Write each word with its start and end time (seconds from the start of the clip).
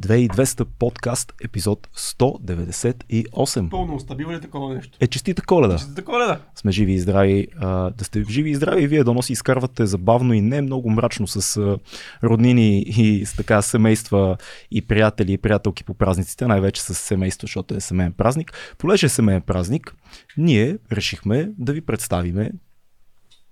2200 0.00 0.64
подкаст, 0.78 1.32
епизод 1.44 1.88
198. 1.96 3.70
Пълно 3.70 4.00
стабилно 4.00 4.34
ли 4.34 4.40
такова 4.40 4.74
нещо? 4.74 4.98
Е, 5.00 5.06
честита 5.06 5.42
коледа. 5.42 5.78
Честита 5.78 6.04
коледа. 6.04 6.40
Сме 6.54 6.72
живи 6.72 6.92
и 6.92 6.98
здрави. 6.98 7.48
А, 7.60 7.90
да 7.90 8.04
сте 8.04 8.24
живи 8.28 8.50
и 8.50 8.54
здрави 8.54 8.82
и 8.82 8.86
вие 8.86 9.04
да 9.04 9.14
носи 9.14 9.32
изкарвате 9.32 9.86
забавно 9.86 10.34
и 10.34 10.40
не 10.40 10.62
много 10.62 10.90
мрачно 10.90 11.26
с 11.26 11.56
а, 11.56 11.78
роднини 12.22 12.80
и 12.80 13.26
с 13.26 13.36
така 13.36 13.62
семейства 13.62 14.36
и 14.70 14.82
приятели 14.82 15.32
и 15.32 15.38
приятелки 15.38 15.84
по 15.84 15.94
празниците, 15.94 16.46
най-вече 16.46 16.82
с 16.82 16.94
семейство, 16.94 17.46
защото 17.46 17.74
е 17.74 17.80
семейен 17.80 18.12
празник. 18.12 18.52
Полеже 18.78 19.06
е 19.06 19.08
семейен 19.08 19.42
празник, 19.42 19.94
ние 20.36 20.78
решихме 20.92 21.50
да 21.58 21.72
ви 21.72 21.80
представиме 21.80 22.52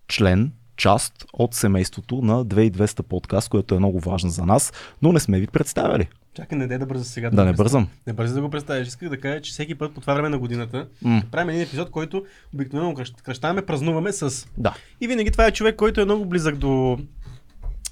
член 0.08 0.52
част 0.78 1.24
от 1.32 1.54
семейството 1.54 2.16
на 2.16 2.44
2200 2.44 3.02
подкаст, 3.02 3.48
което 3.48 3.74
е 3.74 3.78
много 3.78 4.00
важно 4.00 4.30
за 4.30 4.46
нас, 4.46 4.72
но 5.02 5.12
не 5.12 5.20
сме 5.20 5.40
ви 5.40 5.46
представили. 5.46 6.08
Чакай, 6.34 6.58
не 6.58 6.66
дай 6.66 6.78
да 6.78 6.86
бърза 6.86 7.04
сега. 7.04 7.30
Да, 7.30 7.44
не 7.44 7.50
го 7.50 7.56
бързам. 7.56 7.88
Не 8.06 8.12
бърза 8.12 8.34
да 8.34 8.40
го 8.40 8.50
представиш. 8.50 8.88
Исках 8.88 9.08
да 9.08 9.20
кажа, 9.20 9.40
че 9.40 9.52
всеки 9.52 9.74
път 9.74 9.94
по 9.94 10.00
това 10.00 10.14
време 10.14 10.28
на 10.28 10.38
годината 10.38 10.88
М. 11.02 11.22
правим 11.30 11.48
един 11.48 11.62
епизод, 11.62 11.90
който 11.90 12.24
обикновено 12.54 12.92
кръщ- 12.92 13.22
кръщаваме, 13.22 13.62
празнуваме 13.62 14.12
с... 14.12 14.46
Да. 14.58 14.74
И 15.00 15.08
винаги 15.08 15.30
това 15.30 15.46
е 15.46 15.52
човек, 15.52 15.76
който 15.76 16.00
е 16.00 16.04
много 16.04 16.24
близък 16.24 16.56
до, 16.56 16.98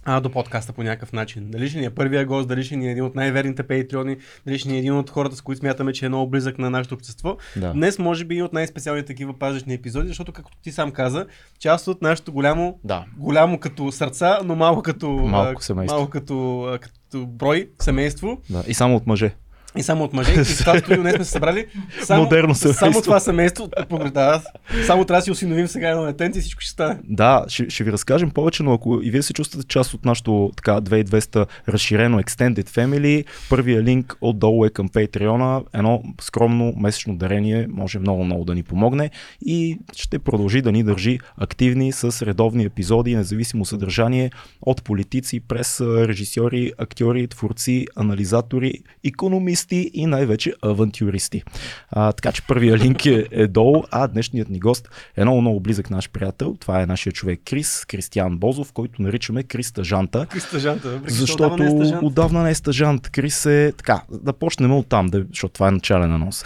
а, 0.07 0.21
до 0.21 0.31
подкаста 0.31 0.73
по 0.73 0.83
някакъв 0.83 1.13
начин. 1.13 1.51
Дали 1.51 1.69
ще 1.69 1.79
ни 1.79 1.85
е 1.85 1.91
първия 1.91 2.27
гост, 2.27 2.49
дали 2.49 2.65
ще 2.65 2.77
ни 2.77 2.89
е 2.89 2.91
един 2.91 3.05
от 3.05 3.15
най-верните 3.15 3.63
патреони, 3.63 4.17
дали 4.47 4.59
ще 4.59 4.69
ни 4.69 4.75
е 4.75 4.79
един 4.79 4.97
от 4.97 5.11
хората, 5.11 5.37
с 5.37 5.41
които 5.41 5.59
смятаме, 5.59 5.93
че 5.93 6.07
е 6.07 6.09
много 6.09 6.31
близък 6.31 6.59
на 6.59 6.71
нашето 6.71 6.95
общество. 6.95 7.37
Да. 7.57 7.73
Днес 7.73 7.99
може 7.99 8.25
би 8.25 8.37
и 8.37 8.43
от 8.43 8.53
най-специалните 8.53 9.07
такива 9.07 9.39
пазични 9.39 9.75
епизоди, 9.75 10.09
защото, 10.09 10.33
както 10.33 10.59
ти 10.63 10.73
сам 10.73 10.91
каза, 10.91 11.27
част 11.59 11.89
от 11.89 12.03
нашето 12.03 12.33
голямо 12.33 12.79
Да. 12.85 13.05
голямо 13.17 13.59
като 13.59 13.93
сърца, 13.93 14.39
но 14.45 14.57
малко 14.57 14.83
като, 14.83 15.11
Малко 15.11 15.63
а, 15.71 15.75
малко 15.75 16.11
като, 16.11 16.63
а, 16.63 16.79
като 16.79 17.27
брой 17.27 17.71
семейство 17.81 18.41
да. 18.51 18.65
И 18.69 18.75
само 18.75 18.97
от 18.97 19.07
мъже. 19.07 19.35
И 19.77 19.83
само 19.83 20.05
от 20.05 20.13
мъже. 20.13 20.33
И 20.33 20.45
в 20.45 20.59
това 20.59 20.79
студио 20.79 21.03
днес 21.03 21.15
сме 21.15 21.25
се 21.25 21.31
събрали 21.31 21.67
само, 22.05 22.23
Модерно 22.23 22.55
семейство. 22.55 22.85
само 22.85 23.03
това 23.03 23.21
семейство. 23.21 23.69
Да, 24.13 24.43
само 24.87 25.05
трябва 25.05 25.19
да 25.19 25.25
си 25.25 25.31
осиновим 25.31 25.69
сега 25.69 25.91
едно 25.91 26.03
детенце 26.03 26.39
и 26.39 26.43
всичко 26.43 26.61
ще 26.61 26.71
стане. 26.71 26.99
Да, 27.05 27.45
ще, 27.49 27.71
ще 27.71 27.85
ви 27.85 27.93
разкажем 27.93 28.31
повече, 28.31 28.63
но 28.63 28.73
ако 28.73 29.01
и 29.03 29.11
вие 29.11 29.23
се 29.23 29.33
чувствате 29.33 29.67
част 29.67 29.95
от 29.95 30.05
нашото 30.05 30.51
така 30.57 30.81
2200 30.81 31.47
разширено 31.69 32.21
Extended 32.21 32.69
Family, 32.69 33.25
първия 33.51 33.83
линк 33.83 34.17
отдолу 34.21 34.65
е 34.65 34.71
към 34.71 34.89
Patreon, 34.89 35.65
едно 35.75 36.03
скромно 36.21 36.75
месечно 36.77 37.17
дарение 37.17 37.67
може 37.71 37.99
много-много 37.99 38.45
да 38.45 38.55
ни 38.55 38.63
помогне 38.63 39.11
и 39.47 39.79
ще 39.97 40.19
продължи 40.19 40.63
да 40.63 40.73
ни 40.73 40.83
държи 40.83 41.19
активни 41.37 41.93
с 41.93 42.27
редовни 42.27 42.65
епизоди, 42.65 43.17
независимо 43.17 43.65
съдържание 43.65 44.31
от 44.63 44.83
политици 44.83 45.41
през 45.41 45.81
режисьори, 45.81 46.73
актьори, 46.79 47.29
творци, 47.29 47.87
анализатори, 47.97 48.73
економисти 49.05 49.66
и 49.75 50.07
най-вече 50.07 50.53
авантюристи. 50.63 51.43
А, 51.91 52.13
така 52.13 52.33
че 52.33 52.43
първия 52.43 52.79
линк 52.79 53.07
е, 53.07 53.27
е 53.31 53.47
долу, 53.47 53.85
а 53.91 54.09
днешният 54.09 54.49
ни 54.49 54.59
гост 54.61 54.89
е 55.17 55.23
много, 55.23 55.41
много 55.41 55.61
близък 55.61 55.91
наш 55.91 56.11
приятел. 56.11 56.57
Това 56.61 56.83
е 56.83 56.87
нашия 56.87 57.13
човек 57.13 57.41
Крис, 57.45 57.85
Кристиян 57.85 58.39
Бозов, 58.39 58.73
който 58.73 59.03
наричаме 59.03 59.43
Крис 59.43 59.67
Стажанта. 59.67 60.27
И 60.37 60.41
стъжанта, 60.41 60.89
въпреки 60.89 61.15
че 61.15 61.21
Защото 61.21 61.45
отдавна 61.45 61.65
не 61.65 61.67
е 61.67 61.71
стъжант. 61.71 62.03
отдавна 62.03 62.43
не 62.43 62.51
е 62.51 62.55
стажант. 62.55 63.11
Крис 63.11 63.47
е 63.47 63.73
така, 63.77 64.03
да 64.11 64.33
почнем 64.33 64.73
от 64.73 64.87
там, 64.87 65.07
да, 65.07 65.25
защото 65.29 65.55
това 65.55 65.69
е 65.69 65.71
начален 65.71 66.13
анонс. 66.13 66.45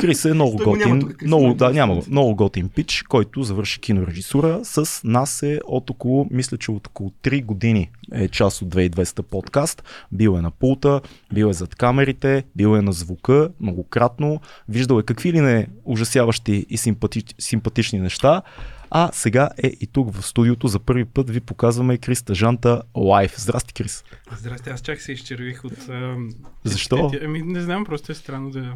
Крис 0.00 0.24
е 0.24 0.34
много 0.34 0.56
готин, 0.64 1.00
тук, 1.00 1.16
Крис, 1.16 1.26
много, 1.26 1.54
да, 1.54 1.70
няма 1.70 1.94
го, 1.94 2.02
много 2.10 2.34
готин 2.34 2.68
пич, 2.68 3.02
който 3.08 3.42
завърши 3.42 3.80
кинорежисура. 3.80 4.60
С 4.62 5.00
нас 5.04 5.42
е 5.42 5.60
от 5.64 5.90
около, 5.90 6.26
мисля, 6.30 6.56
че 6.56 6.70
от 6.70 6.86
около 6.86 7.12
3 7.22 7.44
години 7.44 7.90
е 8.12 8.28
част 8.28 8.62
от 8.62 8.74
2200 8.74 9.22
подкаст. 9.22 9.82
Бил 10.12 10.36
е 10.38 10.42
на 10.42 10.50
пулта, 10.50 11.00
бил 11.32 11.46
е 11.46 11.52
зад 11.52 11.74
камерите, 11.74 12.44
бил 12.56 12.76
е 12.76 12.82
на 12.82 12.92
звука 12.92 13.50
многократно, 13.60 14.40
виждал 14.68 14.98
е 14.98 15.02
какви 15.02 15.32
ли 15.32 15.40
не 15.40 15.66
ужасяващи 15.84 16.66
и 16.68 16.76
симпати, 16.76 17.24
симпатични 17.38 17.98
неща. 17.98 18.42
А 18.90 19.10
сега 19.12 19.50
е 19.62 19.66
и 19.66 19.86
тук 19.86 20.14
в 20.14 20.26
студиото. 20.26 20.68
За 20.68 20.78
първи 20.78 21.04
път 21.04 21.30
ви 21.30 21.40
показваме 21.40 21.98
Крис 21.98 22.18
Стажанта 22.18 22.82
лайв. 22.96 23.34
Здрасти, 23.40 23.74
Крис. 23.74 24.04
Здрасти, 24.36 24.70
аз 24.70 24.80
чак 24.80 25.00
се 25.00 25.12
изчервих 25.12 25.64
от... 25.64 25.88
ам, 25.88 26.30
Защо? 26.64 27.10
е- 27.12 27.16
е- 27.16 27.20
Ами 27.24 27.42
не 27.42 27.60
знам, 27.60 27.84
просто 27.84 28.12
е 28.12 28.14
странно 28.14 28.50
да 28.50 28.74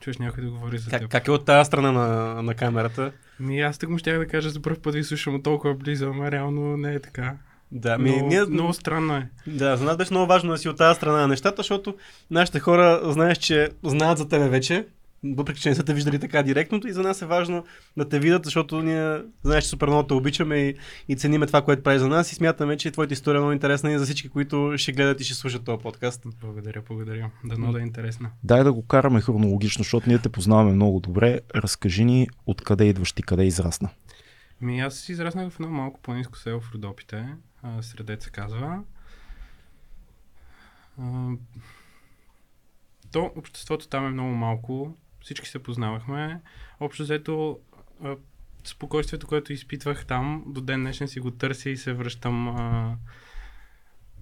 чуеш 0.00 0.18
някой 0.18 0.44
да 0.44 0.50
говори 0.50 0.78
за 0.78 0.90
Как, 0.90 1.00
теб. 1.00 1.10
как 1.10 1.28
е 1.28 1.30
от 1.30 1.44
тази 1.44 1.66
страна 1.66 1.92
на, 1.92 2.42
на 2.42 2.54
камерата? 2.54 3.12
Ми 3.40 3.60
аз 3.60 3.78
так 3.78 3.90
му 3.90 3.98
щях 3.98 4.18
да 4.18 4.26
кажа 4.26 4.50
за 4.50 4.62
първ 4.62 4.76
път 4.82 4.94
ви 4.94 5.04
слушам 5.04 5.34
от 5.34 5.42
толкова 5.42 5.74
близо, 5.74 6.06
ама 6.06 6.30
реално 6.30 6.76
не 6.76 6.94
е 6.94 7.00
така. 7.00 7.34
Да, 7.72 7.98
ми, 7.98 8.10
много, 8.10 8.28
ние, 8.28 8.44
много 8.44 8.72
странно 8.72 9.16
е. 9.16 9.28
да, 9.46 9.76
за 9.76 9.84
нас 9.84 9.96
беше 9.96 10.12
много 10.12 10.26
важно 10.26 10.50
да 10.50 10.58
си 10.58 10.68
от 10.68 10.76
тази 10.76 10.96
страна 10.96 11.20
на 11.20 11.28
нещата, 11.28 11.56
защото 11.56 11.94
нашите 12.30 12.60
хора, 12.60 13.00
знаеш, 13.04 13.38
че 13.38 13.68
знаят 13.82 14.18
за 14.18 14.28
тебе 14.28 14.48
вече, 14.48 14.86
въпреки 15.24 15.60
че 15.60 15.68
не 15.68 15.74
са 15.74 15.84
те 15.84 15.94
виждали 15.94 16.18
така 16.18 16.42
директното 16.42 16.88
и 16.88 16.92
за 16.92 17.02
нас 17.02 17.22
е 17.22 17.26
важно 17.26 17.64
да 17.96 18.08
те 18.08 18.18
видят, 18.18 18.44
защото 18.44 18.82
ние 18.82 19.18
знаеш, 19.44 19.64
че 19.64 19.70
супер 19.70 19.86
много 19.86 20.06
те 20.06 20.14
обичаме 20.14 20.56
и, 20.56 20.74
и 21.08 21.16
цениме 21.16 21.46
това, 21.46 21.62
което 21.62 21.82
прави 21.82 21.98
за 21.98 22.08
нас 22.08 22.32
и 22.32 22.34
смятаме, 22.34 22.76
че 22.76 22.90
твоята 22.90 23.14
история 23.14 23.38
е 23.38 23.40
много 23.40 23.52
интересна 23.52 23.92
и 23.92 23.98
за 23.98 24.04
всички, 24.04 24.28
които 24.28 24.74
ще 24.76 24.92
гледат 24.92 25.20
и 25.20 25.24
ще 25.24 25.34
слушат 25.34 25.64
този 25.64 25.82
подкаст. 25.82 26.22
Благодаря, 26.40 26.82
благодаря. 26.88 27.30
Дано 27.44 27.72
да 27.72 27.78
е 27.78 27.82
интересно. 27.82 28.28
Дай 28.44 28.64
да 28.64 28.72
го 28.72 28.86
караме 28.86 29.20
хронологично, 29.20 29.82
защото 29.82 30.08
ние 30.08 30.18
те 30.18 30.28
познаваме 30.28 30.72
много 30.72 31.00
добре. 31.00 31.40
Разкажи 31.54 32.04
ни 32.04 32.28
откъде 32.46 32.84
идваш 32.84 33.12
ти, 33.12 33.22
къде 33.22 33.44
израсна. 33.44 33.88
Ми 34.60 34.80
аз 34.80 35.08
израснах 35.08 35.50
в 35.50 35.60
едно 35.60 35.72
малко 35.72 36.00
по-низко 36.00 36.38
село 36.38 36.60
в 36.60 36.72
Родопите, 36.74 37.24
а, 37.62 37.82
Средец 37.82 38.30
казва. 38.30 38.84
А, 40.98 41.30
то 43.12 43.32
обществото 43.36 43.88
там 43.88 44.06
е 44.06 44.10
много 44.10 44.34
малко, 44.34 44.96
всички 45.20 45.48
се 45.48 45.62
познавахме. 45.62 46.40
Общо 46.80 47.02
взето 47.02 47.60
спокойствието, 48.64 49.26
което 49.26 49.52
изпитвах 49.52 50.06
там, 50.06 50.44
до 50.46 50.60
ден 50.60 50.80
днешен 50.80 51.08
си 51.08 51.20
го 51.20 51.30
търся 51.30 51.70
и 51.70 51.76
се 51.76 51.92
връщам 51.92 52.48
а, 52.48 52.96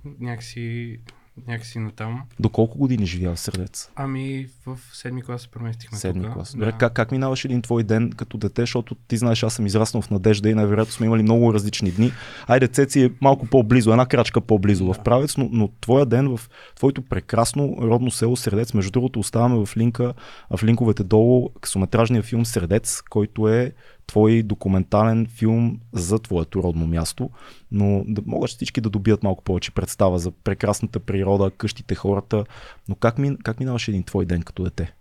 някакси, 0.04 1.00
някакси 1.48 1.78
натам. 1.78 2.22
До 2.40 2.48
колко 2.48 2.78
години 2.78 3.06
живя 3.06 3.34
в 3.34 3.40
Средец? 3.40 3.90
Ами 3.96 4.46
в 4.66 4.78
седми 4.92 5.22
клас 5.22 5.42
се 5.42 5.48
преместихме 5.48 5.98
Седми 5.98 6.24
тук. 6.24 6.32
клас. 6.32 6.52
Добре, 6.52 6.72
как, 6.78 6.92
как 6.92 7.12
минаваш 7.12 7.44
един 7.44 7.62
твой 7.62 7.82
ден 7.82 8.12
като 8.16 8.38
дете, 8.38 8.62
защото 8.62 8.94
ти 8.94 9.16
знаеш, 9.16 9.42
аз 9.42 9.54
съм 9.54 9.66
израснал 9.66 10.02
в 10.02 10.10
надежда 10.10 10.50
и 10.50 10.54
най-вероятно 10.54 10.92
сме 10.92 11.06
имали 11.06 11.22
много 11.22 11.54
различни 11.54 11.90
дни. 11.90 12.12
Айде, 12.46 12.68
Цеци 12.68 13.00
е 13.00 13.10
малко 13.20 13.46
по-близо, 13.46 13.90
една 13.90 14.06
крачка 14.06 14.40
по-близо 14.40 14.92
в 14.92 15.02
правец, 15.04 15.36
но, 15.36 15.48
но 15.52 15.68
твоя 15.80 16.06
ден 16.06 16.36
в 16.36 16.40
твоето 16.76 17.02
прекрасно 17.02 17.76
родно 17.80 18.10
село 18.10 18.36
Средец, 18.36 18.74
между 18.74 18.90
другото 18.90 19.20
оставаме 19.20 19.66
в 19.66 19.76
линка, 19.76 20.14
в 20.56 20.64
линковете 20.64 21.04
долу 21.04 21.50
късометражния 21.60 22.22
филм 22.22 22.46
Средец, 22.46 23.02
който 23.10 23.48
е 23.48 23.72
твой 24.06 24.42
документален 24.42 25.26
филм 25.26 25.80
за 25.92 26.18
твоето 26.18 26.62
родно 26.62 26.86
място, 26.86 27.30
но 27.70 28.04
да 28.06 28.22
могат 28.26 28.50
всички 28.50 28.80
да 28.80 28.90
добият 28.90 29.22
малко 29.22 29.44
повече 29.44 29.70
представа 29.70 30.18
за 30.18 30.30
прекрасната 30.30 31.00
природа, 31.00 31.50
къщите, 31.50 31.94
хората. 31.94 32.44
Но 32.88 32.94
как, 32.94 33.18
мин, 33.18 33.38
как 33.44 33.60
минаваше 33.60 33.90
един 33.90 34.02
твой 34.02 34.26
ден 34.26 34.42
като 34.42 34.64
дете? 34.64 34.94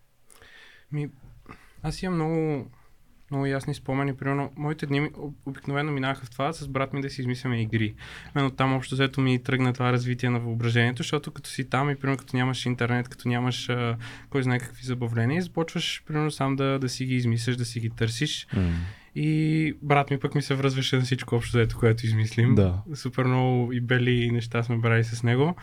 Ми, 0.92 1.10
аз 1.84 2.04
имам 2.04 2.16
много, 2.16 2.66
много 3.31 3.46
ясни 3.46 3.74
спомени. 3.74 4.16
Примерно, 4.16 4.52
моите 4.56 4.86
дни 4.86 5.09
обикновено 5.46 5.91
минаха 5.91 6.25
в 6.25 6.30
това 6.30 6.53
с 6.53 6.68
брат 6.68 6.94
ми 6.94 7.02
да 7.02 7.09
си 7.09 7.22
измисляме 7.22 7.62
игри. 7.62 7.96
Мен 8.36 8.52
там 8.52 8.74
общо 8.74 8.96
взето 8.96 9.22
ми 9.22 9.44
тръгна 9.44 9.74
това 9.74 9.91
развитие 9.91 10.30
на 10.30 10.40
въображението, 10.40 11.03
защото 11.03 11.31
като 11.31 11.50
си 11.50 11.69
там 11.69 11.90
и 11.90 11.96
примерно 11.96 12.18
като 12.18 12.38
нямаш 12.38 12.66
интернет, 12.66 13.09
като 13.09 13.30
нямаш 13.30 13.69
а, 13.69 13.97
кой 14.30 14.44
знае 14.44 14.59
какви 14.59 14.85
забавления, 14.85 15.41
започваш 15.41 16.03
примерно 16.08 16.31
сам 16.31 16.56
да, 16.56 16.80
да 16.80 16.90
си 16.90 17.06
ги 17.06 17.16
измисляш, 17.16 17.56
да 17.56 17.66
си 17.66 17.80
ги 17.80 17.90
търсиш. 17.90 18.47
И 19.16 19.74
брат 19.81 20.12
ми 20.12 20.19
пък 20.19 20.35
ми 20.35 20.41
се 20.41 20.56
връзваше 20.56 20.96
на 20.96 21.02
всичко 21.02 21.35
общо 21.35 21.58
взето, 21.58 21.78
което 21.78 22.06
измислим. 22.06 22.56
Да. 22.56 22.81
Супер 22.94 23.24
много 23.24 23.74
и 23.74 23.81
бели 23.81 24.31
неща 24.31 24.64
сме 24.64 24.78
брали 24.78 25.03
с 25.03 25.24
него. 25.24 25.56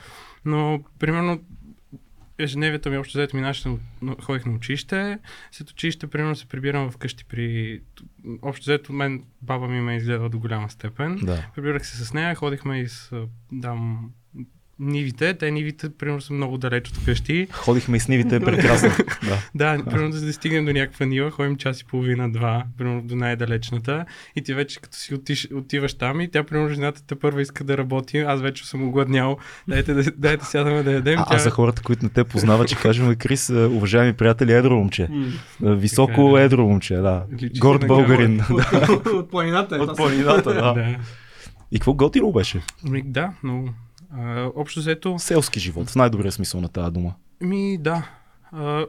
Но, 0.45 0.85
примерно, 0.99 1.41
ежедневието 2.43 2.91
ми 2.91 2.99
общо 2.99 3.19
взето 3.19 3.37
минаше, 3.37 3.69
на- 3.69 3.79
на- 4.03 4.17
ходих 4.23 4.47
на 4.47 4.53
училище, 4.53 5.19
след 5.51 5.71
училище, 5.71 6.07
примерно, 6.07 6.37
се 6.37 6.47
прибирам 6.47 6.91
вкъщи 6.91 7.25
при... 7.25 7.81
Общо 8.43 8.63
взето 8.63 8.93
мен, 8.93 9.25
баба 9.43 9.69
ми 9.69 9.81
ме 9.81 9.97
изгледа 9.97 10.29
до 10.29 10.39
голяма 10.39 10.71
степен. 10.71 11.19
Да. 11.23 11.47
Прибирах 11.55 11.87
се 11.87 12.05
с 12.05 12.15
нея, 12.15 12.35
ходихме 12.35 12.81
и 12.81 12.89
с 12.89 13.27
дам 13.53 14.11
нивите. 14.81 15.35
Те 15.35 15.51
нивите, 15.51 15.89
примерно, 15.91 16.21
са 16.21 16.33
много 16.33 16.59
далеч 16.59 16.89
от 16.89 17.05
къщи. 17.05 17.47
Ходихме 17.53 17.97
и 17.97 18.01
с 18.01 18.09
нивите, 18.09 18.37
е 18.37 18.41
прекрасно. 18.45 18.91
да. 19.29 19.39
Да, 19.55 19.85
примерно 19.85 20.13
за 20.13 20.27
да 20.27 20.33
стигнем 20.33 20.65
до 20.65 20.73
някаква 20.73 21.07
нива, 21.07 21.31
ходим 21.31 21.57
час 21.57 21.81
и 21.81 21.85
половина, 21.85 22.33
два, 22.33 22.65
примерно 22.79 23.03
до 23.03 23.17
най-далечната. 23.17 24.05
И 24.37 24.43
ти 24.43 24.55
вече 24.55 24.81
като 24.81 24.97
си 24.97 25.15
отиш, 25.15 25.49
отиваш 25.55 25.95
там 25.95 26.21
и 26.21 26.31
тя, 26.31 26.45
примерно, 26.45 26.75
жената 26.75 27.03
те 27.07 27.15
първа 27.15 27.43
иска 27.43 27.65
да 27.65 27.79
работи, 27.79 28.19
аз 28.19 28.41
вече 28.41 28.69
съм 28.69 28.89
огладнял, 28.89 29.37
дайте 29.69 29.95
да, 29.95 30.11
дайте 30.17 30.45
сядаме 30.45 30.83
да 30.83 30.93
ядем. 30.93 31.19
А, 31.19 31.27
а 31.29 31.39
за 31.39 31.51
хората, 31.51 31.83
които 31.83 32.05
не 32.05 32.11
те 32.11 32.25
познават, 32.25 32.69
че 32.69 32.77
кажем 32.77 33.15
Крис, 33.15 33.49
е, 33.51 33.55
уважаеми 33.55 34.13
приятели, 34.13 34.53
едро 34.53 34.75
момче. 34.75 35.03
Е, 35.03 35.75
Високо 35.75 36.13
Така 36.13 36.23
е, 36.23 36.33
да. 36.33 36.41
едро 36.41 36.63
момче, 36.63 36.97
да. 36.97 37.25
Личи 37.43 37.61
Горд 37.61 37.87
българин. 37.87 38.41
От 39.07 39.31
планината 39.31 39.77
е. 39.77 39.79
От 39.79 39.97
планината, 39.97 40.55
да. 40.55 40.73
Да. 40.83 40.97
И 41.73 41.79
какво 41.79 41.95
готино 41.95 42.33
беше? 42.33 42.61
Да, 43.05 43.33
но 43.43 43.65
А, 44.19 44.51
общо 44.55 44.81
взето, 44.81 45.19
Селски 45.19 45.61
живот, 45.61 45.91
в 45.91 45.97
най-добрия 45.97 46.33
смисъл 46.33 46.61
на 46.61 46.69
тази 46.69 46.93
дума. 46.93 47.15
ми 47.41 47.79
да. 47.79 48.09
А, 48.55 48.87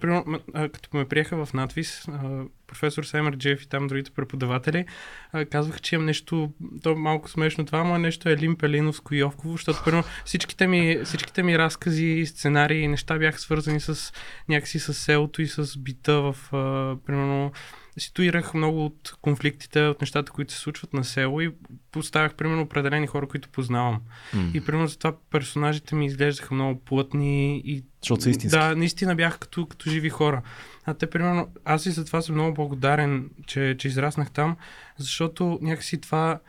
примерно, 0.00 0.40
а, 0.54 0.68
като 0.68 0.96
ме 0.96 1.08
приеха 1.08 1.46
в 1.46 1.52
надвис, 1.52 2.08
а, 2.08 2.44
професор 2.66 3.04
Джеф 3.36 3.62
и 3.62 3.68
там 3.68 3.86
другите 3.86 4.10
преподаватели, 4.10 4.84
а, 5.32 5.44
казвах, 5.44 5.80
че 5.80 5.94
имам 5.94 6.06
нещо, 6.06 6.52
то 6.82 6.90
е 6.90 6.94
малко 6.94 7.30
смешно 7.30 7.66
това, 7.66 7.84
но 7.84 7.98
нещо 7.98 8.28
е 8.28 8.36
Лим 8.36 8.56
Пелиновско 8.56 9.14
и 9.14 9.18
Йовково, 9.18 9.52
защото 9.52 9.84
примерно 9.84 10.04
всичките 10.24 10.66
ми, 10.66 10.98
всичките 11.04 11.42
ми 11.42 11.58
разкази, 11.58 12.26
сценарии 12.26 12.80
и 12.80 12.88
неща 12.88 13.18
бяха 13.18 13.38
свързани 13.38 13.80
с 13.80 14.12
някакси 14.48 14.78
с 14.78 14.94
селото 14.94 15.42
и 15.42 15.46
с 15.46 15.78
бита 15.78 16.20
в, 16.20 16.36
а, 16.52 16.96
примерно, 17.06 17.52
ситуирах 17.98 18.54
много 18.54 18.84
от 18.84 19.16
конфликтите, 19.22 19.82
от 19.82 20.00
нещата, 20.00 20.32
които 20.32 20.52
се 20.52 20.58
случват 20.58 20.92
на 20.92 21.04
село 21.04 21.40
и 21.40 21.54
поставях, 21.90 22.34
примерно, 22.34 22.62
определени 22.62 23.06
хора, 23.06 23.28
които 23.28 23.48
познавам. 23.48 24.00
М. 24.34 24.50
И 24.54 24.60
примерно 24.60 24.86
затова 24.86 25.16
персонажите 25.30 25.94
ми 25.94 26.06
изглеждаха 26.06 26.54
много 26.54 26.80
плътни 26.80 27.58
и 27.64 27.84
Защото 28.02 28.22
са 28.22 28.30
истински. 28.30 28.58
да, 28.58 28.76
наистина 28.76 29.14
бяха 29.14 29.38
като, 29.38 29.66
като 29.66 29.90
живи 29.90 30.10
хора. 30.10 30.42
А 30.84 30.94
те, 30.94 31.10
примерно, 31.10 31.48
аз 31.64 31.86
и 31.86 31.90
за 31.90 32.04
това 32.04 32.22
съм 32.22 32.34
много 32.34 32.54
благодарен, 32.54 33.30
че, 33.46 33.76
че 33.78 33.88
израснах 33.88 34.30
там, 34.30 34.56
защото 34.98 35.58
някакси 35.62 36.00
това 36.00 36.40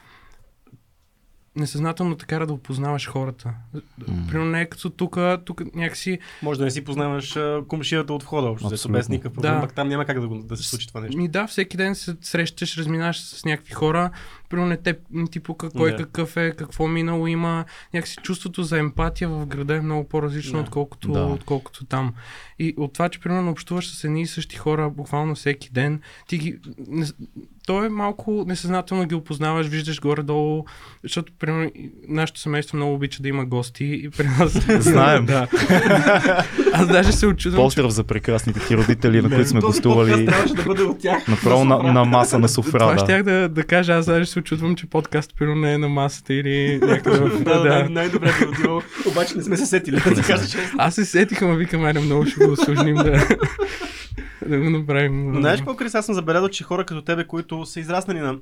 несъзнателно 1.56 2.16
те 2.16 2.26
кара 2.26 2.48
да 2.48 2.54
опознаваш 2.54 3.10
хората. 3.10 3.54
М. 3.74 3.82
Примерно 4.28 4.52
не 4.52 4.62
е 4.62 4.66
като 4.66 4.90
тук, 4.90 5.18
тук 5.46 5.76
някакси 5.76 6.20
Може 6.42 6.60
да 6.60 6.66
не 6.66 6.72
си 6.72 6.84
познаваш 6.84 7.38
комшията 7.68 8.14
от 8.14 8.24
входа, 8.24 8.48
общо, 8.48 8.68
Абсолютно. 8.68 8.98
без 8.98 9.10
никакъв 9.10 9.34
проблем, 9.34 9.54
Да. 9.54 9.62
пък 9.62 9.74
там 9.74 9.88
няма 9.90 10.06
как 10.06 10.20
да, 10.22 10.28
го, 10.28 10.38
да 10.44 10.58
се 10.58 10.64
случи 10.64 10.88
това 10.88 11.02
нещо. 11.02 11.18
Ми 11.18 11.28
да, 11.28 11.48
всеки 11.48 11.78
ден 11.78 11.96
се 11.96 12.16
срещаш, 12.22 12.78
разминаваш 12.78 13.20
с 13.22 13.46
някакви 13.46 13.74
хора, 13.74 14.10
примерно 14.54 14.70
не, 14.70 14.78
те, 14.78 14.96
не 15.12 15.28
ти 15.28 15.40
пука 15.40 15.70
кой 15.70 15.92
Да. 15.92 15.98
какъв 15.98 16.38
е, 16.38 16.52
какво 16.52 16.88
минало 16.88 17.28
има. 17.28 17.66
Някакси 17.94 18.18
чувството 18.24 18.64
за 18.64 18.80
емпатия 18.80 19.30
в 19.30 19.46
града 19.46 19.76
е 19.76 19.82
много 19.82 20.10
по-различно, 20.10 20.54
Да. 20.54 20.60
отколкото, 20.60 21.12
Да. 21.12 21.20
отколкото 21.24 21.86
там. 21.86 22.14
И 22.60 22.74
от 22.78 22.94
това, 22.94 23.10
че 23.10 23.20
примерно 23.20 23.52
общуваш 23.52 23.90
с 23.90 24.04
едни 24.04 24.22
и 24.22 24.28
същи 24.28 24.56
хора 24.56 24.90
буквално 24.90 25.36
всеки 25.36 25.70
ден, 25.72 26.00
ти 26.28 26.38
ги... 26.38 26.56
Не, 26.88 27.06
то 27.68 27.84
е 27.84 27.90
малко 27.90 28.44
несъзнателно 28.48 29.06
ги 29.06 29.16
опознаваш, 29.16 29.68
виждаш 29.68 30.02
горе-долу, 30.02 30.66
защото 31.04 31.34
примерно 31.40 31.72
нашето 32.08 32.40
семейство 32.40 32.78
много 32.78 32.94
обича 32.94 33.22
да 33.24 33.30
има 33.30 33.46
гости 33.46 33.86
и 34.04 34.10
при 34.10 34.28
нас... 34.28 34.52
Знаем. 34.80 35.26
да. 35.26 35.48
Аз 36.74 36.88
даже 36.88 37.12
се 37.12 37.28
очудвам, 37.28 37.60
че 37.60 37.66
Поздрав 37.66 37.92
за 37.92 38.04
прекрасните 38.04 38.60
ти 38.60 38.78
родители, 38.78 39.22
на 39.22 39.30
които 39.30 39.50
сме 39.50 39.60
гостували 39.62 40.26
трябваше 40.26 40.54
да 40.54 40.64
бъде 40.64 40.84
от 40.84 41.00
тях. 41.00 41.28
направо 41.28 41.66
на, 41.66 41.78
на 41.84 42.06
маса 42.06 42.40
на 42.40 42.50
софра. 42.50 42.80
Това 42.80 42.94
Да. 42.94 43.00
щях 43.00 43.24
да, 43.24 43.50
да 43.50 43.64
кажа, 43.64 43.94
аз 43.94 44.06
даже 44.06 44.26
се 44.26 44.40
очудвам, 44.44 44.76
че 44.76 44.90
подкаст 44.90 45.36
примерно 45.38 45.62
не 45.62 45.74
е 45.74 45.78
на 45.78 45.90
масата 45.90 46.34
или 46.34 46.80
някъде 46.82 47.20
в... 47.20 47.44
да, 47.44 47.60
да, 47.60 47.90
най-добре 47.90 48.34
би 48.40 48.46
отивал, 48.46 48.82
обаче 49.08 49.38
не 49.38 49.44
сме 49.44 49.58
се 49.58 49.66
сетили, 49.66 49.96
да 49.96 50.14
ти 50.14 50.22
кажа 50.22 50.50
честно. 50.50 50.78
Аз 50.78 50.96
се 50.96 51.06
сетих, 51.06 51.42
ама 51.42 51.56
викам, 51.56 51.84
айде 51.84 52.00
много 52.00 52.26
ще 52.26 52.46
го 52.46 52.52
осложним 52.52 52.96
да, 52.96 53.12
да 54.46 54.60
го 54.60 54.70
направим. 54.70 55.32
Но 55.32 55.40
знаеш 55.40 55.60
какво, 55.60 55.76
Крис, 55.76 55.96
аз 55.96 56.06
съм 56.06 56.16
забелязал, 56.16 56.50
че 56.50 56.64
хора 56.64 56.86
като 56.86 57.02
тебе, 57.02 57.28
които 57.28 57.66
са 57.66 57.80
израснали 57.80 58.20
на 58.20 58.38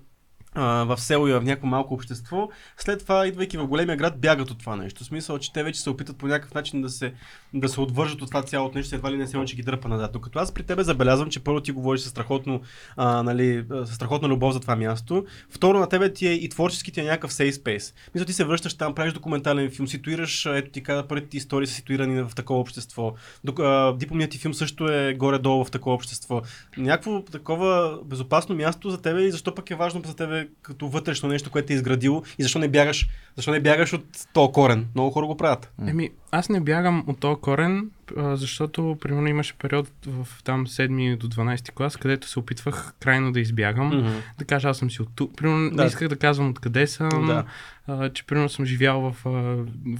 в 0.55 0.97
село 0.97 1.27
и 1.27 1.33
в 1.33 1.41
някакво 1.41 1.67
малко 1.67 1.93
общество, 1.93 2.49
след 2.77 2.99
това, 2.99 3.27
идвайки 3.27 3.57
в 3.57 3.67
големия 3.67 3.97
град, 3.97 4.19
бягат 4.19 4.51
от 4.51 4.59
това 4.59 4.75
нещо. 4.75 5.03
В 5.03 5.07
смисъл, 5.07 5.39
че 5.39 5.53
те 5.53 5.63
вече 5.63 5.81
се 5.81 5.89
опитат 5.89 6.17
по 6.17 6.27
някакъв 6.27 6.53
начин 6.53 6.81
да 6.81 6.89
се, 6.89 7.13
да 7.53 7.69
се 7.69 7.81
отвържат 7.81 8.21
от 8.21 8.29
това 8.29 8.43
цялото 8.43 8.77
нещо, 8.77 8.95
едва 8.95 9.11
ли 9.11 9.17
не 9.17 9.27
се 9.27 9.45
че 9.45 9.55
ги 9.55 9.63
дърпа 9.63 9.87
назад. 9.87 10.11
Докато 10.11 10.39
аз 10.39 10.51
при 10.51 10.63
тебе 10.63 10.83
забелязвам, 10.83 11.29
че 11.29 11.43
първо 11.43 11.61
ти 11.61 11.71
говориш 11.71 12.01
със 12.01 12.11
страхотно, 12.11 12.61
а, 12.97 13.23
нали, 13.23 13.65
със 13.85 13.95
страхотна 13.95 14.27
любов 14.27 14.53
за 14.53 14.59
това 14.59 14.75
място. 14.75 15.25
Второ, 15.49 15.79
на 15.79 15.89
тебе 15.89 16.13
ти 16.13 16.27
е 16.27 16.31
и 16.31 16.49
творчески 16.49 16.91
ти 16.91 16.99
е 16.99 17.03
някакъв 17.03 17.31
safe 17.31 17.51
space. 17.51 17.93
Мисля, 18.15 18.25
ти 18.25 18.33
се 18.33 18.43
връщаш 18.43 18.73
там, 18.73 18.95
правиш 18.95 19.13
документален 19.13 19.71
филм, 19.71 19.87
ситуираш, 19.87 20.45
ето 20.45 20.71
ти 20.71 20.83
каза, 20.83 21.07
първите 21.07 21.29
ти 21.29 21.37
истории 21.37 21.67
са 21.67 21.73
ситуирани 21.73 22.21
в 22.21 22.31
такова 22.35 22.59
общество. 22.59 23.13
Док, 23.43 23.59
а, 23.59 23.95
дипломният 23.97 24.31
ти 24.31 24.37
филм 24.37 24.53
също 24.53 24.91
е 24.91 25.13
горе-долу 25.13 25.65
в 25.65 25.71
такова 25.71 25.95
общество. 25.95 26.41
Някакво 26.77 27.21
такова 27.21 27.99
безопасно 28.05 28.55
място 28.55 28.89
за 28.89 29.01
тебе 29.01 29.21
и 29.21 29.31
защо 29.31 29.55
пък 29.55 29.71
е 29.71 29.75
важно 29.75 30.01
за 30.05 30.15
тебе 30.15 30.40
като 30.61 30.87
вътрешно 30.87 31.29
нещо, 31.29 31.49
което 31.51 31.73
е 31.73 31.75
изградило 31.75 32.23
и 32.39 32.43
защо 32.43 32.59
не 32.59 32.67
бягаш, 32.67 33.07
защо 33.35 33.51
не 33.51 33.59
бягаш 33.59 33.93
от 33.93 34.05
този 34.33 34.51
корен? 34.51 34.87
Много 34.95 35.11
хора 35.11 35.25
го 35.25 35.37
правят. 35.37 35.71
Еми, 35.87 36.09
аз 36.31 36.49
не 36.49 36.59
бягам 36.59 37.03
от 37.07 37.19
този 37.19 37.41
корен, 37.41 37.89
защото 38.17 38.97
примерно 39.01 39.27
имаше 39.27 39.53
период 39.53 39.89
в 40.07 40.27
там 40.43 40.67
7 40.67 41.17
до 41.17 41.27
12 41.27 41.71
клас, 41.71 41.97
където 41.97 42.27
се 42.27 42.39
опитвах 42.39 42.93
крайно 42.99 43.31
да 43.31 43.39
избягам. 43.39 43.87
Мгм. 43.87 44.09
Да 44.37 44.45
кажа, 44.45 44.69
аз 44.69 44.77
съм 44.77 44.91
си 44.91 45.01
от 45.01 45.09
тук. 45.15 45.37
Примерно 45.37 45.69
Да. 45.69 45.81
не 45.81 45.87
исках 45.87 46.07
да 46.07 46.15
казвам 46.15 46.49
откъде 46.49 46.87
съм, 46.87 47.25
Да. 47.27 47.43
а, 47.87 48.09
че 48.09 48.25
примерно 48.25 48.49
съм 48.49 48.65
живял 48.65 49.01
в, 49.01 49.25
а, 49.25 49.29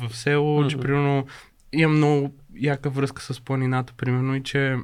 в 0.08 0.16
село, 0.16 0.68
че 0.68 0.76
Мгм. 0.76 0.84
примерно 0.84 1.26
имам 1.74 1.98
много 1.98 2.34
яка 2.56 2.90
връзка 2.90 3.22
с 3.22 3.42
планината, 3.42 3.94
примерно, 3.98 4.36
и 4.36 4.44
че 4.44 4.78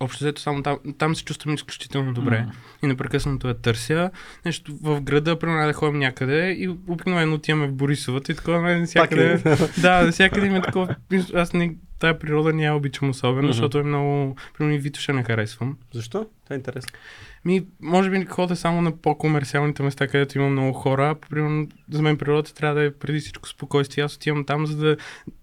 общо 0.00 0.24
взето 0.24 0.42
само 0.42 0.62
там, 0.62 0.78
там 0.98 1.16
се 1.16 1.24
чувствам 1.24 1.54
изключително 1.54 2.14
добре. 2.14 2.38
М. 2.40 2.52
И 2.82 2.86
непрекъснато 2.86 3.48
я 3.48 3.54
търся. 3.54 4.10
Нещо 4.44 4.72
в 4.82 5.00
града, 5.00 5.38
примерно 5.38 5.66
да 5.66 5.72
ходим 5.72 5.98
някъде 5.98 6.50
и 6.50 6.68
обикновено 6.68 7.34
отиваме 7.34 7.66
в 7.66 7.72
Борисовата 7.72 8.32
и 8.32 8.34
такова, 8.34 8.60
нали, 8.62 8.80
навсякъде. 8.80 9.42
да, 9.78 10.02
навсякъде 10.02 10.46
има 10.46 10.62
такова. 10.62 10.94
Аз 11.34 11.52
не, 11.52 11.74
тая 11.98 12.18
природа 12.18 12.52
не 12.52 12.64
я 12.64 12.74
обичам 12.74 13.10
особено, 13.10 13.42
Мгм. 13.42 13.52
защото 13.52 13.78
е 13.78 13.82
много. 13.82 14.36
Примерно 14.58 14.76
и 14.76 14.78
Витоша 14.78 15.12
не 15.12 15.24
харесвам. 15.24 15.76
Защо? 15.94 16.26
Това 16.44 16.54
е 16.54 16.58
интересно. 16.58 16.92
Ми, 17.44 17.66
може 17.82 18.10
би 18.10 18.24
ходя 18.24 18.56
само 18.56 18.82
на 18.82 18.96
по-комерциалните 18.96 19.82
места, 19.82 20.08
където 20.08 20.38
има 20.38 20.48
много 20.48 20.72
хора. 20.72 21.14
Примерно, 21.30 21.68
за 21.90 22.02
мен 22.02 22.18
природата 22.18 22.54
трябва 22.54 22.74
да 22.74 22.84
е 22.86 22.90
преди 22.90 23.18
всичко 23.20 23.48
спокойствие. 23.48 24.04
Аз 24.04 24.16
отивам 24.16 24.44
там, 24.44 24.66
за 24.66 24.76
да 24.76 24.96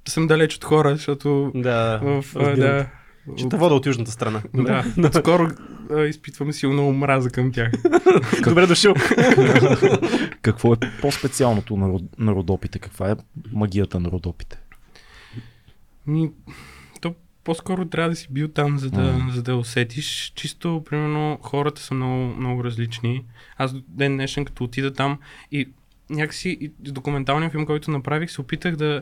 съм 0.08 0.28
далеч 0.28 0.56
от 0.56 0.64
хора, 0.64 0.96
защото 0.96 1.52
Да, 1.56 2.00
в... 2.04 2.26
да, 2.56 2.88
те. 3.26 3.38
Ще 3.38 3.50
те 3.50 3.58
вода 3.58 3.76
от 3.76 3.86
южната 3.86 4.12
страна. 4.12 4.42
да, 4.54 5.12
скоро 5.20 5.48
а, 5.92 6.02
изпитвам 6.02 6.54
силно 6.54 6.88
омраза 6.88 7.30
към 7.30 7.52
тях. 7.52 7.72
Добре 8.44 8.68
дошъл. 8.68 8.94
Какво 10.42 10.74
е 10.74 10.78
по-специалното 11.02 11.78
на, 11.78 11.88
род- 11.90 12.20
на 12.20 12.32
родопите? 12.32 12.80
Каква 12.80 13.12
е 13.12 13.16
магията 13.52 14.00
на 14.00 14.12
родопите? 14.12 14.60
Ми, 16.08 16.32
то 17.02 17.16
по-скоро 17.44 17.86
трябва 17.86 18.10
да 18.10 18.16
си 18.16 18.28
бил 18.32 18.48
там, 18.48 18.80
за 18.80 18.90
да, 18.90 19.02
М. 19.02 19.32
за 19.34 19.44
да 19.44 19.56
усетиш. 19.56 20.32
Чисто, 20.36 20.84
примерно, 20.90 21.40
хората 21.42 21.82
са 21.82 21.94
много, 21.94 22.36
много 22.36 22.64
различни. 22.64 23.26
Аз 23.58 23.74
до 23.74 23.82
ден 23.88 24.14
днешен, 24.14 24.46
като 24.46 24.64
отида 24.64 24.94
там 24.94 25.20
и 25.52 25.70
някакси 26.10 26.58
и 26.62 26.72
документалния 26.92 27.50
филм, 27.50 27.66
който 27.66 27.92
направих, 27.92 28.32
се 28.32 28.42
опитах 28.42 28.76
да 28.76 29.02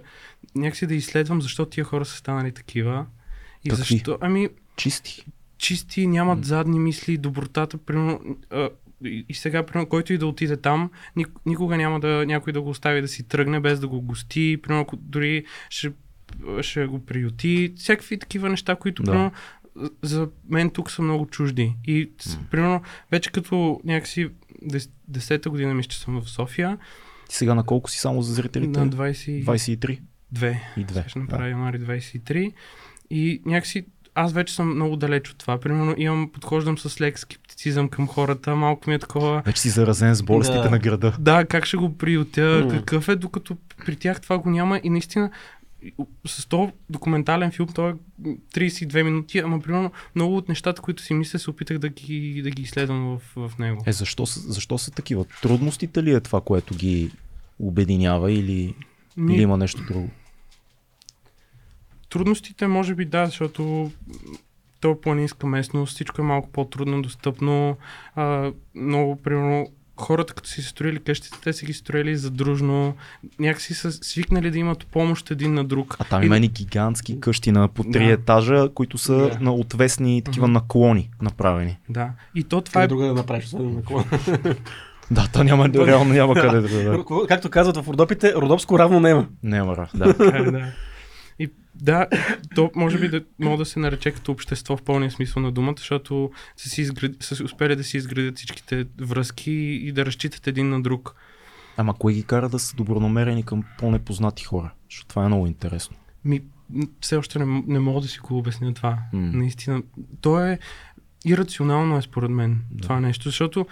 някакси 0.55 0.87
да 0.87 0.95
изследвам 0.95 1.41
защо 1.41 1.65
тия 1.65 1.83
хора 1.83 2.05
са 2.05 2.17
станали 2.17 2.51
такива. 2.51 3.05
И 3.65 3.69
Какви? 3.69 3.83
защо, 3.95 4.17
ами, 4.21 4.49
Чисти. 4.75 5.25
чисти, 5.57 6.07
нямат 6.07 6.45
задни 6.45 6.79
мисли, 6.79 7.17
добротата, 7.17 7.77
примерно, 7.77 8.19
а, 8.49 8.69
и, 9.05 9.33
сега, 9.33 9.65
примерно, 9.65 9.89
който 9.89 10.13
и 10.13 10.17
да 10.17 10.27
отиде 10.27 10.57
там, 10.57 10.89
ник, 11.15 11.29
никога 11.45 11.77
няма 11.77 11.99
да 11.99 12.25
някой 12.25 12.53
да 12.53 12.61
го 12.61 12.69
остави 12.69 13.01
да 13.01 13.07
си 13.07 13.23
тръгне 13.23 13.59
без 13.59 13.79
да 13.79 13.87
го 13.87 14.01
гости, 14.01 14.57
примерно, 14.63 14.85
дори 14.93 15.45
ще, 15.69 15.91
ще 16.61 16.85
го 16.85 17.05
приюти, 17.05 17.73
всякакви 17.77 18.19
такива 18.19 18.49
неща, 18.49 18.75
които, 18.75 19.03
Да. 19.03 19.11
примерно, 19.11 19.31
за 20.01 20.29
мен 20.49 20.69
тук 20.69 20.91
са 20.91 21.01
много 21.01 21.25
чужди. 21.25 21.75
И, 21.85 22.11
с, 22.19 22.37
примерно, 22.51 22.81
вече 23.11 23.31
като 23.31 23.81
някакси 23.83 24.29
дес, 24.61 24.89
десета 25.07 25.49
година 25.49 25.73
мисля, 25.73 25.89
че 25.89 25.99
съм 25.99 26.21
в 26.21 26.29
София, 26.29 26.77
Ти 27.29 27.35
сега 27.35 27.55
на 27.55 27.63
колко 27.63 27.89
си 27.89 27.99
само 27.99 28.21
за 28.21 28.33
зрителите? 28.33 28.79
на 28.79 28.87
22 28.89 29.43
23 29.45 29.99
и 30.77 30.85
2. 30.85 30.87
сега 30.87 31.09
ще 31.09 31.19
направя 31.19 31.49
януари 31.49 31.79
23. 31.79 32.53
И 33.09 33.41
някакси 33.45 33.85
аз 34.15 34.33
вече 34.33 34.53
съм 34.53 34.75
много 34.75 34.95
далеч 34.95 35.29
от 35.29 35.37
това. 35.37 35.59
Примерно 35.59 35.95
имам, 35.97 36.29
подхождам 36.33 36.77
с 36.77 37.01
лек 37.01 37.19
скептицизъм 37.19 37.89
към 37.89 38.07
хората, 38.07 38.55
малко 38.55 38.89
ми 38.89 38.95
е 38.95 38.99
такова. 38.99 39.41
Вече 39.45 39.61
си 39.61 39.69
заразен 39.69 40.13
с 40.15 40.23
болестите 40.23 40.59
Да. 40.59 40.69
на 40.69 40.79
града. 40.79 41.15
Да, 41.19 41.45
как 41.45 41.65
ще 41.65 41.77
го 41.77 41.97
приютя, 41.97 42.61
М. 42.65 42.71
какъв 42.71 43.09
е, 43.09 43.15
докато 43.15 43.57
при 43.85 43.95
тях 43.95 44.21
това 44.21 44.37
го 44.37 44.49
няма 44.49 44.81
и 44.83 44.89
наистина 44.89 45.29
с 46.27 46.45
този 46.45 46.71
документален 46.89 47.51
филм, 47.51 47.67
той 47.67 47.91
е 47.91 47.93
32 48.55 49.03
минути, 49.03 49.39
ама 49.39 49.59
примерно 49.59 49.91
много 50.15 50.37
от 50.37 50.49
нещата, 50.49 50.81
които 50.81 51.03
си 51.03 51.13
мисля, 51.13 51.39
се 51.39 51.49
опитах 51.49 51.77
да 51.77 51.89
ги, 51.89 52.41
да 52.43 52.49
ги 52.49 52.61
изследвам 52.61 53.19
в, 53.35 53.49
в 53.49 53.57
него. 53.59 53.83
Е, 53.85 53.91
защо, 53.91 54.25
защо 54.25 54.77
са 54.77 54.91
такива? 54.91 55.25
Трудностите 55.41 56.03
ли 56.03 56.13
е 56.13 56.19
това, 56.19 56.41
което 56.41 56.75
ги 56.75 57.11
обединява 57.59 58.31
или, 58.31 58.75
Ми, 59.17 59.33
или 59.35 59.41
има 59.41 59.57
нещо 59.57 59.81
друго? 59.87 60.09
Трудностите 62.13 62.67
може 62.67 62.95
би 62.95 63.05
да, 63.05 63.25
защото 63.25 63.91
то 64.79 64.91
е 64.91 65.01
планинска 65.01 65.47
местност, 65.47 65.93
всичко 65.93 66.21
е 66.21 66.25
малко 66.25 66.49
по-трудно 66.49 67.01
достъпно. 67.01 67.77
А, 68.15 68.51
много, 68.75 69.15
примерно, 69.15 69.67
хората 69.97 70.33
като 70.33 70.49
си 70.49 70.61
строили 70.61 70.99
къщите, 70.99 71.37
те 71.43 71.53
са 71.53 71.65
ги 71.65 71.73
строили 71.73 72.15
задружно. 72.15 72.95
Някакси 73.39 73.73
са 73.73 73.91
свикнали 73.91 74.51
да 74.51 74.57
имат 74.57 74.87
помощ 74.87 75.31
един 75.31 75.53
на 75.53 75.63
друг. 75.63 75.95
А 75.99 76.03
там 76.03 76.23
И- 76.23 76.25
има 76.25 76.37
и 76.37 76.47
гигантски 76.47 77.19
къщи 77.19 77.51
на 77.51 77.67
по 77.67 77.83
три 77.83 78.05
Да. 78.05 78.11
етажа, 78.11 78.69
които 78.69 78.97
са 78.97 79.13
Да. 79.13 79.37
на 79.41 79.53
отвесни 79.53 80.21
такива 80.21 80.47
Мгм. 80.47 80.53
наклони 80.53 81.09
направени. 81.21 81.77
Да. 81.89 82.09
И 82.35 82.43
то 82.43 82.49
това 82.49 82.63
Това 82.63 82.83
е 82.83 82.87
друга 82.87 83.05
да 83.05 83.13
направиш, 83.13 83.45
освен 83.45 83.73
на 83.73 83.83
кола. 83.83 84.03
Да, 85.11 85.27
та 85.33 85.43
няма, 85.43 85.69
реално 85.69 86.13
няма 86.13 86.33
къде 86.35 86.61
да. 86.61 87.03
Както 87.27 87.49
казват 87.49 87.77
в 87.77 87.87
Родопите, 87.87 88.33
Родопско 88.33 88.79
равно. 88.79 89.27
Няма, 89.43 89.77
ра, 89.77 89.89
да. 89.95 90.13
Да. 90.51 90.71
Да, 91.75 92.07
то 92.55 92.71
може 92.75 92.99
би 92.99 93.09
да 93.09 93.23
мога 93.39 93.57
да 93.57 93.65
се 93.65 93.79
нарече 93.79 94.11
като 94.11 94.31
общество 94.31 94.77
в 94.77 94.81
пълния 94.81 95.11
смисъл 95.11 95.43
на 95.43 95.51
думата, 95.51 95.75
защото 95.77 96.31
са, 96.57 96.69
си 96.69 96.81
изград... 96.81 97.11
са 97.19 97.43
успели 97.43 97.75
да 97.75 97.83
си 97.83 97.97
изградят 97.97 98.37
всичките 98.37 98.85
връзки 99.01 99.51
и 99.51 99.91
да 99.91 100.05
разчитат 100.05 100.47
един 100.47 100.69
на 100.69 100.81
друг. 100.81 101.15
Ама 101.77 101.93
кое 101.93 102.13
ги 102.13 102.23
кара 102.23 102.49
да 102.49 102.59
са 102.59 102.75
добронамерени 102.75 103.43
към 103.43 103.63
по-непознати 103.79 104.43
хора? 104.43 104.71
Защото 104.89 105.07
това 105.07 105.23
е 105.23 105.27
много 105.27 105.47
интересно. 105.47 105.97
Ми, 106.25 106.41
все 107.01 107.15
още 107.15 107.39
не, 107.39 107.63
не 107.67 107.79
мога 107.79 108.01
да 108.01 108.07
си 108.07 108.19
го 108.19 108.37
обясня 108.37 108.73
това. 108.73 108.99
М. 109.13 109.31
Наистина. 109.33 109.83
То 110.21 110.39
е 110.39 110.59
ирационално 111.25 111.97
е 111.97 112.01
според 112.01 112.29
мен 112.29 112.61
Да. 112.71 112.81
това 112.81 112.99
нещо, 112.99 113.23
защото 113.23 113.67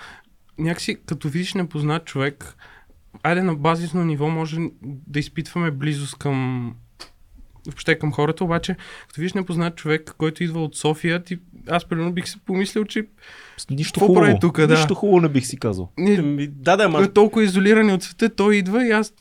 някакси 0.57 0.97
като 1.05 1.29
видиш 1.29 1.53
непознат 1.53 2.05
човек, 2.05 2.55
айде 3.23 3.43
на 3.43 3.55
базисно 3.55 4.05
ниво 4.05 4.29
може 4.29 4.59
да 4.83 5.19
изпитваме 5.19 5.71
близост 5.71 6.17
към 6.17 6.75
въобще 7.65 7.99
към 7.99 8.11
хората, 8.11 8.43
обаче 8.43 8.75
като 9.07 9.21
видиш 9.21 9.33
непознат 9.33 9.75
човек, 9.75 10.15
който 10.17 10.43
идва 10.43 10.63
от 10.63 10.75
София, 10.75 11.23
ти, 11.23 11.37
аз 11.69 11.85
примерно 11.85 12.11
бих 12.11 12.27
си 12.27 12.39
помислил, 12.45 12.85
че 12.85 13.05
Нищо 13.71 13.93
Какво 13.99 14.07
хубаво. 14.07 14.25
прави 14.25 14.39
тука, 14.39 14.67
да? 14.67 14.73
Нищо 14.73 14.95
хубаво 14.95 15.19
не 15.21 15.29
бих 15.29 15.45
си 15.45 15.57
казал. 15.59 15.89
ние 15.97 16.21
Ми, 16.21 16.47
Да, 16.47 16.77
да, 16.77 16.83
сме 16.83 16.97
ама 16.97 17.13
толкова 17.13 17.43
изолирани 17.43 17.93
от 17.93 18.03
света, 18.03 18.29
той 18.29 18.55
идва 18.55 18.87
и 18.87 18.91
аз 18.91 19.13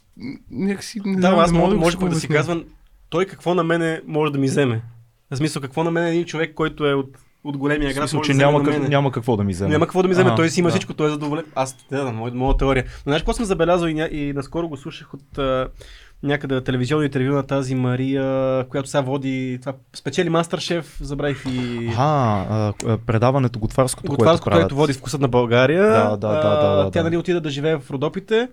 някакси 0.50 1.00
не 1.04 1.14
Да, 1.14 1.20
знам, 1.20 1.38
аз 1.38 1.52
не 1.52 1.58
мога 1.58 1.66
може, 1.68 1.76
го 1.76 1.80
може 1.84 1.98
пък 1.98 2.08
да 2.08 2.20
си 2.20 2.28
казвам, 2.28 2.64
той 3.10 3.24
какво 3.26 3.54
на 3.54 3.64
мене 3.64 4.00
може 4.06 4.32
да 4.32 4.38
ми 4.38 4.46
вземе. 4.46 4.82
В 5.30 5.36
смисъл, 5.36 5.62
какво 5.62 5.84
на 5.84 5.90
мен 5.90 6.04
е 6.06 6.10
един 6.10 6.24
човек, 6.24 6.54
който 6.54 6.86
е 6.86 6.94
от, 6.94 7.18
от 7.44 7.56
големия 7.56 7.94
град, 7.94 8.10
смисъл, 8.10 8.20
че 8.20 8.32
да 8.32 8.38
няма, 8.38 8.62
как, 8.62 8.88
няма 8.88 9.12
какво 9.12 9.36
да 9.36 9.44
ми 9.44 9.52
вземе. 9.52 9.70
Няма 9.70 9.86
какво 9.86 10.02
да 10.02 10.08
ми 10.08 10.14
вземе, 10.14 10.28
Ага, 10.28 10.36
той 10.36 10.50
си 10.50 10.60
има 10.60 10.68
да. 10.68 10.70
всичко, 10.70 10.94
той 10.94 11.06
е 11.06 11.10
задоволен. 11.10 11.44
Аз, 11.54 11.76
да, 11.90 12.04
да, 12.04 12.12
моя, 12.12 12.34
моя 12.34 12.56
теория. 12.56 12.84
Но 12.86 13.10
знаеш 13.10 13.22
какво 13.22 13.32
съм 13.32 13.44
забелязал 13.44 13.86
и, 13.88 13.94
ня... 13.94 14.08
и 14.12 14.32
наскоро 14.32 14.68
го 14.68 14.76
слушах 14.76 15.14
от 15.14 15.38
някъде 16.22 16.60
телевизионно 16.60 17.04
интервю 17.04 17.32
на 17.34 17.42
тази 17.42 17.74
Мария, 17.74 18.64
която 18.68 18.88
сега 18.88 19.00
води, 19.00 19.58
това, 19.60 19.72
спечели 19.96 20.30
Мастер-шеф, 20.30 20.98
забравих 21.00 21.44
и... 21.46 21.90
А, 21.96 22.72
предаването 23.06 23.58
готварското, 23.58 24.08
което 24.08 24.18
Готварско, 24.18 24.44
правят. 24.44 24.62
което 24.62 24.74
води 24.76 24.92
вкусът 24.92 25.20
на 25.20 25.28
България. 25.28 25.82
Да, 25.82 26.10
да, 26.10 26.16
да, 26.16 26.40
да, 26.42 26.84
да, 26.84 26.90
Тя 26.90 27.00
да. 27.00 27.04
нали 27.04 27.16
отида 27.16 27.40
да 27.40 27.50
живее 27.50 27.76
в 27.76 27.90
Родопите. 27.90 28.48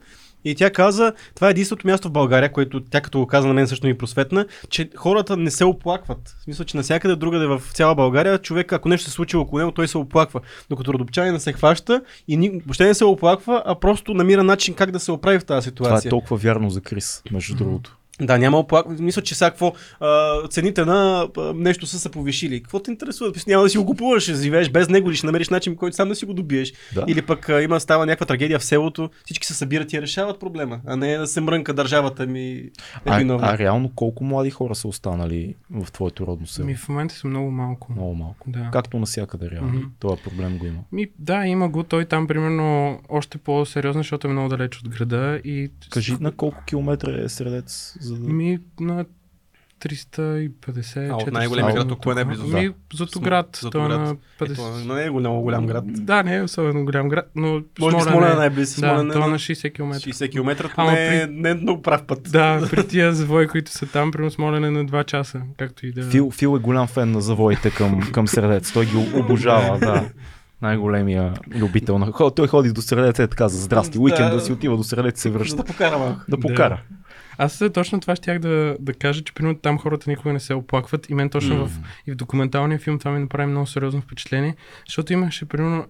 И 0.45 0.55
тя 0.55 0.69
каза, 0.69 1.13
това 1.35 1.47
е 1.47 1.51
единственото 1.51 1.87
място 1.87 2.07
в 2.07 2.11
България, 2.11 2.51
което 2.51 2.81
тя 2.81 3.01
като 3.01 3.19
го 3.19 3.27
каза 3.27 3.47
на 3.47 3.53
мен 3.53 3.67
също 3.67 3.87
ми 3.87 3.97
просветна, 3.97 4.45
че 4.69 4.89
хората 4.95 5.37
не 5.37 5.51
се 5.51 5.65
оплакват. 5.65 6.35
В 6.39 6.43
смисъл, 6.43 6.65
че 6.65 6.77
навсякъде 6.77 7.15
другаде 7.15 7.45
в 7.45 7.61
цяла 7.73 7.95
България, 7.95 8.37
човек, 8.37 8.73
ако 8.73 8.89
нещо 8.89 9.05
се 9.05 9.11
случи 9.11 9.37
около 9.37 9.59
него, 9.59 9.71
той 9.71 9.87
се 9.87 9.97
оплаква. 9.97 10.41
Докато 10.69 10.93
родопчанин 10.93 11.39
се 11.39 11.53
хваща 11.53 12.01
и 12.27 12.37
ни, 12.37 12.49
въобще 12.49 12.85
не 12.85 12.93
се 12.93 13.05
оплаква, 13.05 13.63
а 13.65 13.75
просто 13.75 14.13
намира 14.13 14.43
начин 14.43 14.73
как 14.73 14.91
да 14.91 14.99
се 14.99 15.11
оправи 15.11 15.39
в 15.39 15.45
тази 15.45 15.71
Това 15.71 15.87
е 15.87 15.89
ситуация. 15.89 16.09
толкова 16.09 16.37
вярно 16.37 16.69
за 16.69 16.81
Крис, 16.81 17.23
между 17.31 17.55
другото. 17.55 17.96
Да, 18.21 18.37
няма 18.37 18.57
оплакване. 18.59 19.01
Мисля, 19.01 19.21
че 19.21 19.35
сега 19.35 19.49
какво 19.49 19.73
а, 19.99 20.47
цените 20.47 20.85
на 20.85 21.27
а, 21.37 21.53
нещо 21.55 21.87
са 21.87 21.99
се 21.99 22.09
повишили. 22.11 22.63
Какво 22.63 22.79
те 22.79 22.91
интересува? 22.91 23.31
Няма 23.47 23.63
да 23.63 23.69
си 23.69 23.77
го 23.77 23.85
купуваш, 23.85 24.23
ще 24.23 24.33
живееш 24.33 24.69
без 24.69 24.89
него 24.89 25.09
или 25.09 25.17
ще 25.17 25.25
намериш 25.25 25.49
начин, 25.49 25.75
който 25.75 25.95
сам 25.95 26.09
да 26.09 26.15
си 26.15 26.25
го 26.25 26.33
добиеш. 26.33 26.73
Да. 26.95 27.05
Или 27.07 27.21
пък 27.21 27.49
а, 27.49 27.61
има 27.61 27.79
става 27.79 28.05
някаква 28.05 28.25
трагедия 28.25 28.59
в 28.59 28.63
селото, 28.63 29.09
всички 29.25 29.47
се 29.47 29.53
събират 29.53 29.93
и 29.93 30.01
решават 30.01 30.39
проблема, 30.39 30.79
а 30.85 30.95
не 30.95 31.17
да 31.17 31.27
се 31.27 31.41
мрънка 31.41 31.73
държавата 31.73 32.25
ми 32.27 32.51
е 32.51 32.63
А, 33.05 33.17
виновна. 33.17 33.47
а 33.47 33.57
реално 33.57 33.91
колко 33.95 34.23
млади 34.23 34.49
хора 34.49 34.75
са 34.75 34.87
останали 34.87 35.55
в 35.71 35.91
твоето 35.91 36.27
родно 36.27 36.47
село? 36.47 36.67
Ми 36.67 36.75
в 36.75 36.89
момента 36.89 37.15
са 37.15 37.27
много 37.27 37.51
малко. 37.51 37.91
Много 37.91 38.15
малко. 38.15 38.49
Да. 38.49 38.69
Както 38.73 38.99
навсякъде 38.99 39.49
реално. 39.51 39.73
Мгм. 39.73 39.85
Това 39.99 40.15
проблем 40.23 40.57
го 40.57 40.65
има. 40.65 40.79
Ми, 40.91 41.07
да, 41.19 41.45
има 41.45 41.69
го. 41.69 41.83
Той 41.83 42.05
там, 42.05 42.27
примерно, 42.27 42.99
още 43.09 43.37
по-сериозно, 43.37 43.99
защото 43.99 44.27
е 44.27 44.31
много 44.31 44.49
далеч 44.49 44.77
от 44.79 44.89
града. 44.89 45.41
И... 45.43 45.69
Кажи 45.89 46.15
на 46.19 46.31
колко 46.31 46.63
километра 46.67 47.23
е 47.23 47.29
средец, 47.29 47.93
за 48.07 48.15
да... 48.17 48.33
Ми, 48.33 48.59
на 48.79 49.05
350 49.81 51.09
А 51.11 51.15
от 51.15 51.21
400 51.23 51.31
най-големия 51.31 51.73
град, 51.75 51.91
от 51.91 51.99
кое 51.99 52.11
е 52.11 52.15
най-близо? 52.15 52.47
Ми, 52.47 52.69
Златоград. 52.93 53.57
Златоград. 53.61 53.89
Той 53.89 53.95
е 53.95 53.99
на 53.99 54.15
Ето, 54.41 54.53
50... 54.55 54.85
но 54.85 54.93
не 54.93 55.05
е 55.05 55.09
го 55.09 55.19
много 55.19 55.41
голям 55.41 55.65
град. 55.65 55.83
Да, 55.87 56.23
не 56.23 56.35
е 56.37 56.43
особено 56.43 56.85
голям 56.85 57.09
град, 57.09 57.31
но 57.35 57.47
Може 57.47 57.61
би 57.61 57.71
Смолян 57.79 58.01
Смолян 58.01 58.29
е 58.29 58.33
е- 58.33 58.37
най-близо. 58.37 58.81
Да, 58.81 58.87
Смолян 58.87 59.11
е 59.11 59.13
е 59.13 59.19
на 59.19 59.27
на 59.27 59.35
60 59.39 59.73
км. 59.73 59.93
60 59.93 60.31
км, 60.31 60.69
Ама 60.75 60.91
не, 60.91 61.07
е- 61.17 61.27
при- 61.27 61.33
не 61.33 61.49
е 61.49 61.53
много 61.53 61.81
прав 61.81 62.03
път. 62.03 62.19
Да, 62.31 62.67
при 62.71 62.87
тия 62.87 63.13
завои, 63.13 63.47
които 63.47 63.71
са 63.71 63.85
там, 63.85 64.11
примерно 64.11 64.31
Смолян 64.31 64.63
е 64.65 64.71
на 64.71 64.85
2 64.85 65.05
часа, 65.05 65.41
както 65.57 65.85
и 65.85 65.91
да... 65.91 66.03
Фил, 66.03 66.31
Фил 66.31 66.55
е 66.55 66.59
голям 66.59 66.87
фен 66.87 67.11
на 67.11 67.21
завоите 67.21 67.71
към, 67.71 68.01
към 68.11 68.27
средец. 68.27 68.73
Той 68.73 68.85
ги 68.85 68.97
обожава, 69.15 69.79
да. 69.79 70.09
Най-големия 70.61 71.33
любител 71.55 71.99
на 71.99 72.11
хора. 72.11 72.31
Той 72.31 72.47
ходи 72.47 72.71
до 72.71 72.81
средец 72.81 73.19
е 73.19 73.27
така 73.27 73.47
за 73.47 73.61
здрасти. 73.61 73.99
Уикенд 73.99 74.31
да 74.33 74.39
си 74.41 74.51
отива 74.51 74.77
до 74.77 74.83
средец 74.83 75.19
и 75.19 75.21
се 75.21 75.29
връща. 75.29 75.55
да 75.57 75.63
покара 75.63 75.97
малко. 75.97 76.19
Да 76.27 76.37
покара. 76.39 76.81
Аз 77.37 77.61
е, 77.61 77.69
точно 77.69 77.99
това 77.99 78.15
щях 78.15 78.39
да, 78.39 78.77
да 78.79 78.93
кажа, 78.93 79.23
че 79.23 79.33
примерно 79.33 79.57
там 79.57 79.79
хората 79.79 80.09
никога 80.09 80.33
не 80.33 80.39
се 80.39 80.53
оплакват. 80.53 81.09
И 81.09 81.13
мен 81.13 81.29
точно 81.29 81.55
М. 81.55 81.65
в, 81.65 81.79
и 82.07 82.11
в 82.11 82.15
документалния 82.15 82.79
филм 82.79 82.99
това 82.99 83.11
ми 83.11 83.19
направи 83.19 83.51
много 83.51 83.67
сериозно 83.67 84.01
впечатление, 84.01 84.55
защото 84.85 85.13
имаше 85.13 85.45
примерно 85.45 85.85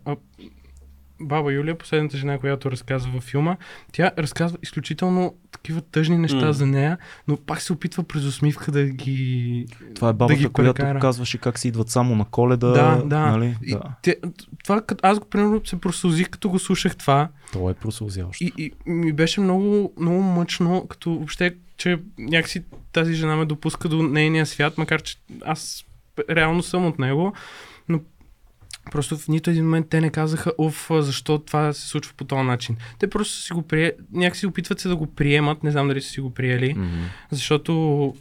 баба 1.21 1.53
Юлия, 1.53 1.77
последната 1.77 2.17
жена, 2.17 2.37
която 2.37 2.71
разказва 2.71 3.11
във 3.11 3.23
филма, 3.23 3.57
тя 3.91 4.11
разказва 4.17 4.57
изключително 4.63 5.35
такива 5.51 5.81
тъжни 5.81 6.17
неща 6.17 6.45
М. 6.45 6.53
за 6.53 6.65
нея, 6.65 6.97
но 7.27 7.37
пак 7.37 7.61
се 7.61 7.73
опитва 7.73 8.03
през 8.03 8.23
усмивка 8.23 8.71
да 8.71 8.83
ги... 8.85 9.65
Това 9.95 10.09
е 10.09 10.13
бабата, 10.13 10.35
ги 10.35 10.47
която 10.47 10.73
прекара. 10.73 10.99
казваше 10.99 11.37
как 11.37 11.59
си 11.59 11.67
идват 11.67 11.89
само 11.89 12.15
на 12.15 12.25
коледа. 12.25 12.67
Да, 12.67 13.03
да. 13.05 13.19
Нали? 13.31 13.57
И 13.63 13.71
да. 13.71 13.81
Те, 14.01 14.15
това, 14.63 14.81
като, 14.81 15.07
аз 15.07 15.19
го 15.19 15.25
примерно 15.25 15.61
се 15.65 15.81
просълзих, 15.81 16.29
като 16.29 16.49
го 16.49 16.59
слушах 16.59 16.95
това. 16.95 17.29
Това 17.51 17.71
е 17.71 17.73
просълзяващо. 17.73 18.43
И, 18.43 18.51
и 18.57 18.71
ми 18.85 19.13
беше 19.13 19.41
много, 19.41 19.93
много 19.99 20.21
мъчно, 20.21 20.87
като 20.87 21.13
въобще, 21.13 21.55
че 21.77 21.99
някакси 22.19 22.63
тази 22.93 23.13
жена 23.13 23.35
ме 23.35 23.45
допуска 23.45 23.89
до 23.89 24.03
нейния 24.03 24.45
свят, 24.45 24.77
макар 24.77 25.01
че 25.01 25.17
аз 25.45 25.85
реално 26.29 26.63
съм 26.63 26.85
от 26.85 26.99
него, 26.99 27.33
но 27.89 27.99
просто 28.91 29.17
в 29.17 29.27
нито 29.27 29.49
един 29.49 29.63
момент 29.63 29.89
те 29.89 30.01
не 30.01 30.09
казаха, 30.09 30.51
оф, 30.57 30.87
защо 30.91 31.39
това 31.39 31.73
се 31.73 31.87
случва 31.87 32.13
по 32.17 32.25
този 32.25 32.41
начин. 32.41 32.77
Те 32.99 33.09
просто 33.09 33.35
си 33.35 33.53
го 33.53 33.61
прие... 33.61 33.91
някакси 34.11 34.47
опитват 34.47 34.79
се 34.79 34.87
да 34.87 34.95
го 34.95 35.07
приемат, 35.07 35.63
не 35.63 35.71
знам 35.71 35.87
дали 35.87 36.01
са 36.01 36.09
си 36.09 36.21
го 36.21 36.33
приели, 36.33 36.73
Мгм. 36.73 37.03
защото 37.31 38.13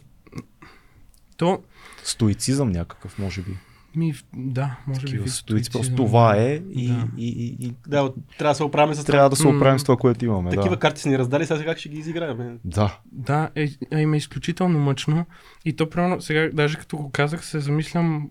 то, 1.37 1.59
Стоицизъм 2.03 2.69
някакъв, 2.69 3.19
може 3.19 3.41
би. 3.41 3.51
ми, 3.95 4.13
да, 4.35 4.75
може 4.87 4.99
би. 4.99 5.05
Такива 5.05 5.23
вид 5.23 5.33
стоици. 5.33 5.71
Просто 5.71 5.95
това 5.95 6.35
е 6.35 6.53
и, 6.71 6.87
Да. 6.87 7.07
и, 7.17 7.27
и, 7.27 7.67
и 7.67 7.73
Да, 7.87 8.11
трябва 8.37 8.51
да 8.51 8.55
се 8.55 8.63
оправим 8.63 8.95
с 8.95 9.03
трябва 9.03 9.29
да 9.29 9.35
се 9.35 9.47
оправим 9.47 9.79
с 9.79 9.83
това, 9.83 9.97
което 9.97 10.25
имаме. 10.25 10.49
Такива 10.49 10.69
Да. 10.69 10.79
карти 10.79 11.01
са 11.01 11.09
ни 11.09 11.17
раздали, 11.17 11.45
сега 11.45 11.65
как 11.65 11.77
ще 11.77 11.89
ги 11.89 11.99
изиграем? 11.99 12.59
да. 12.65 12.99
Да, 13.11 13.49
е, 13.55 13.69
е, 13.91 13.99
има 13.99 14.17
изключително 14.17 14.79
мъчно. 14.79 15.25
И 15.65 15.75
то, 15.75 15.89
примерно, 15.89 16.21
сега, 16.21 16.49
даже 16.53 16.77
като 16.77 16.97
го 16.97 17.11
казах, 17.11 17.45
се 17.45 17.59
замислям, 17.59 18.29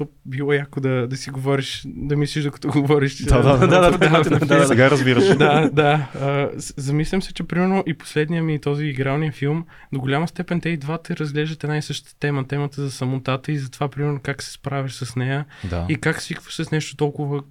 то 0.00 0.08
било 0.26 0.52
яко 0.52 0.80
да, 0.80 1.06
да 1.08 1.16
си 1.16 1.30
говориш, 1.30 1.82
да 1.86 2.16
мислиш 2.16 2.44
докато 2.44 2.68
говориш. 2.72 3.24
Да, 3.24 3.42
да, 3.42 3.58
да, 3.58 3.66
да, 3.68 3.90
да, 3.90 3.98
да, 3.98 4.22
да, 4.22 4.38
да, 4.38 4.46
да. 4.46 4.66
Сега 4.66 4.90
разбираш. 4.90 5.36
да, 5.36 5.70
да. 5.72 6.08
А, 6.20 6.50
замислям 6.56 7.22
се, 7.22 7.34
че 7.34 7.42
примерно 7.42 7.84
и 7.86 7.94
последния 7.94 8.42
ми 8.42 8.60
този 8.60 8.84
игралния 8.84 9.32
филм, 9.32 9.64
до 9.92 10.00
голяма 10.00 10.28
степен 10.28 10.60
те 10.60 10.68
и 10.68 10.76
двата 10.76 11.16
разглеждат 11.16 11.64
една 11.64 11.76
и 11.76 11.82
съща 11.82 12.18
тема, 12.18 12.46
темата 12.46 12.82
за 12.82 12.90
самотата 12.90 13.52
и 13.52 13.58
за 13.58 13.70
това, 13.70 13.88
примерно, 13.88 14.20
как 14.22 14.42
се 14.42 14.52
справиш 14.52 14.92
с 14.92 15.16
нея 15.16 15.44
да. 15.64 15.86
и 15.88 15.96
как 15.96 16.22
свикваш 16.22 16.54
с 16.54 16.70
нещо 16.70 16.96
толкова 16.96 17.42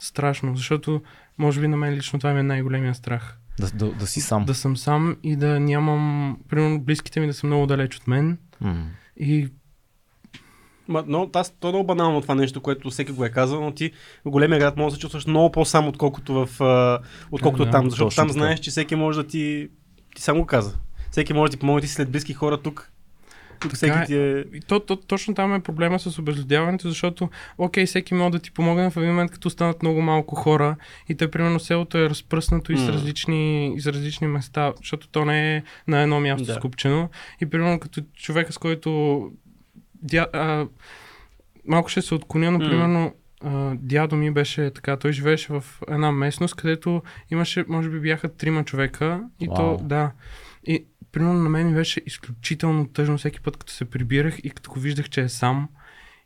страшно, 0.00 0.56
защото 0.56 1.02
може 1.38 1.60
би 1.60 1.68
на 1.68 1.76
мен 1.76 1.94
лично 1.94 2.18
това 2.18 2.32
ми 2.32 2.40
е 2.40 2.42
най-големия 2.42 2.94
страх. 2.94 3.36
Да, 3.60 3.70
да, 3.74 3.92
да 3.92 4.06
си 4.06 4.20
сам. 4.20 4.44
Да 4.44 4.54
съм 4.54 4.76
сам 4.76 5.16
и 5.22 5.36
да 5.36 5.60
нямам, 5.60 6.36
примерно, 6.48 6.80
близките 6.80 7.20
ми 7.20 7.26
да 7.26 7.34
са 7.34 7.46
много 7.46 7.66
далеч 7.66 7.96
от 7.96 8.06
мен 8.06 8.38
М. 8.60 8.86
и 9.16 9.48
Ма, 10.90 11.04
но 11.06 11.30
аз, 11.34 11.50
то 11.60 11.68
е 11.68 11.70
много 11.70 11.86
банално 11.86 12.20
това 12.20 12.34
нещо, 12.34 12.60
което 12.60 12.90
всеки 12.90 13.12
го 13.12 13.24
е 13.24 13.30
казал, 13.30 13.60
но 13.64 13.72
ти 13.72 13.92
в 14.24 14.30
големия 14.30 14.58
град 14.58 14.76
можеш 14.76 14.90
да 14.92 14.96
се 14.96 15.00
чувстваш 15.00 15.26
много 15.26 15.52
по-сам, 15.52 15.88
отколкото, 15.88 16.46
в, 16.46 16.60
отколкото 17.30 17.64
Да, 17.64 17.70
там, 17.70 17.90
защото 17.90 18.16
там 18.16 18.28
така. 18.28 18.32
знаеш, 18.32 18.60
че 18.60 18.70
всеки 18.70 18.94
може 18.94 19.22
да 19.22 19.28
ти... 19.28 19.68
Ти 20.16 20.22
сам 20.22 20.38
го 20.38 20.46
каза. 20.46 20.76
Всеки 21.10 21.32
може 21.32 21.50
да 21.50 21.56
ти 21.56 21.60
помогне, 21.60 21.80
ти 21.80 21.88
след 21.88 22.10
близки 22.10 22.32
хора 22.34 22.56
тук. 22.56 22.92
Тук 23.60 23.72
всеки 23.72 23.98
е. 23.98 24.04
ти 24.06 24.16
е... 24.16 24.44
И 24.56 24.60
то, 24.60 24.80
то, 24.80 24.96
точно 24.96 25.34
там 25.34 25.54
е 25.54 25.60
проблема 25.60 25.98
с 25.98 26.18
обезлюдяването, 26.18 26.88
защото, 26.88 27.28
окей, 27.58 27.86
всеки 27.86 28.14
може 28.14 28.32
да 28.32 28.38
ти 28.38 28.50
помогне 28.50 28.90
в 28.90 28.96
един 28.96 29.08
момент, 29.08 29.30
като 29.30 29.50
станат 29.50 29.82
много 29.82 30.02
малко 30.02 30.34
хора 30.34 30.76
и 31.08 31.14
те, 31.14 31.30
примерно, 31.30 31.60
селото 31.60 31.98
е 31.98 32.10
разпръснато 32.10 32.72
и 32.72 32.78
с 32.78 32.88
различни, 32.88 33.74
и 33.76 33.80
с 33.80 33.86
различни 33.86 34.26
места, 34.26 34.72
защото 34.78 35.08
то 35.08 35.24
не 35.24 35.56
е 35.56 35.62
на 35.88 36.00
едно 36.02 36.20
място 36.20 36.46
Да. 36.46 36.54
скупчено. 36.54 37.08
И, 37.42 37.46
примерно, 37.46 37.80
като 37.80 38.00
човека, 38.16 38.52
с 38.52 38.58
който 38.58 39.20
дя, 40.02 40.26
а, 40.32 40.66
малко 41.64 41.88
ще 41.88 42.02
се 42.02 42.14
отклоня, 42.14 42.50
но, 42.50 42.58
примерно, 42.58 43.14
а, 43.44 43.74
дядо 43.74 44.16
ми 44.16 44.30
беше 44.30 44.70
така, 44.70 44.96
той 44.96 45.12
живееше 45.12 45.52
в 45.52 45.64
една 45.88 46.12
местност, 46.12 46.54
където 46.54 47.02
имаше, 47.30 47.64
може 47.68 47.90
би 47.90 48.00
бяха 48.00 48.28
трима 48.36 48.64
човека 48.64 49.24
и 49.40 49.46
Вау. 49.46 49.56
то, 49.56 49.84
да. 49.84 50.12
И 50.66 50.84
примерно 51.12 51.42
на 51.42 51.48
мен 51.48 51.66
ми 51.66 51.74
беше 51.74 52.00
изключително 52.06 52.88
тъжно 52.88 53.18
всеки 53.18 53.40
път, 53.40 53.56
като 53.56 53.72
се 53.72 53.84
прибирах 53.84 54.38
и 54.44 54.50
като 54.50 54.70
го 54.70 54.80
виждах, 54.80 55.08
че 55.08 55.20
е 55.20 55.28
сам. 55.28 55.68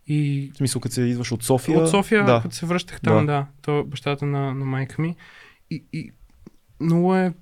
И 0.06 0.50
В 0.54 0.56
смисъл, 0.56 0.80
като 0.80 0.94
се 0.94 1.02
идваш 1.02 1.32
от 1.32 1.42
София. 1.44 1.78
от 1.78 1.90
София, 1.90 2.24
да. 2.24 2.40
като 2.42 2.54
се 2.54 2.66
връщах 2.66 3.00
там, 3.00 3.26
Да. 3.26 3.32
да, 3.32 3.46
то 3.62 3.84
бащата 3.84 4.26
на, 4.26 4.54
на 4.54 4.64
майка 4.64 5.02
ми. 5.02 5.16
И, 5.70 5.84
и 5.92 6.10
много 6.80 7.16
е... 7.16 7.32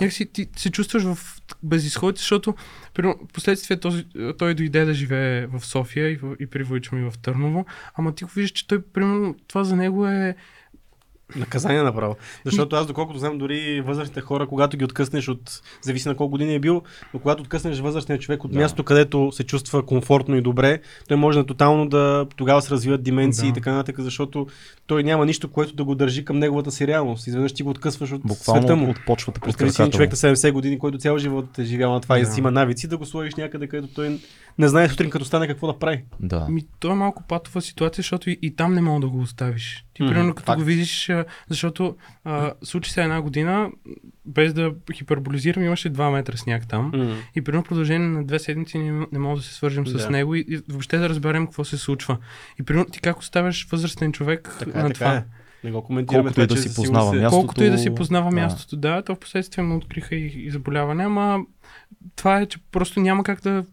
Някакси 0.00 0.26
ти 0.26 0.48
се 0.56 0.70
чувстваш 0.70 1.02
в 1.04 1.18
безисходите, 1.62 2.18
защото 2.18 2.54
примерно, 2.94 3.28
последствие 3.32 3.80
този, 3.80 4.06
той 4.38 4.54
дойде 4.54 4.84
да 4.84 4.94
живее 4.94 5.46
в 5.46 5.66
София 5.66 6.10
и, 6.10 6.16
в, 6.16 6.36
и 6.40 6.46
при 6.46 6.62
Войчо 6.62 6.94
ми 6.94 7.10
в 7.10 7.18
Търново, 7.22 7.66
ама 7.94 8.14
ти 8.14 8.24
го 8.24 8.30
виждаш, 8.30 8.50
че 8.50 8.66
той, 8.66 8.82
примерно, 8.82 9.36
това 9.48 9.64
за 9.64 9.76
него 9.76 10.06
е 10.06 10.36
Наказание 11.36 11.82
направо. 11.82 12.16
Защото 12.44 12.76
аз, 12.76 12.86
доколкото 12.86 13.18
знам, 13.18 13.38
дори 13.38 13.80
възрастните 13.80 14.20
хора, 14.20 14.46
когато 14.46 14.76
ги 14.76 14.84
откъснеш 14.84 15.28
от, 15.28 15.40
зависи 15.82 16.08
на 16.08 16.14
колко 16.14 16.30
години 16.30 16.54
е 16.54 16.58
бил, 16.58 16.82
но 17.14 17.20
когато 17.20 17.42
откъснеш 17.42 17.78
възрастния 17.78 18.18
човек 18.18 18.44
от 18.44 18.52
Да. 18.52 18.58
място, 18.58 18.84
където 18.84 19.32
се 19.32 19.44
чувства 19.44 19.86
комфортно 19.86 20.36
и 20.36 20.40
добре, 20.40 20.80
той 21.08 21.16
може 21.16 21.38
да 21.38 21.46
тотално 21.46 21.88
да 21.88 22.26
тогава 22.36 22.62
се 22.62 22.70
развиват 22.70 23.02
деменции 23.02 23.42
Да. 23.42 23.48
и 23.50 23.54
така 23.54 23.72
нататък, 23.72 23.96
защото 24.00 24.46
той 24.86 25.02
няма 25.02 25.26
нищо, 25.26 25.48
което 25.48 25.74
да 25.74 25.84
го 25.84 25.94
държи 25.94 26.24
към 26.24 26.38
неговата 26.38 26.70
си 26.70 26.86
реалност. 26.86 27.26
Изведнъж 27.26 27.52
ти 27.52 27.62
го 27.62 27.70
откъсваш 27.70 28.12
от 28.12 28.22
Буквално 28.24 28.62
света 28.62 28.76
му. 28.76 28.90
от 28.90 28.96
почвата 29.06 29.40
краката 29.40 29.90
човек 29.90 30.10
на 30.10 30.16
70 30.16 30.52
години, 30.52 30.78
който 30.78 30.98
цял 30.98 31.18
живот 31.18 31.58
е 31.58 31.64
живял 31.64 31.92
на 31.92 32.00
това 32.00 32.18
и 32.18 32.22
Да. 32.22 32.30
си 32.30 32.40
има 32.40 32.50
навици, 32.50 32.88
да 32.88 32.96
го 32.96 33.06
сложиш 33.06 33.34
някъде, 33.34 33.66
където 33.66 33.94
той 33.94 34.18
не 34.58 34.68
знае 34.68 34.88
сутрин 34.88 35.10
като 35.10 35.24
стане 35.24 35.46
какво 35.46 35.66
да 35.66 35.78
прави. 35.78 36.04
Да. 36.20 36.46
Ми, 36.48 36.62
то 36.80 36.90
е 36.90 36.94
малко 36.94 37.22
патова 37.22 37.60
ситуация, 37.60 38.02
защото 38.02 38.30
и, 38.30 38.38
и 38.42 38.56
там 38.56 38.74
не 38.74 38.80
мога 38.80 39.00
да 39.00 39.08
го 39.08 39.20
оставиш. 39.20 39.84
Ти, 39.94 40.02
Мгм, 40.02 40.12
примерно, 40.12 40.34
като 40.34 40.46
факт. 40.46 40.58
го 40.58 40.64
видиш, 40.64 41.10
защото 41.48 41.96
а, 42.24 42.52
случи 42.64 42.92
се 42.92 43.02
една 43.02 43.22
година, 43.22 43.70
без 44.26 44.52
да 44.54 44.72
хиперболизирам, 44.92 45.62
имаше 45.64 45.92
2 45.92 46.10
метра 46.10 46.36
сняг 46.36 46.68
там. 46.68 46.92
И 47.34 47.42
примерно 47.42 47.64
продължение 47.64 48.08
на 48.08 48.24
две 48.24 48.38
седмици 48.38 48.78
не, 48.78 49.06
не 49.12 49.18
мога 49.18 49.36
да 49.36 49.42
се 49.42 49.54
свържем 49.54 49.86
с 49.86 49.92
Да. 49.92 50.10
него 50.10 50.34
и, 50.34 50.44
и 50.48 50.60
въобще 50.68 50.98
да 50.98 51.08
разберем 51.08 51.46
какво 51.46 51.64
се 51.64 51.78
случва. 51.78 52.16
И 52.60 52.62
примерно 52.62 52.90
ти 52.90 53.00
как 53.00 53.18
оставяш 53.18 53.66
възрастен 53.66 54.12
човек 54.12 54.56
Така, 54.58 54.80
е, 54.80 54.82
на 54.82 54.88
така 54.88 54.94
това. 54.94 55.14
е. 55.14 55.24
Не 55.64 55.72
го 55.72 55.82
коментираме. 55.82 56.22
Колкото 56.24 56.40
и 56.42 56.46
да 56.46 56.56
си 56.56 56.68
познава 56.68 56.82
сигурност 56.82 57.14
е- 57.14 57.20
мястото. 57.20 57.40
Колкото 57.40 57.64
и 57.64 57.70
да 57.70 57.78
си 57.78 57.94
познава 57.94 58.30
да. 58.30 58.36
мястото, 58.36 58.76
да, 58.76 59.02
то 59.02 59.14
в 59.14 59.18
последствие 59.18 59.64
му 59.64 59.76
откриха 59.76 60.14
и, 60.14 60.46
и 60.46 60.50
заболяване, 60.50 61.04
ама 61.04 61.40
това 62.16 62.40
е, 62.40 62.46
че 62.46 62.58
просто 62.72 63.00
няма 63.00 63.24
как 63.24 63.40
да... 63.40 63.64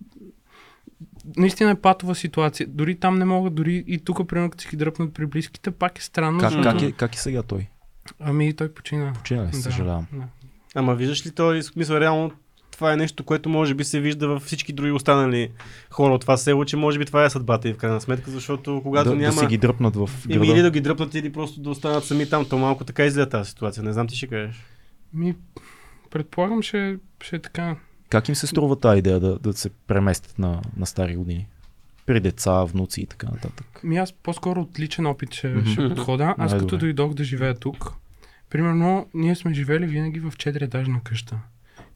Наистина 1.37 1.71
е 1.71 1.75
патова 1.75 2.15
ситуация. 2.15 2.67
Дори 2.69 2.95
там 2.95 3.17
не 3.17 3.25
могат, 3.25 3.55
дори 3.55 3.83
и 3.87 3.99
тук, 3.99 4.27
примерно, 4.27 4.49
като 4.49 4.61
си 4.61 4.67
ги 4.69 4.77
дръпнат 4.77 5.13
при 5.13 5.25
близките, 5.25 5.71
пак 5.71 5.99
е 5.99 6.01
странно. 6.01 6.39
Как, 6.39 6.51
защото- 6.51 6.69
как, 6.79 6.81
е, 6.81 6.91
как 6.91 7.15
е 7.15 7.19
сега 7.19 7.43
той? 7.43 7.67
Ами 8.19 8.53
той 8.53 8.73
почина. 8.73 9.13
Почина 9.13 9.47
ли? 9.47 9.53
Съжалявам. 9.53 10.07
да. 10.13 10.23
Ама 10.75 10.95
виждаш 10.95 11.25
ли 11.25 11.31
този 11.31 11.63
смисъл 11.63 11.95
реално 11.95 12.31
това 12.71 12.93
е 12.93 12.97
нещо, 12.97 13.23
което 13.23 13.49
може 13.49 13.73
би 13.73 13.83
се 13.83 13.99
вижда 13.99 14.27
във 14.27 14.43
всички 14.43 14.73
други 14.73 14.91
останали 14.91 15.51
хора 15.89 16.13
от 16.13 16.21
това 16.21 16.37
село, 16.37 16.65
че 16.65 16.77
може 16.77 16.99
би 16.99 17.05
това 17.05 17.25
е 17.25 17.29
съдбата 17.29 17.69
и 17.69 17.73
в 17.73 17.77
крайна 17.77 18.01
сметка, 18.01 18.31
защото 18.31 18.79
когато 18.83 19.09
да, 19.09 19.15
няма... 19.15 19.33
да 19.33 19.39
си 19.39 19.45
ги 19.45 19.57
дръпнат 19.57 19.95
в 19.95 20.09
Еми, 20.29 20.37
града. 20.37 20.51
или 20.51 20.61
да 20.61 20.71
ги 20.71 20.81
дръпнат, 20.81 21.15
или 21.15 21.31
просто 21.31 21.61
да 21.61 21.69
останат 21.69 22.03
сами 22.05 22.29
там. 22.29 22.45
То 22.49 22.57
малко 22.57 22.83
така 22.83 23.05
изгледа 23.05 23.29
тази 23.29 23.49
ситуация. 23.49 23.83
Не 23.83 23.93
знам 23.93 24.07
ти 24.07 24.15
ще 24.15 24.27
кажеш. 24.27 24.55
Ми, 25.13 25.35
предполагам, 26.11 26.61
ще, 26.61 26.97
ще 27.21 27.35
е 27.35 27.39
така. 27.39 27.75
Как 28.09 28.29
им 28.29 28.35
се 28.35 28.47
струва 28.47 28.79
тази 28.79 28.99
идея 28.99 29.19
да, 29.19 29.39
да 29.39 29.53
се 29.53 29.69
преместят 29.69 30.39
на, 30.39 30.61
на 30.77 30.85
стари 30.85 31.15
години? 31.15 31.47
При 32.05 32.19
деца, 32.19 32.63
внуци 32.63 33.01
и 33.01 33.05
така 33.05 33.27
нататък. 33.27 33.79
Ми 33.83 33.97
аз 33.97 34.13
по-скоро 34.13 34.61
от 34.61 34.79
личен 34.79 35.05
опит 35.05 35.33
ще, 35.33 35.47
Мгм. 35.47 35.69
ще 35.69 35.89
подхода. 35.89 36.35
Аз 36.37 36.51
Най-добре. 36.51 36.59
като 36.59 36.77
дойдох 36.77 37.13
да 37.13 37.23
живея 37.23 37.55
тук, 37.55 37.93
примерно, 38.49 39.07
ние 39.13 39.35
сме 39.35 39.53
живели 39.53 39.85
винаги 39.85 40.19
в 40.19 40.31
4-етажна 40.31 41.01
къща. 41.03 41.39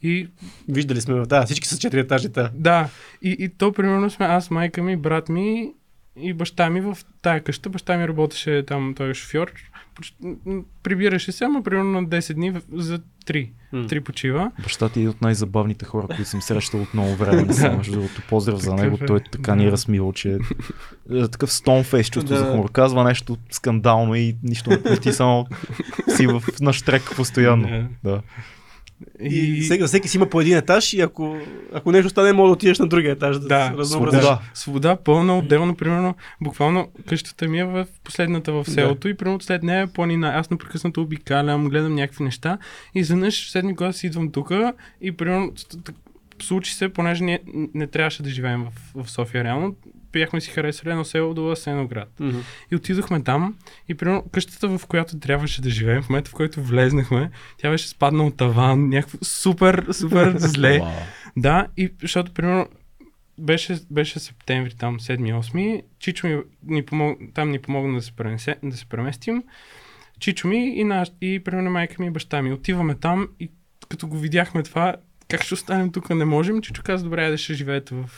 И 0.02 0.28
Виждали 0.70 1.02
сме. 1.02 1.26
Да, 1.26 1.46
всички 1.46 1.68
са 1.68 1.78
четири 1.78 2.00
етажи. 2.00 2.30
Да. 2.30 2.50
Да, 2.54 2.90
и, 3.22 3.36
и 3.40 3.50
то 3.50 3.74
примерно 3.74 4.10
сме 4.10 4.26
аз, 4.26 4.50
майка 4.52 4.84
ми, 4.84 4.98
брат 4.98 5.30
ми 5.30 5.74
и 6.16 6.34
баща 6.34 6.70
ми 6.70 6.82
в 6.82 6.98
тая 7.22 7.44
къща. 7.44 7.70
Баща 7.70 7.98
ми 7.98 8.08
работеше 8.08 8.64
там, 8.68 8.94
той 8.98 9.10
е 9.10 9.14
шофьор. 9.14 9.52
Прибираше 10.84 11.32
се, 11.32 11.44
ама 11.44 11.64
примерно 11.64 11.92
на 11.92 12.08
10 12.08 12.34
дни 12.34 12.54
за 12.74 13.00
3. 13.26 13.50
М. 13.72 13.84
3 13.84 14.00
почива. 14.00 14.52
Баща 14.64 14.90
ти 14.90 15.04
е 15.04 15.10
от 15.10 15.22
най-забавните 15.22 15.86
хора, 15.86 16.08
които 16.08 16.26
съм 16.26 16.42
срещал 16.42 16.82
от 16.82 16.94
много 16.94 17.16
време. 17.16 17.42
Не 17.44 17.54
съм, 17.54 17.78
между 17.78 17.92
другото, 17.92 18.22
поздрав 18.30 18.60
за 18.60 18.74
него. 18.74 18.98
е. 19.02 19.06
Той 19.06 19.20
така 19.22 19.56
ни 19.56 19.66
е 19.66 19.72
размил, 19.72 20.14
че 20.14 20.38
е 21.14 21.28
такъв 21.28 21.54
стонфейс 21.54 22.10
чувство 22.10 22.34
Да. 22.34 22.40
за 22.40 22.46
хумор. 22.46 22.72
Казва 22.72 23.04
нещо 23.04 23.38
скандално 23.50 24.16
и 24.16 24.36
нищо 24.44 24.70
не 24.86 24.98
ти 24.98 25.14
само 25.14 25.48
си 26.08 26.28
в, 26.28 26.44
на 26.62 26.74
штрек 26.74 27.04
постоянно. 27.16 27.90
Да. 28.04 28.22
И, 29.22 29.62
всеки, 29.62 29.84
всеки 29.84 30.08
си 30.08 30.18
има 30.18 30.30
по 30.30 30.42
един 30.42 30.58
етаж 30.58 30.94
и 30.94 31.02
ако, 31.02 31.38
ако 31.74 31.92
нещо 31.92 32.10
стане, 32.10 32.34
може 32.34 32.50
да 32.50 32.54
отидеш 32.54 32.80
на 32.80 32.88
другия 32.88 33.12
етаж. 33.12 33.40
Да, 33.40 33.48
Да, 33.48 33.66
се 33.72 33.78
разнообразиш. 33.78 34.20
свобода. 34.22 34.42
Свобода 34.54 34.96
пълна, 34.96 35.38
отделно, 35.38 35.76
примерно, 35.76 36.16
буквално 36.42 36.88
къщата 37.08 37.48
ми 37.48 37.60
е 37.60 37.66
в 37.66 37.86
последната 38.04 38.52
в 38.54 38.66
селото 38.66 39.08
и 39.08 39.18
примерно 39.18 39.42
след 39.42 39.64
нея 39.64 39.82
е 39.82 39.88
планина. 39.88 40.28
Аз 40.36 40.50
непрекъснато 40.50 41.02
обикалям, 41.02 41.70
гледам 41.70 41.96
някакви 41.96 42.24
неща 42.24 42.58
и 42.96 43.00
изведнъж 43.00 43.52
седми 43.52 43.76
клас 43.76 44.04
идвам 44.04 44.32
тук 44.32 44.52
и 45.02 45.12
примерно 45.12 45.54
случи 46.42 46.74
се, 46.74 46.90
понеже 46.90 47.24
ние 47.24 47.40
не 47.74 47.88
трябваше 47.88 48.24
да 48.24 48.30
живеем 48.30 48.66
в, 48.66 49.04
в 49.04 49.12
София 49.12 49.44
реално, 49.44 49.76
бяхме 50.12 50.42
си 50.42 50.52
харесали 50.52 50.90
едно 50.90 51.06
село 51.06 51.34
до 51.34 51.52
Асеноград. 51.52 52.20
Мгм. 52.20 52.40
И 52.72 52.76
отидохме 52.76 53.24
там 53.24 53.58
и 53.90 53.96
примерно 53.96 54.24
къщата, 54.32 54.78
в 54.78 54.88
която 54.88 55.20
трябваше 55.20 55.62
да 55.62 55.70
живеем, 55.70 56.02
в 56.02 56.10
момента 56.10 56.30
в 56.30 56.34
който 56.34 56.62
влезнахме, 56.62 57.32
тя 57.58 57.70
беше 57.70 57.90
спаднал 57.90 58.32
таван, 58.32 58.90
някакво 58.90 59.18
супер, 59.22 59.88
супер 59.92 60.36
зле. 60.38 60.82
Да, 61.38 61.68
и 61.78 61.94
защото, 62.02 62.34
примерно, 62.34 62.68
беше, 63.40 63.80
беше 63.92 64.20
септември, 64.20 64.74
там 64.76 65.00
7-8, 65.00 65.82
Чичо 66.00 66.28
ми, 66.28 66.42
ни 66.64 66.86
помог, 66.86 67.20
там 67.34 67.52
ни 67.52 67.60
помогна 67.60 67.94
да 67.94 68.02
се, 68.02 68.12
пренесе, 68.12 68.56
да 68.64 68.78
се 68.78 68.86
преместим. 68.86 69.44
Чичо 70.20 70.48
ми 70.48 70.68
и, 70.76 70.84
наш, 70.84 71.12
и 71.22 71.42
примерно 71.44 71.72
майка 71.72 71.96
ми 72.00 72.08
и 72.08 72.12
баща 72.12 72.42
ми. 72.42 72.54
Отиваме 72.54 72.96
там 72.96 73.30
и 73.40 73.52
като 73.90 74.08
го 74.08 74.18
видяхме 74.18 74.64
това, 74.64 74.96
как 75.28 75.44
ще 75.44 75.54
останем 75.54 75.92
тук, 75.92 76.10
не 76.10 76.26
можем. 76.26 76.62
Чичо 76.62 76.84
каза, 76.86 77.04
добре, 77.04 77.24
айде 77.24 77.38
ще 77.38 77.54
живеете 77.54 77.96
в, 77.96 78.10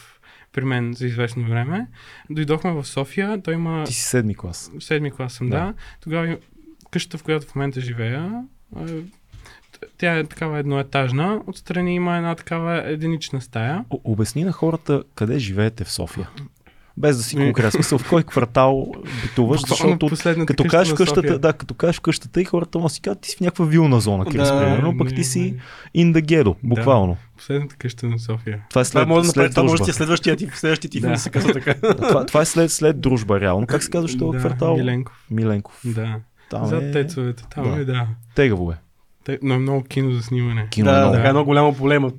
при 0.51 0.65
мен 0.65 0.93
за 0.93 1.05
известно 1.05 1.49
време. 1.49 1.87
Дойдохме 2.29 2.71
в 2.71 2.85
София, 2.85 3.41
той 3.41 3.53
има 3.53 3.83
Ти 3.83 3.93
си 3.93 4.01
седми 4.01 4.35
клас. 4.35 4.71
седми 4.79 5.11
клас 5.11 5.33
съм, 5.33 5.49
да. 5.49 5.59
Да. 5.59 5.65
да. 5.65 5.73
Тогава 6.01 6.37
къщата, 6.91 7.17
в 7.17 7.23
която 7.23 7.47
в 7.47 7.55
момента 7.55 7.81
живея, 7.81 8.43
тя 9.97 10.17
е 10.17 10.23
такава 10.23 10.59
едноетажна. 10.59 11.41
Отстрани 11.47 11.95
има 11.95 12.17
една 12.17 12.35
такава 12.35 12.91
единична 12.91 13.41
стая. 13.41 13.85
О, 13.89 13.99
обясни 14.03 14.43
на 14.43 14.51
хората 14.51 15.03
къде 15.15 15.39
живеете 15.39 15.83
в 15.83 15.91
София. 15.91 16.29
Без 16.97 17.17
да 17.17 17.23
си 17.23 17.35
конкретен 17.35 17.71
смисъл, 17.71 17.97
в 17.97 18.09
кой 18.09 18.23
квартал 18.23 18.91
битуваш, 19.21 19.61
защото 19.67 20.09
като 20.45 20.63
кажеш 20.63 20.93
къщата, 20.93 21.39
да, 21.39 21.53
като 21.53 21.73
кажеш 21.73 21.99
къщата 21.99 22.41
и 22.41 22.45
хората 22.45 22.79
му 22.79 22.89
си 22.89 23.01
казват, 23.01 23.21
ти 23.21 23.29
си 23.29 23.37
в 23.37 23.39
някаква 23.39 23.65
вилна 23.65 23.99
зона, 23.99 24.25
Крис, 24.25 24.47
Да, 24.47 24.59
примерно, 24.59 24.97
пък 24.97 25.09
не, 25.09 25.15
ти 25.15 25.23
си 25.23 25.55
in 25.95 26.13
the 26.13 26.21
ghetto, 26.21 26.55
буквално. 26.63 27.17
Последната 27.39 27.75
къща 27.75 28.05
на 28.05 28.19
София. 28.19 28.61
Това 28.69 28.81
е 28.81 28.83
Това 28.83 28.83
след, 28.83 29.07
може 29.07 29.21
да 29.21 29.27
направи, 29.27 29.45
след 29.47 29.55
това 29.55 29.63
може 29.63 29.83
ти 29.83 29.89
е 29.89 29.93
следващия 29.93 30.35
ти, 30.35 30.49
следващия 30.53 30.91
ти 30.91 30.99
филм 30.99 31.11
Да. 31.11 31.15
да 31.15 31.19
се 31.21 31.29
казва 31.29 31.53
така. 31.53 31.73
Това, 31.95 32.25
това 32.25 32.41
е 32.41 32.45
след, 32.45 32.71
след 32.71 33.01
дружба, 33.01 33.39
реално. 33.39 33.67
Как 33.67 33.83
се 33.83 33.89
казваш 33.89 34.17
този 34.17 34.31
да, 34.31 34.39
квартал? 34.39 34.77
Миленков. 34.77 35.25
Миленков. 35.31 35.81
Да. 35.85 36.19
Там 36.49 36.65
Зад 36.65 36.83
е... 36.83 36.91
тецовете. 36.91 37.43
Там 37.49 37.63
да. 37.63 37.81
е, 37.81 37.85
да. 37.85 38.07
Тегаво 38.35 38.71
е. 38.71 38.77
Но 39.41 39.53
е 39.53 39.57
много 39.59 39.83
кино 39.83 40.11
за 40.11 40.23
снимане. 40.23 40.67
Кино 40.69 40.89
е 40.89 40.93
да, 40.93 40.99
много. 40.99 41.15
така 41.15 41.29
едно 41.29 41.45
голямо 41.45 41.75
полема. 41.75 42.11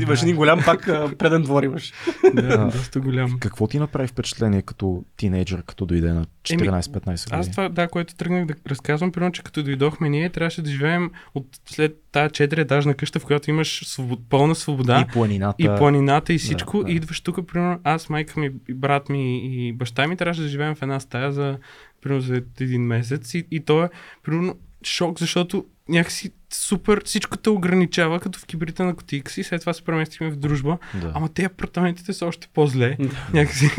Имаш 0.00 0.20
Да. 0.20 0.26
един 0.26 0.36
голям 0.36 0.60
пак 0.64 0.86
преден 1.18 1.42
двор 1.42 1.62
имаш. 1.62 1.92
да, 2.34 2.64
доста 2.64 3.00
голям. 3.00 3.38
Какво 3.40 3.66
ти 3.66 3.78
направи 3.78 4.08
впечатление 4.08 4.62
като 4.62 5.04
тинейджър, 5.16 5.62
като 5.62 5.86
дойде 5.86 6.12
на 6.12 6.26
14-15 6.42 7.24
години? 7.24 7.40
Аз 7.40 7.50
това, 7.50 7.68
да, 7.68 7.88
което 7.88 8.14
тръгнах 8.14 8.46
да 8.46 8.54
разказвам, 8.66 9.12
примерно, 9.12 9.32
че 9.32 9.42
като 9.42 9.62
дойдохме 9.62 10.08
ние, 10.08 10.30
трябваше 10.30 10.62
да 10.62 10.70
живеем 10.70 11.10
от 11.34 11.46
след 11.66 11.96
тази 12.12 12.30
4-етажна 12.30 12.94
къща, 12.94 13.20
в 13.20 13.24
която 13.24 13.50
имаш 13.50 13.88
свобод, 13.88 14.20
пълна 14.28 14.54
свобода. 14.54 15.06
И 15.08 15.12
планината. 15.12 15.62
И 15.62 15.68
планината 15.78 16.32
и 16.32 16.38
всичко. 16.38 16.78
Да, 16.78 16.84
Да. 16.84 16.90
И 16.90 16.94
идваш 16.94 17.20
тук, 17.20 17.46
примерно, 17.46 17.80
аз, 17.84 18.08
майка 18.08 18.40
ми, 18.40 18.50
и 18.68 18.74
брат 18.74 19.08
ми 19.08 19.38
и 19.38 19.72
баща 19.72 20.06
ми 20.06 20.16
трябваше 20.16 20.42
да 20.42 20.48
живеем 20.48 20.74
в 20.74 20.82
една 20.82 21.00
стая 21.00 21.32
за, 21.32 21.58
примерно, 22.02 22.20
за 22.20 22.42
един 22.60 22.82
месец. 22.82 23.34
И, 23.34 23.46
и 23.50 23.60
то 23.60 23.84
е, 23.84 23.88
примерно, 24.22 24.54
шок, 24.84 25.18
защото 25.18 25.64
някакси 25.88 26.30
супер 26.50 27.02
всичко 27.04 27.36
те 27.36 27.50
ограничава, 27.50 28.20
като 28.20 28.38
в 28.38 28.46
кибрите 28.46 28.82
на 28.82 28.94
котика 28.94 29.32
си. 29.32 29.42
След 29.42 29.60
това 29.60 29.72
се 29.72 29.82
преместихме 29.82 30.30
в 30.30 30.36
дружба. 30.36 30.78
Да. 31.00 31.12
Ама 31.14 31.28
те 31.28 31.44
апартаментите 31.44 32.12
са 32.12 32.26
още 32.26 32.48
по-зле. 32.54 32.96
някакси. 33.34 33.70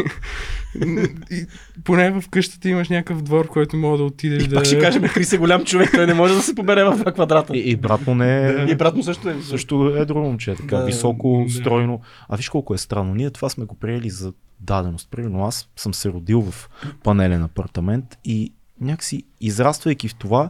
и, 1.32 1.45
поне 1.84 2.12
в 2.12 2.23
къщата 2.29 2.69
имаш 2.69 2.89
някакъв 2.89 3.21
двор, 3.21 3.45
в 3.45 3.49
който 3.49 3.77
мога 3.77 3.97
да 3.97 4.03
отидеш 4.03 4.43
И 4.43 4.47
да... 4.47 4.55
пак 4.55 4.65
ще 4.65 4.79
кажем, 4.79 5.03
Крис 5.03 5.34
е 5.34 5.38
голям 5.38 5.65
човек, 5.65 5.91
той 5.93 6.08
не 6.08 6.13
може 6.13 6.34
да 6.34 6.41
се 6.41 6.55
побере 6.55 6.84
в 6.84 6.95
два 6.97 7.12
квадрата. 7.12 7.58
И, 7.58 7.71
и 7.71 7.75
брат 7.75 8.08
му 8.08 8.15
не 8.15 8.47
е... 8.47 8.65
И 8.69 8.75
брат 8.75 8.95
му 8.95 9.03
също 9.03 9.29
е. 9.29 9.41
Също 9.41 9.95
е 9.97 10.05
друго 10.05 10.19
момче, 10.19 10.55
така 10.55 10.77
Да, 10.77 10.86
високо, 10.86 11.43
да. 11.47 11.53
стройно. 11.53 12.01
А 12.29 12.38
виж 12.38 12.49
колко 12.49 12.73
е 12.73 12.77
странно. 12.77 13.15
Ние 13.15 13.29
това 13.29 13.49
сме 13.49 13.65
го 13.65 13.75
приели 13.75 14.10
за 14.10 14.34
даденост. 14.60 15.08
Примерно 15.12 15.45
аз 15.45 15.69
съм 15.75 15.93
се 15.93 16.10
родил 16.10 16.41
в 16.41 16.69
панелен 17.03 17.43
апартамент 17.43 18.17
и 18.25 18.53
някакси 18.82 19.23
израствайки 19.41 20.08
в 20.08 20.15
това, 20.15 20.49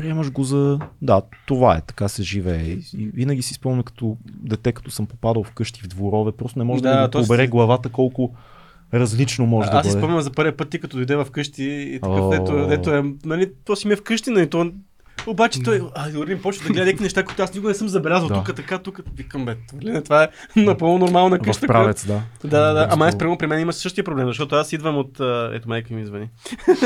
приемаш 0.00 0.32
го 0.32 0.44
за... 0.44 0.78
Да, 1.02 1.22
това 1.46 1.76
е, 1.76 1.80
така 1.80 2.08
се 2.08 2.22
живее. 2.22 2.62
И, 2.62 2.80
винаги 3.06 3.42
си 3.42 3.54
спомня 3.54 3.82
като 3.82 4.16
дете, 4.24 4.72
като 4.72 4.90
съм 4.90 5.06
попадал 5.06 5.44
вкъщи 5.44 5.80
в 5.80 5.88
дворове, 5.88 6.32
просто 6.32 6.58
не 6.58 6.64
може 6.64 6.82
да, 6.82 6.90
Да, 6.90 7.02
ми 7.02 7.10
то 7.10 7.18
го 7.18 7.24
си- 7.24 7.28
побере 7.28 7.46
главата 7.46 7.88
колко 7.88 8.34
различно 8.94 9.46
може 9.46 9.68
А, 9.68 9.72
да 9.72 9.78
аз 9.78 9.86
си 9.86 9.90
бъде. 9.90 10.00
спомням 10.00 10.20
за 10.20 10.30
първия 10.30 10.56
път 10.56 10.68
ти 10.70 10.80
като 10.80 10.96
дойде 10.96 11.24
вкъщи 11.24 11.64
и 11.64 12.00
такъв, 12.02 12.34
ето, 12.34 12.66
ето 12.70 12.90
е, 12.90 13.04
нали, 13.24 13.50
то 13.64 13.76
си 13.76 13.86
ми 13.86 13.92
е 13.92 13.96
вкъщи, 13.96 14.30
нали, 14.30 14.50
то 14.50 14.72
Обаче 15.26 15.62
той, 15.62 15.82
а, 15.94 16.08
Йорин 16.10 16.42
почва 16.42 16.62
да 16.62 16.72
гледа 16.72 16.84
някакви 16.86 17.02
неща, 17.04 17.22
които 17.24 17.42
аз 17.42 17.54
никога 17.54 17.68
не 17.68 17.74
съм 17.74 17.88
забелязал. 17.88 18.28
Да. 18.28 18.34
Тук, 18.34 18.56
така, 18.56 18.78
тук. 18.78 19.00
Викам, 19.16 19.44
бе, 19.44 19.56
това 20.02 20.22
е 20.22 20.28
напълно 20.56 20.98
нормална 20.98 21.36
В 21.36 21.40
къща. 21.40 21.66
правец, 21.66 22.06
да. 22.06 22.20
Да, 22.44 22.60
да, 22.60 22.72
да. 22.72 22.88
Ама 22.90 23.06
аз 23.06 23.18
прямо 23.18 23.38
при 23.38 23.46
мен 23.46 23.60
има 23.60 23.72
същия 23.72 24.04
проблем, 24.04 24.26
защото 24.26 24.54
аз 24.54 24.72
идвам 24.72 24.96
от... 24.96 25.20
Ето 25.52 25.68
майка 25.68 25.94
ми 25.94 26.06
звъни. 26.06 26.28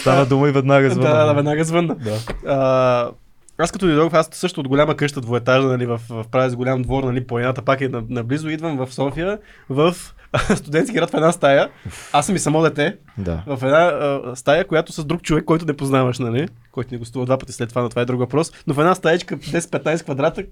Става 0.00 0.26
дума 0.26 0.48
и 0.48 0.52
веднага 0.52 0.90
звъна. 0.90 1.10
Да, 1.10 1.24
да, 1.24 1.34
веднага 1.34 1.64
звънна. 1.64 1.96
Да. 1.96 3.10
Аз 3.58 3.72
като 3.72 3.86
дойдох, 3.86 4.14
аз 4.14 4.28
също 4.32 4.60
от 4.60 4.68
голяма 4.68 4.96
къща 4.96 5.20
двоетажна, 5.20 5.70
нали, 5.70 5.86
в, 5.86 6.00
в 6.10 6.24
правец 6.30 6.54
голям 6.54 6.82
двор, 6.82 7.04
нали, 7.04 7.26
планината 7.26 7.62
пак 7.62 7.80
е 7.80 7.88
на- 7.88 8.02
наблизо, 8.08 8.48
идвам 8.48 8.76
в 8.76 8.94
София, 8.94 9.38
в 9.68 9.94
студентски 10.56 10.94
град 10.94 11.10
в 11.10 11.14
една 11.14 11.32
стая. 11.32 11.68
Аз 12.12 12.26
съм 12.26 12.36
и 12.36 12.38
само 12.38 12.62
дете, 12.62 12.96
Да. 13.18 13.42
в 13.46 13.58
една 13.62 13.78
а, 13.78 14.36
стая, 14.36 14.66
която 14.66 14.92
с 14.92 15.04
друг 15.04 15.22
човек, 15.22 15.44
който 15.44 15.66
не 15.66 15.76
познаваш, 15.76 16.18
нали? 16.18 16.48
Който 16.72 16.94
ни 16.94 16.98
гостува 16.98 17.26
два 17.26 17.38
пъти 17.38 17.52
след 17.52 17.68
това, 17.68 17.82
но 17.82 17.88
това 17.88 18.02
е 18.02 18.04
друг 18.04 18.18
въпрос. 18.18 18.52
Но 18.66 18.74
в 18.74 18.78
една 18.78 18.94
стаечка 18.94 19.36
10-15 19.36 20.04
квадрата, 20.04 20.44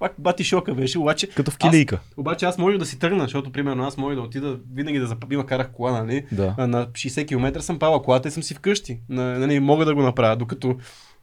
пак 0.00 0.12
бати 0.18 0.44
шока 0.44 0.74
беше, 0.74 0.98
обаче 0.98 1.26
Като 1.26 1.50
в 1.50 1.58
килийка. 1.58 1.98
обаче 2.16 2.46
аз 2.46 2.58
може 2.58 2.78
да 2.78 2.86
си 2.86 2.98
тръгна, 2.98 3.22
защото 3.24 3.52
примерно 3.52 3.84
аз 3.84 3.96
мога 3.96 4.14
да 4.14 4.20
отида 4.20 4.58
винаги 4.74 4.98
да 4.98 5.06
запълна, 5.06 5.46
карах 5.46 5.70
кола, 5.72 5.92
нали? 5.92 6.26
Да. 6.32 6.54
А, 6.58 6.66
на 6.66 6.86
60 6.86 7.28
км 7.28 7.62
съм 7.62 7.78
пала 7.78 8.02
колата 8.02 8.28
и 8.28 8.30
съм 8.30 8.42
си 8.42 8.54
вкъщи. 8.54 9.00
На, 9.08 9.38
нали, 9.38 9.60
мога 9.60 9.84
да 9.84 9.94
го 9.94 10.02
направя, 10.02 10.36
докато 10.36 10.76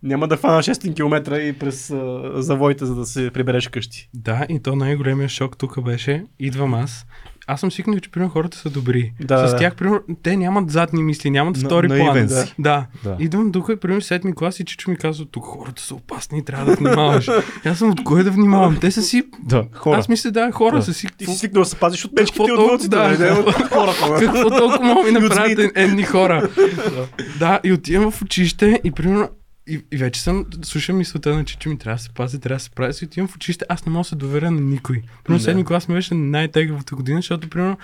няма 0.04 0.28
да 0.28 0.38
фана 0.38 0.64
600 0.64 0.96
км 0.96 1.40
и 1.40 1.60
през 1.60 1.90
а, 1.92 2.32
завоите, 2.36 2.86
за 2.86 2.96
да 2.96 3.06
се 3.06 3.32
прибереш 3.34 3.68
къщи. 3.68 4.10
Да, 4.14 4.46
и 4.50 4.60
то 4.60 4.76
най-големия 4.76 5.30
шок 5.30 5.58
тук 5.58 5.84
беше, 5.84 6.26
идвам 6.40 6.74
аз. 6.74 7.06
Аз 7.48 7.60
съм 7.60 7.72
свикнал, 7.72 8.00
че 8.00 8.12
примерно 8.12 8.32
хората 8.32 8.58
са 8.58 8.70
добри. 8.70 9.14
Да, 9.22 9.48
С 9.48 9.52
да. 9.52 9.58
тях, 9.58 9.76
примерно, 9.76 10.00
те 10.24 10.38
нямат 10.38 10.72
задни 10.72 11.04
мисли, 11.04 11.30
нямат 11.30 11.58
На- 11.58 11.64
втори 11.64 11.88
план. 11.88 11.98
наивен 12.00 12.28
Да. 12.28 12.46
да. 12.60 12.86
Да. 13.04 13.16
Идвам 13.20 13.52
тук, 13.52 13.80
примерно, 13.82 14.02
седми 14.02 14.36
клас 14.36 14.60
и 14.60 14.66
Чичо 14.66 14.92
ми 14.92 14.98
казва, 14.98 15.26
тук 15.26 15.44
хората 15.46 15.82
са 15.82 15.96
опасни 15.96 16.40
и 16.40 16.46
трябва 16.46 16.66
да 16.66 16.76
внимаваш. 16.76 17.30
Аз 17.66 17.78
съм 17.78 17.90
от 17.90 18.04
кой 18.04 18.24
да 18.24 18.32
внимавам? 18.32 18.78
Те 18.78 18.92
са 18.92 19.02
си... 19.02 19.24
Да, 19.40 19.64
хора. 19.74 19.98
Аз 19.98 20.10
мисля, 20.10 20.32
да, 20.32 20.52
хора 20.52 20.76
Да. 20.76 20.82
са 20.82 20.94
си... 20.94 21.08
Ти 21.18 21.26
си 21.26 21.36
свикнал 21.36 21.62
да 21.62 21.70
се 21.70 21.76
пазиш 21.76 22.06
от 22.06 22.16
печките 22.16 22.40
и 22.40 22.44
от 22.44 22.48
толкова, 22.48 22.68
вълците, 22.68 22.90
да. 22.90 23.04
нали? 23.04 23.18
Не 23.20 23.32
от 23.32 23.54
хората. 23.54 24.16
Какво 24.20 24.50
толкова 24.50 24.86
мога 24.86 25.04
ми 25.04 25.12
направят 25.12 25.72
едни 25.76 26.04
хора? 26.04 26.50
да, 27.40 27.60
и 27.64 27.74
отивам 27.74 28.12
в 28.12 28.22
училище 28.22 28.82
и 28.84 28.92
примерно 28.92 29.30
и, 29.72 29.82
и 29.92 29.98
вече 29.98 30.22
съм, 30.22 30.46
слушам 30.64 30.98
мисълта 30.98 31.36
на 31.36 31.46
Чичо 31.46 31.70
ми, 31.70 31.78
трябва 31.78 31.98
да 31.98 32.04
се 32.04 32.10
пази, 32.10 32.40
трябва 32.40 32.56
да 32.56 32.64
се 32.64 32.70
прави. 32.70 32.94
И 33.02 33.06
отивам 33.06 33.28
в 33.28 33.36
училище, 33.36 33.66
аз 33.70 33.86
не 33.86 33.92
мога 33.92 34.04
да 34.04 34.10
се 34.10 34.16
доверя 34.16 34.52
на 34.52 34.62
никой. 34.62 35.02
Примерно 35.24 35.40
Да. 35.40 35.44
седми 35.44 35.66
клас 35.66 35.88
ми 35.88 35.96
беше 35.96 36.14
най-тегавата 36.14 36.96
година, 36.96 37.18
защото 37.18 37.50
примерно 37.50 37.78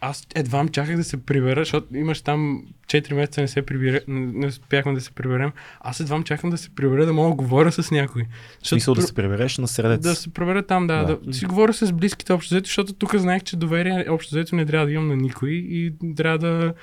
аз 0.00 0.26
едва 0.34 0.68
чаках 0.68 0.96
да 0.96 1.04
се 1.04 1.16
прибера, 1.16 1.60
защото 1.60 1.96
имаш 1.96 2.20
там 2.20 2.66
4 2.86 3.14
месеца 3.14 3.40
не 3.40 3.48
се 3.48 3.62
прибира, 3.62 4.00
не, 4.08 4.46
успяхме 4.46 4.94
да 4.94 5.00
се 5.00 5.10
приберем. 5.10 5.52
Аз 5.80 6.00
едва 6.00 6.22
чакам 6.22 6.50
да 6.50 6.58
се 6.58 6.70
прибера, 6.70 7.06
да 7.06 7.12
мога 7.12 7.28
да 7.28 7.34
говоря 7.34 7.72
с 7.72 7.90
някой. 7.90 8.22
В 8.62 8.68
смисъл 8.68 8.94
да 8.94 9.02
се 9.02 9.14
пребереш 9.14 9.58
на 9.58 9.68
средец. 9.68 10.00
да 10.00 10.14
се 10.14 10.32
прибера 10.32 10.62
там, 10.62 10.86
да, 10.86 11.04
Да. 11.04 11.18
да. 11.18 11.34
си 11.34 11.44
говоря 11.46 11.72
с 11.72 11.92
близките 11.92 12.32
общо 12.32 12.54
взето, 12.54 12.66
защото 12.66 12.92
тук 12.92 13.16
знаех, 13.16 13.42
че 13.42 13.56
доверие 13.56 14.06
общо 14.10 14.34
взето 14.34 14.56
не 14.56 14.66
трябва 14.66 14.86
да 14.86 14.92
имам 14.92 15.08
на 15.08 15.16
никой 15.16 15.50
и 15.50 15.92
трябва 16.16 16.38
да 16.38 16.74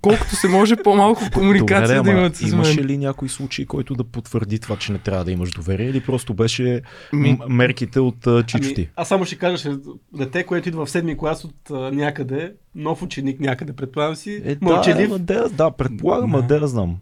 колкото 0.00 0.36
се 0.36 0.48
може 0.48 0.76
по-малко 0.76 1.22
комуникация 1.34 1.96
Добре, 1.96 2.12
да 2.12 2.18
имат 2.18 2.36
с 2.36 2.42
имаше 2.42 2.76
мен. 2.76 2.86
ли 2.86 2.98
някой 2.98 3.28
случай, 3.28 3.66
който 3.66 3.94
да 3.94 4.04
потвърди 4.04 4.58
това, 4.58 4.76
че 4.76 4.92
не 4.92 4.98
трябва 4.98 5.24
да 5.24 5.30
имаш 5.32 5.50
доверие 5.50 5.88
или 5.88 6.00
просто 6.00 6.34
беше 6.34 6.82
Ми- 7.12 7.32
м- 7.32 7.46
мерките 7.48 8.00
от 8.00 8.26
а, 8.26 8.42
чичо 8.42 8.68
Ами, 8.76 8.88
аз 8.96 9.08
само 9.08 9.24
ще 9.24 9.36
кажа, 9.36 9.58
че 9.58 9.76
дете, 10.14 10.44
което 10.44 10.68
идва 10.68 10.86
в 10.86 10.90
седми 10.90 11.18
клас 11.18 11.44
от 11.44 11.70
а, 11.70 11.74
някъде, 11.74 12.52
нов 12.74 13.02
ученик 13.02 13.40
някъде, 13.40 13.72
предполагам 13.72 14.16
си, 14.16 14.42
Е, 14.44 14.56
мълчалив. 14.60 15.08
да, 15.10 15.18
да, 15.18 15.48
да, 15.48 15.70
предполагам, 15.70 16.30
Да. 16.30 16.60
да 16.60 16.68
знам. 16.68 16.96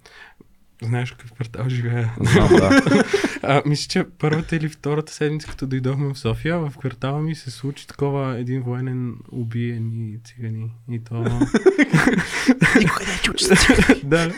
Знаеш 0.82 1.10
какъв 1.12 1.32
квартал 1.32 1.68
живея. 1.68 2.12
Знам, 2.20 2.48
да. 2.48 2.82
А, 3.42 3.62
мисля, 3.66 3.88
че 3.88 4.04
първата 4.18 4.56
или 4.56 4.68
втората 4.68 5.12
седмица, 5.12 5.48
като 5.48 5.66
дойдохме 5.66 6.14
в 6.14 6.18
София, 6.18 6.58
в 6.58 6.72
квартала 6.78 7.20
ми 7.20 7.34
се 7.34 7.50
случи 7.50 7.86
такова 7.86 8.38
един 8.38 8.62
военен 8.62 9.14
убиен 9.32 10.10
и 10.14 10.18
цигани. 10.24 10.70
И 10.90 10.98
то... 11.04 11.14
Никой 12.78 13.06
не 13.06 13.12
е 13.12 13.22
чул, 13.22 13.34
че 13.34 13.46
да, 14.04 14.32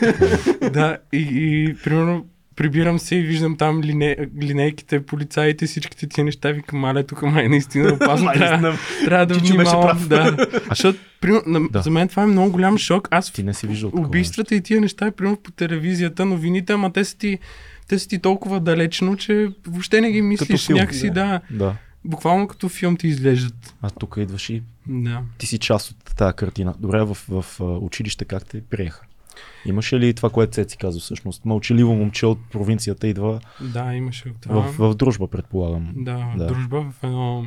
да, 0.71 0.97
и, 1.13 1.17
и 1.19 1.75
примерно 1.83 2.25
прибирам 2.55 2.99
се 2.99 3.15
и 3.15 3.21
виждам 3.21 3.57
там 3.57 3.81
лине, 3.81 4.15
линейките, 4.41 5.05
полицаите, 5.05 5.65
всичките 5.65 6.07
тия 6.07 6.25
неща. 6.25 6.51
Викам, 6.51 6.79
маля, 6.79 7.03
тук 7.03 7.21
май 7.21 7.49
наистина 7.49 7.89
е 7.89 7.91
опасно. 7.93 8.25
Май, 8.25 8.35
трябва, 8.35 8.57
наистина. 8.61 9.05
трябва 9.05 9.25
да 9.25 9.33
внимавам. 9.35 9.81
прав. 9.81 10.07
Да. 10.07 10.47
Защото, 10.69 10.99
примерно, 11.21 11.43
на, 11.49 11.67
Да. 11.69 11.81
за 11.81 11.91
мен 11.91 12.07
това 12.07 12.23
е 12.23 12.27
много 12.27 12.51
голям 12.51 12.77
шок. 12.77 13.07
Аз 13.11 13.31
Ти 13.31 13.43
не 13.43 13.53
си 13.53 13.67
виждал 13.67 13.91
убийствата 13.93 14.55
и 14.55 14.61
тия 14.61 14.81
неща, 14.81 15.11
примерно 15.11 15.37
по 15.37 15.51
телевизията, 15.51 16.25
новините, 16.25 16.73
ама 16.73 16.93
те 16.93 17.05
са 17.05 17.17
ти, 17.17 17.39
те 17.87 17.99
са 17.99 18.07
ти 18.07 18.19
толкова 18.19 18.59
далечно, 18.59 19.15
че 19.15 19.49
въобще 19.67 20.01
не 20.01 20.11
ги 20.11 20.21
мислиш. 20.21 20.65
филм, 20.67 20.79
Някакси, 20.79 21.09
да. 21.09 21.41
Да. 21.51 21.75
Буквално 22.05 22.47
като 22.47 22.69
филм 22.69 22.97
ти 22.97 23.07
изглеждат. 23.07 23.73
А 23.81 23.89
тук 23.89 24.15
идваш 24.17 24.49
и 24.49 24.63
Да. 24.87 25.21
ти 25.37 25.47
си 25.47 25.57
част 25.57 25.91
от 25.91 26.15
тази 26.17 26.35
картина. 26.35 26.73
Добре, 26.79 27.03
в, 27.03 27.17
в, 27.29 27.45
а, 27.59 27.63
училище 27.63 28.25
как 28.25 28.45
те 28.45 28.61
приеха? 28.61 29.01
Имаше 29.65 29.99
ли 29.99 30.13
това, 30.13 30.29
което 30.29 30.53
Цеци 30.53 30.77
казва 30.77 31.01
всъщност? 31.01 31.45
Мълчаливо 31.45 31.95
момче 31.95 32.25
от 32.25 32.39
провинцията 32.51 33.07
идва 33.07 33.39
Да, 33.61 33.93
имаше 33.93 34.33
това. 34.41 34.61
в, 34.61 34.91
в 34.91 34.95
дружба, 34.95 35.27
предполагам. 35.27 35.91
Да, 35.95 36.33
Да. 36.37 36.43
да, 36.43 36.47
дружба 36.47 36.81
в 36.91 37.03
едно 37.03 37.45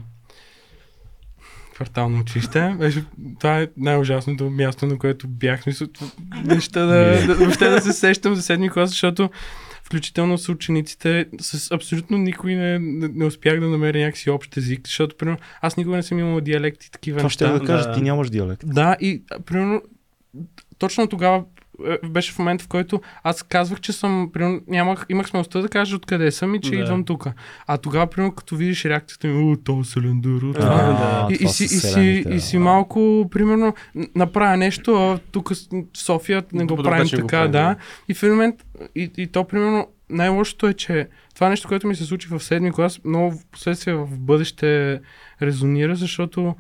квартално 1.75 2.21
училище. 2.21 2.75
Беше, 2.79 3.05
това 3.41 3.61
е 3.61 3.69
най-ужасното 3.77 4.51
място, 4.51 4.87
на 4.87 4.99
което 4.99 5.29
бях. 5.29 5.61
в 5.61 5.63
Смисъл, 5.63 5.89
неща 6.45 6.81
да, 6.87 7.27
да, 7.27 7.35
въобще 7.35 7.69
да 7.69 7.81
се 7.81 7.93
сещам 7.93 8.35
за 8.35 8.43
седми 8.43 8.71
клас, 8.71 8.91
защото 8.91 9.31
включително 9.85 10.39
с 10.39 10.49
учениците, 10.49 11.27
с 11.41 11.71
абсолютно 11.75 12.19
никой 12.19 12.55
не, 12.55 12.79
не, 12.79 13.09
не 13.09 13.25
успях 13.25 13.61
да 13.61 13.69
намеря 13.69 13.99
някакси 13.99 14.31
общ 14.31 14.57
език, 14.57 14.81
защото, 14.87 15.17
примерно, 15.17 15.39
аз 15.61 15.77
никога 15.77 15.97
не 15.97 16.03
съм 16.03 16.19
имал 16.19 16.41
диалект 16.41 16.85
и 16.85 16.91
такива 16.91 17.19
Това 17.19 17.31
ще 17.31 17.47
да 17.47 17.65
кажа, 17.65 17.89
да. 17.89 17.93
ти 17.95 18.03
нямаш 18.03 18.31
диалект. 18.31 18.63
Да, 18.67 18.97
и 19.01 19.23
примерно, 19.47 19.83
точно 20.79 21.09
тогава 21.09 21.45
беше 22.05 22.33
в 22.33 22.39
момент, 22.39 22.63
в 22.63 22.69
който 22.69 23.01
аз 23.23 23.43
казвах, 23.43 23.81
че 23.81 23.93
съм, 23.93 24.31
примерно, 24.33 24.61
нямах, 24.69 25.07
имах 25.09 25.29
смелостта 25.29 25.61
да 25.61 25.69
кажа 25.69 25.97
откъде 25.97 26.31
съм 26.31 26.55
и 26.55 26.61
че 26.61 26.71
Да. 26.71 26.77
идвам 26.77 27.05
тук. 27.05 27.27
А 27.67 27.79
тогава, 27.79 28.07
примерно, 28.07 28.33
като 28.33 28.57
видиш 28.57 28.85
реакцията 28.85 29.27
ми, 29.27 29.53
о, 29.53 29.57
то 29.57 29.85
Селендър, 29.85 30.43
о, 30.43 30.51
А, 30.51 30.53
това. 30.53 30.77
да. 30.77 31.35
И, 31.35 31.49
си, 31.49 31.65
и, 31.65 31.69
си, 31.69 32.25
и 32.31 32.41
си 32.41 32.59
малко, 32.59 33.29
примерно, 33.31 33.75
направя 34.15 34.57
нещо, 34.57 34.95
а 34.95 35.19
тук 35.33 35.51
София 35.97 36.45
не 36.53 36.65
го 36.65 36.77
друг 36.77 36.87
правим 36.87 37.05
го 37.05 37.11
така, 37.11 37.27
правим, 37.29 37.53
да. 37.53 37.59
да. 37.61 37.77
И 38.09 38.15
в 38.15 38.23
един 38.23 38.35
момент, 38.35 38.55
и, 38.95 39.11
и 39.17 39.27
то, 39.27 39.45
примерно, 39.45 39.87
най-лошото 40.11 40.67
е, 40.67 40.75
че 40.75 41.09
това 41.35 41.49
нещо, 41.49 41.69
което 41.69 41.87
ми 41.87 41.97
се 41.97 42.05
случи 42.05 42.29
в 42.29 42.41
седми 42.41 42.73
клас, 42.73 43.01
много 43.05 43.31
в 43.33 43.47
последствие 43.47 43.95
в 43.95 44.19
бъдеще 44.19 45.01
резонира, 45.43 45.95
защото 45.97 46.55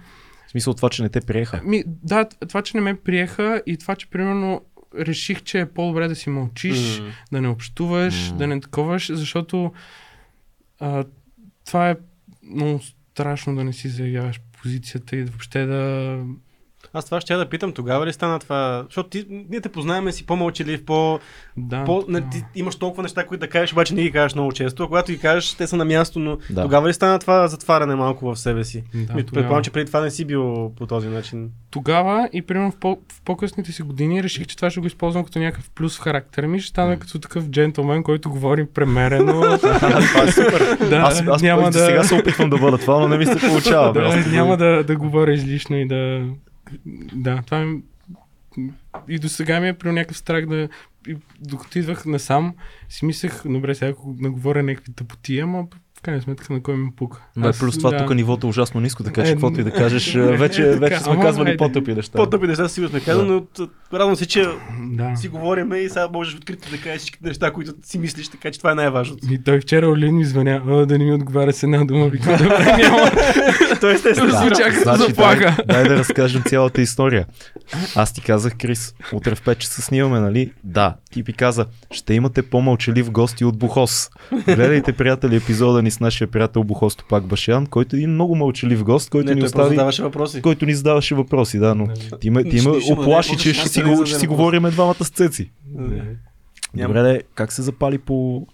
В 0.46 0.50
смисъл 0.50 0.74
това, 0.74 0.88
че 0.88 1.02
не 1.02 1.08
те 1.08 1.20
приеха. 1.20 1.60
ми, 1.64 1.84
да, 1.86 2.24
това, 2.48 2.62
че 2.62 2.76
не 2.76 2.80
ме 2.80 2.94
приеха 2.94 3.62
и 3.66 3.76
това, 3.76 3.94
че 3.94 4.06
примерно 4.06 4.60
реших, 4.98 5.42
че 5.42 5.60
е 5.60 5.66
по-добре 5.66 6.08
да 6.08 6.14
си 6.16 6.30
мълчиш, 6.30 6.98
М. 6.98 7.12
да 7.32 7.40
не 7.40 7.48
общуваш, 7.48 8.30
М. 8.30 8.36
да 8.36 8.46
не 8.46 8.60
таковаш, 8.60 9.12
защото 9.12 9.72
а, 10.80 11.04
това 11.66 11.90
е 11.90 11.96
много 12.42 12.80
страшно 13.12 13.54
да 13.56 13.64
не 13.64 13.72
си 13.72 13.88
заявяваш 13.88 14.40
позицията 14.62 15.16
и 15.16 15.24
въобще 15.24 15.66
да... 15.66 16.18
Аз 16.96 17.04
това 17.04 17.20
ще 17.20 17.32
я 17.32 17.38
да 17.38 17.46
питам, 17.46 17.72
тогава 17.72 18.06
ли 18.06 18.12
стана 18.12 18.38
това? 18.38 18.84
Защото 18.88 19.08
ти, 19.08 19.26
ние 19.50 19.60
те 19.60 19.68
познаваме 19.68 20.12
си 20.12 20.26
по-мълчалив, 20.26 20.84
по... 20.84 21.18
да 21.56 21.84
по 21.84 22.04
не, 22.08 22.20
ти 22.20 22.44
имаш 22.54 22.76
толкова 22.76 23.02
неща, 23.02 23.26
които 23.26 23.40
да 23.40 23.48
кажеш, 23.48 23.72
обаче 23.72 23.94
не 23.94 24.02
ги 24.02 24.12
кажеш 24.12 24.34
много 24.34 24.52
често. 24.52 24.82
А 24.82 24.86
когато 24.86 25.12
ги 25.12 25.18
кажеш, 25.18 25.54
те 25.54 25.66
са 25.66 25.76
на 25.76 25.84
място, 25.84 26.18
но 26.18 26.38
Да. 26.50 26.62
тогава 26.62 26.88
ли 26.88 26.92
стана 26.92 27.18
това 27.18 27.48
затваряне 27.48 27.94
малко 27.94 28.26
в 28.26 28.36
себе 28.36 28.64
си? 28.64 28.84
Да, 28.94 29.06
тогава. 29.06 29.24
Предполагам, 29.26 29.62
че 29.64 29.70
преди 29.70 29.86
това 29.86 30.00
не 30.00 30.10
си 30.10 30.24
бил 30.24 30.72
по 30.76 30.86
този 30.86 31.08
начин. 31.08 31.50
Тогава 31.70 32.28
и 32.32 32.42
примерно 32.42 32.70
в, 32.70 32.76
по- 32.76 32.98
в 33.12 33.22
по-късните 33.24 33.72
си 33.72 33.82
години 33.82 34.22
реших, 34.22 34.46
че 34.46 34.56
това 34.56 34.70
ще 34.70 34.80
го 34.80 34.86
използвам 34.86 35.24
като 35.24 35.38
някакъв 35.38 35.70
плюс 35.74 35.96
в 35.98 36.00
характера 36.00 36.48
ми. 36.48 36.60
Ще 36.60 36.68
стана 36.68 36.98
като 36.98 37.18
такъв 37.18 37.48
джентлмен, 37.50 38.02
който 38.02 38.30
говори 38.30 38.66
премерено. 38.66 39.58
това 39.58 40.22
е 40.22 40.32
супер. 40.32 40.76
да, 40.90 40.96
аз 40.96 41.22
аз 41.26 41.42
няма 41.42 41.70
да... 41.70 41.78
сега 41.78 42.04
се 42.04 42.14
опитвам 42.14 42.50
да 42.50 42.58
бъда 42.58 42.78
това, 42.78 43.00
но 43.00 43.08
не 43.08 43.18
ми 43.18 43.26
се 43.26 43.48
получава. 43.48 43.92
да, 43.92 44.24
няма 44.32 44.56
да, 44.56 44.84
да 44.84 44.96
говоря 44.96 45.32
излишно 45.32 45.76
и 45.76 45.86
да... 45.88 46.22
Да, 47.12 47.42
това 47.46 47.64
ми... 47.64 47.82
И 49.08 49.18
до 49.18 49.28
сега 49.28 49.60
ми 49.60 49.68
е 49.68 49.78
при 49.78 49.92
някакъв 49.92 50.16
страх 50.16 50.46
да... 50.46 50.68
И 51.08 51.16
докато 51.40 51.78
идвах 51.78 52.06
насам, 52.06 52.54
си 52.88 53.04
мислех, 53.04 53.42
добре, 53.44 53.74
сега 53.74 53.90
ако 53.90 54.16
наговоря 54.18 54.62
някакви 54.62 54.92
тъпоти, 54.92 55.38
ама 55.38 55.66
крайна 56.06 56.22
сметка 56.22 56.52
на 56.52 56.62
кой 56.62 56.76
ми 56.76 56.90
пука. 56.92 57.20
Да, 57.36 57.48
Аз- 57.48 57.58
плюс 57.58 57.78
това 57.78 57.90
да. 57.90 57.96
тук 57.98 58.14
нивото 58.14 58.46
е 58.46 58.50
ужасно 58.50 58.80
ниско, 58.80 59.02
така 59.02 59.24
че 59.24 59.30
Е, 59.30 59.32
каквото 59.32 59.60
и 59.60 59.64
да 59.64 59.70
кажеш, 59.70 60.14
е, 60.14 60.20
вече, 60.22 60.62
вече 60.64 60.98
сме 60.98 61.20
казвали 61.20 61.48
айде. 61.48 61.56
по-тъпи 61.56 61.94
неща. 61.94 62.16
По-тъпи 62.16 62.46
неща 62.46 62.68
сигурно 62.68 62.90
сме 62.90 63.00
казали, 63.00 63.28
но 63.28 63.40
т- 63.42 63.68
радвам 63.92 64.16
се, 64.16 64.26
че 64.26 64.44
Да. 64.82 65.16
си 65.16 65.28
говорим 65.28 65.74
и 65.74 65.88
сега 65.88 66.08
можеш 66.12 66.34
открито 66.34 66.70
да 66.70 66.78
кажеш 66.78 66.98
всичките 66.98 67.28
неща, 67.28 67.50
които 67.50 67.72
си 67.82 67.98
мислиш, 67.98 68.28
така 68.28 68.50
че 68.50 68.58
това 68.58 68.72
е 68.72 68.74
най-важното. 68.74 69.26
И 69.30 69.38
той 69.38 69.60
вчера 69.60 69.88
Олин 69.88 70.16
ми 70.16 70.24
звъня, 70.24 70.62
а, 70.68 70.86
да 70.86 70.98
не 70.98 71.04
ми 71.04 71.12
отговаря 71.12 71.52
с 71.52 71.62
една 71.62 71.84
дума, 71.84 72.08
вика, 72.08 72.32
добре, 72.32 72.76
няма. 72.78 73.10
То 73.80 73.90
естествено. 73.90 74.30
Да. 74.30 74.38
звуча 74.38 74.62
като 74.64 74.82
значи, 74.82 75.02
заплаха. 75.02 75.38
Дай, 75.58 75.76
дай 75.76 75.84
да 75.84 75.98
разкажем 75.98 76.42
цялата 76.42 76.80
история. 76.82 77.26
Аз 77.96 78.12
ти 78.12 78.20
казах, 78.20 78.56
Крис, 78.56 78.94
утре 79.12 79.34
в 79.34 79.42
5 79.42 79.54
часа 79.56 79.82
снимаме, 79.82 80.20
нали? 80.20 80.52
Да. 80.64 80.94
Ти 81.12 81.24
ми 81.28 81.32
каза, 81.32 81.66
ще 81.90 82.14
имате 82.14 82.42
по-мълчалив 82.42 83.10
гости 83.10 83.44
от 83.44 83.58
Бухос. 83.58 84.10
Гледайте, 84.46 84.92
приятели, 84.92 85.36
епизода 85.36 85.82
ни 85.82 85.90
с 85.96 86.00
нашия 86.00 86.28
приятел 86.28 86.64
Бухос 86.64 86.96
Топак 86.96 87.26
Башян, 87.26 87.66
който 87.66 87.96
е 87.96 87.98
един 87.98 88.10
много 88.10 88.36
мълчалив 88.36 88.84
гост, 88.84 89.10
който 89.10 89.28
Не, 89.28 89.34
ни 89.34 89.44
остави 89.44 89.68
задаваше 89.68 90.02
въпроси. 90.02 90.42
който 90.42 90.66
ни 90.66 90.74
задаваше 90.74 91.14
въпроси, 91.14 91.58
да, 91.58 91.74
но 91.74 91.88
ти 92.20 92.30
ме, 92.30 92.44
ти 92.44 92.56
ме 92.56 92.80
ще 92.80 92.94
му 92.94 93.00
оплаши, 93.00 93.36
че 93.36 93.54
ще 93.54 93.68
си, 93.68 93.82
ще 94.04 94.18
си 94.18 94.26
говорим 94.26 94.62
двамата 94.62 95.04
с 95.04 95.08
цеци. 95.08 95.50
Не. 95.74 96.02
Няма. 96.74 96.94
Добре, 96.94 97.02
де, 97.02 97.22
как 97.34 97.52
се 97.52 97.62
запали 97.62 97.98
по 97.98 98.46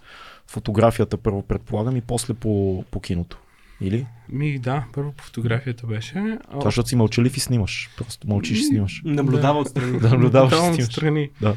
фотографията 0.47 1.17
първо, 1.17 1.41
предполагам, 1.41 1.97
и 1.97 2.01
после 2.01 2.33
по, 2.33 2.83
по 2.91 2.99
киното? 2.99 3.37
Или? 3.81 4.05
Ми 4.29 4.59
да, 4.59 4.83
първо 4.93 5.11
по 5.11 5.23
фотографията 5.23 5.87
беше. 5.87 6.37
Това, 6.51 6.61
защото 6.63 6.89
си 6.89 6.95
мълчалив 6.95 7.37
и 7.37 7.39
снимаш. 7.39 7.89
Просто 7.97 8.27
мълчиш 8.27 8.59
и 8.59 8.63
снимаш. 8.63 9.01
Наблюдава 9.05 9.59
отстрани. 9.59 9.99
Да 9.99 10.09
наблюдаваш 10.09 10.53
и 10.53 10.57
снимаш. 10.57 10.79
отстрани. 10.79 11.29
Да. 11.41 11.55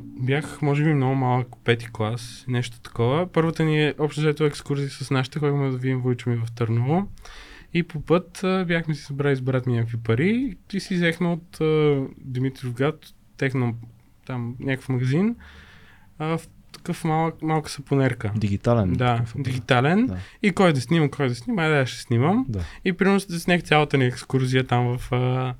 Бях, 0.00 0.62
може 0.62 0.84
би, 0.84 0.94
много 0.94 1.14
малък, 1.14 1.48
пети 1.64 1.88
клас, 1.92 2.44
нещо 2.48 2.80
такова. 2.80 3.32
Първата 3.32 3.64
ни 3.64 3.86
е 3.86 3.94
общо 3.98 4.20
взето 4.20 4.44
екскурзия 4.44 4.90
с 4.90 5.10
нашите, 5.10 5.38
ходихме 5.38 5.70
да 5.70 5.76
видим 5.76 6.00
Войчо 6.00 6.30
ми 6.30 6.36
в 6.36 6.52
Търново. 6.54 7.08
И 7.74 7.82
по 7.82 8.00
път 8.00 8.44
а, 8.44 8.64
бяхме 8.64 8.94
си 8.94 9.02
събрали 9.02 9.36
с 9.36 9.40
брат 9.40 9.66
ми 9.66 9.72
някакви 9.72 9.96
пари 9.96 10.56
и 10.72 10.80
си 10.80 10.94
взехме 10.94 11.28
от 11.28 11.60
а, 11.60 12.02
Димитров 12.18 12.72
град, 12.72 12.98
техно, 13.36 13.74
там 14.26 14.56
някакъв 14.60 14.88
магазин, 14.88 15.36
а, 16.18 16.38
в 16.38 16.48
такъв 16.72 17.04
малък, 17.04 17.42
малка 17.42 17.70
сапонерка. 17.70 18.32
Дигитален. 18.36 18.92
Да, 18.92 19.16
такъв. 19.16 19.42
дигитален. 19.42 20.06
Да. 20.06 20.16
И 20.42 20.52
кой 20.52 20.72
да 20.72 20.80
снимам, 20.80 21.10
кой 21.10 21.28
да 21.28 21.34
снимам, 21.34 21.64
айде 21.64 21.80
аз 21.80 21.88
ще 21.88 22.00
снимам. 22.00 22.46
Да. 22.48 22.60
И 22.84 22.92
примерно 22.92 23.20
да 23.30 23.40
снех 23.40 23.62
цялата 23.62 23.98
ни 23.98 24.06
екскурзия 24.06 24.66
там 24.66 24.98
в, 24.98 25.12
а, 25.12 25.54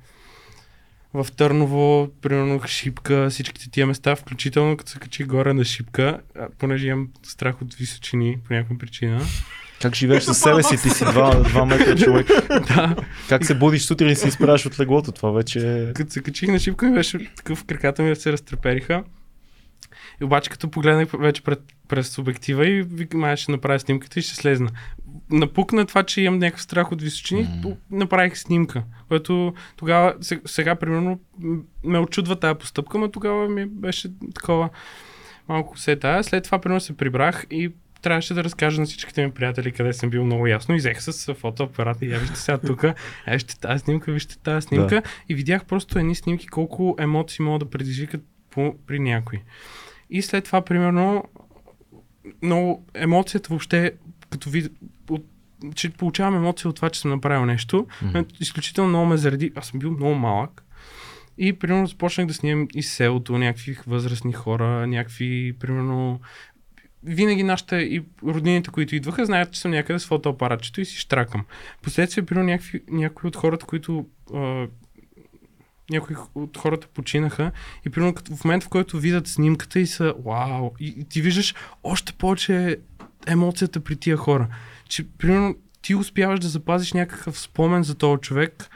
в 1.23 1.31
Търново, 1.31 2.09
примерно 2.21 2.61
Шипка, 2.67 3.27
всичките 3.29 3.69
тия 3.69 3.87
места, 3.87 4.15
включително 4.15 4.77
като 4.77 4.91
се 4.91 4.99
качи 4.99 5.23
горе 5.23 5.53
на 5.53 5.65
Шипка, 5.65 6.19
понеже 6.57 6.87
имам 6.87 7.09
страх 7.23 7.61
от 7.61 7.73
височини 7.73 8.37
по 8.47 8.53
някаква 8.53 8.77
причина. 8.77 9.21
Как 9.81 9.95
живееш 9.95 10.23
със 10.23 10.39
себе 10.39 10.63
си? 10.63 10.81
Ти 10.81 10.89
си 10.89 11.03
2, 11.03 11.65
метра 11.65 11.95
човек. 11.95 12.27
да, 12.49 12.95
Как 13.29 13.45
се 13.45 13.55
будиш 13.55 13.81
сутрин 13.81 14.09
и 14.09 14.15
се 14.15 14.27
изправяш 14.27 14.65
от 14.65 14.79
леглото? 14.79 15.11
Това 15.11 15.31
вече 15.31 15.59
е... 15.59 15.93
като 15.93 16.11
се 16.11 16.21
качих 16.21 16.49
на 16.49 16.59
Шипка 16.59 16.85
ми 16.85 16.93
беше 16.93 17.35
такъв, 17.35 17.65
краката 17.65 18.03
ми 18.03 18.15
се 18.15 18.31
разтрепериха. 18.31 19.03
И 20.21 20.23
обаче 20.23 20.49
като 20.49 20.71
погледнах 20.71 21.07
вече 21.19 21.41
пред, 21.43 21.59
през 21.87 22.17
обектива 22.17 22.67
и 22.67 22.81
викам, 22.81 23.35
ще 23.35 23.51
направя 23.51 23.79
снимката 23.79 24.19
и 24.19 24.23
ще 24.23 24.35
слезна. 24.35 24.69
Напукна 25.31 25.85
това, 25.85 26.03
че 26.03 26.21
имам 26.21 26.39
някакъв 26.39 26.61
страх 26.61 26.91
от 26.91 27.01
височини, 27.01 27.41
Мгм. 27.41 27.67
mm. 27.67 27.75
направих 27.91 28.37
снимка, 28.37 28.83
което 29.07 29.53
тогава, 29.77 30.15
сега, 30.21 30.41
сега 30.45 30.75
примерно 30.75 31.19
ме 31.83 31.99
очудва 31.99 32.39
тази 32.39 32.59
постъпка, 32.59 32.97
но 32.97 33.11
тогава 33.11 33.49
ми 33.49 33.65
беше 33.65 34.09
такова 34.35 34.69
малко 35.49 35.79
се 35.79 35.95
тая. 35.95 36.23
След 36.23 36.43
това 36.43 36.59
примерно 36.59 36.81
се 36.81 36.97
прибрах 36.97 37.45
и 37.51 37.71
трябваше 38.01 38.33
да 38.33 38.43
разкажа 38.43 38.81
на 38.81 38.85
всичките 38.85 39.25
ми 39.25 39.31
приятели 39.31 39.71
къде 39.71 39.93
съм 39.93 40.09
бил 40.09 40.23
много 40.25 40.47
ясно. 40.47 40.75
И 40.75 40.77
взех 40.77 41.01
с 41.01 41.33
фотоапарата 41.33 42.05
и 42.05 42.11
я 42.11 42.19
вижте 42.19 42.35
сега 42.35 42.57
тук, 42.57 42.83
е, 42.83 42.93
вижте 43.31 43.59
тази 43.59 43.83
снимка, 43.83 44.11
вижте 44.11 44.37
тази 44.37 44.67
снимка. 44.67 44.95
Да. 44.95 45.01
И 45.29 45.35
видях 45.35 45.65
просто 45.65 45.99
едни 45.99 46.15
снимки 46.15 46.47
колко 46.47 46.95
емоции 46.99 47.45
могат 47.45 47.59
да 47.59 47.69
предизвикат 47.69 48.21
по, 48.49 48.75
при 48.87 48.99
някой. 48.99 49.41
И 50.09 50.21
след 50.21 50.43
това, 50.43 50.61
примерно, 50.61 51.23
много 52.41 52.85
емоцията 52.93 53.49
въобще, 53.49 53.91
като 54.29 54.49
от, 54.49 54.69
че 55.75 55.89
получавам 55.89 56.35
емоция 56.35 56.69
от 56.69 56.75
това, 56.75 56.89
че 56.89 56.99
съм 56.99 57.11
направил 57.11 57.45
нещо, 57.45 57.87
Мгм. 58.01 58.19
изключително 58.39 58.89
много 58.89 59.05
ме 59.05 59.17
заради. 59.17 59.51
Аз 59.55 59.67
съм 59.67 59.79
бил 59.79 59.91
много 59.91 60.15
малък. 60.15 60.63
И 61.37 61.53
примерно 61.53 61.87
започнах 61.87 62.27
да 62.27 62.33
снимам 62.33 62.67
и 62.75 62.83
селото, 62.83 63.37
някакви 63.37 63.77
възрастни 63.87 64.33
хора, 64.33 64.87
някакви, 64.87 65.53
примерно, 65.59 66.19
винаги 67.03 67.43
нашите 67.43 67.75
и 67.75 68.03
роднините, 68.23 68.69
които 68.71 68.95
идваха, 68.95 69.25
знаят, 69.25 69.51
че 69.51 69.59
съм 69.59 69.71
някъде 69.71 69.99
с 69.99 70.05
фотоапаратчето 70.05 70.81
и 70.81 70.85
си 70.85 70.97
штракам. 70.97 71.45
Последствие, 71.81 72.25
примерно, 72.25 72.49
някакви, 72.49 72.81
някои 72.89 73.27
от 73.27 73.35
хората, 73.35 73.65
които 73.65 74.05
а, 74.33 74.67
някои 75.89 76.15
от 76.35 76.57
хората 76.57 76.87
починаха 76.87 77.51
и 77.85 77.89
примерно 77.89 78.13
в 78.35 78.43
момента, 78.45 78.65
в 78.65 78.69
който 78.69 78.97
видят 78.97 79.27
снимката 79.27 79.79
и 79.79 79.87
са 79.87 80.13
вау, 80.25 80.71
и, 80.79 80.93
и 80.97 81.03
ти 81.03 81.21
виждаш 81.21 81.55
още 81.83 82.13
повече 82.13 82.77
емоцията 83.27 83.79
при 83.79 83.95
тия 83.95 84.17
хора. 84.17 84.47
Че 84.89 85.09
примерно 85.09 85.55
ти 85.81 85.95
успяваш 85.95 86.39
да 86.39 86.47
запазиш 86.47 86.93
някакъв 86.93 87.39
спомен 87.39 87.83
за 87.83 87.95
този 87.95 88.21
човек 88.21 88.69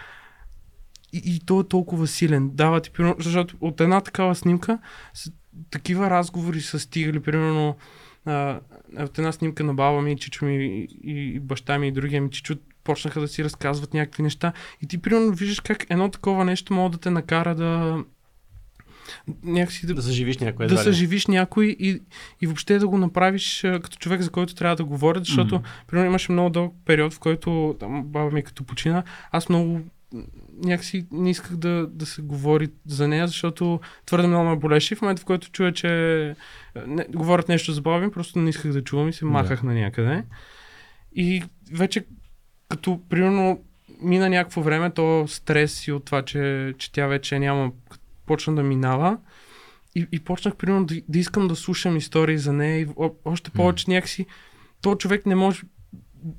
и, 1.14 1.22
и 1.26 1.40
той 1.46 1.62
е 1.62 1.68
толкова 1.68 2.08
силен. 2.08 2.50
Дава 2.54 2.82
ти, 2.82 2.92
примерно, 2.92 3.16
защото 3.20 3.58
от 3.62 3.82
една 3.82 4.02
такава 4.02 4.36
снимка 4.36 4.80
такива 5.72 6.10
разговори 6.10 6.62
са 6.62 6.80
стигали, 6.80 7.20
примерно 7.20 7.76
а, 8.26 8.60
от 9.00 9.18
една 9.18 9.32
снимка 9.32 9.64
на 9.64 9.74
баба 9.74 10.02
ми, 10.02 10.18
чичо 10.18 10.46
ми 10.46 10.66
и, 10.66 10.88
и 11.04 11.40
баща 11.40 11.80
ми 11.80 11.88
и 11.88 11.92
другия 11.92 12.22
ми 12.22 12.32
чичо 12.32 12.56
почнаха 12.84 13.20
да 13.20 13.28
си 13.28 13.44
разказват 13.44 13.94
някакви 13.94 14.24
неща 14.24 14.54
и 14.82 14.88
ти 14.88 15.02
примерно 15.02 15.32
виждаш 15.32 15.60
как 15.60 15.86
едно 15.90 16.10
такова 16.10 16.46
нещо 16.46 16.74
може 16.74 16.92
да 16.92 16.98
те 16.98 17.10
накара 17.10 17.56
да 17.56 18.04
някакси 19.44 19.86
да, 19.86 19.94
Да 19.94 20.02
съживиш 20.02 20.38
някой. 20.38 20.68
да 20.68 20.78
съживиш 20.78 21.28
някой 21.28 21.76
и, 21.80 22.02
и 22.42 22.48
въобще 22.48 22.80
да 22.80 22.88
го 22.88 22.98
направиш 22.98 23.64
а, 23.64 23.80
като 23.80 23.98
човек, 23.98 24.22
за 24.22 24.30
който 24.30 24.56
трябва 24.56 24.76
да 24.76 24.86
говорят, 24.86 25.26
защото, 25.26 25.56
mm-hmm. 25.56 25.88
примерно, 25.88 26.10
имаше 26.10 26.32
много 26.32 26.50
дълъг 26.50 26.72
период, 26.86 27.14
в 27.14 27.20
който 27.20 27.76
там, 27.80 28.04
баба 28.04 28.32
ми 28.32 28.44
като 28.44 28.64
почина, 28.64 29.04
аз 29.32 29.50
много 29.50 29.82
някакси 30.64 31.06
не 31.12 31.30
исках 31.30 31.56
да, 31.56 31.88
да 31.88 32.06
се 32.06 32.22
говори 32.22 32.70
за 32.86 33.08
нея, 33.08 33.28
защото 33.28 33.80
твърде 34.06 34.28
много 34.28 34.50
ме 34.50 34.56
болеше. 34.56 34.96
В 34.96 35.02
момента, 35.02 35.22
в 35.22 35.26
който 35.26 35.52
чуя, 35.52 35.74
че 35.74 35.90
не, 36.88 37.06
говорят 37.10 37.50
нещо 37.50 37.72
за 37.72 37.82
баба 37.82 38.06
ми, 38.06 38.12
просто 38.12 38.40
не 38.40 38.50
исках 38.50 38.72
да 38.72 38.84
чувам 38.84 39.10
и 39.10 39.14
се 39.14 39.26
махах 39.26 39.64
на 39.64 39.74
някъде. 39.74 40.24
И 41.16 41.44
вече 41.72 42.06
като, 42.70 43.02
примерно, 43.10 43.64
мина 44.02 44.30
някакво 44.30 44.62
време, 44.62 44.90
то 44.90 45.26
стрес 45.28 45.88
и 45.88 45.92
от 45.92 46.06
това, 46.06 46.22
че, 46.22 46.74
че 46.78 46.92
тя 46.92 47.08
вече 47.08 47.40
няма, 47.40 47.72
почна 48.32 48.56
да 48.56 48.64
минава. 48.64 49.18
И, 49.96 50.08
и 50.12 50.20
почнах, 50.20 50.56
примерно, 50.56 50.86
да, 50.86 50.96
да 51.10 51.20
искам 51.20 51.48
да 51.48 51.56
слушам 51.56 51.98
истории 51.98 52.38
за 52.38 52.54
нея 52.54 52.80
и 52.80 52.88
о, 52.96 53.10
още 53.26 53.52
повече 53.52 53.92
някакси, 53.92 54.26
то 54.82 54.96
човек 54.96 55.26
не 55.26 55.36
може 55.36 55.62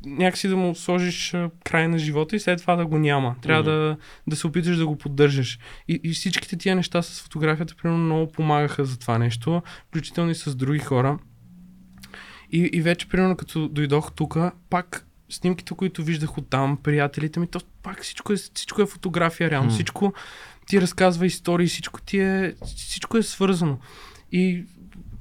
някакси 0.04 0.48
да 0.48 0.56
му 0.56 0.74
сложиш 0.74 1.34
край 1.64 1.88
на 1.88 1.98
живота 1.98 2.36
и 2.36 2.40
след 2.40 2.60
това 2.60 2.76
да 2.76 2.86
го 2.86 2.98
няма. 2.98 3.36
Трябва 3.42 3.62
Мгм. 3.62 3.70
да, 3.70 3.96
да 4.26 4.36
се 4.36 4.46
опиташ 4.46 4.76
да 4.76 4.86
го 4.86 4.98
поддържаш. 4.98 5.58
И, 5.88 6.00
и 6.04 6.12
всичките 6.12 6.56
тия 6.56 6.76
неща 6.76 7.02
с 7.02 7.22
фотографията, 7.22 7.74
примерно, 7.82 8.04
много 8.04 8.32
помагаха 8.32 8.84
за 8.84 8.98
това 8.98 9.18
нещо, 9.18 9.62
включително 9.88 10.30
и 10.30 10.34
с 10.34 10.54
други 10.54 10.78
хора. 10.78 11.18
И, 12.52 12.70
и 12.72 12.80
вече, 12.80 13.08
примерно, 13.08 13.36
като 13.36 13.68
дойдох 13.68 14.12
тук, 14.12 14.38
пак 14.70 15.06
снимките, 15.30 15.74
които 15.74 16.04
виждах 16.04 16.38
от 16.38 16.50
там, 16.50 16.78
приятелите 16.82 17.40
ми, 17.40 17.46
то 17.46 17.60
пак 17.82 18.02
всичко 18.02 18.32
е, 18.32 18.36
всичко 18.36 18.82
е 18.82 18.86
фотография, 18.86 19.50
реално. 19.50 19.68
М. 19.68 19.74
Всичко 19.74 20.12
ти 20.72 20.80
разказва 20.80 21.26
истории, 21.26 21.66
всичко 21.66 22.00
ти 22.00 22.18
е, 22.18 22.54
всичко 22.76 23.16
е 23.16 23.22
свързано. 23.22 23.78
И 24.32 24.64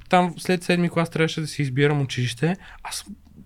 там 0.08 0.34
след 0.38 0.62
седми 0.62 0.90
клас 0.90 1.10
трябваше 1.10 1.40
да 1.40 1.46
си 1.46 1.62
избирам 1.62 2.00
училище. 2.00 2.56
Аз 2.82 3.04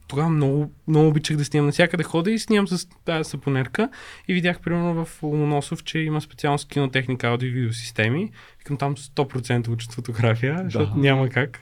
тогава 0.08 0.28
много, 0.28 0.72
много 0.88 1.08
обичах 1.08 1.36
да 1.36 1.44
снимам 1.44 1.66
навсякъде 1.66 2.02
хода 2.02 2.30
и 2.30 2.38
снимам 2.38 2.68
с 2.68 2.88
тази 3.04 3.30
сапонерка 3.30 3.88
и 4.28 4.34
видях 4.34 4.60
примерно 4.60 5.04
в 5.04 5.22
Ломоносов, 5.22 5.84
че 5.84 5.98
има 5.98 6.20
специалност 6.20 6.68
кинотехника, 6.68 7.26
аудио 7.26 7.48
и 7.48 7.52
видеосистеми. 7.52 8.30
Викам 8.58 8.76
там 8.76 8.96
100% 8.96 9.68
учат 9.68 9.92
фотография, 9.92 10.60
защото 10.64 10.96
няма 10.96 11.28
как. 11.28 11.58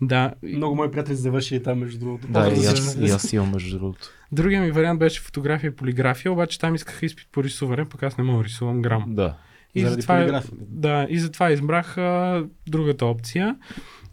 Да. 0.00 0.32
Много 0.42 0.74
мои 0.74 0.90
приятели 0.90 1.16
завършили 1.16 1.62
там, 1.62 1.78
между 1.78 1.98
другото. 1.98 2.26
Да, 2.26 2.40
Просто 2.40 2.60
и 2.60 2.62
да 2.62 2.70
аз, 2.70 2.94
и 2.94 3.10
аз 3.10 3.32
имам 3.32 3.50
между 3.50 3.78
другото. 3.78 4.08
Другия 4.32 4.62
ми 4.62 4.70
вариант 4.70 4.98
беше 4.98 5.20
фотография 5.20 5.68
и 5.68 5.76
полиграфия, 5.76 6.32
обаче 6.32 6.58
там 6.58 6.74
искаха 6.74 7.06
изпит 7.06 7.28
по 7.32 7.44
рисуване, 7.44 7.88
пък 7.88 8.02
аз 8.02 8.18
не 8.18 8.24
мога 8.24 8.38
да 8.38 8.44
рисувам 8.44 8.82
грам. 8.82 9.04
Да. 9.08 9.36
И 9.74 9.80
Заради 9.80 9.94
затова, 9.94 10.16
полиграфията. 10.16 10.56
да, 10.68 11.06
и 11.10 11.18
затова 11.18 11.50
избрах 11.50 11.98
а, 11.98 12.44
другата 12.66 13.06
опция. 13.06 13.56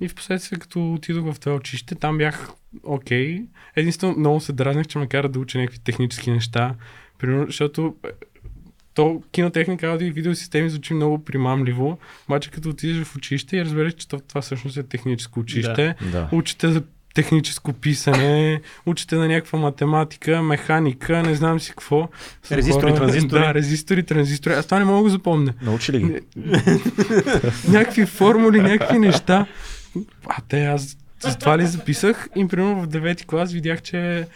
И 0.02 0.08
в 0.08 0.16
последствие, 0.16 0.60
като 0.60 0.94
отидох 0.94 1.34
в 1.34 1.40
това 1.40 1.56
училище, 1.56 1.96
там 1.96 2.18
бях 2.18 2.50
окей. 2.84 3.42
Единствено, 3.76 4.16
много 4.18 4.40
се 4.40 4.54
дразнах, 4.54 4.88
че 4.88 5.00
ме 5.00 5.08
кара 5.08 5.30
да 5.30 5.40
уча 5.40 5.58
някакви 5.58 5.80
технически 5.80 6.32
неща. 6.32 6.76
Примерно, 7.18 7.46
защото 7.46 7.96
е, 8.06 8.10
то 8.94 9.24
кинотехника, 9.32 9.88
аудио 9.88 10.08
и 10.08 10.12
видеосистеми 10.12 10.70
звучи 10.70 10.94
много 10.94 11.26
примамливо, 11.26 12.00
обаче 12.28 12.52
като 12.52 12.70
отидеш 12.70 13.04
в 13.04 13.16
училище 13.16 13.58
и 13.58 13.66
разбереш, 13.66 13.94
че 13.94 14.08
то- 14.08 14.20
това 14.20 14.42
всъщност 14.42 14.78
е 14.78 14.84
техническо 14.84 15.40
училище. 15.40 15.96
Да. 16.12 16.30
Учите 16.32 16.72
за 16.72 16.84
техническо 17.18 17.74
писане, 17.74 18.62
учите 18.86 19.16
на 19.16 19.28
някаква 19.28 19.60
математика, 19.60 20.42
механика, 20.42 21.24
не 21.24 21.36
знам 21.36 21.60
си 21.60 21.70
какво. 21.70 22.10
Резистори, 22.52 22.96
транзистори. 22.96 23.42
Да, 23.42 23.54
резистори, 23.54 24.04
транзистори. 24.04 24.54
Аз 24.54 24.66
това 24.66 24.80
не 24.80 24.86
мога 24.86 24.98
да 24.98 25.04
го 25.04 25.10
запомня. 25.10 25.54
Научи 25.62 25.94
ли 25.94 26.00
ги? 26.00 26.20
Някакви 27.68 28.06
формули, 28.06 28.62
някакви 28.62 29.00
неща. 29.00 29.46
А 30.28 30.42
те 30.48 30.66
аз 30.66 30.98
с 31.20 31.38
това 31.38 31.58
ли 31.58 31.68
записах 31.68 32.30
и 32.36 32.48
примерно 32.48 32.82
в 32.82 32.88
9 32.88 33.26
клас 33.26 33.54
видях, 33.54 33.82
че 33.82 34.28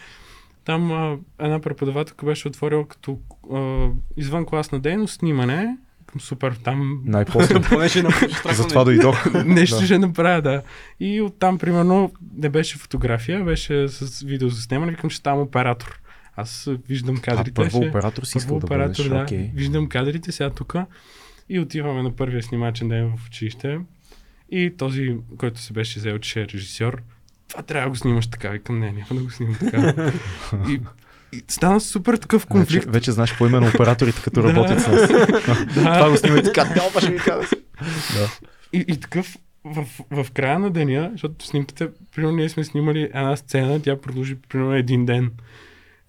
там 0.64 0.92
а, 0.92 1.16
една 1.40 1.60
преподавателка 1.60 2.26
беше 2.26 2.48
отворила 2.48 2.88
като 2.88 3.18
а, 3.52 3.88
извън 4.16 4.46
класна 4.46 4.80
дейност 4.80 5.18
снимане. 5.18 5.76
Към 6.12 6.20
Супер, 6.20 6.52
там 6.54 7.02
Най-после. 7.04 7.60
Понеже 7.68 8.02
на 8.02 8.10
Затова 8.52 8.84
дойдох. 8.84 9.34
нещо 9.46 9.76
Да. 9.76 9.84
ще 9.84 9.98
направя, 9.98 10.42
да. 10.42 10.62
И 11.00 11.20
оттам, 11.20 11.58
примерно, 11.58 12.12
не 12.36 12.48
беше 12.48 12.78
фотография, 12.78 13.44
беше 13.44 13.88
с 13.88 14.22
видео 14.22 14.48
за 14.48 14.62
снимане, 14.62 14.90
викам, 14.92 15.10
че 15.10 15.16
ставам 15.16 15.40
оператор. 15.40 16.00
Аз 16.36 16.66
а, 16.66 16.78
виждам 16.88 17.16
А 17.16 17.20
кадрите. 17.20 17.54
първо 17.54 17.70
ще- 17.70 17.88
оператор 17.88 18.22
си 18.22 18.32
Първо 18.32 18.38
искал 18.38 18.58
да 18.58 18.66
оператор, 18.66 19.02
бъдеш. 19.02 19.08
да. 19.10 19.22
Окей. 19.22 19.50
Виждам 19.54 19.88
кадрите 19.88 20.32
сега 20.32 20.50
тук 20.50 20.74
и 21.48 21.60
отиваме 21.60 22.02
на 22.02 22.16
първия 22.16 22.42
снимачен 22.42 22.88
ден 22.88 23.12
в 23.16 23.26
училище. 23.26 23.78
И 24.50 24.74
този, 24.78 25.16
който 25.38 25.60
се 25.60 25.72
беше 25.72 25.98
взел, 25.98 26.18
че 26.18 26.40
е 26.40 26.46
режисьор, 26.46 27.02
това 27.48 27.62
трябва 27.62 27.86
да 27.86 27.90
го 27.90 27.96
снимаш 27.96 28.26
така. 28.26 28.48
Викам, 28.48 28.78
не, 28.78 28.86
няма 28.86 29.06
да 29.10 29.24
го 29.24 29.30
снимам 29.30 29.56
така. 29.60 30.12
и, 30.68 30.80
и 31.32 31.42
стана 31.48 31.80
супер 31.80 32.16
такъв 32.16 32.46
конфликт. 32.46 32.84
Вече, 32.84 32.90
вече 32.90 33.12
знаеш 33.12 33.30
какво 33.30 33.46
име 33.46 33.60
на 33.60 33.68
операторите, 33.68 34.22
като 34.22 34.44
работят 34.44 34.80
с 34.80 34.88
нас. 34.88 35.08
Това 35.74 36.10
го 36.10 36.16
снимай 36.16 36.42
така. 36.42 36.74
Тялпа 36.74 37.00
ще 37.00 37.10
ми 37.10 37.18
кажа. 37.18 37.48
Да. 38.16 38.30
И, 38.72 38.84
и 38.88 39.00
такъв 39.00 39.36
в, 39.64 39.86
в 40.10 40.26
края 40.30 40.58
на 40.58 40.70
деня, 40.70 41.08
защото 41.12 41.46
снимките, 41.46 41.88
примерно 42.14 42.36
ние 42.36 42.48
сме 42.48 42.64
снимали 42.64 43.02
една 43.02 43.36
сцена, 43.36 43.82
тя 43.82 44.00
продължи 44.00 44.36
примерно 44.48 44.74
един 44.74 45.06
ден. 45.06 45.30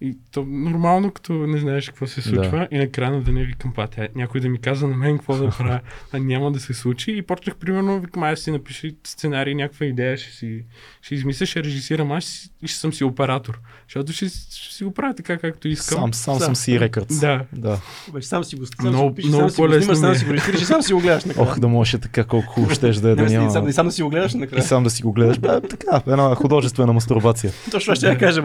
И 0.00 0.16
то 0.32 0.44
нормално, 0.44 1.10
като 1.10 1.32
не 1.32 1.58
знаеш 1.58 1.88
какво 1.88 2.06
се 2.06 2.22
случва. 2.22 2.50
Да. 2.50 2.68
И 2.70 2.78
на 2.78 2.88
края 2.88 3.10
на 3.10 3.22
деня 3.22 3.44
викам, 3.44 3.72
па, 3.74 3.86
тя, 3.86 4.08
някой 4.14 4.40
да 4.40 4.48
ми 4.48 4.58
каза 4.58 4.86
на 4.88 4.96
мен 4.96 5.18
какво 5.18 5.36
да 5.36 5.48
правя, 5.58 5.80
а 6.12 6.18
няма 6.18 6.52
да 6.52 6.60
се 6.60 6.74
случи. 6.74 7.12
И 7.12 7.22
почнах, 7.22 7.56
примерно, 7.56 8.00
викам, 8.00 8.22
аз 8.22 8.40
си 8.40 8.50
напиши 8.50 8.96
сценарий, 9.06 9.54
някаква 9.54 9.86
идея, 9.86 10.16
ще 10.16 10.30
си, 10.32 10.64
ще 11.02 11.14
измисля, 11.14 11.46
ще 11.46 11.64
режисирам, 11.64 12.12
аз 12.12 12.24
и 12.62 12.68
ще 12.68 12.78
съм 12.78 12.92
си 12.92 13.04
оператор. 13.04 13.60
Защото 13.88 14.12
ще, 14.12 14.28
ще 14.28 14.74
си 14.74 14.84
го 14.84 14.94
правя 14.94 15.14
така, 15.14 15.38
както 15.38 15.68
искам. 15.68 15.98
Сам, 15.98 16.14
сам 16.14 16.34
Сам. 16.34 16.44
съм 16.44 16.56
си 16.56 16.80
рекърдс. 16.80 17.20
Да. 17.20 17.44
Да. 17.52 17.80
Вече 18.12 18.28
сам 18.28 18.44
си 18.44 18.56
го 18.56 18.66
сам 18.66 18.74
Много- 18.88 18.96
си 18.98 19.08
го 19.08 19.14
пишеш, 19.14 19.28
много 19.28 19.48
сам 19.50 19.72
си 19.82 19.86
го 19.88 19.94
сам 19.94 20.12
е. 20.12 20.14
си 20.14 20.24
го 20.24 20.32
режисираш 20.32 20.62
и 20.62 20.64
сам 20.64 20.82
си 20.82 20.92
го 20.92 21.00
гледаш 21.00 21.24
накрая. 21.24 21.48
Ох, 21.48 21.58
да 21.58 21.68
можеше 21.68 21.98
така, 21.98 22.24
колко 22.24 22.46
хубаво 22.46 22.74
щеш 22.74 22.96
да 22.96 23.10
е 23.10 23.14
да 23.14 23.22
Не, 23.22 23.28
няма. 23.30 23.48
и 23.48 23.50
сам, 23.50 23.68
и 23.68 23.72
сам 23.72 23.86
да 23.86 23.92
си 23.92 24.02
го 24.02 24.08
гледаш 24.08 24.32
И 24.34 24.36
накрая. 24.36 24.62
сам 24.62 24.84
да 24.84 24.90
си 24.90 25.02
го 25.02 25.12
гледаш. 25.12 25.38
Бе, 25.38 25.60
така, 25.60 26.02
една 26.06 26.34
художествена 26.34 26.92
мастурбация. 26.92 27.52
Точно 27.70 27.94
ще 27.94 28.06
я 28.06 28.18
кажа. 28.18 28.42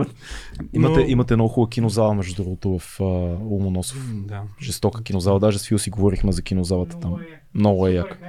Имате, 0.74 1.06
имате 1.08 1.36
много 1.40 1.50
хубава 1.50 1.70
кинозала, 1.70 2.14
между 2.14 2.36
другото, 2.36 2.70
в 2.70 2.98
uh, 3.00 3.04
Ломоносов. 3.42 4.16
Да. 4.16 4.42
Жестока 4.62 5.04
кинозала. 5.04 5.40
Даже 5.40 5.60
с 5.60 5.68
Фил 5.68 5.80
си 5.80 5.90
говорихме 5.90 6.32
за 6.32 6.42
кинозалата 6.42 7.00
там. 7.00 7.16
Много 7.54 7.88
е 7.88 7.92
як. 7.92 8.20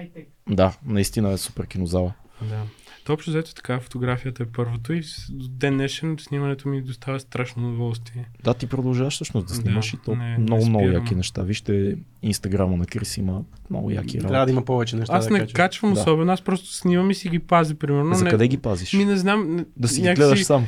Да, 0.48 0.76
наистина 0.84 1.30
е 1.30 1.38
супер 1.38 1.66
кинозала. 1.66 2.12
Да. 2.42 2.62
То 3.04 3.12
общо 3.12 3.30
взето 3.30 3.54
така, 3.54 3.80
фотографията 3.80 4.42
е 4.42 4.46
първото 4.46 4.92
и 4.92 5.02
до 5.30 5.48
ден 5.48 5.74
днешен 5.74 6.16
снимането 6.20 6.68
ми 6.68 6.82
доставя 6.82 7.20
страшно 7.20 7.68
удоволствие. 7.68 8.28
Да, 8.44 8.54
ти 8.54 8.66
продължаваш 8.66 9.14
всъщност 9.14 9.46
да 9.46 9.54
Да, 9.54 9.60
снимаш 9.60 9.92
и 9.92 9.96
то 9.96 10.16
не- 10.16 10.30
не 10.30 10.38
много, 10.38 10.66
много 10.66 10.84
спирам. 10.84 11.02
яки 11.02 11.14
неща. 11.14 11.42
Вижте 11.42 11.96
инстаграма 12.22 12.76
на 12.76 12.86
Крис 12.86 13.16
има 13.16 13.42
много 13.70 13.90
яки 13.90 14.18
Трябва 14.18 14.28
да 14.28 14.34
работи. 14.34 14.52
има 14.52 14.64
повече 14.64 14.96
неща. 14.96 15.14
Аз 15.14 15.24
да 15.24 15.32
не 15.32 15.38
качваш. 15.38 15.52
качвам 15.52 15.94
Да. 15.94 16.00
особено, 16.00 16.32
аз 16.32 16.42
просто 16.42 16.66
снимам 16.68 17.10
и 17.10 17.14
си 17.14 17.28
ги 17.28 17.38
пазя, 17.38 17.74
примерно. 17.74 18.14
За 18.14 18.24
не, 18.24 18.30
къде 18.30 18.48
ги 18.48 18.58
пазиш? 18.58 18.92
Ми 18.92 19.04
не 19.04 19.16
знам. 19.16 19.56
не- 19.56 19.64
Да 19.76 19.88
си 19.88 20.00
ги 20.00 20.06
някакси 20.06 20.20
гледаш 20.22 20.44
сам. 20.44 20.66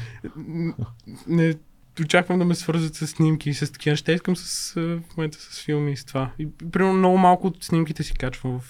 Не 1.26 1.54
очаквам 2.00 2.38
да 2.38 2.44
ме 2.44 2.54
свързват 2.54 2.94
с 2.94 3.06
снимки 3.06 3.50
и 3.50 3.54
с 3.54 3.72
такива 3.72 3.92
неща. 3.92 4.12
Искам 4.12 4.36
с, 4.36 4.76
а, 4.76 4.80
в 4.80 5.16
момента 5.16 5.38
с 5.40 5.62
филми 5.62 5.92
и 5.92 5.96
с 5.96 6.04
това. 6.04 6.30
И 6.38 6.48
примерно 6.72 6.94
много 6.94 7.18
малко 7.18 7.46
от 7.46 7.64
снимките 7.64 8.02
си 8.02 8.14
качвам 8.14 8.60
в, 8.60 8.62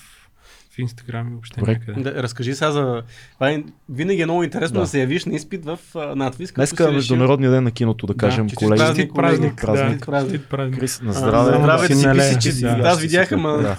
в 0.71 0.79
Инстаграм 0.79 1.29
и 1.29 1.33
въобще 1.33 1.61
Добре. 1.61 1.73
някъде. 1.73 2.03
Да, 2.03 2.23
разкажи 2.23 2.55
сега 2.55 2.71
за... 2.71 3.03
Това 3.35 3.51
е, 3.51 3.63
винаги 3.89 4.23
е 4.23 4.27
много 4.27 4.43
интересно 4.43 4.75
Да. 4.75 4.81
да, 4.81 4.87
се 4.87 5.01
явиш 5.01 5.25
на 5.25 5.35
изпит 5.35 5.65
в 5.65 5.79
а, 5.95 6.15
надвис. 6.17 6.49
си 6.49 6.55
е 6.55 6.67
решил- 6.67 6.93
Международния 6.93 7.51
ден 7.51 7.65
на 7.65 7.71
киното, 7.71 8.07
да 8.07 8.15
кажем, 8.15 8.47
честит 8.47 8.59
колеги. 8.59 8.79
празник, 8.79 9.15
празник, 9.15 9.57
празник. 9.57 10.01
да. 10.01 10.07
Празник. 10.07 10.43
Празник. 10.43 10.81
Крис, 10.81 11.01
на 11.03 11.11
А, 11.11 11.13
здраве. 11.13 11.51
на 11.51 11.59
здраве 11.59 11.87
си 11.87 12.07
писи, 12.13 12.51
че. 12.51 12.61
Да. 12.61 12.81
Аз 12.85 13.01
видях, 13.01 13.33
ама... 13.33 13.59
Да. 13.59 13.77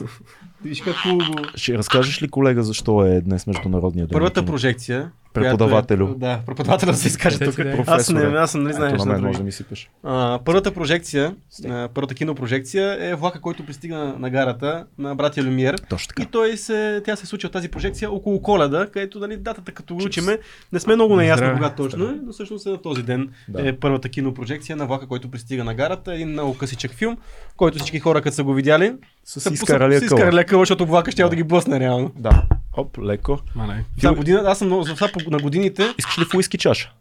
Виж 0.64 0.82
как 0.82 0.96
хубаво. 0.96 1.34
Ще 1.56 1.78
разкажеш 1.78 2.22
ли, 2.22 2.28
колега, 2.28 2.64
защо 2.64 3.06
е 3.06 3.22
днес 3.22 3.48
Международния 3.48 4.08
ден? 4.08 4.14
Първата 4.14 4.40
на 4.40 4.44
киното? 4.44 4.52
прожекция. 4.52 5.12
Преподавателю. 5.34 6.06
Която 6.06 6.26
е, 6.26 6.30
да, 6.30 6.40
преподавателя 6.46 6.92
да 6.92 6.98
се 6.98 7.08
изкаже 7.08 7.40
тук. 7.40 7.54
си, 7.54 7.64
да. 7.64 7.84
Аз 7.88 8.10
не, 8.10 8.22
аз 8.22 8.52
съм, 8.52 8.64
нали 8.64 8.74
знаеш 8.74 9.04
на 9.04 9.18
може 9.20 9.38
да 9.38 9.44
ми 9.44 9.52
сипеш. 9.52 9.90
А, 10.04 10.40
първата 10.46 10.72
прожекция, 10.72 11.36
а, 11.70 11.90
първата 11.94 12.16
кинопрожекция 12.16 12.98
е 13.10 13.16
влака, 13.16 13.42
който 13.42 13.66
пристигна 13.66 14.16
на 14.20 14.30
гарата 14.30 14.86
на 14.98 15.16
братя 15.16 15.44
Люмиер. 15.44 15.76
Точно 15.90 16.08
така. 16.08 16.24
И 16.24 16.26
той 16.26 16.58
се, 16.58 17.02
тя 17.06 17.16
се 17.16 17.26
случи 17.26 17.46
от 17.48 17.54
тази 17.54 17.70
прожекция 17.70 18.12
около 18.12 18.42
коледа, 18.42 18.88
където 18.94 19.20
нали, 19.20 19.38
датата 19.38 19.72
като 19.72 19.96
го 19.96 20.04
учиме, 20.04 20.38
не 20.74 20.80
сме 20.80 20.96
много 20.96 21.16
наясно 21.16 21.54
кога 21.54 21.70
точно 21.70 22.06
е, 22.06 22.16
но 22.26 22.32
всъщност 22.32 22.66
е 22.66 22.70
на 22.70 22.82
този 22.82 23.04
ден 23.04 23.30
Да. 23.48 23.68
е 23.70 23.74
първата 23.74 24.10
кинопрожекция 24.10 24.76
на 24.76 24.86
влака, 24.86 25.08
който 25.08 25.32
пристига 25.32 25.64
на 25.64 25.74
гарата. 25.74 26.14
Един 26.14 26.30
много 26.30 26.58
късичък 26.58 26.92
филм, 26.92 27.18
който 27.58 27.78
всички 27.78 28.00
хора, 28.00 28.22
като 28.22 28.36
са 28.36 28.44
го 28.44 28.54
видяли, 28.54 28.94
С 29.26 29.42
са 29.42 29.50
акъла. 29.50 29.96
изкарали 30.04 30.40
акъла, 30.40 30.62
защото 30.62 30.86
влака 30.86 31.12
ще 31.12 31.24
да 31.24 31.36
ги 31.36 31.44
блъсне 31.44 31.80
реално. 31.80 32.12
Да. 32.16 32.44
Оп, 32.78 32.98
леко. 32.98 33.40
Ма 33.56 33.68
не. 33.68 33.86
За 34.02 34.14
година, 34.14 34.44
аз 34.46 34.58
съм 34.58 34.68
много, 34.68 34.84
за 34.84 34.96
на 35.28 35.38
годините, 35.38 35.94
Искаш 35.98 36.20
ли 36.20 36.26
в 36.26 36.34
уиски 36.34 36.58
чаша? 36.58 36.94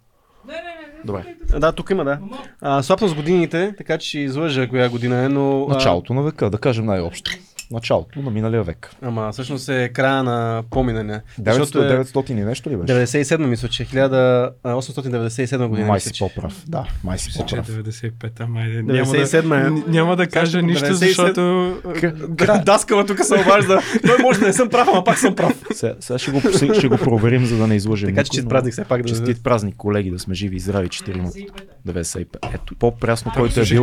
Не, 0.46 0.52
не, 0.52 0.60
не. 0.60 1.04
Добре. 1.04 1.24
да, 1.58 1.72
тук 1.72 1.90
има, 1.90 2.04
да. 2.04 2.18
А, 2.60 2.82
слаб 2.82 3.00
с 3.00 3.14
годините, 3.14 3.74
така 3.78 3.98
че 3.98 4.18
излъжа 4.18 4.68
коя 4.68 4.88
година 4.88 5.24
е, 5.24 5.28
но... 5.28 5.68
Началото 5.68 6.14
на 6.14 6.22
века, 6.22 6.50
да 6.50 6.58
кажем 6.58 6.86
най-общо. 6.86 7.30
Началото 7.72 8.22
на 8.22 8.30
миналия 8.30 8.62
век. 8.62 8.90
Ама 9.02 9.32
всъщност 9.32 9.68
е 9.68 9.88
края 9.88 10.22
на 10.22 10.62
поминане. 10.70 11.20
900, 11.40 12.02
900 12.02 12.30
и 12.30 12.34
нещо 12.34 12.70
ли 12.70 12.76
беше? 12.76 12.94
97 12.94 13.46
мисля, 13.46 13.68
че 13.68 13.84
1897 13.84 15.66
година. 15.66 15.86
Май 15.86 16.00
си 16.00 16.10
по-прав. 16.18 16.62
Да, 16.66 16.86
май 17.04 17.18
си 17.18 17.28
Мисля, 17.28 17.46
че 17.46 17.56
е 17.56 17.58
по-прав. 17.58 17.76
95-та, 17.76 18.46
май 18.46 18.68
няма 18.68 19.12
да, 19.12 19.26
97 19.26 19.66
е. 19.66 19.90
няма 19.90 20.16
да 20.16 20.26
кажа 20.26 20.50
Също 20.50 20.66
нищо, 20.66 20.84
97. 20.86 21.06
защото 21.06 21.76
Даскала 22.64 23.06
тук 23.06 23.24
се 23.24 23.34
обажда. 23.34 23.80
Той 24.06 24.18
може 24.22 24.40
да 24.40 24.46
не 24.46 24.52
съм 24.52 24.68
прав, 24.68 24.88
ама 24.92 25.04
пак 25.04 25.18
съм 25.18 25.34
прав. 25.34 25.62
Сега, 25.74 25.94
сега 26.00 26.18
ще, 26.18 26.30
го, 26.30 26.40
ще, 26.74 26.88
го 26.88 26.96
проверим, 26.96 27.46
за 27.46 27.56
да 27.56 27.66
не 27.66 27.74
излъжем. 27.74 28.14
Така 28.14 28.24
че 28.24 28.42
но- 28.42 28.48
празник 28.48 28.72
все 28.72 28.84
пак 28.84 29.02
да 29.02 29.08
Честит 29.08 29.42
празник, 29.42 29.76
колеги, 29.76 30.10
да 30.10 30.18
сме 30.18 30.34
живи 30.34 30.56
и 30.56 30.60
здрави, 30.60 30.88
четиримата. 30.88 31.38
95-та. 31.88 31.92
95. 31.92 32.54
Ето, 32.54 32.74
по-прясно, 32.74 33.32
който 33.36 33.60
е 33.60 33.64
бил. 33.64 33.82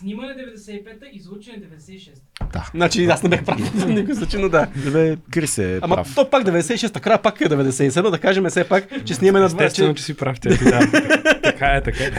Снимане 0.00 0.34
95-та, 0.34 1.06
излучене 1.12 1.56
96. 1.56 2.10
Да. 2.52 2.70
Значи 2.74 3.04
аз 3.04 3.22
не 3.22 3.28
бях 3.28 3.44
прав. 3.44 3.60
В 3.60 3.86
никой 3.88 4.14
случай, 4.14 4.40
но 4.40 4.48
да. 4.48 4.66
Бе, 4.92 5.16
Крис 5.30 5.58
е 5.58 5.78
Ама 5.82 5.94
прав. 5.94 6.14
то 6.14 6.30
пак 6.30 6.44
96, 6.44 7.00
края 7.00 7.22
пак 7.22 7.40
е 7.40 7.44
97, 7.44 8.10
да 8.10 8.18
кажем 8.18 8.44
все 8.48 8.64
пак, 8.64 9.04
че 9.04 9.14
снимаме 9.14 9.40
на 9.40 9.50
20. 9.50 9.54
Естествено, 9.54 9.94
че 9.94 10.02
си 10.02 10.14
прав, 10.14 10.40
те 10.40 10.48
да. 10.48 10.80
така 11.42 11.66
е, 11.66 11.82
така 11.82 12.04
е. 12.04 12.10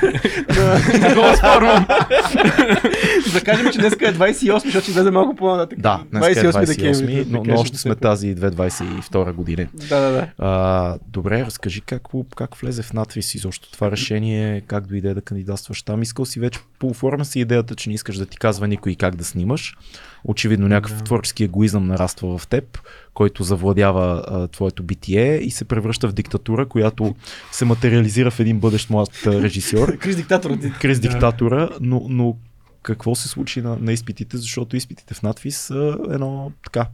Не 0.99 1.15
го 1.15 1.37
спорвам. 1.37 1.85
да 3.33 3.41
кажем, 3.43 3.71
че 3.71 3.79
днес 3.79 3.93
е 3.93 3.97
28, 3.97 4.53
защото 4.53 4.81
ще 4.81 4.91
излезе 4.91 5.11
малко 5.11 5.35
по-нататък. 5.35 5.79
Да, 5.79 6.03
днес 6.11 6.37
е 6.37 6.43
28, 6.43 6.65
декември. 6.65 7.25
но, 7.29 7.43
но 7.43 7.59
още 7.59 7.77
сме 7.77 7.95
тази 7.95 8.35
2022 8.35 9.33
година. 9.33 9.67
Да, 9.89 9.99
да, 9.99 10.11
да. 10.11 10.27
А, 10.37 10.97
добре, 11.07 11.45
разкажи 11.45 11.81
как, 11.81 12.01
как 12.35 12.55
влезе 12.55 12.81
в 12.83 12.93
надвис 12.93 13.35
изобщо 13.35 13.71
това 13.71 13.91
решение, 13.91 14.61
как 14.61 14.87
дойде 14.87 15.13
да 15.13 15.21
кандидатстваш 15.21 15.83
там. 15.83 16.01
Искал 16.01 16.25
си 16.25 16.39
вече, 16.39 16.59
пооформя 16.79 17.25
си 17.25 17.39
идеята, 17.39 17.70
че 17.75 17.89
не 17.89 17.95
искаш 17.95 18.17
да 18.17 18.25
ти 18.25 18.37
казва 18.37 18.67
никой 18.67 18.95
как 18.95 19.15
да 19.15 19.23
снимаш. 19.25 19.77
Очевидно 20.23 20.67
някакъв 20.67 20.97
Да. 20.97 21.03
творчески 21.03 21.43
егоизъм 21.43 21.87
нараства 21.87 22.37
в 22.37 22.47
теб, 22.47 22.79
който 23.13 23.43
завладява 23.43 24.23
а, 24.27 24.47
твоето 24.47 24.83
битие 24.83 25.37
и 25.37 25.51
се 25.51 25.65
превръща 25.65 26.07
в 26.07 26.13
диктатура, 26.13 26.65
която 26.65 27.15
се 27.51 27.65
материализира 27.65 28.31
в 28.31 28.39
един 28.39 28.59
бъдещ 28.59 28.89
млад 28.89 29.09
режисьор. 29.25 29.97
Крис 29.99 30.15
диктаторът 30.15 30.61
ти. 30.61 30.71
Крис 30.71 30.99
диктатора, 30.99 31.69
но, 31.81 32.05
но 32.09 32.37
какво 32.83 33.15
се 33.15 33.27
случи 33.27 33.61
на, 33.61 33.77
на 33.81 33.93
изпитите, 33.93 34.37
защото 34.37 34.75
изпитите 34.75 35.13
в 35.13 35.21
надвис 35.23 35.57
са 35.57 35.97
едно 36.09 36.51
така 36.63 36.87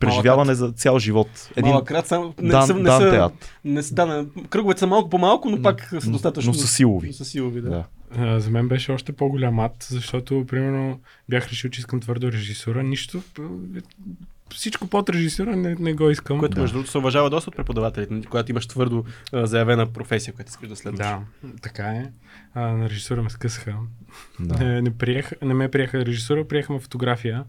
преживяване 0.00 0.54
за 0.54 0.72
цял 0.72 0.98
живот. 0.98 1.28
Един... 1.56 1.70
Малък 1.70 1.86
крат, 1.88 2.06
само 2.06 2.34
не 2.40 2.50
дан, 2.50 2.66
са, 2.66 2.74
не 2.74 2.82
дан 2.82 3.00
са, 3.00 3.30
не 3.64 3.82
са, 3.82 3.94
да, 3.94 4.26
кръговете 4.50 4.80
са 4.80 4.86
малко 4.86 5.10
по-малко, 5.10 5.50
но 5.50 5.62
пак 5.62 5.88
са 6.00 6.06
Но- 6.06 6.12
достатъчно. 6.12 6.52
но 6.52 6.58
са 6.58 6.66
силови. 6.66 7.06
Но 7.06 7.12
са 7.12 7.24
силови, 7.24 7.60
да. 7.60 7.70
Да. 7.70 7.84
За 8.38 8.50
мен 8.50 8.68
беше 8.68 8.92
още 8.92 9.12
по-голям 9.12 9.58
ад, 9.58 9.86
защото, 9.90 10.44
примерно, 10.46 11.00
бях 11.28 11.48
решил, 11.48 11.70
че 11.70 11.80
искам 11.80 12.00
твърдо 12.00 12.32
режисура. 12.32 12.82
Нищо, 12.82 13.22
п- 13.34 13.42
всичко 14.50 14.86
под 14.86 15.10
режисура 15.10 15.56
не, 15.56 15.74
не 15.74 15.92
го 15.94 16.10
искам. 16.10 16.38
Което 16.38 16.54
Да. 16.54 16.60
между 16.60 16.74
другото 16.74 16.90
се 16.90 16.98
уважава 16.98 17.30
доста 17.30 17.50
от 17.50 17.56
преподавателите, 17.56 18.14
нали, 18.14 18.24
когато 18.24 18.52
имаш 18.52 18.66
твърдо 18.66 19.04
а, 19.32 19.46
заявена 19.46 19.86
професия, 19.86 20.34
която 20.34 20.50
искаш 20.50 20.68
да 20.68 20.76
следваш. 20.76 20.98
Да, 20.98 21.20
така 21.62 21.84
е. 21.84 22.10
А, 22.54 22.60
на 22.62 22.90
режисура 22.90 23.22
ме 23.22 23.30
скъсаха. 23.30 23.74
Да. 24.40 24.58
Не, 24.64 24.82
не, 24.82 24.90
приех, 24.90 25.30
не 25.42 25.54
ме 25.54 25.70
приеха 25.70 26.06
режисура, 26.06 26.48
приехме 26.48 26.80
фотография. 26.80 27.44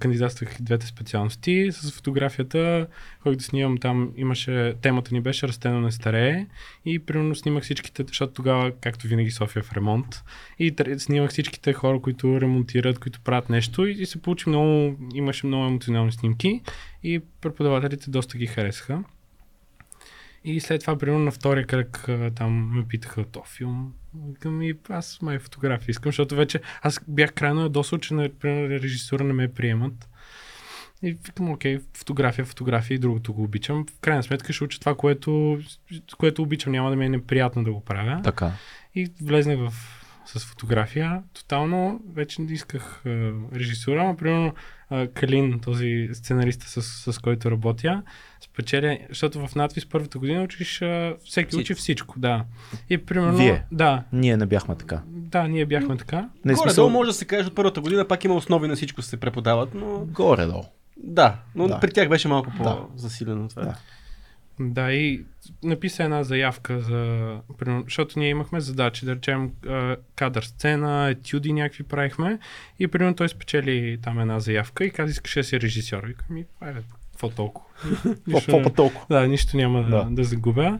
Кандидатствах 0.00 0.56
двете 0.60 0.86
специалности. 0.86 1.68
С 1.72 1.92
фотографията, 1.92 2.86
ходих 3.20 3.38
да 3.38 3.44
снимам 3.44 3.78
там, 3.78 4.12
имаше, 4.16 4.74
темата 4.82 5.14
ни 5.14 5.20
беше 5.20 5.48
Растено 5.48 5.80
не 5.80 5.92
старее 5.92 6.46
и 6.84 6.98
примерно 6.98 7.34
снимах 7.34 7.62
всичките, 7.62 8.04
защото 8.08 8.32
тогава, 8.32 8.72
както 8.80 9.06
винаги, 9.06 9.30
София 9.30 9.60
е 9.60 9.62
в 9.62 9.72
ремонт 9.72 10.22
и 10.58 10.74
снимах 10.98 11.30
всичките 11.30 11.72
хора, 11.72 12.00
които 12.00 12.40
ремонтират, 12.40 12.98
които 12.98 13.20
правят 13.20 13.50
нещо 13.50 13.86
и, 13.86 13.92
и 13.92 14.06
се 14.06 14.22
получи 14.22 14.48
много, 14.48 14.96
имаше 15.14 15.46
много 15.46 15.66
емоционални 15.66 16.12
снимки 16.12 16.60
и 17.02 17.20
преподавателите 17.40 18.10
доста 18.10 18.38
ги 18.38 18.46
харесаха. 18.46 19.04
И 20.44 20.60
след 20.60 20.80
това, 20.80 20.98
примерно 20.98 21.24
на 21.24 21.30
втория 21.30 21.66
кръг, 21.66 22.08
там 22.34 22.76
ме 22.76 22.84
питаха 22.88 23.24
то 23.24 23.42
филм. 23.56 23.92
Викам 24.28 24.62
и 24.62 24.74
аз 24.88 25.22
май 25.22 25.38
фотография 25.38 25.90
искам, 25.90 26.08
защото 26.08 26.36
вече 26.36 26.60
аз 26.82 27.00
бях 27.08 27.32
крайно 27.32 27.62
ядосал, 27.62 27.98
че 27.98 28.14
на, 28.14 28.28
примерно, 28.40 28.68
режисура 28.68 29.24
не 29.24 29.32
ме 29.32 29.52
приемат. 29.52 30.08
И 31.02 31.12
викам, 31.12 31.50
окей, 31.50 31.78
фотография, 31.94 32.44
фотография 32.44 32.94
и 32.94 32.98
другото 32.98 33.34
го 33.34 33.42
обичам. 33.42 33.86
В 33.96 34.00
крайна 34.00 34.22
сметка 34.22 34.52
ще 34.52 34.64
уча 34.64 34.80
това, 34.80 34.94
което, 34.94 35.60
което 36.18 36.42
обичам. 36.42 36.72
Няма 36.72 36.90
да 36.90 36.96
ми 36.96 37.04
е 37.04 37.08
неприятно 37.08 37.64
да 37.64 37.72
го 37.72 37.84
правя. 37.84 38.20
Така. 38.24 38.52
И 38.94 39.12
влезнах 39.22 39.58
в, 39.58 40.01
с 40.26 40.44
фотография. 40.44 41.22
Тотално 41.34 42.00
вече 42.14 42.42
не 42.42 42.52
исках 42.52 43.02
а, 43.06 43.08
режисура, 43.54 44.04
но 44.04 44.16
примерно 44.16 44.54
а, 44.90 45.06
Калин, 45.08 45.60
този 45.60 46.08
сценарист, 46.12 46.62
с, 46.62 46.82
с 47.12 47.18
който 47.18 47.50
работя, 47.50 48.02
спечеля, 48.40 48.98
защото 49.08 49.46
в 49.46 49.54
надвис 49.54 49.86
първата 49.88 50.18
година 50.18 50.42
учиш, 50.42 50.82
а, 50.82 51.14
всеки 51.24 51.56
учи 51.56 51.74
всичко, 51.74 52.18
да. 52.18 52.44
И 52.90 52.98
примерно, 52.98 53.36
Вие? 53.38 53.64
да, 53.72 54.04
Ние 54.12 54.36
не 54.36 54.46
бяхме 54.46 54.76
така. 54.76 55.02
да, 55.06 55.48
ние 55.48 55.66
бяхме 55.66 55.96
така. 55.96 56.28
Не 56.44 56.54
Горе-долу 56.54 56.90
може 56.90 57.08
да 57.10 57.14
се 57.14 57.24
каже, 57.24 57.48
от 57.48 57.54
първата 57.54 57.80
година 57.80 58.08
пак 58.08 58.24
има 58.24 58.34
основи 58.34 58.68
на 58.68 58.76
всичко 58.76 59.02
се 59.02 59.20
преподават, 59.20 59.74
но 59.74 59.98
Горе-долу. 60.06 60.64
да, 60.96 61.36
но 61.54 61.68
Да. 61.68 61.80
при 61.80 61.92
тях 61.92 62.08
беше 62.08 62.28
малко 62.28 62.50
Да. 62.50 62.62
по-засилено 62.64 63.48
това. 63.48 63.62
Да. 63.62 63.74
Да, 64.60 64.92
и 64.92 65.24
написа 65.62 66.04
една 66.04 66.24
заявка 66.24 66.80
за... 66.80 67.40
Защото 67.84 68.18
ние 68.18 68.28
имахме 68.28 68.60
задачи, 68.60 69.06
да 69.06 69.14
речем 69.14 69.50
кадър 70.16 70.42
сцена, 70.42 71.08
етюди 71.08 71.52
някакви 71.52 71.84
правихме 71.84 72.38
и 72.78 72.88
примерно 72.88 73.16
той 73.16 73.28
спечели 73.28 73.98
там 74.02 74.20
една 74.20 74.40
заявка 74.40 74.84
и 74.84 74.90
каза, 74.90 75.10
искаше 75.10 75.40
да 75.40 75.44
си 75.44 75.60
режисьор. 75.60 76.06
Викам, 76.06 76.26
ми, 76.30 76.44
айде, 76.60 76.80
какво 77.12 77.28
толкова? 77.28 77.68
Какво 78.46 78.70
толкова? 78.70 79.06
Да, 79.10 79.28
нищо 79.28 79.56
няма 79.56 79.82
да, 79.82 79.88
Да. 79.88 80.08
да 80.10 80.24
загубя. 80.24 80.78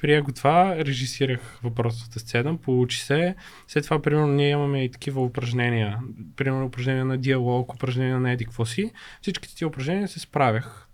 Прия 0.00 0.22
го 0.22 0.32
това, 0.32 0.76
режисирах 0.76 1.58
въпросната 1.62 2.20
сцена, 2.20 2.56
получи 2.56 2.98
се. 2.98 3.34
След 3.68 3.84
това, 3.84 4.02
примерно, 4.02 4.26
ние 4.26 4.50
имаме 4.50 4.84
и 4.84 4.90
такива 4.90 5.24
упражнения. 5.24 5.98
Примерно, 6.36 6.66
упражнения 6.66 7.04
на 7.04 7.18
диалог, 7.18 7.74
упражнения 7.74 8.20
на 8.20 8.32
еди 8.32 8.44
какво 8.44 8.64
си. 8.64 8.90
Всичките 9.22 9.54
ти 9.54 9.64
упражнения 9.64 10.08
се 10.08 10.20
справях. 10.20 10.88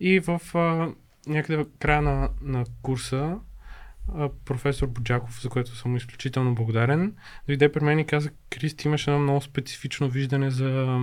И 0.00 0.20
в 0.20 0.40
някъде 1.26 1.56
в 1.56 1.66
края 1.78 2.02
на, 2.02 2.28
на 2.42 2.64
курса, 2.82 3.36
професор 4.44 4.86
Боджаков, 4.86 5.42
за 5.42 5.48
което 5.48 5.76
съм 5.76 5.96
изключително 5.96 6.54
благодарен, 6.54 7.14
дойде 7.46 7.72
при 7.72 7.84
мен 7.84 7.98
и 7.98 8.06
каза, 8.06 8.30
Крис, 8.50 8.76
ти 8.76 8.88
имаш 8.88 9.06
едно 9.06 9.18
много 9.18 9.40
специфично 9.40 10.08
виждане 10.08 10.50
за 10.50 11.00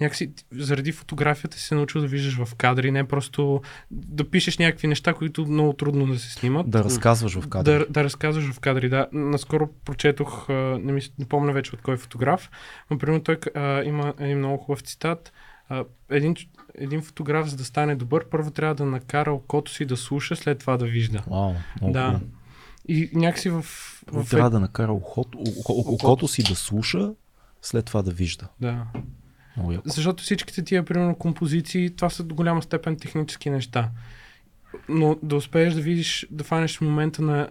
някакси 0.00 0.32
заради 0.52 0.92
фотографията 0.92 1.56
си 1.56 1.64
се 1.64 1.74
научил 1.74 2.00
да 2.00 2.06
виждаш 2.06 2.44
в 2.44 2.54
кадри, 2.54 2.90
не 2.90 3.08
просто 3.08 3.62
да 3.90 4.30
пишеш 4.30 4.58
някакви 4.58 4.88
неща, 4.88 5.14
които 5.14 5.46
много 5.46 5.72
трудно 5.72 6.06
да 6.06 6.18
се 6.18 6.32
снимат. 6.32 6.70
Да 6.70 6.84
разказваш 6.84 7.38
в 7.38 7.48
кадър. 7.48 7.78
Да, 7.78 7.86
да 7.90 8.04
разказваш 8.04 8.52
в 8.52 8.60
кадри, 8.60 8.88
да. 8.88 9.06
Наскоро 9.12 9.68
прочетох, 9.84 10.48
не, 10.48 10.92
ми, 10.92 11.00
не 11.18 11.24
помня 11.24 11.52
вече 11.52 11.74
от 11.74 11.82
кой 11.82 11.96
фотограф, 11.96 12.50
но 12.90 12.98
примерно 12.98 13.22
той 13.22 13.38
а, 13.54 13.82
има 13.84 14.14
един 14.18 14.38
много 14.38 14.58
хубав 14.58 14.80
цитат. 14.80 15.32
А, 15.70 15.84
един, 16.10 16.36
един 16.74 17.02
фотограф, 17.02 17.48
за 17.48 17.56
да 17.56 17.64
стане 17.64 17.96
добър, 17.96 18.28
първо 18.28 18.50
трябва 18.50 18.74
да 18.74 18.84
накара 18.84 19.32
окото 19.32 19.72
си 19.72 19.84
да 19.84 19.96
слуша, 19.96 20.36
след 20.36 20.58
това 20.58 20.76
да 20.76 20.86
вижда. 20.86 21.22
Вау, 21.30 21.54
да. 21.82 22.20
И 22.88 23.10
някакси 23.14 23.50
в... 23.50 23.62
В 24.06 24.30
Трябва 24.30 24.50
да 24.50 24.60
накара 24.60 24.92
ухото, 24.92 25.38
око, 25.38 25.72
око, 25.72 25.94
окото 25.94 26.28
си 26.28 26.42
да 26.42 26.56
слуша, 26.56 27.10
след 27.62 27.84
това 27.84 28.02
да 28.02 28.10
вижда. 28.10 28.48
Да. 28.60 28.86
Защото 29.84 30.22
всичките 30.22 30.64
тия, 30.64 30.84
примерно, 30.84 31.14
композиции, 31.14 31.96
това 31.96 32.10
са 32.10 32.24
до 32.24 32.34
голяма 32.34 32.62
степен 32.62 32.96
технически 32.96 33.50
неща. 33.50 33.90
Но 34.88 35.16
да 35.22 35.36
успееш 35.36 35.74
да 35.74 35.80
видиш, 35.80 36.26
да 36.30 36.44
фанеш 36.44 36.80
момента 36.80 37.22
на 37.22 37.48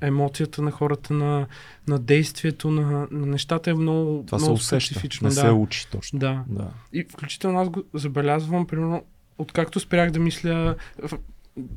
емоцията 0.00 0.62
на 0.62 0.70
хората, 0.70 1.14
на, 1.14 1.46
на 1.88 1.98
действието, 1.98 2.70
на, 2.70 3.08
на 3.10 3.26
нещата 3.26 3.70
е 3.70 3.74
много, 3.74 4.24
Това 4.26 4.38
се 4.38 4.42
много 4.44 4.54
усеща, 4.54 4.94
специфично. 4.94 5.28
не 5.28 5.34
да. 5.34 5.40
се 5.40 5.50
учи 5.50 5.86
точно. 5.90 6.18
Да. 6.18 6.44
Да. 6.48 6.68
И 6.92 7.04
включително 7.04 7.60
аз 7.60 7.68
го 7.68 7.82
забелязвам, 7.94 8.66
примерно, 8.66 9.02
откакто 9.38 9.80
спрях 9.80 10.10
да 10.10 10.18
мисля. 10.18 10.74
В, 11.02 11.18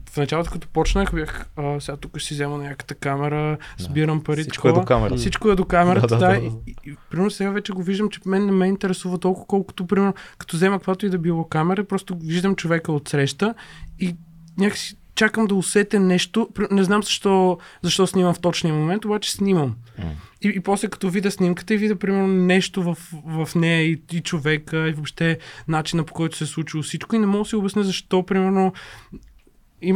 в 0.10 0.18
началото, 0.18 0.52
като 0.52 0.68
почнах, 0.68 1.14
бях, 1.14 1.50
а, 1.56 1.80
сега 1.80 1.98
тук 1.98 2.18
ще 2.18 2.28
си 2.28 2.34
взема 2.34 2.58
някаката 2.58 2.96
камера, 2.96 3.58
Да. 3.78 3.84
събирам 3.84 4.24
пари. 4.24 4.42
Всичко 4.42 4.70
е 4.70 4.74
до 4.74 4.82
камера. 4.86 5.16
Всичко 5.16 5.50
е 5.50 5.56
до 5.56 5.66
камерата, 5.66 6.08
Да, 6.08 6.18
да. 6.18 6.28
да, 6.28 6.40
да, 6.40 6.46
и, 6.46 6.52
и, 6.68 6.76
и, 6.92 6.96
примерно 7.10 7.32
сега 7.32 7.50
вече 7.50 7.74
го 7.74 7.84
виждам, 7.84 8.10
че 8.10 8.20
мен 8.26 8.46
не 8.46 8.52
ме 8.52 8.68
интересува 8.68 9.18
толкова, 9.18 9.48
колкото 9.48 9.88
примерно, 9.88 10.14
като 10.38 10.58
взема 10.58 10.78
каквато 10.78 11.06
и 11.06 11.10
да 11.10 11.18
било 11.18 11.48
камера, 11.48 11.84
просто 11.84 12.18
виждам 12.22 12.56
човека 12.56 12.92
от 12.92 13.10
среща 13.10 13.54
и 14.00 14.16
някакси 14.58 14.96
чакам 15.16 15.46
да 15.46 15.56
усетя 15.56 16.00
нещо. 16.00 16.50
Не 16.72 16.84
знам 16.84 17.04
защо, 17.04 17.58
защо 17.82 18.08
снимам 18.08 18.34
в 18.34 18.40
точния 18.40 18.74
момент, 18.74 19.06
обаче 19.06 19.32
снимам. 19.32 19.76
М. 20.00 20.12
И, 20.42 20.52
и 20.56 20.60
после 20.60 20.88
като 20.88 21.10
видя 21.10 21.32
снимката 21.32 21.74
и 21.74 21.78
видя 21.78 21.96
примерно 21.96 22.28
нещо 22.28 22.84
в, 22.84 22.98
в 23.26 23.56
нея 23.56 23.82
и, 23.82 24.02
и 24.12 24.22
човека 24.22 24.90
и 24.90 24.94
въобще 24.94 25.40
начина 25.68 26.04
по 26.04 26.14
който 26.14 26.38
се 26.38 26.44
е 26.44 26.48
случило 26.48 26.84
всичко 26.84 27.16
и 27.16 27.20
не 27.20 27.26
мога 27.26 27.44
да 27.44 27.50
си 27.50 27.56
обясня 27.56 27.84
защо 27.84 28.26
примерно 28.26 28.74
и, 29.84 29.96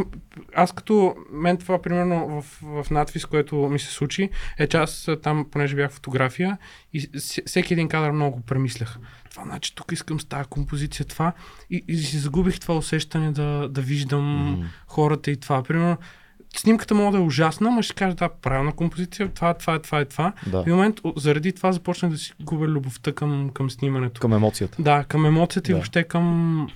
аз 0.54 0.72
като 0.72 1.16
мен 1.32 1.56
това 1.56 1.82
примерно 1.82 2.42
в, 2.42 2.60
в 2.84 2.90
надвис, 2.90 3.26
което 3.26 3.56
ми 3.56 3.78
се 3.78 3.92
случи, 3.92 4.30
е 4.58 4.66
че 4.66 4.76
аз 4.76 5.08
там, 5.22 5.46
понеже 5.50 5.76
бях 5.76 5.92
фотография 5.92 6.58
и 6.92 7.10
всеки 7.46 7.72
един 7.72 7.88
кадър 7.88 8.10
много 8.12 8.36
го 8.36 8.42
премислях. 8.42 8.98
Това 9.30 9.44
значи 9.44 9.74
тук 9.74 9.92
искам 9.92 10.20
с 10.20 10.24
тази 10.24 10.48
композиция 10.48 11.06
това 11.06 11.32
и, 11.70 11.84
и 11.88 11.96
си 11.96 12.18
загубих 12.18 12.60
това 12.60 12.76
усещане 12.76 13.32
да, 13.32 13.68
да 13.68 13.80
виждам 13.80 14.24
М. 14.24 14.66
хората 14.86 15.30
и 15.30 15.36
това. 15.36 15.62
Примерно 15.62 15.96
снимката 16.56 16.94
мога 16.94 17.12
да 17.12 17.18
е 17.18 17.26
ужасна, 17.26 17.70
но 17.70 17.82
ще 17.82 17.94
кажа 17.94 18.14
да, 18.14 18.28
правилна 18.28 18.72
композиция, 18.72 19.28
това, 19.28 19.54
това, 19.54 19.78
това 19.78 20.00
и 20.00 20.04
това. 20.04 20.32
Да. 20.46 20.58
В 20.58 20.62
един 20.62 20.74
момент 20.74 21.00
заради 21.16 21.52
това 21.52 21.72
започнах 21.72 22.12
да 22.12 22.18
си 22.18 22.32
губя 22.42 22.66
любовта 22.66 23.12
към, 23.12 23.50
към 23.54 23.70
снимането. 23.70 24.20
Към 24.20 24.32
емоцията. 24.32 24.82
Да, 24.82 25.04
към 25.04 25.26
емоцията 25.26 25.70
и 25.70 25.72
Да. 25.72 25.76
въобще 25.76 26.04
към, 26.04 26.68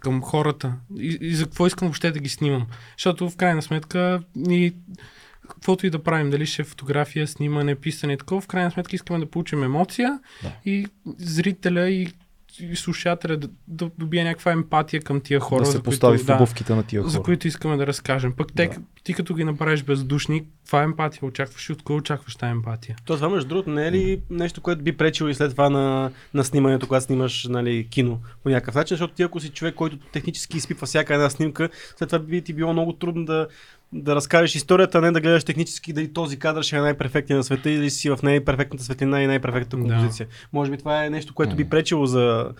към 0.00 0.22
хората. 0.22 0.74
И, 0.98 1.18
и 1.20 1.34
за 1.34 1.44
какво 1.44 1.66
искам 1.66 1.88
въобще 1.88 2.10
да 2.10 2.18
ги 2.18 2.28
снимам. 2.28 2.66
Защото 2.96 3.30
в 3.30 3.36
крайна 3.36 3.62
сметка 3.62 4.22
ни 4.36 4.72
каквото 5.48 5.86
и 5.86 5.90
да 5.90 6.02
правим, 6.02 6.30
дали 6.30 6.46
ще 6.46 6.62
е 6.62 6.64
фотография, 6.64 7.26
снимане, 7.26 7.74
писане 7.74 8.12
и 8.12 8.16
такова, 8.16 8.40
в 8.40 8.46
крайна 8.46 8.70
сметка 8.70 8.96
искаме 8.96 9.18
да 9.18 9.30
получим 9.30 9.62
емоция 9.62 10.20
Да. 10.42 10.52
и 10.64 10.86
зрителя 11.18 11.88
и, 11.88 12.08
и 12.60 12.76
слушателя 12.76 13.36
да, 13.36 13.48
да 13.68 13.90
добие 13.98 14.24
някаква 14.24 14.52
емпатия 14.52 15.02
към 15.02 15.20
тия 15.20 15.40
хора. 15.40 15.60
да 15.60 15.64
за 15.64 15.72
се 15.72 15.78
които, 15.78 15.84
постави 15.84 16.18
в 16.18 16.24
да, 16.24 16.34
обувките 16.34 16.74
на 16.74 16.82
тия 16.82 17.02
хора. 17.02 17.10
за 17.10 17.22
които 17.22 17.48
искаме 17.48 17.76
да 17.76 17.86
разкажем. 17.86 18.32
Пък 18.32 18.48
те, 18.56 18.66
Да. 18.66 18.76
ти 19.04 19.14
като 19.14 19.34
ги 19.34 19.44
направиш 19.44 19.82
бездушни, 19.82 20.44
каква 20.62 20.82
емпатия 20.82 21.24
очакваш 21.28 21.68
и 21.68 21.72
от 21.72 21.82
кой 21.82 21.96
очакваш 21.96 22.36
тази 22.36 22.50
емпатия? 22.50 22.96
То 23.04 23.14
това, 23.14 23.28
между 23.28 23.48
другото, 23.48 23.70
не 23.70 23.86
е 23.86 23.92
ли 23.92 24.20
нещо, 24.30 24.60
което 24.60 24.82
би 24.82 24.96
пречило 24.96 25.28
и 25.28 25.34
след 25.34 25.50
това 25.50 25.70
на, 25.70 26.10
на 26.34 26.44
снимането, 26.44 26.86
когато 26.86 27.04
снимаш 27.04 27.46
нали, 27.50 27.88
кино 27.90 28.20
по 28.42 28.48
някакъв 28.48 28.74
начин, 28.74 28.94
защото 28.94 29.14
ти 29.14 29.22
ако 29.22 29.40
си 29.40 29.48
човек, 29.48 29.74
който 29.74 29.96
технически 30.12 30.56
изпипва 30.56 30.86
всяка 30.86 31.14
една 31.14 31.30
снимка, 31.30 31.68
след 31.96 32.08
това 32.08 32.18
би 32.18 32.42
ти 32.42 32.52
било 32.52 32.72
много 32.72 32.92
трудно 32.92 33.24
да, 33.24 33.48
да 33.92 34.14
разкажеш 34.14 34.54
историята, 34.54 34.98
а 34.98 35.00
не 35.00 35.10
да 35.12 35.20
гледаш 35.20 35.44
технически 35.44 35.92
дали 35.92 36.12
този 36.12 36.38
кадър 36.38 36.62
ще 36.62 36.76
е 36.76 36.80
най-перфектният 36.80 37.38
на 37.38 37.44
света 37.44 37.70
или 37.70 37.90
си 37.90 38.10
в 38.10 38.18
най-перфектната 38.22 38.84
светлина 38.84 39.22
и 39.22 39.26
най-перфектната 39.26 39.76
Да. 39.76 39.82
композиция. 39.82 40.26
Може 40.52 40.70
би 40.70 40.76
това 40.78 41.04
е 41.04 41.10
нещо, 41.10 41.34
което 41.34 41.56
би 41.56 41.68
пречило 41.68 42.06
за 42.06 42.52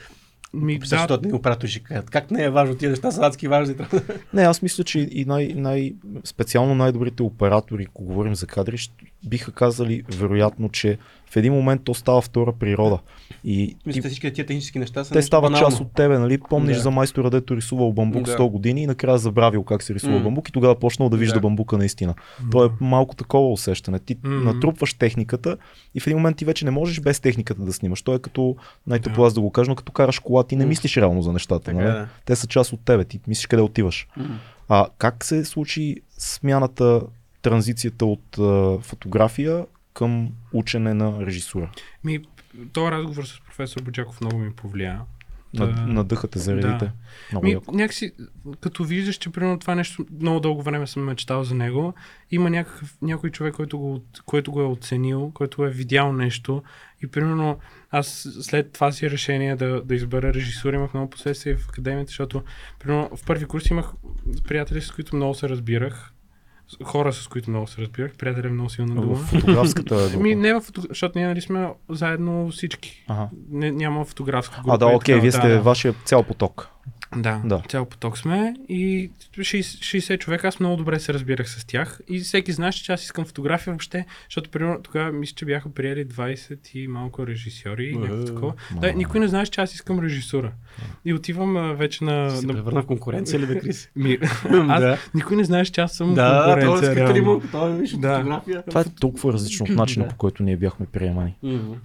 Ми, 0.55 0.79
да, 0.79 0.87
защото 0.87 1.19
да. 1.29 1.37
оператори 1.37 1.71
ще 1.71 1.81
кажат. 1.81 2.11
Как 2.11 2.31
не 2.31 2.45
е 2.45 2.51
важно, 2.51 2.75
тия 2.75 2.91
неща 2.91 3.11
са 3.11 3.27
адски 3.27 3.49
важни. 3.49 3.75
Не, 4.35 4.43
аз 4.43 4.63
мисля, 4.63 4.85
че 4.85 5.09
и 5.11 5.25
най, 5.25 5.53
най, 5.57 5.95
специално 6.25 6.75
най-добрите 6.75 7.23
оператори, 7.23 7.87
ако 7.89 8.05
говорим 8.05 8.35
за 8.35 8.47
кадри, 8.47 8.77
биха 9.25 9.53
казали 9.53 10.03
вероятно, 10.19 10.69
че 10.69 10.99
в 11.31 11.37
един 11.37 11.53
момент 11.53 11.81
то 11.85 11.95
става 11.95 12.21
втора 12.21 12.53
природа. 12.53 12.99
И 13.45 13.77
Мисля, 13.87 14.03
ти, 14.03 14.09
всички 14.09 14.33
тия 14.33 14.47
технически 14.47 14.79
неща 14.79 15.05
са 15.05 15.13
те 15.13 15.23
стават 15.23 15.43
банално. 15.43 15.67
част 15.67 15.81
от 15.81 15.93
тебе, 15.93 16.19
нали? 16.19 16.39
Помниш 16.41 16.77
Да. 16.77 16.83
за 16.83 16.91
майстора, 16.91 17.31
дето 17.31 17.57
рисувал 17.57 17.93
бамбук 17.93 18.23
Да. 18.23 18.33
100 18.33 18.49
години 18.49 18.83
и 18.83 18.87
накрая 18.87 19.19
забравил 19.19 19.63
как 19.63 19.83
се 19.83 19.95
рисува 19.95 20.13
М. 20.13 20.21
бамбук 20.21 20.49
и 20.49 20.53
тогава 20.53 20.75
почнал 20.75 21.09
да 21.09 21.17
вижда 21.17 21.35
Да. 21.35 21.41
бамбука 21.41 21.79
наистина. 21.79 22.15
То 22.51 22.65
е 22.65 22.69
малко 22.81 23.17
такова 23.17 23.49
усещане. 23.49 23.99
Ти 23.99 24.17
М. 24.23 24.31
натрупваш 24.45 24.95
техниката 24.95 25.57
и 25.95 26.01
в 26.01 26.07
един 26.07 26.17
момент 26.17 26.37
ти 26.37 26.45
вече 26.45 26.65
не 26.65 26.71
можеш 26.71 27.01
без 27.01 27.21
техниката 27.21 27.63
да 27.63 27.73
снимаш. 27.73 28.03
То 28.03 28.15
е 28.15 28.19
като, 28.19 28.57
най-тъпо 28.87 29.21
Да. 29.21 29.27
аз 29.27 29.35
да 29.35 29.41
го 29.41 29.51
кажа, 29.51 29.71
но 29.71 29.77
като 29.77 29.93
караш 29.93 30.19
кола, 30.19 30.45
ти 30.45 30.57
не 30.57 30.67
мислиш 30.67 30.97
реално 30.97 31.23
за 31.23 31.33
нещата. 31.33 31.65
Така, 31.65 31.77
Нали? 31.77 31.87
да. 31.87 32.09
Те 32.25 32.37
са 32.37 32.47
част 32.47 32.73
от 32.73 32.81
тебе, 32.81 33.05
ти 33.05 33.21
мислиш 33.27 33.47
къде 33.47 33.63
отиваш. 33.63 34.09
М. 34.17 34.25
А 34.69 34.87
как 34.99 35.25
се 35.25 35.45
случи 35.45 35.97
смяната, 36.11 37.01
транзицията 37.43 38.07
от 38.07 38.39
а, 38.39 38.79
фотография 38.81 39.67
към 40.01 40.29
учене 40.53 40.95
на 40.95 41.27
режисура? 41.27 41.71
Ми, 42.05 42.19
този 42.73 42.91
разговор 42.91 43.25
с 43.25 43.41
професор 43.47 43.83
Боджаков 43.83 44.21
много 44.21 44.39
ми 44.39 44.53
повлия. 44.53 45.01
Над, 45.55 45.75
Да. 45.75 45.87
надъхате 45.87 46.39
заредите. 46.39 46.85
Да. 46.85 46.93
Много 47.33 47.47
Ми, 47.47 47.53
яко. 47.53 47.73
някакси, 47.73 48.13
като 48.61 48.85
виждаш, 48.85 49.17
че 49.17 49.31
примерно 49.31 49.59
това 49.59 49.75
нещо 49.75 50.07
много 50.21 50.41
дълго 50.41 50.63
време 50.63 50.87
съм 50.87 51.05
мечтал 51.05 51.45
за 51.45 51.55
него, 51.55 51.95
има 52.31 52.51
някакъв, 52.51 52.97
някой 53.03 53.31
човек, 53.31 53.55
който 53.55 53.79
го, 53.79 54.05
който 54.27 54.53
го 54.53 54.61
е 54.61 54.65
оценил, 54.65 55.31
който 55.35 55.65
е 55.65 55.71
видял 55.71 56.13
нещо 56.13 56.63
и 57.03 57.07
примерно 57.07 57.59
аз 57.91 58.29
след 58.41 58.73
това 58.73 58.93
си 58.93 59.11
решение 59.11 59.57
да, 59.57 59.83
да 59.85 59.95
избера 59.95 60.35
режисура 60.35 60.77
имах 60.77 60.95
много 60.95 61.11
последствия 61.11 61.57
в 61.57 61.69
академията, 61.69 62.09
защото 62.09 62.43
примерно 62.79 63.17
в 63.17 63.25
първи 63.27 63.45
курс 63.45 63.71
имах 63.71 63.93
приятели, 64.49 64.81
с 64.81 64.91
които 64.91 65.17
много 65.17 65.35
се 65.35 65.49
разбирах, 65.49 66.13
хора, 66.85 67.13
с 67.13 67.29
които 67.29 67.51
много 67.51 67.67
се 67.67 67.83
разбирах, 67.83 68.13
приятели 68.15 68.47
е 68.47 68.51
много 68.51 68.71
силна 68.71 68.95
В 68.95 69.01
дума. 69.01 69.17
фотографската 69.17 69.95
група. 70.11 70.23
Ми, 70.23 70.35
не 70.35 70.55
в 70.55 70.61
фото... 70.61 70.83
защото 70.89 71.19
ние 71.19 71.27
нали 71.29 71.41
сме 71.41 71.69
заедно 71.89 72.51
всички. 72.51 73.05
Ага. 73.09 73.29
Не, 73.51 73.71
няма 73.71 74.05
фотографска 74.05 74.61
група. 74.63 74.75
А, 74.75 74.79
да, 74.79 74.87
окей, 74.87 75.21
вие 75.21 75.33
сте 75.33 75.49
да. 75.49 75.61
вашия 75.61 75.95
цял 76.05 76.23
поток. 76.23 76.69
Да, 77.17 77.43
Да. 77.45 77.63
цял 77.69 77.85
поток 77.85 78.19
сме 78.19 78.55
и 78.69 79.11
60, 79.33 79.61
60 79.61 80.19
човека, 80.19 80.49
аз 80.49 80.61
много 80.61 80.77
добре 80.77 81.01
се 81.01 81.15
разбирах 81.15 81.51
с 81.51 81.65
тях 81.65 82.01
и 82.09 82.19
всеки 82.21 82.53
знаеше, 82.53 82.85
че 82.85 82.93
аз 82.93 83.05
искам 83.05 83.25
фотография 83.25 83.73
въобще, 83.73 84.05
защото 84.25 84.51
примерно 84.51 84.83
тогава 84.83 85.13
мисля, 85.13 85.35
че 85.35 85.45
бяха 85.45 85.69
приели 85.71 86.07
20 86.07 86.75
и 86.75 86.89
малко 86.89 87.27
режисьори 87.27 87.85
и 87.85 87.97
някакво 87.97 88.25
такова. 88.25 88.53
Да, 88.73 88.93
никой 88.93 89.21
не 89.21 89.29
знаеше, 89.29 89.51
че 89.51 89.61
аз 89.61 89.75
искам 89.75 90.01
режисура. 90.01 90.53
И 91.05 91.15
отивам 91.15 91.57
а, 91.57 91.73
вече 91.73 92.05
на... 92.05 92.31
Се 92.31 92.47
на... 92.47 92.53
превърна 92.53 92.83
в 92.83 92.87
конкуренция 92.87 93.41
ли 93.41 93.61
Крис? 93.61 93.91
Ми, 93.97 94.19
аз, 94.69 94.81
Да. 94.81 94.99
никой 95.15 95.37
не 95.37 95.45
знаеше, 95.45 95.73
че 95.73 95.81
аз 95.81 95.93
съм 95.93 96.15
Да, 96.15 96.41
това 96.43 96.53
е 96.53 96.55
конкуренция. 96.57 96.93
скритали 96.93 97.15
реално. 97.15 97.33
му, 97.35 97.41
това 97.41 97.69
е 97.69 97.73
виж 97.73 97.91
Да. 97.93 98.17
фотография. 98.17 98.63
Това 98.63 98.81
е 98.81 98.85
толкова 99.01 99.33
различно 99.33 99.65
от 99.65 99.77
начина 99.77 100.09
по 100.09 100.17
който 100.17 100.43
ние 100.43 100.57
бяхме 100.57 100.87
приемани. 100.87 101.37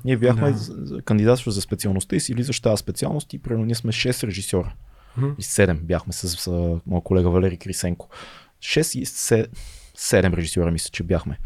Ние 0.05 0.17
бяхме 0.17 0.51
Да. 0.51 0.73
да. 0.75 1.01
кандидатстваш 1.01 1.53
за 1.53 1.61
специалността 1.61 2.15
и 2.15 2.19
си 2.19 2.33
влизаш 2.33 2.59
тази 2.59 2.79
специалност 2.79 3.33
и 3.33 3.37
примерно 3.37 3.65
ние 3.65 3.75
сме 3.75 3.91
6 3.91 4.27
режисьора. 4.27 4.73
Мгм. 5.17 5.35
И 5.37 5.41
7 5.41 5.79
бяхме 5.79 6.13
с, 6.13 6.29
с 6.29 6.47
а, 6.47 6.79
моя 6.85 7.01
колега 7.01 7.29
Валери 7.29 7.57
Крисенко. 7.57 8.09
6 8.59 8.99
и 8.99 9.05
7 9.05 10.35
режисьора 10.35 10.71
мисля, 10.71 10.89
че 10.91 11.03
бяхме. 11.03 11.37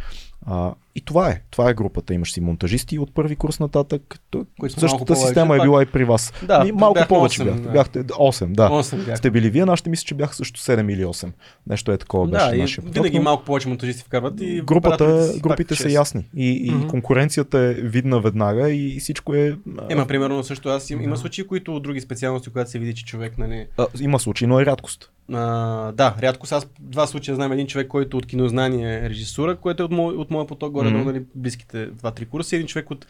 А, 0.45 0.73
и 0.95 1.01
това 1.01 1.29
е. 1.29 1.41
Това 1.51 1.69
е 1.69 1.73
групата. 1.73 2.13
Имаш 2.13 2.31
си 2.31 2.41
монтажисти 2.41 2.99
от 2.99 3.13
първи 3.13 3.35
курс 3.35 3.59
нататък. 3.59 4.19
Които 4.59 4.79
Същата 4.79 5.15
система 5.15 5.55
е 5.55 5.59
била 5.59 5.83
и 5.83 5.85
при 5.85 6.03
вас. 6.05 6.33
Да, 6.43 6.63
Ми, 6.63 6.71
малко 6.71 6.93
бяхме 6.93 7.07
повече 7.07 7.41
осем, 7.41 7.63
бяхте. 7.63 7.63
да. 7.63 7.71
Бяхте 7.71 8.03
8, 8.03 8.51
да. 8.51 8.69
Осем 8.71 9.03
бях. 9.05 9.17
Сте 9.17 9.31
били 9.31 9.49
вие, 9.49 9.65
нашите 9.65 9.89
мисля, 9.89 10.03
че 10.05 10.15
бяха 10.15 10.35
също 10.35 10.59
7 10.59 10.93
или 10.93 11.05
8. 11.05 11.31
Нещо 11.67 11.91
е 11.91 11.97
такова 11.97 12.27
беше 12.27 12.49
Да, 12.49 12.55
и 12.55 12.61
нашия 12.61 12.81
поток, 12.81 12.93
винаги 12.93 13.17
но 13.17 13.23
малко 13.23 13.43
повече 13.43 13.67
монтажисти 13.67 14.03
вкарват 14.03 14.41
и 14.41 14.61
Групата, 14.61 15.33
групите 15.39 15.75
са 15.75 15.89
ясни 15.91 16.25
и, 16.35 16.67
и 16.67 16.71
Мгм. 16.71 16.87
конкуренцията 16.87 17.59
е 17.59 17.73
видна 17.73 18.19
веднага 18.21 18.69
и 18.69 18.99
всичко 18.99 19.33
е... 19.33 19.57
а, 19.77 19.91
Има, 19.91 20.05
примерно, 20.07 20.43
също 20.43 20.69
аз 20.69 20.89
им, 20.89 21.01
има 21.01 21.17
случаи, 21.17 21.47
които 21.47 21.75
от 21.75 21.83
други 21.83 22.01
специалности, 22.01 22.49
когато 22.49 22.69
се 22.69 22.79
види, 22.79 22.95
че 22.95 23.05
човек, 23.05 23.37
нали, 23.37 23.65
а, 23.77 23.87
има 24.01 24.19
случаи, 24.19 24.47
но 24.47 24.59
е 24.59 24.65
рядкост. 24.65 25.11
А, 25.33 25.91
да, 25.91 26.15
рядко 26.21 26.47
с 26.47 26.51
аз 26.51 26.67
два 26.79 27.07
случая 27.07 27.35
знам 27.35 27.51
един 27.51 27.67
човек, 27.67 27.87
който 27.87 28.17
от 28.17 28.25
кинознание 28.25 29.01
е 29.05 29.09
режисура, 29.09 29.55
което 29.55 29.83
е 29.83 29.85
от, 29.85 29.91
мой, 29.91 30.13
от 30.15 30.31
моя 30.31 30.47
поток 30.47 30.73
горе, 30.79 30.89
mm-hmm. 30.89 31.05
нали, 31.05 31.25
близките 31.35 31.91
2-3 31.91 32.27
курса, 32.27 32.55
един 32.55 32.67
човек 32.67 32.91
от 32.91 33.05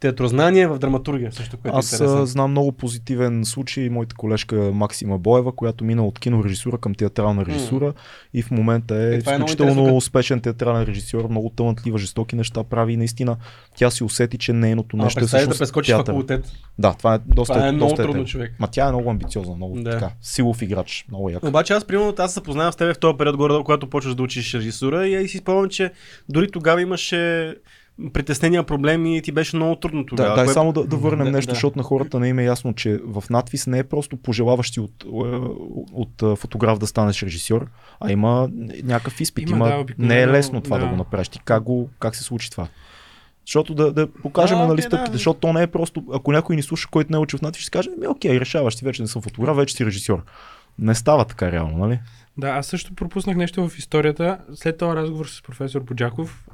театрознание 0.00 0.66
в 0.66 0.78
драматургия, 0.78 1.32
също, 1.32 1.56
което 1.56 1.76
Аз 1.76 1.92
е 1.92 1.94
интересно. 1.94 2.18
а, 2.18 2.26
знам 2.26 2.50
много 2.50 2.72
позитивен 2.72 3.44
случай, 3.44 3.88
моята 3.88 4.14
колежка 4.14 4.56
Максима 4.56 5.18
Боева, 5.18 5.52
която 5.52 5.84
мина 5.84 6.06
от 6.06 6.18
кинорежисура 6.18 6.78
към 6.78 6.94
театрална 6.94 7.46
режисура 7.46 7.92
и 8.34 8.42
в 8.42 8.50
момента 8.50 8.94
е, 8.96 9.04
Е, 9.04 9.14
е 9.14 9.18
изключително 9.18 9.84
като- 9.84 9.96
успешен 9.96 10.40
театрален 10.40 10.82
режисьор, 10.82 11.28
много 11.28 11.50
талантлива, 11.50 11.98
жестоки 11.98 12.36
неща 12.36 12.64
прави 12.64 12.92
и 12.92 12.96
наистина 12.96 13.36
тя 13.76 13.90
си 13.90 14.04
усети, 14.04 14.38
че 14.38 14.52
нейното 14.52 14.96
А, 14.96 15.02
нещо 15.02 15.18
е 15.18 15.20
представи 15.20 15.40
да 15.40 15.44
всъщност 15.44 15.58
прескочиш 15.58 15.88
театър. 15.88 16.06
факултет. 16.06 16.52
Да, 16.78 16.94
това 16.94 17.14
е 17.14 17.18
доста 17.26 17.54
Това 17.54 17.68
е 17.68 17.72
много 17.72 17.90
доста 17.90 18.02
трудно, 18.02 18.22
тежко. 18.22 18.30
човек. 18.30 18.52
Ма 18.58 18.68
тя 18.68 18.88
е 18.88 18.92
много 18.92 19.10
амбициозна, 19.10 19.56
много 19.56 19.76
Да. 19.76 19.90
така, 19.90 20.10
силов 20.22 20.62
играч, 20.62 21.04
много 21.08 21.30
як. 21.30 21.42
Обаче 21.44 21.72
аз, 21.72 21.84
примерно, 21.84 22.14
аз 22.18 22.30
се 22.30 22.34
запознавам 22.34 22.72
с 22.72 22.76
теб 22.76 22.96
в 22.96 22.98
този 22.98 23.16
период 23.18 23.36
горе, 23.36 23.54
когато 23.56 23.90
почваш 23.90 24.14
да 24.14 24.22
учиш 24.22 24.54
режисура 24.54 25.06
и, 25.06 25.24
и 25.24 25.28
си 25.28 25.38
спомням, 25.38 25.68
че 25.68 25.92
дори 26.28 26.50
тогава 26.50 26.82
имаше 26.82 27.54
притеснения, 28.12 28.62
проблеми 28.62 29.16
и 29.16 29.22
ти 29.22 29.32
беше 29.32 29.56
много 29.56 29.76
трудно 29.76 30.06
тогава. 30.06 30.28
Да, 30.28 30.34
дай 30.36 30.46
кое- 30.46 30.52
само 30.52 30.72
да, 30.72 30.84
да 30.84 30.96
върнем 30.96 31.24
Да, 31.24 31.30
нещо, 31.32 31.48
да. 31.48 31.54
защото 31.54 31.78
на 31.78 31.82
хората 31.84 32.20
не 32.20 32.28
им 32.28 32.38
е 32.38 32.44
ясно, 32.44 32.74
че 32.74 33.00
в 33.04 33.24
надвис 33.30 33.66
не 33.66 33.78
е 33.78 33.84
просто 33.84 34.16
пожелаващи 34.16 34.80
от, 34.80 35.04
е, 35.04 35.06
от, 35.06 36.22
от 36.22 36.38
фотограф 36.38 36.78
да 36.78 36.86
станеш 36.86 37.22
режисьор, 37.22 37.66
а 38.00 38.12
има 38.12 38.48
някакъв 38.82 39.20
изпит. 39.20 39.50
Има, 39.50 39.68
Има, 39.68 39.84
да, 39.84 39.94
не 39.98 40.22
е 40.22 40.28
лесно 40.28 40.60
това 40.60 40.78
да. 40.78 40.84
да. 40.84 40.90
го 40.90 40.96
направиш. 40.96 41.28
Ти 41.28 41.40
как, 41.44 41.62
го, 41.62 41.88
как 41.98 42.16
се 42.16 42.22
случи 42.22 42.50
това? 42.50 42.68
Защото 43.46 43.74
да, 43.74 43.92
да 43.92 44.06
покажем 44.12 44.58
Да, 44.58 44.66
нали, 44.66 44.82
стъпките, 44.82 45.10
да. 45.10 45.12
защото 45.12 45.40
то 45.40 45.52
не 45.52 45.62
е 45.62 45.66
просто, 45.66 46.04
ако 46.12 46.32
някой 46.32 46.56
ни 46.56 46.62
слуша, 46.62 46.88
който 46.90 47.12
не 47.12 47.16
е 47.16 47.20
учил 47.20 47.38
в 47.38 47.42
надвис, 47.42 47.62
ще 47.62 47.70
каже, 47.70 47.90
ми 48.00 48.06
окей, 48.06 48.40
решаваш, 48.40 48.76
ти 48.76 48.84
вече 48.84 49.02
не 49.02 49.08
съм 49.08 49.22
фотограф, 49.22 49.56
вече 49.56 49.74
си 49.76 49.86
режисьор. 49.86 50.22
Не 50.78 50.94
става 50.94 51.24
така 51.24 51.52
реално, 51.52 51.78
нали? 51.78 52.00
Да, 52.36 52.48
аз 52.48 52.66
също 52.66 52.94
пропуснах 52.94 53.36
нещо 53.36 53.68
в 53.68 53.78
историята. 53.78 54.38
След 54.54 54.78
този 54.78 54.96
разговор 54.96 55.26
с 55.26 55.42
професор 55.42 55.80
Боджаков, 55.80 56.44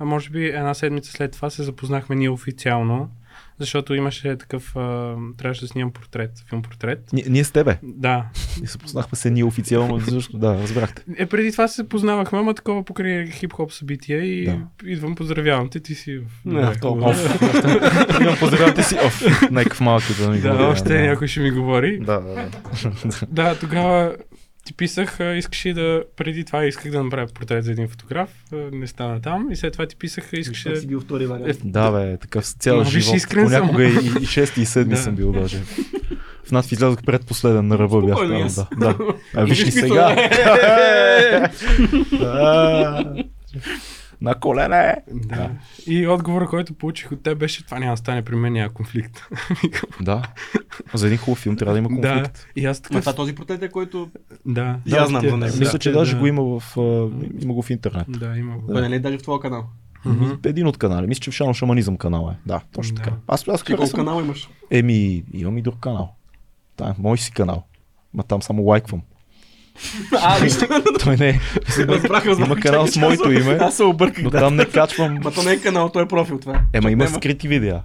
а 0.00 0.04
може 0.04 0.30
би 0.30 0.46
една 0.46 0.74
седмица 0.74 1.12
след 1.12 1.32
това 1.32 1.50
се 1.50 1.62
запознахме 1.62 2.16
ние 2.16 2.30
официално, 2.30 3.10
защото 3.58 3.94
имаше 3.94 4.36
такъв, 4.36 4.76
а, 4.76 5.14
трябваше 5.38 5.60
да 5.60 5.68
снимам 5.68 5.92
портрет, 5.92 6.30
филм 6.48 6.62
портрет. 6.62 7.00
Ние, 7.12 7.24
ние 7.28 7.44
с 7.44 7.50
тебе. 7.50 7.78
Да. 7.82 8.24
Ние 8.58 8.66
се 8.68 8.78
познахме 8.78 9.18
се 9.18 9.30
ние 9.30 9.44
официално, 9.44 9.98
защото 9.98 10.38
да, 10.38 10.54
разбрахте. 10.54 11.02
Е, 11.16 11.26
преди 11.26 11.52
това 11.52 11.68
се 11.68 11.88
познавахме, 11.88 12.38
ама 12.38 12.54
такова 12.54 12.84
покрай 12.84 13.26
хип-хоп 13.26 13.70
събития 13.70 14.24
и 14.24 14.44
Да. 14.44 14.58
идвам, 14.84 15.14
поздравявам 15.14 15.68
те, 15.68 15.80
ти 15.80 15.94
си 15.94 16.18
в... 16.18 16.22
Не, 16.44 16.60
Да, 16.60 16.74
толкова. 16.74 17.14
хубаво. 17.14 17.78
Имам 18.20 18.36
поздравяте 18.38 18.82
си. 18.82 18.96
Оф, 19.06 19.22
някакъв 19.50 19.80
малък 19.80 20.02
да 20.20 20.30
ми 20.30 20.40
Да, 20.40 20.50
говори, 20.50 20.66
още 20.66 21.00
някой 21.00 21.28
ще 21.28 21.40
ми 21.40 21.50
говори. 21.50 21.98
Да, 21.98 22.20
да, 22.20 22.34
да. 22.34 22.48
Да, 23.28 23.58
тогава 23.58 24.16
ти 24.64 24.74
писах, 24.74 25.18
искаш 25.36 25.66
ли 25.66 25.72
да, 25.72 26.02
преди 26.16 26.44
това 26.44 26.64
исках 26.64 26.92
да 26.92 27.04
направя 27.04 27.26
портрет 27.26 27.64
за 27.64 27.72
един 27.72 27.88
фотограф, 27.88 28.30
не 28.72 28.86
стана 28.86 29.20
там 29.20 29.50
и 29.50 29.56
след 29.56 29.72
това 29.72 29.86
ти 29.86 29.96
писах, 29.96 30.28
искаш 30.32 30.62
да... 30.62 30.76
си 30.76 30.86
бил 30.86 31.00
втори 31.00 31.26
вариант. 31.26 31.58
Да, 31.64 31.90
бе, 31.90 32.16
такъв 32.16 32.46
цял 32.46 32.80
виж, 32.80 32.88
живот. 32.88 33.16
искрен 33.16 33.48
съм. 33.48 33.68
Понякога 33.68 33.84
и, 33.84 34.22
и 34.22 34.26
шести 34.26 34.60
и 34.60 34.66
седми 34.66 34.94
Да. 34.94 35.00
съм 35.00 35.14
бил 35.14 35.32
даже. 35.32 35.58
В 36.44 36.52
нас 36.52 36.72
излязох 36.72 37.02
предпоследен 37.02 37.66
на 37.66 37.78
ръба 37.78 38.02
бях 38.02 38.18
там. 38.18 38.66
Да, 38.78 38.94
да. 38.94 39.14
А, 39.34 39.44
виж 39.44 39.62
и 39.66 39.70
сега. 39.70 40.30
На 44.22 44.34
колене. 44.34 44.96
Да. 45.12 45.50
И 45.86 46.06
отговора, 46.06 46.46
който 46.46 46.74
получих 46.74 47.12
от 47.12 47.22
теб 47.22 47.38
беше, 47.38 47.64
това 47.64 47.78
няма 47.78 47.92
да 47.92 47.96
стане 47.96 48.22
при 48.22 48.34
мен, 48.34 48.52
няма 48.52 48.72
конфликт. 48.72 49.20
Да. 50.00 50.22
За 50.94 51.06
един 51.06 51.18
хубав 51.18 51.38
филм 51.38 51.56
трябва 51.56 51.72
да 51.72 51.78
има 51.78 51.88
да. 52.00 52.12
конфликт. 52.12 52.46
И 52.56 52.66
аз 52.66 52.80
такъв... 52.80 53.00
това 53.00 53.14
този 53.14 53.34
портрет 53.34 53.62
е, 53.62 53.68
който... 53.68 54.10
Да. 54.46 54.78
И 54.86 54.92
аз 54.92 55.08
знам 55.08 55.28
за 55.28 55.36
него. 55.36 55.56
Мисля, 55.58 55.78
че 55.78 55.90
да, 55.90 55.98
даже 55.98 56.14
да. 56.14 56.20
го 56.20 56.26
има 56.26 56.42
в, 56.60 56.76
има 57.42 57.54
го 57.54 57.62
в 57.62 57.70
интернет. 57.70 58.06
Да, 58.08 58.36
има 58.36 58.58
го. 58.58 58.80
Не 58.80 58.96
е 58.96 58.98
даже 58.98 59.18
в 59.18 59.22
твоя 59.22 59.40
канал. 59.40 59.64
Мгм. 60.04 60.30
Един 60.44 60.66
от 60.66 60.78
канали. 60.78 61.06
Мисля, 61.06 61.20
че 61.20 61.30
в 61.30 61.34
Шано 61.34 61.54
Шаманизъм 61.54 61.96
канал 61.96 62.30
е. 62.32 62.36
Да, 62.46 62.60
точно 62.72 62.94
Да. 62.94 63.02
така. 63.02 63.16
Аз, 63.26 63.48
аз 63.48 63.64
Ти 63.64 63.76
колко 63.76 63.92
канала 63.92 64.22
имаш? 64.22 64.48
Еми, 64.70 65.24
имам 65.32 65.58
и 65.58 65.62
друг 65.62 65.80
канал. 65.80 66.14
Да, 66.78 66.94
мой 66.98 67.18
си 67.18 67.32
канал. 67.32 67.64
Ма 68.14 68.22
там 68.22 68.42
само 68.42 68.62
лайквам. 68.62 69.02
А, 70.22 70.38
вижте. 70.38 70.68
Той 71.04 71.16
не 71.16 71.28
е. 71.28 71.40
Има 72.38 72.56
канал 72.56 72.86
с 72.86 72.96
моето 72.96 73.32
име, 73.32 73.58
Аз 73.60 73.76
се 73.76 73.82
обърках, 73.82 74.24
Но 74.24 74.30
там 74.30 74.56
не 74.56 74.64
качвам. 74.64 75.18
Ма 75.24 75.30
то 75.30 75.42
не 75.42 75.52
е 75.52 75.60
канал, 75.60 75.88
то 75.88 76.00
е 76.00 76.08
профил 76.08 76.38
това. 76.38 76.60
Ема 76.72 76.90
има 76.90 77.08
скрити 77.08 77.48
видеа. 77.48 77.82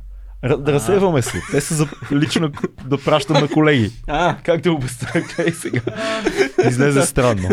Да 0.50 0.74
разсейваме 0.74 1.22
се. 1.22 1.42
Те 1.52 1.62
са 1.62 1.76
за 1.76 1.88
лично 2.12 2.52
да 2.86 2.98
пращам 2.98 3.36
на 3.36 3.48
колеги. 3.48 3.92
А, 4.08 4.38
Как 4.38 4.62
да 4.62 4.72
обясня? 4.72 5.08
Как 5.36 5.56
сега? 5.56 5.82
Излезе 6.70 7.02
странно. 7.02 7.50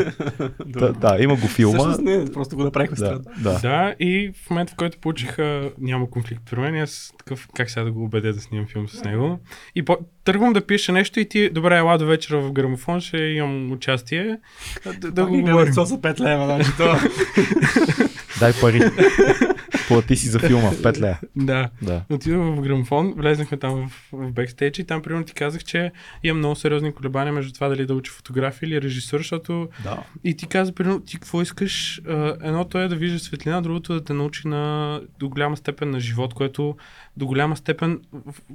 Да, 0.67 0.93
да, 0.93 1.17
има 1.21 1.37
го 1.37 1.47
филма. 1.49 1.79
всъщност 1.79 2.01
не, 2.01 2.25
просто 2.27 2.57
го 2.57 2.65
направихме 2.65 2.97
Да, 2.97 3.05
странно. 3.07 3.23
да. 3.39 3.59
Да, 3.61 3.95
и 4.01 4.33
в 4.37 4.51
момента, 4.51 4.73
в 4.73 4.77
който 4.77 4.99
получих 4.99 5.39
а, 5.39 5.71
няма 5.79 6.11
конфликт 6.11 6.43
при 6.51 6.61
мен, 6.61 6.77
аз 6.77 7.13
такъв, 7.19 7.49
как 7.57 7.71
сега 7.71 7.85
да 7.85 7.91
го 7.93 8.05
убедя 8.05 8.33
да 8.33 8.41
снимам 8.41 8.67
филм 8.67 8.89
с 8.89 9.05
него. 9.05 9.39
И 9.75 9.85
по- 9.85 9.99
тръгвам 10.25 10.53
да 10.53 10.61
пиша 10.63 10.93
нещо 10.93 11.21
и 11.21 11.29
ти, 11.29 11.51
добре, 11.51 11.79
ела 11.79 11.99
до 11.99 12.07
вечера 12.07 12.41
в 12.41 12.53
грамофон, 12.53 13.01
ще 13.01 13.17
имам 13.19 13.73
участие. 13.73 14.39
а, 14.87 14.93
Да, 14.93 15.11
да 15.11 15.27
го 15.27 15.41
говорим. 15.41 15.75
са 15.75 15.81
5 15.83 16.21
лева, 16.21 16.45
значи 16.47 16.71
то. 16.77 16.97
Дай 18.41 18.53
пари. 18.53 18.81
Плати 19.89 20.17
си 20.17 20.29
за 20.29 20.39
филма. 20.39 20.71
5 20.71 21.01
лея. 21.01 21.21
Да. 21.37 21.71
Да. 21.83 22.03
Отидох 22.11 22.57
в 22.57 22.61
грамофон, 22.61 23.15
влезнахме 23.17 23.59
там 23.59 23.89
в, 23.89 24.09
в 24.13 24.33
бекстейдж 24.33 24.79
и 24.79 24.85
там 24.85 25.03
примерно 25.03 25.25
ти 25.25 25.35
казах, 25.35 25.65
че 25.65 25.93
имам 26.23 26.39
много 26.39 26.57
сериозни 26.57 26.93
колебания 26.93 27.33
между 27.33 27.53
това 27.53 27.69
дали 27.69 27.87
да 27.87 27.95
уча 27.95 28.13
фотография 28.13 28.67
или 28.67 28.83
режисур, 28.83 29.19
защото 29.19 29.69
Да. 29.85 30.03
и 30.25 30.37
ти 30.37 30.47
каза, 30.47 30.73
примерно, 30.75 31.01
ти 31.01 31.15
какво 31.17 31.43
искаш? 31.43 32.03
Едното 32.43 32.79
е 32.79 32.89
да 32.89 32.97
виждаш 32.97 33.23
светлина, 33.23 33.61
другото 33.61 33.93
е 33.93 33.97
да 33.97 34.05
те 34.05 34.13
научи 34.13 34.49
на 34.49 35.01
до 35.19 35.29
голяма 35.29 35.57
степен 35.57 35.91
на 35.91 36.01
живот, 36.01 36.35
което 36.35 36.77
до 37.17 37.27
голяма 37.27 37.57
степен, 37.57 38.01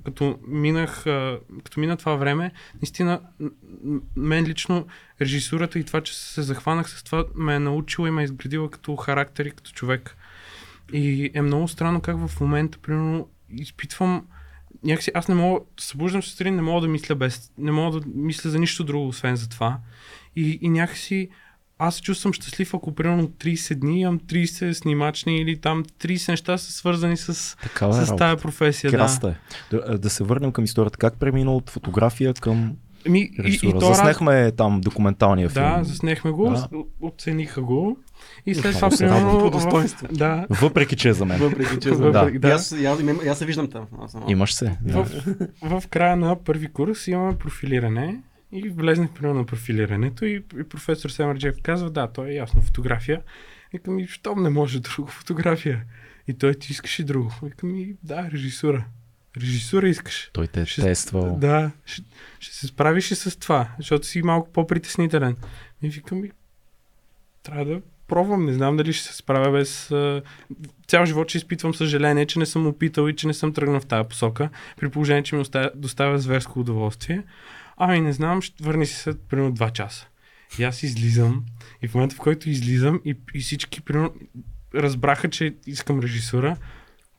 като 0.05 0.39
минах, 0.47 1.03
като 1.63 1.79
мина 1.79 1.97
това 1.97 2.15
време, 2.15 2.51
наистина, 2.81 3.19
мен 4.15 4.45
лично 4.45 4.87
режисурата 5.21 5.79
и 5.79 5.83
това, 5.83 6.01
че 6.01 6.17
се 6.17 6.41
захванах 6.41 6.89
с 6.89 7.03
това, 7.03 7.25
ме 7.35 7.55
е 7.55 7.59
научила 7.59 8.07
и 8.07 8.11
ме 8.11 8.21
е 8.21 8.25
изградила 8.25 8.71
като 8.71 8.95
характер 8.95 9.45
и 9.45 9.51
като 9.51 9.71
човек. 9.71 10.17
И 10.93 11.31
е 11.33 11.41
много 11.41 11.67
странно 11.67 12.01
как 12.01 12.27
в 12.27 12.41
момента, 12.41 12.77
примерно, 12.77 13.27
изпитвам 13.49 14.25
някакси 14.83 15.11
аз 15.13 15.27
не 15.27 15.35
мога, 15.35 15.59
събуждам 15.79 16.23
се 16.23 16.29
сутрин, 16.29 16.55
не 16.55 16.61
мога 16.61 16.81
да 16.81 16.87
мисля 16.87 17.15
без, 17.15 17.51
не 17.57 17.71
мога 17.71 17.99
да 17.99 18.05
мисля 18.15 18.49
за 18.49 18.59
нищо 18.59 18.83
друго, 18.83 19.07
освен 19.07 19.35
за 19.35 19.49
това. 19.49 19.77
И, 20.35 20.59
и 20.61 20.69
някакси 20.69 21.29
аз 21.79 21.95
се 21.95 22.01
чувствам 22.01 22.33
щастлив, 22.33 22.73
ако 22.73 22.95
примерно 22.95 23.27
30 23.27 23.75
дни 23.75 23.99
имам 23.99 24.19
30 24.19 24.71
снимачни 24.71 25.37
или 25.37 25.57
там 25.57 25.85
30 25.85 26.29
неща 26.29 26.57
са 26.57 26.71
свързани 26.71 27.17
с, 27.17 27.57
Такава 27.57 28.01
е 28.01 28.05
с 28.05 28.15
тази 28.15 28.41
професия. 28.41 28.91
Да. 28.91 28.97
Краста 28.97 29.29
е. 29.29 29.35
Да, 29.75 29.97
да 29.97 30.09
се 30.09 30.23
върнем 30.23 30.51
към 30.51 30.63
историята. 30.63 30.97
Как 30.97 31.19
премина 31.19 31.55
от 31.55 31.69
фотография 31.69 32.33
към 32.33 32.75
Ми, 33.09 33.19
и, 33.19 33.31
и 33.39 33.43
режисура? 33.43 33.79
то 33.79 33.81
раз- 33.81 33.95
Заснехме 33.95 34.51
там 34.51 34.81
документалния 34.81 35.49
филм. 35.49 35.65
Да, 35.65 35.83
заснехме 35.83 36.31
го, 36.31 36.49
Да. 36.49 36.67
оцениха 37.01 37.61
го. 37.61 37.97
И 38.45 38.55
след 38.55 38.75
това, 38.75 38.91
се 38.91 39.05
примерно, 39.05 39.39
По 39.39 39.49
достоинство. 39.49 40.07
Да, 40.11 40.45
Въпреки, 40.51 40.95
че 40.95 41.09
е 41.09 41.13
за 41.13 41.25
мен. 41.25 41.39
Въпреки, 41.39 41.79
че 41.79 41.91
Въпреки, 41.91 42.39
да. 42.39 42.47
да. 42.47 42.53
Аз, 42.55 42.71
аз, 42.73 42.99
аз, 43.27 43.37
се 43.39 43.45
виждам 43.45 43.69
там. 43.69 43.85
Аз 44.01 44.11
съм 44.11 44.23
Имаш 44.27 44.53
се. 44.53 44.77
Да. 44.81 45.03
в, 45.03 45.81
в 45.81 45.87
края 45.87 46.15
на 46.15 46.43
първи 46.43 46.67
курс 46.67 47.07
имаме 47.07 47.37
профилиране 47.37 48.21
и 48.51 48.69
влезнах 48.69 49.09
примерно 49.09 49.39
на 49.39 49.45
профилирането 49.45 50.25
и, 50.25 50.35
и 50.59 50.63
професор 50.63 51.09
Семерджев 51.09 51.55
казва, 51.63 51.89
да, 51.89 52.07
то 52.07 52.25
е 52.25 52.31
ясно, 52.31 52.61
фотография. 52.61 53.21
Викам 53.73 53.95
ми, 53.95 54.07
щом 54.07 54.43
не 54.43 54.49
може 54.49 54.79
друго 54.79 55.07
фотография. 55.09 55.83
И 56.27 56.33
той 56.33 56.53
ти 56.53 56.71
искаш 56.71 56.99
и 56.99 57.03
друго. 57.03 57.31
Викам 57.43 57.71
ми, 57.71 57.93
да, 58.03 58.29
режисура. 58.33 58.85
Режисура 59.41 59.89
искаш. 59.89 60.29
Той 60.33 60.47
те 60.47 60.61
е 60.61 60.65
Ще- 60.65 60.81
тествал. 60.81 61.37
Да, 61.39 61.71
ще, 61.85 62.01
ще 62.39 62.55
се 62.55 62.67
справиш 62.67 63.11
и 63.11 63.15
с 63.15 63.39
това, 63.39 63.69
защото 63.77 64.07
си 64.07 64.21
малко 64.21 64.51
по-притеснителен. 64.51 65.35
И 65.81 65.89
викам 65.89 66.21
ми, 66.21 66.31
трябва 67.43 67.65
да 67.65 67.81
пробвам, 68.07 68.45
не 68.45 68.53
знам 68.53 68.77
дали 68.77 68.93
ще 68.93 69.07
се 69.07 69.15
справя 69.15 69.51
без... 69.51 69.93
Цял 70.87 71.05
живот 71.05 71.29
ще 71.29 71.37
изпитвам 71.37 71.73
съжаление, 71.75 72.25
че 72.25 72.39
не 72.39 72.45
съм 72.45 72.67
опитал 72.67 73.07
и 73.07 73.15
че 73.15 73.27
не 73.27 73.33
съм 73.33 73.53
тръгнал 73.53 73.79
в 73.79 73.85
тази 73.85 74.09
посока, 74.09 74.49
при 74.77 74.89
положение, 74.89 75.23
че 75.23 75.35
ми 75.35 75.41
оставя, 75.41 75.71
доставя 75.75 76.19
зверско 76.19 76.59
удоволствие. 76.59 77.23
Ами 77.77 78.01
не 78.01 78.13
знам, 78.13 78.41
ще 78.41 78.63
върни 78.63 78.85
се 78.85 78.95
след 78.95 79.19
примерно 79.29 79.55
2 79.55 79.71
часа. 79.71 80.07
И 80.59 80.63
аз 80.63 80.83
излизам 80.83 81.45
и 81.81 81.87
в 81.87 81.93
момента, 81.93 82.15
в 82.15 82.19
който 82.19 82.49
излизам 82.49 83.01
и, 83.05 83.15
и 83.33 83.39
всички 83.39 83.81
примерно 83.81 84.13
разбраха, 84.75 85.29
че 85.29 85.55
искам 85.67 85.99
режисура, 85.99 86.57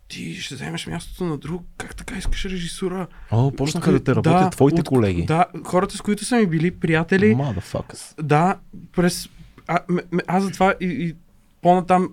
ти 0.09 0.35
ще 0.35 0.55
вземеш 0.55 0.87
мястото 0.87 1.25
на 1.25 1.39
друг, 1.39 1.63
как 1.77 1.97
така 1.97 2.17
искаш 2.17 2.45
режисура? 2.45 3.07
О, 3.31 3.51
почнаха 3.51 3.93
да 3.93 4.05
те 4.05 4.15
работят 4.15 4.53
твоите 4.53 4.81
от- 4.81 4.89
колеги. 4.89 5.25
Да, 5.25 5.47
хората 5.65 5.97
с 5.97 6.01
които 6.01 6.25
са 6.25 6.37
ми 6.37 6.47
били 6.47 6.71
приятели, 6.71 7.25
Motherfuckers. 7.27 8.23
да, 8.23 8.59
през... 8.93 9.29
А, 9.67 9.79
м- 9.89 10.01
м- 10.13 10.21
аз 10.27 10.45
затова 10.45 10.75
и, 10.81 10.87
и 10.87 11.15
по-натам, 11.63 12.09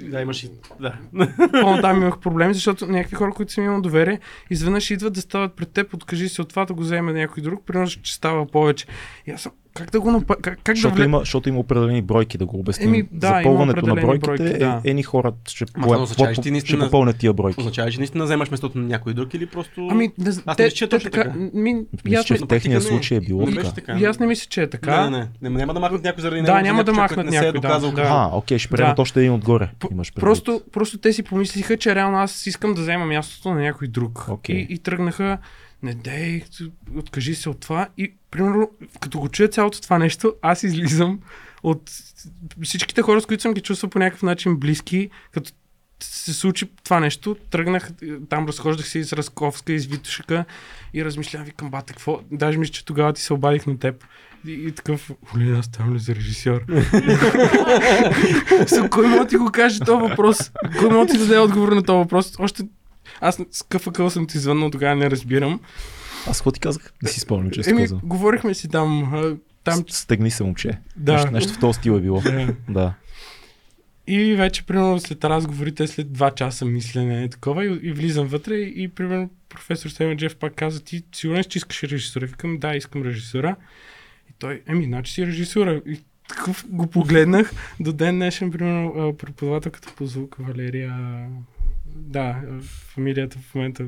Да, 0.00 0.20
имаш 0.20 0.44
и... 0.44 0.50
Да. 0.80 0.94
по-натам 1.52 1.96
имах 1.96 2.18
проблеми, 2.18 2.54
защото 2.54 2.86
някакви 2.86 3.16
хора, 3.16 3.32
които 3.32 3.52
съм 3.52 3.64
имал 3.64 3.80
доверие, 3.80 4.20
изведнъж 4.50 4.90
идват 4.90 5.12
да 5.12 5.20
стават 5.20 5.54
пред 5.54 5.70
теб, 5.70 5.94
откажи 5.94 6.28
се 6.28 6.42
от 6.42 6.48
това 6.48 6.64
да 6.64 6.74
го 6.74 6.80
вземе 6.82 7.12
някой 7.12 7.42
друг, 7.42 7.64
примерно 7.66 7.90
че 7.92 8.14
става 8.14 8.46
повече. 8.46 8.86
И 9.26 9.30
аз 9.30 9.40
съм, 9.40 9.52
как 9.76 9.90
да 9.90 10.00
го 10.00 10.10
направя, 10.10 10.40
как, 10.40 10.54
как 10.54 10.64
да 10.66 10.74
Защото 10.74 10.94
вле... 10.94 11.04
има, 11.04 11.18
защото 11.18 11.48
има 11.48 11.58
определени 11.58 12.02
бройки, 12.02 12.38
да 12.38 12.46
го 12.46 12.58
обясним. 12.58 12.88
Еми, 12.88 13.08
да, 13.12 13.26
Запълването 13.28 13.86
на 13.86 13.94
бройките 13.96 14.26
бройки, 14.28 14.58
да. 14.58 14.80
е, 14.84 14.90
ени 14.90 15.02
хора 15.02 15.32
ще, 15.48 15.64
Ма 15.66 15.72
по, 15.74 15.80
това 15.82 16.02
означава, 16.02 16.28
че 16.28 16.34
ти 16.34 16.40
ще 16.40 16.50
наистина- 16.50 16.84
попълнят 16.84 17.16
тия 17.16 17.32
бройки. 17.32 17.60
Означава, 17.60 17.90
че 17.90 17.98
наистина 17.98 18.24
вземаш 18.24 18.50
местото 18.50 18.78
на 18.78 18.84
някой 18.84 19.14
друг 19.14 19.34
или 19.34 19.46
просто... 19.46 19.88
Ами, 19.90 20.10
не, 20.18 20.32
з- 20.32 20.42
Аз 20.46 20.56
те, 20.56 20.62
не 20.62 20.66
мисля, 20.66 20.76
че 20.76 20.84
е 20.84 20.88
точно 20.88 21.10
така. 21.10 21.24
така. 21.24 21.36
Ми, 21.54 21.76
Мисля, 22.04 22.24
че 22.24 22.34
в 22.34 22.46
техния 22.46 22.78
е. 22.78 22.80
случай 22.80 23.18
е 23.18 23.20
било 23.20 23.46
Не 23.46 23.54
така. 23.54 23.70
така. 23.70 23.92
и 23.92 24.04
аз 24.04 24.18
не 24.18 24.26
мисля, 24.26 24.46
че 24.48 24.62
е 24.62 24.70
така. 24.70 25.10
Не, 25.10 25.18
не, 25.18 25.28
не. 25.42 25.50
Няма 25.50 25.74
да 25.74 25.80
махнат 25.80 26.04
някой 26.04 26.22
заради 26.22 26.42
Да, 26.42 26.54
него, 26.54 26.64
няма 26.64 26.78
за 26.78 26.84
да 26.84 26.92
махнат 26.92 27.26
е 27.26 27.30
някой, 27.30 27.60
да, 27.60 27.78
да. 27.80 27.92
А, 28.02 28.30
окей, 28.32 28.58
ще 28.58 28.68
приемат 28.68 28.96
Да. 28.96 29.02
още 29.02 29.20
един 29.20 29.32
отгоре. 29.32 29.68
Просто, 30.16 30.60
просто 30.72 30.98
те 30.98 31.12
си 31.12 31.22
помислиха, 31.22 31.76
че 31.76 31.94
реално 31.94 32.18
аз 32.18 32.46
искам 32.46 32.74
да 32.74 32.80
взема 32.80 33.06
мястото 33.06 33.50
на 33.50 33.60
някой 33.60 33.88
друг. 33.88 34.26
И 34.48 34.78
тръгнаха, 34.78 35.38
не 35.82 35.94
дей, 35.94 36.42
откажи 36.96 37.34
се 37.34 37.48
от 37.48 37.60
това. 37.60 37.88
И 37.98 38.14
примерно, 38.30 38.70
като 39.00 39.20
го 39.20 39.28
чуя 39.28 39.48
цялото 39.48 39.80
това 39.80 39.98
нещо, 39.98 40.34
аз 40.42 40.62
излизам 40.62 41.20
от 41.62 41.90
всичките 42.62 43.02
хора, 43.02 43.20
с 43.20 43.26
които 43.26 43.42
съм 43.42 43.54
ги 43.54 43.60
чувствал 43.60 43.90
по 43.90 43.98
някакъв 43.98 44.22
начин 44.22 44.56
близки, 44.56 45.10
като 45.32 45.50
се 46.02 46.34
случи 46.34 46.70
това 46.84 47.00
нещо, 47.00 47.36
тръгнах, 47.50 47.90
там 48.28 48.46
разхождах 48.46 48.88
се 48.88 48.98
из 48.98 49.12
Разковска, 49.12 49.72
из 49.72 49.86
Витошика 49.86 50.44
и 50.94 51.04
размишлявам, 51.04 51.46
викам, 51.46 51.70
бате, 51.70 51.92
какво? 51.92 52.20
Даже 52.32 52.58
мисля, 52.58 52.72
че 52.72 52.84
тогава 52.84 53.12
ти 53.12 53.22
се 53.22 53.32
обадих 53.32 53.66
на 53.66 53.78
теб. 53.78 54.04
И, 54.46 54.52
и 54.52 54.72
такъв, 54.72 55.10
оле, 55.34 55.58
аз 55.58 55.64
ставам 55.64 55.94
ли 55.94 55.98
за 55.98 56.14
режисьор? 56.14 56.64
Со, 58.66 58.90
кой 58.90 59.08
може 59.08 59.22
да 59.22 59.26
ти 59.26 59.36
го 59.36 59.50
каже 59.52 59.80
този 59.80 60.08
въпрос? 60.08 60.52
Кой 60.78 60.88
може 60.90 61.06
да 61.06 61.12
ти 61.12 61.18
даде 61.18 61.38
отговор 61.38 61.72
на 61.72 61.82
този 61.82 61.96
въпрос? 61.96 62.32
Още 62.38 62.62
аз 63.20 63.38
с 63.50 63.62
КФК 63.62 64.00
съм 64.10 64.26
ти 64.26 64.38
звъннал, 64.38 64.70
тогава 64.70 64.96
не 64.96 65.10
разбирам. 65.10 65.60
Аз 66.26 66.38
какво 66.38 66.50
ти 66.52 66.60
казах? 66.60 66.92
Не 67.02 67.08
си 67.08 67.20
спомням, 67.20 67.50
че 67.50 67.70
Еми, 67.70 67.80
казвам. 67.80 68.00
говорихме 68.04 68.54
си 68.54 68.68
там. 68.68 69.14
а, 69.14 69.36
Там, 69.64 69.84
Стегни 69.88 70.30
се, 70.30 70.44
момче. 70.44 70.78
да. 70.96 71.12
Нещо, 71.12 71.30
нещо 71.30 71.52
в 71.52 71.58
този 71.58 71.78
стил 71.78 71.92
е 71.92 72.00
било. 72.00 72.20
Да. 72.20 72.54
Да. 72.68 72.94
И 74.06 74.34
вече, 74.34 74.66
примерно, 74.66 75.00
след 75.00 75.24
разговорите, 75.24 75.86
след 75.86 76.12
два 76.12 76.30
часа 76.30 76.64
мислене 76.64 77.28
такова, 77.28 77.64
и, 77.64 77.78
и 77.82 77.92
влизам 77.92 78.26
вътре 78.26 78.54
и, 78.54 78.82
и 78.82 78.88
примерно, 78.88 79.30
професор 79.48 79.90
Стевен 79.90 80.16
Джеф 80.16 80.36
пак 80.36 80.54
каза, 80.54 80.84
ти 80.84 81.02
сигурен, 81.14 81.42
си, 81.42 81.48
че 81.48 81.58
искаш 81.58 81.82
режисура? 81.82 82.26
Викам, 82.26 82.58
да, 82.58 82.76
искам 82.76 83.02
режисура. 83.02 83.56
И 84.30 84.32
той, 84.38 84.62
еми, 84.66 84.84
значи 84.84 85.12
си 85.12 85.26
режисура. 85.26 85.82
И 85.86 86.00
такъв 86.28 86.64
го 86.68 86.86
погледнах. 86.86 87.52
До 87.80 87.92
ден 87.92 88.14
днешен, 88.14 88.50
примерно, 88.52 89.14
преподавателката 89.18 89.92
по 89.96 90.06
звук, 90.06 90.36
Валерия, 90.38 90.94
да, 91.96 92.36
фамилията 92.94 93.38
в 93.38 93.54
момента, 93.54 93.84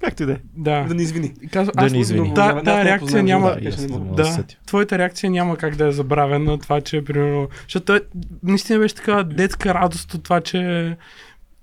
Както 0.00 0.22
и 0.22 0.26
да 0.26 0.32
е. 0.32 0.38
да. 0.56 0.84
Да 0.84 0.94
ни 0.94 1.02
извини. 1.02 1.34
Казва, 1.52 1.72
Да 1.72 1.84
аз 1.84 1.92
не 1.92 1.98
извини. 1.98 2.32
Аз 2.36 2.64
та 2.64 2.76
не 2.76 2.84
реакция 2.84 2.98
познавам 3.00 3.26
няма... 3.26 3.48
Да, 3.48 3.54
не 3.54 3.70
не 3.70 3.98
да 3.98 4.14
Да, 4.14 4.44
твоята 4.66 4.98
реакция 4.98 5.30
няма 5.30 5.56
как 5.56 5.76
да 5.76 5.86
е 5.86 5.92
забравена, 5.92 6.58
това, 6.58 6.80
че 6.80 7.04
примерно... 7.04 7.48
Защото 7.62 7.84
той 7.84 8.00
наистина 8.42 8.78
беше 8.78 8.94
така 8.94 9.22
детска 9.22 9.74
радост 9.74 10.14
от 10.14 10.22
това, 10.22 10.40
че 10.40 10.96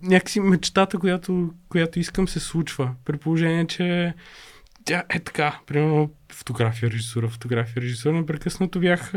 някакси 0.02 0.40
мечтата, 0.40 0.98
която, 0.98 1.54
която 1.70 2.00
искам, 2.00 2.28
се 2.28 2.40
случва. 2.40 2.92
При 3.06 3.18
положение, 3.18 3.68
че 3.68 4.14
тя 4.86 5.04
е 5.10 5.20
така. 5.20 5.60
Примерно 5.68 6.12
фотография, 6.34 6.92
режисура, 6.92 7.30
фотография, 7.30 7.84
режисура. 7.84 8.14
Непрекъснато 8.14 8.80
бях 8.80 9.14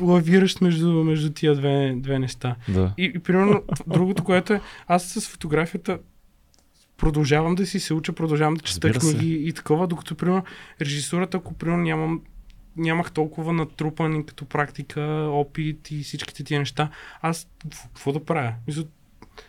а, 0.00 0.04
лавиращ 0.04 0.60
между, 0.60 1.04
между 1.04 1.32
тия 1.32 1.54
две, 1.54 1.94
две 1.96 2.18
неща. 2.18 2.56
Да. 2.68 2.94
И, 2.98 3.12
и 3.14 3.18
примерно 3.18 3.62
другото, 3.86 4.24
което 4.24 4.52
е, 4.52 4.60
аз 4.86 5.04
с 5.04 5.28
фотографията 5.28 5.98
продължавам 6.96 7.54
да 7.54 7.66
си 7.66 7.80
се 7.80 7.94
уча, 7.94 8.12
продължавам 8.12 8.54
да 8.54 8.60
чета 8.60 8.92
книги 8.92 9.32
и 9.48 9.52
такова, 9.52 9.86
докато 9.86 10.14
примерно 10.14 10.44
режисурата, 10.80 11.36
ако 11.36 11.54
примерно 11.54 11.82
нямам 11.82 12.20
нямах 12.76 13.12
толкова 13.12 13.52
натрупани 13.52 14.26
като 14.26 14.44
практика, 14.44 15.00
опит 15.30 15.90
и 15.90 16.02
всичките 16.02 16.44
тия 16.44 16.60
неща. 16.60 16.90
Аз 17.22 17.48
какво- 17.94 18.12
да 18.12 18.24
правя? 18.24 18.54
Мисля, 18.66 18.84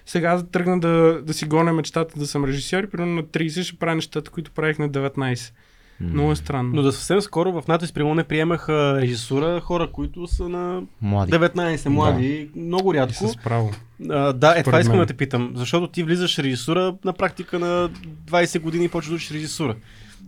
сега 0.06 0.44
тръгна 0.44 0.80
да, 0.80 1.22
да 1.24 1.34
си 1.34 1.46
гоня 1.46 1.74
мечтата 1.74 2.20
да 2.20 2.28
съм 2.28 2.46
режисьор 2.46 2.84
и 2.84 2.90
примерно 2.90 3.16
на 3.16 3.24
30 3.24 3.64
ще 3.64 3.78
правя 3.78 3.96
нещата, 3.96 4.32
които 4.32 4.52
правих 4.52 4.80
на 4.80 4.90
19. 4.90 5.54
Много 6.00 6.32
е 6.32 6.36
странно. 6.36 6.72
Но 6.74 6.82
да 6.82 6.92
съвсем 6.92 7.22
скоро 7.22 7.52
в 7.52 7.68
НАТО 7.68 7.86
примерно 7.94 8.16
не 8.16 8.24
приемаха 8.24 9.02
режисура 9.02 9.62
хора, 9.62 9.92
които 9.92 10.28
са 10.28 10.50
на 10.50 10.82
Млади. 11.02 11.32
19 11.32 11.90
млади, 11.90 12.50
много 12.56 12.94
И 12.94 12.98
рядко. 12.98 13.28
с 13.28 13.38
право. 13.38 13.72
А, 14.10 14.34
да, 14.34 14.60
е 14.60 14.64
това 14.64 14.80
искам 14.80 14.96
мен. 14.96 15.02
да 15.02 15.08
те 15.08 15.14
питам. 15.14 15.52
Защото 15.56 15.88
ти 15.88 16.04
влизаш 16.04 16.40
режисура 16.40 16.96
на 17.06 17.14
практика 17.14 17.60
на 17.60 17.90
20 18.26 18.60
години 18.60 18.86
и 18.86 18.90
почваш 18.90 19.10
да 19.10 19.16
учиш 19.16 19.32
режисура. 19.32 19.76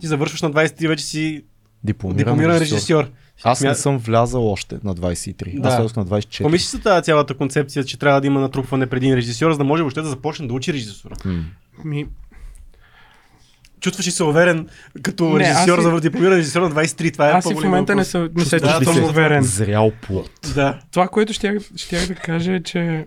Ти 0.01 0.07
завършваш 0.07 0.41
на 0.41 0.51
20 0.51 0.83
и 0.83 0.87
вече 0.87 1.03
си 1.03 1.43
Дипломиран, 1.83 2.17
дипломиран 2.17 2.57
режисьор. 2.57 3.03
режисьор. 3.03 3.11
Аз 3.43 3.61
не 3.61 3.75
съм 3.75 3.97
влязал 3.97 4.51
още 4.51 4.77
на 4.83 4.95
23. 4.95 5.61
Да. 5.61 5.67
Аз 5.67 5.77
влязох 5.77 5.95
на 5.95 6.05
24. 6.05 6.41
Помислиш 6.41 6.69
за 6.71 6.79
тази 6.79 7.03
цялата 7.03 7.33
концепция, 7.33 7.83
че 7.83 7.99
трябва 7.99 8.21
да 8.21 8.27
има 8.27 8.39
натрупване 8.39 8.87
преди 8.87 9.05
един 9.05 9.17
режисьор, 9.17 9.51
за 9.51 9.57
да 9.57 9.63
може 9.63 9.83
въобще 9.83 10.01
да 10.01 10.07
започне 10.09 10.47
да 10.47 10.53
учи 10.53 10.73
режисура. 10.73 11.15
Ми, 11.85 12.05
Чувстваш 13.81 14.07
ли 14.07 14.11
се 14.11 14.23
уверен 14.23 14.67
като 15.01 15.29
Не, 15.29 15.39
режисьор, 15.39 15.81
за 15.81 16.01
дипломиран 16.01 16.37
режисьор 16.37 16.61
на 16.61 16.71
23? 16.71 17.13
Това 17.13 17.29
е 17.29 17.31
аз 17.31 17.51
и 17.51 17.53
в 17.53 17.63
момента 17.63 17.95
не, 17.95 18.05
се, 18.05 18.29
не 18.35 18.45
се 18.45 18.59
чувствам 18.59 18.95
се 18.95 19.01
уверен. 19.01 19.43
Зрял 19.43 19.91
плод. 20.01 20.31
Да. 20.55 20.79
Това, 20.91 21.07
което 21.07 21.33
щях, 21.33 21.57
щях 21.75 22.07
да 22.07 22.15
кажа 22.15 22.53
е, 22.53 22.63
че 22.63 23.05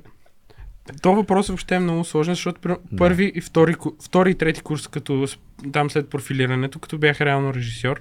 то 1.03 1.15
въпрос 1.15 1.49
въобще 1.49 1.75
е 1.75 1.81
много 1.81 2.05
сложен, 2.05 2.35
защото 2.35 2.61
Да. 2.69 2.77
първи 2.99 3.33
и 3.35 3.41
втори, 3.41 3.75
втори 4.05 4.31
и 4.31 4.35
трети 4.35 4.61
курс, 4.61 4.87
като 4.87 5.27
там 5.73 5.91
след 5.91 6.11
профилирането, 6.11 6.79
като 6.79 6.99
бях 6.99 7.21
реално 7.21 7.55
режисьор, 7.55 8.01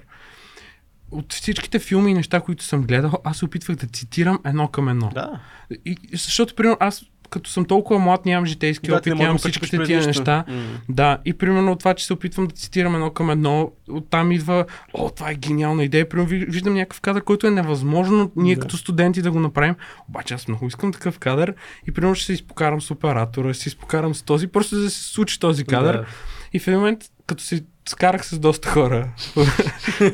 от 1.10 1.32
всичките 1.32 1.78
филми 1.78 2.10
и 2.10 2.14
неща, 2.14 2.40
които 2.40 2.64
съм 2.64 2.82
гледал, 2.82 3.12
аз 3.24 3.36
се 3.36 3.44
опитвах 3.44 3.76
да 3.76 3.86
цитирам 3.86 4.38
едно 4.44 4.68
към 4.68 4.88
едно. 4.88 5.10
Да. 5.14 5.40
И, 5.84 5.96
защото, 6.12 6.54
примерно, 6.54 6.76
аз 6.80 7.04
като 7.30 7.50
съм 7.50 7.64
толкова 7.64 8.00
млад, 8.00 8.26
нямам 8.26 8.46
житейски 8.46 8.86
Да, 8.86 8.96
опит, 8.96 9.14
нямам 9.14 9.34
да 9.34 9.38
всичките 9.38 9.78
тия 9.78 9.96
нищо. 9.96 10.08
неща. 10.08 10.44
М. 10.48 10.62
Да, 10.88 11.18
и 11.24 11.32
примерно 11.32 11.72
от 11.72 11.78
това, 11.78 11.94
че 11.94 12.06
се 12.06 12.12
опитвам 12.12 12.46
да 12.46 12.54
цитирам 12.54 12.94
едно 12.94 13.10
към 13.10 13.30
едно, 13.30 13.70
оттам 13.88 14.32
идва, 14.32 14.64
о, 14.94 15.10
това 15.10 15.30
е 15.30 15.34
гениална 15.34 15.84
идея. 15.84 16.08
Примерно 16.08 16.28
ви- 16.28 16.46
виждам 16.46 16.74
някакъв 16.74 17.00
кадър, 17.00 17.22
който 17.22 17.46
е 17.46 17.50
невъзможно 17.50 18.30
ние 18.36 18.54
Да. 18.54 18.60
като 18.60 18.76
студенти 18.76 19.22
да 19.22 19.30
го 19.30 19.40
направим. 19.40 19.74
Обаче 20.08 20.34
аз 20.34 20.48
много 20.48 20.66
искам 20.66 20.92
такъв 20.92 21.18
кадър 21.18 21.54
и 21.88 21.92
примерно 21.92 22.14
ще 22.14 22.26
се 22.26 22.32
изпокарам 22.32 22.80
с 22.80 22.90
оператора, 22.90 23.54
ще 23.54 23.62
се 23.62 23.68
изпокарам 23.68 24.14
с 24.14 24.22
този, 24.22 24.46
просто 24.46 24.76
за 24.76 24.82
да 24.82 24.90
се 24.90 25.02
случи 25.04 25.40
този 25.40 25.64
кадър. 25.64 25.94
Да. 25.94 26.04
И 26.52 26.58
в 26.58 26.66
един 26.66 26.78
момент, 26.78 27.00
като 27.30 27.44
се 27.44 27.64
скарах 27.88 28.26
с 28.26 28.38
доста 28.38 28.68
хора 28.68 29.08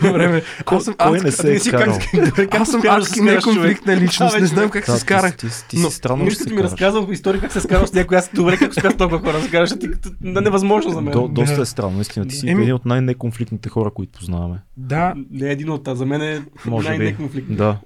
време. 0.02 0.42
Кой- 0.64 0.78
Аз 0.78 0.84
съм 0.84 0.94
кой 0.94 1.20
не 1.20 1.32
се 1.32 1.54
е 1.54 1.58
си 1.58 1.70
карал? 1.70 1.98
как, 2.36 2.54
Аз 2.54 2.70
съм 2.70 2.82
адски 2.88 3.18
скараш, 3.18 3.44
неконфликтна 3.44 3.96
личност. 3.96 4.40
Не 4.40 4.46
знам 4.46 4.70
как 4.70 4.84
се 4.86 4.98
скарах. 4.98 5.36
Ти, 5.36 5.46
ти, 5.48 5.68
ти, 5.68 5.78
Но 5.78 5.90
си 5.90 5.96
странно, 5.96 6.24
Нищо 6.24 6.44
ти 6.44 6.50
ми 6.50 6.56
караш. 6.56 6.70
разказвал 6.70 7.08
история 7.10 7.40
как 7.40 7.52
се 7.52 7.60
скарал 7.60 7.86
с 7.86 7.92
някой. 7.92 8.18
Аз 8.18 8.30
добре 8.34 8.56
как 8.56 8.70
успях 8.70 8.96
толкова 8.96 9.20
хора 9.20 9.32
да 9.32 9.42
се 9.42 9.50
караш, 9.50 9.70
ти 9.80 9.90
като 9.90 10.10
да, 10.20 10.40
невъзможно 10.40 10.92
за 10.92 11.00
мен. 11.00 11.12
До, 11.12 11.28
доста 11.28 11.60
е 11.60 11.64
странно, 11.64 11.94
наистина. 11.94 12.26
Ти 12.26 12.36
си 12.36 12.48
един 12.48 12.72
от 12.72 12.86
най-неконфликтните 12.86 13.68
хора, 13.68 13.90
които 13.90 14.18
познаваме. 14.18 14.62
Да, 14.76 15.14
Не 15.30 15.50
един 15.50 15.70
от 15.70 15.84
тази, 15.84 15.98
за 15.98 16.06
мен 16.06 16.22
е 16.22 16.42
най-неконфликтен. 16.66 17.56
Да. 17.56 17.78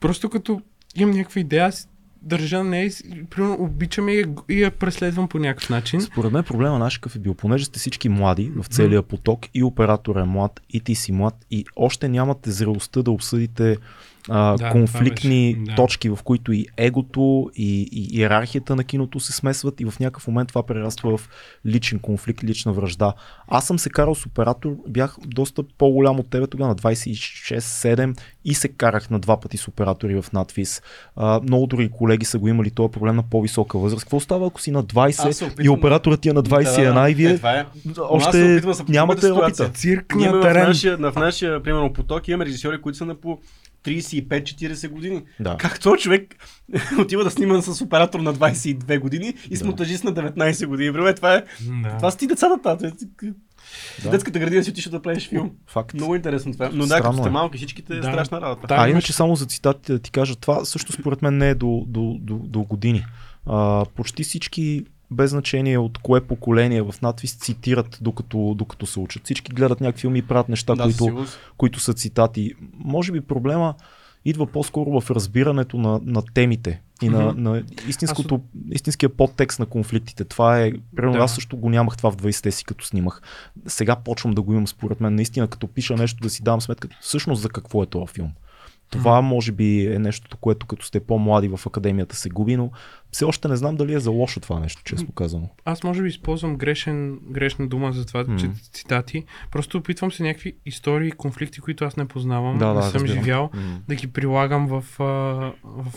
просто 0.00 0.30
като 0.30 0.60
имам 0.96 1.16
някаква 1.16 1.40
идея, 1.40 1.66
аз 1.66 1.88
държа 2.24 2.58
на 2.58 2.70
нея 2.70 2.86
и 2.86 3.24
примерно 3.24 3.56
обичам 3.60 4.08
я 4.08 4.26
и 4.48 4.62
я- 4.62 4.70
преследвам 4.70 5.28
по 5.28 5.38
някакъв 5.38 5.70
начин. 5.70 6.00
Според 6.00 6.32
мен 6.32 6.44
проблема 6.44 6.78
наш 6.78 6.98
какъв 6.98 7.16
е 7.16 7.18
бил, 7.18 7.34
понеже 7.34 7.64
сте 7.64 7.78
всички 7.78 8.08
млади 8.08 8.52
в 8.56 8.66
целия 8.66 9.02
поток 9.02 9.46
и 9.54 9.62
оператор 9.62 10.16
е 10.16 10.24
млад, 10.24 10.60
и 10.70 10.80
ти 10.80 10.94
си 10.94 11.12
млад, 11.12 11.34
и 11.50 11.64
още 11.76 12.08
нямате 12.08 12.50
зрелостта 12.50 13.02
да 13.02 13.10
обсъдите 13.10 13.76
а, 14.28 14.56
Да, 14.56 14.70
конфликтни 14.70 15.54
беше, 15.54 15.64
да. 15.66 15.74
точки, 15.74 16.08
в 16.08 16.18
които 16.24 16.52
и 16.52 16.66
егото, 16.76 17.50
и, 17.56 17.88
и 17.92 18.08
иерархията 18.12 18.76
на 18.76 18.84
киното 18.84 19.20
се 19.20 19.32
смесват 19.32 19.80
и 19.80 19.84
в 19.84 20.00
някакъв 20.00 20.26
момент 20.26 20.48
това 20.48 20.62
прераства 20.62 21.16
в 21.16 21.28
личен 21.66 21.98
конфликт, 21.98 22.44
лична 22.44 22.72
връжда. 22.72 23.12
Аз 23.48 23.66
съм 23.66 23.78
се 23.78 23.90
карал 23.90 24.14
с 24.14 24.26
оператор, 24.26 24.76
бях 24.88 25.16
доста 25.26 25.62
по-голям 25.78 26.20
от 26.20 26.30
тебе 26.30 26.46
тогава, 26.46 26.68
на 26.68 26.76
26-7 26.76 28.14
и 28.44 28.54
се 28.54 28.68
карах 28.68 29.10
на 29.10 29.18
два 29.18 29.40
пъти 29.40 29.56
с 29.56 29.68
оператори 29.68 30.14
в 30.14 30.32
надвис. 30.32 30.82
А, 31.16 31.40
много 31.40 31.66
други 31.66 31.88
колеги 31.88 32.24
са 32.24 32.38
го 32.38 32.48
имали 32.48 32.70
този 32.70 32.90
проблем 32.90 33.16
на 33.16 33.22
по-висока 33.22 33.78
възраст. 33.78 34.04
Какво 34.04 34.20
става, 34.20 34.46
ако 34.46 34.60
си 34.60 34.70
на 34.70 34.78
Аз 34.78 34.86
20 34.86 35.30
се 35.30 35.44
и 35.44 35.48
опитвам- 35.48 35.70
операторът 35.70 36.20
ти 36.20 36.28
е 36.28 36.32
на 36.32 36.42
21 36.42 36.94
Да, 36.94 37.10
и 37.10 37.14
вие 37.14 37.30
Е, 37.30 37.36
това 37.36 37.52
е. 37.52 37.64
още 38.00 38.52
опитвам 38.54 38.86
нямате 38.88 39.30
опита. 39.32 39.70
Цирк 39.70 40.14
Ние 40.14 40.28
на 40.28 40.40
в 40.40 40.54
нашия, 40.56 40.96
в 40.98 41.14
нашия, 41.16 41.62
примерно, 41.62 41.92
поток 41.92 42.28
имаме 42.28 42.46
режисьори, 42.46 42.80
които 42.80 42.98
са 42.98 43.06
на 43.06 43.14
по 43.14 43.38
35-40 43.84 44.88
години. 44.88 45.22
Да. 45.40 45.56
Как 45.56 45.80
този 45.80 46.02
човек 46.02 46.34
отива 46.98 47.24
да 47.24 47.30
снима 47.30 47.62
с 47.62 47.80
оператор 47.80 48.20
на 48.20 48.34
22 48.34 48.98
години 48.98 49.34
и 49.50 49.56
с 49.56 49.60
Да. 49.60 49.66
монтажист 49.66 50.04
на 50.04 50.12
19 50.12 50.66
години? 50.66 50.92
Бре, 50.92 51.14
това 51.14 51.34
е. 51.34 51.44
Да. 51.82 51.96
Това 51.96 52.10
са 52.10 52.18
ти 52.18 52.26
децата. 52.26 52.76
Да. 54.02 54.10
Детската 54.10 54.38
градина 54.38 54.64
си 54.64 54.70
отишъл 54.70 54.90
да 54.90 55.02
правиш 55.02 55.28
филм. 55.28 55.50
Факт. 55.66 55.94
Много 55.94 56.14
интересно 56.14 56.52
това. 56.52 56.70
Но 56.72 56.86
да, 56.86 57.00
като 57.00 57.12
сте 57.12 57.28
е. 57.28 57.32
малки, 57.32 57.56
всичките 57.58 57.92
е 57.92 57.96
Да. 57.96 58.02
страшна 58.02 58.40
работа. 58.40 58.66
Да, 58.66 58.74
а 58.74 58.88
иначе 58.88 59.12
само 59.12 59.36
за 59.36 59.46
цитатите 59.46 59.92
да 59.92 59.98
ти 59.98 60.10
кажа, 60.10 60.36
това 60.36 60.64
също 60.64 60.92
според 60.92 61.22
мен 61.22 61.38
не 61.38 61.48
е 61.48 61.54
до, 61.54 61.84
до, 61.86 62.16
до, 62.20 62.34
до 62.34 62.62
години. 62.62 63.04
А, 63.46 63.84
почти 63.96 64.22
всички 64.24 64.84
без 65.14 65.30
значение 65.30 65.78
от 65.78 65.98
кое 65.98 66.20
поколение 66.20 66.82
в 66.82 66.94
надвис 67.02 67.34
цитират 67.34 67.98
докато, 68.00 68.54
докато 68.58 68.86
се 68.86 69.00
учат. 69.00 69.24
Всички 69.24 69.52
гледат 69.52 69.80
някакви 69.80 70.00
филми 70.00 70.18
и 70.18 70.22
правят 70.22 70.48
неща, 70.48 70.74
Да, 70.74 70.82
които, 70.82 71.26
които 71.56 71.80
са 71.80 71.94
цитати. 71.94 72.52
Може 72.74 73.12
би 73.12 73.20
проблема 73.20 73.74
идва 74.24 74.46
по-скоро 74.46 75.00
в 75.00 75.10
разбирането 75.10 75.78
на, 75.78 76.00
на 76.04 76.22
темите 76.34 76.80
и 77.02 77.08
на, 77.08 77.32
Мгм. 77.32 77.42
на 77.42 77.62
истинското, 77.88 78.40
истинския 78.70 79.08
подтекст 79.08 79.58
на 79.58 79.66
конфликтите. 79.66 80.24
Това 80.24 80.60
е, 80.60 80.72
примерно 80.96 81.18
Да. 81.18 81.24
аз 81.24 81.34
също 81.34 81.56
го 81.56 81.70
нямах 81.70 81.96
това 81.96 82.10
в 82.10 82.16
20-те 82.16 82.50
си, 82.50 82.64
като 82.64 82.84
снимах. 82.86 83.22
Сега 83.66 83.96
почвам 83.96 84.34
да 84.34 84.42
го 84.42 84.52
имам 84.52 84.66
според 84.68 85.00
мен. 85.00 85.14
Наистина, 85.14 85.48
като 85.48 85.66
пиша 85.66 85.96
нещо, 85.96 86.22
да 86.22 86.30
си 86.30 86.42
давам 86.42 86.60
сметка 86.60 86.88
всъщност 87.00 87.42
за 87.42 87.48
какво 87.48 87.82
е 87.82 87.86
този 87.86 88.12
филм. 88.12 88.30
Това 88.98 89.20
може 89.20 89.52
би 89.52 89.86
е 89.86 89.98
нещото, 89.98 90.36
което 90.36 90.66
като 90.66 90.86
сте 90.86 91.00
по-млади 91.00 91.48
в 91.48 91.60
академията 91.66 92.16
се 92.16 92.28
губи, 92.28 92.56
но 92.56 92.70
все 93.10 93.24
още 93.24 93.48
не 93.48 93.56
знам 93.56 93.76
дали 93.76 93.94
е 93.94 94.00
за 94.00 94.10
лошо 94.10 94.40
това 94.40 94.60
нещо, 94.60 94.82
честно 94.84 95.12
казано. 95.12 95.48
Аз 95.64 95.82
може 95.82 96.02
би 96.02 96.08
използвам 96.08 96.56
грешен, 96.56 97.18
грешна 97.22 97.66
дума 97.66 97.92
за 97.92 98.06
това, 98.06 98.24
че 98.38 98.46
Мгм. 98.46 98.54
цитати. 98.72 99.24
Просто 99.50 99.78
опитвам 99.78 100.12
се 100.12 100.22
някакви 100.22 100.54
истории, 100.66 101.12
конфликти, 101.12 101.60
които 101.60 101.84
аз 101.84 101.96
не 101.96 102.04
познавам, 102.04 102.58
Да, 102.58 102.68
не 102.68 102.74
да, 102.74 102.82
съм 102.82 102.92
разбирам. 102.94 103.24
живял, 103.24 103.50
М. 103.54 103.80
да 103.88 103.94
ги 103.94 104.06
прилагам 104.06 104.66
в, 104.66 104.84
в 104.98 105.92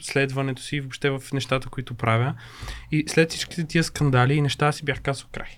следването 0.00 0.62
си 0.62 0.76
и 0.76 0.80
въобще 0.80 1.10
в 1.10 1.22
нещата, 1.32 1.68
които 1.68 1.94
правя. 1.94 2.34
И 2.92 3.04
след 3.08 3.30
всичките 3.30 3.64
тия 3.64 3.84
скандали 3.84 4.34
и 4.34 4.40
неща 4.40 4.72
си 4.72 4.84
бях 4.84 5.00
казал 5.00 5.26
край. 5.32 5.48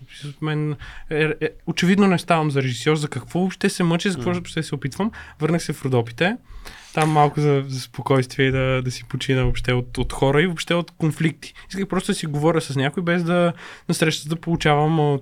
Мен 0.43 0.77
е, 1.11 1.25
е, 1.41 1.49
очевидно 1.67 2.07
не 2.07 2.19
ставам 2.19 2.51
за 2.51 2.63
режисьор, 2.63 2.97
за 2.97 3.09
какво 3.09 3.39
въобще 3.39 3.69
се 3.69 3.83
мъча, 3.83 4.11
за 4.11 4.17
какво 4.17 4.31
въобще 4.33 4.63
се 4.63 4.75
опитвам. 4.75 5.11
Върнах 5.41 5.63
се 5.63 5.73
в 5.73 5.85
Родопите. 5.85 6.37
Там 7.01 7.11
малко 7.11 7.41
за, 7.41 7.65
за 7.67 7.81
спокойствие 7.81 8.47
и 8.47 8.51
да, 8.51 8.83
да 8.83 8.91
си 8.91 9.05
почина 9.05 9.43
въобще 9.43 9.73
от, 9.73 9.99
от 9.99 10.13
хора 10.13 10.43
и 10.43 10.47
въобще 10.47 10.75
от 10.75 10.91
конфликти. 10.91 11.55
Исках 11.71 11.89
просто 11.89 12.13
да 12.13 12.15
си 12.15 12.27
говоря 12.27 12.61
с 12.61 12.77
някой, 12.77 13.03
без 13.03 13.25
да 13.25 13.53
на 13.89 13.95
среща 13.95 14.29
да 14.29 14.37
получавам 14.37 15.01
а, 15.01 15.19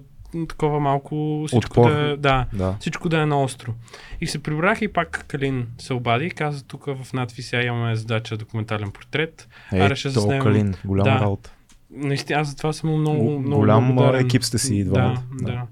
такова 0.48 0.80
малко 0.80 1.44
всичко 1.46 1.80
Отпор. 1.80 1.90
да, 1.90 2.16
да, 2.16 2.46
Да. 2.52 2.76
всичко 2.80 3.08
да 3.08 3.20
е 3.20 3.26
наостро. 3.26 3.72
И 4.20 4.26
се 4.26 4.42
прибрах 4.42 4.82
и 4.82 4.88
пак 4.88 5.24
Калин 5.28 5.66
се 5.78 5.92
обади 5.92 6.26
и 6.26 6.30
каза 6.30 6.64
тук 6.64 6.84
в 6.86 7.12
надвис 7.12 7.46
сега 7.46 7.62
имаме 7.62 7.96
задача 7.96 8.36
документален 8.36 8.90
портрет. 8.90 9.48
Е, 9.72 9.94
ще 9.94 10.08
то 10.08 10.12
заснемем. 10.12 10.42
Калин, 10.42 10.74
голяма 10.84 11.10
Да. 11.10 11.20
работа. 11.20 11.52
Наистина, 11.90 12.40
аз 12.40 12.48
за 12.48 12.56
това 12.56 12.72
съм 12.72 12.90
много, 12.90 13.24
Го- 13.24 13.38
много 13.38 13.56
голям, 13.56 13.84
а, 13.84 13.86
благодарен. 13.86 14.26
екип 14.26 14.44
сте 14.44 14.58
си 14.58 14.74
и 14.74 14.84
двамата. 14.84 15.22
Да, 15.32 15.44
Да. 15.44 15.52
да. 15.52 15.62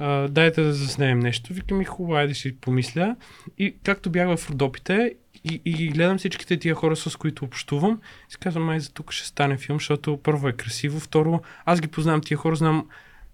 А, 0.00 0.28
дайте 0.28 0.62
да 0.62 0.72
заснемем 0.72 1.20
нещо. 1.20 1.52
Викам 1.52 1.80
и 1.80 1.84
хубаво, 1.84 2.14
айде 2.14 2.34
ще 2.34 2.42
си 2.42 2.56
помисля. 2.56 3.16
И 3.58 3.74
както 3.84 4.10
бях 4.10 4.36
в 4.36 4.50
Родопите 4.50 5.12
и, 5.44 5.60
и 5.64 5.88
гледам 5.88 6.18
всичките 6.18 6.56
тия 6.56 6.74
хора, 6.74 6.96
с 6.96 7.16
които 7.16 7.44
общувам, 7.44 8.00
си 8.28 8.38
казвам, 8.38 8.64
май 8.64 8.80
за 8.80 8.92
тук 8.92 9.12
ще 9.12 9.26
стане 9.26 9.58
филм, 9.58 9.78
защото 9.78 10.16
първо 10.22 10.48
е 10.48 10.52
красиво, 10.52 11.00
второ, 11.00 11.40
аз 11.64 11.80
ги 11.80 11.88
познавам 11.88 12.20
тия 12.20 12.38
хора, 12.38 12.56
знам 12.56 12.86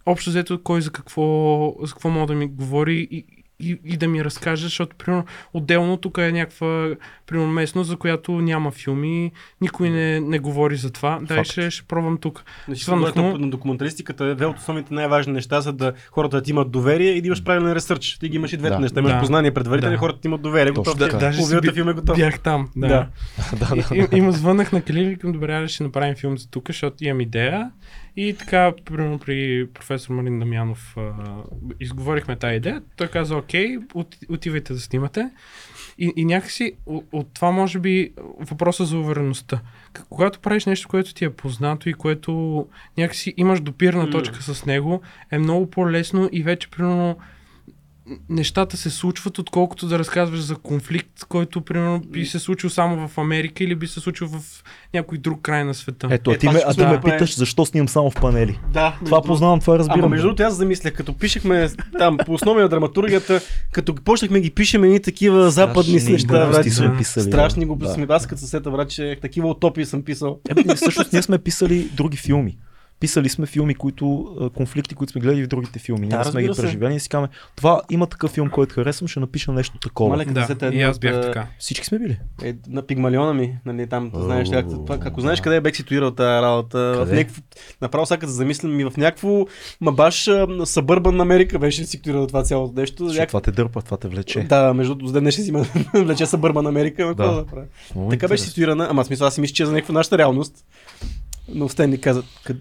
общо 0.07 0.31
взето 0.31 0.63
кой 0.63 0.81
за 0.81 0.93
какво, 0.93 1.77
за 1.83 1.93
какво 1.93 2.11
мога 2.11 2.27
да 2.27 2.35
ми 2.35 2.47
говори 2.47 3.09
и, 3.11 3.25
и, 3.65 3.79
и 3.85 3.97
да 3.97 4.09
ми 4.09 4.25
разкаже, 4.25 4.63
защото 4.63 4.97
примерно 4.97 5.25
отделно 5.55 5.97
тук 5.97 6.19
е 6.19 6.33
някаква 6.33 6.89
примерно 7.27 7.53
местност, 7.53 7.89
за 7.89 7.97
която 7.97 8.33
няма 8.33 8.71
филми, 8.71 9.33
никой 9.61 9.91
не, 9.91 10.21
не 10.21 10.39
говори 10.39 10.77
за 10.77 10.91
това. 10.91 11.19
Дай 11.23 11.37
Факт. 11.37 11.51
ще, 11.51 11.71
ще 11.71 11.83
пробвам 11.83 12.19
тук. 12.19 12.45
Значи, 12.67 12.91
на 12.91 13.51
документалистиката 13.51 14.25
е 14.25 14.35
две 14.35 14.47
от 14.47 14.59
основните 14.59 14.95
най-важни 14.95 15.33
неща, 15.33 15.61
за 15.61 15.73
да 15.73 15.93
хората 16.11 16.37
да 16.37 16.43
ти 16.43 16.51
имат 16.51 16.71
доверие 16.71 17.11
и 17.11 17.21
да 17.21 17.27
имаш 17.27 17.45
правилен 17.45 17.73
ресърч. 17.73 18.19
Ти 18.19 18.29
ги 18.29 18.37
имаш 18.37 18.53
и 18.53 18.57
двете 18.57 18.75
Да. 18.75 18.81
неща. 18.81 19.01
Имаш 19.01 19.13
Да. 19.13 19.21
познание 19.21 19.55
предварително 19.55 19.95
Да. 19.95 19.99
хората 19.99 20.21
ти 20.21 20.29
имат 20.29 20.43
доверие. 20.43 20.73
Точно 20.73 20.93
Готов. 20.93 21.11
Да, 21.11 21.19
Даже 21.19 21.43
си 21.43 21.61
би- 21.61 21.71
филм 21.73 21.89
е 21.89 21.93
готов. 21.93 22.17
Бях 22.17 22.41
там. 22.41 22.69
Да. 22.77 22.89
Да. 22.89 23.07
да, 23.59 23.75
да. 23.77 23.95
И, 23.95 24.07
и, 24.13 24.19
и 24.19 24.21
му 24.21 24.33
звънах 24.33 24.73
на 24.73 24.83
Калин 24.83 25.03
и 25.03 25.09
викам, 25.09 25.33
добре, 25.33 25.69
ще 25.69 25.83
направим 25.85 26.15
филм 26.15 26.39
за 26.39 26.51
тук, 26.51 26.65
защото 26.67 27.05
имам 27.05 27.21
идея. 27.21 27.71
И 28.17 28.37
така, 28.39 28.73
примерно 28.85 29.19
при 29.19 29.69
професор 29.75 30.15
Марин 30.15 30.39
Дамянов 30.39 30.95
а, 30.97 31.13
изговорихме 31.81 32.37
тази 32.37 32.57
идея. 32.57 32.83
Той 32.97 33.09
каза, 33.09 33.37
окей, 33.37 33.79
от, 33.95 34.17
отивайте 34.29 34.73
да 34.73 34.81
снимате. 34.81 35.31
И, 35.99 36.13
и 36.17 36.25
някакси 36.25 36.73
от, 36.87 37.05
от 37.13 37.35
това 37.35 37.51
може 37.51 37.79
би 37.79 38.13
въпроса 38.41 38.85
за 38.85 38.99
увереността. 38.99 39.61
Когато 40.09 40.41
правиш 40.41 40.67
нещо, 40.67 40.89
което 40.89 41.15
ти 41.15 41.25
е 41.25 41.31
познато 41.31 41.89
и 41.89 41.95
което 41.95 42.67
някакси 42.99 43.35
имаш 43.37 43.61
допирна 43.61 44.11
точка 44.11 44.43
с 44.43 44.67
него, 44.67 45.03
е 45.31 45.39
много 45.39 45.71
по-лесно 45.71 46.29
и 46.33 46.43
вече 46.43 46.71
примерно 46.71 47.19
нещата 48.29 48.77
се 48.77 48.91
случват, 48.91 49.39
отколкото 49.39 49.87
да 49.87 49.99
разказваш 49.99 50.41
за 50.41 50.57
конфликт, 50.57 51.25
който 51.29 51.61
примерно 51.61 52.01
би 52.01 52.27
се 52.27 52.39
случил 52.39 52.71
само 52.71 53.09
в 53.09 53.19
Америка 53.19 53.65
или 53.65 53.75
би 53.75 53.87
се 53.87 54.01
случил 54.01 54.29
в 54.29 54.65
някой 54.95 55.19
друг 55.19 55.43
край 55.43 55.65
на 55.65 55.75
света. 55.75 56.09
Ето, 56.11 56.31
Е, 56.31 56.35
а 56.35 56.39
ти 56.39 56.47
това 56.47 56.53
ме, 56.53 56.63
а 56.67 56.71
ти 56.71 56.75
сме 56.75 56.87
ме 56.87 57.01
питаш 57.01 57.37
защо 57.37 57.67
снимам 57.67 57.89
само 57.89 58.11
в 58.11 58.15
панели. 58.15 58.59
Да, 58.73 58.99
Това 59.05 59.23
познавам, 59.23 59.61
това 59.61 59.79
разбирам. 59.79 60.01
Ама 60.01 60.09
между 60.09 60.27
другото 60.27 60.43
аз 60.43 60.55
замислях, 60.55 60.95
като 60.95 61.19
пишехме 61.19 61.69
там 61.99 62.17
по 62.27 62.33
основа 62.33 62.61
на 62.61 62.69
драматургията, 62.69 63.41
като 63.73 63.95
почнахме 63.95 64.41
ги 64.41 64.51
пишем 64.51 64.85
едни 64.85 65.03
такива 65.03 65.51
западни 65.51 66.01
Страшни 66.01 66.13
неща, 66.13 66.33
брат. 66.33 66.73
сме 66.73 66.89
да. 66.89 66.97
писали. 66.97 67.25
Страшни 67.25 67.61
да. 67.61 67.67
го 67.67 67.77
Да. 67.77 67.89
сме. 67.89 68.07
Аз 68.09 68.27
като 68.27 68.41
се 68.41 68.47
сета, 68.47 68.87
такива 69.23 69.49
утопии 69.49 69.85
съм 69.85 70.03
писал. 70.03 70.41
Ебе, 70.49 70.75
всъщност 70.75 71.13
ние 71.13 71.23
сме 71.23 71.39
писали 71.39 71.89
други 71.95 72.17
филми. 72.17 72.59
Писали 73.01 73.29
сме 73.29 73.47
филми, 73.47 73.75
които, 73.75 74.37
конфликти, 74.55 74.95
които 74.95 75.13
сме 75.13 75.21
гледали 75.21 75.45
в 75.45 75.49
другите 75.49 75.79
филми. 75.79 76.01
Ние 76.01 76.09
Да, 76.09 76.19
не 76.19 76.25
сме 76.25 76.43
ги 76.43 76.51
преживели 76.57 76.95
и 76.95 77.01
си 77.01 77.09
казваме, 77.09 77.29
това 77.57 77.81
има 77.91 78.07
такъв 78.07 78.31
филм, 78.31 78.51
който 78.51 78.75
харесвам, 78.75 79.09
ще 79.09 79.21
напиша 79.21 79.53
нещо 79.53 79.79
такова. 79.79 80.11
Мале, 80.11 80.25
като 80.25 80.41
да, 80.41 80.47
сета 80.47 80.69
и 80.75 80.83
аз 80.83 80.99
бях 80.99 81.21
така. 81.21 81.47
Всички 81.59 81.87
сме 81.87 81.99
били. 81.99 82.19
Е, 82.43 82.55
на 82.69 82.83
пигмалиона 82.83 83.35
ми, 83.35 83.59
нали, 83.67 83.87
там, 83.87 84.11
О, 84.15 84.23
знаеш, 84.23 84.51
как, 84.51 84.67
това, 84.69 84.99
ако 85.01 85.21
знаеш 85.21 85.39
да. 85.39 85.43
къде 85.43 85.61
бех 85.61 85.77
ситуирал 85.77 86.11
тази 86.11 86.43
работа, 86.43 86.79
в 86.79 86.99
Къде? 87.05 87.17
някакво, 87.17 87.43
направо 87.81 88.07
сега 88.07 88.27
се 88.27 88.33
замислям 88.33 88.81
и 88.81 88.85
в 88.85 88.93
някакво, 88.97 89.47
ма 89.81 89.93
баш 89.93 90.29
събърбан 90.65 91.21
Америка 91.21 91.59
беше 91.59 91.85
ситуирал 91.85 92.27
това 92.27 92.43
цялото 92.43 92.81
нещо. 92.81 93.11
Ще, 93.13 93.27
това 93.27 93.41
те 93.41 93.53
дърпа, 93.53 93.83
това 93.83 93.97
те 93.97 94.09
влече. 94.09 94.41
Да, 94.41 94.75
между 94.75 94.95
другото, 94.95 95.31
ще 95.31 95.43
си 95.43 95.49
има 95.49 95.67
влече 95.95 96.27
събърбан 96.27 96.67
Америка, 96.67 97.15
Да. 97.17 97.33
да 97.33 97.47
правя? 97.47 97.67
Така 98.11 98.29
беше 98.29 98.43
ситуирана, 98.43 98.87
ама 98.91 99.05
в 99.05 99.07
смисъл 99.07 99.27
аз 99.27 99.35
си 99.35 99.41
мисля, 99.41 99.55
че 99.55 99.63
е 99.63 99.67
за 99.67 99.73
някаква 99.73 99.93
нашата 99.93 100.19
реалност. 100.19 100.65
Но 101.49 101.69
Стенли 101.69 102.01
каза, 102.01 102.23
къд... 102.45 102.57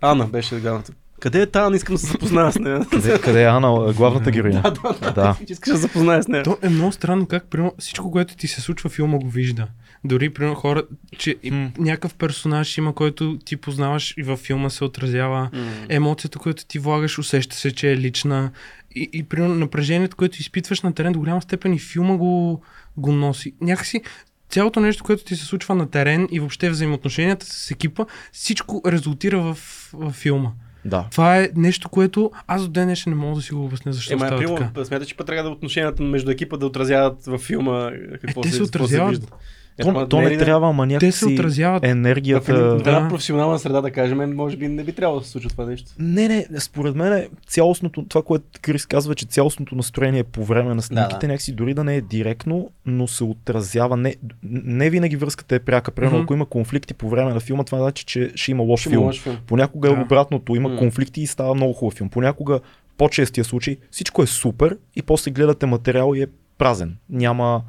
Ана 0.00 0.26
беше 0.26 0.60
ганата. 0.60 0.92
Къде 1.20 1.42
е? 1.54 1.70
Не 1.70 1.76
искам 1.76 1.94
да 1.94 1.98
се 1.98 2.06
запозная 2.06 2.52
с 2.52 2.58
нея. 2.58 2.86
Къде, 2.90 3.20
къде 3.20 3.42
е 3.42 3.46
Ана, 3.46 3.92
главната 3.92 4.30
героиня? 4.30 4.62
да, 4.62 4.70
да, 4.70 4.98
да. 5.00 5.12
Да. 5.12 5.36
Искаш 5.48 5.72
да 5.72 5.76
се 5.76 5.82
запозная 5.82 6.22
с 6.22 6.28
нея. 6.28 6.42
То 6.42 6.58
е 6.62 6.68
много 6.68 6.92
странно 6.92 7.26
как 7.26 7.44
примерно, 7.50 7.74
всичко, 7.78 8.10
което 8.10 8.36
ти 8.36 8.48
се 8.48 8.60
случва, 8.60 8.90
филма 8.90 9.18
го 9.18 9.28
вижда. 9.28 9.66
Дори, 10.04 10.30
примерно, 10.30 10.54
хора, 10.54 10.82
че 11.18 11.36
М. 11.50 11.70
някакъв 11.78 12.14
персонаж 12.14 12.78
има, 12.78 12.94
който 12.94 13.38
ти 13.44 13.56
познаваш 13.56 14.14
и 14.18 14.22
във 14.22 14.40
филма 14.40 14.70
се 14.70 14.84
отразява. 14.84 15.50
М. 15.52 15.70
Емоцията, 15.88 16.38
която 16.38 16.66
ти 16.66 16.78
влагаш, 16.78 17.18
усеща 17.18 17.56
се, 17.56 17.74
че 17.74 17.92
е 17.92 17.96
лична. 17.96 18.50
И, 18.94 19.10
и 19.12 19.22
примерно, 19.22 19.54
напрежението, 19.54 20.16
което 20.16 20.40
изпитваш 20.40 20.82
на 20.82 20.94
терен, 20.94 21.12
до 21.12 21.18
голяма 21.18 21.42
степен 21.42 21.74
и 21.74 21.78
филма 21.78 22.16
го, 22.16 22.62
го 22.96 23.12
носи. 23.12 23.52
Някакси 23.60 24.00
цялото 24.48 24.80
нещо, 24.80 25.04
което 25.04 25.24
ти 25.24 25.36
се 25.36 25.44
случва 25.44 25.74
на 25.74 25.90
терен 25.90 26.28
и 26.30 26.40
въобще 26.40 26.70
взаимоотношенията 26.70 27.46
с 27.46 27.70
екипа, 27.70 28.04
всичко 28.32 28.82
резултира 28.86 29.40
в, 29.40 29.58
в 29.92 30.10
филма. 30.10 30.50
Да. 30.84 31.06
Това 31.10 31.38
е 31.38 31.50
нещо, 31.56 31.88
което 31.88 32.30
аз 32.46 32.62
до 32.62 32.68
ден 32.68 32.84
днешен 32.84 33.12
не 33.12 33.16
мога 33.18 33.36
да 33.36 33.42
си 33.42 33.54
го 33.54 33.64
обясня 33.64 33.92
защо 33.92 34.12
Ема, 34.12 34.20
става 34.26 34.40
така. 34.40 34.54
примерно, 34.54 34.84
смяташ, 34.84 35.08
че 35.08 35.16
пък 35.16 35.26
трябва 35.26 35.42
да 35.42 35.50
отношенията 35.50 36.02
между 36.02 36.30
екипа 36.30 36.56
да 36.56 36.66
отразяват 36.66 37.24
във 37.26 37.40
филма 37.40 37.90
какво 38.20 38.40
Е, 38.40 38.42
те 38.42 38.50
се 38.50 38.58
какво 38.58 38.64
отразяват. 38.64 39.10
вижда. 39.10 39.26
Е, 39.78 39.82
То, 39.82 40.06
то 40.06 40.18
е 40.18 40.22
не 40.22 40.30
ли 40.30 40.36
да- 40.36 40.44
трябва, 40.44 40.68
ама 40.68 40.82
Те 40.84 41.12
се 41.12 41.24
някакси 41.24 41.34
отразяват. 41.34 41.84
Енергията... 41.84 42.52
в 42.54 42.78
една 42.78 43.00
Да. 43.00 43.08
професионална 43.08 43.58
среда, 43.58 43.80
да 43.80 43.90
кажем, 43.90 44.34
може 44.34 44.56
би 44.56 44.68
не 44.68 44.84
би 44.84 44.92
трябвало 44.92 45.20
да 45.20 45.26
се 45.26 45.32
случва 45.32 45.50
това 45.50 45.64
нещо. 45.64 45.90
Не, 45.98 46.28
не, 46.28 46.60
според 46.60 46.94
мен 46.94 47.12
е 47.12 47.28
цялостното, 47.46 48.04
това, 48.04 48.22
което 48.22 48.44
Крис 48.62 48.86
казва, 48.86 49.14
че 49.14 49.26
цялостното 49.26 49.74
настроение 49.74 50.24
по 50.24 50.44
време 50.44 50.74
на 50.74 50.82
снимките, 50.82 51.18
да. 51.18 51.26
някакси 51.26 51.52
дори 51.52 51.74
да 51.74 51.84
не 51.84 51.96
е 51.96 52.00
директно, 52.00 52.70
но 52.86 53.06
се 53.06 53.24
отразява. 53.24 53.96
Не, 53.96 54.14
не 54.44 54.90
винаги 54.90 55.16
връзката 55.16 55.54
е 55.54 55.60
пряка. 55.60 55.90
Примерно, 55.90 56.16
Мгм. 56.16 56.24
ако 56.24 56.34
има 56.34 56.46
конфликти 56.46 56.94
по 56.94 57.08
време 57.08 57.34
на 57.34 57.40
филма, 57.40 57.64
това 57.64 57.78
значи, 57.78 58.04
че 58.04 58.32
ще 58.34 58.50
има 58.50 58.62
лош 58.62 58.80
Ще 58.80 58.90
филм. 58.90 58.94
има 58.94 59.06
лош 59.06 59.20
филм. 59.20 59.36
Понякога 59.46 59.88
е 59.88 59.94
Да. 59.94 60.00
обратното, 60.02 60.56
има 60.56 60.68
М. 60.68 60.76
конфликти 60.76 61.20
и 61.20 61.26
става 61.26 61.54
много 61.54 61.72
хубав 61.72 61.94
филм. 61.94 62.08
Понякога, 62.08 62.60
по-честия 62.98 63.44
случай, 63.44 63.76
всичко 63.90 64.22
е 64.22 64.26
супер 64.26 64.76
и 64.96 65.02
после 65.02 65.30
гледате 65.30 65.66
материал 65.66 66.12
и 66.14 66.22
е 66.22 66.26
празен. 66.58 66.96
Няма, 67.10 67.62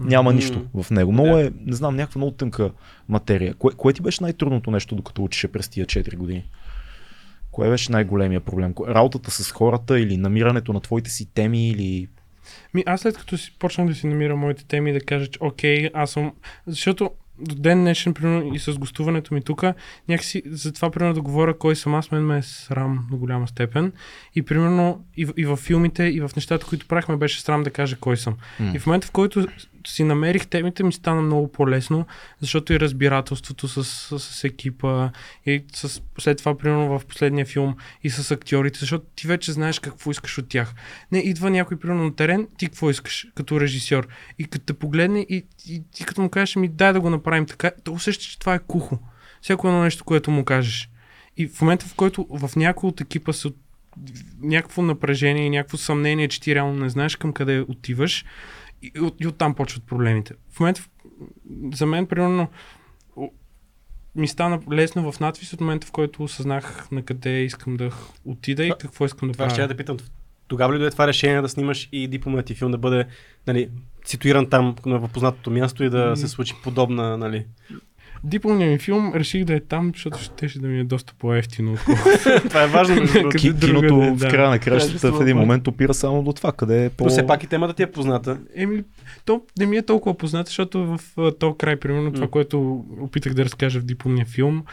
няма 0.00 0.32
нищо 0.32 0.64
в 0.74 0.90
него. 0.90 1.12
Много 1.12 1.36
е, 1.36 1.52
не 1.66 1.76
знам, 1.76 1.96
някаква 1.96 2.18
много 2.18 2.32
тънка 2.32 2.70
материя. 3.08 3.54
Кое, 3.54 3.72
кое 3.76 3.92
ти 3.92 4.02
беше 4.02 4.22
най-трудното 4.22 4.70
нещо, 4.70 4.94
докато 4.94 5.24
учеше 5.24 5.48
през 5.48 5.68
тия 5.68 5.86
4 5.86 6.16
години? 6.16 6.44
Кое 7.50 7.70
беше 7.70 7.92
най-големия 7.92 8.40
проблем? 8.40 8.74
Работата 8.88 9.30
с 9.30 9.50
хората 9.50 10.00
или 10.00 10.16
намирането 10.16 10.72
на 10.72 10.80
твоите 10.80 11.10
си 11.10 11.34
теми 11.34 11.68
или... 11.68 12.08
Ми, 12.74 12.82
аз 12.86 13.00
след 13.00 13.18
като 13.18 13.38
си 13.38 13.56
почнах 13.58 13.88
да 13.88 13.94
си 13.94 14.06
намирам 14.06 14.38
моите 14.38 14.64
теми 14.64 14.92
да 14.92 15.00
кажа, 15.00 15.26
че 15.26 15.38
окей, 15.42 15.90
аз 15.94 16.10
съм... 16.10 16.32
Защото 16.66 17.10
до 17.40 17.54
ден 17.54 17.80
днешен, 17.80 18.14
примерно, 18.14 18.54
и 18.54 18.58
с 18.58 18.72
гостуването 18.72 19.34
ми 19.34 19.42
тук, 19.42 19.64
някакси 20.08 20.42
за 20.46 20.72
това, 20.72 20.90
примерно, 20.90 21.14
да 21.14 21.20
говоря 21.20 21.58
кой 21.58 21.76
съм 21.76 21.94
аз, 21.94 22.10
мен 22.10 22.22
ме 22.22 22.38
е 22.38 22.42
срам 22.42 23.06
до 23.10 23.16
голяма 23.16 23.48
степен. 23.48 23.92
И, 24.34 24.42
примерно, 24.42 25.04
и, 25.16 25.24
в- 25.26 25.32
и 25.36 25.46
в 25.46 25.56
филмите, 25.56 26.04
и 26.04 26.20
в 26.20 26.30
нещата, 26.36 26.66
които 26.66 26.86
правихме, 26.86 27.16
беше 27.16 27.40
срам 27.40 27.62
да 27.62 27.70
кажа 27.70 27.96
кой 27.96 28.16
съм. 28.16 28.36
М. 28.60 28.72
И 28.74 28.78
в 28.78 28.86
момента, 28.86 29.06
в 29.06 29.10
който 29.10 29.46
си 29.86 30.04
намерих 30.04 30.46
темите, 30.46 30.82
ми 30.82 30.92
стана 30.92 31.22
много 31.22 31.52
по-лесно, 31.52 32.06
защото 32.40 32.72
и 32.72 32.80
разбирателството 32.80 33.68
с, 33.68 33.84
с, 33.84 34.18
с 34.18 34.44
екипа, 34.44 35.10
и 35.46 35.64
с, 35.74 36.02
след 36.18 36.38
това, 36.38 36.58
примерно, 36.58 36.98
в 36.98 37.06
последния 37.06 37.46
филм, 37.46 37.76
и 38.02 38.10
с 38.10 38.30
актьорите, 38.30 38.78
защото 38.78 39.04
ти 39.16 39.26
вече 39.26 39.52
знаеш 39.52 39.78
какво 39.78 40.10
искаш 40.10 40.38
от 40.38 40.48
тях. 40.48 40.74
Не, 41.12 41.18
идва 41.18 41.50
някой, 41.50 41.78
примерно, 41.78 42.04
на 42.04 42.16
терен, 42.16 42.48
ти 42.58 42.66
какво 42.66 42.90
искаш 42.90 43.26
като 43.34 43.60
режисьор. 43.60 44.08
И 44.38 44.44
като 44.44 44.64
те 44.64 44.72
погледне 44.72 45.26
и, 45.28 45.46
и 45.66 45.82
ти 45.92 46.04
като 46.04 46.20
му 46.20 46.30
кажеш, 46.30 46.56
ми 46.56 46.68
дай 46.68 46.92
да 46.92 47.00
го 47.00 47.10
направим 47.10 47.46
така, 47.46 47.70
да 47.84 47.90
усещаш, 47.90 48.26
че 48.26 48.38
това 48.38 48.54
е 48.54 48.58
кухо. 48.58 48.98
Всяко 49.42 49.68
едно 49.68 49.82
нещо, 49.82 50.04
което 50.04 50.30
му 50.30 50.44
кажеш. 50.44 50.90
И 51.36 51.48
в 51.48 51.60
момента, 51.60 51.86
в 51.86 51.94
който 51.94 52.26
в 52.30 52.56
някой 52.56 52.88
от 52.88 53.00
екипа 53.00 53.32
се 53.32 53.48
някакво 54.42 54.82
напрежение 54.82 55.46
и 55.46 55.50
някакво 55.50 55.76
съмнение, 55.76 56.28
че 56.28 56.40
ти 56.40 56.54
реално 56.54 56.78
не 56.78 56.88
знаеш 56.88 57.16
към 57.16 57.32
къде 57.32 57.60
отиваш, 57.68 58.24
и, 58.82 59.00
от, 59.00 59.14
и 59.20 59.26
оттам 59.26 59.54
почват 59.54 59.84
проблемите. 59.86 60.34
В 60.50 60.60
момента, 60.60 60.82
за 61.72 61.86
мен, 61.86 62.06
примерно, 62.06 62.48
ми 64.14 64.28
стана 64.28 64.60
лесно 64.72 65.12
в 65.12 65.20
надвис 65.20 65.52
от 65.52 65.60
момента, 65.60 65.86
в 65.86 65.92
който 65.92 66.22
осъзнах 66.22 66.90
на 66.90 67.02
къде 67.02 67.42
искам 67.42 67.76
да 67.76 67.90
отида 68.24 68.64
и 68.64 68.72
какво 68.80 69.04
искам 69.04 69.28
да 69.28 69.32
Това 69.32 69.48
ще 69.48 69.56
правя. 69.56 69.62
я 69.62 69.68
да 69.68 69.76
питам. 69.76 69.96
Тогава 70.48 70.74
ли 70.74 70.78
дойде 70.78 70.90
това 70.90 71.06
решение 71.06 71.42
да 71.42 71.48
снимаш 71.48 71.88
и 71.92 72.08
дипломният 72.08 72.46
ти 72.46 72.54
филм 72.54 72.70
да 72.70 72.78
бъде 72.78 73.06
нали, 73.46 73.70
ситуиран 74.04 74.50
там 74.50 74.76
на 74.86 75.08
познатото 75.08 75.50
място 75.50 75.84
и 75.84 75.90
да 75.90 76.16
се 76.16 76.28
случи 76.28 76.54
подобна, 76.62 77.18
нали? 77.18 77.46
Дипломният 78.24 78.72
ми 78.72 78.78
филм 78.78 79.12
реших 79.14 79.44
да 79.44 79.54
е 79.54 79.60
там, 79.60 79.90
защото 79.94 80.18
ще, 80.18 80.48
ще 80.48 80.58
да 80.58 80.68
ми 80.68 80.80
е 80.80 80.84
доста 80.84 81.14
по-ефтино. 81.18 81.76
това 82.48 82.62
е 82.62 82.66
важно. 82.66 82.96
Ки, 83.38 83.58
киното 83.60 83.96
в 83.96 84.18
края 84.18 84.50
на 84.50 84.58
кращата 84.58 85.12
в 85.12 85.22
един 85.22 85.36
момент 85.36 85.68
опира 85.68 85.94
само 85.94 86.22
до 86.22 86.32
това, 86.32 86.52
къде 86.52 86.84
е 86.84 86.90
по... 86.90 87.04
Но 87.04 87.10
все 87.10 87.26
пак 87.26 87.42
и 87.42 87.46
темата 87.46 87.74
ти 87.74 87.82
е 87.82 87.92
позната. 87.92 88.38
Еми, 88.54 88.84
то 89.24 89.42
не 89.58 89.66
ми 89.66 89.76
е 89.76 89.82
толкова 89.82 90.18
позната, 90.18 90.48
защото 90.48 90.86
в 90.86 91.32
то 91.38 91.54
край, 91.54 91.76
примерно, 91.76 92.12
това, 92.12 92.28
което 92.28 92.84
опитах 93.00 93.34
да 93.34 93.44
разкажа 93.44 93.80
в 93.80 93.84
дипломния 93.84 94.26
филм, 94.26 94.64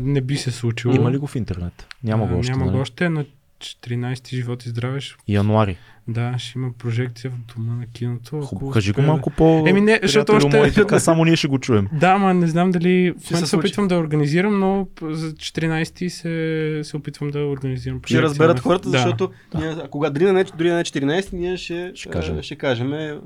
не 0.00 0.20
би 0.20 0.36
се 0.36 0.50
случило. 0.50 0.94
Има 0.94 1.10
ли 1.10 1.18
го 1.18 1.26
в 1.26 1.36
интернет? 1.36 1.86
Няма 2.04 2.26
го 2.26 2.38
още. 2.38 2.52
Няма 2.52 2.64
нали? 2.64 2.76
го 2.76 2.82
още. 2.82 3.08
На 3.08 3.24
14 3.60 4.28
живот 4.34 4.66
и 4.66 4.68
здраве. 4.68 5.00
Януари. 5.28 5.76
Да, 6.08 6.34
ще 6.38 6.58
има 6.58 6.70
прожекция 6.72 7.30
в 7.32 7.54
дома 7.54 7.74
на 7.74 7.86
киното. 7.86 8.38
Ако 8.44 8.70
кажи 8.70 8.92
го 8.92 9.00
да- 9.00 9.06
малко 9.06 9.30
по... 9.30 9.64
Еми 9.66 9.80
не, 9.80 10.00
защото 10.02 10.32
още- 10.32 10.56
мой, 10.56 10.70
така 10.70 10.98
само 10.98 11.24
ние 11.24 11.36
ще 11.36 11.48
го 11.48 11.58
чуем. 11.58 11.88
Да, 11.92 12.18
ма 12.18 12.34
не 12.34 12.46
знам 12.46 12.70
дали 12.70 13.10
в 13.12 13.20
Ще 13.20 13.34
момента 13.34 13.48
се 13.48 13.56
опитвам 13.56 13.88
да 13.88 13.96
организирам, 13.96 14.58
но 14.58 14.86
за 15.02 15.32
14 15.32 16.08
се, 16.08 16.80
се 16.84 16.96
опитвам 16.96 17.30
да 17.30 17.38
организирам 17.40 18.00
Ще 18.04 18.22
разберат 18.22 18.58
в- 18.58 18.62
хората, 18.62 18.84
да. 18.84 18.92
защото 18.92 19.30
ние, 19.54 19.68
а 19.74 19.88
кога 19.88 20.10
дори 20.10 20.24
на, 20.24 20.44
дори 20.46 20.70
на 20.70 20.82
14 20.82 21.32
ние 21.32 21.56
ще, 21.56 21.92
Ще 21.94 22.08
а, 22.08 22.12
кажем. 22.12 22.42
ще 22.42 22.56
кажем 22.56 22.92
а, 22.92 23.20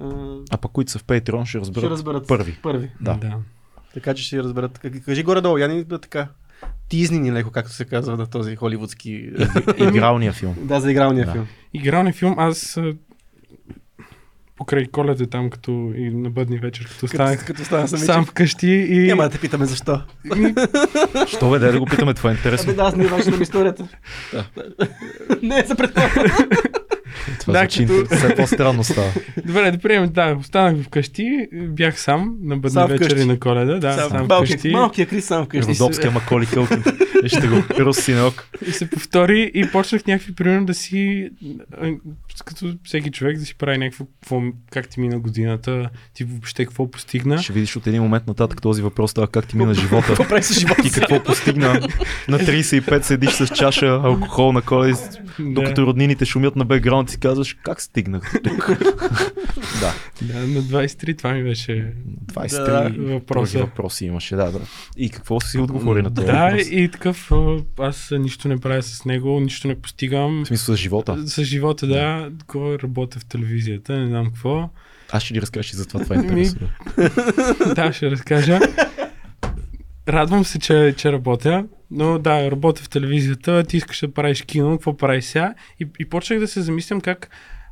А 0.51 0.57
пък 0.57 0.73
които 0.73 0.91
са 0.91 0.99
в 0.99 1.05
Patreon 1.05 1.45
ще 1.45 1.59
разберат, 1.61 1.83
ще 1.83 1.91
разберат 1.91 2.27
първи. 2.27 2.57
първи. 2.63 2.91
Да. 3.01 3.15
да. 3.15 3.35
Така 3.95 4.15
че 4.15 4.25
ще 4.25 4.39
разберат. 4.39 4.79
Кажи 5.05 5.23
горе-долу, 5.23 5.59
я 5.59 5.69
ни 5.69 5.85
да 5.85 5.99
така. 5.99 6.29
Тизни 6.89 7.19
ни 7.19 7.33
леко, 7.33 7.51
както 7.51 7.73
се 7.73 7.85
казва 7.85 8.17
на 8.17 8.27
този 8.27 8.57
холивудски... 8.57 9.31
Игралния 9.79 10.33
филм. 10.33 10.55
да, 10.59 10.81
за 10.81 10.91
игралния 10.91 11.27
Да. 11.27 11.33
филм. 11.33 11.47
Игралния 11.75 12.13
филм, 12.13 12.35
аз 12.39 12.81
покрай 14.57 14.87
коледа 14.87 15.27
там, 15.27 15.51
като 15.51 15.93
и 15.97 16.11
на 16.11 16.31
бъдни 16.31 16.59
вечер, 16.59 16.85
като 16.85 16.95
Като, 16.95 17.09
станах 17.09 17.47
като 17.47 17.65
стана 17.65 17.89
сам, 17.89 17.99
сам 17.99 18.27
вкъщи 18.27 18.71
и... 18.71 19.07
Няма 19.07 19.23
да 19.23 19.31
те 19.31 19.39
питаме 19.39 19.67
защо. 19.67 20.01
Що 21.27 21.51
бе, 21.51 21.59
дай 21.59 21.73
да 21.73 21.81
го 21.81 21.87
питаме, 21.87 22.15
това 22.15 22.31
е 22.31 22.33
интересно. 22.33 22.71
Абе, 22.71 22.77
да, 22.77 22.83
аз 22.83 22.97
не 22.97 23.07
вършим 23.07 23.43
историята. 23.43 23.89
не, 25.43 25.65
за 25.67 25.77
предполагам. 25.77 26.27
Това 27.41 27.53
Да, 27.55 27.59
звучи 27.61 27.87
като- 27.87 28.17
все 28.17 28.35
по-странно 28.35 28.85
става. 28.85 29.09
Добре, 29.47 29.71
да 29.71 29.79
приемем, 29.79 30.11
да, 30.11 30.37
останах 30.41 30.83
вкъщи, 30.83 31.27
бях 31.55 32.01
сам 32.01 32.37
на 32.43 32.57
бъдни 32.57 32.71
Сам 32.71 32.89
вечери 32.89 33.09
вкъщи. 33.09 33.25
на 33.25 33.39
коледа, 33.39 33.75
да, 33.75 33.93
сам, 33.93 34.11
Сам, 34.11 34.25
вкъщи. 34.27 34.69
малкия, 34.71 35.07
Крис 35.07 35.25
сам 35.25 35.45
вкъщи. 35.45 35.73
Родопския 35.73 36.11
Маколи 36.11 36.47
Кълкин. 36.47 36.85
И 37.25 37.29
ще 37.29 37.49
го 37.49 37.57
Рус 37.79 37.99
Синеок. 37.99 38.49
И 38.67 38.73
се 38.73 38.91
повтори 38.91 39.51
и 39.55 39.67
почнах 39.67 40.07
някакви, 40.07 40.35
примерно, 40.35 40.67
да 40.67 40.75
си, 40.75 41.31
като 42.37 42.75
всеки 42.85 43.11
човек, 43.11 43.39
да 43.39 43.45
си 43.45 43.55
прави 43.55 43.79
някакво, 43.79 44.05
какво, 44.05 44.43
как 44.71 44.89
ти 44.89 45.01
мина 45.01 45.19
годината, 45.19 45.91
ти 46.15 46.25
въобще 46.25 46.65
какво 46.65 46.91
постигна. 46.91 47.39
Ще 47.39 47.53
видиш 47.53 47.77
от 47.77 47.87
един 47.87 48.03
момент 48.03 48.27
нататък 48.27 48.63
този 48.63 48.83
въпрос 48.83 49.11
става 49.11 49.27
как 49.27 49.47
ти 49.47 49.57
мина 49.57 49.75
живота. 49.75 50.07
Какво 50.07 50.25
прави 50.25 50.43
с 50.43 50.61
живота 50.61 50.83
си? 50.85 50.91
какво 50.93 51.23
постигна? 51.23 51.89
На 52.29 52.39
35 52.39 53.03
седиш 53.03 53.31
с 53.31 53.49
чаша 53.49 53.87
алкохол 53.95 54.53
на 54.53 54.63
кола, 54.63 54.89
и 54.89 54.95
с- 54.95 55.19
докато 55.41 55.83
роднините 55.83 56.25
шумят 56.25 56.57
на 56.57 56.65
бекграунд 56.65 57.13
и 57.13 57.19
казваш 57.19 57.55
как 57.55 57.81
стигнах 57.83 58.33
тук. 58.45 58.69
да, 59.81 59.95
Да, 60.23 60.39
на 60.39 60.63
23 60.63 61.19
това 61.19 61.33
ми 61.33 61.43
беше 61.43 61.93
23 62.25 62.65
Да, 62.97 63.13
въпроса. 63.13 63.59
въпроси 63.59 64.05
имаше, 64.05 64.37
да, 64.37 64.53
да. 64.53 64.61
И 64.97 65.11
какво 65.11 65.41
си 65.41 65.59
отговори 65.59 66.03
на 66.03 66.15
този 66.15 66.27
Да, 66.27 66.45
въпрос? 66.45 66.69
и 66.71 66.89
такъв, 66.89 67.31
аз 67.79 68.13
нищо 68.13 68.49
не 68.49 68.57
правя 68.59 68.83
с 68.83 69.05
него, 69.05 69.41
нищо 69.41 69.69
не 69.69 69.75
постигам. 69.75 70.43
В 70.45 70.49
смисъл 70.49 70.73
за 70.73 70.77
живота. 70.77 71.29
С 71.29 71.45
живота, 71.45 71.87
да, 71.87 72.22
кой 72.47 72.79
работя 72.79 73.19
в 73.19 73.25
телевизията, 73.25 73.99
не 73.99 74.07
знам 74.07 74.27
какво. 74.27 74.71
Аз 75.13 75.23
ще 75.23 75.35
ти 75.35 75.41
разкажа 75.41 75.71
и 75.73 75.77
за 75.77 75.89
това, 75.89 76.03
това 76.03 76.17
е 76.17 76.19
интересно. 76.19 76.69
да, 77.75 77.93
ще 77.93 78.11
разкажа. 78.11 78.61
Радвам 80.09 80.45
се, 80.45 80.59
че, 80.59 80.95
че 80.97 81.13
работя, 81.13 81.67
но 81.91 82.19
да, 82.19 82.51
работя 82.51 82.83
в 82.83 82.89
телевизията, 82.89 83.65
ти 83.65 83.77
искаш 83.77 84.01
да 84.01 84.13
правиш 84.13 84.43
кино, 84.43 84.71
какво 84.71 84.97
правиш 84.97 85.25
сега? 85.25 85.55
И, 85.81 85.87
и 85.99 86.09
почнах 86.09 86.39
да 86.39 86.49
се 86.49 86.63
замислям 86.63 87.01
как 87.01 87.31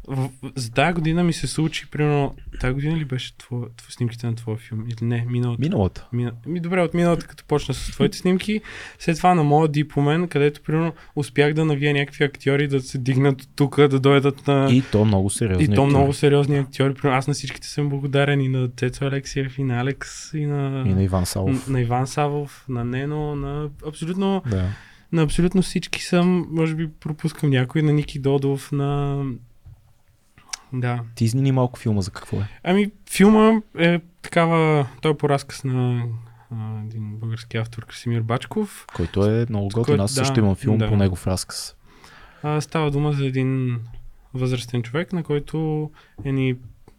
в, 0.09 0.31
за 0.57 0.71
тази 0.73 0.93
година 0.95 1.25
ми 1.25 1.33
се 1.33 1.47
случи, 1.47 1.91
примерно, 1.91 2.35
тази 2.61 2.75
година 2.75 2.97
ли 2.97 3.05
беше 3.05 3.37
твоя, 3.39 3.63
твоя 3.77 3.91
снимките 3.93 4.27
на 4.27 4.35
твоя 4.35 4.57
филм? 4.59 4.85
Или 4.89 5.05
не, 5.07 5.27
миналата. 5.29 5.61
Миналата. 5.63 6.09
Мина... 6.13 6.33
Ми, 6.47 6.61
добре, 6.61 6.81
от 6.83 6.95
миналата, 6.95 7.27
като 7.27 7.45
почна 7.45 7.75
с 7.75 7.93
твоите 7.93 8.19
снимки, 8.19 8.61
след 8.99 9.17
това 9.17 9.35
на 9.35 9.43
моя 9.43 9.69
дипломен, 9.69 10.29
където 10.29 10.61
примерно 10.63 10.93
успях 11.17 11.55
да 11.55 11.65
навия 11.65 11.95
някакви 11.95 12.25
актьори 12.25 12.69
да 12.69 12.81
се 12.81 12.99
дигнат 12.99 13.49
тук, 13.57 13.77
да 13.77 14.01
дойдат 14.01 14.47
на... 14.47 14.69
И 14.71 14.83
то 14.93 15.05
много 15.05 15.31
сериозно. 15.31 15.73
И 15.73 15.77
то 15.77 15.87
много 15.87 16.13
сериозни 16.13 16.59
актьори. 16.59 16.95
Примерно, 16.95 17.19
аз 17.19 17.29
на 17.29 17.35
всичките 17.35 17.69
съм 17.69 17.89
благодарен 17.89 18.41
и 18.41 18.49
на 18.49 18.69
Цецо 18.69 19.05
Алексиев, 19.05 19.59
и 19.59 19.65
на 19.65 19.81
Алекс, 19.81 20.35
и 20.35 20.47
на, 20.47 20.85
И 20.89 20.95
на 20.95 21.03
Иван 21.03 21.27
Савов. 21.27 21.69
на 21.69 21.81
Иван 21.81 22.07
Савов, 22.07 22.65
на 22.69 22.85
Нено, 22.85 23.37
на 23.37 23.69
абсолютно 23.87 24.43
Да. 24.51 24.65
на 25.13 25.23
абсолютно 25.23 25.63
всички 25.63 26.03
съм, 26.03 26.47
може 26.51 26.75
би 26.75 26.89
пропускам 27.01 27.51
някой, 27.51 27.83
на 27.83 27.93
Ники 27.93 28.19
Додов, 28.19 28.73
на... 28.73 29.23
Да. 30.73 31.01
Ти 31.15 31.25
изнини 31.25 31.53
малко 31.53 31.79
филма 31.79 32.01
за 32.01 32.11
какво 32.11 32.37
е. 32.37 32.49
Ами, 32.65 32.91
филма 33.11 33.61
е 33.79 34.01
такава, 34.23 34.87
той 35.01 35.11
е 35.11 35.17
по 35.17 35.29
разказ 35.29 35.65
на 35.65 36.05
а, 36.51 36.81
един 36.87 37.17
български 37.17 37.57
автор 37.57 37.87
Красимир 37.87 38.21
Бачков. 38.21 38.87
Който 38.95 39.25
е 39.25 39.47
много 39.49 39.69
готин. 39.69 40.01
Аз 40.01 40.13
също 40.13 40.35
да, 40.35 40.41
имам 40.41 40.55
филм 40.55 40.79
да. 40.79 40.89
по 40.89 40.97
негов 40.97 41.27
разказ. 41.27 41.77
А, 42.43 42.61
става 42.61 42.91
дума 42.91 43.13
за 43.13 43.27
един 43.27 43.81
възрастен 44.35 44.83
човек, 44.83 45.13
на 45.13 45.23
който 45.23 45.91
едни 46.25 46.55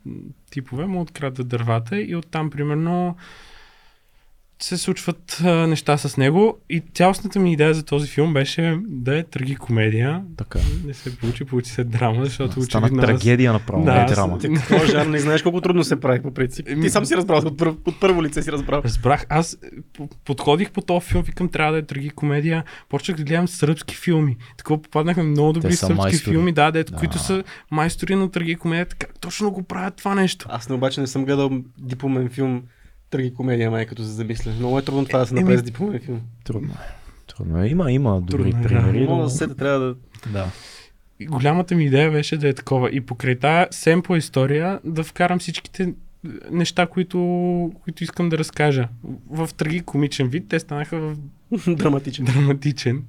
м, 0.06 0.16
типове 0.52 0.86
му 0.86 1.02
открадат 1.02 1.48
дървата 1.48 2.02
и 2.02 2.16
оттам 2.16 2.50
примерно 2.50 3.16
се 4.62 4.78
случват 4.78 5.42
а, 5.44 5.68
неща 5.68 5.98
с 5.98 6.18
него 6.18 6.58
и 6.70 6.84
цялостната 6.94 7.40
ми 7.40 7.54
идея 7.54 7.74
за 7.74 7.84
този 7.84 8.08
филм 8.08 8.34
беше 8.34 8.78
да 8.82 9.18
е 9.18 9.24
трагикомедия. 9.24 10.22
Така. 10.38 10.60
Не 10.86 10.94
се 10.94 11.18
получи, 11.18 11.46
получи 11.46 11.72
се 11.72 11.84
драма, 11.84 12.26
защото 12.26 12.62
Стана 12.62 12.86
очевидно 12.86 13.04
трагедия 13.04 13.54
направо, 13.54 13.86
Да, 13.86 13.94
не 13.94 14.00
аз- 14.00 14.12
драма. 14.12 14.38
Ти 14.38 14.48
какво 14.50 14.86
жанр 14.86 15.06
не 15.06 15.20
знаеш 15.20 15.42
колко 15.42 15.62
трудно 15.62 15.84
се 15.84 16.00
прави 16.00 16.22
по 16.22 16.34
принцип. 16.34 16.68
Ти 16.82 16.90
сам 16.90 17.06
си 17.06 17.16
разбрал, 17.16 17.38
от, 17.40 17.58
първо, 17.58 17.78
от 17.86 18.00
първо 18.00 18.24
лице 18.24 18.42
си 18.42 18.52
разбрал. 18.52 18.82
Разбрах, 18.82 19.26
аз 19.30 19.54
е, 19.54 19.58
подходих 20.26 20.72
по 20.72 20.82
този 20.82 21.06
филм, 21.06 21.24
викам, 21.24 21.50
трябва 21.50 21.72
да 21.74 21.78
е 21.78 21.84
трагикомедия. 21.84 22.64
Почнах 22.90 23.18
да 23.18 23.24
гледам 23.24 23.48
сърбски 23.48 23.96
филми. 23.96 24.38
Такова 24.58 24.82
попаднаха 24.82 25.24
много 25.24 25.54
добри 25.54 25.72
са 25.72 25.78
сърбски 25.78 25.98
майстори. 25.98 26.34
филми, 26.34 26.52
да, 26.52 26.72
дето, 26.72 26.92
Да. 26.92 26.98
които 26.98 27.20
са 27.20 27.44
майстори 27.72 28.16
на 28.16 28.32
трагикомедията. 28.32 28.96
Как 28.96 29.20
точно 29.20 29.52
го 29.52 29.64
правят 29.64 29.96
това 29.96 30.16
нещо? 30.16 30.46
Аз 30.50 30.70
не 30.70 30.76
обаче 30.76 31.02
не 31.02 31.08
съм 31.08 31.26
гледал 31.26 31.50
дипломен 31.80 32.30
филм 32.30 32.64
трагикомедия, 33.12 33.72
май 33.72 33.86
като 33.86 34.04
се 34.04 34.10
замисля. 34.10 34.52
Много 34.52 34.80
е 34.80 34.82
трудно 34.82 35.06
това 35.06 35.20
да 35.20 35.26
се 35.26 35.34
направи 35.34 35.58
с 35.58 35.64
дипломен 35.64 36.00
филм. 36.00 36.22
Трудно 36.44 36.70
е. 36.74 37.02
Трудно 37.36 37.64
е. 37.64 37.68
Има, 37.68 37.92
има 37.92 38.22
добри 38.22 38.52
Трудно 38.52 38.60
е, 38.60 38.62
да. 38.62 38.68
примери. 38.68 39.00
Мога 39.00 39.16
но- 39.18 39.24
да 39.24 39.30
се 39.30 39.48
трябва 39.48 39.80
да... 39.80 39.96
Да. 40.32 40.52
Голямата 41.22 41.76
ми 41.76 41.86
идея 41.86 42.12
беше 42.12 42.38
да 42.38 42.50
е 42.50 42.54
такова. 42.54 42.90
И 42.92 43.02
покрай 43.02 43.36
тая 43.36 43.68
семпла 43.72 44.18
история 44.18 44.80
да 44.84 45.04
вкарам 45.04 45.40
всичките 45.40 45.94
неща, 46.52 46.88
които, 46.88 47.18
които 47.84 48.04
искам 48.04 48.30
да 48.30 48.38
разкажа. 48.38 48.88
В 49.30 49.50
трагикомичен 49.58 50.28
вид, 50.28 50.46
те 50.50 50.60
станаха 50.60 51.00
в 51.00 51.16
драматичен. 51.76 52.26
драматичен. 52.26 53.04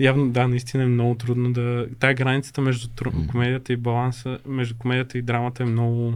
Явно, 0.00 0.30
да, 0.30 0.48
наистина 0.48 0.82
е 0.82 0.86
много 0.86 1.14
трудно 1.14 1.52
да... 1.52 1.86
Тая 1.98 2.14
границата 2.14 2.60
между 2.60 2.88
тру... 2.88 3.10
Комедията 3.30 3.72
и 3.72 3.76
баланса, 3.76 4.38
между 4.46 4.74
комедията 4.78 5.18
и 5.18 5.22
драмата 5.22 5.62
е 5.62 5.66
много, 5.66 6.14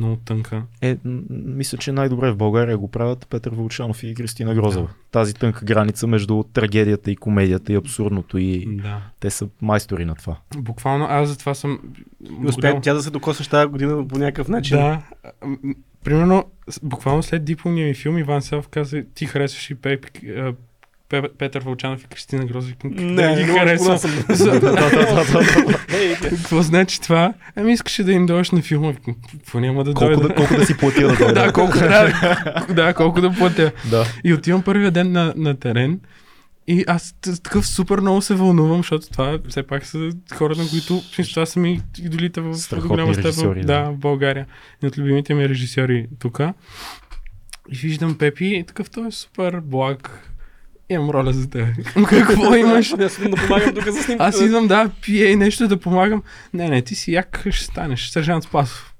много 0.00 0.16
тънка. 0.16 0.62
Е, 0.82 0.96
мисля, 1.30 1.78
че 1.78 1.92
най-добре 1.92 2.32
в 2.32 2.36
България 2.36 2.78
го 2.78 2.90
правят 2.90 3.26
Петър 3.30 3.52
Вълчанов 3.54 4.02
и 4.02 4.14
Кристина 4.14 4.54
Грозева. 4.54 4.88
Тази 5.10 5.34
тънка 5.34 5.64
граница 5.64 6.06
между 6.06 6.42
трагедията 6.42 7.10
и 7.10 7.16
комедията 7.16 7.72
и 7.72 7.76
абсурдното 7.76 8.38
и 8.38 8.66
Да. 8.82 9.02
те 9.20 9.30
са 9.30 9.48
майстори 9.62 10.04
на 10.04 10.14
това. 10.14 10.36
Буквално 10.56 11.06
аз 11.08 11.28
затова 11.28 11.54
съм... 11.54 11.80
И 12.42 12.46
успя 12.46 12.80
тя 12.82 12.94
да 12.94 13.02
се 13.02 13.10
докосваш 13.10 13.48
тази 13.48 13.66
година 13.66 14.08
по 14.08 14.18
някакъв 14.18 14.48
начин. 14.48 14.76
Да. 14.76 15.02
Примерно, 16.04 16.44
буквално 16.82 17.22
след 17.22 17.44
дипломния 17.44 17.86
ми 17.88 17.94
филм 17.94 18.18
Иван 18.18 18.42
Селов 18.42 18.68
каза, 18.68 19.02
ти 19.14 19.26
харесваш 19.26 19.70
и 19.70 19.74
Пеп, 19.74 20.06
а, 20.06 20.08
Пе- 20.08 20.54
Петър 21.38 21.62
Вълчанов 21.62 22.02
и 22.02 22.06
Кристина 22.06 22.46
Грозов. 22.46 22.72
Как 22.82 22.90
Не, 22.90 23.14
да 23.36 23.44
ги 23.44 23.50
Ей, 25.94 26.14
Какво 26.14 26.62
значи 26.62 27.00
това? 27.00 27.34
Ами 27.56 27.72
искаше 27.72 28.04
да 28.04 28.12
им 28.12 28.26
дойдеш 28.26 28.50
на 28.50 28.62
филма. 28.62 28.92
Какво 29.32 29.60
няма 29.60 29.84
да 29.84 29.94
дойда? 29.94 30.28
да, 30.28 30.34
колко 30.34 30.54
да 30.54 30.66
си 30.66 30.76
платя 30.76 31.08
да 31.08 31.16
дойда. 31.16 31.34
да, 31.34 31.52
колко 31.52 31.78
да, 32.74 32.94
колко 32.94 33.20
да 33.20 33.32
платя. 33.32 33.72
И 34.24 34.34
отивам 34.34 34.62
първия 34.62 34.90
ден 34.90 35.12
на, 35.12 35.34
на 35.36 35.54
терен 35.54 36.00
и 36.66 36.84
аз 36.86 37.14
такъв 37.42 37.66
супер 37.68 38.00
много 38.00 38.22
се 38.22 38.34
вълнувам, 38.34 38.78
защото 38.78 39.10
това 39.10 39.38
все 39.48 39.62
пак 39.62 39.86
са 39.86 40.10
хора, 40.34 40.56
на 40.56 40.68
които 40.68 41.02
това 41.30 41.46
са 41.46 41.60
ми 41.60 41.80
идолите 41.98 42.40
в 42.40 42.54
голяма 42.86 43.14
степен 43.14 43.60
да. 43.60 43.82
в 43.82 43.96
България. 43.96 44.46
И 44.82 44.86
от 44.86 44.98
любимите 44.98 45.34
ми 45.34 45.48
режисьори 45.48 46.06
тук. 46.18 46.40
И 47.72 47.76
виждам 47.76 48.18
Пепи 48.18 48.46
и 48.46 48.64
такъв 48.64 48.90
той 48.90 49.08
е 49.08 49.10
супер 49.10 49.60
благ. 49.60 50.29
Имам 50.90 51.10
роля 51.10 51.32
за 51.32 51.50
теб. 51.50 51.66
Какво 52.08 52.54
имаш? 52.54 52.92
Аз 52.92 53.18
да 53.18 53.36
помагам 53.36 53.74
тук 53.74 53.84
за 53.84 54.02
снимката. 54.02 54.28
Аз 54.28 54.40
идвам, 54.40 54.68
да, 54.68 54.90
пие 55.02 55.26
и 55.26 55.36
нещо 55.36 55.68
да 55.68 55.76
помагам. 55.76 56.22
Не, 56.54 56.68
не, 56.68 56.82
ти 56.82 56.94
си 56.94 57.12
як 57.12 57.46
ще 57.50 57.64
станеш. 57.64 58.08
Сержант 58.08 58.44
Спасов. 58.44 58.94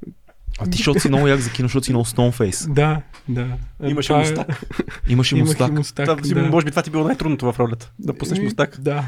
А 0.61 0.70
ти, 0.70 0.76
защото 0.76 1.00
си 1.00 1.08
много 1.08 1.28
як 1.28 1.40
за 1.40 1.50
кино, 1.50 1.68
защото 1.68 1.86
си 1.86 1.92
много 1.92 2.04
стоунфейс. 2.04 2.66
Да, 2.70 3.00
да. 3.28 3.46
Имаше 3.84 4.08
Това 4.08 4.18
е- 4.18 4.22
мустак. 4.22 4.62
Имаш 5.08 5.32
и 5.32 5.36
Имах 5.36 5.46
мустак. 5.48 5.68
и 5.68 5.72
мустак. 5.72 6.06
Това, 6.06 6.34
да. 6.34 6.42
Може 6.42 6.64
би 6.64 6.70
това 6.70 6.82
ти 6.82 6.90
било 6.90 7.04
най-трудното 7.04 7.52
в 7.52 7.58
ролята. 7.61 7.92
Да 7.98 8.14
пуснеш 8.14 8.38
Еми, 8.38 8.44
мустак. 8.44 8.76
Да. 8.80 9.04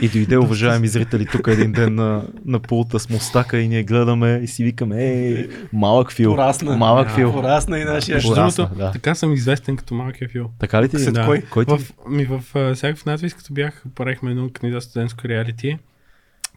И 0.00 0.08
дойде, 0.08 0.36
уважаеми 0.36 0.88
зрители, 0.88 1.26
тук 1.26 1.46
един 1.48 1.72
ден 1.72 1.94
на, 1.94 2.22
на 2.44 2.60
пулта 2.60 2.98
с 2.98 3.10
мустака 3.10 3.58
и 3.58 3.68
ние 3.68 3.82
гледаме 3.82 4.40
и 4.42 4.46
си 4.46 4.64
викаме, 4.64 5.04
ей, 5.04 5.48
малък 5.72 6.12
фил. 6.12 6.30
Порасна. 6.30 6.76
Малък 6.76 7.08
Да. 7.08 7.14
фил. 7.14 7.32
Порасна 7.32 7.78
и 7.78 7.84
нашия. 7.84 8.22
Порасна, 8.22 8.64
другото, 8.64 8.78
да. 8.78 8.92
така 8.92 9.14
съм 9.14 9.32
известен 9.32 9.76
като 9.76 9.94
малкия 9.94 10.28
фил. 10.28 10.50
Така 10.58 10.82
ли 10.82 10.88
ти? 10.88 10.98
След 10.98 11.14
Да. 11.14 11.24
кой? 11.24 11.42
Кой 11.42 11.64
ти? 11.66 11.74
В, 11.76 11.92
ми 12.08 12.24
в 12.24 12.40
а, 12.54 12.74
сега 12.76 12.94
в 12.94 13.06
надвис, 13.06 13.34
като 13.34 13.52
бях, 13.52 13.82
правихме 13.94 14.30
едно 14.30 14.48
книга 14.50 14.80
студентско 14.80 15.28
реалити. 15.28 15.78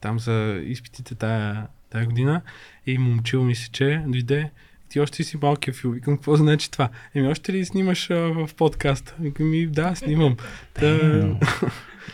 Там 0.02 0.20
за 0.20 0.62
изпитите 0.66 1.16
тая, 1.16 1.68
тая 1.92 2.06
година. 2.06 2.42
И 2.88 2.98
момчил 2.98 3.44
ми 3.44 3.56
се, 3.56 3.72
че 3.72 4.04
дойде 4.08 4.50
ти 4.89 5.00
още 5.00 5.24
си 5.24 5.38
малкия 5.42 5.74
фил. 5.74 5.92
Викам, 5.92 6.16
какво 6.16 6.36
значи 6.36 6.72
това? 6.72 6.89
Еми, 7.16 7.28
още 7.28 7.54
ли 7.54 7.66
снимаш 7.66 8.10
а, 8.10 8.16
в 8.16 8.50
подкаст? 8.58 9.16
Викам, 9.20 9.50
ми, 9.50 9.68
да, 9.68 9.96
снимам. 9.96 10.36
Та, 10.74 10.98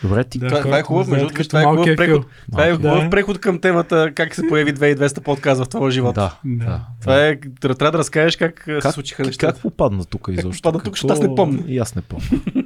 Добре, 0.02 0.24
ти. 0.24 0.38
да, 0.38 0.48
Това- 0.48 0.62
това 0.62 0.78
е 0.78 0.82
хубав, 0.82 1.08
между 1.08 1.26
другото, 1.26 1.48
това 1.48 1.60
е 1.60 1.64
хубав 1.64 1.96
преход. 1.96 2.26
Това 2.50 2.66
е 2.66 2.72
хубав 2.72 3.04
Да. 3.04 3.10
преход 3.10 3.38
към 3.38 3.60
темата 3.60 4.12
как 4.14 4.34
се 4.34 4.48
появи 4.48 4.72
2200 4.72 5.20
подкаст 5.20 5.64
в 5.64 5.68
твоя 5.68 5.90
живот. 5.90 6.14
Да, 6.14 6.38
Да. 6.44 6.86
Това 7.00 7.26
е, 7.26 7.40
трябва 7.60 7.92
да 7.92 7.98
разкажеш 7.98 8.36
как, 8.36 8.54
как 8.54 8.82
се 8.82 8.92
случиха 8.92 9.22
нещата. 9.22 9.52
как 9.52 9.62
попадна 9.62 10.04
тук 10.04 10.28
изобщо? 10.30 10.62
попадна 10.62 10.80
тук, 10.80 10.94
защото 10.94 11.12
аз 11.12 11.20
не 11.20 11.34
помня. 11.34 11.62
И 11.66 11.78
аз 11.78 11.94
не 11.94 12.02
помня. 12.02 12.26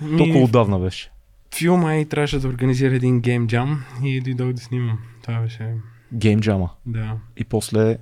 Ми, 0.00 0.18
Толкова 0.18 0.38
отдавна 0.40 0.78
беше. 0.78 1.10
филма 1.54 1.96
и 1.96 2.04
трябваше 2.04 2.38
да 2.38 2.48
организира 2.48 2.94
един 2.94 3.20
гейм 3.20 3.46
джам 3.48 3.84
и 4.04 4.20
дойдох 4.20 4.52
да 4.52 4.60
снимам. 4.60 4.98
Това 5.22 5.40
беше, 5.40 5.70
Гейм 6.14 6.40
джама. 6.40 6.70
да. 6.86 7.12
И 7.36 7.44
после, 7.44 7.96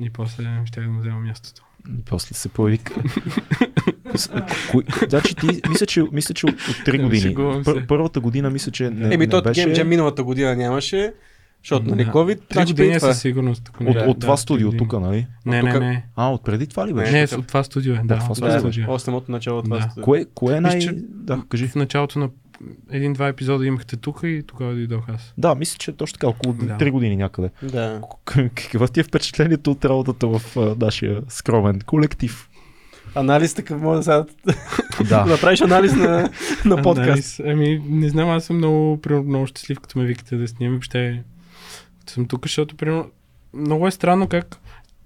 И 0.00 0.10
после 0.10 0.60
ще 0.64 0.80
да 0.80 0.88
взема 1.00 1.20
мястото. 1.20 1.62
и 1.98 2.02
после 2.04 2.34
се 2.34 2.48
появи. 2.48 2.78
Значи 5.08 5.34
ти, 5.34 5.46
мисля, 5.68 5.86
че, 5.86 6.04
мисля, 6.12 6.34
че 6.34 6.46
от, 6.46 6.52
от 6.52 6.58
3 6.58 7.02
години. 7.02 7.34
Пър, 7.64 7.86
първата 7.86 8.20
година 8.20 8.50
мисля, 8.50 8.72
че 8.72 8.90
не, 8.90 9.14
Еми, 9.14 9.28
то 9.28 9.42
беше... 9.42 9.60
Game 9.60 9.74
Jam 9.74 9.84
миналата 9.84 10.24
година 10.24 10.56
нямаше, 10.56 11.12
защото 11.62 11.90
нали. 11.90 12.06
COVID. 12.06 12.38
Три 12.38 12.54
значи 12.54 12.72
години 12.72 12.88
преди 12.88 12.96
е 12.96 13.00
със 13.00 13.20
сигурност. 13.20 13.70
От, 13.80 13.96
от 13.96 14.20
това 14.20 14.34
три 14.34 14.40
студио 14.40 14.72
тук, 14.72 14.92
нали? 14.92 15.26
Не, 15.46 15.62
не, 15.62 15.78
не. 15.78 16.06
А, 16.16 16.28
от 16.30 16.44
преди 16.44 16.66
това 16.66 16.86
ли 16.88 16.92
беше? 16.94 17.12
Не, 17.12 17.38
от 17.38 17.46
това 17.46 17.62
студио 17.64 17.94
е. 17.94 18.00
Да, 18.04 18.14
от 18.30 18.34
това 18.34 18.58
студио. 18.60 18.84
е. 18.84 18.86
О, 18.88 18.98
самото 18.98 19.32
начало 19.32 19.62
това 19.62 19.76
Да. 19.76 19.82
студио. 19.82 20.04
Кое, 20.04 20.24
кое 20.34 20.56
е 20.56 20.60
най... 20.60 20.78
Да, 21.00 21.42
кажи. 21.48 21.68
В 21.68 21.74
началото 21.74 22.18
на 22.18 22.28
един-два 22.90 23.28
епизода 23.28 23.66
имахте 23.66 23.96
тук 23.96 24.20
и 24.24 24.42
тогава 24.46 24.74
дойдох 24.74 25.08
аз. 25.08 25.34
Да, 25.38 25.54
мисля, 25.54 25.78
че 25.78 25.92
точно 25.92 26.14
така, 26.14 26.28
около 26.28 26.54
Да. 26.54 26.76
3 26.78 26.90
години 26.90 27.16
някъде. 27.16 27.50
Да. 27.62 28.00
Какво 28.24 28.88
ти 28.88 29.00
е 29.00 29.02
впечатлението 29.02 29.70
от 29.70 29.84
работата 29.84 30.26
в 30.26 30.56
а, 30.56 30.76
нашия 30.80 31.22
скромен 31.28 31.80
колектив? 31.80 32.48
Анализ 33.14 33.54
такъв 33.54 33.80
може 33.80 33.96
да 33.96 34.02
сега 34.02 34.24
Да. 35.08 35.24
направиш 35.30 35.60
анализ 35.60 35.92
на, 35.92 36.30
на 36.64 36.82
подкаст. 36.82 37.08
Анализ. 37.08 37.40
Ами, 37.40 37.82
не 37.88 38.08
знам, 38.08 38.30
аз 38.30 38.44
съм 38.44 38.56
много, 38.56 39.00
примерно, 39.00 39.28
много 39.28 39.46
щастлив, 39.46 39.80
като 39.80 39.98
ме 39.98 40.04
викате 40.04 40.36
да 40.36 40.48
снимам. 40.48 40.74
Въобще 40.74 41.22
съм 42.06 42.26
тук, 42.26 42.46
защото, 42.46 42.76
примерно, 42.76 43.10
много 43.54 43.86
е 43.86 43.90
странно 43.90 44.28
как 44.28 44.60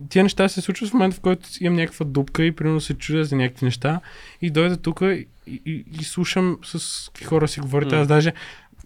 тия 0.08 0.22
неща 0.22 0.48
се 0.48 0.60
случват 0.60 0.90
в 0.90 0.92
момента, 0.92 1.16
в 1.16 1.20
който 1.20 1.48
имам 1.60 1.76
някаква 1.76 2.06
дупка 2.06 2.44
и 2.44 2.52
примерно 2.52 2.80
се 2.80 2.94
чудя 2.94 3.24
за 3.24 3.36
някакви 3.36 3.64
неща 3.64 4.00
и 4.42 4.50
дойда 4.50 4.76
тук 4.76 5.00
и, 5.00 5.26
и, 5.48 5.84
и, 6.00 6.04
слушам 6.04 6.58
с 6.64 7.06
какви 7.08 7.24
хора 7.24 7.48
си 7.48 7.60
говорите. 7.60 7.94
М. 7.94 8.00
Аз 8.00 8.08
даже 8.08 8.32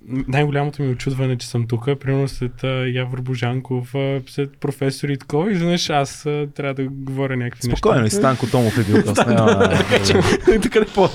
най-голямото 0.08 0.82
ми 0.82 0.88
очудване, 0.88 1.38
че 1.38 1.46
съм 1.48 1.66
тук, 1.66 1.84
примерно 2.00 2.28
след 2.28 2.52
Явор 2.94 3.20
Божанков, 3.20 3.94
след 4.26 4.58
професори 4.60 5.12
и 5.12 5.16
такова, 5.16 5.50
и 5.50 5.52
изведнъж 5.52 5.90
аз 5.90 6.22
трябва 6.54 6.74
да 6.74 6.88
говоря 6.90 7.36
някакви 7.36 7.62
Спокойно, 7.62 8.00
и 8.00 8.02
неща. 8.02 8.16
Станко 8.18 8.46
Томов 8.46 8.78
е 8.78 8.84
бил 8.84 9.02
гост. 9.06 9.14
Така 10.62 10.84
по. 10.94 11.08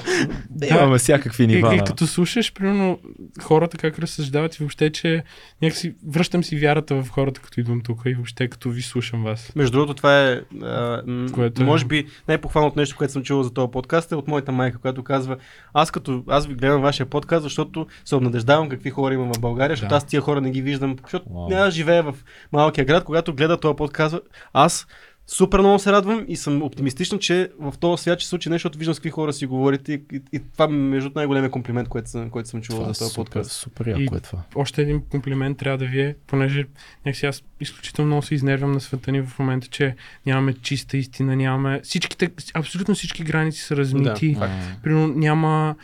Имаме 0.69 0.97
всякакви 0.97 1.47
нива. 1.47 1.75
и 1.75 1.81
като 1.85 2.07
слушаш, 2.07 2.53
примерно, 2.53 2.99
хората 3.41 3.77
как 3.77 3.99
разсъждават 3.99 4.55
и 4.55 4.59
въобще, 4.59 4.89
че 4.89 5.23
някакси 5.61 5.95
връщам 6.07 6.43
си 6.43 6.59
вярата 6.59 6.95
в 6.95 7.09
хората, 7.09 7.41
като 7.41 7.59
идвам 7.59 7.81
тук 7.81 8.01
и 8.05 8.13
въобще 8.13 8.47
като 8.47 8.69
ви 8.69 8.81
слушам 8.81 9.23
вас. 9.23 9.51
Между 9.55 9.71
другото, 9.71 9.93
това 9.93 10.27
е, 10.29 10.41
а, 10.63 11.01
м- 11.07 11.27
Което 11.33 11.61
е- 11.61 11.65
може 11.65 11.85
би 11.85 12.05
най-похвалното 12.27 12.79
нещо, 12.79 12.95
което 12.97 13.13
съм 13.13 13.23
чувал 13.23 13.43
за 13.43 13.53
този 13.53 13.71
подкаст 13.71 14.11
е 14.11 14.15
от 14.15 14.27
моята 14.27 14.51
майка, 14.51 14.77
която 14.77 15.03
казва, 15.03 15.37
аз 15.73 15.91
като 15.91 16.23
аз 16.27 16.47
ви 16.47 16.53
гледам 16.53 16.81
вашия 16.81 17.05
подкаст, 17.05 17.43
защото 17.43 17.87
се 18.05 18.15
обнадеждавам 18.15 18.69
какви 18.77 18.89
хора 18.89 19.13
има 19.13 19.33
в 19.33 19.39
България, 19.39 19.75
защото 19.75 19.89
Да. 19.89 19.95
аз 19.95 20.05
тия 20.05 20.21
хора 20.21 20.41
не 20.41 20.51
ги 20.51 20.61
виждам, 20.61 20.95
защото 21.03 21.25
няма 21.49 21.65
да 21.65 21.71
живея 21.71 22.03
в 22.03 22.15
малкия 22.51 22.85
град, 22.85 23.03
когато 23.03 23.33
гледа 23.33 23.59
този 23.59 23.75
подкаст, 23.75 24.15
аз 24.53 24.87
Супер 25.29 25.59
много 25.59 25.79
се 25.79 25.91
радвам 25.91 26.25
и 26.27 26.35
съм 26.35 26.63
оптимистичен, 26.63 27.19
че 27.19 27.51
в 27.59 27.73
този 27.79 28.01
свят 28.01 28.19
ще 28.19 28.29
случи 28.29 28.49
нещо, 28.49 28.59
защото 28.59 28.77
виждам 28.77 28.93
с 28.93 28.99
какви 28.99 29.09
хора 29.09 29.33
си 29.33 29.45
говорите 29.45 29.93
и, 29.93 30.01
и, 30.13 30.21
и 30.33 30.39
това 30.53 30.67
между 30.67 31.11
най-големия 31.15 31.51
комплимент, 31.51 31.87
който 31.89 32.09
съм, 32.09 32.29
който 32.29 32.49
съм 32.49 32.61
чувал 32.61 32.79
Това 32.81 32.91
е 32.91 32.93
за 32.93 32.99
този 32.99 33.11
супер, 33.13 33.25
подкаст. 33.25 33.51
супер 33.51 33.87
яко 33.87 34.15
е 34.15 34.19
това. 34.19 34.39
Още 34.55 34.81
един 34.81 35.01
комплимент 35.01 35.57
трябва 35.57 35.77
да 35.77 35.85
ви 35.85 36.01
е, 36.01 36.15
понеже 36.27 36.65
някакси 37.05 37.25
аз 37.25 37.43
изключително 37.59 38.07
много 38.07 38.21
се 38.21 38.35
изнервям 38.35 38.71
на 38.71 38.79
света 38.79 39.11
ни 39.11 39.21
в 39.21 39.39
момента, 39.39 39.67
че 39.67 39.95
нямаме 40.25 40.53
чиста 40.53 40.97
истина, 40.97 41.35
нямаме... 41.35 41.81
Всичките, 41.83 42.29
абсолютно 42.53 42.95
всички 42.95 43.23
граници 43.23 43.61
са 43.61 43.75
размити. 43.75 44.33
Да, 44.33 44.39
факт. 44.39 44.81
Примерно 44.83 45.07
няма 45.07 45.75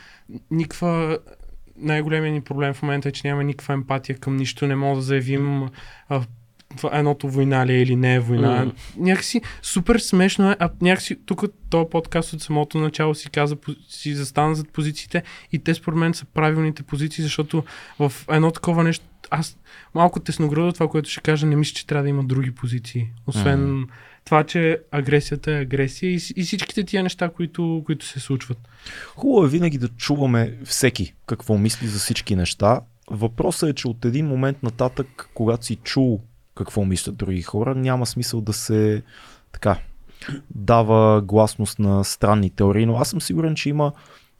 никаква... 0.50 1.18
Най-големият 1.76 2.34
ни 2.34 2.40
проблем 2.40 2.74
в 2.74 2.82
момента 2.82 3.08
е, 3.08 3.12
че 3.12 3.28
няма 3.28 3.44
никаква 3.44 3.74
емпатия 3.74 4.18
към 4.18 4.36
нищо. 4.36 4.66
Не 4.66 4.76
мога 4.76 4.96
да 4.96 5.02
заявим 5.02 5.68
а, 6.08 6.22
това 6.76 6.90
едното 6.92 7.28
война 7.28 7.66
ли 7.66 7.72
е 7.72 7.82
или 7.82 7.96
не 7.96 8.14
е 8.14 8.20
война. 8.20 8.64
Мгм. 8.64 8.76
Някакси 8.96 9.40
супер 9.62 9.98
смешно 9.98 10.50
е, 10.50 10.56
а 10.58 10.70
някакси 10.80 11.16
тук 11.26 11.44
този 11.70 11.88
подкаст 11.90 12.32
от 12.32 12.42
самото 12.42 12.78
начало 12.78 13.14
си 13.14 13.30
каза, 13.30 13.56
си 13.88 14.14
застана 14.14 14.54
зад 14.54 14.72
позициите 14.72 15.22
и 15.52 15.58
те 15.58 15.74
според 15.74 15.98
мен 15.98 16.14
са 16.14 16.24
правилните 16.24 16.82
позиции, 16.82 17.24
защото 17.24 17.64
в 17.98 18.12
едно 18.30 18.50
такова 18.50 18.84
нещо 18.84 19.04
аз 19.30 19.58
малко 19.94 20.20
тесноградо 20.20 20.72
това, 20.72 20.88
което 20.88 21.10
ще 21.10 21.20
кажа, 21.20 21.46
не 21.46 21.56
мисля, 21.56 21.74
че 21.74 21.86
трябва 21.86 22.02
да 22.02 22.08
има 22.08 22.24
други 22.24 22.54
позиции. 22.54 23.06
Освен 23.26 23.86
това, 24.24 24.44
че 24.44 24.78
агресията 24.90 25.52
е 25.52 25.60
агресия 25.60 26.10
и, 26.10 26.20
и 26.36 26.42
всичките 26.42 26.84
тия 26.84 27.02
неща, 27.02 27.28
които, 27.28 27.82
които 27.86 28.06
се 28.06 28.20
случват. 28.20 28.58
Хубаво 29.16 29.46
е 29.46 29.48
винаги 29.50 29.78
да 29.78 29.88
чуваме 29.88 30.58
всеки 30.64 31.14
какво 31.26 31.58
мисли 31.58 31.86
за 31.86 31.98
всички 31.98 32.36
неща. 32.36 32.80
Въпросът 33.10 33.70
е, 33.70 33.74
че 33.74 33.88
от 33.88 34.04
един 34.04 34.26
момент 34.26 34.62
нататък, 34.62 35.30
когато 35.34 35.66
си 35.66 35.76
чул 35.76 36.20
какво 36.54 36.84
мислят 36.84 37.16
други 37.16 37.42
хора, 37.42 37.74
няма 37.74 38.06
смисъл 38.06 38.40
да 38.40 38.52
се 38.52 39.02
така 39.52 39.78
дава 40.54 41.22
гласност 41.22 41.78
на 41.78 42.04
странни 42.04 42.50
теории, 42.50 42.86
но 42.86 42.96
аз 42.96 43.08
съм 43.08 43.20
сигурен, 43.20 43.54
че 43.54 43.68
има 43.68 43.92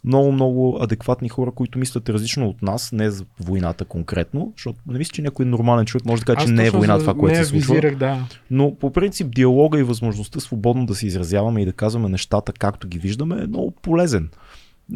много-много 0.05 0.79
адекватни 0.81 1.29
хора, 1.29 1.51
които 1.51 1.79
мислят 1.79 2.09
различно 2.09 2.49
от 2.49 2.63
нас, 2.63 2.93
не 2.93 3.11
за 3.11 3.25
войната 3.41 3.85
конкретно, 3.85 4.53
защото 4.57 4.79
не 4.87 4.99
мисля, 4.99 5.13
че 5.13 5.23
някой 5.23 5.47
нормален 5.47 5.87
човек 5.87 6.05
може 6.05 6.23
да 6.25 6.35
каже, 6.35 6.47
че 6.47 6.53
не 6.53 6.67
е 6.67 6.71
война 6.71 6.99
това, 6.99 7.15
което 7.15 7.37
се 7.37 7.45
случва. 7.45 7.75
визирах, 7.75 7.97
да. 7.97 8.27
Но 8.51 8.75
по 8.75 8.93
принцип 8.93 9.35
диалога 9.35 9.81
и 9.81 9.83
възможността 9.83 10.41
свободно 10.41 10.87
да 10.87 10.95
се 10.95 11.07
изразяваме 11.07 11.63
и 11.63 11.65
да 11.65 11.73
казваме 11.73 12.09
нещата 12.09 12.53
както 12.53 12.89
ги 12.89 12.99
виждаме 12.99 13.43
е 13.43 13.47
много 13.47 13.71
полезен. 13.71 14.29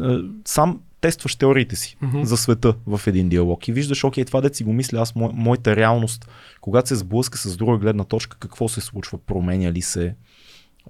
Е, 0.02 0.16
Сам 0.44 0.80
тестваш 1.00 1.36
теориите 1.36 1.76
си 1.76 1.96
Мгм. 2.02 2.22
за 2.22 2.36
света 2.36 2.74
в 2.86 3.00
един 3.06 3.28
диалог 3.28 3.68
и 3.68 3.72
виждаш, 3.72 4.04
окей, 4.04 4.24
това 4.24 4.40
дет 4.40 4.54
си 4.54 4.64
го 4.64 4.72
мисля 4.72 5.00
аз, 5.00 5.14
мо, 5.14 5.30
моята 5.34 5.76
реалност, 5.76 6.30
когато 6.60 6.88
се 6.88 6.96
сблъска 6.96 7.38
с 7.38 7.56
друга 7.56 7.78
гледна 7.78 8.04
точка, 8.04 8.36
какво 8.40 8.68
се 8.68 8.80
случва, 8.80 9.18
променя 9.18 9.72
ли 9.72 9.82
се, 9.82 10.14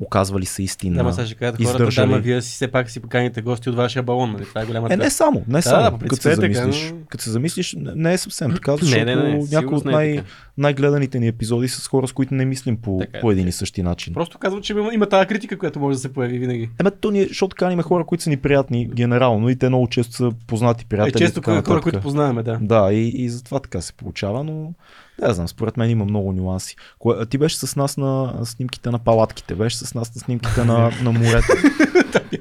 оказва 0.00 0.40
ли 0.40 0.46
се 0.46 0.62
истина. 0.62 0.96
Да, 0.96 1.02
ма 1.02 1.12
сега 1.12 1.26
ще 1.26 1.34
кажат 1.34 1.64
хората, 1.64 1.90
да, 1.96 2.06
ма 2.06 2.18
вие 2.18 2.42
си 2.42 2.52
все 2.52 2.68
пак 2.68 2.90
си 2.90 3.00
поканите 3.00 3.42
гости 3.42 3.70
от 3.70 3.76
вашия 3.76 4.02
балон, 4.02 4.32
нали? 4.32 4.44
Това 4.44 4.62
е 4.62 4.66
голямата. 4.66 4.94
Е, 4.94 4.96
не 4.96 5.10
само, 5.10 5.42
не 5.48 5.52
Да, 5.52 5.62
само. 5.62 5.98
да, 5.98 6.06
като, 6.06 6.22
се 6.22 6.32
е 6.32 6.34
замислиш, 6.34 6.90
но- 6.90 6.98
като 7.08 7.24
се 7.24 7.30
замислиш, 7.30 7.76
не- 7.78 8.12
е 8.12 8.18
съвсем 8.18 8.54
така, 8.54 8.76
защото 8.80 9.04
не, 9.04 9.16
не, 9.16 9.44
някои 9.52 9.76
от 9.76 9.86
е 9.86 9.90
най- 9.90 10.16
така. 10.16 10.28
най-гледаните 10.58 11.20
ни 11.20 11.28
епизоди 11.28 11.68
са 11.68 11.80
с 11.80 11.88
хора, 11.88 12.08
с 12.08 12.12
които 12.12 12.34
не 12.34 12.44
мислим 12.44 12.76
по, 12.76 12.98
Така 13.00 13.18
е, 13.18 13.20
по 13.20 13.30
един 13.30 13.42
така 13.44 13.48
и 13.48 13.52
същи 13.52 13.82
начин. 13.82 14.14
Просто 14.14 14.38
казвам, 14.38 14.62
че 14.62 14.72
има, 14.72 14.94
има 14.94 15.06
тази 15.06 15.26
критика, 15.26 15.58
която 15.58 15.80
може 15.80 15.94
да 15.96 16.00
се 16.00 16.12
появи 16.12 16.38
винаги. 16.38 16.70
Ема 16.80 16.90
то 16.90 17.10
ние, 17.10 17.26
защото 17.26 17.56
каним 17.56 17.82
хора, 17.82 18.04
които 18.04 18.24
са 18.24 18.30
ни 18.30 18.36
приятни 18.36 18.88
генерално 18.88 19.48
и 19.48 19.56
те 19.56 19.68
много 19.68 19.88
често 19.88 20.12
са 20.12 20.30
познати 20.46 20.84
Е, 20.84 20.88
приятели. 20.88 21.22
и 21.22 21.26
често 21.26 21.40
така 21.40 21.62
хора, 21.62 21.80
които 21.80 22.00
познаваме, 22.00 22.42
да. 22.42 22.58
Да, 22.60 22.92
и, 22.92 23.08
и 23.08 23.28
затова 23.28 23.60
така 23.60 23.80
се 23.80 23.92
получава, 23.92 24.44
но 24.44 24.72
не 25.22 25.34
знам, 25.34 25.48
според 25.48 25.76
мен 25.76 25.90
има 25.90 26.04
много 26.04 26.32
нюанси. 26.32 26.76
Кое, 26.98 27.16
а 27.20 27.26
ти 27.26 27.38
беше 27.38 27.58
с 27.58 27.76
нас 27.76 27.96
на 27.96 28.34
снимките 28.44 28.90
на 28.90 28.98
палатките, 28.98 29.54
беше 29.54 29.76
с 29.76 29.94
нас 29.94 30.14
на 30.14 30.20
снимките 30.20 30.64
на, 30.64 30.90
на 31.02 31.12
морето. 31.12 31.52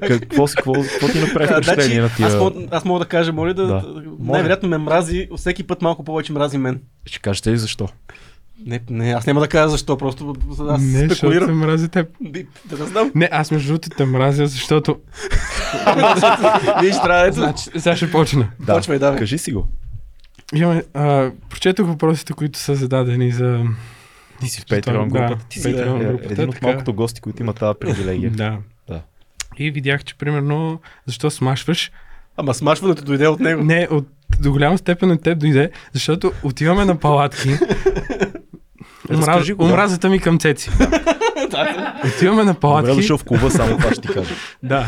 какво, 0.00 0.46
си, 0.48 0.56
какво, 0.56 0.72
какво 0.72 1.08
ти 1.08 1.20
направи 1.20 1.52
А, 1.52 1.56
впечатление 1.56 2.00
на 2.00 2.06
значи, 2.06 2.22
аз, 2.22 2.32
тия? 2.32 2.40
мога, 2.40 2.66
аз 2.70 2.84
мога 2.84 2.98
да 2.98 3.06
кажа, 3.06 3.32
моля 3.32 3.54
да. 3.54 3.66
Да. 3.66 3.80
да 3.80 4.02
най-вероятно 4.18 4.68
ме 4.68 4.78
мрази, 4.78 5.28
всеки 5.36 5.62
път 5.62 5.82
малко 5.82 6.04
повече 6.04 6.32
мрази 6.32 6.58
мен. 6.58 6.80
Ще 7.06 7.18
кажете 7.18 7.50
ли 7.52 7.58
защо? 7.58 7.88
Не, 8.66 8.80
не, 8.90 9.12
аз 9.12 9.26
няма 9.26 9.40
да 9.40 9.48
кажа 9.48 9.68
защо, 9.68 9.98
просто 9.98 10.34
аз 10.68 10.82
не, 10.82 11.10
спекулирам. 11.10 11.58
мрази 11.58 11.88
теб. 11.88 12.08
Да, 12.20 12.40
да 12.64 12.84
не 12.84 12.90
знам. 12.90 13.12
Не, 13.14 13.28
аз 13.32 13.50
между 13.50 13.68
другото 13.68 13.90
те 13.96 14.04
мразя, 14.04 14.46
защото... 14.46 14.96
Виж, 16.82 16.94
трябва 17.02 17.26
ето. 17.26 17.34
Значи, 17.34 17.64
сега 17.78 17.96
ще 17.96 18.10
почна. 18.10 18.48
Да, 18.60 18.74
Почвай, 18.74 18.98
давай. 18.98 19.18
кажи 19.18 19.38
си 19.38 19.52
го. 19.52 19.68
Имаме, 20.54 20.82
а, 20.94 21.30
прочетох 21.50 21.86
въпросите, 21.86 22.32
които 22.32 22.58
са 22.58 22.74
зададени 22.74 23.32
за... 23.32 23.64
Ти 24.40 24.48
си 24.48 24.60
в 24.60 24.64
Patreon 24.64 25.12
Да, 25.12 25.18
групата. 25.18 25.44
Ти 25.48 25.60
си 25.60 25.68
Patreon 25.68 26.00
е, 26.00 26.04
групата, 26.04 26.32
един 26.32 26.48
от 26.48 26.54
така. 26.54 26.66
малкото 26.66 26.94
гости, 26.94 27.20
които 27.20 27.42
има 27.42 27.52
тази 27.52 27.78
привилегия. 27.80 28.30
Да. 28.30 28.58
Да. 28.88 29.00
И 29.58 29.70
видях, 29.70 30.04
че 30.04 30.14
примерно, 30.14 30.80
защо 31.06 31.30
смашваш? 31.30 31.92
Ама 32.36 32.54
смашването 32.54 33.04
дойде 33.04 33.28
от 33.28 33.40
него. 33.40 33.64
Не, 33.64 33.88
от, 33.90 34.08
до 34.40 34.52
голяма 34.52 34.78
степен 34.78 35.10
от 35.10 35.22
теб 35.22 35.38
дойде, 35.38 35.70
защото 35.92 36.32
отиваме 36.42 36.84
на 36.84 36.96
палатки. 36.98 37.48
Умра... 39.10 39.18
Разкажи 39.18 39.52
го, 39.52 39.64
да. 39.64 39.72
Омразата 39.72 40.08
ми 40.08 40.18
към 40.18 40.38
Цеци. 40.38 40.70
отиваме 42.06 42.44
на 42.44 42.52
Добре 42.52 42.60
палатки. 42.60 42.94
дошъл 42.94 43.18
в 43.18 43.24
клуба, 43.24 43.50
само 43.50 43.76
това 43.76 43.92
ще 43.92 44.00
ти 44.00 44.08
кажа. 44.08 44.34
Да. 44.62 44.86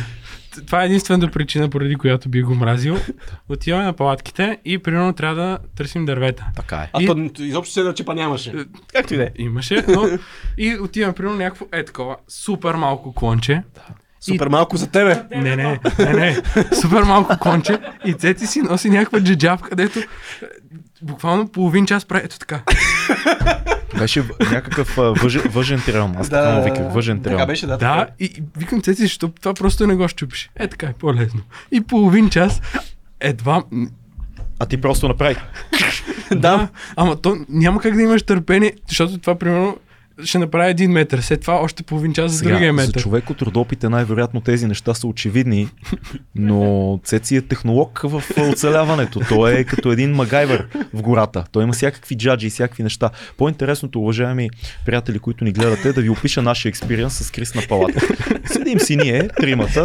Това 0.67 0.83
е 0.83 0.87
единствената 0.87 1.31
причина, 1.31 1.71
поради 1.71 1.97
която 1.97 2.29
би 2.29 2.43
го 2.43 2.55
мразил. 2.55 2.97
Отиваме 3.49 3.85
на 3.85 3.93
палатките 3.93 4.59
и 4.65 4.79
примерно 4.79 5.13
трябва 5.13 5.35
да 5.35 5.59
търсим 5.77 6.05
дървета. 6.05 6.47
Така 6.57 6.77
е. 6.77 6.91
А 6.93 7.03
И- 7.03 7.07
то 7.07 7.43
изобщо 7.43 7.73
се 7.75 7.95
чипа 7.95 8.15
нямаше. 8.15 8.53
Както 8.95 9.15
и 9.15 9.17
да 9.17 9.23
е. 9.23 9.31
Имаше, 9.39 9.85
но 9.89 10.09
и 10.59 10.77
отиваме 10.77 11.15
примерно 11.15 11.37
някакво 11.37 11.67
е 11.73 11.85
такова 11.85 12.17
супер 12.29 12.75
малко 12.75 13.15
клонче. 13.15 13.63
Супер 14.21 14.49
малко 14.49 14.77
за 14.77 14.87
тебе. 14.91 15.23
Не, 15.31 15.57
не, 15.57 15.81
не, 15.99 16.13
не. 16.13 16.37
Супер 16.81 17.03
малко 17.03 17.39
конче 17.41 17.79
и 18.05 18.15
Цеци 18.15 18.47
си 18.47 18.63
носи 18.63 18.91
някаква 18.91 19.21
джеджаб, 19.21 19.61
където 19.61 20.01
буквално 21.03 21.49
половин 21.49 21.87
час 21.87 22.05
прави 22.05 22.23
ето 22.25 22.39
така. 22.39 22.63
Беше 23.99 24.25
някакъв 24.53 24.99
а, 24.99 25.03
въжен, 25.51 25.83
тръм. 25.87 26.15
Аз 26.19 26.29
така 26.29 26.51
му 26.53 26.65
виках, 26.65 26.93
въжен 26.93 27.23
Така 27.23 27.37
тръм. 27.37 27.47
беше, 27.47 27.67
да. 27.67 27.73
Да, 27.73 27.79
така. 27.79 28.13
и, 28.21 28.25
и 28.25 28.43
викам 28.57 28.83
Цеци, 28.83 29.03
защото 29.03 29.35
това 29.41 29.55
просто 29.55 29.87
не 29.87 29.95
го 29.95 30.09
щупиш. 30.09 30.51
Е 30.57 30.69
така 30.69 30.87
е 30.87 30.93
по-лесно. 30.93 31.41
И 31.73 31.81
половин 31.81 32.31
час 32.31 32.61
едва... 33.21 33.63
А 34.59 34.67
ти 34.67 34.81
просто 34.81 35.09
направи. 35.09 35.37
Да, 36.37 36.69
ама 36.97 37.17
то 37.17 37.37
няма 37.49 37.81
как 37.81 37.95
да 37.97 38.03
имаш 38.03 38.23
търпение, 38.23 38.73
защото 38.89 39.19
това 39.19 39.35
примерно 39.35 39.77
ще 40.25 40.39
направи 40.39 40.71
един 40.71 40.91
метър, 40.91 41.21
след 41.21 41.41
това 41.41 41.55
още 41.55 41.83
половин 41.83 42.13
час 42.13 42.33
за 42.33 42.43
другия 42.43 42.59
Сега, 42.59 42.67
за 42.69 42.73
метър. 42.73 43.03
човек 43.03 43.31
от 43.31 43.43
родопите 43.43 43.89
най-вероятно 43.89 44.41
тези 44.41 44.67
неща 44.67 44.95
са 44.95 45.07
очевидни, 45.07 45.69
но 46.35 47.01
Цеци 47.05 47.37
е 47.37 47.43
технолог 47.43 48.01
в 48.05 48.23
оцеляването. 48.51 49.21
Той 49.29 49.55
е 49.55 49.65
като 49.65 49.93
един 49.93 50.15
магайвер 50.15 50.69
в 50.95 51.03
гората. 51.03 51.45
Той 51.53 51.63
има 51.63 51.73
всякакви 51.73 52.17
джаджи 52.17 52.47
и 52.47 52.51
всякакви 52.51 52.83
неща. 52.83 53.11
По-интересното, 53.37 54.01
уважаеми 54.01 54.51
приятели, 54.87 55.19
които 55.19 55.45
ни 55.45 55.53
гледате, 55.53 55.89
е 55.89 55.93
да 55.93 56.01
ви 56.01 56.11
опиша 56.11 56.43
нашия 56.43 56.71
експириенс 56.71 57.15
с 57.15 57.31
Крис 57.31 57.55
на 57.55 57.63
палата. 57.69 58.01
Седим 58.45 58.81
си 58.81 58.97
ние, 58.97 59.29
тримата, 59.29 59.85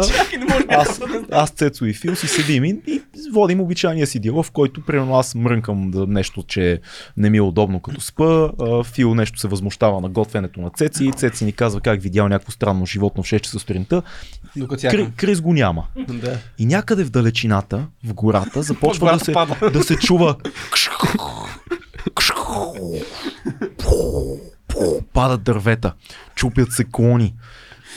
аз, 0.68 1.00
аз 1.32 1.50
Цецо 1.50 1.84
и 1.84 1.94
Фил 1.94 2.16
си 2.16 2.28
седим 2.28 2.64
и, 2.64 2.80
и 2.86 3.02
водим 3.32 3.60
обичайния 3.60 4.06
си 4.06 4.20
диалог, 4.20 4.44
в 4.44 4.50
който 4.50 4.84
примерно 4.84 5.16
аз 5.16 5.34
мрънкам 5.34 5.90
да 5.90 6.06
нещо, 6.06 6.42
че 6.48 6.80
не 7.16 7.30
ми 7.30 7.38
е 7.38 7.42
удобно 7.42 7.80
като 7.80 8.00
спа, 8.00 8.50
Фил 8.84 9.14
нещо 9.14 9.38
се 9.38 9.48
възмущава 9.48 10.00
на 10.00 10.08
готвенето 10.08 10.60
на 10.60 10.70
Цеци, 10.70 11.12
Цеци 11.16 11.44
ни 11.44 11.52
казва 11.52 11.80
как 11.80 12.02
видял 12.02 12.28
някакво 12.28 12.52
странно 12.52 12.86
животно 12.86 13.22
в 13.22 13.26
6 13.26 13.40
часа 13.40 13.58
сутринта, 13.58 14.02
Кри. 14.90 15.08
Крис 15.16 15.40
го 15.40 15.52
няма. 15.52 15.84
Да. 16.08 16.38
И 16.58 16.66
някъде 16.66 17.04
в 17.04 17.10
далечината, 17.10 17.86
в 18.04 18.14
гората, 18.14 18.62
започва 18.62 19.12
да 19.12 19.24
се, 19.24 19.32
пада. 19.32 19.70
да 19.70 19.82
се 19.82 19.96
чува 19.96 20.36
падат 25.12 25.42
дървета, 25.42 25.92
чупят 26.34 26.72
се 26.72 26.84
клони, 26.84 27.34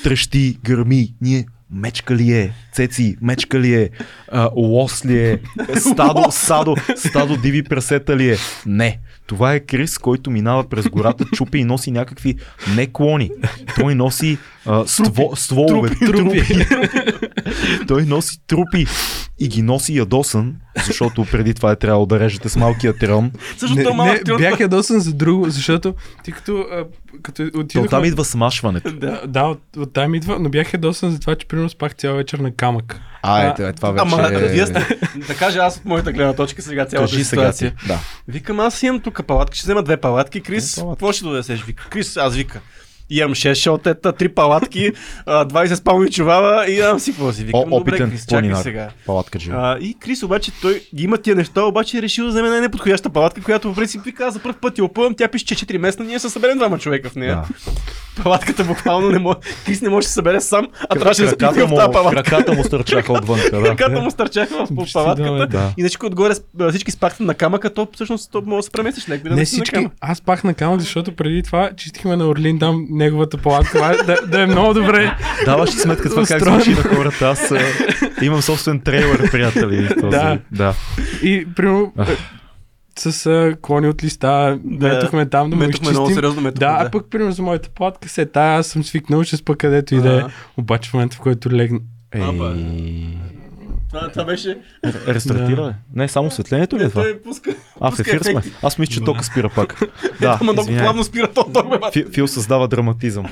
трещи, 0.04 0.58
гърми, 0.64 1.14
ние 1.22 1.46
мечка 1.72 2.16
ли 2.16 2.32
е, 2.32 2.54
цеци, 2.74 3.18
мечка 3.22 3.60
ли 3.60 3.74
е, 3.74 3.90
а, 4.32 4.50
лос 4.56 5.06
ли 5.06 5.20
е, 5.20 5.40
стадо, 5.80 6.32
стадо, 6.32 6.76
стадо 6.96 7.38
диви 7.38 7.64
прасета 7.64 8.18
ли 8.18 8.32
е. 8.32 8.38
Не, 8.66 9.00
това 9.28 9.54
е 9.54 9.60
Крис, 9.60 9.98
който 9.98 10.32
минава 10.32 10.70
през 10.70 10.88
гората, 10.88 11.26
чупи 11.26 11.58
и 11.58 11.64
носи 11.64 11.92
някакви 11.92 12.36
не 12.76 12.88
клони. 12.88 13.32
Той 13.76 13.96
носи 13.96 14.38
а, 14.66 14.88
ство, 14.88 15.32
стволове, 15.36 15.90
трупи. 15.90 16.44
Той 17.88 18.06
носи 18.06 18.40
трупи 18.48 18.86
и 19.40 19.48
ги 19.48 19.62
носи 19.62 19.98
ядосан, 19.98 20.56
защото 20.86 21.26
преди 21.32 21.54
това 21.54 21.72
е 21.72 21.76
трябвало 21.76 22.06
да 22.06 22.20
режете 22.20 22.50
с 22.50 22.56
малкия 22.56 22.98
трон. 22.98 23.32
Също 23.58 23.76
Не, 23.76 23.84
не, 24.28 24.38
бях 24.38 24.60
ядосан 24.60 25.00
за 25.00 25.14
друго, 25.14 25.50
защото 25.50 25.94
ти 26.24 26.32
като, 26.32 26.66
а, 26.72 26.86
като 27.22 27.52
То 27.52 27.60
отидох... 27.60 27.90
там 27.90 28.06
идва 28.06 28.26
смашването. 28.26 28.92
Да, 28.92 29.22
да 29.28 29.44
от, 29.44 29.62
от 29.78 29.94
там 29.94 30.16
идва, 30.16 30.40
но 30.40 30.50
бях 30.50 30.74
ядосан 30.74 31.12
за 31.12 31.20
това, 31.20 31.36
че 31.36 31.48
примерно 31.48 31.70
спах 31.70 31.96
цял 31.96 32.16
вечер 32.16 32.40
на 32.40 32.52
камък. 32.52 33.00
А, 33.22 33.42
А, 33.42 33.48
ето, 33.48 33.62
е, 33.62 33.74
това 33.74 33.92
вече 33.92 34.02
Ама, 34.02 34.30
е... 34.32 34.48
вие 34.48 34.66
сте, 34.66 35.00
да 35.28 35.36
кажа 35.36 35.60
аз 35.60 35.78
от 35.78 35.86
моята 35.86 36.12
гледна 36.12 36.34
точка 36.34 36.62
сега 36.62 36.86
цялата 36.86 37.12
Кажи 37.12 37.24
сега 37.24 37.52
ти. 37.52 37.58
ситуация. 37.58 37.74
Да. 37.88 38.00
Викам, 38.28 38.60
аз 38.60 38.84
имам 38.84 39.00
тук 39.02 39.26
палатки, 39.28 39.58
ще 39.58 39.66
взема 39.66 39.84
две 39.84 39.98
палатки. 39.98 40.42
Крис, 40.42 40.76
какво 40.90 41.12
ще 41.12 41.24
донесеш? 41.24 41.64
Вика, 41.64 41.90
Крис, 41.90 42.18
аз 42.18 42.36
вика. 42.36 42.62
Имам 43.10 43.32
6 43.32 43.54
шотета, 43.54 44.14
3 44.14 44.34
палатки, 44.34 44.92
а, 45.26 45.46
20 45.46 45.74
спални 45.74 46.12
чувала 46.12 46.66
и 46.70 46.74
имам 46.78 47.00
си 47.00 47.12
какво 47.12 47.32
си. 47.32 47.44
Викам, 47.44 47.60
О, 47.60 47.66
добре, 47.66 47.92
опитен 47.92 48.10
Крис, 48.10 48.26
чакай 48.26 48.56
сега. 48.56 48.90
Палатка. 49.06 49.40
А, 49.52 49.78
и 49.78 49.94
Крис 50.00 50.24
обаче, 50.24 50.52
той 50.62 50.82
ги 50.96 51.04
има 51.04 51.18
тия 51.18 51.36
неща, 51.36 51.64
обаче 51.64 51.98
е 51.98 52.02
решил 52.02 52.26
да 52.26 52.32
вземе 52.32 52.50
най-неподходяща 52.50 53.10
палатка, 53.10 53.42
която 53.42 53.74
в 53.74 53.76
принцип 53.76 54.04
вика, 54.06 54.26
аз 54.26 54.34
за 54.34 54.40
първ 54.40 54.56
път 54.62 54.78
я 54.78 54.84
опъвам, 54.84 55.16
тя 55.16 55.28
пише, 55.28 55.46
че 55.46 55.56
4 55.56 55.78
местна, 55.78 56.06
ние 56.06 56.20
се 56.20 56.30
съберем 56.30 56.58
двама 56.58 56.80
човека 56.80 57.10
в 57.10 57.16
нея. 57.16 57.36
Да. 57.36 57.72
Палатката 58.24 58.64
буквално 58.64 59.10
не 59.10 59.20
може, 59.20 59.38
Крис 59.66 59.82
не 59.82 59.90
може 59.90 60.06
да 60.06 60.08
се 60.08 60.14
събере 60.14 60.42
сам, 60.42 60.68
а 60.90 60.96
трябваше 60.96 61.22
да 61.22 61.30
спи 61.30 61.38
Краката 61.38 61.68
в 61.68 61.70
му, 61.70 61.76
тази 61.76 61.92
палатка. 61.92 62.24
краката 62.24 62.54
му 62.54 62.64
стърчаха 62.64 63.14
отвън. 63.14 63.40
Да. 63.52 63.64
Краката 63.64 64.02
му 64.02 64.12
стърчаха 64.12 64.66
в 64.66 64.94
палатката. 64.94 65.32
да, 65.32 65.38
бе. 65.38 65.46
Да. 65.48 65.74
И 65.78 65.84
всички 65.84 66.06
отгоре 66.06 66.34
всички 66.70 66.92
спахте 66.92 67.24
на 67.24 67.34
камъка, 67.34 67.74
то 67.74 67.88
всъщност 67.94 68.32
то 68.32 68.44
може 68.46 68.58
да 68.58 68.64
се 68.64 68.72
преместиш 68.72 69.08
Не 69.08 69.46
всички, 69.46 69.88
аз 70.02 70.22
пах 70.22 70.44
на 70.44 70.54
камък, 70.54 70.80
защото 70.80 71.12
преди 71.12 71.44
това 71.44 71.70
чистихме 71.78 72.16
на 72.16 72.28
Орлин 72.28 72.60
там 72.60 72.88
неговата 73.00 73.38
палатка, 73.38 73.78
е- 73.94 74.04
да, 74.04 74.18
да 74.28 74.42
е 74.42 74.46
много 74.46 74.74
добре. 74.74 75.16
Даваш 75.46 75.70
сметка 75.70 76.10
това 76.10 76.26
как 76.26 76.44
звучи 76.44 76.70
на 76.70 76.84
хората. 76.84 77.28
Аз 77.28 77.52
а, 77.52 77.60
имам 78.22 78.42
собствен 78.42 78.80
трейлер, 78.80 79.32
приятели. 79.32 79.88
Този. 79.90 80.10
Да. 80.10 80.40
да. 80.52 80.74
И 81.24 81.48
примерно 81.56 81.94
с 83.00 83.26
а, 83.26 83.56
клони 83.62 83.88
от 83.88 84.04
листа, 84.04 84.60
Да. 84.64 84.88
метохме 84.88 85.26
там 85.26 85.50
да 85.50 85.56
му 85.56 85.62
Метохме 85.62 85.90
много 85.90 86.04
изчистим. 86.04 86.16
сериозно 86.16 86.42
метохме. 86.42 86.60
Да, 86.60 86.78
а 86.80 86.92
пък 86.92 87.06
примерно 87.10 87.32
за 87.32 87.42
моята 87.42 87.70
палатка 87.70 88.10
се 88.10 88.26
тая, 88.26 88.60
аз 88.60 88.68
съм 88.68 88.84
свикнал, 88.84 89.24
ще 89.24 89.38
спа 89.38 89.56
където 89.56 89.96
и 89.96 90.02
да 90.02 90.20
е. 90.20 90.24
Обаче 90.58 90.90
в 90.90 90.94
момента, 90.94 91.16
в 91.16 91.20
който 91.20 91.52
легна. 91.52 91.80
Ей, 92.14 92.22
Това, 93.90 94.10
това 94.10 94.26
беше. 94.26 94.62
рестартира 95.08 95.64
ли? 95.64 95.74
Не, 95.94 96.08
само 96.08 96.28
осветлението 96.28 96.78
ли 96.78 96.84
е 96.84 96.90
това? 96.90 97.02
Той 97.02 97.22
пуска. 97.22 97.56
А, 97.82 97.92
в 97.92 98.00
ефир 98.00 98.22
сме. 98.22 98.42
Аз 98.64 98.78
мисля, 98.78 98.94
че 98.94 99.02
тока 99.02 99.24
спира 99.24 99.50
пак. 99.50 99.80
Да, 100.22 100.38
Ама 100.42 100.54
много 100.54 100.68
плавно 100.70 101.04
спира 101.04 101.28
то 101.28 101.44
той, 101.54 101.64
бе, 101.64 101.78
бат. 101.78 101.94
Фи- 101.94 102.14
Фил 102.14 102.28
създава 102.28 102.68
драматизъм. 102.68 103.26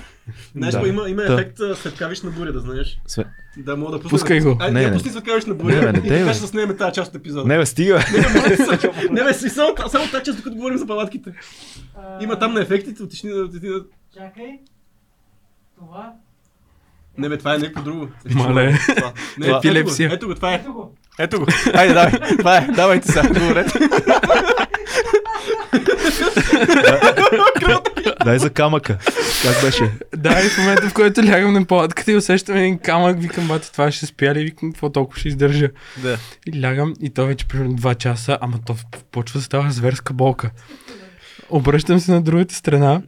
Знаеш, 0.55 0.73
Да. 0.73 0.81
да. 0.81 0.87
има, 0.87 1.09
има 1.09 1.23
ефект 1.23 1.57
светкавична 1.75 2.29
буря, 2.31 2.53
да 2.53 2.59
знаеш. 2.59 3.01
Све- 3.07 3.25
Да, 3.57 3.77
мога 3.77 3.91
да 3.91 3.97
пусна. 3.97 4.09
Пускай 4.09 4.39
го. 4.39 4.57
Айде, 4.59 4.73
Не, 4.73 4.79
не, 4.79 4.87
не. 4.87 4.93
пусни 4.93 5.11
светкавична 5.11 5.53
Не, 5.53 5.57
буря. 5.57 5.81
бе, 5.81 5.91
не 5.91 5.99
и 5.99 6.09
така 6.09 6.29
ще 6.29 6.39
заснемем 6.39 6.77
тази 6.77 6.93
част 6.93 7.09
от 7.09 7.15
епизода. 7.15 7.47
Не, 7.47 7.57
бе, 7.57 7.65
стига. 7.65 7.99
не, 9.11 9.23
бе, 9.23 9.33
си, 9.33 9.49
само, 9.49 9.75
само 9.89 10.05
тази 10.05 10.23
част, 10.23 10.37
докато 10.37 10.55
говорим 10.55 10.77
за 10.77 10.87
палатките. 10.87 11.31
Има 12.21 12.39
там 12.39 12.53
на 12.53 12.61
ефектите, 12.61 13.03
отишни 13.03 13.29
на- 13.29 13.49
Чакай. 14.13 14.59
Това. 15.77 16.13
Не, 17.17 17.29
бе, 17.29 17.37
това 17.37 17.55
е 17.55 17.57
нещо 17.57 17.81
друго. 17.81 18.07
Мале. 18.29 18.79
Това. 18.95 19.11
Не, 19.37 19.45
Това- 19.45 19.51
го, 19.51 19.57
Епилепсия. 19.57 20.09
Ето 20.13 20.27
го, 20.27 20.35
това 20.35 20.51
е. 20.51 20.55
Ето 20.55 20.73
го. 20.73 20.95
Ето 21.19 21.39
го. 21.39 21.45
Айде, 21.73 21.93
давай. 21.93 22.11
Това 22.37 22.57
е. 22.57 22.67
Давайте 22.67 23.07
сега. 23.07 23.21
Добре. 23.23 23.65
Дай 28.25 28.39
за 28.39 28.49
камъка. 28.49 28.97
Как 29.43 29.61
беше? 29.61 29.91
Да, 30.17 30.39
и 30.39 30.49
в 30.49 30.57
момента, 30.57 30.89
в 30.89 30.93
който 30.93 31.23
лягам 31.23 31.53
на 31.53 31.65
палатката 31.65 32.11
и 32.11 32.15
усещам 32.15 32.55
един 32.55 32.79
камък, 32.79 33.21
викам, 33.21 33.47
бати, 33.47 33.71
това 33.71 33.91
ще 33.91 34.05
спя 34.05 34.33
ли? 34.35 34.39
Викам, 34.39 34.71
какво 34.71 34.89
толкова 34.89 35.19
ще 35.19 35.27
издържа? 35.27 35.69
Да. 35.97 36.17
И 36.47 36.61
лягам 36.61 36.93
и 37.01 37.09
то 37.09 37.25
вече 37.25 37.47
примерно 37.47 37.71
2 37.71 37.95
часа, 37.95 38.37
ама 38.41 38.59
то 38.65 38.75
почва 39.11 39.39
да 39.39 39.43
става 39.43 39.71
зверска 39.71 40.13
болка. 40.13 40.49
Обръщам 41.49 41.99
се 41.99 42.11
на 42.11 42.21
другата 42.21 42.55
страна. 42.55 43.01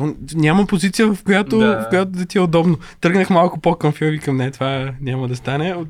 То 0.00 0.14
няма 0.34 0.66
позиция, 0.66 1.14
в 1.14 1.18
която, 1.24 1.58
Да. 1.58 1.84
в 1.86 1.88
която 1.88 2.10
да 2.10 2.26
ти 2.26 2.38
е 2.38 2.40
удобно. 2.40 2.78
Тръгнах 3.00 3.30
малко 3.30 3.60
по-към 3.60 3.92
фил, 3.92 4.08
викам, 4.08 4.36
не, 4.36 4.50
това 4.50 4.90
няма 5.00 5.28
да 5.28 5.36
стане. 5.36 5.74
От... 5.74 5.88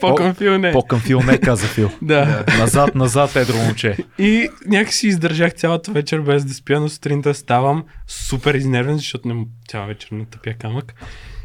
По-към 0.00 0.34
фил, 0.34 0.58
не. 0.58 0.72
По-към 0.72 1.00
Фил, 1.00 1.20
не 1.20 1.38
каза 1.38 1.66
Фил. 1.66 1.90
Да. 2.02 2.44
Назад, 2.58 2.94
назад, 2.94 3.36
едро 3.36 3.56
момче. 3.56 3.96
И 4.18 4.48
някакси 4.66 5.06
издържах 5.06 5.54
цялата 5.54 5.92
вечер 5.92 6.20
без 6.20 6.44
да 6.44 6.54
спя, 6.54 6.80
но 6.80 6.88
сутринта 6.88 7.34
ставам 7.34 7.84
супер 8.06 8.54
изнервен, 8.54 8.96
защото 8.96 9.28
не, 9.28 9.46
цяла 9.68 9.86
вечер 9.86 10.08
не 10.12 10.24
тъпя 10.24 10.54
камък. 10.54 10.94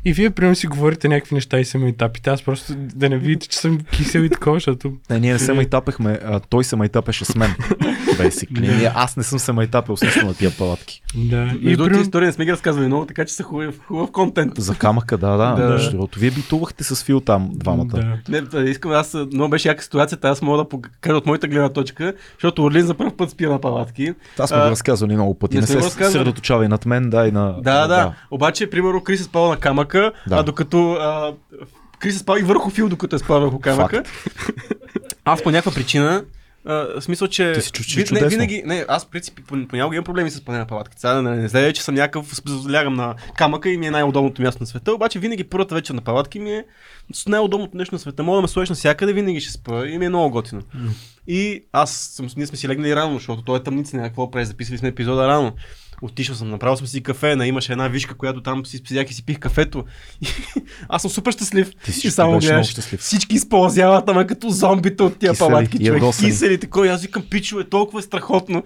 И 0.05 0.13
вие, 0.13 0.29
примерно, 0.29 0.55
си 0.55 0.67
говорите 0.67 1.07
някакви 1.07 1.35
неща 1.35 1.59
и 1.59 1.65
се 1.65 1.77
ме 1.77 1.87
етапите. 1.89 2.29
Аз 2.29 2.43
просто 2.43 2.73
да 2.77 3.09
не 3.09 3.17
видите, 3.17 3.47
че 3.47 3.57
съм 3.57 3.79
кисел 3.91 4.19
и 4.19 4.29
такова, 4.29 4.55
защото... 4.55 4.93
Не, 5.09 5.19
ние 5.19 5.33
не 5.33 5.39
се 5.39 5.53
майтапехме, 5.53 6.19
а 6.25 6.39
той 6.39 6.63
се 6.63 6.75
майтапеше 6.75 7.25
с 7.25 7.35
мен. 7.35 7.55
Basically. 8.19 8.77
Ние, 8.77 8.91
аз 8.95 9.17
не 9.17 9.23
съм 9.23 9.39
се 9.39 9.51
майтапил 9.51 9.97
също 9.97 10.25
на 10.25 10.33
тия 10.33 10.51
палатки. 10.57 11.01
Да. 11.15 11.51
И, 11.61 11.65
Между 11.65 11.83
примерно, 11.83 12.01
история 12.01 12.25
не 12.25 12.33
сме 12.33 12.45
ги 12.45 12.51
разказвали 12.51 12.87
много, 12.87 13.05
така 13.05 13.25
че 13.25 13.33
са 13.33 13.43
хубав, 13.43 13.79
хубав 13.87 14.11
контент. 14.11 14.53
За 14.57 14.75
камъка, 14.75 15.17
да, 15.17 15.37
да. 15.37 15.55
Да. 15.55 15.89
Другото, 15.91 16.19
вие 16.19 16.31
битувахте 16.31 16.83
с 16.83 17.03
Фил 17.03 17.19
там, 17.19 17.49
двамата. 17.53 17.85
Да. 17.85 18.17
Не, 18.29 18.41
да, 18.41 18.69
искам 18.69 18.91
аз, 18.91 19.13
много 19.33 19.49
беше 19.49 19.67
яка 19.67 19.83
ситуацията, 19.83 20.29
аз 20.29 20.41
мога 20.41 20.57
да 20.57 20.69
покажа 20.69 21.17
от 21.17 21.25
моята 21.25 21.47
гледна 21.47 21.69
точка, 21.69 22.13
защото 22.33 22.63
Орлин 22.63 22.85
за 22.85 22.93
първ 22.93 23.11
път 23.17 23.29
спира 23.29 23.51
на 23.51 23.61
палатки. 23.61 24.13
Това 24.35 24.47
сме 24.47 24.57
го 24.57 24.63
разказвали 24.63 25.13
много 25.13 25.39
пъти. 25.39 25.55
не 25.55 25.61
Не, 25.61 25.67
се 25.67 25.77
разказвали. 25.77 26.05
съсредоточавай 26.05 26.67
над 26.67 26.85
мен, 26.85 27.09
да 27.09 27.27
и 27.27 27.31
на... 27.31 27.55
Да, 27.61 27.87
да, 27.87 28.13
Обаче, 28.31 28.69
примерно, 28.69 29.01
Крис 29.03 29.21
е 29.21 29.23
спал 29.23 29.49
на 29.49 29.57
камъка, 29.89 30.11
Да. 30.27 30.35
а 30.35 30.43
докато 30.43 30.91
а, 30.91 31.33
Крис 31.99 32.15
е 32.15 32.19
спал 32.19 32.35
и 32.35 32.43
върху 32.43 32.69
Фил, 32.69 32.89
докато 32.89 33.15
е 33.15 33.19
спал 33.19 33.41
върху 33.41 33.59
камъка. 33.59 34.03
Аз 35.25 35.43
по 35.43 35.51
някаква 35.51 35.71
причина, 35.71 36.23
а, 36.65 36.73
в 36.73 37.01
смисъл, 37.01 37.27
че... 37.27 37.53
Ти 37.53 37.61
се 37.61 37.71
чувстваш 37.71 38.09
ви- 38.09 38.13
не, 38.13 38.27
винаги, 38.27 38.63
не, 38.65 38.85
аз 38.87 39.05
в 39.05 39.09
принцип 39.09 39.39
по- 39.47 39.67
понякога 39.67 39.95
имам 39.95 40.03
проблеми 40.03 40.31
с 40.31 40.37
спане 40.37 40.57
на 40.57 40.65
палатки. 40.65 40.99
Сега 40.99 41.21
не, 41.21 41.35
не 41.35 41.47
знае, 41.47 41.73
че 41.73 41.83
съм 41.83 41.95
някакъв, 41.95 42.33
лягам 42.71 42.93
на 42.93 43.15
камъка 43.35 43.69
и 43.69 43.77
ми 43.77 43.87
е 43.87 43.91
най-удобното 43.91 44.41
място 44.41 44.63
на 44.63 44.67
света, 44.67 44.93
обаче 44.93 45.19
винаги 45.19 45.43
първата 45.43 45.75
вечер 45.75 45.93
на 45.93 46.01
палатки 46.01 46.39
ми 46.39 46.51
е 46.51 46.65
с 47.13 47.27
най-удобното 47.27 47.77
нещо 47.77 47.95
на 47.95 47.99
света. 47.99 48.23
Мога 48.23 48.35
да 48.35 48.41
ме 48.41 48.47
сложиш 48.47 48.69
навсякъде, 48.69 49.13
винаги 49.13 49.41
ще 49.41 49.51
спа 49.51 49.87
и 49.87 49.97
ми 49.97 50.05
е 50.05 50.09
много 50.09 50.29
готино. 50.31 50.61
И 51.27 51.63
аз 51.73 51.91
съм, 51.91 52.27
ние 52.37 52.47
сме 52.47 52.57
си 52.57 52.67
легнали 52.67 52.95
рано, 52.95 53.13
защото 53.13 53.41
той 53.41 53.57
е 53.57 53.63
тъмница, 53.63 53.97
някакво 53.97 54.31
през, 54.31 54.47
записали 54.47 54.77
сме 54.77 54.87
епизода 54.87 55.27
рано. 55.27 55.53
Отишъл 56.01 56.35
съм, 56.35 56.49
направил 56.49 56.77
съм 56.77 56.87
си 56.87 57.03
кафе, 57.03 57.35
на 57.35 57.47
имаше 57.47 57.71
една 57.71 57.87
вишка, 57.87 58.17
която 58.17 58.41
там 58.41 58.65
си 58.65 58.81
седях 58.85 59.11
и 59.11 59.13
си 59.13 59.25
пих 59.25 59.39
кафето. 59.39 59.83
И 60.21 60.27
аз 60.89 61.01
съм 61.01 61.11
супер 61.11 61.31
щастлив. 61.31 61.71
Ти 61.85 61.91
си 61.91 62.07
и 62.07 62.11
само 62.11 62.39
гледаш, 62.39 62.67
щастлив. 62.67 62.99
всички 62.99 63.35
използяват, 63.35 64.09
ама 64.09 64.27
като 64.27 64.49
зомбите 64.49 65.03
от 65.03 65.17
тия 65.17 65.31
Кисели, 65.31 65.47
палатки, 65.47 65.85
човек. 65.85 66.01
ядосани. 66.01 66.31
Кисели, 66.31 66.59
такова. 66.59 66.87
И 66.87 66.89
Аз 66.89 67.01
викам, 67.01 67.23
пичове, 67.29 67.63
толкова 67.63 67.99
е 67.99 68.03
страхотно. 68.03 68.63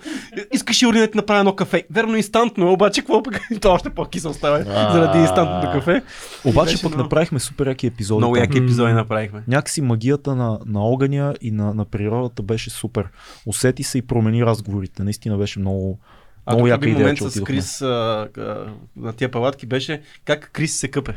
Искаш 0.54 0.80
да 0.80 1.08
ти 1.12 1.18
направя 1.18 1.40
едно 1.40 1.56
кафе? 1.56 1.84
Верно, 1.92 2.18
инстантно, 2.18 2.74
обаче 2.74 3.02
какво 3.02 3.24
пък? 3.24 3.40
То 3.62 3.72
още 3.72 3.90
по-кисел 3.90 4.34
става 4.34 4.64
заради 4.64 5.20
инстантното 5.20 5.72
кафе. 5.72 6.02
Обаче 6.46 6.82
пък 6.82 6.98
направихме 6.98 7.40
супер 7.40 7.68
яки 7.68 7.88
епизоди. 7.88 8.18
Много 8.18 8.38
яки 8.38 8.58
епизоди 8.58 8.94
направихме. 8.94 9.44
Някакси 9.48 9.82
магията 9.82 10.36
на, 10.36 10.60
на 10.66 10.82
огъня 10.82 11.34
и 11.42 11.52
на, 11.52 11.74
на 11.74 11.86
природата 11.86 12.44
беше 12.44 12.70
супер. 12.70 13.08
Усети 13.46 13.84
се 13.84 13.98
и 13.98 14.02
промени 14.02 14.46
разговорите. 14.46 15.04
Наистина 15.04 15.38
беше 15.38 15.60
много, 15.60 16.00
А 16.46 16.52
много 16.52 16.66
тук 16.66 16.70
яка 16.70 16.86
един 16.86 16.94
идея, 16.94 17.04
момент 17.06 17.18
че 17.18 17.24
с 17.24 17.28
отидохме. 17.28 17.56
Крис 17.56 17.82
а, 17.82 18.28
а, 18.38 18.66
на 18.96 19.14
тия 19.14 19.32
палатки 19.32 19.66
беше 19.66 20.02
как 20.26 20.50
Крис 20.54 20.76
се 20.76 20.88
къпе. 20.88 21.14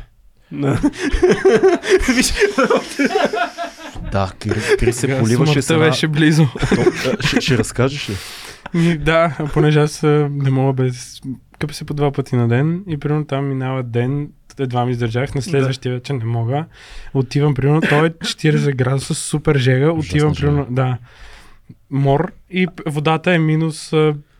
Виж, 2.15 2.33
Да, 4.11 4.31
Кри- 4.39 4.79
Крис 4.79 4.99
се 4.99 5.19
поливаше 5.19 5.61
с 5.61 5.69
една... 5.69 5.85
беше 5.85 6.07
близо. 6.07 6.47
То, 6.75 7.21
ще, 7.27 7.41
ще 7.41 7.57
разкажеш 7.57 8.09
ли? 8.09 8.15
Да, 8.97 9.37
понеже 9.53 9.79
аз 9.79 10.03
не 10.03 10.49
мога 10.49 10.73
без... 10.73 11.21
Къпа 11.59 11.73
се 11.73 11.85
по 11.85 11.93
два 11.93 12.11
пъти 12.11 12.35
на 12.35 12.47
ден 12.47 12.83
и 12.87 12.97
примерно 12.97 13.25
там 13.25 13.47
минава 13.47 13.83
ден, 13.83 14.29
едва 14.59 14.85
ми 14.85 14.91
издържах, 14.91 15.35
на 15.35 15.41
следващия 15.41 15.93
вечер 15.93 16.13
не 16.13 16.25
мога. 16.25 16.65
Отивам, 17.13 17.53
примерно, 17.53 17.81
той 17.81 18.07
е 18.07 18.09
40 18.09 18.75
градуса, 18.75 19.15
супер 19.15 19.57
жега, 19.57 19.91
отивам, 19.91 20.35
примерно, 20.35 20.67
да, 20.69 20.97
мор 21.89 22.31
и 22.49 22.67
водата 22.85 23.33
е 23.33 23.39
минус... 23.39 23.93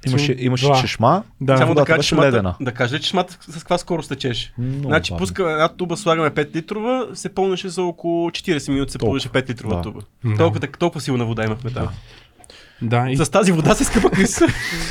Имаше, 0.07 0.35
имаше 0.39 0.65
два. 0.65 0.81
чешма. 0.81 1.23
Да, 1.41 1.57
само 1.57 1.75
да 1.75 1.85
кажа, 1.85 1.97
беше 1.97 2.09
че 2.09 2.15
шмата, 2.15 2.27
ледена. 2.27 2.55
да 2.61 2.71
кажа, 2.71 2.99
че 2.99 3.09
шмата 3.09 3.37
с 3.41 3.59
каква 3.59 3.77
скорост 3.77 4.09
течеше. 4.09 4.53
Много 4.57 4.87
Значи 4.87 5.11
бавно. 5.11 5.19
пускаме 5.19 5.51
една 5.51 5.67
туба, 5.67 5.97
слагаме 5.97 6.29
5 6.29 6.55
литрова, 6.55 7.07
се 7.13 7.33
пълнеше 7.33 7.69
за 7.69 7.83
около 7.83 8.29
40 8.29 8.71
минути, 8.71 8.91
се 8.91 8.97
пълнеше 8.97 9.29
5 9.29 9.49
литрова 9.49 9.75
да. 9.75 9.81
туба. 9.81 9.99
Да. 10.25 10.37
Толкова, 10.37 10.67
толкова 10.67 11.01
силна 11.01 11.25
вода 11.25 11.43
имахме 11.43 11.71
там. 11.71 11.83
да, 11.83 11.91
и 13.09 13.17
С 13.17 13.31
тази 13.31 13.51
вода 13.51 13.75
се 13.75 13.83
скъпа 13.83 14.09
Крис. 14.09 14.39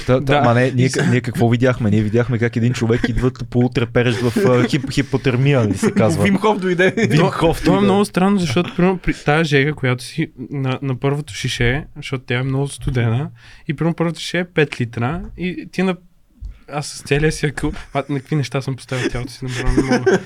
Да, 0.06 0.20
да. 0.20 0.20
Да. 0.20 0.40
Ма 0.42 0.54
не, 0.54 0.70
ние, 0.70 0.88
ние, 1.10 1.20
какво 1.20 1.48
видяхме? 1.48 1.90
Ние 1.90 2.02
видяхме 2.02 2.38
как 2.38 2.56
един 2.56 2.72
човек 2.72 3.08
идва 3.08 3.30
полутреперещ 3.50 4.18
в 4.18 4.36
а, 4.46 4.68
хип, 4.68 4.90
хипотермия, 4.92 5.68
ли 5.68 5.76
се 5.76 5.92
казва. 5.92 6.24
Вим 6.24 6.36
Хоф 6.36 6.58
дойде. 6.58 6.94
Вим 7.10 7.26
Хоф. 7.26 7.62
Това 7.62 7.78
е 7.78 7.80
много 7.80 8.04
странно, 8.04 8.38
защото 8.38 8.74
примерно, 8.76 8.98
при 8.98 9.14
тази 9.14 9.48
жега, 9.48 9.72
която 9.72 10.04
си 10.04 10.30
на, 10.50 10.78
на 10.82 10.96
първото 10.96 11.34
шише, 11.34 11.84
защото 11.96 12.24
тя 12.24 12.38
е 12.38 12.42
много 12.42 12.68
студена, 12.68 13.30
и 13.68 13.74
примерно 13.74 13.94
първото 13.94 14.20
шише 14.20 14.38
е 14.38 14.44
5 14.44 14.80
литра, 14.80 15.22
и 15.38 15.68
ти 15.72 15.82
на 15.82 15.96
аз 16.72 16.86
с 16.86 17.02
целия 17.02 17.32
си 17.32 17.47
акъл... 17.47 17.72
А, 17.94 18.05
на 18.09 18.20
какви 18.20 18.36
неща 18.36 18.60
съм 18.60 18.76
поставил 18.76 19.10
тялото 19.10 19.32
си, 19.32 19.44
набрано 19.44 19.82
не 19.82 19.98
мога. 19.98 20.18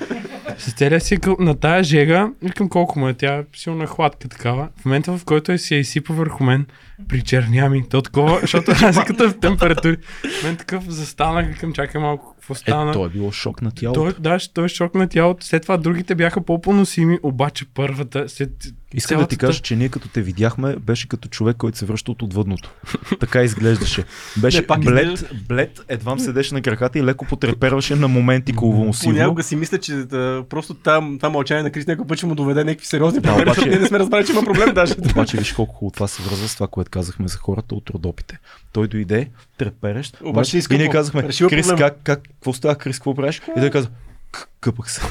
С 0.58 0.72
целия 0.72 1.00
си 1.00 1.14
акъл 1.14 1.36
на 1.38 1.60
тая 1.60 1.82
жега, 1.82 2.30
викам 2.42 2.68
колко 2.68 2.98
му 2.98 3.08
е 3.08 3.14
тя, 3.14 3.44
силна 3.56 3.86
хладка 3.86 4.28
такава. 4.28 4.68
В 4.80 4.84
момента, 4.84 5.18
в 5.18 5.24
който 5.24 5.52
е 5.52 5.58
си 5.58 5.74
я 5.74 5.80
изсипа 5.80 6.14
върху 6.14 6.44
мен, 6.44 6.66
причерня 7.08 7.68
ми. 7.68 7.88
То 7.88 8.02
такова, 8.02 8.38
защото 8.40 8.70
разликата 8.82 9.28
в 9.28 9.40
температури. 9.40 9.96
Мен 10.44 10.56
такъв 10.56 10.84
застанах, 10.88 11.46
викам, 11.46 11.72
чакай 11.72 12.00
малко, 12.00 12.36
какво 12.50 12.70
Е, 12.70 12.72
стана. 12.72 12.92
то 12.92 13.06
е 13.06 13.08
било 13.08 13.32
шок 13.32 13.62
на 13.62 13.70
тялото. 13.70 14.00
той, 14.02 14.14
да, 14.14 14.38
той 14.54 14.64
е 14.64 14.68
шок 14.68 14.94
на 14.94 15.08
тялото. 15.08 15.46
След 15.46 15.62
това 15.62 15.76
другите 15.76 16.14
бяха 16.14 16.40
по-поносими, 16.40 17.18
обаче 17.22 17.64
първата, 17.66 18.28
след 18.28 18.50
Искам 18.94 19.18
да 19.18 19.26
ти 19.26 19.28
цялата- 19.28 19.46
кажа, 19.46 19.60
че 19.60 19.76
ние 19.76 19.88
като 19.88 20.08
те 20.08 20.22
видяхме, 20.22 20.76
беше 20.76 21.08
като 21.08 21.28
човек, 21.28 21.56
който 21.56 21.78
се 21.78 21.86
връща 21.86 22.10
от 22.12 22.22
отвъдното. 22.22 22.70
така 23.20 23.42
изглеждаше. 23.42 24.04
Беше 24.36 24.60
Не, 24.60 24.66
пак 24.66 24.80
блед, 24.80 25.06
изглежда- 25.06 25.28
блед, 25.48 25.80
едвам 25.88 26.18
седеше 26.18 26.54
на 26.54 26.62
краката 26.62 26.98
и 26.98 27.04
леко 27.04 27.24
потреперваше 27.24 27.96
на 27.96 28.08
моменти 28.08 28.52
конвулсивно. 28.52 29.14
Понякога 29.14 29.42
си 29.42 29.56
мисля, 29.56 29.78
че 29.78 29.94
да, 29.94 30.44
просто 30.48 30.74
там, 30.74 31.16
това 31.18 31.30
мълчание 31.30 31.62
на 31.62 31.70
Крис 31.70 31.86
някой 31.86 32.06
път 32.06 32.18
ще 32.18 32.26
му 32.26 32.34
доведе 32.34 32.64
някакви 32.64 32.86
сериозни 32.86 33.20
Да, 33.20 33.22
проблеми, 33.22 33.42
обаче- 33.42 33.54
защото 33.54 33.70
ние 33.70 33.78
не 33.78 33.86
сме 33.86 33.98
разбрали, 33.98 34.26
че 34.26 34.32
има 34.32 34.42
проблем 34.42 34.74
даже. 34.74 34.94
Обаче 35.10 35.36
виж 35.36 35.52
колко 35.52 35.74
хубаво 35.74 35.92
това 35.92 36.08
се 36.08 36.22
връзва 36.22 36.48
с 36.48 36.54
това, 36.54 36.66
което 36.66 36.90
казахме 36.90 37.28
за 37.28 37.38
хората 37.38 37.74
от 37.74 37.90
родопите. 37.90 38.38
Той 38.72 38.88
дойде, 38.88 39.28
треперещ, 39.58 40.18
Обаче 40.22 40.58
иска 40.58 40.74
и 40.74 40.78
ние 40.78 40.88
казахме, 40.88 41.22
Крис, 41.22 41.38
проблема. 41.38 41.76
как, 41.76 41.96
как, 42.04 42.22
какво 42.22 42.52
става, 42.52 42.74
Крис, 42.74 42.98
какво 42.98 43.14
правиш? 43.14 43.42
И 43.48 43.60
той 43.60 43.70
каза, 43.70 43.88
«К- 44.32 44.46
къпах 44.60 44.92
се. 44.92 45.00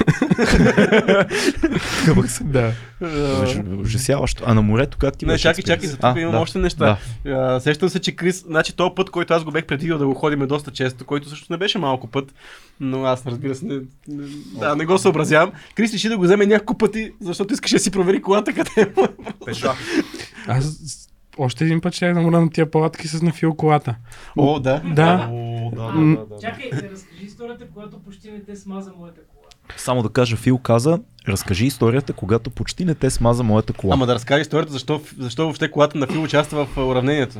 къпах 2.04 2.30
се. 2.30 2.44
Да. 2.44 2.72
Беше 3.40 3.62
ужасяващо. 3.80 4.42
А 4.46 4.54
на 4.54 4.62
морето 4.62 4.98
как 4.98 5.18
ти 5.18 5.26
Не, 5.26 5.38
чакай, 5.38 5.64
чакай, 5.64 5.88
за 5.88 5.96
тук 5.96 6.16
имам 6.16 6.32
да. 6.32 6.38
още 6.38 6.58
неща. 6.58 6.96
А, 7.26 7.60
сещам 7.60 7.88
се, 7.88 8.00
че 8.00 8.12
Крис, 8.12 8.42
значи 8.42 8.72
този 8.72 8.90
път, 8.96 9.10
който 9.10 9.34
аз 9.34 9.44
го 9.44 9.50
бех 9.50 9.64
предвидил 9.64 9.98
да 9.98 10.06
го 10.06 10.14
ходиме 10.14 10.46
доста 10.46 10.70
често, 10.70 11.04
който 11.04 11.28
също 11.28 11.46
не 11.50 11.56
беше 11.56 11.78
малко 11.78 12.06
път, 12.06 12.34
но 12.80 13.04
аз 13.04 13.26
разбира 13.26 13.54
се, 13.54 13.64
не, 13.64 13.74
не, 14.08 14.24
да, 14.54 14.76
не 14.76 14.84
го 14.84 14.98
съобразявам. 14.98 15.52
Крис 15.74 15.92
реши 15.92 16.08
да 16.08 16.16
го 16.16 16.22
вземе 16.24 16.46
няколко 16.46 16.78
пъти, 16.78 17.12
защото 17.20 17.54
искаше 17.54 17.74
да 17.74 17.80
си 17.80 17.90
провери 17.90 18.22
колата 18.22 18.52
къде 18.52 18.70
е. 18.76 18.86
Аз 20.46 20.64
с- 20.64 21.09
още 21.40 21.64
един 21.64 21.80
път 21.80 21.94
ще 21.94 22.12
да 22.12 22.20
мора 22.20 22.40
на 22.40 22.50
тия 22.50 22.70
палатки 22.70 23.08
с 23.08 23.22
нафил 23.22 23.54
колата. 23.54 23.94
О, 24.38 24.60
да. 24.60 24.82
Да. 24.94 25.28
О, 25.32 25.70
да, 25.74 25.92
да, 25.92 25.92
да, 25.92 26.26
да. 26.26 26.40
Чакай, 26.40 26.70
да 26.70 26.90
разкажи 26.90 27.24
историята, 27.24 27.64
когато 27.74 27.98
почти 27.98 28.30
не 28.30 28.40
те 28.42 28.56
смаза 28.56 28.92
моята 28.98 29.20
кола. 29.20 29.42
Само 29.76 30.02
да 30.02 30.08
кажа, 30.08 30.36
Фил 30.36 30.58
каза, 30.58 31.00
разкажи 31.28 31.66
историята, 31.66 32.12
когато 32.12 32.50
почти 32.50 32.84
не 32.84 32.94
те 32.94 33.10
смаза 33.10 33.42
моята 33.42 33.72
кола. 33.72 33.94
Ама 33.94 34.06
да 34.06 34.14
разкажа 34.14 34.40
историята, 34.40 34.72
защо, 34.72 35.00
защо 35.18 35.42
въобще 35.42 35.70
колата 35.70 35.98
на 35.98 36.06
Фил 36.06 36.22
участва 36.22 36.66
в 36.66 36.76
уравнението. 36.76 37.38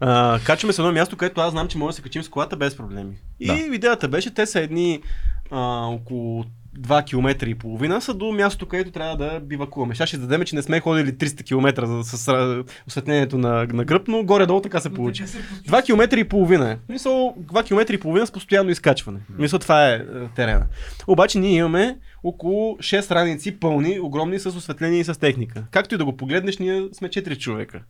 А, 0.00 0.38
качваме 0.46 0.72
се 0.72 0.82
едно 0.82 0.92
място, 0.92 1.16
където 1.16 1.40
аз 1.40 1.50
знам, 1.50 1.68
че 1.68 1.78
може 1.78 1.88
да 1.90 1.96
се 1.96 2.02
качим 2.02 2.22
с 2.22 2.28
колата 2.28 2.56
без 2.56 2.76
проблеми. 2.76 3.16
И 3.40 3.46
Да. 3.46 3.54
идеята 3.74 4.08
беше, 4.08 4.34
те 4.34 4.46
са 4.46 4.60
едни 4.60 5.02
а, 5.50 5.86
около 5.86 6.44
2 6.78 7.04
км 7.04 7.48
и 7.48 7.54
половина 7.54 8.00
са 8.00 8.14
до 8.14 8.32
мястото, 8.32 8.66
където 8.66 8.90
трябва 8.90 9.16
да 9.16 9.40
бивакуваме. 9.40 9.94
Сега 9.94 10.06
ще 10.06 10.18
дадем, 10.18 10.44
че 10.44 10.56
не 10.56 10.62
сме 10.62 10.80
ходили 10.80 11.12
300 11.12 11.44
км 11.44 11.86
с 12.02 12.64
осветлението 12.86 13.38
на, 13.38 13.66
на 13.72 13.84
гръб, 13.84 14.08
но 14.08 14.22
горе-долу 14.22 14.60
така 14.60 14.80
се 14.80 14.94
получи. 14.94 15.24
2 15.24 15.84
км 15.84 16.18
и 16.18 16.24
половина 16.24 16.70
е. 16.70 16.78
Мисъл, 16.88 17.34
2 17.38 17.66
км 17.66 17.94
и 17.94 18.00
половина 18.00 18.26
с 18.26 18.30
постоянно 18.30 18.70
изкачване. 18.70 19.18
Мисля, 19.38 19.58
това 19.58 19.88
е, 19.88 19.94
е 19.94 20.00
терена. 20.36 20.66
Обаче 21.06 21.38
ние 21.38 21.56
имаме 21.56 21.98
около 22.24 22.76
6 22.76 23.10
раници 23.10 23.60
пълни, 23.60 24.00
огромни 24.00 24.38
с 24.38 24.46
осветление 24.46 25.00
и 25.00 25.04
с 25.04 25.18
техника. 25.20 25.64
Както 25.70 25.94
и 25.94 25.98
да 25.98 26.04
го 26.04 26.16
погледнеш, 26.16 26.58
ние 26.58 26.88
сме 26.92 27.08
4 27.08 27.38
човека. 27.38 27.82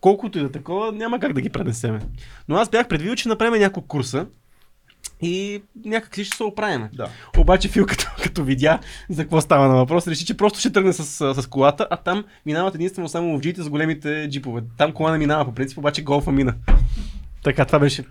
Колкото 0.00 0.38
и 0.38 0.42
да 0.42 0.52
такова, 0.52 0.92
няма 0.92 1.20
как 1.20 1.32
да 1.32 1.40
ги 1.40 1.48
пренесеме. 1.48 2.00
Но 2.48 2.56
аз 2.56 2.70
бях 2.70 2.88
предвидил, 2.88 3.14
че 3.14 3.28
направим 3.28 3.60
няколко 3.60 3.88
курса 3.88 4.26
и 5.22 5.62
някак 5.84 6.14
си 6.14 6.24
ще 6.24 6.36
се 6.36 6.42
оправим. 6.42 6.88
Да. 6.92 7.08
Обаче 7.38 7.68
Фил 7.68 7.86
като, 7.88 8.06
като 8.22 8.44
видя 8.44 8.78
за 9.10 9.22
какво 9.22 9.40
става 9.40 9.68
на 9.68 9.74
въпрос, 9.74 10.08
реши, 10.08 10.26
че 10.26 10.36
просто 10.36 10.58
ще 10.58 10.72
тръгне 10.72 10.92
с, 10.92 11.34
с 11.34 11.46
колата, 11.46 11.86
а 11.90 11.96
там 11.96 12.24
минават 12.46 12.74
единствено 12.74 13.08
само 13.08 13.28
ловджиите 13.28 13.62
с 13.62 13.68
големите 13.68 14.28
джипове. 14.30 14.62
Там 14.78 14.92
кола 14.92 15.12
не 15.12 15.18
минава 15.18 15.44
по 15.44 15.54
принцип, 15.54 15.78
обаче 15.78 16.02
голфа 16.02 16.32
мина. 16.32 16.54
Така, 17.42 17.64
това 17.64 17.78
беше 17.78 18.02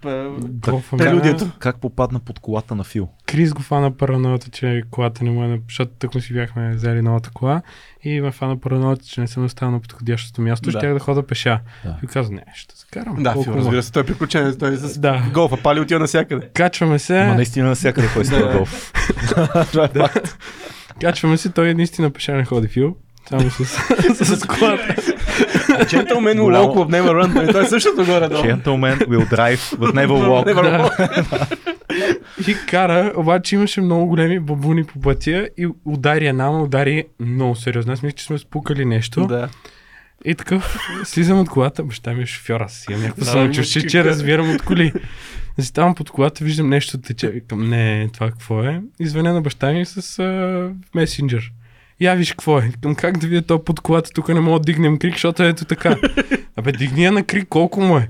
прелюдието. 0.91 1.51
Как 1.59 1.77
попадна 1.77 2.19
под 2.19 2.39
колата 2.39 2.75
на 2.75 2.83
Фил? 2.83 3.07
Крис 3.25 3.53
го 3.53 3.61
фана 3.61 3.91
параноята, 3.91 4.49
че 4.49 4.83
колата 4.91 5.23
не 5.23 5.31
му 5.31 5.43
е, 5.43 5.47
на- 5.47 5.57
защото 5.67 5.91
тък 5.91 6.15
му 6.15 6.21
си 6.21 6.33
бяхме 6.33 6.69
взели 6.71 7.01
новата 7.01 7.29
кола 7.29 7.61
и 8.03 8.21
ме 8.21 8.31
фана 8.31 8.59
параноята, 8.59 9.05
че 9.05 9.21
не 9.21 9.27
съм 9.27 9.45
останал 9.45 9.71
на 9.71 9.79
подходящото 9.79 10.41
място, 10.41 10.65
Да. 10.65 10.79
щях 10.79 10.93
да 10.93 10.99
хода 10.99 11.23
пеша. 11.23 11.59
Да. 11.85 11.97
И 12.03 12.07
каза, 12.07 12.31
не, 12.31 12.43
ще 12.55 12.77
се 12.77 12.85
карам. 12.91 13.23
Да, 13.23 13.31
Фил, 13.33 13.51
е. 13.51 13.55
разбира 13.55 13.83
се, 13.83 13.91
той 13.91 14.03
е 14.03 14.05
приключен, 14.05 14.55
той 14.59 14.73
е 14.73 14.77
с 14.77 14.99
Да. 14.99 15.23
голфа, 15.33 15.57
пали 15.57 15.79
отива 15.79 15.99
навсякъде. 15.99 16.49
Качваме 16.49 16.99
се, 16.99 17.19
Ама 17.19 17.35
наистина 17.35 17.67
навсякъде 17.67 18.07
кой 18.13 18.23
Да. 18.23 18.57
голф. 18.57 18.91
Това 19.71 19.83
е 19.85 19.89
факт. 19.89 20.37
качваме 21.01 21.37
се, 21.37 21.49
той 21.49 21.73
наистина 21.73 22.09
пеша 22.11 22.33
не 22.33 22.45
ходи 22.45 22.67
фил. 22.67 22.95
Само 23.29 23.49
с, 23.49 23.65
с 24.25 24.47
колата. 24.47 24.95
Gentleman 25.69 26.37
will 26.39 26.55
walk 26.57 26.75
will 26.75 27.01
never 27.01 27.11
run. 27.11 27.51
Той 27.51 27.63
е 27.63 27.65
същото 27.65 28.05
горе-долу. 28.05 28.43
Gentleman 28.43 29.07
will 29.07 29.29
drive, 29.29 29.77
but 29.77 29.93
never 29.93 30.07
walk. 30.07 30.53
Never 30.53 30.89
walk. 30.89 31.57
И 32.47 32.55
кара, 32.67 33.13
обаче 33.15 33.55
имаше 33.55 33.81
много 33.81 34.05
големи 34.05 34.39
бабуни 34.39 34.83
по 34.83 35.01
пътя 35.01 35.49
и 35.57 35.67
удари 35.85 36.27
една, 36.27 36.61
удари 36.61 37.03
много 37.19 37.55
сериозно. 37.55 37.93
Аз 37.93 38.01
мисля, 38.01 38.15
че 38.15 38.25
сме 38.25 38.37
спукали 38.37 38.85
нещо. 38.85 39.27
Да. 39.27 39.49
И 40.25 40.35
такъв, 40.35 40.79
слизам 41.03 41.39
от 41.39 41.49
колата, 41.49 41.83
баща 41.83 42.13
ми 42.13 42.23
е 42.23 42.25
шофьор, 42.25 42.61
аз 42.61 42.73
си 42.73 42.85
имам 42.89 43.01
някакво 43.01 43.25
Да, 43.25 43.31
самочувствие, 43.31 43.87
че 43.87 44.03
разбирам 44.03 44.55
от 44.55 44.61
коли. 44.61 44.93
Заставам 45.57 45.95
под 45.95 46.09
колата, 46.09 46.43
виждам 46.43 46.69
нещо 46.69 46.97
тече, 46.97 47.29
викам, 47.29 47.69
не, 47.69 48.09
това 48.13 48.29
какво 48.29 48.63
е? 48.63 48.81
Извъня 48.99 49.33
на 49.33 49.41
баща 49.41 49.71
ми 49.71 49.85
с 49.85 50.19
а, 50.19 50.69
месенджер. 50.95 51.51
Я 52.01 52.15
виж 52.15 52.31
какво 52.31 52.57
е. 52.57 52.61
Викам, 52.61 52.95
как 52.95 53.17
да 53.17 53.27
видя 53.27 53.41
то 53.41 53.63
под 53.63 53.79
колата, 53.79 54.11
тук 54.13 54.29
не 54.29 54.39
мога 54.39 54.59
да 54.59 54.63
дигнем 54.63 54.97
крик, 54.97 55.13
защото 55.13 55.43
ето 55.43 55.65
така. 55.65 55.95
Абе, 56.55 56.71
дигни 56.71 57.03
я 57.03 57.11
на 57.11 57.23
крик, 57.23 57.47
колко 57.49 57.81
му 57.81 57.97
е? 57.97 58.07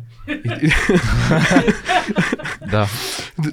Да. 2.72 2.88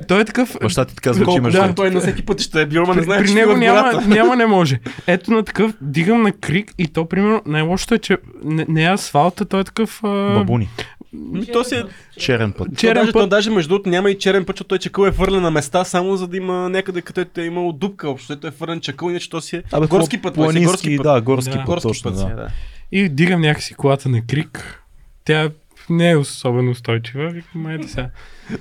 той 0.08 0.20
е 0.20 0.24
такъв... 0.24 0.56
Баща 0.62 0.84
ти 0.84 0.96
казва, 0.96 1.20
че 1.20 1.24
Колко 1.24 1.38
имаш... 1.38 1.52
да. 1.52 1.74
той 1.74 1.90
на 1.90 2.00
всеки 2.00 2.26
път 2.26 2.40
ще 2.40 2.62
е 2.62 2.66
бил, 2.66 2.82
ама 2.82 2.94
не 2.94 3.00
При, 3.00 3.04
знае, 3.04 3.22
при 3.22 3.34
него 3.34 3.56
няма, 3.56 4.02
няма 4.06 4.36
не 4.36 4.46
може. 4.46 4.80
Ето 5.06 5.30
на 5.30 5.42
такъв, 5.44 5.72
дигам 5.80 6.22
на 6.22 6.32
крик 6.32 6.72
и 6.78 6.86
то, 6.86 7.08
примерно, 7.08 7.42
най-лошото 7.46 7.94
е, 7.94 7.98
че 7.98 8.18
не, 8.44 8.66
не 8.68 8.84
е 8.84 8.92
асфалта, 8.92 9.44
той 9.44 9.60
е 9.60 9.64
такъв... 9.64 10.00
А... 10.04 10.34
Бабуни. 10.34 10.68
Ми, 11.12 11.46
То 11.46 11.64
си 11.64 11.74
е... 11.74 11.84
Черен 12.18 12.52
път. 12.52 12.66
Черен 12.66 12.76
Черен 12.76 12.94
то, 12.94 13.00
даже, 13.00 13.12
път. 13.12 13.22
то 13.22 13.26
даже 13.26 13.50
между 13.50 13.68
другото 13.68 13.90
няма 13.90 14.10
и 14.10 14.18
черен 14.18 14.44
път, 14.44 14.56
защото 14.56 14.68
той 14.68 14.78
чакъл 14.78 15.04
е 15.04 15.12
фърлен 15.12 15.42
на 15.42 15.50
места, 15.50 15.84
само 15.84 16.16
за 16.16 16.28
да 16.28 16.36
има 16.36 16.68
някъде, 16.68 17.02
където 17.02 17.40
е 17.40 17.44
имало 17.44 17.72
дупка. 17.72 18.08
Общо 18.10 18.36
той 18.36 18.48
е 18.48 18.52
фърлен 18.52 18.80
чакъл, 18.80 19.10
иначе 19.10 19.30
то 19.30 19.40
си 19.40 19.56
е 19.56 19.62
Абе, 19.72 19.86
горски 19.86 20.22
път. 20.22 20.32
е 20.32 20.34
Планински, 20.34 20.64
горски 20.66 20.96
път. 20.96 21.04
да, 21.04 21.20
горски 21.20 21.50
Да. 21.50 21.56
път, 21.56 21.66
Горски 21.66 21.88
точно, 21.88 22.10
път 22.10 22.18
си 22.18 22.24
е, 22.24 22.28
да. 22.28 22.34
да. 22.36 22.48
И 22.92 23.08
дигам 23.08 23.40
някакси 23.40 23.74
колата 23.74 24.08
на 24.08 24.26
крик. 24.26 24.82
Тя 25.24 25.50
не 25.90 26.10
е 26.10 26.16
особено 26.16 26.70
устойчива. 26.70 27.28
Викам, 27.30 27.66
айде 27.66 27.88
сега. 27.88 28.10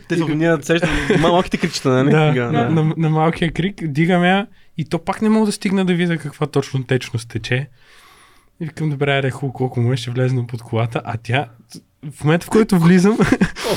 Те 0.10 0.18
са 0.18 0.26
ние 0.36 0.58
сещаме 0.62 1.18
малките 1.20 1.58
кричета, 1.58 1.90
нали? 1.90 2.12
Да, 2.12 2.52
на, 2.52 2.70
на, 2.70 2.94
на, 2.98 3.10
малкия 3.10 3.52
крик, 3.52 3.88
дигам 3.88 4.24
я 4.24 4.48
и 4.78 4.86
то 4.86 5.00
пак 5.00 5.22
не 5.22 5.30
мога 5.30 5.46
да 5.46 5.52
стигна 5.52 5.86
да 5.86 5.94
видя 5.94 6.18
каква 6.18 6.48
точно 6.48 6.84
течност 6.84 7.30
тече. 7.30 7.68
И 8.60 8.66
викам, 8.66 8.90
добре, 8.90 9.18
аре, 9.18 9.30
хубаво, 9.32 9.54
колко 9.54 9.80
му 9.82 9.94
е, 9.94 9.98
ще 9.98 10.12
влезна 10.12 10.48
под 10.48 10.62
колата, 10.62 11.02
а 11.06 11.18
тя, 11.24 11.48
в 12.12 12.24
момента 12.24 12.46
в 12.46 12.50
който 12.50 12.80
влизам, 12.80 13.18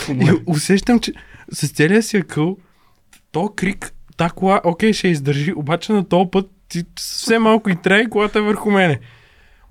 му 0.09 0.23
и 0.23 0.29
е? 0.29 0.33
усещам, 0.47 1.01
че 1.01 1.13
с 1.53 1.69
целия 1.69 2.03
си 2.03 2.17
акъл, 2.17 2.57
то 3.33 3.53
крик, 3.57 3.93
та 4.17 4.31
кола, 4.31 4.61
окей, 4.65 4.93
ще 4.93 5.09
издържи, 5.09 5.53
обаче 5.57 5.93
на 5.93 6.09
този 6.09 6.31
път 6.33 6.51
ти 6.69 6.85
все 6.97 7.39
малко 7.39 7.71
и 7.71 7.77
трябва 7.77 8.03
и 8.03 8.11
колата 8.11 8.39
е 8.39 8.43
върху 8.43 8.71
мене. 8.71 8.99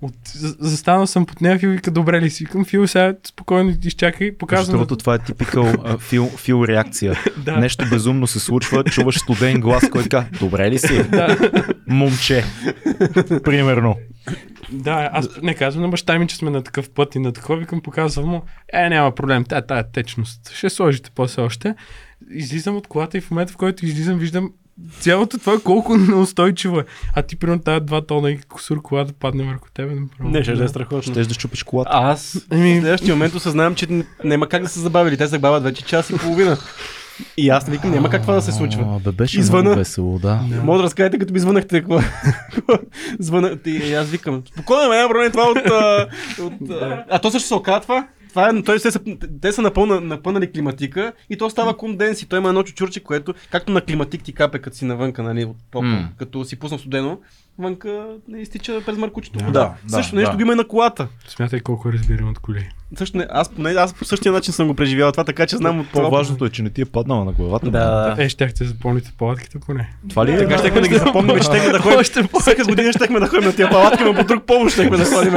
От, 0.02 0.14
за- 0.24 0.56
застанал 0.60 1.06
съм 1.06 1.26
под 1.26 1.40
нея, 1.40 1.58
Фил 1.58 1.70
вика, 1.70 1.90
добре 1.90 2.20
ли 2.20 2.30
си? 2.30 2.44
Викам, 2.44 2.64
Фил, 2.64 2.86
сега 2.86 3.14
спокойно 3.26 3.74
изчакай, 3.84 4.36
показвам. 4.38 4.72
другото, 4.72 4.96
това 4.96 5.14
е 5.14 5.18
типикал 5.18 5.72
фил, 5.98 6.28
фил 6.28 6.64
реакция. 6.64 7.18
Да. 7.44 7.56
Нещо 7.56 7.84
безумно 7.90 8.26
се 8.26 8.40
случва, 8.40 8.84
чуваш 8.84 9.18
студен 9.18 9.60
глас, 9.60 9.90
който 9.90 10.08
казва, 10.08 10.28
добре 10.40 10.70
ли 10.70 10.78
си? 10.78 11.02
Да, 11.08 11.36
Момче. 11.86 12.44
Примерно. 13.44 13.96
да, 14.72 15.10
аз 15.12 15.28
не 15.42 15.54
казвам 15.54 15.82
на 15.82 15.88
баща 15.88 16.18
ми, 16.18 16.28
че 16.28 16.36
сме 16.36 16.50
на 16.50 16.62
такъв 16.62 16.90
път 16.90 17.14
и 17.14 17.18
на 17.18 17.32
такова, 17.32 17.58
викам, 17.58 17.80
показвам 17.80 18.28
му, 18.28 18.42
е, 18.72 18.88
няма 18.88 19.14
проблем, 19.14 19.44
тая, 19.44 19.66
тая 19.66 19.92
течност, 19.92 20.50
ще 20.54 20.70
сложите 20.70 21.10
после 21.14 21.42
още. 21.42 21.74
Излизам 22.30 22.76
от 22.76 22.86
колата 22.86 23.18
и 23.18 23.20
в 23.20 23.30
момента, 23.30 23.52
в 23.52 23.56
който 23.56 23.86
излизам, 23.86 24.18
виждам 24.18 24.50
цялото 25.00 25.38
това 25.38 25.60
колко 25.60 25.96
неустойчиво 25.96 26.78
е. 26.80 26.84
А 27.14 27.22
ти, 27.22 27.36
примерно, 27.36 27.62
тази 27.62 27.84
два 27.84 28.00
тона 28.00 28.30
и 28.30 28.38
косур 28.38 28.82
кола 28.82 29.04
да 29.04 29.12
падне 29.12 29.44
върху 29.44 29.68
тебе. 29.74 29.94
направо. 29.94 30.30
Не, 30.30 30.42
ще 30.42 30.52
да 30.52 30.64
е 30.64 30.68
страхотно. 30.68 31.02
Ще 31.02 31.24
да 31.24 31.34
щупиш 31.34 31.62
колата. 31.62 31.90
Аз 31.92 32.46
Ами- 32.50 32.74
в 32.74 32.80
следващия 32.80 33.14
момент 33.14 33.34
осъзнавам, 33.34 33.74
че 33.74 34.04
няма 34.24 34.48
как 34.48 34.62
да 34.62 34.68
се 34.68 34.80
забавили. 34.80 35.16
Те 35.16 35.24
се 35.24 35.30
забавят 35.30 35.62
вече 35.62 35.84
час 35.84 36.10
и 36.10 36.18
половина. 36.18 36.56
И 37.36 37.48
аз 37.48 37.66
не 37.66 37.72
викам, 37.72 37.90
няма 37.90 38.10
как 38.10 38.22
това 38.22 38.34
да 38.34 38.42
се 38.42 38.52
случва. 38.52 38.84
А, 38.96 38.98
бе, 39.00 39.12
беше 39.12 39.40
Извъна. 39.40 39.62
много 39.62 39.78
весело, 39.78 40.18
да. 40.18 40.40
Да. 40.48 40.62
Мога 40.62 40.78
да 40.78 40.84
разкажете, 40.84 41.18
като 41.18 41.32
ми 41.32 41.38
звънахте. 41.38 41.80
Какво? 41.80 42.00
Звъна, 43.18 43.58
и 43.66 43.94
аз 43.94 44.08
викам, 44.08 44.42
спокойно, 44.52 44.92
няма 44.92 45.08
проблем 45.08 45.30
това 45.30 45.42
от... 45.42 45.56
а, 45.56 46.06
от 46.40 46.52
а 47.10 47.18
то 47.18 47.30
също 47.30 47.48
се 47.48 47.54
оказва 47.54 48.06
това? 48.30 48.48
е, 48.48 48.62
той 48.62 48.80
се, 48.80 48.90
те 49.42 49.52
са 49.52 49.62
напълна, 49.62 50.00
напълнали 50.00 50.52
климатика 50.52 51.12
и 51.30 51.36
то 51.36 51.50
става 51.50 51.76
конденс 51.76 52.22
и 52.22 52.26
той 52.28 52.38
има 52.38 52.48
едно 52.48 52.62
чучурче, 52.62 53.00
което, 53.00 53.34
както 53.50 53.72
на 53.72 53.80
климатик 53.80 54.22
ти 54.22 54.32
капе, 54.32 54.58
като 54.58 54.76
си 54.76 54.84
навънка, 54.84 55.22
нали, 55.22 55.44
от 55.44 55.56
топа, 55.70 55.86
М. 55.86 56.08
като 56.18 56.44
си 56.44 56.58
пусна 56.58 56.78
студено, 56.78 57.18
вънка 57.58 58.06
не 58.28 58.40
изтича 58.40 58.80
през 58.86 58.96
мъркучето. 58.96 59.38
Да. 59.38 59.44
вода. 59.44 59.74
Да, 59.84 59.96
Също 59.96 60.14
да, 60.14 60.20
нещо 60.20 60.30
да. 60.30 60.36
го 60.36 60.42
има 60.42 60.52
и 60.52 60.56
на 60.56 60.64
колата. 60.64 61.08
Смятай 61.28 61.60
колко 61.60 61.92
разбирам 61.92 62.28
от 62.28 62.38
коли. 62.38 62.68
Също 62.96 63.18
не, 63.18 63.26
аз, 63.30 63.56
не, 63.58 63.70
аз 63.70 63.94
по 63.94 64.04
същия 64.04 64.32
начин 64.32 64.52
съм 64.54 64.68
го 64.68 64.74
преживял 64.74 65.12
това, 65.12 65.24
така 65.24 65.46
че 65.46 65.56
знам 65.56 65.80
от 65.80 65.88
това. 65.88 66.02
По-важното 66.02 66.44
е, 66.44 66.50
че 66.50 66.62
не 66.62 66.70
ти 66.70 66.80
е 66.82 66.84
паднала 66.84 67.24
на 67.24 67.32
главата. 67.32 67.70
Да. 67.70 68.16
Е, 68.18 68.28
щяхте 68.28 68.64
запомните 68.64 69.12
палатките 69.18 69.58
поне. 69.60 69.90
Това 70.08 70.26
ли 70.26 70.32
е? 70.32 70.38
Така 70.38 70.58
щехме 70.58 70.80
да 70.80 70.88
ги 70.88 70.94
запомним, 70.94 71.36
че 71.36 71.42
щехме 71.42 71.72
да 71.72 71.78
ходим. 71.82 72.28
Всяка 72.40 72.64
година 72.64 72.92
щехме 72.92 73.20
да 73.20 73.26
ходим 73.28 73.44
на 73.44 73.56
тия 73.56 73.70
палатки, 73.70 74.04
но 74.04 74.14
по 74.14 74.24
друг 74.24 74.44
повод 74.44 74.72
щехме 74.72 74.96
да 74.96 75.04
ходим. 75.04 75.32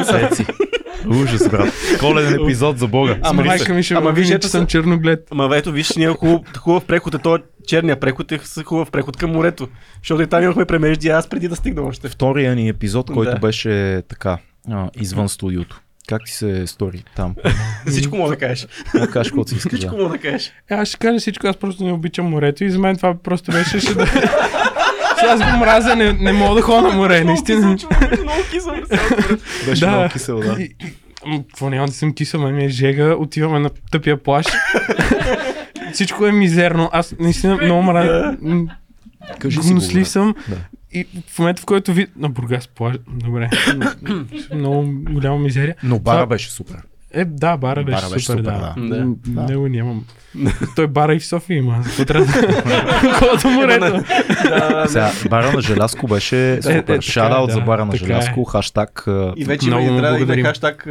Ужас, 1.08 1.50
брат. 1.50 1.74
Коледен 2.00 2.44
епизод 2.44 2.78
за 2.78 2.88
Бога. 2.88 3.18
Ама 3.22 3.44
майка 3.44 3.74
ми 3.74 3.84
ще 3.84 3.94
Ама 3.94 4.12
виж, 4.12 4.28
че 4.28 4.48
съм 4.48 4.68
черноглед. 4.68 5.28
Ама 5.32 5.58
ето, 5.58 5.72
виж, 5.72 5.96
ние 5.96 6.10
хубав, 6.10 6.42
хубав 6.58 6.86
преход 6.86 7.14
е 7.14 7.18
то 7.18 7.40
черния 7.68 8.00
преход 8.00 8.32
е 8.32 8.40
хубав 8.66 8.92
преход 8.92 9.18
към 9.18 9.32
морето. 9.32 9.68
Защото 10.02 10.22
и 10.22 10.28
там 10.28 10.44
имахме 10.44 10.66
премежди, 10.66 11.10
аз 11.10 11.30
преди 11.30 11.48
да 11.48 11.56
стигна 11.56 11.82
още. 11.82 12.10
Втория 12.10 12.56
ни 12.56 12.70
епизод, 12.70 13.12
който 13.12 13.32
Да. 13.32 13.40
беше 13.40 14.02
така, 14.10 14.38
а, 14.72 14.90
извън 15.02 15.30
студиото. 15.30 15.80
Как 16.08 16.22
ти 16.26 16.32
се 16.32 16.68
стори 16.68 17.04
там? 17.16 17.36
Всичко 17.88 18.18
мога 18.18 18.30
да 18.30 18.38
кажеш. 18.38 18.68
Да 18.96 19.08
кажеш, 19.08 19.32
каквото 19.32 19.50
си 19.50 19.56
искаш. 19.56 19.74
Всичко 19.74 19.96
да. 19.96 20.04
мога 20.04 20.18
да 20.18 20.22
кажеш. 20.22 20.52
Е, 20.70 20.74
аз 20.74 20.88
ще 20.88 20.98
кажа 20.98 21.20
всичко, 21.20 21.48
аз 21.48 21.58
просто 21.58 21.84
не 21.84 21.92
обичам 21.92 22.26
морето 22.26 22.64
и 22.64 22.72
за 22.72 22.80
мен 22.80 22.96
това 22.96 23.16
просто 23.24 23.52
беше 23.52 23.80
ще 23.80 23.94
да... 23.94 24.06
Че 25.24 25.30
аз 25.30 25.52
го 25.52 25.58
мразя, 25.58 25.96
не, 25.96 26.14
не 26.14 26.34
мога 26.34 26.56
да 26.56 26.62
ходя 26.62 26.82
на 26.82 26.90
море, 26.90 27.24
наистина. 27.24 27.68
Много 27.68 27.80
кисъл. 28.52 28.76
Беше 29.66 29.82
Да. 29.82 29.92
много 29.92 30.10
кисел, 30.10 30.40
да. 30.40 30.58
Какво 31.40 31.70
няма 31.70 31.88
да 31.88 31.94
съм 31.94 32.14
кисел, 32.14 32.42
ме 32.42 32.52
ми 32.52 32.66
е 32.66 32.70
жега, 32.70 33.14
отиваме 33.14 33.60
на 33.60 33.70
тъпия 33.92 34.18
плаш. 34.18 34.46
Всичко 35.94 36.26
е 36.26 36.32
мизерно. 36.32 36.90
Аз 36.94 37.16
наистина 37.20 37.56
много 37.56 37.84
мразя. 37.84 38.38
Кажи 39.40 39.60
Гнослив 39.62 40.08
съм. 40.08 40.36
Да. 40.50 40.56
И 40.94 41.08
в 41.28 41.40
момента, 41.40 41.62
в 41.62 41.66
който 41.66 41.94
ви... 41.94 42.08
На 42.16 42.30
Бургас 42.30 42.68
плаж... 42.68 42.96
Добре. 43.10 43.50
много 44.54 44.84
голяма 45.04 45.40
мизерия. 45.40 45.76
Но 45.84 46.00
бара 46.00 46.16
Това- 46.18 46.26
беше 46.26 46.52
супер. 46.52 46.78
Е, 47.14 47.26
да, 47.26 47.58
бара 47.58 47.84
беше, 47.84 47.96
Бара 47.98 48.14
беше 48.14 48.26
супер, 48.26 48.40
супер, 48.40 48.52
да. 48.52 48.74
да. 48.78 49.06
Да. 49.28 49.42
Него 49.44 49.68
нямам. 49.68 50.06
Той 50.76 50.88
бара 50.88 51.16
и 51.16 51.20
в 51.20 51.26
София 51.26 51.58
има. 51.58 51.84
До 53.44 53.50
морето. 53.50 54.04
Сега, 54.88 55.12
бара 55.30 55.52
на 55.52 55.62
Желязко 55.62 56.08
беше 56.08 56.54
е, 56.54 56.62
супер. 56.62 56.82
така, 56.82 57.02
Шараут 57.02 57.52
за 57.52 57.62
бара 57.62 57.86
на 57.86 57.94
е. 57.94 57.98
Желязко, 57.98 58.44
хаштаг. 58.44 59.04
И 59.36 59.46
вече 59.46 59.68
има, 59.70 59.82
и 59.82 59.86
трябва 59.86 60.02
да 60.02 60.08
има 60.08 60.18
благодарим. 60.18 60.46
хаштаг, 60.46 60.84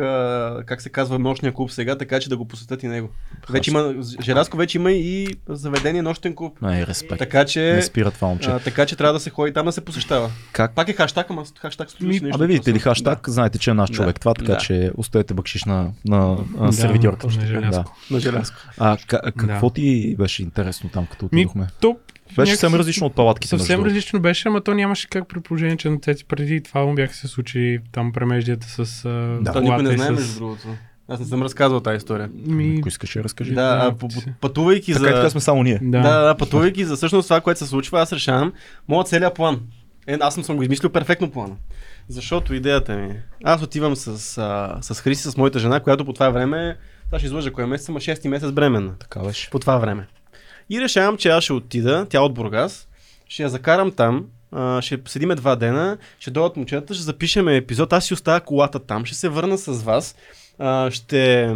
как 0.66 0.82
се 0.82 0.88
казва, 0.90 1.18
нощния 1.18 1.52
клуб 1.52 1.70
сега, 1.70 1.98
така 1.98 2.20
че 2.20 2.28
да 2.28 2.36
го 2.36 2.48
посетят 2.48 2.82
и 2.82 2.88
него. 2.88 3.08
Вече 3.50 3.70
има, 3.70 3.94
Желязко 4.22 4.56
вече 4.56 4.78
има 4.78 4.92
и 4.92 5.26
заведение 5.48 6.02
нощен 6.02 6.34
клуб. 6.34 6.62
Не, 6.62 6.86
респект. 6.86 7.18
Така 7.18 7.44
че, 7.44 7.60
Не 7.62 7.82
спира 7.82 8.10
това 8.10 8.28
момче. 8.28 8.50
така 8.64 8.86
че 8.86 8.96
трябва 8.96 9.12
да 9.12 9.20
се 9.20 9.30
ходи 9.30 9.52
там 9.52 9.66
да 9.66 9.72
се 9.72 9.80
посещава. 9.80 10.30
Как? 10.52 10.74
Пак 10.74 10.88
е 10.88 10.92
хаштаг, 10.92 11.26
ама 11.30 11.44
хаштаг 11.58 11.88
нещо. 12.00 12.26
Абе, 12.34 12.46
видите 12.46 12.72
ли, 12.72 12.78
хаштаг, 12.78 13.28
знаете, 13.28 13.58
че 13.58 13.70
е 13.70 13.74
наш 13.74 13.90
човек 13.90 14.20
това, 14.20 14.34
така 14.34 14.56
че 14.56 14.90
оставете 14.96 15.34
бъкшиш 15.34 15.64
на, 15.64 15.90
на, 16.12 16.36
Да, 16.60 16.72
сервитьорка. 16.72 17.26
на 17.26 17.32
Да. 17.32 17.46
Желязко. 17.46 17.96
Да, 18.10 18.14
на 18.14 18.20
Желязко. 18.20 18.56
А, 18.78 18.96
ка- 18.98 19.20
какво 19.36 19.68
Да. 19.68 19.74
ти 19.74 20.16
беше 20.18 20.42
интересно 20.42 20.90
там, 20.90 21.06
като 21.06 21.28
Ми, 21.32 21.40
отидохме? 21.40 21.66
то... 21.80 21.96
Беше 22.36 22.52
съвсем 22.52 22.74
различно 22.74 23.06
от 23.06 23.14
палатките. 23.14 23.48
Съвсем 23.48 23.84
различно 23.84 24.20
беше, 24.20 24.48
ама 24.48 24.60
то 24.60 24.74
нямаше 24.74 25.08
как 25.08 25.28
при 25.28 25.40
положение, 25.40 25.76
че 25.76 25.90
на 25.90 25.98
Цеци 25.98 26.24
преди 26.24 26.62
това 26.62 26.84
му 26.84 26.94
бяха 26.94 27.14
се 27.14 27.28
случили 27.28 27.78
там 27.92 28.12
премеждията 28.12 28.66
с 28.68 29.04
а, 29.04 29.08
Да. 29.08 29.44
Това 29.44 29.60
никой 29.60 29.82
не 29.82 29.96
знае, 29.96 30.08
с... 30.08 30.10
между 30.10 30.38
другото. 30.38 30.68
Аз 31.08 31.20
не 31.20 31.26
съм 31.26 31.42
разказвал 31.42 31.80
тази 31.80 31.96
история. 31.96 32.30
Ми... 32.46 32.76
Ако 32.78 32.88
искаш, 32.88 33.16
я 33.16 33.24
разкажи. 33.24 33.54
Да, 33.54 33.80
а, 33.84 33.94
по- 33.94 34.08
пътувайки 34.40 34.92
Така, 34.92 34.98
за... 35.00 35.06
така 35.06 35.30
сме 35.30 35.40
само 35.40 35.62
ние. 35.62 35.78
Да. 35.82 36.00
Да, 36.00 36.20
да, 36.20 36.36
пътувайки 36.36 36.84
за 36.84 36.96
всъщност 36.96 37.26
това, 37.26 37.40
което 37.40 37.58
се 37.58 37.66
случва, 37.66 38.00
аз 38.00 38.12
решавам 38.12 38.52
моят 38.88 39.08
целият 39.08 39.34
план. 39.34 39.60
Е, 40.06 40.18
аз 40.20 40.34
съм, 40.34 40.44
съм 40.44 40.56
го 40.56 40.62
измислил 40.62 40.90
перфектно 40.90 41.30
плана. 41.30 41.54
Защото 42.08 42.54
идеята 42.54 42.96
ми 42.96 43.10
е, 43.10 43.22
аз 43.44 43.62
отивам 43.62 43.96
с, 43.96 44.38
а, 44.38 44.78
с 44.82 45.00
Хриси, 45.00 45.30
с 45.30 45.36
моята 45.36 45.58
жена, 45.58 45.80
която 45.80 46.04
по 46.04 46.12
това 46.12 46.30
време, 46.30 46.76
сега 47.04 47.18
ще 47.18 47.26
излъжа 47.26 47.52
кой 47.52 47.64
е 47.64 47.66
месец, 47.66 47.88
ама 47.88 48.00
6 48.00 48.28
месец 48.28 48.52
бременна. 48.52 48.94
Така 48.98 49.20
беше. 49.20 49.50
По 49.50 49.58
това 49.58 49.78
време. 49.78 50.06
И 50.70 50.80
решавам, 50.80 51.16
че 51.16 51.28
аз 51.28 51.44
ще 51.44 51.52
отида, 51.52 52.06
тя 52.08 52.20
от 52.20 52.34
Бургас, 52.34 52.88
ще 53.28 53.42
я 53.42 53.48
закарам 53.48 53.92
там, 53.92 54.26
а, 54.52 54.82
ще 54.82 55.00
седиме 55.06 55.34
два 55.34 55.56
дена, 55.56 55.98
ще 56.18 56.30
дойдат 56.30 56.56
момчетата, 56.56 56.94
ще 56.94 57.02
запишеме 57.02 57.56
епизод, 57.56 57.92
аз 57.92 58.04
си 58.04 58.14
оставя 58.14 58.40
колата 58.40 58.78
там, 58.78 59.04
ще 59.04 59.16
се 59.16 59.28
върна 59.28 59.58
с 59.58 59.82
вас, 59.82 60.16
а, 60.58 60.90
ще, 60.90 61.50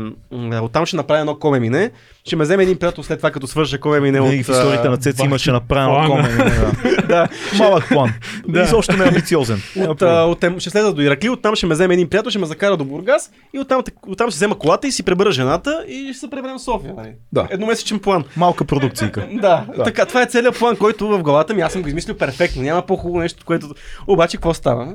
оттам 0.62 0.86
ще 0.86 0.96
направя 0.96 1.20
едно 1.20 1.38
коме 1.38 1.60
мине, 1.60 1.90
ще 2.24 2.36
ме 2.36 2.44
вземе 2.44 2.62
един 2.62 2.78
приятел 2.78 3.04
след 3.04 3.18
това, 3.18 3.30
като 3.30 3.46
свърша 3.46 3.80
коме 3.80 4.00
мине 4.00 4.20
Винаги 4.20 4.40
от... 4.40 4.46
в 4.46 4.50
историите 4.50 4.86
а, 4.86 4.90
на 4.90 4.96
Цеци 4.96 5.24
имаше 5.24 5.52
направено 5.52 6.10
комен. 6.10 6.36
Да. 6.36 6.72
Да, 7.08 7.28
Малък 7.58 7.88
план. 7.88 8.12
Да. 8.48 8.62
И 8.62 8.66
също 8.66 8.96
не 8.96 9.04
е 9.04 9.08
амбициозен. 9.08 9.62
От, 9.76 10.02
а, 10.02 10.24
от, 10.24 10.44
ще 10.58 10.70
слеза 10.70 10.92
до 10.92 11.02
Иракли, 11.02 11.28
оттам 11.28 11.56
ще 11.56 11.66
ме 11.66 11.74
вземе 11.74 11.94
един 11.94 12.08
приятел, 12.08 12.30
ще 12.30 12.38
ме 12.38 12.46
закара 12.46 12.76
до 12.76 12.84
Бургас 12.84 13.30
и 13.54 13.58
оттам, 13.58 13.82
оттам 14.08 14.30
ще 14.30 14.36
взема 14.36 14.58
колата 14.58 14.86
и 14.88 14.92
си 14.92 15.02
пребера 15.02 15.32
жената 15.32 15.84
и 15.88 16.08
ще 16.12 16.20
се 16.20 16.30
преберем 16.30 16.58
в 16.58 16.62
София. 16.62 16.94
Нали? 16.96 17.12
Да. 17.32 17.46
Едномесечен 17.50 17.98
план. 17.98 18.24
Малка 18.36 18.64
продукцийка. 18.64 19.28
Да, 19.40 19.66
Да. 19.76 19.82
така, 19.84 20.06
това 20.06 20.22
е 20.22 20.26
целият 20.26 20.58
план, 20.58 20.76
който 20.76 21.08
в 21.08 21.22
главата 21.22 21.54
ми 21.54 21.62
аз 21.62 21.72
съм 21.72 21.82
го 21.82 21.88
измислил 21.88 22.16
перфектно. 22.16 22.62
Няма 22.62 22.82
по-хубаво 22.82 23.20
нещо, 23.20 23.44
което... 23.46 23.74
Обаче 24.06 24.36
какво 24.36 24.54
става? 24.54 24.94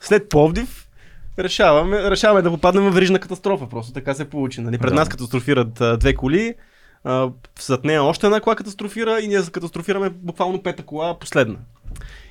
След 0.00 0.28
Пловдив 0.28 0.87
решаваме, 1.38 2.10
решаваме 2.10 2.42
да 2.42 2.50
попаднем 2.50 2.84
в 2.84 2.94
верижна 2.94 3.18
катастрофа. 3.18 3.68
Просто 3.68 3.92
така 3.92 4.14
се 4.14 4.30
получи. 4.30 4.60
Нали? 4.60 4.78
Пред 4.78 4.90
Да. 4.90 4.94
нас 4.94 5.08
катастрофират 5.08 5.80
а, 5.80 5.96
две 5.96 6.14
коли, 6.14 6.54
а, 7.04 7.30
зад 7.60 7.84
нея 7.84 8.02
още 8.02 8.26
една 8.26 8.40
кола 8.40 8.56
катастрофира 8.56 9.20
и 9.20 9.28
ние 9.28 9.42
катастрофираме 9.52 10.10
буквално 10.10 10.62
пета 10.62 10.82
кола 10.82 11.18
последна. 11.18 11.56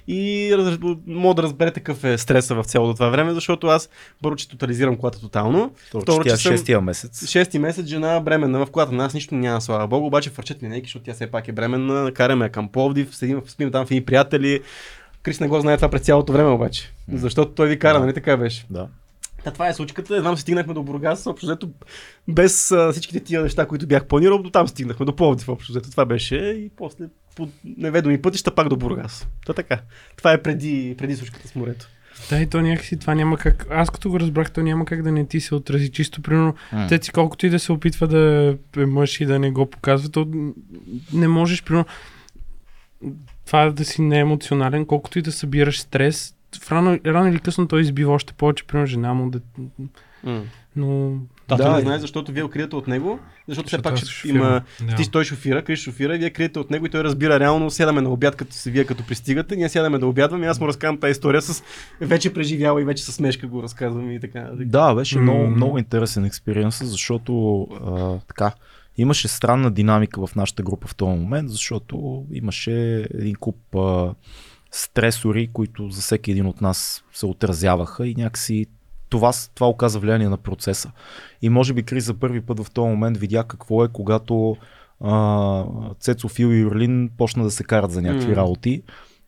И 0.10 0.54
раз, 0.58 0.78
мога 1.08 1.36
да 1.36 1.44
разберете 1.44 1.80
какъв 1.80 2.04
е 2.04 2.18
стреса 2.18 2.56
в 2.56 2.64
цялото 2.64 2.94
това 2.94 3.10
време, 3.10 3.34
защото 3.34 3.68
аз 3.68 3.90
първо, 4.24 4.36
че 4.36 4.50
тотализирам 4.50 4.98
колата 4.98 5.20
тотално. 5.22 5.72
Второ, 5.88 6.24
че 6.24 6.30
тя 6.30 6.34
е 6.34 6.38
съм- 6.38 6.52
шестия 6.52 6.82
месец. 6.82 7.28
Шести 7.28 7.60
месец 7.60 7.86
жена 7.86 8.20
бременна 8.20 8.66
в 8.66 8.72
колата. 8.72 8.92
На 8.92 9.04
нас 9.04 9.14
нищо 9.14 9.36
няма, 9.36 9.62
слава 9.62 9.88
богу, 9.88 10.06
обаче 10.08 10.30
фърчат 10.30 10.64
линейки, 10.64 10.86
защото 10.86 11.06
тя 11.06 11.14
все 11.14 11.28
пак 11.32 11.48
е 11.48 11.52
бременна. 11.52 12.12
Караме 12.14 12.50
към 12.50 12.70
Пловдив, 12.70 13.16
седим, 13.16 13.42
спим 13.48 13.72
там 13.72 13.86
в 13.86 13.92
едни 13.92 14.06
приятели. 14.06 14.62
Крис 15.28 15.40
не 15.40 15.48
го 15.48 15.62
знае 15.62 15.78
това 15.78 15.90
през 15.90 16.02
цялото 16.02 16.34
време 16.34 16.50
обаче. 16.50 16.94
Защото 17.14 17.52
той 17.52 17.68
ви 17.68 17.80
кара, 17.80 17.94
Да. 17.94 18.00
нали 18.00 18.14
така 18.14 18.38
беше? 18.38 18.66
Да. 18.70 18.88
Та, 19.44 19.52
това 19.52 19.68
е 19.68 19.74
случката. 19.74 20.16
Едва 20.18 20.36
се 20.36 20.42
стигнахме 20.42 20.74
до 20.74 20.84
Бургас, 20.84 21.28
общо 21.28 21.46
взето 21.46 21.70
без 22.28 22.72
а, 22.72 22.92
всичките 22.92 23.20
тия 23.20 23.42
неща, 23.42 23.66
които 23.66 23.88
бях 23.88 24.06
планирал, 24.06 24.38
до 24.38 24.50
там 24.50 24.68
стигнахме, 24.68 25.06
до 25.06 25.16
Пловдив, 25.16 25.50
общо 25.50 25.72
взето. 25.72 25.92
Това 25.92 26.06
беше 26.06 26.36
и 26.36 26.70
после 26.78 27.06
по 27.36 27.50
неведоми 27.78 28.22
пътища 28.22 28.56
пак 28.56 28.70
до 28.70 28.76
Бургас. 28.78 29.28
Та 29.46 29.54
така. 29.54 29.80
Това 30.18 30.34
е 30.34 30.42
преди, 30.42 30.96
преди 30.98 31.16
случката 31.16 31.48
с 31.48 31.56
морето. 31.56 31.88
Да, 32.30 32.40
и 32.40 32.48
то 32.48 32.62
някакси 32.62 33.00
това 33.00 33.16
няма 33.16 33.38
как. 33.38 33.68
Аз 33.72 33.90
като 33.90 34.10
го 34.10 34.20
разбрах, 34.20 34.52
то 34.52 34.62
няма 34.62 34.86
как 34.86 35.02
да 35.04 35.12
не 35.12 35.26
ти 35.26 35.40
се 35.40 35.56
отрази. 35.56 35.92
Чисто, 35.92 36.22
примерно, 36.22 36.54
М. 36.74 36.88
те 36.90 37.00
си 37.02 37.12
колкото 37.12 37.46
и 37.46 37.50
да 37.50 37.60
се 37.60 37.72
опитва 37.72 38.08
да 38.08 38.56
е 38.78 38.86
мъж 38.86 39.22
и 39.22 39.26
да 39.26 39.40
не 39.40 39.52
го 39.52 39.70
показва, 39.70 40.10
то 40.10 40.28
не 41.14 41.28
можеш, 41.28 41.64
примерно, 41.64 41.86
това 43.48 43.70
да 43.70 43.86
си 43.86 44.02
не 44.02 44.20
емоционален, 44.20 44.86
колкото 44.86 45.20
и 45.20 45.22
да 45.22 45.32
събираш 45.32 45.80
стрес, 45.80 46.36
в 46.62 46.72
рано, 46.72 47.00
рано 47.06 47.30
или 47.30 47.40
късно 47.40 47.68
той 47.68 47.82
избива 47.82 48.14
още 48.14 48.34
повече, 48.34 48.64
примерно, 48.64 48.88
жена 48.88 49.14
му, 49.14 49.30
да... 49.30 49.40
но... 50.76 51.18
Да, 51.48 51.56
Да, 51.56 51.76
не 51.76 51.82
знае, 51.82 52.00
защото 52.00 52.32
вие 52.32 52.50
криете 52.50 52.76
от 52.76 52.88
него, 52.88 53.20
защото 53.48 53.68
все 53.68 53.82
пак 53.82 53.98
ще 53.98 54.30
има 54.30 54.62
Да. 54.82 54.96
Ти 54.96 55.12
той 55.12 55.24
шофира, 55.24 55.62
Крис 55.62 55.80
шофира, 55.80 56.16
и 56.16 56.18
вие 56.18 56.30
криете 56.30 56.60
от 56.60 56.72
него 56.72 56.86
и 56.86 56.90
той 56.90 57.04
разбира 57.04 57.40
реално, 57.40 57.72
сядаме 57.72 58.02
на 58.02 58.10
обяд, 58.10 58.36
като 58.36 58.54
си 58.54 58.72
вие 58.72 58.86
като 58.86 59.08
пристигате, 59.08 59.56
ние 59.56 59.70
сядаме 59.70 59.98
да 59.98 60.08
обядваме 60.08 60.46
и 60.46 60.50
аз 60.50 60.60
му 60.60 60.68
разказвам 60.68 61.00
тази 61.00 61.12
история 61.12 61.42
с 61.42 61.64
вече 62.02 62.34
преживяла 62.34 62.82
и 62.82 62.86
вече 62.86 63.04
с 63.04 63.12
смешка 63.12 63.48
го 63.48 63.64
разказвам 63.64 64.12
и 64.12 64.20
така. 64.20 64.50
Да, 64.54 64.96
беше 64.96 65.18
М. 65.18 65.22
много, 65.22 65.48
много 65.48 65.78
интересен 65.78 66.26
експириенс, 66.26 66.84
защото 66.84 67.62
а, 67.86 68.20
така, 68.28 68.52
имаше 68.98 69.28
странна 69.28 69.72
динамика 69.72 70.28
в 70.28 70.36
нашата 70.36 70.64
група 70.64 70.88
в 70.88 70.96
този 70.96 71.20
момент, 71.20 71.50
защото 71.50 72.26
имаше 72.32 73.08
един 73.14 73.36
куп 73.36 73.76
а, 73.76 74.14
стресори, 74.72 75.50
които 75.54 75.90
за 75.90 76.02
всеки 76.02 76.32
един 76.32 76.46
от 76.46 76.62
нас 76.62 77.04
се 77.14 77.26
отразяваха 77.26 78.08
и 78.08 78.16
някакси 78.16 78.66
това, 79.10 79.32
това 79.56 79.68
оказа 79.68 80.00
влияние 80.00 80.30
на 80.30 80.38
процеса. 80.38 80.92
И 81.42 81.50
може 81.50 81.74
би 81.74 81.84
Крис 81.84 82.06
за 82.06 82.14
първи 82.14 82.42
път 82.42 82.64
в 82.64 82.72
този 82.72 82.90
момент 82.90 83.18
видя 83.18 83.44
какво 83.44 83.84
е, 83.84 83.88
когато 83.88 84.58
а, 85.02 85.64
Цецо, 86.00 86.30
Фил 86.30 86.48
и 86.48 86.60
Юрлин 86.60 87.10
почна 87.18 87.44
да 87.44 87.52
се 87.52 87.64
карат 87.64 87.92
за 87.92 88.02
някакви 88.02 88.30
М. 88.30 88.36
работи 88.36 88.84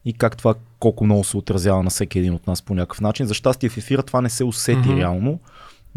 и 0.06 0.14
как 0.14 0.38
това 0.38 0.54
колко 0.80 1.06
много 1.06 1.24
се 1.24 1.38
отразява 1.38 1.84
на 1.84 1.90
всеки 1.90 2.20
един 2.20 2.34
от 2.34 2.48
нас 2.48 2.62
по 2.62 2.76
някакъв 2.76 3.02
начин. 3.02 3.26
За 3.26 3.34
щастие 3.34 3.70
в 3.70 3.78
ефира 3.78 4.04
това 4.04 4.22
не 4.22 4.30
се 4.30 4.44
усети 4.44 4.90
Мгм. 4.90 4.98
реално, 4.98 5.40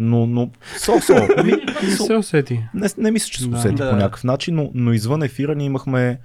но, 0.02 0.26
но 0.26 0.50
со, 0.76 1.00
со, 1.00 1.14
ми, 1.44 1.52
Не 1.82 1.90
со, 1.90 2.04
се 2.04 2.16
усети. 2.16 2.60
не, 2.74 2.88
не 2.98 3.10
мисля, 3.10 3.28
че 3.28 3.40
се 3.40 3.48
Да. 3.48 3.56
усети 3.56 3.74
Да. 3.74 3.90
по 3.90 3.96
някакъв 3.96 4.24
начин, 4.24 4.54
но, 4.54 4.70
но 4.74 4.92
извън 4.92 5.22
ефира 5.22 5.54
ние 5.54 5.66
имахме 5.66 6.18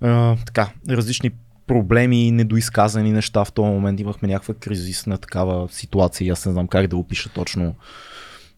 а, 0.00 0.36
така, 0.46 0.68
различни 0.90 1.30
проблеми 1.66 2.26
и 2.26 2.30
недоизказани 2.30 3.12
неща 3.12 3.44
в 3.44 3.52
този 3.52 3.66
момент. 3.68 4.00
Имахме 4.00 4.28
някаква 4.28 4.54
кризисна 4.54 5.18
такава 5.18 5.68
ситуация 5.68 6.32
аз 6.32 6.46
не 6.46 6.52
знам 6.52 6.68
как 6.68 6.86
да 6.86 6.96
опиша 6.96 7.28
точно 7.28 7.74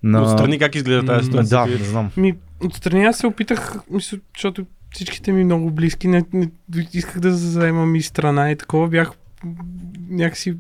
на... 0.02 0.22
Отстрани 0.22 0.58
как 0.58 0.74
изглежда 0.74 1.06
тази 1.06 1.24
ситуация? 1.24 1.58
Да, 1.58 1.66
не 1.66 1.84
знам. 1.84 2.10
Ми, 2.16 2.34
отстрани 2.64 3.04
аз 3.04 3.18
се 3.18 3.26
опитах, 3.26 3.76
мисля, 3.90 4.18
защото 4.36 4.66
всичките 4.90 5.32
ми 5.32 5.44
много 5.44 5.70
близки, 5.70 6.08
не, 6.08 6.24
не, 6.32 6.50
исках 6.92 7.20
да 7.20 7.32
заемам 7.36 7.94
и 7.96 8.02
страна 8.02 8.50
и 8.50 8.56
такова, 8.56 8.88
бях 8.88 9.12
някакси, 10.10 10.54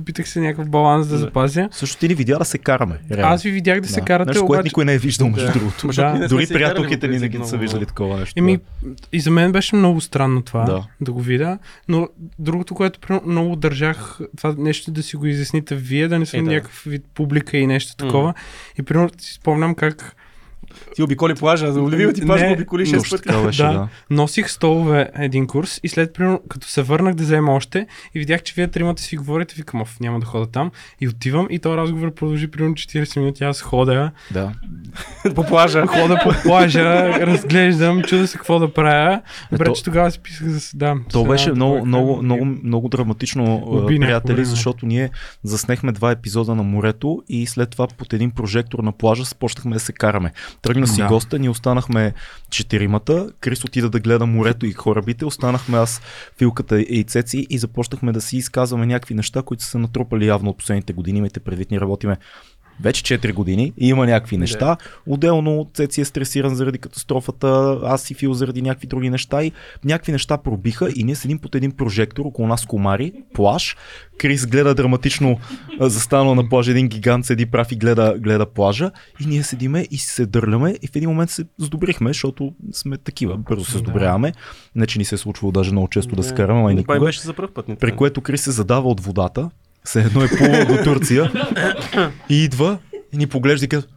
опитах 0.00 0.28
се 0.28 0.40
някакъв 0.40 0.70
баланс 0.70 1.06
да 1.06 1.12
Да. 1.12 1.18
запазя. 1.18 1.68
Също 1.72 1.98
ти 1.98 2.08
ни 2.08 2.14
видя 2.14 2.38
да 2.38 2.44
се 2.44 2.58
караме. 2.58 2.98
Реално. 3.10 3.34
Аз 3.34 3.42
ви 3.42 3.50
видях 3.50 3.80
да 3.80 3.88
се 3.88 4.00
Да. 4.00 4.04
карате, 4.06 4.28
Нещо, 4.28 4.46
което 4.46 4.60
обаче... 4.60 4.66
никой 4.66 4.84
не 4.84 4.94
е 4.94 4.98
виждал, 4.98 5.28
между 5.28 5.46
Да. 5.46 5.52
другото. 5.52 5.92
Сме 5.92 6.28
Дори 6.28 6.46
се 6.46 6.54
приятелките 6.54 7.08
ни 7.08 7.18
не 7.18 7.28
ги 7.28 7.38
са 7.44 7.56
виждали 7.56 7.86
такова 7.86 8.16
нещо. 8.16 8.34
Еми, 8.38 8.58
и 9.12 9.20
за 9.20 9.30
мен 9.30 9.52
беше 9.52 9.76
много 9.76 10.00
странно 10.00 10.42
това, 10.42 10.64
Да. 10.64 10.72
да. 10.72 10.86
да 11.00 11.12
го 11.12 11.20
видя, 11.20 11.58
но 11.88 12.08
другото, 12.38 12.74
което 12.74 13.20
много 13.26 13.56
държах, 13.56 14.18
това 14.36 14.54
нещо 14.58 14.90
да 14.90 15.02
си 15.02 15.16
го 15.16 15.26
изясните 15.26 15.76
вие, 15.76 16.08
да 16.08 16.18
не 16.18 16.26
съм 16.26 16.40
Е, 16.40 16.42
да. 16.42 16.50
някакъв 16.50 16.82
вид 16.86 17.04
публика 17.14 17.56
и 17.56 17.66
нещо 17.66 17.96
такова. 17.96 18.34
И 18.78 18.82
примерно 18.82 19.10
си 19.18 19.32
спомням 19.32 19.74
как 19.74 20.16
Ти 20.94 21.02
обиколи 21.02 21.34
плажа, 21.34 21.72
за 21.72 21.80
любимия 21.80 22.12
ти 22.12 22.20
плаж 22.22 22.42
го 22.42 22.52
обиколи 22.52 22.86
6 22.86 22.90
Точно 22.92 23.10
пъти. 23.10 23.22
така 23.24 23.38
беше, 23.40 23.62
Да. 23.62 23.72
да. 23.72 23.88
носих 24.10 24.50
столове 24.50 25.10
един 25.14 25.46
курс 25.46 25.80
и 25.82 25.88
след 25.88 26.14
примерно, 26.14 26.40
като 26.48 26.68
се 26.68 26.82
върнах 26.82 27.14
да 27.14 27.22
взема 27.24 27.52
още 27.52 27.86
и 28.14 28.18
видях, 28.18 28.42
че 28.42 28.54
вие 28.54 28.68
тримата 28.68 29.02
си 29.02 29.16
говорите, 29.16 29.54
викам, 29.56 29.80
«Оф, 29.80 30.00
няма 30.00 30.20
да 30.20 30.26
хода 30.26 30.46
там. 30.46 30.70
И 31.00 31.08
отивам 31.08 31.46
и 31.50 31.58
този 31.58 31.76
разговор 31.76 32.14
продължи 32.14 32.46
примерно 32.46 32.74
40 32.74 33.16
минути. 33.16 33.44
Аз 33.44 33.60
ходя, 33.62 34.10
да. 34.30 34.52
По 35.34 35.44
плажа. 35.44 35.86
хода 35.86 36.20
по 36.24 36.30
плажа, 36.42 36.84
разглеждам, 37.20 38.02
чуда 38.02 38.26
се 38.26 38.36
какво 38.36 38.58
да 38.58 38.72
правя. 38.72 39.14
Е, 39.14 39.20
Добре, 39.52 39.64
то- 39.64 39.72
че 39.72 39.84
тогава 39.84 40.10
си 40.10 40.20
писах 40.20 40.46
за 40.46 40.70
да. 40.74 40.96
То 41.12 41.24
беше 41.24 41.52
много, 41.52 41.76
е 41.76 41.82
много, 41.82 42.22
много, 42.22 42.44
много 42.44 42.88
драматично, 42.88 43.62
приятели, 43.88 44.44
защото 44.44 44.86
ние 44.86 45.10
заснехме 45.42 45.92
два 45.92 46.10
епизода 46.10 46.54
на 46.54 46.62
морето 46.62 47.22
и 47.28 47.46
след 47.46 47.70
това 47.70 47.86
под 47.88 48.12
един 48.12 48.30
прожектор 48.30 48.78
на 48.78 48.92
плажа 48.92 49.24
започнахме 49.24 49.72
да 49.72 49.80
се 49.80 49.92
караме. 49.92 50.32
Тръгна 50.82 50.94
си 50.94 51.00
Да. 51.00 51.08
госта, 51.08 51.38
ние 51.38 51.50
останахме 51.50 52.14
четиримата, 52.50 53.30
Крис 53.40 53.64
отида 53.64 53.90
да 53.90 54.00
гледа 54.00 54.26
морето 54.26 54.66
и 54.66 54.74
корабите, 54.74 55.24
останахме 55.24 55.78
аз, 55.78 56.00
Филката 56.38 56.80
и 56.80 57.04
Цеци 57.04 57.46
и 57.50 57.58
започнахме 57.58 58.12
да 58.12 58.20
си 58.20 58.36
изказваме 58.36 58.86
някакви 58.86 59.14
неща, 59.14 59.42
които 59.42 59.64
са 59.64 59.78
натрупали 59.78 60.26
явно 60.26 60.50
от 60.50 60.58
последните 60.58 60.92
години. 60.92 61.18
Имайте 61.18 61.40
предвид, 61.40 61.70
ние 61.70 61.80
работиме 61.80 62.16
вече 62.80 63.18
4 63.18 63.32
години 63.32 63.72
и 63.78 63.88
има 63.88 64.06
някакви 64.06 64.36
неща. 64.38 64.76
Отделно 65.06 65.66
Цеци 65.74 66.00
е 66.00 66.04
стресиран 66.04 66.54
заради 66.54 66.78
катастрофата, 66.78 67.78
аз 67.84 68.10
и 68.10 68.14
Фил 68.14 68.34
заради 68.34 68.62
някакви 68.62 68.86
други 68.86 69.10
неща 69.10 69.44
и 69.44 69.52
някакви 69.84 70.12
неща 70.12 70.38
пробиха 70.38 70.88
и 70.96 71.04
ние 71.04 71.14
седим 71.14 71.38
под 71.38 71.54
един 71.54 71.70
прожектор, 71.72 72.24
около 72.24 72.48
нас 72.48 72.66
комари, 72.66 73.12
плаж. 73.34 73.76
Крис 74.18 74.46
гледа 74.46 74.74
драматично 74.74 75.38
застанал 75.80 76.34
на 76.34 76.48
плажа, 76.48 76.70
един 76.70 76.88
гигант 76.88 77.26
седи 77.26 77.46
прав 77.46 77.72
и 77.72 77.76
гледа, 77.76 78.14
гледа 78.18 78.46
плажа 78.46 78.90
и 79.20 79.26
ние 79.26 79.42
седиме 79.42 79.86
и 79.90 79.98
се 79.98 80.26
дърляме 80.26 80.74
и 80.82 80.86
в 80.86 80.96
един 80.96 81.10
момент 81.10 81.30
се 81.30 81.44
сдобрихме, 81.58 82.10
защото 82.10 82.52
сме 82.72 82.98
такива, 82.98 83.36
бързо 83.36 83.64
се 83.64 83.78
сдобряваме. 83.78 84.32
Не, 84.74 84.86
че 84.86 84.98
ни 84.98 85.04
се 85.04 85.14
е 85.14 85.18
случвало 85.18 85.52
даже 85.52 85.72
много 85.72 85.88
често 85.88 86.10
да, 86.10 86.16
Да. 86.16 86.22
се 86.22 86.34
караме, 86.34 86.60
Това 86.60 86.72
никога. 86.72 87.00
беше 87.00 87.20
за 87.20 87.32
първ 87.34 87.48
път. 87.54 87.66
При 87.80 87.92
което 87.96 88.20
Крис 88.20 88.42
се 88.42 88.50
задава 88.50 88.88
от 88.88 89.00
водата, 89.00 89.50
се 89.84 90.00
едно 90.00 90.24
е 90.24 90.28
плувал 90.28 90.66
до 90.66 90.84
Турция 90.84 91.32
и 92.28 92.44
идва 92.44 92.78
и 93.12 93.16
ни 93.16 93.26
поглежда 93.26 93.64
и 93.64 93.68
казва 93.68 93.88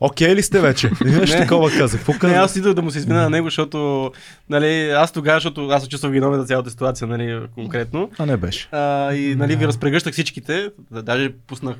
Окей 0.00 0.34
ли 0.34 0.42
сте 0.42 0.60
вече? 0.60 0.90
Нещо 1.04 1.34
Не. 1.34 1.40
такова 1.42 1.70
каза. 1.70 1.98
Какво 1.98 2.28
Не, 2.28 2.34
аз 2.34 2.56
идвах 2.56 2.74
да 2.74 2.82
му 2.82 2.90
се 2.90 2.98
извиня 2.98 3.22
на 3.22 3.30
него, 3.30 3.46
защото 3.46 4.10
нали, 4.50 4.90
аз 4.90 5.12
тогава, 5.12 5.36
защото 5.36 5.68
аз 5.68 5.82
се 5.82 5.88
чувствах 5.88 6.12
виновен 6.12 6.40
за 6.40 6.46
цялата 6.46 6.70
ситуация, 6.70 7.08
нали, 7.08 7.40
конкретно. 7.54 8.10
А 8.18 8.26
не 8.26 8.36
беше. 8.36 8.68
А, 8.72 9.12
и 9.12 9.34
нали, 9.34 9.56
ви 9.56 9.60
Да. 9.60 9.66
разпрегръщах 9.66 10.12
всичките, 10.12 10.70
да, 10.90 11.02
даже 11.02 11.32
пуснах 11.46 11.76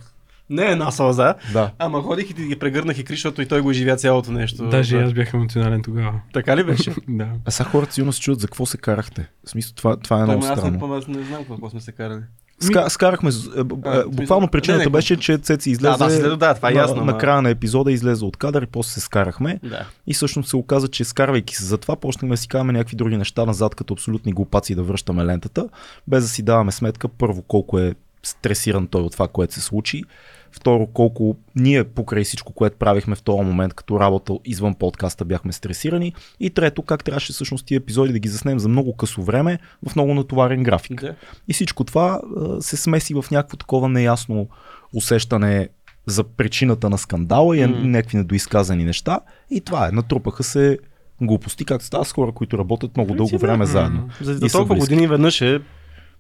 не 0.51 0.62
една 0.62 0.90
сълза, 0.90 1.35
Да. 1.52 1.70
ама 1.78 2.02
ходих 2.02 2.31
и 2.31 2.35
ги 2.35 2.56
прегърнах 2.56 2.98
и 2.98 3.05
Крис, 3.05 3.16
защото 3.16 3.43
и 3.43 3.47
той 3.47 3.60
го 3.60 3.70
изживя 3.70 3.97
цялото 3.97 4.32
нещо. 4.32 4.69
Даже 4.69 4.97
и 4.97 4.98
да. 4.98 5.05
аз 5.05 5.12
бях 5.12 5.35
емоционален 5.35 5.82
тогава. 5.82 6.20
Така 6.32 6.56
ли 6.56 6.65
беше? 6.65 6.94
Да. 7.09 7.28
А 7.44 7.51
сега 7.51 7.69
хората 7.69 7.93
сигурно 7.94 8.12
се 8.12 8.20
чудят 8.20 8.40
за 8.40 8.47
какво 8.47 8.66
се 8.66 8.77
карахте. 8.78 9.28
В 9.47 9.51
смисъл, 9.51 9.73
това, 9.74 9.97
това 9.97 10.20
е 10.20 10.23
много 10.23 10.40
ма, 10.40 10.47
аз, 10.52 10.59
странно. 10.59 10.86
не, 10.89 10.97
аз 10.97 11.06
не 11.09 11.23
знам 11.23 11.44
какво 11.44 11.70
сме 11.70 11.81
се 11.81 11.93
карали. 11.93 12.20
Ска, 12.60 12.90
скарахме, 12.90 13.30
е, 13.56 13.60
е, 13.60 13.64
буквално 14.06 14.48
причината 14.48 14.78
не, 14.78 14.85
не, 14.85 14.90
беше, 14.90 15.16
че 15.16 15.39
Цеци 15.39 15.70
излезе 15.70 15.98
Да, 15.98 16.28
да, 16.28 16.36
да, 16.36 16.55
това 16.55 16.70
е 16.70 16.74
на, 16.74 16.80
ясно, 16.80 17.05
на 17.05 17.12
ма- 17.12 17.18
края 17.18 17.43
на 17.43 17.51
епизода 17.51 17.93
излезе 17.93 18.24
от 18.24 18.36
кадър 18.36 18.62
и 18.62 18.66
после 18.66 18.90
се 18.90 19.01
скарахме. 19.01 19.60
Да. 19.62 19.86
И 20.06 20.14
всъщност 20.14 20.48
се 20.48 20.56
оказа, 20.56 20.89
че 20.89 21.05
скарвайки 21.05 21.56
се 21.56 21.64
за 21.64 21.78
това, 21.78 21.97
почнахме 21.97 22.28
да 22.28 22.36
си 22.36 22.48
казваме 22.48 22.72
някакви 22.72 22.97
други 22.97 23.16
неща 23.16 23.44
назад, 23.44 23.74
като 23.74 23.94
абсолютни 23.94 24.32
глупаци 24.32 24.74
да 24.74 24.82
връщаме 24.82 25.24
лентата, 25.24 25.68
без 26.09 26.24
да 26.24 26.28
си 26.28 26.43
даваме 26.43 26.72
сметка 26.72 27.09
първо 27.09 27.43
колко 27.43 27.78
е 27.78 27.94
стресиран 28.22 28.86
той 28.86 29.02
от 29.02 29.12
това, 29.12 29.28
което 29.28 29.55
се 29.55 29.60
случи. 29.60 30.05
Второ, 30.53 30.87
колко 30.87 31.37
ние 31.57 31.85
покрай 31.85 32.25
всичко, 32.25 32.53
което 32.53 32.77
правихме 32.77 33.15
в 33.15 33.23
този 33.23 33.45
момент 33.45 33.75
като 33.75 34.01
работа 34.01 34.33
извън 34.45 34.75
подкаста 34.75 35.25
бяхме 35.25 35.53
стресирани. 35.53 36.15
И 36.41 36.51
трето, 36.51 36.83
как 36.83 37.05
трябваше 37.05 37.33
всъщност 37.33 37.66
тия 37.66 37.77
епизоди 37.77 38.12
да 38.12 38.19
ги 38.19 38.29
заснем 38.29 38.59
за 38.59 38.69
много 38.69 38.97
късо 38.97 39.23
време 39.23 39.59
в 39.89 39.97
много 39.97 40.15
натоварен 40.15 40.62
график. 40.62 41.01
Да. 41.01 41.15
И 41.49 41.53
всичко 41.53 41.85
това 41.85 42.20
се 42.61 42.77
смеси 42.77 43.15
в 43.15 43.25
някакво 43.31 43.57
такова 43.57 43.89
неясно 43.89 44.49
усещане 44.95 45.69
за 46.07 46.25
причината 46.25 46.91
на 46.91 46.99
скандала 46.99 47.57
и 47.57 47.61
mm. 47.61 47.85
някакви 47.85 48.16
недоизказани 48.16 48.85
неща. 48.85 49.20
И 49.51 49.61
това 49.61 49.89
е. 49.89 49.93
Натрупаха 49.93 50.43
се 50.43 50.79
глупости, 51.20 51.65
както 51.65 51.85
става 51.85 52.05
с 52.05 52.12
хора, 52.12 52.33
които 52.33 52.59
работят 52.59 52.97
много 52.97 53.15
дълго 53.15 53.39
време 53.39 53.66
заедно. 53.66 54.09
За, 54.20 54.47
И 54.47 54.51
толкова 54.51 54.75
близки. 54.75 54.95
години 54.95 55.07
веднъж 55.07 55.41
е 55.41 55.61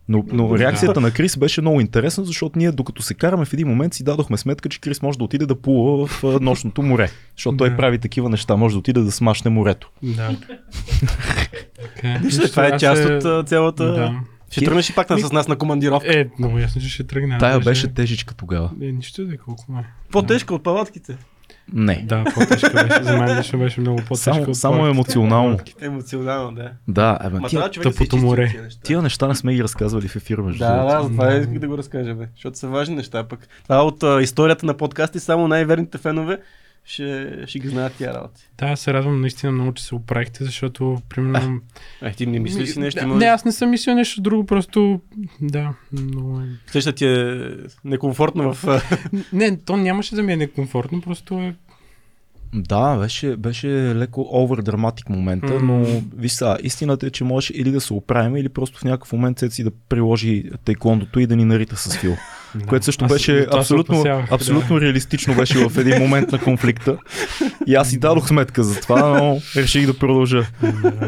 Но, 0.08 0.24
но 0.32 0.58
реакцията 0.58 1.00
на 1.00 1.10
Крис 1.10 1.36
беше 1.36 1.60
много 1.60 1.80
интересна, 1.80 2.24
защото 2.24 2.58
ние 2.58 2.72
докато 2.72 3.02
се 3.02 3.14
караме 3.14 3.44
в 3.44 3.52
един 3.52 3.68
момент 3.68 3.94
си 3.94 4.04
дадохме 4.04 4.36
сметка, 4.36 4.68
че 4.68 4.80
Крис 4.80 5.02
може 5.02 5.18
да 5.18 5.24
отиде 5.24 5.46
да 5.46 5.60
плува 5.60 6.06
в 6.06 6.38
нощното 6.40 6.82
море. 6.82 7.10
Защото 7.36 7.56
той 7.56 7.76
прави 7.76 7.98
такива 7.98 8.28
неща, 8.28 8.56
може 8.56 8.74
да 8.74 8.78
отиде 8.78 9.00
да 9.00 9.12
смашне 9.12 9.50
морето. 9.50 9.90
Да. 10.02 10.36
Вижте, 12.22 12.50
това 12.50 12.66
е 12.66 12.78
част 12.78 13.02
се- 13.02 13.14
от 13.14 13.48
цялата... 13.48 13.84
Да. 13.84 14.20
Ще 14.50 14.64
тръгнеш 14.64 14.90
и 14.90 14.94
пак 14.94 15.08
с 15.20 15.32
нас 15.32 15.48
на 15.48 15.56
командировка. 15.56 16.20
Е, 16.20 16.26
много 16.38 16.58
ясно, 16.58 16.80
че 16.82 16.88
ще 16.88 17.04
тръгна. 17.04 17.38
Тая 17.38 17.60
беше 17.60 17.88
тежичка 17.94 18.34
тогава. 18.34 18.70
Е, 18.82 18.92
нищо 18.92 19.24
да 19.26 19.34
е 19.34 19.36
колко 19.36 19.72
ме. 19.72 19.84
По-тежка 20.12 20.54
от 20.54 20.62
палатките. 20.62 21.16
Не. 21.72 22.04
Да, 22.06 22.24
по-тежка 22.34 22.84
беше. 22.88 23.02
За 23.02 23.16
мен 23.16 23.38
лично 23.38 23.58
беше 23.58 23.80
много 23.80 23.98
по-тежка. 24.08 24.34
Само, 24.34 24.54
само 24.54 24.86
емоционално. 24.86 25.58
Емоционално, 25.80 26.52
да. 26.52 26.70
Да, 26.88 27.30
Ма 27.32 27.48
тия, 27.48 27.70
тъпото 27.70 28.16
море. 28.16 28.48
тия 28.48 28.62
неща. 28.62 28.80
тия 28.82 29.02
неща 29.02 29.28
не 29.28 29.34
сме 29.34 29.54
ги 29.54 29.62
разказвали 29.62 30.08
в 30.08 30.16
ефир 30.16 30.38
между 30.38 30.58
Да, 30.64 30.84
да, 30.84 31.02
за 31.02 31.08
това 31.08 31.32
е 31.32 31.40
да 31.40 31.68
го 31.68 31.78
разкажа, 31.78 32.14
бе. 32.14 32.28
Защото 32.34 32.58
са 32.58 32.68
важни 32.68 32.94
неща. 32.94 33.24
Пък 33.24 33.48
това 33.62 33.82
от 33.84 34.02
а, 34.02 34.22
историята 34.22 34.66
на 34.66 34.74
подкасти 34.74 35.20
само 35.20 35.48
най-верните 35.48 35.98
фенове 35.98 36.38
ще, 36.88 37.36
ще 37.46 37.58
ги 37.58 37.68
знаят 37.68 37.94
тия 37.94 38.14
работи. 38.14 38.48
Да, 38.58 38.66
аз 38.66 38.80
се 38.80 38.92
радвам 38.92 39.20
наистина 39.20 39.52
много, 39.52 39.72
че 39.72 39.84
се 39.84 39.94
оправихте, 39.94 40.44
защото, 40.44 41.02
примерно... 41.08 41.60
Е, 42.02 42.12
ти 42.12 42.26
не 42.26 42.38
мислиш 42.38 42.70
си 42.70 42.80
нещо? 42.80 43.00
Да, 43.00 43.06
Има... 43.06 43.16
Не, 43.16 43.24
аз 43.24 43.44
не 43.44 43.52
съм 43.52 43.70
мислил 43.70 43.94
нещо 43.94 44.20
друго, 44.20 44.46
просто... 44.46 45.00
Да, 45.40 45.74
много 45.92 46.40
е... 46.40 46.44
Сеща 46.66 46.92
ти 46.92 47.06
е 47.06 47.50
некомфортно 47.84 48.54
в... 48.54 48.64
а, 48.68 48.80
Не, 49.32 49.56
то 49.56 49.76
нямаше 49.76 50.14
да 50.14 50.22
ми 50.22 50.32
е 50.32 50.36
некомфортно, 50.36 51.00
просто 51.00 51.34
е... 51.34 51.54
Да, 52.54 52.96
беше, 52.96 53.36
беше 53.36 53.68
леко 53.94 54.28
овер 54.32 54.62
драматик 54.62 55.08
момента, 55.08 55.54
М. 55.54 55.60
но 55.62 56.02
виж 56.16 56.32
сега, 56.32 56.56
истината 56.62 57.06
е, 57.06 57.10
че 57.10 57.24
можеше 57.24 57.52
или 57.52 57.70
да 57.70 57.80
се 57.80 57.92
оправим, 57.94 58.36
или 58.36 58.48
просто 58.48 58.78
в 58.78 58.84
някакъв 58.84 59.12
момент 59.12 59.38
Цеци 59.38 59.64
да 59.64 59.70
приложи 59.88 60.50
тайкондото 60.64 61.20
и 61.20 61.26
да 61.26 61.36
ни 61.36 61.44
нарита 61.44 61.76
с 61.76 61.96
фил. 61.96 62.16
Да. 62.58 62.66
Което 62.66 62.84
също 62.84 63.04
Аз 63.04 63.12
беше 63.12 63.46
абсолютно, 63.52 64.04
абсолютно 64.30 64.80
реалистично 64.80 65.34
беше 65.34 65.68
в 65.68 65.78
един 65.78 65.98
момент 65.98 66.32
на 66.32 66.38
конфликта. 66.40 66.96
И 67.66 67.74
аз 67.74 67.90
си 67.90 67.98
дадох 67.98 68.28
сметка 68.28 68.64
за 68.64 68.80
това, 68.80 69.08
но 69.10 69.40
реших 69.56 69.86
да 69.86 69.98
продължа. 69.98 70.46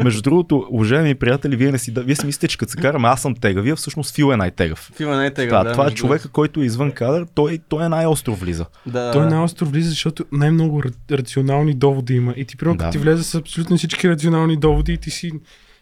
Между 0.03 0.21
другото, 0.21 0.67
уважаеми 0.71 1.15
приятели, 1.15 1.55
вие, 1.55 1.71
не 1.71 1.77
си, 1.77 1.91
да- 1.91 2.03
вие 2.03 2.15
си 2.15 2.25
мислите, 2.25 2.47
че 2.47 2.57
като 2.57 2.71
се 2.71 2.77
караме, 2.77 3.07
аз 3.07 3.21
съм 3.21 3.35
тегавия, 3.35 3.75
всъщност 3.75 4.15
Фил 4.15 4.31
е 4.33 4.37
най-тегав. 4.37 4.91
Не 4.99 5.25
е 5.25 5.33
тега. 5.33 5.57
Да, 5.57 5.63
да, 5.63 5.71
това 5.71 5.87
е 5.87 5.91
човека, 5.91 6.29
който 6.29 6.61
е 6.61 6.65
извън 6.65 6.91
кадър, 6.91 7.25
той, 7.35 7.59
той 7.69 7.85
е 7.85 7.89
най-остро 7.89 8.35
влиза. 8.35 8.65
Да, 8.85 9.11
Той 9.11 9.23
да. 9.23 9.29
на 9.29 9.43
остров 9.43 9.71
влиза, 9.71 9.89
защото 9.89 10.25
най-много 10.31 10.81
ра- 10.81 10.93
рационални 11.11 11.73
доводи 11.73 12.13
има. 12.13 12.33
И 12.37 12.45
ти, 12.45 12.57
примерно, 12.57 12.77
Да. 12.77 12.89
ти 12.89 12.97
влезе 12.97 13.23
с 13.23 13.35
абсолютно 13.35 13.77
всички 13.77 14.09
рационални 14.09 14.57
доводи 14.57 14.93
и 14.93 14.97
ти 14.97 15.11
си... 15.11 15.31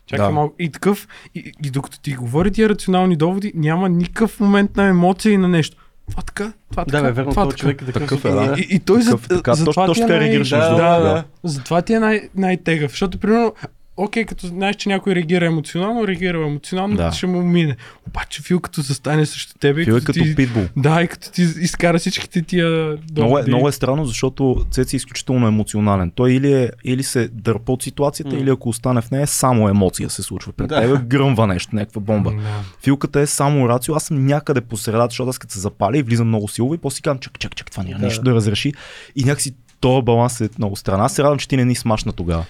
Чакай 0.09 0.25
Да. 0.25 0.31
малко. 0.31 0.55
И 0.59 0.71
такъв. 0.71 1.07
И, 1.35 1.51
и 1.65 1.69
докато 1.69 1.99
ти 1.99 2.13
говори 2.13 2.51
тия 2.51 2.69
рационални 2.69 3.15
доводи, 3.15 3.51
няма 3.55 3.89
никакъв 3.89 4.39
момент 4.39 4.75
на 4.75 4.83
емоция 4.83 5.33
и 5.33 5.37
на 5.37 5.47
нещо. 5.47 5.77
Това 6.09 6.21
така, 6.23 6.53
това 6.71 6.85
така. 6.85 6.97
Да, 6.97 7.03
бе, 7.03 7.11
верно, 7.11 7.31
това 7.31 7.43
този 7.43 7.49
така. 7.49 7.61
човек 7.61 7.81
е 7.81 7.85
такъв. 7.85 8.01
Такъв 8.01 8.25
е, 8.25 8.29
да. 8.29 8.55
И, 8.59 8.67
и 8.69 8.79
той 8.79 9.01
за, 9.01 9.11
Такъв, 9.11 9.27
така, 9.27 9.53
за 9.53 9.65
точно- 9.65 9.73
това 9.73 9.85
точно 9.85 10.07
ти 10.07 10.13
е 10.13 10.15
най- 10.15 10.19
реагираш, 10.19 10.49
Да, 10.49 10.69
да, 10.69 10.99
да. 10.99 11.23
Затова 11.43 11.81
ти 11.81 11.93
е 11.93 11.99
най- 11.99 12.29
най-тегъв, 12.35 12.91
защото 12.91 13.17
примерно 13.17 13.53
окей, 13.99 14.25
като 14.25 14.47
знаеш, 14.47 14.75
че 14.75 14.89
някой 14.89 15.15
реагира 15.15 15.45
емоционално, 15.45 16.07
реагира 16.07 16.37
емоционално, 16.37 16.95
Да. 16.95 17.11
ще 17.11 17.27
му 17.27 17.41
мине. 17.41 17.75
Обаче 18.07 18.41
Фил 18.41 18.59
като 18.59 18.81
застане 18.81 19.25
срещу 19.25 19.53
тебе, 19.59 19.83
Фил 19.85 19.91
е 19.91 19.95
като 19.95 20.05
като 20.05 20.19
ти, 20.19 20.35
питбул. 20.35 20.63
да, 20.77 21.01
и 21.01 21.07
като 21.07 21.31
ти 21.31 21.41
изкара 21.41 21.99
всичките 21.99 22.41
тия 22.41 22.97
Много 23.11 23.37
е, 23.39 23.43
много 23.47 23.67
е 23.67 23.71
странно, 23.71 24.05
защото 24.05 24.65
Цеци 24.71 24.95
е 24.95 24.97
изключително 24.97 25.47
емоционален. 25.47 26.11
Той 26.11 26.33
или, 26.33 26.53
е, 26.53 26.69
или 26.83 27.03
се 27.03 27.27
дърпа 27.27 27.71
от 27.71 27.83
ситуацията, 27.83 28.35
М. 28.35 28.41
или 28.41 28.49
ако 28.49 28.69
остане 28.69 29.01
в 29.01 29.11
нея, 29.11 29.27
само 29.27 29.69
емоция 29.69 30.09
се 30.09 30.23
случва. 30.23 30.51
Пред 30.53 30.67
Да. 30.67 30.81
тебе 30.81 30.97
гръмва 31.07 31.47
нещо, 31.47 31.75
някаква 31.75 32.01
бомба. 32.01 32.31
Да. 32.31 32.37
Филката 32.83 33.19
е 33.19 33.25
само 33.25 33.69
рацио, 33.69 33.95
аз 33.95 34.03
съм 34.03 34.25
някъде 34.25 34.61
по 34.61 34.77
средата, 34.77 35.07
защото 35.09 35.29
аз 35.29 35.37
като 35.37 35.53
се 35.53 35.59
запаля 35.59 35.97
и 35.97 36.03
влизам 36.03 36.27
много 36.27 36.47
силово 36.47 36.73
и 36.73 36.77
после 36.77 36.95
си 36.95 37.01
казвам, 37.01 37.19
чак, 37.19 37.39
чак, 37.39 37.55
чак, 37.55 37.71
това 37.71 37.83
няма 37.83 37.99
Да. 37.99 38.05
нещо 38.05 38.23
да 38.23 38.33
разреши. 38.33 38.73
И 39.15 39.23
някакси 39.23 39.51
този 39.79 40.01
баланс 40.01 40.41
е 40.41 40.49
много 40.57 40.75
странен. 40.75 41.01
Аз 41.01 41.13
се 41.13 41.23
радвам, 41.23 41.39
че 41.39 41.47
ти 41.47 41.57
не 41.57 41.65
ни 41.65 41.75
смашна 41.75 42.13
тогава. 42.13 42.45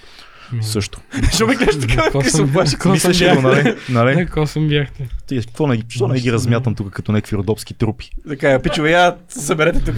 Също. 0.61 1.01
Защо 1.23 1.47
ме 1.47 1.55
гледаш 1.55 1.79
така? 1.79 2.03
Какво 2.03 2.21
съм- 2.21 2.53
съм 2.67 2.91
Мислеше 2.91 3.35
го, 3.35 3.41
бях? 3.41 3.63
нали? 3.63 3.75
нали? 3.89 4.15
Какво 4.15 4.47
съм 4.47 4.67
бяхте? 4.67 5.09
Ти, 5.27 5.41
какво 5.41 5.67
не, 5.67 5.77
ги- 5.77 5.83
защо 5.89 6.07
не 6.07 6.19
ги 6.19 6.31
размятам 6.31 6.75
тук 6.75 6.93
като 6.93 7.11
някакви 7.11 7.37
родопски 7.37 7.73
трупи? 7.73 8.09
Така, 8.27 8.51
е, 8.51 8.61
пичове, 8.61 8.91
я 8.91 9.17
съберете 9.29 9.85
тук. 9.85 9.95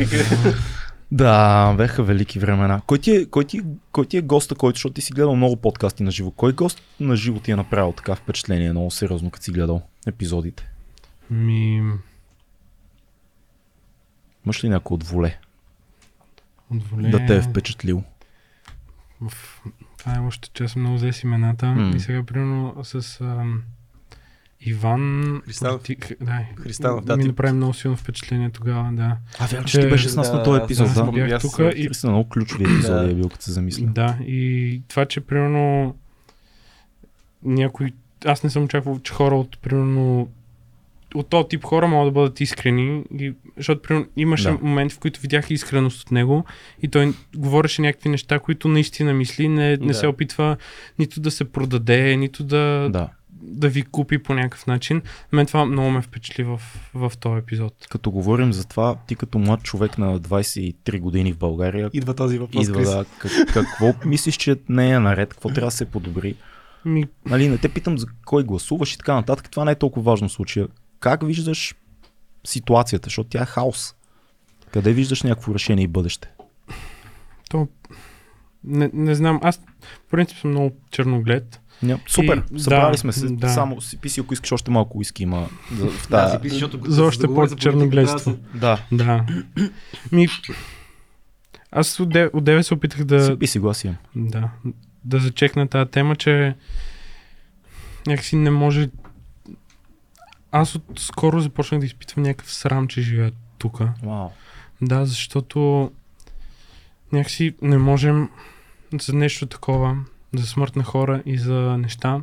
Да, 1.11 1.73
беха 1.73 2.03
велики 2.03 2.39
времена. 2.39 2.81
Кой 2.87 2.97
ти 2.97 3.11
е, 3.11 3.25
кой 3.25 3.45
ти, 3.45 3.61
кой 3.91 4.05
ти 4.05 4.17
е 4.17 4.21
госта, 4.21 4.55
който, 4.55 4.77
защото 4.77 4.93
ти 4.93 5.01
си 5.01 5.13
гледал 5.13 5.35
много 5.35 5.55
подкасти 5.55 6.03
на 6.03 6.11
живо. 6.11 6.31
Кой 6.31 6.53
гост 6.53 6.81
на 6.99 7.15
живо 7.15 7.39
ти 7.39 7.51
е 7.51 7.55
направил 7.55 7.91
така 7.91 8.15
впечатление, 8.15 8.71
много 8.71 8.91
сериозно, 8.91 9.29
като 9.29 9.43
си 9.43 9.51
гледал 9.51 9.81
епизодите? 10.07 10.69
Ми, 11.29 11.83
Имаш 14.45 14.63
ли 14.63 14.69
някой 14.69 14.95
от 14.95 15.03
воле 15.03 15.37
от 16.71 16.83
воле... 16.83 17.09
да 17.09 17.25
те 17.25 17.35
е 17.35 17.41
впечатлил? 17.41 18.03
Уф, 19.25 19.61
Това 20.01 20.15
е 20.15 20.19
още, 20.19 20.49
че 20.53 20.63
аз 20.63 20.71
съм 20.71 20.81
много 20.81 20.95
взе 20.95 21.11
с 21.13 21.23
имената. 21.23 21.65
М. 21.67 21.93
И 21.95 21.99
сега, 21.99 22.23
примерно, 22.23 22.75
с 22.83 23.21
ам, 23.21 23.61
Иван... 24.61 25.41
Христанов. 25.45 25.81
Ти- 25.83 25.97
Да, 26.21 26.39
Христанов, 26.57 27.05
да, 27.05 27.17
Ми 27.17 27.23
ти- 27.23 27.27
направи 27.27 27.53
много 27.53 27.73
силно 27.73 27.97
впечатление 27.97 28.49
тогава, 28.49 28.89
да. 28.91 29.17
А, 29.39 29.45
вярно, 29.45 29.65
че 29.65 29.71
Че- 29.71 29.81
ти 29.81 29.89
беше 29.89 30.09
с 30.09 30.15
нас 30.15 30.31
да, 30.31 30.37
на 30.37 30.43
този 30.43 30.61
епизод, 30.63 30.87
да. 30.87 30.93
спомнил. 30.93 31.25
Бях 31.27 31.41
тук 31.41 31.55
и... 31.59 31.63
Наистина 31.63 32.11
много 32.11 32.29
ключови 32.29 32.63
епизоди 32.63 33.05
Да. 33.05 33.11
е 33.11 33.15
бил, 33.15 33.29
като 33.29 33.43
се 33.43 33.51
замисля. 33.51 33.85
Да, 33.85 34.17
и 34.21 34.81
това, 34.87 35.05
че 35.05 35.21
примерно 35.21 35.95
някой... 37.43 37.91
Аз 38.25 38.43
не 38.43 38.49
съм 38.49 38.63
очаквал, 38.63 38.99
че 38.99 39.13
хора 39.13 39.35
от 39.35 39.59
примерно 39.59 40.29
от 41.15 41.29
този 41.29 41.47
тип 41.47 41.63
хора 41.63 41.87
могат 41.87 42.07
да 42.07 42.19
бъдат 42.19 42.39
искрени, 42.41 43.03
и, 43.19 43.33
защото 43.57 43.81
примерно, 43.81 44.07
имаше 44.17 44.49
Да. 44.49 44.57
моменти, 44.61 44.95
в 44.95 44.99
които 44.99 45.21
видях 45.21 45.51
искреност 45.51 46.01
от 46.01 46.11
него 46.11 46.45
и 46.83 46.87
той 46.87 47.13
говореше 47.35 47.81
някакви 47.81 48.09
неща, 48.09 48.39
които 48.39 48.67
наистина 48.67 49.13
мисли, 49.13 49.47
не, 49.47 49.69
не 49.69 49.77
Да. 49.77 49.93
се 49.93 50.07
опитва 50.07 50.57
нито 50.99 51.19
да 51.21 51.31
се 51.31 51.45
продаде, 51.45 52.15
нито 52.17 52.43
да, 52.43 52.89
Да. 52.91 53.09
да 53.31 53.69
ви 53.69 53.81
купи 53.81 54.17
по 54.17 54.33
някакъв 54.33 54.67
начин. 54.67 55.01
Мен 55.31 55.45
това 55.45 55.65
много 55.65 55.89
ме 55.91 56.01
впечатли 56.01 56.43
в, 56.43 56.61
в 56.93 57.11
този 57.19 57.39
епизод. 57.39 57.73
Като 57.89 58.11
говорим 58.11 58.53
за 58.53 58.65
това, 58.67 58.95
ти 59.07 59.15
като 59.15 59.39
млад 59.39 59.63
човек 59.63 59.97
на 59.97 60.19
23 60.19 60.99
години 60.99 61.33
в 61.33 61.37
България, 61.37 61.89
Идва 61.93 62.13
този 62.13 62.37
въпрос. 62.37 62.67
идва 62.67 62.81
да, 62.81 63.05
как, 63.17 63.31
какво 63.53 63.93
мислиш, 64.05 64.35
че 64.37 64.55
не 64.69 64.89
е 64.89 64.99
наред, 64.99 65.29
какво 65.33 65.49
трябва 65.49 65.67
да 65.67 65.71
се 65.71 65.85
подобри? 65.85 66.35
Ми, 66.85 67.05
Нали, 67.25 67.49
не 67.49 67.57
те 67.57 67.69
питам 67.69 67.97
за 67.97 68.07
кой 68.25 68.43
гласуваш 68.43 68.93
и 68.93 68.97
така 68.97 69.13
нататък, 69.13 69.51
това 69.51 69.65
не 69.65 69.71
е 69.71 69.75
толкова 69.75 70.11
важно 70.11 70.27
в 70.29 70.31
случая. 70.31 70.67
Как 71.01 71.25
виждаш 71.25 71.75
ситуацията, 72.43 73.05
защото 73.05 73.29
тя 73.29 73.41
е 73.41 73.45
хаос? 73.45 73.95
Къде 74.71 74.93
виждаш 74.93 75.23
някакво 75.23 75.53
решение 75.53 75.83
и 75.83 75.87
бъдеще? 75.87 76.29
то... 77.49 77.67
Не, 78.63 78.89
не 78.93 79.15
знам, 79.15 79.39
аз 79.43 79.57
в 79.81 80.11
принцип 80.11 80.37
съм 80.37 80.49
много 80.49 80.75
черноглед. 80.91 81.61
Ня, 81.83 81.99
супер, 82.07 82.43
И- 82.55 82.59
събрали 82.59 82.91
да, 82.91 82.97
сме 82.97 83.11
се. 83.13 83.27
да. 83.27 83.49
Само 83.49 83.81
си 83.81 83.97
писи, 83.97 84.19
ако 84.19 84.33
искаш 84.33 84.51
още 84.51 84.71
малко 84.71 84.97
уиски 84.97 85.23
има 85.23 85.47
за, 85.73 85.87
в 85.87 86.07
Да, 86.09 86.29
тази. 86.29 86.43
си 86.43 86.49
защото 86.49 86.79
За 86.85 87.03
още 87.03 87.27
да 87.27 87.33
по-черногледство. 87.35 88.37
да 88.55 88.79
Да, 88.91 89.05
Да. 89.05 89.25
Ми, 90.11 90.27
аз 91.71 91.99
от 91.99 92.09
де- 92.09 92.29
от 92.33 92.43
деве 92.43 92.63
се 92.63 92.73
опитах 92.73 93.03
да, 93.03 93.25
си 93.25 93.35
писи, 93.39 93.59
глас 93.59 93.83
имам. 93.83 93.97
да, 94.15 94.49
да 95.05 95.19
зачекна 95.19 95.67
тази 95.67 95.91
тема, 95.91 96.15
че 96.15 96.55
някакси 98.07 98.35
не 98.35 98.51
може... 98.51 98.89
Аз 100.51 100.75
от 100.75 100.83
скоро 100.99 101.39
започнах 101.39 101.79
да 101.79 101.85
изпитвам 101.85 102.23
някакъв 102.23 102.53
срам, 102.53 102.87
че 102.87 103.01
живея 103.01 103.31
тук. 103.57 103.79
Вау. 104.03 104.29
Да, 104.81 105.05
защото 105.05 105.91
някакси 107.11 107.55
не 107.61 107.77
можем 107.77 108.29
за 109.01 109.13
нещо 109.13 109.45
такова, 109.45 109.97
за 110.33 110.47
смърт 110.47 110.75
на 110.75 110.83
хора 110.83 111.23
и 111.25 111.37
за 111.37 111.77
неща, 111.77 112.21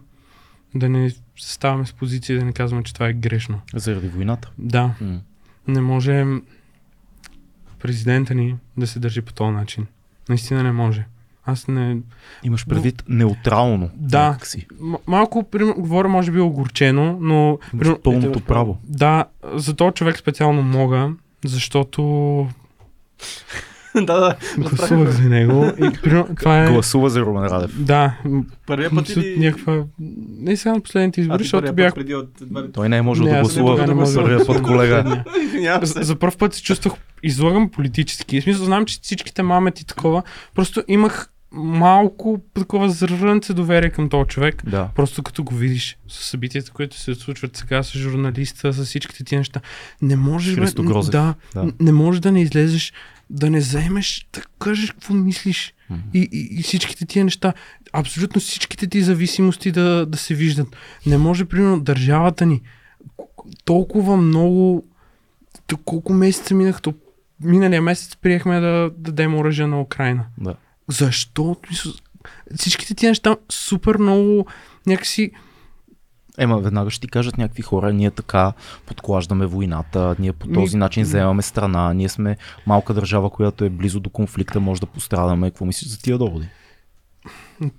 да 0.75 0.89
не 0.89 1.11
ставаме 1.37 1.87
с 1.87 1.93
позиция 1.93 2.39
да 2.39 2.45
не 2.45 2.53
казваме, 2.53 2.83
че 2.85 2.95
това 2.95 3.09
е 3.09 3.13
грешно. 3.13 3.61
Заради 3.75 4.09
войната. 4.09 4.51
Да, 4.59 4.95
М. 5.01 5.21
не 5.69 5.81
може 5.81 6.25
президента 7.79 8.35
ни 8.35 8.57
да 8.77 8.87
се 8.87 8.99
държи 8.99 9.23
по 9.23 9.33
този 9.33 9.51
начин. 9.53 9.87
Наистина 10.29 10.63
не 10.63 10.73
може. 10.73 11.07
Аз 11.51 11.69
не... 11.69 11.97
Имаш 12.45 12.67
предвид 12.67 13.03
неутрално. 13.09 13.91
Да. 13.95 14.29
някакси. 14.29 14.67
М- 14.81 14.99
малко, 15.07 15.43
пример, 15.43 15.75
говоря 15.79 16.09
може 16.09 16.31
би 16.31 16.41
огорчено, 16.41 17.19
но... 17.21 17.35
Имаш 17.45 17.59
примерно- 17.71 18.03
пълното 18.03 18.41
право. 18.41 18.79
Да, 18.85 19.25
за 19.55 19.77
този 19.77 19.95
човек 19.95 20.19
специално 20.19 20.63
мога, 20.63 21.11
защото 21.45 22.03
Да, 23.95 24.21
да. 24.21 24.37
гласувах 24.59 25.11
за 25.11 25.23
него. 25.23 25.65
И, 25.79 25.93
примерно, 26.03 26.29
това 26.41 26.65
е... 26.65 26.73
Гласува 26.73 27.11
за 27.11 27.21
Румен 27.21 27.45
Радев. 27.45 27.83
Да, 27.83 28.17
м- 28.25 28.43
Първия 28.67 28.91
път 28.91 29.09
или... 29.09 29.39
някаква... 29.39 29.85
Не 30.39 30.57
сега 30.57 30.75
на 30.75 30.81
последните 30.81 31.21
избори, 31.21 31.39
ти 31.39 31.45
защото 31.45 31.73
бях... 31.73 31.95
преди 31.95 32.15
от... 32.15 32.43
Той 32.73 32.89
не 32.89 32.97
е 32.97 33.03
можел 33.03 33.25
Не, 33.25 33.33
да 33.33 33.41
гласува 33.41 33.87
не 33.87 33.95
да 33.95 34.15
първия 34.15 34.47
път, 34.47 34.63
колега. 34.63 35.25
За, 35.83 36.17
първ 36.17 36.37
път 36.39 36.55
се 36.55 36.63
чувствах 36.63 36.93
излагам 37.23 37.71
политически. 37.71 38.41
В 38.41 38.45
смисъл, 38.45 38.65
знам, 38.65 38.85
че 38.85 38.99
всичките 39.03 39.43
мамет 39.43 39.81
и 39.81 39.87
такова. 39.87 40.23
Просто 40.55 40.83
имах 40.89 41.31
малко 41.53 42.41
такова 42.55 42.91
зрънце 42.91 43.55
доверие 43.55 43.91
към 43.91 44.09
този 44.09 44.29
човек. 44.29 44.63
Да. 44.67 44.91
Просто 44.95 45.23
като 45.23 45.45
го 45.45 45.55
видиш 45.55 45.99
с 46.09 46.25
събитията, 46.25 46.73
които 46.73 46.97
се 46.97 47.15
случват 47.15 47.57
сега 47.57 47.83
с 47.83 47.99
журналиста, 47.99 48.73
с 48.73 48.85
всичките 48.85 49.25
ти 49.25 49.37
неща. 49.37 49.61
Не 50.03 50.17
можеш, 50.17 50.57
бе, 50.57 50.67
да, 51.11 51.35
Да. 51.55 51.73
не 51.81 51.93
можеш 51.93 52.21
да 52.21 52.33
не 52.33 52.43
излезеш, 52.43 52.93
да 53.31 53.51
не 53.51 53.61
заемеш, 53.61 54.29
да 54.33 54.43
кажеш 54.59 54.91
какво 54.91 55.15
мислиш. 55.15 55.75
И, 56.15 56.29
и, 56.33 56.59
и 56.59 56.63
всичките 56.63 57.07
тия 57.07 57.25
неща, 57.25 57.53
абсолютно 57.93 58.41
всичките 58.41 58.87
ти 58.87 59.03
зависимости 59.03 59.73
да, 59.73 60.07
да 60.07 60.19
се 60.19 60.35
виждат. 60.35 60.77
Не 61.07 61.19
може, 61.19 61.45
примерно, 61.45 61.81
държавата 61.81 62.47
ни 62.47 62.63
толкова 63.65 64.17
много, 64.17 64.87
колко 65.85 66.13
месеца 66.13 66.55
минах, 66.55 66.83
то 66.83 66.95
миналия 67.41 67.83
месец 67.83 68.17
приехме 68.17 68.61
да 68.61 68.91
дадем 68.97 69.35
оръжие 69.35 69.67
на 69.67 69.81
Украина. 69.81 70.25
Да. 70.39 70.55
Защо? 70.89 71.57
Всичките 72.57 72.95
тия 72.95 73.11
неща 73.11 73.37
супер 73.53 73.97
много 73.99 74.47
някакси 74.87 75.31
Ема, 76.41 76.59
веднага 76.59 76.91
ще 76.91 77.01
ти 77.01 77.09
кажат 77.09 77.39
някакви 77.39 77.63
хора, 77.63 77.93
ние 77.93 78.11
така 78.11 78.53
подклаждаме 78.87 79.47
войната, 79.47 80.17
ние 80.19 80.33
по 80.33 80.47
този 80.49 80.77
Ми- 80.77 80.81
начин 80.81 81.05
заемаме 81.05 81.43
страна, 81.43 81.95
ние 81.95 82.09
сме 82.09 82.37
малка 82.67 82.95
държава, 82.95 83.31
която 83.31 83.65
е 83.65 83.71
близо 83.71 84.01
до 84.01 84.11
конфликта, 84.11 84.61
може 84.61 84.81
да 84.81 84.87
пострадаме. 84.87 85.51
Какво 85.51 85.65
мислиш 85.65 85.89
за 85.89 85.99
тия 85.99 86.19
доводи? 86.19 86.49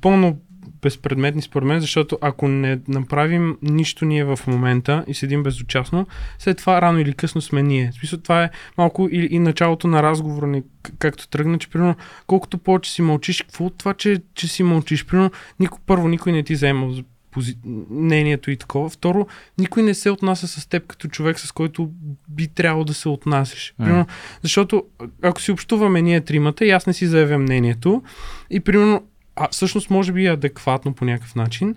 пълно 0.01 0.37
безпредметни 0.81 1.41
според 1.41 1.67
мен, 1.67 1.79
защото 1.79 2.17
ако 2.21 2.47
не 2.47 2.79
направим 2.87 3.57
нищо 3.61 4.05
ние 4.05 4.23
в 4.23 4.39
момента 4.47 5.03
и 5.07 5.13
седим 5.13 5.43
безучастно, 5.43 6.07
след 6.39 6.57
това 6.57 6.81
рано 6.81 6.99
или 6.99 7.13
късно 7.13 7.41
сме 7.41 7.63
ние. 7.63 7.91
В 7.91 7.99
смисъл, 7.99 8.19
това 8.19 8.43
е 8.43 8.49
малко 8.77 9.09
и, 9.11 9.27
и 9.31 9.39
началото 9.39 9.87
на 9.87 10.03
разговора 10.03 10.47
ни, 10.47 10.63
както 10.99 11.27
тръгна, 11.27 11.57
че 11.57 11.69
примерно 11.69 11.95
колкото 12.27 12.57
повече 12.57 12.91
си 12.91 13.01
мълчиш, 13.01 13.41
какво 13.41 13.65
от 13.65 13.77
това, 13.77 13.93
че, 13.93 14.21
че 14.33 14.47
си 14.47 14.63
мълчиш? 14.63 15.05
Примерно, 15.05 15.31
никой, 15.59 15.79
първо, 15.85 16.07
никой 16.07 16.31
не 16.31 16.43
ти 16.43 16.55
заема 16.55 16.91
за 16.91 17.03
пози... 17.31 17.55
мнението 17.89 18.51
и 18.51 18.57
такова. 18.57 18.89
Второ, 18.89 19.27
никой 19.57 19.83
не 19.83 19.93
се 19.93 20.09
отнася 20.09 20.47
с 20.47 20.67
теб 20.67 20.87
като 20.87 21.07
човек, 21.07 21.39
с 21.39 21.51
който 21.51 21.91
би 22.29 22.47
трябвало 22.47 22.83
да 22.83 22.93
се 22.93 23.09
отнасяш. 23.09 23.73
М. 23.79 23.85
Примерно, 23.85 24.05
защото 24.41 24.83
ако 25.21 25.41
си 25.41 25.51
общуваме 25.51 26.01
ние 26.01 26.21
тримата 26.21 26.65
и 26.65 26.69
аз 26.69 26.87
не 26.87 26.93
си 26.93 27.07
заявя 27.07 27.37
мнението 27.37 28.03
и 28.49 28.59
примерно 28.59 29.03
а 29.39 29.47
всъщност 29.51 29.89
може 29.89 30.11
би 30.11 30.25
е 30.25 30.29
адекватно 30.31 30.93
по 30.93 31.05
някакъв 31.05 31.35
начин. 31.35 31.75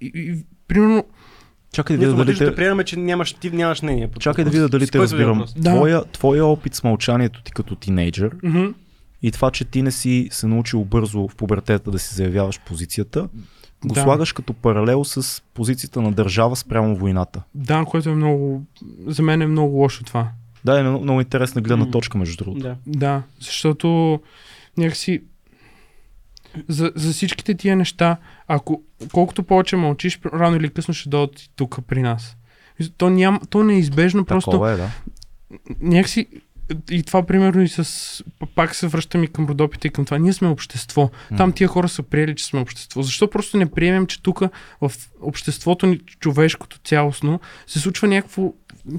И, 0.00 0.10
и, 0.14 0.44
примерно, 0.68 1.04
Чакай 1.72 1.96
да 1.96 2.06
видя 2.06 2.24
дали 2.24 2.38
те... 2.38 2.44
да 2.44 2.54
приемаме, 2.54 2.84
че 2.84 2.96
нямаш, 2.96 3.32
ти 3.32 3.50
нямаш 3.50 3.82
мнение. 3.82 4.08
по 4.08 4.18
Чакай 4.20 4.44
да 4.44 4.50
видя 4.50 4.68
дали 4.68 4.86
те 4.86 4.98
разбирам. 4.98 5.44
Да. 5.56 5.74
Твоя, 5.74 6.04
твоя 6.04 6.46
опит 6.46 6.74
с 6.74 6.84
мълчанието 6.84 7.42
ти 7.42 7.52
като 7.52 7.74
тинейджър 7.76 8.36
мгм, 8.42 8.66
и 9.22 9.30
това, 9.32 9.50
че 9.50 9.64
ти 9.64 9.82
не 9.82 9.90
си 9.90 10.28
се 10.30 10.46
научил 10.46 10.84
бързо 10.84 11.28
в 11.28 11.36
пубертета 11.36 11.90
да 11.90 11.98
си 11.98 12.14
заявяваш 12.14 12.60
позицията, 12.60 13.28
го 13.84 13.94
Да. 13.94 14.02
слагаш 14.02 14.32
като 14.32 14.52
паралел 14.52 15.04
с 15.04 15.42
позицията 15.54 16.02
на 16.02 16.12
държава 16.12 16.56
спрямо 16.56 16.96
войната. 16.96 17.42
да, 17.54 17.84
което 17.84 18.08
е 18.10 18.14
много, 18.14 18.62
за 19.06 19.22
мен 19.22 19.42
е 19.42 19.46
много 19.46 19.76
лошо 19.76 20.04
това. 20.04 20.28
Да, 20.64 20.78
е 20.80 20.82
много, 20.82 21.02
много 21.04 21.20
интересна 21.20 21.60
гледна 21.62 21.90
точка, 21.90 22.18
между 22.18 22.44
другото. 22.44 22.62
Да. 22.62 22.76
Да, 22.86 23.22
защото 23.40 24.20
някакси 24.76 25.22
за, 26.68 26.92
за 26.94 27.12
всичките 27.12 27.54
тия 27.54 27.76
неща, 27.76 28.16
ако 28.48 28.82
колкото 29.12 29.42
повече 29.42 29.76
мълчиш, 29.76 30.20
рано 30.34 30.56
или 30.56 30.68
късно 30.68 30.94
ще 30.94 31.08
дойдат 31.08 31.50
тук 31.56 31.78
при 31.86 32.02
нас. 32.02 32.36
То, 32.96 33.10
ням, 33.10 33.40
то 33.50 33.64
неизбежно 33.64 34.24
просто 34.24 34.50
Такова 34.50 34.70
е, 34.70 34.76
да. 34.76 34.90
някакси 35.80 36.26
и 36.90 37.02
това 37.02 37.22
примерно 37.22 37.62
и 37.62 37.68
с... 37.68 38.24
Пак 38.54 38.74
се 38.74 38.86
връщам 38.86 39.24
и 39.24 39.28
към 39.28 39.46
Родопите 39.46 39.88
и 39.88 39.90
към 39.90 40.04
това. 40.04 40.18
Ние 40.18 40.32
сме 40.32 40.48
общество. 40.48 41.10
Там 41.36 41.52
тия 41.52 41.68
хора 41.68 41.88
са 41.88 42.02
приели, 42.02 42.34
че 42.34 42.44
сме 42.44 42.60
общество. 42.60 43.02
Защо 43.02 43.30
просто 43.30 43.56
не 43.56 43.70
приемем, 43.70 44.06
че 44.06 44.22
тук 44.22 44.40
в 44.80 44.92
обществото 45.20 45.86
ни, 45.86 45.98
човешкото 45.98 46.78
цялостно, 46.78 47.40
се 47.66 47.80
случва 47.80 48.08
някакво 48.08 48.52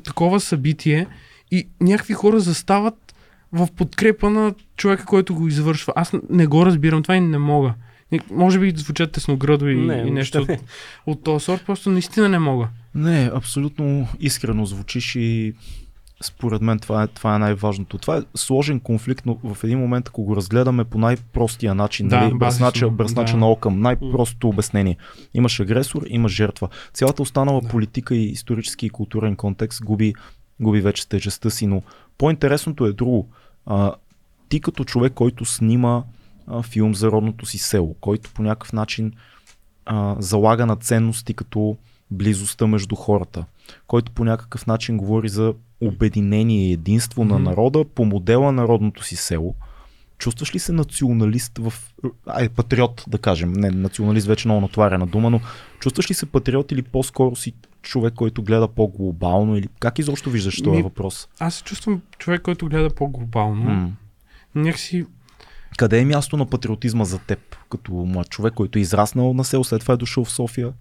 такова 0.03 0.39
събитие 0.39 1.07
и 1.51 1.67
някакви 1.81 2.13
хора 2.13 2.39
застават 2.39 3.10
в 3.53 3.67
подкрепа 3.77 4.29
на 4.29 4.53
човека, 4.77 5.05
който 5.05 5.35
го 5.35 5.47
извършва. 5.47 5.93
Аз 5.95 6.13
не 6.29 6.47
го 6.47 6.65
разбирам 6.65 7.03
това 7.03 7.15
и 7.15 7.21
не 7.21 7.37
мога. 7.37 7.73
Може 8.31 8.59
би 8.59 8.73
звучат 8.75 9.11
тесноградо 9.11 9.69
и, 9.69 9.75
Не, 9.75 10.03
и 10.07 10.11
нещо 10.11 10.37
от, 10.37 10.47
въобще 10.47 10.65
от 11.05 11.23
този 11.23 11.45
сорт, 11.45 11.65
просто 11.65 11.89
наистина 11.89 12.29
не 12.29 12.39
мога. 12.39 12.67
Не, 12.95 13.31
абсолютно 13.35 14.07
искрено 14.19 14.65
звучиш 14.65 15.15
и 15.15 15.53
според 16.23 16.61
мен 16.61 16.79
това 16.79 17.03
е, 17.03 17.07
това 17.07 17.35
е 17.35 17.39
най-важното. 17.39 17.97
Това 17.97 18.17
е 18.17 18.21
сложен 18.35 18.79
конфликт, 18.79 19.25
но 19.25 19.37
в 19.43 19.63
един 19.63 19.79
момент, 19.79 20.07
ако 20.07 20.23
го 20.23 20.35
разгледаме 20.35 20.83
по 20.83 20.97
най-простия 20.97 21.75
начин, 21.75 22.07
Да, 22.07 22.21
нали, 22.21 22.33
начин, 22.59 22.89
без 22.89 23.13
да. 23.13 23.21
начин 23.21 23.39
на 23.39 23.49
окъм, 23.49 23.81
най-простото 23.81 24.49
обяснение. 24.49 24.97
Имаш 25.33 25.59
агресор, 25.59 26.03
имаш 26.07 26.31
жертва. 26.31 26.67
Цялата 26.93 27.21
останала 27.21 27.61
Да. 27.61 27.67
политика 27.67 28.15
и 28.15 28.25
исторически 28.25 28.85
и 28.85 28.89
културен 28.89 29.35
контекст 29.35 29.83
губи, 29.83 30.13
губи 30.59 30.81
вече 30.81 31.09
тежестта 31.09 31.49
си, 31.49 31.67
но 31.67 31.81
по-интересното 32.17 32.85
е 32.85 32.93
друго. 32.93 33.29
А, 33.65 33.93
ти 34.49 34.59
като 34.59 34.83
човек, 34.83 35.13
който 35.13 35.45
снима 35.45 36.03
а, 36.47 36.61
филм 36.61 36.95
за 36.95 37.11
родното 37.11 37.45
си 37.45 37.57
село, 37.57 37.95
който 38.01 38.29
по 38.33 38.43
някакъв 38.43 38.73
начин 38.73 39.13
а, 39.85 40.15
залага 40.19 40.65
на 40.65 40.75
ценности 40.75 41.33
като 41.33 41.77
близостта 42.11 42.67
между 42.67 42.95
хората, 42.95 43.45
който 43.87 44.11
по 44.11 44.23
някакъв 44.23 44.67
начин 44.67 44.97
говори 44.97 45.29
за 45.29 45.53
обединение 45.81 46.69
и 46.69 46.73
единство 46.73 47.25
на 47.25 47.35
Мгм. 47.35 47.43
народа 47.43 47.85
по 47.85 48.05
модела 48.05 48.51
на 48.51 48.67
родното 48.67 49.03
си 49.03 49.15
село. 49.15 49.55
Чувстваш 50.21 50.55
ли 50.55 50.59
се 50.59 50.71
националист 50.71 51.57
в... 51.57 51.73
Ай, 52.25 52.49
патриот, 52.49 53.03
да 53.07 53.17
кажем. 53.17 53.53
Не, 53.53 53.71
националист 53.71 54.27
вече 54.27 54.47
много 54.47 54.61
натварена 54.61 55.07
дума, 55.07 55.29
но 55.29 55.41
чувстваш 55.79 56.09
ли 56.09 56.13
се 56.13 56.25
патриот 56.25 56.71
или 56.71 56.81
по-скоро 56.81 57.35
си 57.35 57.53
човек, 57.81 58.13
който 58.13 58.43
гледа 58.43 58.67
по-глобално 58.67 59.57
или 59.57 59.67
как 59.79 59.99
изобщо 59.99 60.29
виждаш 60.29 60.61
този 60.61 60.77
Ми- 60.77 60.83
въпрос? 60.83 61.27
Аз 61.39 61.55
се 61.55 61.63
чувствам 61.63 62.01
човек, 62.17 62.41
който 62.41 62.65
гледа 62.65 62.89
по-глобално. 62.89 63.63
М. 63.63 63.91
Някакси 64.55 65.05
Къде 65.77 65.99
е 65.99 66.05
място 66.05 66.37
на 66.37 66.45
патриотизма 66.45 67.03
за 67.03 67.19
теб, 67.19 67.39
като 67.69 67.91
млад 67.93 68.29
човек, 68.29 68.53
който 68.53 68.79
е 68.79 68.81
израснал 68.81 69.33
на 69.33 69.43
село, 69.43 69.63
след 69.63 69.81
това 69.81 69.93
е 69.93 69.97
дошъл 69.97 70.25
в 70.25 70.31
София? 70.31 70.73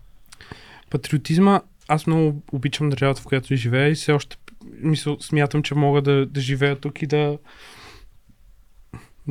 патриотизма, 0.90 1.60
аз 1.88 2.06
много 2.06 2.42
обичам 2.52 2.90
държавата, 2.90 3.20
в 3.20 3.24
която 3.24 3.56
живея 3.56 3.88
и 3.88 3.94
все 3.94 4.12
още 4.12 4.36
мисъл, 4.82 5.16
смятам, 5.20 5.62
че 5.62 5.74
мога 5.74 6.02
да, 6.02 6.26
да 6.26 6.40
живея 6.40 6.76
тук 6.76 7.02
и 7.02 7.06
да 7.06 7.38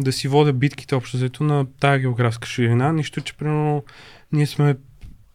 да 0.04 0.12
си 0.12 0.28
водя 0.28 0.54
битките 0.54 0.96
общо 0.96 1.18
взето 1.18 1.44
на 1.44 1.66
тая 1.80 2.00
географска 2.00 2.48
ширина. 2.48 2.92
Нищо, 2.92 3.22
че 3.22 3.34
примерно 3.34 3.84
ние 4.32 4.48
сме 4.48 4.76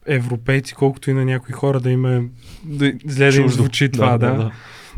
европейци, 0.07 0.75
колкото 0.75 1.11
и 1.11 1.15
на 1.15 1.25
някои 1.25 1.53
хора 1.53 1.81
да 1.81 1.91
има 1.91 2.23
да, 2.65 2.93
зле 3.07 3.31
да 3.31 3.41
им 3.41 3.49
звучи 3.49 3.91
това, 3.91 4.19
да, 4.19 4.51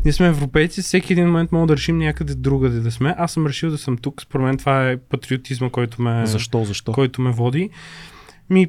Ние 0.05 0.13
сме 0.13 0.27
европейци, 0.27 0.81
всеки 0.81 1.13
един 1.13 1.25
момент 1.25 1.51
мога 1.51 1.67
да 1.67 1.75
решим 1.75 1.97
някъде 1.97 2.35
другаде 2.35 2.79
да 2.79 2.91
сме. 2.91 3.15
Аз 3.17 3.31
съм 3.31 3.47
решил 3.47 3.69
да 3.69 3.77
съм 3.77 3.97
тук. 3.97 4.21
Според 4.21 4.45
мен 4.45 4.57
това 4.57 4.89
е 4.89 4.97
патриотизма, 4.97 5.69
който 5.69 6.01
ме, 6.01 6.25
Защо, 6.25 6.63
защо? 6.63 6.91
който 6.91 7.21
ме 7.21 7.31
води. 7.31 7.69
Ми, 8.49 8.67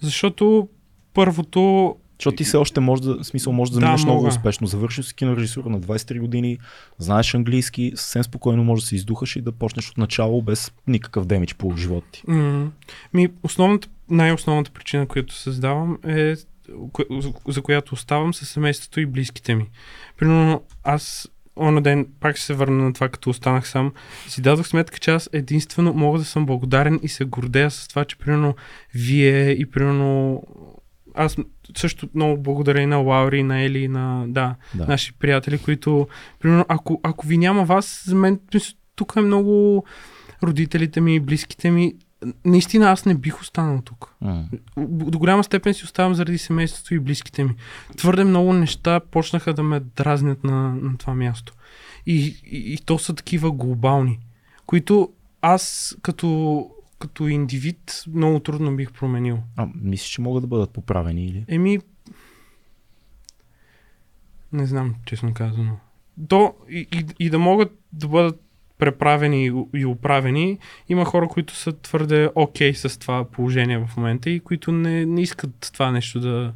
защото 0.00 0.68
първото 1.14 1.94
Защото 2.18 2.36
ти 2.36 2.44
все 2.44 2.56
още 2.56 2.80
може 2.80 3.02
да, 3.02 3.24
смисъл, 3.24 3.52
може 3.52 3.70
да 3.72 3.74
Да, 3.74 3.80
заминеш 3.80 4.04
много 4.04 4.16
мога. 4.16 4.28
успешно. 4.28 4.66
Завършил 4.66 5.04
си 5.04 5.14
кинорежисура 5.14 5.68
на 5.68 5.80
23 5.80 6.20
години, 6.20 6.58
знаеш 6.98 7.34
английски, 7.34 7.92
съвсем 7.94 8.24
спокойно 8.24 8.64
можеш 8.64 8.82
да 8.82 8.88
се 8.88 8.96
издухаш 8.96 9.36
и 9.36 9.40
да 9.40 9.52
почнеш 9.52 9.90
от 9.90 9.98
начало 9.98 10.42
без 10.42 10.72
никакъв 10.86 11.26
демидж 11.26 11.54
по 11.54 11.76
живота 11.76 12.06
ти. 12.12 12.22
М, 12.26 12.70
Ми, 13.14 13.28
основната, 13.42 13.88
най-основната 14.10 14.70
причина, 14.70 15.06
която 15.06 15.34
създавам 15.34 15.98
е, 16.06 16.34
за 17.48 17.62
която 17.62 17.94
оставам 17.94 18.34
със 18.34 18.48
семейството 18.48 19.00
и 19.00 19.06
близките 19.06 19.54
ми. 19.54 19.66
Примерно 20.18 20.62
аз 20.84 21.28
оня 21.56 21.82
ден, 21.82 22.06
пак 22.20 22.36
ще 22.36 22.46
се 22.46 22.54
върна 22.54 22.84
на 22.84 22.92
това, 22.92 23.08
като 23.08 23.30
останах 23.30 23.68
сам, 23.68 23.92
си 24.28 24.40
дадох 24.42 24.66
сметка, 24.68 24.98
че 24.98 25.10
аз 25.10 25.30
единствено 25.32 25.92
мога 25.94 26.18
да 26.18 26.24
съм 26.24 26.46
благодарен 26.46 27.00
и 27.02 27.08
се 27.08 27.24
гордея 27.24 27.70
с 27.70 27.88
това, 27.88 28.04
че 28.04 28.16
примерно 28.18 28.54
вие 28.94 29.50
и 29.50 29.66
примерно 29.66 30.42
аз 31.18 31.36
също 31.76 32.08
много 32.14 32.42
благодаря 32.42 32.80
и 32.80 32.86
на 32.86 32.96
Лаури, 32.96 33.38
и 33.38 33.42
на 33.42 33.60
Ели, 33.60 33.78
и 33.78 33.88
на 33.88 34.24
да, 34.28 34.54
Да. 34.74 34.86
наши 34.86 35.12
приятели, 35.12 35.58
които, 35.58 36.08
примерно, 36.40 36.64
ако, 36.68 37.00
ако 37.02 37.26
ви 37.26 37.38
няма 37.38 37.64
вас, 37.64 38.02
за 38.06 38.14
мен 38.14 38.40
тук 38.96 39.12
е 39.16 39.20
много 39.20 39.84
родителите 40.42 41.00
ми, 41.00 41.20
близките 41.20 41.70
ми. 41.70 41.94
Наистина 42.44 42.90
аз 42.90 43.04
не 43.04 43.14
бих 43.14 43.40
останал 43.40 43.82
тук. 43.84 44.14
М. 44.20 44.44
До 44.86 45.18
голяма 45.18 45.44
степен 45.44 45.74
си 45.74 45.84
оставам 45.84 46.14
заради 46.14 46.38
семейството 46.38 46.94
и 46.94 46.98
близките 46.98 47.44
ми. 47.44 47.54
Твърде 47.96 48.24
много 48.24 48.52
неща 48.52 49.00
почнаха 49.00 49.54
да 49.54 49.62
ме 49.62 49.80
дразнят 49.80 50.44
на, 50.44 50.74
на 50.74 50.98
това 50.98 51.14
място. 51.14 51.52
И, 52.06 52.36
и, 52.46 52.72
и 52.72 52.78
то 52.84 52.98
са 52.98 53.14
такива 53.14 53.52
глобални, 53.52 54.18
които 54.66 55.08
аз 55.42 55.96
като, 56.02 56.70
като 56.98 57.28
индивид 57.28 58.04
много 58.14 58.40
трудно 58.40 58.76
бих 58.76 58.92
променил. 58.92 59.38
А, 59.56 59.68
мислиш, 59.74 60.10
че 60.10 60.20
могат 60.20 60.42
да 60.42 60.46
бъдат 60.46 60.70
поправени 60.70 61.26
или? 61.26 61.44
Еми, 61.48 61.78
не 64.52 64.66
знам, 64.66 64.94
честно 65.04 65.34
казано. 65.34 65.76
То 66.28 66.54
и, 66.70 66.86
и, 66.92 67.06
и 67.18 67.30
да 67.30 67.38
могат 67.38 67.78
да 67.92 68.08
бъдат 68.08 68.42
преправени 68.78 69.46
и, 69.46 69.52
и 69.74 69.84
оправени, 69.84 70.58
има 70.88 71.04
хора, 71.04 71.28
които 71.28 71.54
са 71.54 71.72
твърде 71.72 72.30
окей 72.34 72.74
с 72.74 72.98
това 72.98 73.24
положение 73.24 73.78
в 73.78 73.96
момента 73.96 74.30
и 74.30 74.40
които 74.40 74.72
не, 74.72 75.06
не 75.06 75.22
искат 75.22 75.70
това 75.72 75.90
нещо 75.90 76.20
да, 76.20 76.52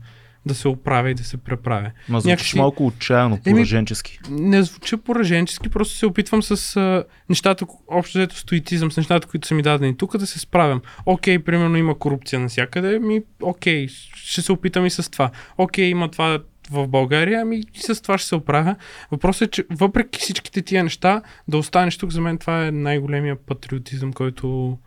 да 0.47 0.55
се 0.55 0.69
оправя 0.69 1.11
и 1.11 1.15
да 1.15 1.25
се 1.25 1.37
преправя. 1.37 1.91
Ма 2.09 2.21
звучиш 2.21 2.31
Някакси- 2.33 2.57
малко 2.57 2.87
отчаяно, 2.87 3.39
Еми, 3.47 3.55
пораженчески. 3.55 4.19
Не 4.31 4.63
звуча 4.63 4.99
пораженчески, 4.99 5.69
просто 5.69 5.95
се 5.95 6.07
опитвам 6.07 6.43
с 6.43 6.77
а, 6.77 7.05
нещата, 7.29 7.67
общо 7.89 8.19
взето 8.19 8.37
стоицизъм, 8.37 8.93
с 8.93 8.97
нещата, 8.97 9.29
които 9.29 9.49
са 9.49 9.55
ми 9.55 9.63
дадени 9.63 9.97
тук, 9.97 10.17
да 10.17 10.27
се 10.27 10.39
справям. 10.39 10.81
Окей, 11.07 11.39
примерно 11.39 11.77
има 11.77 11.99
корупция 11.99 12.41
навсякъде, 12.41 12.99
ми 12.99 13.21
окей, 13.43 13.87
ще 14.15 14.43
се 14.43 14.53
опитам 14.53 14.87
и 14.87 14.91
с 14.91 15.11
това. 15.11 15.31
Окей, 15.59 15.85
има 15.85 16.11
това 16.11 16.39
в 16.71 16.89
България, 16.89 17.41
ами 17.43 17.57
и 17.57 17.67
с 17.77 18.03
това 18.03 18.19
ще 18.19 18.29
се 18.29 18.35
оправя. 18.35 18.77
Въпросът 19.11 19.43
е, 19.43 19.51
че 19.51 19.65
въпреки 19.71 20.21
всичките 20.21 20.63
тия 20.63 20.85
неща, 20.85 21.23
да 21.49 21.59
останеш 21.59 21.99
тук, 21.99 22.11
за 22.11 22.21
мен 22.21 22.39
това 22.39 22.67
е 22.67 22.71
най-големия 22.71 23.37
патриотизъм, 23.37 24.13
който 24.13 24.79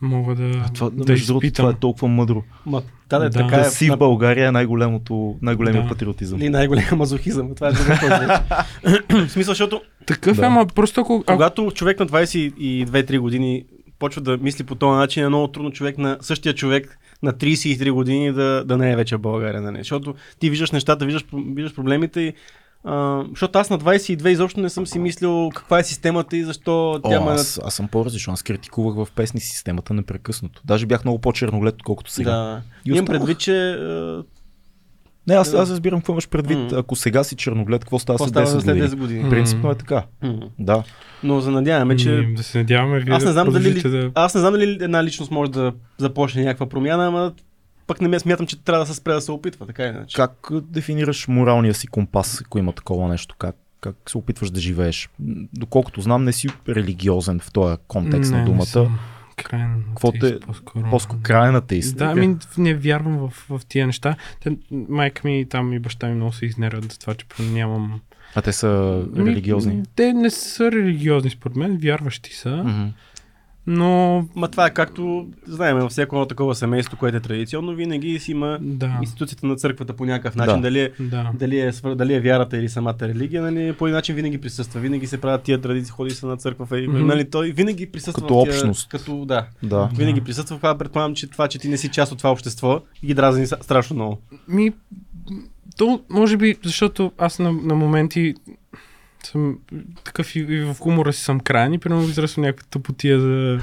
мога 0.00 0.34
да, 0.34 0.42
А 0.42 0.72
това, 0.74 0.90
да 0.90 1.12
между 1.12 1.26
другото, 1.26 1.52
това 1.52 1.70
е 1.70 1.74
толкова 1.74 2.08
мъдро. 2.08 2.42
Ма, 2.66 2.82
да, 3.10 3.18
да, 3.18 3.24
Да. 3.24 3.30
така 3.30 3.56
Да 3.56 3.66
е. 3.66 3.70
си 3.70 3.90
в 3.90 3.96
България 3.96 4.48
е 4.48 4.52
най-големото, 4.52 5.36
най-големия 5.42 5.82
Да. 5.82 5.88
патриотизъм. 5.88 6.40
Или 6.40 6.48
най-голям 6.48 6.84
мазохизъм. 6.96 7.54
Това 7.54 7.68
е. 7.68 7.72
В 9.26 9.28
смисъл, 9.28 9.50
защото 9.52 9.80
Такъв 10.06 10.36
Да. 10.36 10.42
е, 10.42 10.46
ама 10.46 10.66
просто 10.66 11.00
ако... 11.00 11.14
ако 11.26 11.32
когато 11.32 11.70
човек 11.74 12.00
на 12.00 12.06
22-3 12.06 13.18
години 13.18 13.64
почва 13.98 14.22
да 14.22 14.36
мисли 14.36 14.64
по 14.64 14.74
този 14.74 14.96
начин, 14.98 15.24
е 15.24 15.28
много 15.28 15.48
трудно 15.48 15.70
човек 15.70 15.98
на 15.98 16.18
същия 16.20 16.54
човек 16.54 16.98
на 17.22 17.32
33 17.32 17.90
години 17.90 18.32
да, 18.32 18.64
да 18.64 18.76
не 18.76 18.92
е 18.92 18.96
вече 18.96 19.16
в 19.16 19.20
България. 19.20 19.62
Нали? 19.62 19.78
Защото 19.78 20.14
ти 20.38 20.50
виждаш 20.50 20.70
нещата, 20.70 21.04
виждаш, 21.04 21.24
виждаш 21.32 21.74
проблемите 21.74 22.20
и 22.20 22.32
а, 22.84 23.24
защото 23.30 23.58
аз 23.58 23.70
на 23.70 23.78
22 23.78 24.28
изобщо 24.28 24.60
не 24.60 24.70
съм 24.70 24.86
си 24.86 24.98
мислил 24.98 25.50
каква 25.54 25.78
е 25.78 25.84
системата 25.84 26.36
и 26.36 26.44
защо 26.44 27.00
тя 27.04 27.18
О, 27.18 27.24
ме... 27.24 27.30
аз, 27.30 27.60
аз 27.64 27.74
съм 27.74 27.88
по-различен. 27.88 28.32
Аз 28.32 28.42
критикувах 28.42 29.06
в 29.06 29.12
песни 29.12 29.40
системата 29.40 29.94
непрекъснато. 29.94 30.62
Даже 30.64 30.86
бях 30.86 31.04
много 31.04 31.18
по-черноглед, 31.18 31.74
отколкото 31.74 32.10
сега. 32.10 32.30
Да. 32.30 32.62
И 32.86 32.90
Имам 32.90 33.04
предвид, 33.04 33.38
че 33.38 33.70
а, 33.70 34.24
Не, 35.26 35.34
аз, 35.34 35.54
аз 35.54 35.70
разбирам 35.70 36.00
какво 36.00 36.12
имаш 36.12 36.28
предвид. 36.28 36.58
М. 36.58 36.78
Ако 36.78 36.96
сега 36.96 37.24
си 37.24 37.36
черноглед, 37.36 37.84
какво 37.84 37.98
става 37.98 38.16
какво 38.16 38.24
след 38.24 38.32
става 38.32 38.46
10 38.46 38.64
след 38.64 38.74
години? 38.74 38.88
10 38.88 38.96
години. 38.96 39.22
М. 39.22 39.30
Принципно 39.30 39.70
е 39.70 39.74
така. 39.74 40.02
М. 40.22 40.38
Да. 40.58 40.82
Но 41.22 41.40
за 41.40 41.50
надяваме, 41.50 41.96
че... 41.96 42.10
Ми, 42.10 42.34
да 42.34 42.42
се 42.42 42.58
надяваме 42.58 43.00
вие 43.00 43.14
Аз 43.14 43.22
не 43.22 43.26
да 43.26 43.32
знам 43.32 43.52
дали 43.52 43.82
да... 43.82 44.10
аз 44.14 44.34
не 44.34 44.40
знам 44.40 44.52
дали 44.52 44.78
една 44.80 45.04
личност 45.04 45.30
може 45.30 45.50
да 45.50 45.72
започне 45.98 46.44
някаква 46.44 46.68
промяна, 46.68 47.06
ама 47.06 47.32
пък 47.86 48.00
не 48.00 48.08
ме 48.08 48.18
смятам, 48.18 48.46
че 48.46 48.58
трябва 48.58 48.80
да 48.80 48.86
се 48.86 48.94
спре 48.94 49.12
да 49.12 49.20
се 49.20 49.32
опитва, 49.32 49.66
така 49.66 49.84
иначе. 49.84 50.16
Как 50.16 50.32
дефинираш 50.52 51.28
моралния 51.28 51.74
си 51.74 51.86
компас, 51.86 52.40
ако 52.40 52.58
има 52.58 52.72
такова 52.72 53.08
нещо? 53.08 53.34
Как, 53.38 53.56
как 53.80 53.96
се 54.06 54.18
опитваш 54.18 54.50
да 54.50 54.60
живееш? 54.60 55.08
Доколкото 55.52 56.00
знам, 56.00 56.24
не 56.24 56.32
си 56.32 56.48
религиозен 56.68 57.40
в 57.40 57.52
този 57.52 57.76
контекст 57.88 58.30
не, 58.30 58.36
на 58.36 58.42
Не 58.42 58.50
думата. 58.50 58.66
съм 58.66 58.98
крайен 59.36 59.84
Какво 59.88 60.12
те- 60.12 60.40
по-скоро. 60.40 60.90
По-скоро 60.90 61.18
крайен 61.22 61.56
атеист. 61.56 61.96
Да, 61.96 62.04
ами 62.04 62.36
не 62.58 62.74
вярвам 62.74 63.18
в, 63.18 63.46
в 63.50 63.66
тия 63.68 63.86
неща. 63.86 64.16
Те, 64.40 64.56
майка 64.70 65.28
ми 65.28 65.46
там 65.50 65.72
и 65.72 65.78
баща 65.78 66.08
ми 66.08 66.14
много 66.14 66.32
се 66.32 66.46
изнервят 66.46 66.92
за 66.92 66.98
това, 66.98 67.14
че 67.14 67.26
нямам... 67.42 68.00
А 68.34 68.42
те 68.42 68.52
са 68.52 68.68
Ми, 69.12 69.26
религиозни. 69.26 69.82
Те 69.96 70.12
не 70.12 70.30
са 70.30 70.72
религиозни 70.72 71.30
според 71.30 71.56
мен, 71.56 71.78
вярващи 71.78 72.34
са. 72.34 72.56
Мгм. 72.56 72.86
Но 73.66 74.24
Ма 74.34 74.48
това 74.48 74.66
е 74.66 74.70
както 74.70 75.26
знаем, 75.46 75.76
във 75.76 75.90
всяко 75.90 76.16
едно 76.16 76.26
такова 76.26 76.54
семейство, 76.54 76.96
което 76.96 77.16
е 77.16 77.20
традиционно, 77.20 77.74
винаги 77.74 78.18
си 78.18 78.30
има 78.30 78.58
да, 78.60 78.98
институцията 79.00 79.46
на 79.46 79.56
църквата 79.56 79.92
по 79.92 80.04
някакъв 80.04 80.36
начин. 80.36 80.54
Да. 80.56 80.60
Дали, 80.60 80.80
е, 80.80 80.90
да. 81.00 81.30
дали, 81.34 81.60
е, 81.60 81.72
свър- 81.72 81.94
дали 81.94 82.14
е 82.14 82.20
вярата 82.20 82.56
или 82.56 82.68
самата 82.68 82.94
религия, 83.02 83.42
нали, 83.42 83.72
по 83.72 83.86
един 83.86 83.94
начин 83.94 84.14
винаги 84.14 84.40
присъства. 84.40 84.80
Винаги 84.80 85.06
се 85.06 85.20
правят 85.20 85.42
тия 85.42 85.60
традиции, 85.60 85.90
ходи 85.90 86.10
се 86.10 86.26
на 86.26 86.36
църква. 86.36 86.80
И, 86.80 86.88
Мгм. 86.88 87.06
нали, 87.06 87.30
той 87.30 87.50
винаги 87.50 87.86
присъства. 87.86 88.22
Като 88.22 88.42
тия, 88.42 88.52
общност. 88.52 88.88
Като, 88.88 89.24
да, 89.24 89.46
Да. 89.62 89.90
винаги 89.94 90.20
присъства. 90.20 90.56
Това 90.56 90.78
предполагам, 90.78 91.14
че 91.14 91.26
това, 91.26 91.48
че 91.48 91.58
ти 91.58 91.68
не 91.68 91.76
си 91.76 91.88
част 91.88 92.12
от 92.12 92.18
това 92.18 92.32
общество, 92.32 92.80
ги 93.04 93.14
дразни 93.14 93.46
страшно 93.46 93.96
много. 93.96 94.18
Ми, 94.48 94.72
то, 95.76 96.00
може 96.10 96.36
би, 96.36 96.56
защото 96.64 97.12
аз 97.18 97.38
на, 97.38 97.52
на 97.52 97.74
моменти 97.74 98.34
съм 99.26 99.58
такъв 100.04 100.36
и, 100.36 100.38
и 100.38 100.60
в 100.60 100.76
хумора 100.78 101.12
си 101.12 101.22
съм 101.22 101.40
крайен 101.40 101.72
и 101.72 101.78
примерно 101.78 102.02
израсвам 102.02 102.44
някаква 102.44 102.66
тъпотия 102.70 103.20
за 103.20 103.60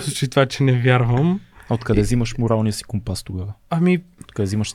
случай 0.00 0.28
това, 0.28 0.46
че 0.46 0.62
не 0.62 0.72
вярвам. 0.82 1.40
А 1.68 1.74
Откъде 1.74 2.00
взимаш 2.00 2.38
моралния 2.38 2.72
си 2.72 2.84
компас 2.84 3.22
тогава? 3.22 3.52
Ами, 3.70 4.02
Откъде 4.20 4.46
взимаш... 4.46 4.74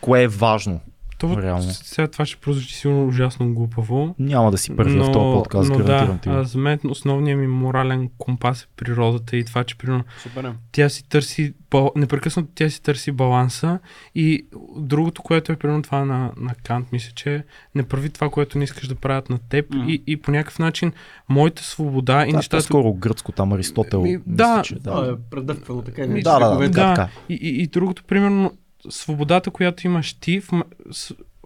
Кое 0.00 0.22
е 0.22 0.28
важно? 0.28 0.80
То, 1.22 1.42
Реално. 1.42 1.62
сега 1.62 2.08
това 2.08 2.26
ще 2.26 2.36
прозвучи 2.36 2.74
сигурно 2.74 3.06
ужасно 3.06 3.54
глупаво. 3.54 4.14
Няма 4.18 4.50
да 4.50 4.58
си 4.58 4.76
първи 4.76 4.94
в 4.94 5.04
този 5.04 5.34
подкаст, 5.34 5.70
но 5.70 5.76
гарантирам 5.76 6.16
да, 6.16 6.20
ти. 6.20 6.28
а, 6.30 6.44
за 6.44 6.58
мен 6.58 6.78
основният 6.84 7.40
ми 7.40 7.46
морален 7.46 8.10
компас 8.18 8.62
е 8.62 8.66
природата 8.76 9.36
и 9.36 9.44
това, 9.44 9.64
че 9.64 9.78
примерно 9.78 10.04
Супер. 10.22 10.44
е. 10.44 10.52
тя 10.72 10.88
си 10.88 11.08
търси, 11.08 11.54
непрекъснато 11.96 12.48
тя 12.54 12.70
си 12.70 12.82
търси 12.82 13.12
баланса 13.12 13.78
и 14.14 14.46
другото, 14.76 15.22
което 15.22 15.52
е 15.52 15.56
примерно 15.56 15.82
това 15.82 16.04
на, 16.04 16.30
на 16.36 16.54
Кант, 16.64 16.92
мисля, 16.92 17.12
че 17.14 17.44
не 17.74 17.82
прави 17.82 18.10
това, 18.10 18.30
което 18.30 18.58
не 18.58 18.64
искаш 18.64 18.88
да 18.88 18.94
правят 18.94 19.30
на 19.30 19.38
теб 19.38 19.70
Мгм. 19.70 19.88
и, 19.88 20.02
и 20.06 20.16
по 20.16 20.30
някакъв 20.30 20.58
начин 20.58 20.92
моята 21.28 21.62
свобода 21.62 22.12
и 22.14 22.26
Това 22.26 22.36
е 22.36 22.38
нещата... 22.38 22.56
по-скоро 22.56 22.92
гръцко, 22.92 23.32
там 23.32 23.52
Аристотел. 23.52 24.02
Ми, 24.02 24.10
мисля, 24.10 24.22
да. 24.26 24.62
че, 24.64 24.74
Да, 24.74 25.00
да. 25.00 25.12
е 25.12 25.14
предъвквано 25.30 25.82
така. 25.82 26.06
Да, 26.06 26.38
да, 26.38 26.50
да, 26.50 26.68
Да. 26.68 26.94
така. 26.94 27.08
И, 27.28 27.34
и, 27.34 27.62
и 27.62 27.66
другото, 27.66 28.04
примерно, 28.04 28.52
свободата, 28.90 29.50
която 29.50 29.86
имаш 29.86 30.14
ти, 30.14 30.40
в, 30.40 30.64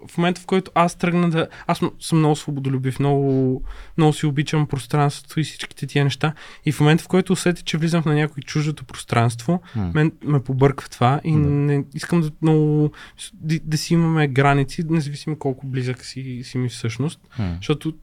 в 0.09 0.19
момента, 0.19 0.41
в 0.41 0.47
който 0.47 0.71
аз 0.75 0.95
тръгна 0.95 1.31
да... 1.31 1.49
Аз 1.67 1.81
съм 2.01 2.19
много 2.19 2.37
свободолюбив, 2.37 2.99
много, 2.99 3.63
много 3.99 4.13
си 4.13 4.27
обичам 4.27 4.67
пространството 4.67 5.41
и 5.41 5.45
всичките 5.45 5.87
тия 5.87 6.05
неща. 6.05 6.33
И 6.65 6.73
в 6.73 6.81
момента, 6.81 7.05
в 7.05 7.09
който 7.09 7.33
усетя, 7.33 7.63
че 7.63 7.79
влизам 7.79 8.03
на 8.07 8.15
някой 8.15 8.43
чуждото 8.43 8.85
пространство, 8.85 9.63
М. 9.77 9.91
мен 9.95 10.13
ме 10.25 10.43
побърква 10.43 10.89
това 10.89 11.21
и 11.25 11.33
Да. 11.33 11.39
не, 11.39 11.85
искам 11.95 12.21
да, 12.21 12.31
много, 12.43 12.91
да, 13.33 13.59
да 13.65 13.79
си 13.79 13.95
имаме 13.95 14.29
граници, 14.29 14.85
независимо 14.89 15.39
колко 15.39 15.67
близък 15.67 16.05
си, 16.05 16.41
си 16.45 16.59
ми 16.59 16.69
всъщност. 16.69 17.21
М. 17.39 17.55
Защото 17.57 17.95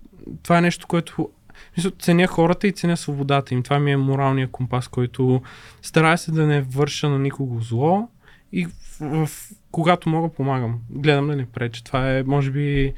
това 0.43 0.57
е 0.57 0.61
нещо, 0.61 0.87
което 0.87 1.29
мисля, 1.77 1.91
ценя 1.99 2.27
хората 2.27 2.67
и 2.67 2.71
ценя 2.71 2.97
свободата 2.97 3.53
им. 3.53 3.63
Това 3.63 3.79
ми 3.79 3.91
е 3.91 3.97
моралния 3.97 4.47
компас, 4.47 4.87
който 4.87 5.41
старая 5.81 6.17
се 6.17 6.31
да 6.31 6.47
не 6.47 6.61
върша 6.61 7.09
на 7.09 7.19
никого 7.19 7.59
зло 7.61 8.09
и 8.53 8.65
в, 8.65 8.71
в, 8.99 9.29
когато 9.71 10.09
мога 10.09 10.29
помагам. 10.29 10.79
Гледам 10.89 11.27
да 11.27 11.35
не 11.35 11.45
преча. 11.45 11.83
Това 11.83 12.11
е, 12.11 12.23
може 12.23 12.51
би, 12.51 12.93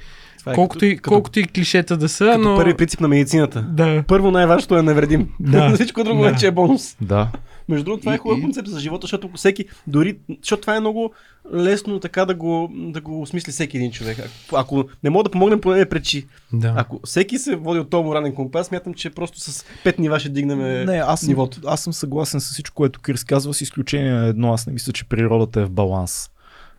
Това 0.46 0.52
е 0.52 0.56
колкото, 0.56 0.74
като- 0.76 0.86
и, 0.86 0.96
като- 0.98 1.10
колкото 1.10 1.40
и 1.40 1.44
клишета 1.46 1.98
да 1.98 2.10
са, 2.10 2.26
Като 2.26 2.40
но... 2.40 2.56
първи 2.56 2.74
принцип 2.74 3.00
на 3.02 3.08
медицината. 3.08 3.62
Да. 3.64 4.04
Първо 4.04 4.32
най-важното 4.32 4.78
е 4.78 4.82
навредим. 4.82 5.30
Да. 5.40 5.70
Всичко 5.76 6.04
друго 6.04 6.24
Да. 6.24 6.32
вече 6.32 6.48
е 6.48 6.52
бонус. 6.52 6.96
Да. 7.02 7.28
Между 7.70 7.84
другото, 7.84 8.02
това 8.02 8.12
И- 8.12 8.16
е 8.16 8.20
хубав 8.20 8.38
и- 8.38 8.42
концепт 8.42 8.68
за 8.68 8.80
живота, 8.80 9.04
защото 9.04 9.30
всеки, 9.36 9.66
дори, 9.88 10.18
защото 10.40 10.62
това 10.62 10.76
е 10.76 10.80
много 10.80 11.12
лесно 11.54 12.00
така 12.00 12.26
да 12.26 12.36
го, 12.36 12.70
да 12.74 13.02
го 13.02 13.22
осмисли 13.22 13.52
всеки 13.52 13.78
един 13.78 13.92
човек. 13.92 14.18
Ако, 14.20 14.56
ако 14.56 14.90
не 15.04 15.10
мога 15.10 15.24
да 15.24 15.30
помогнем, 15.30 15.62
поне 15.62 15.78
не 15.78 15.86
пречи. 15.86 16.26
да. 16.54 16.74
Ако 16.78 17.00
всеки 17.04 17.38
се 17.38 17.56
води 17.56 17.80
от 17.80 17.90
този 17.90 18.04
морален 18.04 18.34
компас, 18.34 18.68
смятам, 18.68 18.94
че 18.94 19.10
просто 19.10 19.40
с 19.40 19.66
пет 19.84 20.00
нива 20.00 20.20
ще 20.20 20.30
дигнем 20.30 20.60
Не, 20.86 20.98
аз 20.98 21.24
нивото. 21.24 21.60
аз 21.66 21.82
съм 21.82 21.94
съгласен 21.94 22.42
с 22.42 22.52
всичко, 22.52 22.76
което 22.76 23.00
Крис 23.02 23.24
казва, 23.24 23.54
с 23.54 23.62
изключение 23.62 24.12
на 24.12 24.28
едно. 24.28 24.54
Аз 24.54 24.68
не 24.68 24.74
мисля, 24.74 24.94
че 24.94 25.06
природата 25.06 25.62
е 25.62 25.66
в 25.66 25.70
баланс. 25.72 26.30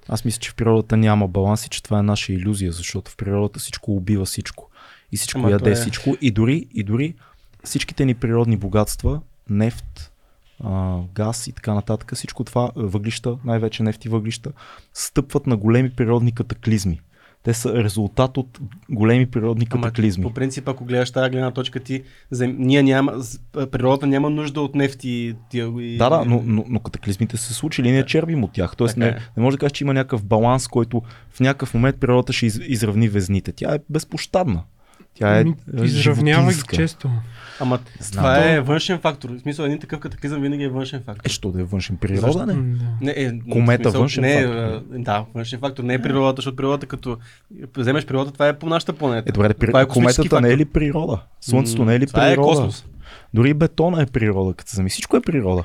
Аз 0.08 0.24
мисля, 0.24 0.40
че 0.40 0.50
в 0.50 0.54
природата 0.54 0.96
няма 0.96 1.28
баланс 1.28 1.66
и 1.66 1.68
че 1.68 1.82
това 1.82 1.98
е 1.98 2.02
наша 2.02 2.32
иллюзия, 2.32 2.72
защото 2.72 3.10
в 3.10 3.16
природата 3.16 3.58
всичко 3.58 3.92
убива 3.92 4.24
всичко. 4.24 4.70
И 5.12 5.16
всичко 5.16 5.38
Ама 5.38 5.50
яде 5.50 5.70
е- 5.70 5.74
всичко. 5.74 6.16
И 6.20 6.30
дори, 6.30 6.66
и 6.74 6.82
дори 6.82 7.14
всичките 7.64 8.04
ни 8.04 8.14
природни 8.14 8.56
богатства, 8.56 9.20
нефт, 9.50 10.12
а, 10.64 10.98
газ 11.14 11.46
и 11.46 11.52
така 11.52 11.74
нататък, 11.74 12.14
всичко 12.14 12.44
това, 12.44 12.70
въглища, 12.76 13.38
най-вече 13.44 13.82
нефт 13.82 14.04
и 14.04 14.08
въглища, 14.08 14.52
стъпват 14.94 15.46
на 15.46 15.56
големи 15.56 15.90
природни 15.90 16.32
катаклизми. 16.32 17.00
Те 17.47 17.55
са 17.55 17.85
резултат 17.85 18.36
от 18.36 18.60
големи 18.90 19.27
природни 19.27 19.66
Ама, 19.70 19.82
катаклизми. 19.82 20.23
по 20.24 20.35
принцип, 20.35 20.68
ако 20.68 20.85
гледаш 20.85 21.10
тази 21.10 21.31
гледна 21.31 21.51
точка, 21.51 21.81
ти, 21.81 22.02
зем... 22.31 22.56
ние 22.59 22.82
няма, 22.82 23.12
природата 23.70 24.06
няма 24.06 24.31
нужда 24.31 24.60
от 24.60 24.74
нефт 24.74 25.05
и 25.05 25.35
тия... 25.51 25.70
Да, 25.98 26.10
да, 26.10 26.24
но, 26.27 26.43
но, 26.47 26.64
но 26.68 26.81
катаклизмите 26.81 27.36
се 27.36 27.55
случили 27.55 27.89
и 27.89 27.93
ние 27.93 28.06
червим 28.06 28.44
от 28.44 28.52
тях. 28.52 28.77
Тоест 28.77 28.94
Така 28.94 29.06
не, 29.06 29.10
е. 29.10 29.20
не 29.36 29.43
може 29.43 29.56
да 29.56 29.59
кажеш, 29.59 29.73
че 29.73 29.85
има 29.85 29.94
някакъв 29.94 30.24
баланс, 30.24 30.68
който 30.68 31.02
в 31.31 31.40
някакъв 31.40 31.74
момент 31.74 32.01
природата 32.01 32.32
ще 32.32 32.47
из, 32.47 32.60
изравни 32.66 33.09
везните. 33.09 33.52
Тя 33.52 33.74
е 33.74 33.78
безпощадна. 33.90 34.62
Тя 35.14 35.40
е 35.40 35.44
Ми, 35.44 35.55
е 35.81 35.85
Изравнява 35.85 36.52
ги 36.52 36.62
често. 36.73 37.10
Ама 37.60 37.78
Знам. 38.00 38.22
това 38.24 38.44
е 38.44 38.60
външен 38.60 38.98
фактор. 38.98 39.30
В 39.30 39.40
смисъл, 39.40 39.64
един 39.64 39.78
такъв 39.78 40.00
катаклизъм 40.00 40.42
винаги 40.42 40.64
е 40.64 40.68
външен 40.68 41.02
фактор. 41.02 41.22
Е, 41.24 41.28
що 41.28 41.50
да 41.50 41.60
е 41.60 41.64
външен 41.64 41.96
природа, 41.96 42.46
не? 42.46 42.54
Не, 43.00 43.10
е, 43.12 43.38
Комета, 43.40 43.82
смисъл, 43.82 44.00
външен 44.00 44.22
не, 44.22 44.34
фактор. 44.34 44.54
а, 44.54 44.82
Да, 44.90 45.24
външен 45.34 45.60
фактор. 45.60 45.82
Не 45.82 45.94
е 45.94 46.02
природата, 46.02 46.36
защото 46.36 46.56
природата 46.56 46.86
като 46.86 47.18
вземеш 47.76 48.06
природата, 48.06 48.32
това 48.32 48.48
е 48.48 48.58
по 48.58 48.66
нашата 48.66 48.92
планета. 48.92 49.28
Е, 49.28 49.32
добре, 49.32 49.54
при... 49.54 49.66
Това 49.66 49.80
е 49.80 49.86
кометата 49.86 50.40
не 50.40 50.48
е 50.48 50.50
фактор. 50.50 50.58
ли 50.58 50.64
природа? 50.64 51.22
Слънцето 51.40 51.84
не 51.84 51.94
е 51.94 52.00
ли 52.00 52.06
Това 52.06 52.20
природа? 52.20 52.32
е 52.32 52.36
космос. 52.36 52.84
Дори 53.34 53.54
бетона 53.54 54.02
е 54.02 54.06
природа, 54.06 54.54
като 54.54 54.70
се 54.70 54.76
зами. 54.76 54.90
Всичко 54.90 55.16
е 55.16 55.20
природа. 55.20 55.64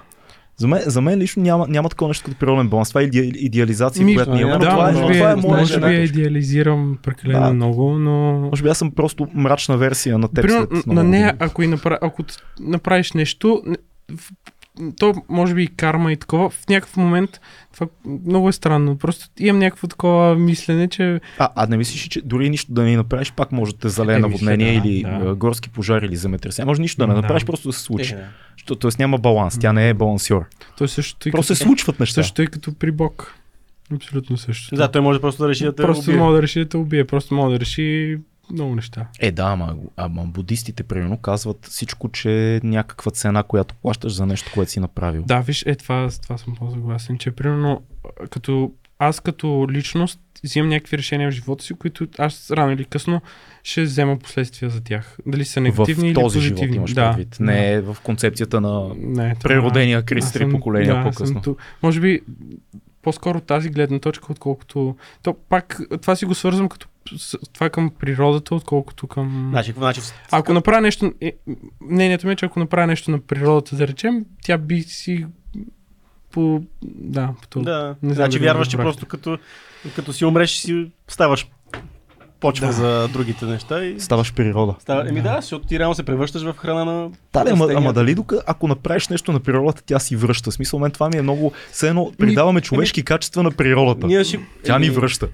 За 0.61 0.67
мен, 0.67 0.81
за 0.85 1.01
мен 1.01 1.19
лично 1.19 1.43
няма, 1.43 1.67
няма 1.67 1.89
такова 1.89 2.09
нещо 2.09 2.25
като 2.25 2.37
природен 2.37 2.69
баланс. 2.69 2.89
Това 2.89 3.01
е 3.01 3.03
иде, 3.03 3.19
идеализация, 3.19 4.05
Ми, 4.05 4.15
която 4.15 4.31
ние 4.33 4.41
имаме. 4.41 4.65
да, 4.65 4.69
това 4.69 4.89
е, 4.89 4.93
може 4.93 5.07
би, 5.07 5.13
това 5.13 5.29
е 5.29 5.33
е, 5.33 5.35
моя 5.35 5.59
може 5.59 5.79
би 5.79 6.03
идеализирам 6.03 6.97
прекалено 7.03 7.47
Да. 7.47 7.53
много, 7.53 7.91
но... 7.91 8.39
Може 8.39 8.63
би 8.63 8.69
аз 8.69 8.77
съм 8.77 8.91
просто 8.91 9.27
мрачна 9.33 9.77
версия 9.77 10.17
на 10.17 10.27
теб. 10.27 10.45
Примерно, 10.45 10.67
след 10.71 10.85
на 10.87 11.03
нея, 11.03 11.33
ако, 11.39 11.63
и 11.63 11.67
направ... 11.67 11.97
ако 12.01 12.23
направиш 12.59 13.11
нещо, 13.11 13.61
то 14.99 15.13
може 15.29 15.53
би 15.53 15.63
и 15.63 15.67
карма 15.67 16.11
и 16.11 16.17
такова, 16.17 16.49
в 16.49 16.63
някакъв 16.69 16.97
момент, 16.97 17.41
това 17.73 17.87
много 18.25 18.49
е 18.49 18.53
странно, 18.53 18.97
просто 18.97 19.25
имам 19.39 19.59
някакво 19.59 19.87
такова 19.87 20.35
мислене, 20.35 20.87
че 20.87 21.19
А, 21.37 21.49
а 21.55 21.67
не 21.67 21.77
мислиш, 21.77 22.05
ли, 22.05 22.09
че 22.09 22.21
дори 22.21 22.49
нищо 22.49 22.71
да 22.73 22.83
не 22.83 22.97
направиш, 22.97 23.31
пак 23.31 23.51
може 23.51 23.71
да 23.73 23.79
те 23.79 23.89
залее 23.89 24.15
Еми, 24.15 24.21
наводнение 24.21 24.71
да, 24.71 24.87
или 24.87 25.03
да. 25.03 25.35
горски 25.35 25.69
пожар 25.69 26.01
или 26.01 26.15
земетресение. 26.15 26.65
Може 26.65 26.81
нищо 26.81 26.97
да 26.97 27.07
не 27.07 27.13
Да. 27.13 27.21
направиш, 27.21 27.45
просто 27.45 27.69
да 27.69 27.73
се 27.73 27.79
случи. 27.79 28.13
Е, 28.13 28.17
да. 28.17 28.23
Що, 28.55 28.75
тоест 28.75 28.99
няма 28.99 29.17
баланс, 29.17 29.59
тя 29.59 29.73
не 29.73 29.89
е 29.89 29.93
балансьор. 29.93 30.45
той 30.77 30.87
също 30.87 31.29
и 31.29 31.31
Просто 31.31 31.47
като, 31.47 31.57
се 31.57 31.63
случват 31.63 31.99
неща. 31.99 32.13
също 32.13 32.41
и 32.41 32.47
като 32.47 32.73
при 32.73 32.91
Бог. 32.91 33.35
Абсолютно 33.93 34.37
също. 34.37 34.75
Да, 34.75 34.87
той 34.87 35.01
може 35.01 35.21
просто 35.21 35.43
да 35.43 35.49
реши 35.49 35.63
да 35.63 35.75
те 35.75 35.83
просто 35.83 36.09
убие. 36.09 36.21
мога 36.21 36.35
да 36.35 36.41
реши 36.41 36.59
да 36.59 36.69
те 36.69 36.77
убие, 36.77 37.05
просто 37.05 37.33
мога 37.35 37.51
да 37.51 37.59
реши 37.59 38.17
много 38.53 38.75
неща. 38.75 39.07
Е, 39.19 39.31
да, 39.31 39.43
ама, 39.43 39.75
ама 39.97 40.23
будистите, 40.25 40.83
примерно, 40.83 41.17
казват 41.17 41.65
всичко, 41.65 42.09
че 42.09 42.55
е 42.55 42.59
някаква 42.63 43.11
цена, 43.11 43.43
която 43.43 43.75
плащаш 43.75 44.13
за 44.13 44.25
нещо, 44.25 44.51
което 44.53 44.71
си 44.71 44.79
направил. 44.79 45.23
Да, 45.23 45.39
виж, 45.39 45.63
е 45.65 45.75
това, 45.75 46.09
това 46.23 46.37
съм 46.37 46.55
по-съгласен, 46.55 47.17
че 47.17 47.31
примерно 47.31 47.81
като 48.29 48.71
аз 48.99 49.19
като 49.19 49.67
личност 49.71 50.19
взимам 50.43 50.69
някакви 50.69 50.97
решения 50.97 51.31
в 51.31 51.33
живота 51.33 51.63
си, 51.63 51.73
които 51.73 52.07
аз 52.17 52.51
рано 52.51 52.71
или 52.71 52.85
късно 52.85 53.21
ще 53.63 53.81
взема 53.83 54.17
последствия 54.19 54.69
за 54.69 54.81
тях. 54.83 55.17
Дали 55.25 55.45
са 55.45 55.61
негативни 55.61 56.03
в 56.03 56.07
или 56.07 56.13
този 56.13 56.37
позитивни. 56.39 56.63
живот 56.63 56.75
имаш 56.75 56.93
да, 56.93 57.09
предвид. 57.11 57.37
Не 57.39 57.71
е 57.73 57.81
в 57.81 57.97
концепцията 58.03 58.61
на 58.61 58.91
Не, 58.97 59.35
това- 59.35 59.49
преродения 59.49 60.03
Крис 60.03 60.25
аз 60.25 60.33
три 60.33 60.49
поколения 60.49 60.95
да, 60.95 61.03
по-късно. 61.03 61.43
съм 61.43 61.55
Може 61.83 61.99
би 61.99 62.21
по-скоро 63.01 63.41
тази 63.41 63.69
гледна 63.69 63.99
точка, 63.99 64.31
отколкото... 64.31 64.95
То 65.23 65.35
пак 65.49 65.79
това 66.01 66.15
си 66.15 66.25
го 66.25 66.35
свързвам 66.35 66.69
като 66.69 66.87
това 67.53 67.69
към 67.69 67.91
природата, 67.99 68.55
отколкото 68.55 69.07
към... 69.07 69.47
Значи, 69.51 69.69
какво 69.69 69.81
значи? 69.81 70.01
Ако 70.31 70.53
направя 70.53 70.81
нещо... 70.81 71.13
Е, 71.21 71.33
мнението 71.81 72.27
ми 72.27 72.33
е, 72.33 72.35
че 72.35 72.45
ако 72.45 72.59
направя 72.59 72.87
нещо 72.87 73.11
на 73.11 73.19
природата, 73.19 73.75
да 73.75 73.87
речем, 73.87 74.25
тя 74.43 74.57
би 74.57 74.81
си 74.81 75.25
по... 76.31 76.63
Да, 76.83 77.29
по 77.41 77.47
това. 77.47 77.63
Да, 77.63 77.95
Не 78.03 78.13
знам 78.13 78.25
значи 78.25 78.39
дали 78.39 78.47
вярваш, 78.47 78.67
че 78.67 78.77
просто 78.77 79.05
като, 79.05 79.37
като 79.95 80.13
си 80.13 80.25
умреш, 80.25 80.51
си 80.51 80.91
ставаш 81.07 81.47
почва 82.41 82.67
Да. 82.67 82.73
за 82.73 83.07
другите 83.13 83.45
неща 83.45 83.85
и 83.85 83.99
Ставаш 83.99 84.33
природа. 84.33 84.75
става... 84.79 85.09
Еми 85.09 85.21
Да. 85.21 85.29
да, 85.29 85.41
защото 85.41 85.67
ти 85.67 85.79
реално 85.79 85.95
се 85.95 86.03
превръщаш 86.03 86.43
в 86.43 86.53
храна 86.57 86.85
на 86.85 87.09
Да, 87.33 87.45
ама, 87.51 87.67
ама 87.75 87.93
дали 87.93 88.15
дока, 88.15 88.41
ако 88.47 88.67
направиш 88.67 89.07
нещо 89.07 89.31
на 89.31 89.39
природата, 89.39 89.83
тя 89.85 89.99
си 89.99 90.15
връща. 90.15 90.51
В 90.51 90.53
Смисъл, 90.53 90.79
мен 90.79 90.91
това 90.91 91.09
ми 91.09 91.17
е 91.17 91.21
много... 91.21 91.51
Все 91.71 91.87
едно 91.89 92.11
придаваме 92.17 92.61
човешки 92.61 93.03
качества 93.03 93.43
на 93.43 93.51
природата. 93.51 94.07
Ние 94.07 94.23
ще... 94.23 94.39
Тя 94.63 94.79
ни 94.79 94.89
връща. 94.89 95.27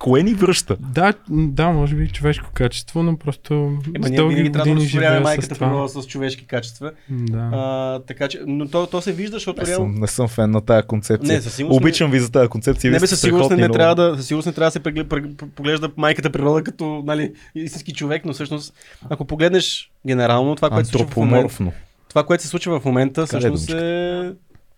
Кое 0.00 0.22
ни 0.22 0.34
връща? 0.34 0.76
Да, 0.80 1.14
да, 1.30 1.68
може 1.68 1.96
би 1.96 2.08
човешко 2.08 2.50
качество, 2.54 3.02
но 3.02 3.16
просто 3.16 3.54
Ема 3.94 4.06
с 4.06 4.10
ние 4.10 4.16
дълги 4.16 4.34
винаги 4.34 4.52
трябва 4.52 4.64
да 4.64 4.70
години 4.70 4.88
живея 4.88 5.20
с 5.20 5.22
майката 5.22 5.54
това. 5.54 5.68
природа 5.68 5.88
с 5.88 6.06
човешки 6.06 6.46
качества. 6.46 6.92
Да. 7.10 7.50
А, 7.52 7.98
така 8.06 8.28
че, 8.28 8.40
но 8.46 8.68
то, 8.68 8.86
то 8.86 9.00
се 9.00 9.12
вижда, 9.12 9.36
защото 9.36 9.60
Не 9.60 9.66
реално... 9.66 9.94
съм, 9.94 10.00
не 10.00 10.06
съм 10.06 10.28
фен 10.28 10.50
на 10.50 10.60
тая 10.60 10.82
концепция. 10.82 11.34
Не, 11.34 11.42
със 11.42 11.54
сигурност 11.54 11.80
Обичам 11.80 12.10
ви 12.10 12.20
за 12.20 12.30
тази 12.30 12.48
концепция. 12.48 12.90
Не, 12.90 12.98
бе, 12.98 13.06
със 13.06 13.20
сигурност 13.20 13.50
не, 13.50 13.56
не 13.56 13.68
трябва 13.68 13.94
да, 13.94 14.16
със 14.16 14.26
сигурност 14.26 14.46
не 14.46 14.52
трябва 14.52 14.66
да 14.66 14.72
се 14.72 14.80
преглед, 14.80 15.08
поглежда 15.56 15.90
майката 15.96 16.30
природа 16.30 16.62
като 16.62 17.02
нали, 17.06 17.32
истински 17.54 17.92
човек, 17.92 18.24
но 18.24 18.32
всъщност, 18.32 18.74
ако 19.08 19.24
погледнеш 19.24 19.90
генерално 20.06 20.56
това, 20.56 20.70
което 20.70 20.88
се 20.88 20.92
случва 20.92 21.10
в 21.10 21.16
момента, 21.16 21.72
това, 22.08 22.24
което 22.24 22.42
се 22.42 22.48
случва 22.48 22.80
в 22.80 22.84
момента, 22.84 23.22
е, 23.22 23.26
всъщност 23.26 23.70
е 23.70 24.32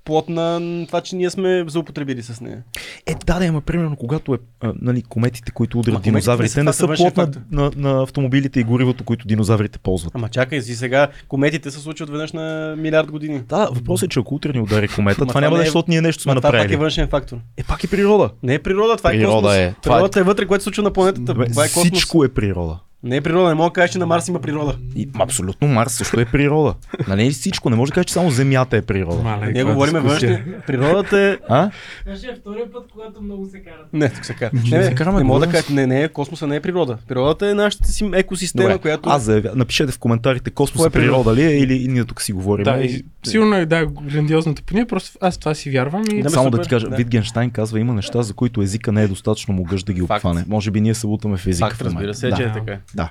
плод 0.05 0.29
на 0.29 0.61
това, 0.87 1.01
че 1.01 1.17
ние 1.17 1.31
сме 1.31 1.65
злоупотребили 1.67 2.23
с 2.23 2.41
нея. 2.41 2.63
Е, 3.07 3.15
да, 3.17 3.39
да, 3.39 3.45
ама 3.45 3.61
примерно, 3.61 3.97
когато 3.97 4.35
е, 4.35 4.39
а, 4.61 4.73
нали, 4.81 5.03
кометите, 5.03 5.53
които 5.53 5.79
удрят 5.79 5.95
кометите 5.95 6.11
динозаврите, 6.11 6.53
са 6.53 6.65
не 6.65 6.73
са 6.73 6.87
плод 6.87 7.17
на, 7.17 7.31
на, 7.53 7.71
на, 7.77 8.03
автомобилите 8.03 8.61
и 8.61 8.65
горивото, 8.65 9.05
които 9.05 9.27
динозаврите 9.27 9.79
ползват. 9.79 10.13
Ама 10.15 10.29
чакай 10.29 10.63
си 10.63 10.75
сега, 10.75 11.09
кометите 11.29 11.71
се 11.71 11.79
случват 11.79 12.11
веднъж 12.11 12.33
на 12.33 12.75
милиард 12.79 13.11
години. 13.11 13.41
Да, 13.41 13.69
въпросът 13.73 14.07
е, 14.07 14.11
че 14.11 14.21
ако 14.21 14.35
утре 14.35 14.53
ни 14.53 14.61
удари 14.61 14.89
комета, 14.89 15.17
това 15.17 15.27
това 15.27 15.41
няма 15.41 15.57
да 15.57 15.63
е, 15.63 15.65
защото 15.65 15.91
ние 15.91 16.01
нещо 16.01 16.23
сме 16.23 16.31
Ма 16.31 16.41
това 16.41 16.49
пак 16.49 16.55
е 16.55 16.57
направили. 16.57 16.77
външен 16.77 17.09
фактор. 17.09 17.37
Е, 17.57 17.65
пак 17.65 17.85
е 17.85 17.89
природа. 17.89 18.31
Не 18.43 18.55
е 18.55 18.59
природа, 18.59 18.97
това 18.97 19.11
е 19.11 19.13
Природа 19.13 19.35
космос. 19.37 19.55
е. 19.55 19.75
Това 19.83 19.95
е- 19.95 19.99
Природата 19.99 20.21
е 20.21 20.23
вътре, 20.23 20.47
което 20.47 20.63
се 20.63 20.65
случва 20.65 20.83
на 20.83 20.93
планетата. 20.93 21.35
Бе, 21.35 21.47
Това 21.47 21.65
е 21.65 21.69
космос. 21.69 21.85
Всичко 21.85 22.25
е 22.25 22.29
природа. 22.29 22.79
Не 23.05 23.17
е 23.17 23.21
природа, 23.21 23.49
не 23.49 23.55
мога 23.55 23.71
да 23.71 23.73
кажеш, 23.73 23.91
че 23.91 23.99
на 23.99 24.07
Марс 24.07 24.29
има 24.29 24.41
природа. 24.41 24.77
И, 24.97 25.09
абсолютно 25.19 25.69
Марс 25.69 25.93
също 25.93 26.21
е 26.21 26.25
природа. 26.25 26.75
Нали 27.09 27.31
всичко? 27.31 27.71
Не 27.71 27.77
може 27.77 27.91
да 27.91 27.95
кажеш, 27.95 28.07
че 28.07 28.13
само 28.15 28.31
Земята 28.31 28.77
е 28.77 28.83
природа. 28.83 29.23
Мале, 29.23 29.53
Ние 29.53 29.65
говорим 29.65 30.03
външни. 30.03 30.39
Природата 30.67 31.19
е... 31.19 31.39
А? 31.49 31.71
Това 32.05 32.17
ще 32.17 32.27
е 32.27 32.35
втория 32.41 32.73
път, 32.73 32.85
когато 32.93 33.23
много 33.23 33.47
се 33.47 33.63
карат. 33.63 33.87
Не, 33.93 34.09
тук 34.09 34.25
се 34.25 34.35
казва. 34.35 34.59
Не 34.71 34.77
Не, 34.79 34.85
се 34.85 34.91
не, 34.91 34.95
караме, 34.95 35.19
не 35.19 35.25
мога 35.25 35.47
да 35.47 35.53
кажа, 35.53 35.65
не, 35.71 35.87
не, 35.87 36.09
космоса 36.09 36.47
не 36.47 36.57
е 36.57 36.61
природа. 36.61 36.99
Природата 37.09 37.51
е 37.51 37.55
нашата 37.55 37.89
си 37.89 38.11
екосистема, 38.15 38.69
Добре, 38.69 38.79
която... 38.79 39.11
аз 39.11 39.23
заявя, 39.23 39.51
напишете 39.55 39.93
в 39.93 39.99
коментарите 39.99 40.51
космос 40.51 40.81
Кое 40.81 40.87
е 40.87 40.89
е 40.89 41.07
природа? 41.07 41.35
ли 41.35 41.43
е 41.43 41.59
или 41.59 41.75
и 41.75 41.89
ние 41.89 42.05
тук 42.05 42.23
си 42.23 42.33
говорим. 42.33 42.65
Да, 42.65 42.77
И- 42.81 42.87
и, 42.87 43.05
сигурно 43.31 43.55
е, 43.57 43.67
да, 43.67 43.87
грандиозната 43.87 44.63
пония, 44.63 44.87
просто 44.87 45.19
аз 45.21 45.39
това 45.39 45.55
си 45.55 45.71
вярвам 45.71 46.03
и 46.13 46.23
Да, 46.23 46.31
Само 46.31 46.45
супер, 46.45 46.57
да 46.57 46.63
ти 46.63 46.69
кажа, 46.69 46.89
да. 46.89 46.97
Витгенштайн 46.97 47.51
казва, 47.51 47.81
има 47.81 47.95
неща, 47.95 48.23
за 48.23 48.35
които 48.35 48.63
езика 48.63 48.93
не 48.93 49.03
е 49.03 49.09
достатъчно 49.09 49.55
могъщ 49.55 49.87
да 49.87 49.93
ги 49.93 50.03
обхване. 50.03 50.45
Може 50.49 50.71
би 50.71 50.81
ние 50.81 50.95
се 50.95 51.07
лутаме 51.07 51.37
в 51.37 51.47
езика. 51.47 51.69
Факт, 51.71 51.83
разбира 51.83 52.15
се, 52.15 52.33
че 52.33 52.43
е 52.43 52.53
така. 52.53 52.79
Да. 52.95 53.11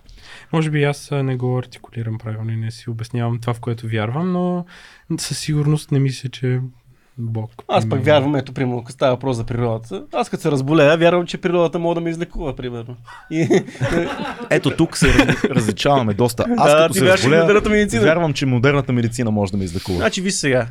може 0.54 0.70
би 0.70 0.84
аз 0.84 1.10
не 1.14 1.36
го 1.36 1.58
артикулирам 1.58 2.18
правилно 2.18 2.52
и 2.52 2.56
не 2.56 2.72
си 2.72 2.90
обяснявам 2.90 3.40
това, 3.40 3.54
в 3.54 3.60
което 3.60 3.88
вярвам, 3.88 4.32
но 4.32 4.66
със 5.18 5.40
сигурност 5.40 5.92
не 5.92 6.00
мисля, 6.00 6.30
че 6.30 6.60
Бог. 7.18 7.52
Аз 7.68 7.90
пък 7.90 8.06
вярвам, 8.06 8.36
ето, 8.36 8.54
примерно, 8.54 8.84
като 8.84 8.94
става 8.94 9.12
въпрос 9.12 9.38
за 9.38 9.44
природата. 9.44 10.04
Аз 10.14 10.30
като 10.30 10.42
се 10.44 10.52
разболея, 10.52 10.98
вярвам, 10.98 11.26
че 11.26 11.38
природата 11.38 11.80
може 11.80 11.96
да 11.96 12.02
ме 12.02 12.10
излекува, 12.10 12.56
примерно. 12.56 12.96
И... 13.32 13.64
Ето 14.50 14.70
тук 14.70 14.98
се 14.98 15.08
раз- 15.08 15.44
различаваме 15.46 16.14
доста. 16.14 16.46
Аз 16.58 16.72
Да, 16.72 16.78
като 16.78 17.18
се 17.18 17.30
модерната 17.30 17.70
медицина. 17.70 18.02
вярвам, 18.02 18.34
че 18.34 18.46
модерната 18.46 18.94
медицина 18.94 19.32
може 19.32 19.52
да 19.52 19.58
ме 19.58 19.64
излекува. 19.64 19.98
Значи, 19.98 20.22
виж 20.22 20.34
сега. 20.34 20.68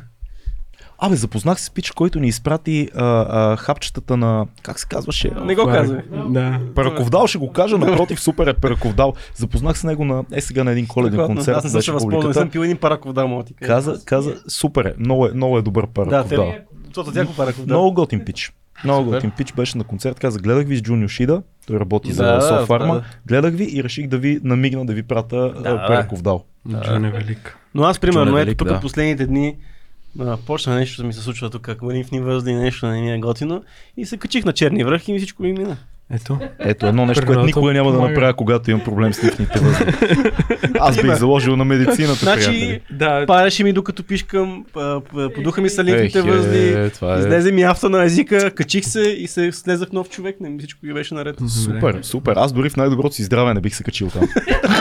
Абе, 1.03 1.15
запознах 1.15 1.59
се 1.59 1.65
с 1.65 1.69
пич, 1.69 1.91
който 1.91 2.19
ни 2.19 2.27
изпрати 2.27 2.89
а, 2.95 3.05
а, 3.29 3.57
хапчетата 3.57 4.17
на... 4.17 4.45
Как 4.63 4.79
се 4.79 4.87
казваше? 4.87 5.31
Не 5.45 5.55
го 5.55 5.61
е- 5.61 5.73
казвай. 5.73 6.01
Да. 6.29 6.59
Параковдал 6.75 7.27
ще 7.27 7.37
го 7.37 7.51
кажа, 7.51 7.77
напротив, 7.77 8.19
супер 8.19 8.47
е 8.47 8.53
Параковдал. 8.53 9.13
Запознах 9.35 9.75
се 9.75 9.81
с 9.81 9.83
него 9.83 10.05
на 10.05 10.23
е 10.31 10.41
сега 10.41 10.63
на 10.63 10.71
един 10.71 10.87
коледен 10.87 11.13
Страхотно. 11.13 11.35
концерт. 11.35 11.57
Аз 11.57 11.63
не 11.63 11.69
съм 11.69 11.81
се 11.81 11.91
възползвал, 11.91 12.33
съм 12.33 12.49
пил 12.49 12.59
един 12.59 12.77
параков, 12.77 13.13
да, 13.13 13.27
мога 13.27 13.43
да 13.43 13.47
ти 13.47 13.53
кажа. 13.53 13.67
Каза, 13.73 14.05
каза, 14.05 14.35
супер 14.47 14.85
е, 14.85 14.93
много 14.99 15.27
е, 15.27 15.31
много 15.33 15.57
е 15.57 15.61
добър 15.61 15.83
Да, 15.83 15.87
Параковдал. 15.87 16.51
те, 16.51 16.61
защото 16.85 17.11
всяко 17.11 17.35
параков, 17.35 17.65
да. 17.65 17.73
Много 17.73 17.93
готин 17.93 18.25
пич. 18.25 18.53
Много 18.83 19.09
готин 19.09 19.31
пич 19.31 19.53
беше 19.53 19.77
на 19.77 19.83
концерт. 19.83 20.19
Каза, 20.19 20.39
гледах 20.39 20.67
ви 20.67 20.77
с 20.77 20.81
Джунио 20.81 21.07
Шида, 21.07 21.41
той 21.67 21.79
работи 21.79 22.13
за 22.13 22.23
Да, 22.25 22.41
Софарма. 22.41 22.93
да. 22.93 23.03
Гледах 23.25 23.53
ви 23.53 23.67
и 23.71 23.83
реших 23.83 24.07
да 24.07 24.17
ви 24.17 24.39
намигна 24.43 24.85
да 24.85 24.93
ви 24.93 25.03
прата 25.03 25.37
Да, 25.37 25.61
да, 25.61 25.87
Параковдал. 25.87 26.43
Джон 26.83 27.05
е 27.05 27.11
велик. 27.11 27.57
Но 27.75 27.83
аз, 27.83 27.99
примерно, 27.99 28.37
е 28.37 28.41
ето 28.41 28.55
тук 28.55 28.67
да. 28.67 28.79
последните 28.79 29.27
дни 29.27 29.55
а, 30.19 30.37
почна 30.37 30.75
нещо 30.75 31.01
да 31.01 31.07
ми 31.07 31.13
се 31.13 31.21
случва 31.21 31.49
тук, 31.49 31.69
ако 31.69 31.85
в 31.85 32.05
възли 32.13 32.53
нещо 32.53 32.87
не 32.87 33.01
ми 33.01 33.13
е 33.13 33.19
готино 33.19 33.63
и 33.97 34.05
се 34.05 34.17
качих 34.17 34.45
на 34.45 34.53
черни 34.53 34.83
връх 34.83 35.07
и 35.07 35.17
всичко 35.17 35.43
ми 35.43 35.53
мина. 35.53 35.77
Ето. 36.13 36.39
Ето 36.59 36.87
едно 36.87 37.05
нещо, 37.05 37.25
което 37.25 37.43
никога 37.43 37.73
няма 37.73 37.91
да 37.91 37.97
помага. 37.97 38.13
направя, 38.13 38.33
когато 38.33 38.71
имам 38.71 38.83
проблем 38.83 39.13
с 39.13 39.23
нифните 39.23 39.59
възли. 39.59 39.85
Аз 40.79 41.01
бих 41.01 41.13
заложил 41.15 41.55
на 41.55 41.65
медицината, 41.65 42.19
Значи. 42.19 42.81
Да, 42.91 43.25
Пареше 43.25 43.63
ми 43.63 43.73
докато 43.73 44.03
пишкам, 44.03 44.65
подуха 45.35 45.61
ми 45.61 45.69
са 45.69 45.83
лимфните 45.83 46.19
Ех, 46.19 46.25
е, 46.25 46.31
възли, 46.31 46.91
е. 47.03 47.19
излезе 47.19 47.51
ми 47.51 47.63
авто 47.63 47.89
на 47.89 48.03
езика, 48.03 48.51
качих 48.51 48.85
се 48.85 49.01
и 49.01 49.27
се 49.27 49.51
слезах 49.51 49.91
нов 49.91 50.09
човек, 50.09 50.35
не, 50.41 50.57
всичко 50.59 50.85
ги 50.85 50.93
беше 50.93 51.13
наред. 51.13 51.35
Супер, 51.63 51.99
супер. 52.01 52.33
Аз 52.37 52.53
дори 52.53 52.69
в 52.69 52.77
най-доброто 52.77 53.15
си 53.15 53.23
здраве 53.23 53.53
не 53.53 53.61
бих 53.61 53.75
се 53.75 53.83
качил 53.83 54.09
там. 54.09 54.23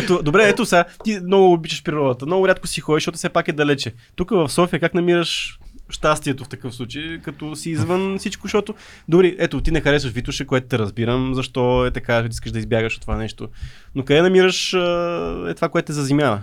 Като, 0.00 0.22
добре, 0.22 0.48
ето 0.48 0.66
сега, 0.66 0.84
ти 1.04 1.20
много 1.20 1.52
обичаш 1.52 1.82
природата, 1.82 2.26
много 2.26 2.48
рядко 2.48 2.66
си 2.66 2.80
ходиш, 2.80 3.02
защото 3.02 3.18
все 3.18 3.28
пак 3.28 3.48
е 3.48 3.52
далече. 3.52 3.92
Тук 4.16 4.30
в 4.30 4.48
София 4.48 4.80
как 4.80 4.94
намираш 4.94 5.58
щастието 5.88 6.44
в 6.44 6.48
такъв 6.48 6.74
случай, 6.74 7.18
като 7.22 7.56
си 7.56 7.70
извън 7.70 8.18
всичко, 8.18 8.46
защото 8.46 8.74
дори, 9.08 9.36
ето, 9.38 9.60
ти 9.60 9.70
не 9.70 9.80
харесваш 9.80 10.12
Витуша, 10.12 10.46
което 10.46 10.66
те 10.68 10.78
разбирам, 10.78 11.34
защо 11.34 11.86
е 11.86 11.90
така, 11.90 12.26
искаш 12.30 12.52
да 12.52 12.58
избягаш 12.58 12.96
от 12.96 13.00
това 13.00 13.16
нещо. 13.16 13.48
Но 13.94 14.04
къде 14.04 14.22
намираш 14.22 14.72
е 14.72 15.54
това, 15.54 15.68
което 15.68 15.86
те 15.86 15.92
заземява? 15.92 16.40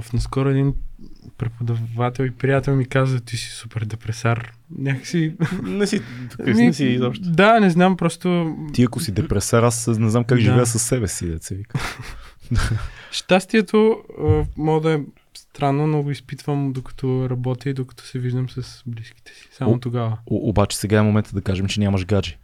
В 0.00 0.12
наскоро 0.12 0.48
един 0.48 0.74
преподавател 1.38 2.24
и 2.24 2.30
приятел 2.30 2.76
ми 2.76 2.84
каза, 2.84 3.20
ти 3.20 3.36
си 3.36 3.48
супер 3.48 3.84
депресар. 3.84 4.52
Някакси... 4.78 5.34
Не 5.62 5.86
си, 5.86 6.00
Ми, 6.46 6.54
не 6.54 6.72
си 6.72 6.84
изобщо. 6.84 7.30
Да, 7.30 7.60
не 7.60 7.70
знам, 7.70 7.96
просто 7.96 8.56
Ти 8.72 8.82
ако 8.82 9.00
си 9.00 9.12
депресар, 9.12 9.62
аз 9.62 9.86
не 9.86 10.10
знам 10.10 10.24
как 10.24 10.38
Да. 10.38 10.44
живея 10.44 10.66
със 10.66 10.82
себе 10.82 11.08
си, 11.08 11.26
деца 11.26 11.54
вика. 11.54 11.78
щастието 13.10 13.96
мога 14.56 14.80
да 14.80 14.94
е 14.94 15.00
странно, 15.34 15.86
но 15.86 16.02
го 16.02 16.10
изпитвам 16.10 16.72
докато 16.72 17.26
работя 17.30 17.70
и 17.70 17.74
докато 17.74 18.04
се 18.04 18.18
виждам 18.18 18.50
с 18.50 18.82
близките 18.86 19.32
си. 19.32 19.48
Само 19.52 19.72
О. 19.72 19.78
тогава. 19.78 20.18
О, 20.26 20.48
обаче 20.48 20.76
сега 20.76 20.98
е 20.98 21.02
момента 21.02 21.30
да 21.34 21.40
кажем, 21.42 21.66
че 21.66 21.80
нямаш 21.80 22.06
гаджи. 22.06 22.36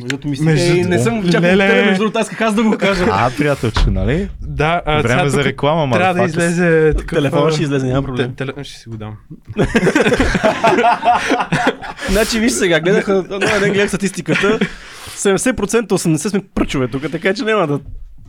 Защото 0.00 0.28
ми 0.28 0.36
си, 0.36 0.42
Между- 0.42 0.72
е, 0.72 0.84
не 0.84 0.98
съм 0.98 1.24
чакал 1.24 1.40
Леле. 1.42 1.68
тебе, 1.68 1.84
между 1.84 1.98
другото, 1.98 2.18
аз 2.18 2.40
аз 2.40 2.54
да 2.54 2.62
го 2.62 2.78
кажа. 2.78 3.06
А, 3.10 3.30
приятелче, 3.38 3.90
нали? 3.90 4.28
Да, 4.40 4.82
а, 4.86 5.02
Време 5.02 5.08
сега 5.20 5.28
за 5.28 5.44
реклама, 5.44 5.86
ма. 5.86 5.96
Трябва 5.96 6.14
да 6.14 6.24
излезе 6.24 6.94
такъв... 6.98 7.16
Телефона 7.16 7.50
ще 7.52 7.62
излезе, 7.62 7.86
няма 7.86 8.02
проблем. 8.02 8.30
те- 8.30 8.36
Телефон 8.36 8.64
ще 8.64 8.78
си 8.78 8.88
го 8.88 8.96
дам. 8.96 9.16
Значи, 12.10 12.40
виж 12.40 12.52
сега, 12.52 12.80
гледах, 12.80 13.08
на 13.08 13.22
на 13.22 13.56
един 13.56 13.72
гледах 13.72 13.88
статистиката. 13.88 14.58
70% 15.08 15.86
80% 15.86 16.16
сме 16.28 16.42
пръчове 16.54 16.88
тук, 16.88 17.10
така 17.10 17.34
че 17.34 17.44
няма 17.44 17.66
да... 17.66 17.80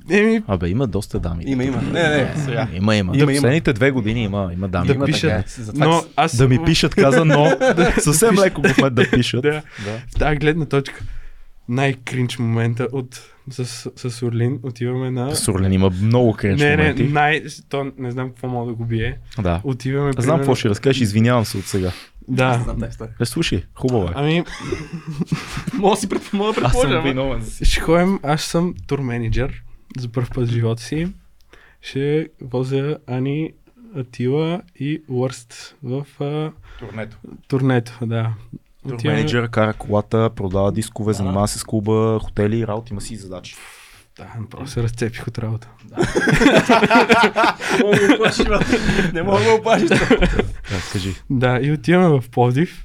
Еми, 0.10 0.44
Абе, 0.48 0.70
има 0.70 0.88
доста 0.88 1.20
дами. 1.20 1.44
Има, 1.48 1.64
има. 1.64 1.82
Не, 1.82 1.92
не, 2.04 2.34
сега. 2.38 2.68
Има, 2.74 2.96
има. 2.96 3.14
Има, 3.14 3.14
Да, 3.16 3.32
има. 3.32 3.34
Последните 3.34 3.74
две 3.74 3.92
години 3.92 4.24
има, 4.24 4.50
има 4.54 4.68
дами. 4.68 4.88
Да 4.88 4.94
Има 4.94 5.06
пишат. 5.06 5.46
така. 5.66 5.86
Но 5.86 6.04
аз... 6.16 6.36
Да 6.38 6.48
ми 6.48 6.60
пишат, 6.66 6.96
каза, 6.96 7.26
но 7.26 7.58
съвсем 8.00 8.36
леко 8.36 8.62
го 8.62 8.90
да 8.90 9.10
пишат. 9.12 9.42
Да. 9.42 9.62
В 10.08 10.20
тази 10.20 10.38
гледна 10.38 10.66
точка 10.66 11.02
най-кринч 11.70 12.40
момента 12.40 12.88
от 12.92 13.22
с, 13.50 13.66
с 14.10 14.24
Орлин 14.24 14.60
отиваме 14.64 15.12
на... 15.12 15.36
Сурлен 15.36 15.74
има 15.74 15.90
много 15.92 16.34
кренч 16.34 16.62
не, 16.62 16.70
не, 16.70 16.78
моменти. 16.78 17.04
най... 17.04 17.44
То, 17.70 17.92
не 17.98 18.12
знам 18.12 18.30
какво 18.30 18.48
мога 18.48 18.68
да 18.68 18.76
го 18.76 18.86
бие. 18.86 19.18
Да. 19.40 19.62
Отиваме... 19.64 20.12
Знам 20.12 20.18
примерно- 20.18 20.38
какво 20.38 20.56
ще 20.56 20.70
разкажеш, 20.70 21.02
извинявам 21.02 21.46
се 21.46 21.58
от 21.58 21.66
сега. 21.66 21.92
Да. 22.28 22.66
Е, 23.22 23.26
слушай, 23.26 23.64
хубаво 23.74 24.06
е. 24.06 24.12
Ами, 24.16 24.44
Мога 25.74 25.96
да 25.96 26.02
си 26.02 26.10
пред- 26.10 26.34
мога 26.34 26.54
да 26.54 26.62
Аз 26.66 26.72
съм 26.72 26.82
предположа. 26.82 27.02
виновен. 27.02 27.42
ще 27.64 27.80
ходим, 27.80 28.20
аз 28.24 28.42
съм 28.42 28.74
тур 28.88 29.00
менеджер 29.00 29.62
за 30.00 30.10
първ 30.10 30.28
път 30.34 30.48
в 30.48 30.52
живота 30.52 30.84
си. 30.84 31.08
Ще 31.82 32.30
возя 32.42 32.98
Ани, 33.08 33.52
Атила 33.98 34.62
и 34.80 35.02
Уърст 35.10 35.76
в 35.84 36.06
а, 36.20 36.52
Турнето. 36.80 37.18
турнето, 37.48 37.98
да. 38.02 38.34
Тур 38.90 38.98
менеджер 39.06 39.50
кара 39.50 39.74
колата, 39.74 40.30
продава 40.36 40.72
дискове, 40.72 41.14
занимава 41.14 41.48
се 41.48 41.60
с 41.60 41.64
клуба, 41.64 42.20
хотели, 42.24 42.68
работа, 42.68 42.88
има 42.92 43.02
си 43.02 43.16
задачи. 43.16 43.56
Да, 44.18 44.28
просто 44.50 44.68
се 44.68 44.84
разцепих 44.84 45.28
от 45.28 45.38
работа. 45.38 45.70
Да. 45.86 45.96
Не 49.14 49.24
мога 49.24 49.40
да 49.40 49.46
го 49.50 49.56
оплашиш. 49.60 49.90
Да, 49.90 50.00
кажи. 50.92 51.16
Да, 51.30 51.60
и 51.62 51.72
отиваме 51.72 52.22
в 52.22 52.30
Пловдив. 52.30 52.85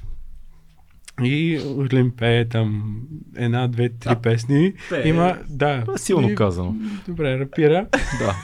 И 1.23 1.61
Орлин 1.67 2.11
пее 2.11 2.47
там 2.47 2.97
една, 3.35 3.67
две, 3.67 3.89
три 3.89 4.15
песни. 4.15 4.73
пее. 4.89 5.07
Има, 5.07 5.37
да. 5.49 5.83
Е 5.95 5.97
силно 5.97 6.29
и, 6.29 6.35
казано. 6.35 6.75
Добре, 7.07 7.39
рапира. 7.39 7.87
Да. 8.19 8.35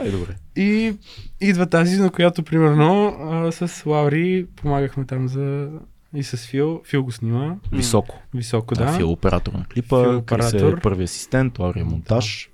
Ай, 0.00 0.10
добре. 0.10 0.34
И 0.56 0.94
идва 1.40 1.66
тази, 1.66 1.96
на 1.96 2.10
която 2.10 2.42
примерно 2.42 3.06
а, 3.20 3.52
с 3.52 3.86
Лаури 3.86 4.46
помагахме 4.56 5.04
там 5.06 5.28
за... 5.28 5.70
И 6.16 6.22
с 6.22 6.36
Фил. 6.36 6.82
Фил 6.84 7.04
го 7.04 7.12
снима. 7.12 7.56
Високо. 7.72 8.22
Високо, 8.34 8.74
Да, 8.74 8.84
да. 8.84 8.92
фил 8.92 9.12
оператор 9.12 9.52
на 9.52 9.64
клипа, 9.64 10.02
Фил 10.04 10.22
Крис 10.22 10.52
е 10.52 10.56
оператор. 10.56 10.80
първи 10.80 11.04
асистент, 11.04 11.58
Лаури 11.58 11.80
е 11.80 11.84
монтаж 11.84 12.50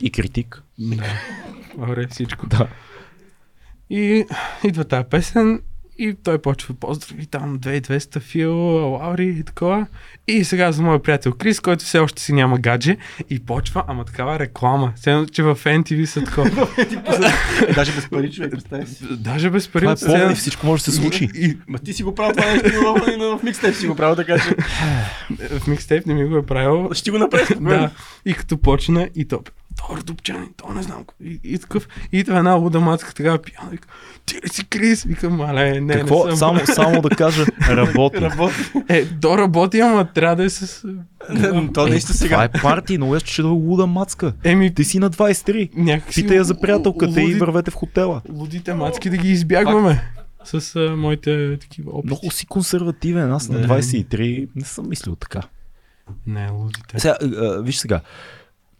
и 0.00 0.10
критик. 0.10 0.62
Да. 0.78 1.04
Лаури, 1.78 2.06
всичко. 2.06 2.46
Да. 2.46 2.68
И 3.90 4.24
идва 4.64 4.84
тази 4.84 5.08
песен 5.10 5.60
и 5.98 6.14
той 6.14 6.38
почва 6.38 6.74
поздрави 6.74 7.26
там 7.26 7.58
2200 7.58 8.20
Фил, 8.20 8.56
Лаури 8.92 9.28
и 9.28 9.42
такова. 9.42 9.86
И 10.28 10.44
сега 10.44 10.72
за 10.72 10.82
моят 10.82 11.02
приятел 11.02 11.32
Крис, 11.32 11.60
който 11.60 11.84
все 11.84 11.98
още 11.98 12.22
си 12.22 12.32
няма 12.32 12.58
гадже 12.58 12.96
и 13.30 13.38
почва, 13.40 13.84
ама 13.88 14.04
такава 14.04 14.38
реклама. 14.38 14.92
Едно, 15.06 15.26
че 15.26 15.42
в 15.42 15.56
NTV 15.56 16.04
са 16.04 16.24
такова. 16.24 16.68
Даже 17.74 17.92
без 17.92 18.10
пари, 18.10 18.32
човек, 18.32 18.50
представи 18.50 18.86
си. 18.86 19.04
Даже 19.10 19.50
без 19.50 19.68
пари. 19.68 19.86
Това 19.96 20.22
е 20.22 20.34
всичко 20.34 20.66
може 20.66 20.84
да 20.84 20.90
се 20.92 20.96
случи. 20.96 21.28
И, 21.34 21.56
Ма 21.68 21.78
ти 21.78 21.92
си 21.92 22.02
го 22.02 22.14
правил 22.14 22.34
това 22.34 22.52
нещо, 22.52 22.68
но- 22.74 23.16
но 23.18 23.38
в 23.38 23.42
микстейп 23.42 23.74
си 23.74 23.86
го 23.86 23.94
правил, 23.94 24.16
така 24.16 24.38
че 24.38 24.54
в 25.58 25.66
микстейп 25.66 26.06
не 26.06 26.14
ми 26.14 26.24
го 26.24 26.36
е 26.36 26.46
правил. 26.46 26.88
ще 26.92 27.04
ти 27.04 27.10
го 27.10 27.18
направиш. 27.18 27.48
Да. 27.60 27.90
И 28.26 28.34
като 28.34 28.58
почна 28.58 29.08
и 29.14 29.28
то 29.76 29.86
Тор 29.88 30.02
Дубчани, 30.02 30.46
то 30.56 30.72
не 30.72 30.82
знам. 30.82 30.98
какво». 30.98 31.24
И, 31.24 31.40
и 31.44 31.58
такъв, 31.58 31.88
и 32.12 32.18
идва 32.18 32.38
една 32.38 32.54
луда 32.54 32.80
мацка, 32.80 33.14
така 33.14 33.38
пияна, 33.38 33.70
вика, 33.70 33.88
ти 34.26 34.34
ли 34.34 34.48
си 34.48 34.64
Крис? 34.64 35.04
Викам, 35.04 35.36
мале, 35.36 35.80
не, 35.80 35.94
Какво? 35.94 36.24
не 36.26 36.36
съм. 36.36 36.38
Само, 36.38 36.66
само 36.74 37.02
да 37.02 37.08
кажа, 37.08 37.44
работи. 37.68 38.20
Работи. 38.20 38.54
Е, 38.88 39.04
до 39.04 39.38
работи, 39.38 39.80
ама 39.80 40.12
трябва 40.12 40.36
да 40.36 40.44
е 40.44 40.50
с... 40.50 40.82
То 41.74 41.86
нещо 41.86 42.06
Това 42.06 42.18
сега. 42.18 42.44
е 42.44 42.60
парти, 42.62 42.98
но 42.98 43.18
ще 43.20 43.42
да 43.42 43.48
е 43.48 43.50
луда 43.50 43.86
мацка. 43.86 44.32
Еми, 44.44 44.74
Ти 44.74 44.84
си 44.84 44.98
на 44.98 45.10
23. 45.10 45.70
някакси... 45.76 46.22
Питай 46.22 46.36
я 46.36 46.44
за 46.44 46.60
приятелката 46.60 47.22
и 47.22 47.34
вървете 47.34 47.70
в 47.70 47.74
хотела. 47.74 48.22
Лудите 48.32 48.74
мацки 48.74 49.10
да 49.10 49.16
ги 49.16 49.28
избягваме. 49.30 50.02
С 50.44 50.76
а, 50.76 50.96
моите 50.96 51.58
такива 51.58 51.90
опити. 51.90 52.06
Много 52.06 52.30
си 52.30 52.46
консервативен. 52.46 53.32
Аз 53.32 53.48
на 53.48 53.60
Да. 53.60 53.68
23 53.68 54.48
не 54.56 54.64
съм 54.64 54.88
мислил 54.88 55.16
така. 55.16 55.42
Не, 56.26 56.50
лудите. 56.50 57.00
Сега, 57.00 57.16
а, 57.22 57.62
виж 57.62 57.76
сега. 57.76 58.00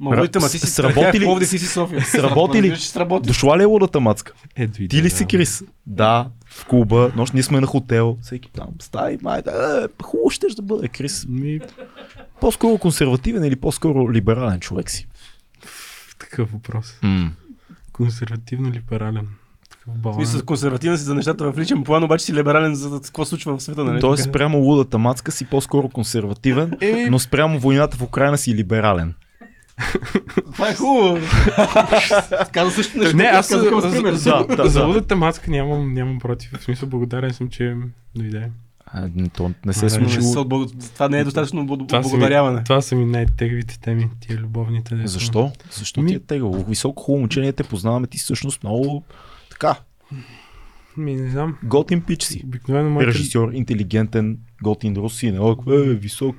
Молите, 0.01 0.39
ма 0.39 0.49
ти 0.49 0.59
си 0.59 0.67
Сработи 0.67 1.21
ли- 1.21 1.25
Пловдив, 1.25 1.51
ти 1.51 1.59
си 1.59 1.67
София. 1.67 2.03
Сработи 2.03 2.63
ли? 2.63 2.77
Дошла 3.21 3.59
ли 3.59 3.63
е 3.63 3.67
лудата 3.67 4.01
мацка? 4.01 4.33
Е, 4.57 4.67
дойде, 4.67 4.89
Ти 4.89 5.03
ли 5.03 5.11
си 5.11 5.27
Крис? 5.27 5.63
Да, 5.87 6.29
в 6.47 6.67
клуба. 6.67 7.13
Нощ 7.17 7.35
ние 7.35 7.43
сме 7.43 7.61
на 7.61 7.67
хотел. 7.67 8.17
Всеки 8.23 8.51
там. 8.53 8.67
Стай, 8.81 9.19
майде. 9.23 9.51
Е, 9.51 10.03
хубаво 10.03 10.31
ще 10.31 10.47
да 10.47 10.63
бъде 10.63 10.89
Крис. 10.89 11.27
Ми, 11.29 11.61
По-скоро 12.41 12.79
консервативен 12.79 13.45
или 13.45 13.57
по-скоро 13.57 14.13
либерален 14.13 14.61
човек 14.61 14.91
си? 14.91 15.07
такъв 16.19 16.53
въпрос. 16.53 16.95
Консервативно-либерален. 17.93 19.25
В 19.87 20.15
смисъл, 20.15 20.43
консервативен 20.43 20.99
си 20.99 21.05
за 21.05 21.15
нещата 21.15 21.53
в 21.53 21.59
личен 21.59 21.85
план, 21.85 22.05
обаче 22.05 22.25
си 22.25 22.35
либерален 22.35 22.75
за 22.75 23.01
какво 23.05 23.25
случва 23.25 23.57
в 23.57 23.63
света, 23.63 23.85
нали? 23.85 24.01
Тоест 24.01 24.25
спрямо 24.25 24.59
лудата 24.59 24.99
мацка 24.99 25.33
си 25.33 25.45
по-скоро 25.45 25.89
консервативен, 25.89 26.71
Еми- 26.73 27.09
но 27.11 27.19
спрямо 27.19 27.59
войната 27.59 27.97
в 27.97 28.03
Украина 28.03 28.39
си 28.39 28.55
либерален. 28.55 29.15
Това 30.53 30.69
е 30.69 30.75
хубаво. 30.75 31.19
Каза 32.53 32.71
също 32.71 32.99
нещо. 32.99 33.17
Не, 33.17 33.25
аз 33.25 33.49
за, 33.49 35.17
маска 35.17 35.51
нямам, 35.51 35.95
нямам 35.95 36.19
против. 36.19 36.53
В 36.53 36.65
смисъл, 36.65 36.89
благодарен 36.89 37.33
съм, 37.33 37.49
че 37.49 37.77
дойде. 38.15 38.51
А, 38.87 39.09
то 39.37 39.51
не 39.67 39.73
се 39.73 39.87
е 39.87 39.91
случило. 39.91 40.45
Това 40.95 41.09
не 41.09 41.19
е 41.19 41.25
достатъчно 41.25 41.67
бл- 41.67 41.87
Това 41.89 42.03
са 42.03 42.07
ми- 42.07 42.11
благодаряване. 42.11 42.65
Това 42.65 42.81
са 42.81 42.95
ми 42.97 43.05
най-тегавите 43.05 43.81
теми, 43.81 44.09
тия 44.21 44.39
любовните. 44.39 44.95
дето- 44.95 45.09
Защо? 45.09 45.53
Защо 45.73 46.03
Ми- 46.03 46.09
ти 46.09 46.15
е 46.15 46.19
тегаво? 46.19 46.65
Високо 46.65 47.03
хубаво 47.03 47.21
момче, 47.21 47.41
ние 47.41 47.53
те 47.53 47.63
познаваме, 47.63 48.07
ти 48.07 48.19
всъщност 48.19 48.63
много 48.63 49.05
така, 49.51 49.75
Ми, 50.97 51.15
не 51.15 51.31
знам. 51.31 51.57
готин 51.63 52.01
пич 52.03 52.23
си. 52.23 52.43
Обикновено 52.45 52.91
моите... 52.91 53.07
Режисьор, 53.09 53.51
интелигентен, 53.53 54.39
готин 54.63 54.97
русин, 54.97 55.39
о, 55.41 55.57
е, 55.69 55.77
висок. 55.85 56.37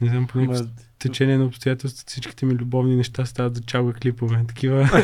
Не 0.00 0.08
знам, 0.08 0.26
по 0.26 0.38
някакво 0.38 0.62
Ма, 0.64 0.68
течение 1.02 1.38
на 1.38 1.44
обстоятелствата 1.44 2.10
всичките 2.10 2.46
ми 2.46 2.54
любовни 2.54 2.96
неща 2.96 3.24
стават 3.24 3.56
за 3.56 3.62
чалга 3.62 3.92
клипове. 3.92 4.44
Такива... 4.48 4.90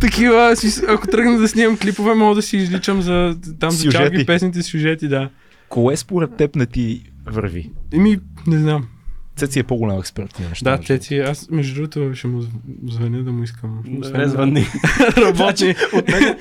Такива, 0.00 0.54
ако 0.88 1.06
тръгна 1.06 1.38
да 1.38 1.48
снимам 1.48 1.78
клипове, 1.78 2.14
мога 2.14 2.34
да 2.34 2.42
си 2.42 2.56
изличам 2.56 3.02
за 3.02 3.36
там 3.60 3.70
за 3.70 3.90
чалги 3.90 4.26
песните 4.26 4.62
сюжети, 4.62 5.08
да. 5.08 5.30
Кое 5.68 5.96
според 5.96 6.36
теб 6.36 6.56
не 6.56 6.66
ти 6.66 7.10
върви? 7.26 7.70
Еми, 7.92 8.18
не 8.46 8.58
знам. 8.58 8.88
Цеци 9.40 9.58
е 9.58 9.62
по-голям 9.62 9.98
експерт 9.98 10.40
неща. 10.40 10.70
Да, 10.70 10.82
Цеци, 10.82 11.18
аз 11.18 11.48
между 11.50 11.74
другото 11.74 12.14
ще 12.14 12.26
му 12.26 12.42
звъня 12.84 13.22
да 13.22 13.32
му 13.32 13.42
искам. 13.42 13.82
Добре, 13.86 14.28
звънни. 14.28 14.66
Работи. 15.16 15.74
От 15.92 16.08
мен 16.08 16.36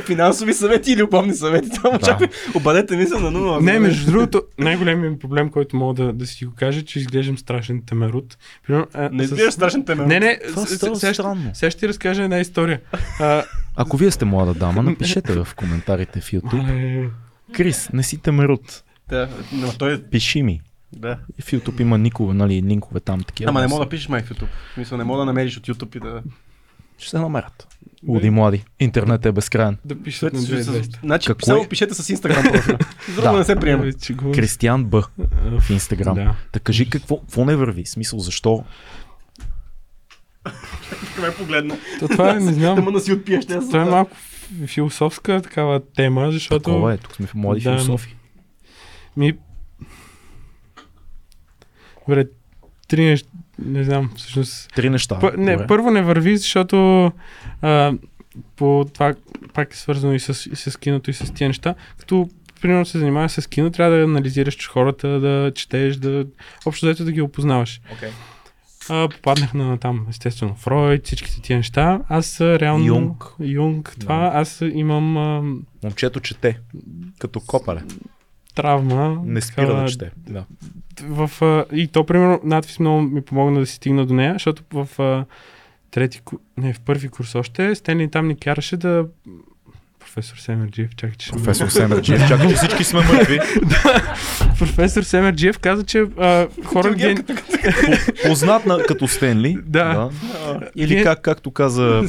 финансови 0.00 0.54
съвети 0.54 0.92
и 0.92 0.96
любовни 0.96 1.34
съвети. 1.34 1.68
Там 1.82 1.94
очаквай. 1.94 2.28
Обадете 2.54 2.96
ми 2.96 3.06
се 3.06 3.14
на 3.14 3.30
нула. 3.30 3.60
Не, 3.60 3.78
между 3.78 4.10
другото, 4.12 4.42
най-големият 4.58 5.12
ми 5.12 5.18
проблем, 5.18 5.50
който 5.50 5.76
мога 5.76 5.94
да, 5.94 6.12
да 6.12 6.26
си 6.26 6.44
го 6.44 6.52
кажа, 6.54 6.82
че 6.82 6.98
изглеждам 6.98 7.38
страшен 7.38 7.82
темерут. 7.82 8.38
Примерно, 8.66 8.86
а, 8.94 9.08
Не 9.12 9.22
с- 9.22 9.24
избираш 9.24 9.54
страшен 9.54 9.84
темен. 9.84 10.08
Не, 10.08 10.20
не, 10.20 10.38
с- 10.46 10.66
с- 10.68 11.00
сега, 11.54 11.70
ще, 11.70 11.78
ти 11.78 11.88
разкажа 11.88 12.22
една 12.22 12.38
история. 12.38 12.80
А, 13.20 13.42
Ако 13.76 13.96
вие 13.96 14.10
сте 14.10 14.24
млада 14.24 14.54
дама, 14.54 14.82
напишете 14.82 15.32
в 15.34 15.48
коментарите 15.56 16.20
в 16.20 16.24
YouTube. 16.24 17.08
Крис, 17.52 17.88
не 17.92 18.02
си 18.02 18.18
темерут. 18.18 18.84
Да, 19.08 19.28
но 19.52 19.72
той 19.72 19.94
е... 19.94 20.02
Пиши 20.02 20.42
ми. 20.42 20.60
Да. 20.96 21.18
И 21.38 21.42
в 21.42 21.46
YouTube 21.46 21.80
има 21.80 21.98
никове, 21.98 22.34
нали, 22.34 22.62
линкове 22.62 23.00
там 23.00 23.22
такива. 23.22 23.48
Ама 23.48 23.60
не 23.60 23.66
мога 23.66 23.84
да 23.84 23.88
пишеш 23.88 24.08
май 24.08 24.22
в 24.22 24.30
YouTube. 24.30 24.48
Смисъл, 24.74 24.98
не 24.98 25.04
мога 25.04 25.18
да 25.18 25.24
намериш 25.24 25.56
от 25.56 25.66
YouTube 25.66 25.96
и 25.96 26.00
да... 26.00 26.22
Ще 26.98 27.10
се 27.10 27.18
намерят. 27.18 27.68
Луди 28.08 28.30
млади. 28.30 28.64
Интернет 28.80 29.26
е 29.26 29.32
безкрайен. 29.32 29.78
да 29.84 30.02
пишат 30.02 30.32
на 30.32 30.38
С- 30.38 30.44
с- 30.44 30.48
2200. 30.68 30.98
Значи, 31.00 31.26
Какво 31.26 31.46
само 31.46 31.62
е? 31.62 31.68
пишете 31.68 31.94
с 31.94 32.02
Instagram 32.06 32.52
профила. 32.52 32.78
Друго 33.08 33.22
Да. 33.22 33.32
не 33.32 33.44
се 33.44 33.56
приема. 33.56 33.84
Го- 34.12 34.32
Кристиян 34.32 34.84
Б 34.84 35.02
А, 35.54 35.60
в 35.60 35.70
Инстаграм. 35.70 36.14
Да. 36.14 36.34
Да 36.52 36.60
кажи 36.60 36.90
какво, 36.90 37.18
какво 37.18 37.44
не 37.44 37.56
върви? 37.56 37.86
Смисъл, 37.86 38.18
защо? 38.18 38.64
Ме 41.20 41.34
погледна. 41.38 41.76
То 42.00 42.08
това 42.08 42.30
е, 42.30 42.34
не 42.34 42.40
Да 42.42 42.52
знам, 42.52 42.80
му 42.80 42.90
да 42.90 43.00
си 43.00 43.12
отпиеш 43.12 43.46
тези. 43.46 43.58
това 43.60 43.82
е 43.82 43.84
малко 43.84 44.16
философска 44.66 45.42
такава 45.42 45.80
тема, 45.86 46.32
защото... 46.32 46.58
Такова 46.60 46.94
е, 46.94 46.96
тук 46.96 47.12
сме 47.12 47.26
в 47.26 47.34
млади 47.34 47.60
Да. 47.60 47.70
философи. 47.70 48.16
Ми... 49.16 49.32
Добре, 52.08 52.26
три 52.88 53.04
неща, 53.04 53.28
не 53.58 53.84
знам, 53.84 54.10
всъщност... 54.16 54.72
Три 54.74 54.90
неща. 54.90 55.18
Пър, 55.18 55.34
не, 55.34 55.52
Добре. 55.52 55.66
първо 55.66 55.90
не 55.90 56.02
върви, 56.02 56.36
защото 56.36 57.12
а, 57.62 57.92
по 58.56 58.86
това 58.94 59.14
пак 59.54 59.72
е 59.72 59.76
свързано 59.76 60.14
и 60.14 60.20
с, 60.20 60.46
и 60.52 60.56
с 60.56 60.78
киното 60.78 61.10
и 61.10 61.14
с 61.14 61.34
тия 61.34 61.48
неща. 61.48 61.74
Като 61.98 62.28
примерно 62.60 62.86
се 62.86 62.98
занимаваш 62.98 63.32
с 63.32 63.46
кино, 63.46 63.70
трябва 63.70 63.96
да 63.96 64.04
анализираш 64.04 64.68
хората, 64.68 65.08
да 65.08 65.52
четеш, 65.54 65.96
да 65.96 66.26
общо 66.66 66.86
взето 66.86 67.04
да 67.04 67.12
ги 67.12 67.20
опознаваш. 67.20 67.80
Okay. 68.00 68.10
А, 68.88 69.08
попаднах 69.08 69.54
на 69.54 69.78
там, 69.78 70.06
естествено, 70.10 70.54
Фройд, 70.54 71.06
всичките 71.06 71.42
тия 71.42 71.56
неща. 71.56 72.00
Аз 72.08 72.40
реално... 72.40 72.86
Юнг. 72.86 73.24
Юнг, 73.40 73.96
това. 74.00 74.30
Аз 74.34 74.62
имам 74.74 75.16
а, 75.16 75.42
Момчето 75.84 76.20
чете. 76.20 76.60
Като 77.18 77.40
копале. 77.40 77.82
Травма. 78.54 79.22
Не 79.24 79.40
спира 79.40 79.74
да 79.74 79.88
чете. 79.88 80.10
Да. 80.28 80.44
в, 81.02 81.30
и 81.72 81.88
то, 81.88 82.06
примерно, 82.06 82.40
надпис 82.44 82.78
много 82.78 83.02
ми 83.02 83.22
помогна 83.22 83.60
да 83.60 83.66
си 83.66 83.74
стигна 83.74 84.06
до 84.06 84.14
нея, 84.14 84.32
защото 84.32 84.62
в 84.72 85.24
трети, 85.90 86.22
не, 86.56 86.74
в 86.74 86.80
първи 86.80 87.08
курс 87.08 87.34
още, 87.34 87.74
Стенли 87.74 88.10
там 88.10 88.28
ни 88.28 88.36
караше 88.36 88.76
да... 88.76 89.06
Професор 90.14 90.36
Семерджиев, 90.36 90.96
чакай, 90.96 91.16
че 91.18 91.30
Професор 91.30 91.68
Семерджиев. 91.68 92.28
Чакай, 92.28 92.48
че 92.48 92.54
всички 92.54 92.84
сме 92.84 93.00
мъртви. 93.00 93.38
Професор 94.58 95.02
Семерджиев 95.02 95.58
каза, 95.58 95.84
че 95.84 95.98
а, 96.18 96.46
хора 96.64 96.94
ген... 96.94 97.24
Познат 98.26 98.66
на, 98.66 98.78
като 98.78 99.08
Стенли. 99.08 99.58
Да. 99.66 100.10
Или 100.76 100.94
Вие- 100.94 101.02
как, 101.02 101.22
както 101.22 101.50
каза. 101.50 102.02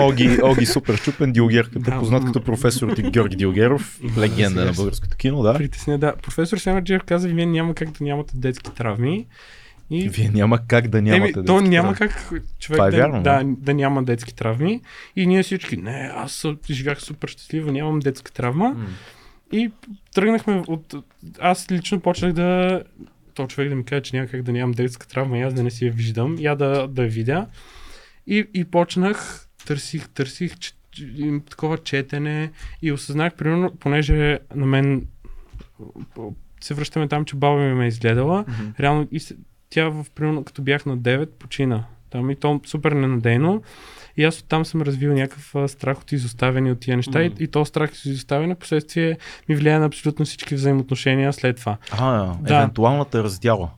Оги, 0.00 0.38
Оги 0.42 0.66
Супер 0.66 0.96
Щупен 0.96 1.32
Дилгер, 1.32 1.64
като 1.64 1.90
Да. 1.90 1.98
познат 1.98 2.24
като 2.24 2.40
професор 2.40 2.94
Георги 2.94 3.36
Дилгеров, 3.36 3.98
легенда 4.18 4.64
на 4.64 4.72
българското 4.72 5.16
кино, 5.16 5.42
да. 5.42 5.54
Притесня, 5.54 5.98
да. 5.98 6.14
Професор 6.22 6.58
Семерджиев 6.58 7.02
каза, 7.06 7.28
вие 7.28 7.46
няма 7.46 7.74
как 7.74 7.90
да 7.90 8.04
нямате 8.04 8.32
детски 8.36 8.70
травми. 8.74 9.26
И 9.90 10.08
Вие 10.08 10.30
няма 10.34 10.58
как 10.68 10.88
да 10.88 11.02
нямате. 11.02 11.22
Еми, 11.22 11.32
то 11.32 11.54
детски 11.54 11.68
няма 11.68 11.94
травми. 11.94 12.12
как 12.12 12.28
човек 12.58 12.76
Това 12.76 12.86
е 12.86 12.90
да, 12.90 12.96
вярно, 12.96 13.22
да, 13.22 13.42
да 13.44 13.74
няма 13.74 14.02
детски 14.02 14.34
травми. 14.34 14.80
И 15.16 15.26
ние 15.26 15.42
всички, 15.42 15.76
не, 15.76 16.10
аз 16.14 16.46
живях 16.70 17.02
супер 17.02 17.28
щастливо, 17.28 17.72
нямам 17.72 18.00
детска 18.00 18.32
травма. 18.32 18.68
М. 18.68 18.86
И 19.52 19.70
тръгнахме 20.14 20.62
от... 20.66 20.94
Аз 21.40 21.70
лично 21.70 22.00
почнах 22.00 22.32
да... 22.32 22.82
То 23.34 23.46
човек 23.46 23.68
да 23.68 23.74
ми 23.74 23.84
каже, 23.84 24.02
че 24.02 24.16
няма 24.16 24.28
как 24.28 24.42
да 24.42 24.52
нямам 24.52 24.72
детска 24.72 25.08
травма 25.08 25.38
и 25.38 25.42
аз 25.42 25.54
да 25.54 25.62
не 25.62 25.70
си 25.70 25.86
я 25.86 25.92
виждам, 25.92 26.36
я 26.38 26.54
да, 26.56 26.88
да 26.88 27.02
я 27.02 27.08
видя. 27.08 27.46
И, 28.26 28.46
и 28.54 28.64
почнах, 28.64 29.48
търсих, 29.66 30.08
търсих 30.08 30.58
че, 30.58 30.72
такова 31.50 31.78
четене 31.78 32.50
и 32.82 32.92
осъзнах, 32.92 33.34
примерно, 33.34 33.72
понеже 33.80 34.38
на 34.54 34.66
мен 34.66 35.06
се 36.60 36.74
връщаме 36.74 37.08
там, 37.08 37.24
че 37.24 37.36
баба 37.36 37.56
ми 37.60 37.74
ме 37.74 37.84
е 37.84 37.88
изгледала, 37.88 38.44
Мгм. 38.48 38.70
реално 38.80 39.08
и 39.12 39.20
тя 39.70 39.88
в 39.88 40.06
примерно 40.14 40.44
като 40.44 40.62
бях 40.62 40.86
на 40.86 40.98
9 40.98 41.26
почина. 41.26 41.84
Там 42.10 42.30
и 42.30 42.36
то 42.36 42.60
супер 42.66 42.92
ненадейно. 42.92 43.62
И 44.16 44.24
аз 44.24 44.40
оттам 44.40 44.64
съм 44.64 44.82
развил 44.82 45.12
някакъв 45.12 45.70
страх 45.70 46.00
от 46.00 46.12
изоставяне 46.12 46.72
от 46.72 46.80
тия 46.80 46.96
неща. 46.96 47.18
Мгм. 47.18 47.34
И, 47.40 47.44
и 47.44 47.48
то 47.48 47.64
страх 47.64 47.90
от 47.90 48.04
изоставяне 48.04 48.54
последствие 48.54 49.18
ми 49.48 49.54
влияе 49.54 49.78
на 49.78 49.86
абсолютно 49.86 50.24
всички 50.24 50.54
взаимоотношения 50.54 51.32
след 51.32 51.56
това. 51.56 51.76
А, 51.92 52.34
Да. 52.40 52.56
евентуалната 52.56 53.22
раздяла. 53.22 53.70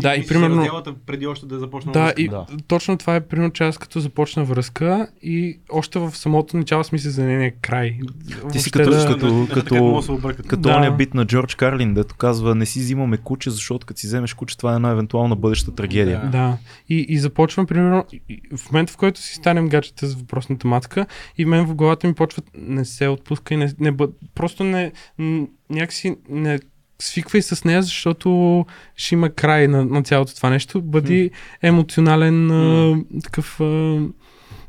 Да, 0.00 0.16
и 0.16 0.26
примерно... 0.26 0.82
преди 1.06 1.26
още 1.26 1.46
да 1.46 1.58
започна. 1.58 1.92
Да, 1.92 2.12
и 2.16 2.28
Да. 2.28 2.46
точно 2.66 2.98
това 2.98 3.16
е 3.16 3.20
примерно, 3.20 3.50
че 3.50 3.64
аз 3.64 3.78
като 3.78 4.00
започна 4.00 4.44
връзка 4.44 5.08
и 5.22 5.58
още 5.70 5.98
в 5.98 6.10
самото 6.10 6.56
начало 6.56 6.84
смисъл 6.84 7.12
за 7.12 7.24
нейния 7.24 7.52
край. 7.62 7.98
Ти 8.52 8.58
си 8.58 8.70
като- 8.70 8.90
да, 8.90 9.06
като- 9.06 9.46
като-. 9.54 10.02
Като 10.46 10.62
Да. 10.62 10.76
ония 10.76 10.92
бит 10.92 11.14
на 11.14 11.24
Джордж 11.26 11.54
Карлин, 11.54 11.94
дето 11.94 12.14
казва 12.14 12.54
не 12.54 12.66
си 12.66 12.78
взимаме 12.80 13.16
куче, 13.16 13.50
защото 13.50 13.86
като 13.86 14.00
си 14.00 14.06
вземеш 14.06 14.34
куче, 14.34 14.56
това 14.58 14.72
е 14.72 14.76
една 14.76 14.90
евентуална 14.90 15.36
бъдеща 15.36 15.74
трагедия. 15.74 16.20
Да. 16.20 16.28
Да. 16.28 16.58
И, 16.88 17.06
и 17.08 17.18
започвам, 17.18 17.66
примерно, 17.66 18.04
и- 18.12 18.20
и 18.28 18.56
в 18.56 18.72
момента, 18.72 18.92
в 18.92 18.96
който 18.96 19.20
си 19.20 19.34
станем 19.34 19.68
гаджета 19.68 20.06
с 20.06 20.14
въпросната 20.14 20.68
матка, 20.68 21.06
и 21.38 21.44
мен 21.44 21.66
в 21.66 21.74
главата 21.74 22.06
ми 22.06 22.14
почват, 22.14 22.44
не 22.54 22.84
се 22.84 23.08
отпуска 23.08 23.54
и 23.54 23.56
не, 23.56 23.72
не 23.80 23.92
бъд, 23.92 24.10
просто 24.34 24.64
не, 24.64 24.92
някакси 25.70 26.16
не 26.28 26.58
свиквай 26.98 27.42
с 27.42 27.64
нея, 27.64 27.82
защото 27.82 28.66
ще 28.96 29.14
има 29.14 29.30
край 29.30 29.68
на, 29.68 29.84
на 29.84 30.02
цялото 30.02 30.36
това 30.36 30.50
нещо. 30.50 30.82
Бъди 30.82 31.30
емоционален, 31.62 32.50
а, 32.50 32.96
такъв... 33.24 33.60
А, 33.60 34.00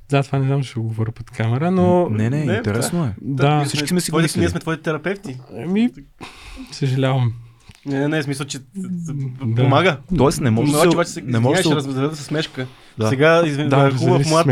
да, 0.10 0.24
това 0.24 0.40
не 0.40 0.46
знам, 0.46 0.64
ще 0.64 0.80
го 0.80 0.88
говоря 0.88 1.12
под 1.12 1.32
камера, 1.32 1.72
но... 1.72 2.10
Не, 2.10 2.30
не, 2.30 2.46
Не, 2.46 2.54
интересно 2.54 3.06
е. 3.06 3.16
Да, 3.22 3.66
всички 3.66 3.88
сме 3.88 4.02
си. 4.02 4.12
Ние 4.38 4.50
сме 4.50 4.60
твоите 4.60 4.84
терапевти. 4.84 5.40
Еми, 5.56 5.90
съжалявам. 6.72 7.34
Не, 7.88 8.00
не, 8.00 8.08
не, 8.08 8.22
в 8.22 8.24
смисъл, 8.24 8.46
че 8.46 8.60
Да. 8.76 9.64
помага. 9.64 9.98
Тоест 10.18 10.42
не 10.42 10.50
може 10.52 10.72
да 10.72 11.06
се... 11.06 11.22
Не 11.22 11.40
може 11.40 11.64
да 11.64 11.82
се... 11.82 12.16
с 12.16 12.24
смешка. 12.24 12.68
Да. 12.98 13.08
Сега, 13.08 13.44
извин, 13.46 13.70
Да, 13.70 13.92
хубав, 13.92 14.30
млад, 14.30 14.48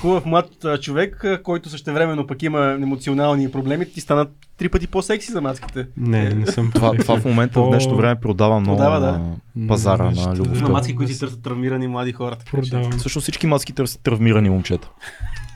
хубав 0.00 0.26
млад 0.26 0.50
човек, 0.80 1.24
който 1.42 1.68
същевременно 1.68 2.26
пък 2.26 2.42
има 2.42 2.72
емоционални 2.72 3.50
проблеми, 3.50 3.92
ти 3.92 4.00
станат 4.00 4.28
три 4.58 4.68
пъти 4.68 4.86
по-секси 4.86 5.32
за 5.32 5.40
маските. 5.40 5.86
Не, 5.96 6.30
не 6.30 6.46
съм. 6.46 6.70
Това, 6.74 6.92
това 6.92 7.16
в 7.16 7.24
момента 7.24 7.52
в 7.52 7.64
По- 7.64 7.70
днешно 7.70 7.96
време 7.96 8.14
продава 8.14 8.60
много 8.60 8.76
Продава, 8.78 9.00
да. 9.00 9.20
на 9.56 9.68
пазара 9.68 10.04
Нещо, 10.04 10.28
на 10.28 10.34
любовта. 10.34 10.68
маски, 10.68 10.94
които 10.96 11.12
си 11.12 11.20
търсят 11.20 11.42
травмирани 11.42 11.88
млади 11.88 12.12
хора. 12.12 12.36
Всъщност 12.98 13.22
всички 13.24 13.46
маски 13.46 13.72
търсят 13.72 14.00
травмирани 14.02 14.50
момчета. 14.50 14.88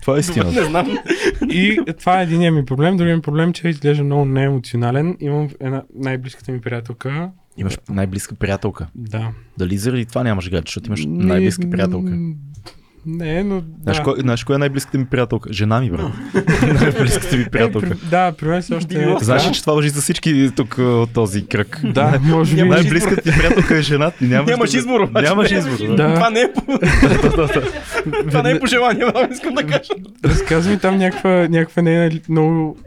Това 0.00 0.16
е 0.16 0.20
истина. 0.20 0.52
Не 0.52 0.64
знам. 0.64 0.98
И 1.42 1.80
това 1.98 2.20
е 2.20 2.22
единият 2.22 2.54
ми 2.54 2.64
проблем. 2.64 2.96
Другият 2.96 3.18
ми 3.18 3.22
проблем, 3.22 3.52
че 3.52 3.68
изглежда 3.68 4.04
много 4.04 4.24
неемоционален. 4.24 5.16
Имам 5.20 5.48
една 5.60 5.82
най-близката 5.94 6.52
ми 6.52 6.60
приятелка. 6.60 7.30
Имаш 7.56 7.78
най-близка 7.88 8.34
приятелка. 8.34 8.86
Да. 8.94 9.32
Дали 9.58 9.78
заради 9.78 10.06
това 10.06 10.22
нямаш 10.22 10.50
гледат, 10.50 10.66
защото 10.66 10.86
имаш 10.86 11.04
най-близка 11.06 11.70
приятелка. 11.70 12.18
Не, 13.06 13.44
но. 13.44 13.62
Знаеш, 13.82 13.96
да. 13.98 14.04
кой, 14.04 14.14
знаеш 14.18 14.44
коя 14.44 14.54
е 14.54 14.58
най-близката 14.58 14.98
ми 14.98 15.06
приятелка? 15.06 15.52
Жена 15.52 15.80
ми, 15.80 15.90
брат. 15.90 16.12
най-близката 16.74 17.36
ми 17.36 17.42
Е, 17.42 17.46
приятелка. 17.46 17.88
при- 17.90 17.98
да, 18.00 18.32
при 18.32 18.48
мен 18.48 18.62
все 18.62 18.74
още 18.74 19.02
е. 19.02 19.16
Знаеш 19.20 19.48
ли, 19.48 19.52
че 19.52 19.60
това 19.60 19.72
въжи 19.72 19.88
за 19.88 20.00
всички 20.02 20.50
тук 20.56 20.78
от 20.78 21.10
този 21.10 21.46
кръг? 21.46 21.80
Да, 21.84 22.18
може 22.22 22.54
би. 22.56 22.62
Най-близката 22.62 23.22
ти 23.22 23.30
приятелка 23.30 23.78
е 23.78 23.82
жена 23.82 24.10
ти. 24.10 24.24
Нямаш, 24.24 24.50
Нямаш 24.50 24.74
избор, 24.74 25.00
обаче. 25.00 25.28
Нямаш 25.28 25.50
избор. 25.50 25.76
Да. 25.88 26.14
Това 26.14 26.30
не 26.30 26.40
е 26.40 26.52
по, 26.52 26.60
това 28.28 28.42
не 28.42 28.50
е 28.50 28.60
по 28.60 28.66
желание, 28.66 29.04
но 29.06 29.28
искам 29.32 29.54
да 29.54 29.62
кажа. 29.62 29.90
Разказвай 30.24 30.74
ми 30.74 30.80
там 30.80 30.96
някаква, 30.96 31.30
някаква 31.48 31.82
нейна 31.82 32.10
ли- 32.10 32.22
много... 32.28 32.78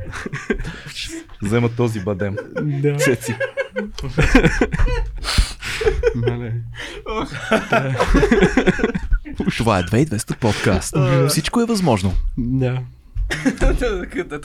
Взема 1.42 1.70
този 1.70 2.00
бадем. 2.00 2.36
Да. 2.62 2.96
Цеци. 2.96 3.36
Мале. 6.18 6.54
Това 9.58 9.80
е 9.80 9.84
2200 9.84 10.38
подкаст. 10.38 10.96
Всичко 11.30 11.62
е 11.62 11.66
възможно. 11.66 12.14
Да. 12.38 12.80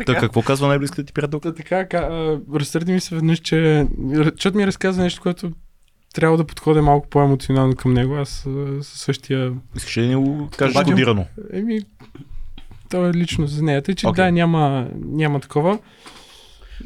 Та 0.06 0.14
какво 0.14 0.42
казва 0.42 0.68
най-близката 0.68 1.04
ти 1.04 1.12
приятелка? 1.12 1.48
Та 1.48 1.54
така, 1.54 1.88
ка- 1.88 2.40
разсърди 2.54 2.92
ми 2.92 3.00
се 3.00 3.14
веднъж, 3.14 3.38
че... 3.38 3.86
Защото 4.12 4.56
ми 4.56 4.66
разказа 4.66 5.02
нещо, 5.02 5.22
което 5.22 5.50
трябва 6.14 6.36
да 6.36 6.44
подходя 6.44 6.82
малко 6.82 7.08
по-емоционално 7.08 7.74
към 7.76 7.92
него. 7.92 8.16
Аз 8.16 8.46
със 8.82 9.00
същия... 9.00 9.52
Искаш 9.76 9.96
ли 9.96 10.08
да 10.08 10.18
го 10.18 10.48
кажеш 10.56 10.82
кодирано? 10.84 11.26
Еми, 11.52 11.80
то 12.90 13.06
е 13.06 13.12
лично 13.12 13.46
за 13.46 13.62
нея. 13.62 13.82
Тъй, 13.82 13.94
че 13.94 14.06
да, 14.06 14.30
няма, 14.32 14.88
няма 14.94 15.40
такова. 15.40 15.78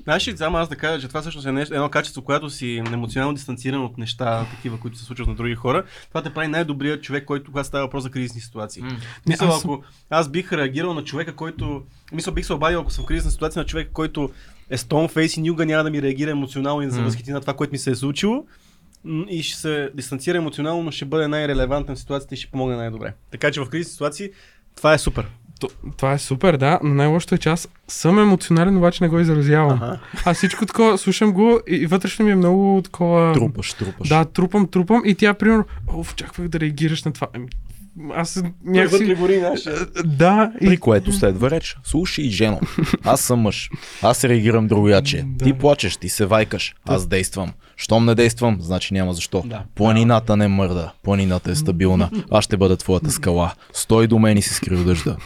Знаеш 0.03 0.29
ли, 0.29 0.37
само 0.37 0.57
аз 0.57 0.69
да 0.69 0.77
кажа, 0.77 1.01
че 1.01 1.09
това 1.09 1.21
всъщност 1.21 1.47
е 1.47 1.53
нещо, 1.53 1.75
едно 1.75 1.89
качество, 1.89 2.23
когато 2.23 2.51
си 2.51 2.83
емоционално 2.93 3.35
дистанциран 3.35 3.85
от 3.85 3.99
неща, 3.99 4.47
такива, 4.51 4.81
които 4.81 4.99
се 4.99 5.05
случват 5.05 5.29
на 5.29 5.35
други 5.35 5.55
хора. 5.55 5.85
Това 6.09 6.23
те 6.23 6.35
прави 6.35 6.49
най-добрият 6.49 7.03
човек, 7.03 7.25
който 7.25 7.51
когато 7.51 7.69
става 7.69 7.85
въпрос 7.85 8.03
за 8.03 8.11
кризисни 8.11 8.41
ситуации. 8.41 8.83
Не, 8.83 8.99
Мисля, 9.27 9.47
аз 9.47 9.65
ако 9.65 9.85
аз 10.11 10.29
бих 10.29 10.53
реагирал 10.53 10.95
на 10.95 11.05
човека, 11.05 11.37
който... 11.37 11.83
Мисля, 12.12 12.33
бих 12.33 12.47
се 12.47 12.53
обадил, 12.53 12.81
ако 12.81 12.91
съм 12.91 13.05
в 13.05 13.07
кризисна 13.07 13.31
ситуация, 13.31 13.61
на 13.61 13.67
човек, 13.67 13.91
който 13.93 14.31
е 14.71 14.77
face 14.77 15.39
и 15.39 15.41
никога 15.41 15.67
няма 15.67 15.85
да 15.85 15.91
ми 15.91 16.03
реагира 16.03 16.31
емоционално 16.31 16.83
и 16.83 16.87
да 16.87 16.93
се 16.93 17.01
възхити 17.01 17.33
на 17.33 17.41
това, 17.41 17.55
което 17.55 17.73
ми 17.73 17.79
се 17.79 17.91
е 17.91 17.95
случило. 17.95 18.47
И 19.29 19.43
ще 19.43 19.57
се 19.57 19.91
дистанцира 19.95 20.39
емоционално, 20.39 20.83
но 20.83 20.91
ще 20.91 21.05
бъде 21.05 21.29
най-релевантен 21.29 21.95
в 21.95 21.99
ситуацията 21.99 22.35
и 22.35 22.39
ще 22.39 22.51
помогне 22.51 22.77
най-добре. 22.77 23.15
Така 23.31 23.51
че 23.51 23.61
в 23.61 23.69
кризисни 23.69 23.93
ситуации 23.93 24.31
това 24.77 24.95
е 24.95 24.99
супер. 24.99 25.27
То, 25.61 25.69
това 25.97 26.12
е 26.12 26.19
супер, 26.19 26.57
да, 26.57 26.78
но 26.82 26.95
най-лошото 26.95 27.35
е, 27.35 27.39
че 27.39 27.49
аз 27.49 27.69
съм 27.89 28.19
емоционален, 28.19 28.77
обаче 28.77 29.05
не 29.05 29.09
го 29.09 29.20
изразявам. 29.20 29.78
Ага. 29.82 29.99
Аз 30.24 30.37
всичко 30.37 30.66
такова, 30.66 30.99
слушам 30.99 31.32
го 31.32 31.61
и, 31.69 31.74
и 31.74 31.87
вътрешно 31.87 32.24
ми 32.24 32.31
е 32.31 32.37
много 32.37 32.81
такова... 32.85 33.32
Трупаш, 33.32 33.73
трупаш. 33.73 34.09
Да, 34.09 34.24
трупам, 34.24 34.69
трупам 34.69 35.03
и 35.05 35.15
тя, 35.15 35.35
примерно, 35.35 35.65
оф, 35.87 36.12
очаквах 36.12 36.49
да 36.49 36.61
реагираш 36.61 37.05
на 37.05 37.12
това. 37.12 37.27
Ами, 37.35 37.47
Аз 38.15 38.43
някакси... 38.65 39.15
гори 39.15 39.41
нашия. 39.41 39.87
Да, 40.05 40.53
При 40.61 40.75
и... 40.75 40.77
което 40.77 41.13
следва 41.13 41.51
реч. 41.51 41.77
Слушай, 41.85 42.25
жено, 42.25 42.61
аз 43.05 43.21
съм 43.21 43.41
мъж. 43.41 43.71
Аз 44.03 44.25
реагирам 44.25 44.67
другояче. 44.67 45.23
Да. 45.27 45.45
Ти 45.45 45.53
плачеш, 45.53 45.97
ти 45.97 46.09
се 46.09 46.27
вайкаш. 46.27 46.75
Аз 46.85 47.07
действам. 47.07 47.53
Щом 47.77 48.05
не 48.05 48.15
действам, 48.15 48.59
значи 48.61 48.95
няма 48.95 49.15
защо. 49.15 49.43
Да. 49.47 49.63
Планината 49.75 50.37
не 50.37 50.49
мърда. 50.49 50.93
Планината 51.03 51.51
е 51.51 51.55
стабилна. 51.55 52.11
Аз 52.31 52.45
ще 52.45 52.57
бъда 52.57 52.77
твоята 52.77 53.11
скала. 53.11 53.53
Стой 53.73 54.07
до 54.07 54.19
мен 54.19 54.39
и 54.39 54.43
се 54.43 54.55
скри 54.55 54.77
дъжда. 54.85 55.17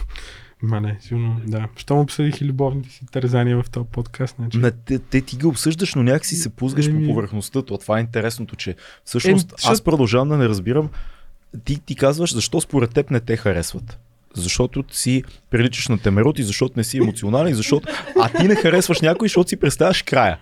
Ма 0.63 0.81
не, 0.81 0.97
сигурно, 1.01 1.41
да. 1.47 1.69
Щом 1.77 1.99
обсъдих 1.99 2.41
и 2.41 2.45
любовните 2.45 2.91
си 2.91 3.01
тързания 3.13 3.63
в 3.63 3.71
този 3.71 3.87
подкаст, 3.93 4.37
значи... 4.39 4.59
Не, 4.59 4.71
те, 4.71 4.99
те 4.99 5.21
ти 5.21 5.37
ги 5.37 5.47
обсъждаш, 5.47 5.95
но 5.95 6.03
някакси 6.03 6.37
се 6.37 6.49
пузгаш 6.49 6.87
Еми. 6.87 7.01
по 7.01 7.09
повърхността. 7.09 7.63
То, 7.63 7.79
това 7.79 7.99
е 7.99 8.01
интересното, 8.01 8.57
че 8.57 8.75
всъщност 9.05 9.53
Е, 9.53 9.55
аз 9.65 9.81
продължавам 9.81 10.29
да 10.29 10.37
не 10.37 10.49
разбирам. 10.49 10.89
Ти, 11.65 11.81
ти 11.81 11.97
казваш 11.97 12.35
защо 12.35 12.61
според 12.61 12.95
теб 12.95 13.11
не 13.11 13.21
те 13.21 13.37
харесват. 13.37 13.99
Защото 14.35 14.85
си 14.91 15.23
приличаш 15.51 15.89
на 15.89 15.99
темерот 15.99 16.39
и 16.39 16.43
защото 16.43 16.75
не 16.77 16.85
си 16.85 16.99
емоционален, 16.99 17.53
и 17.53 17.55
защото... 17.55 17.89
А 18.21 18.29
ти 18.31 18.49
не 18.49 18.57
харесваш 18.57 19.01
някой, 19.01 19.29
защото 19.29 19.49
си 19.49 19.57
представяш 19.57 20.03
края. 20.03 20.39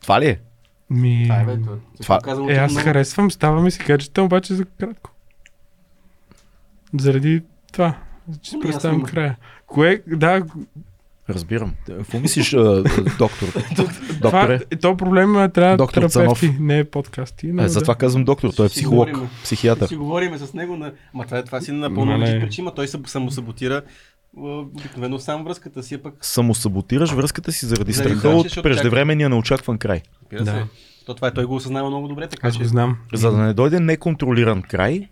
Това 0.00 0.20
ли 0.20 0.26
е? 0.26 0.40
Ми... 0.90 1.22
Това 1.24 1.40
е, 1.40 1.44
бе, 1.44 1.56
това. 1.56 1.76
Това- 2.02 2.18
Казвам, 2.18 2.48
Е, 2.48 2.54
аз 2.54 2.70
много- 2.72 2.84
харесвам, 2.84 3.30
става 3.30 3.62
ми 3.62 3.70
си 3.70 3.78
гаджета, 3.78 4.22
обаче 4.22 4.54
за 4.54 4.64
кратко. 4.64 5.10
Заради 6.94 7.42
това. 7.72 7.98
Че 8.42 8.50
си 8.50 8.56
Ами, 8.56 8.62
представям 8.62 9.02
края. 9.02 9.36
Кое, 9.66 10.02
да, 10.06 10.42
Разбирам. 11.30 11.74
Какво 11.86 12.20
мислиш, 12.20 12.50
доктор? 13.18 13.46
това, 13.76 13.84
Докторе? 14.20 14.60
е, 14.70 14.76
то 14.76 14.96
проблем 14.96 15.36
е, 15.36 15.48
трябва 15.48 15.76
Доктор 15.76 16.02
терапевти, 16.02 16.54
не 16.60 16.84
подкасти. 16.84 17.46
Но, 17.46 17.62
Е, 17.62 17.68
затова 17.68 17.94
казвам 17.94 18.24
доктор, 18.24 18.50
той 18.50 18.66
е 18.66 18.68
Си 18.68 18.74
психолог, 18.74 19.08
говорим. 19.10 19.28
психиатър. 19.44 19.88
Си 19.88 19.96
говориме 19.96 20.38
с 20.38 20.54
него, 20.54 20.76
на... 20.76 20.92
Ма 21.14 21.24
това, 21.24 21.38
е- 21.38 21.44
това 21.44 21.60
си 21.60 21.72
напълно 21.72 22.12
Мале. 22.12 22.26
легит 22.26 22.40
причина, 22.42 22.74
той 22.74 22.88
се 22.88 22.98
самосаботира 23.06 23.82
обикновено 24.36 25.18
сам 25.18 25.44
връзката 25.44 25.82
си, 25.82 25.98
пък 25.98 26.14
Самосаботираш 26.20 27.10
връзката 27.12 27.52
си 27.52 27.66
заради 27.66 27.92
Заради 27.92 28.14
страха 28.18 28.36
от 28.36 28.62
преждевременния 28.62 29.28
неочакван 29.28 29.78
край. 29.78 30.02
Да. 30.32 30.66
То 31.06 31.14
това 31.14 31.28
е, 31.28 31.34
той 31.34 31.44
го 31.44 31.54
осъзнава 31.54 31.88
много 31.90 32.08
добре, 32.08 32.26
така 32.28 32.48
Аз 32.48 32.54
че... 32.54 32.62
го 32.62 32.68
знам. 32.68 32.96
За 33.14 33.30
да 33.30 33.38
не 33.38 33.54
дойде 33.54 33.80
неконтролиран 33.80 34.62
край, 34.62 35.08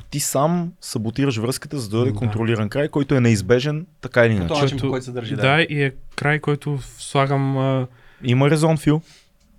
ти 0.00 0.20
сам 0.20 0.72
саботираш 0.80 1.36
връзката, 1.36 1.78
за 1.78 1.88
да 1.88 1.96
дойде 1.96 2.10
Да. 2.10 2.16
контролиран 2.16 2.68
край, 2.68 2.88
който 2.88 3.14
е 3.14 3.20
неизбежен, 3.20 3.86
така 4.00 4.26
или 4.26 4.32
иначе. 4.32 4.42
начин, 4.44 4.60
по 4.60 4.68
Защото- 4.68 4.90
който 4.90 5.04
се 5.04 5.12
държи. 5.12 5.36
Да, 5.36 5.62
и 5.62 5.82
е 5.82 5.92
край, 6.16 6.38
който 6.38 6.78
слагам 6.98 7.58
а, 7.58 7.86
Има 8.24 8.50
резон, 8.50 8.76
Фил. 8.76 9.02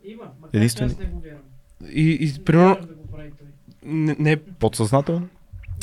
Има, 0.04 0.24
макар 0.42 0.62
аз 0.62 0.80
не 0.80 0.88
го 0.88 1.20
вярвам. 1.20 1.42
и, 1.92 2.10
и 2.12 2.44
примерно 2.44 2.78
да 2.78 2.88
не, 3.84 4.16
не 4.20 4.38
Подсъзнателно. 4.38 5.28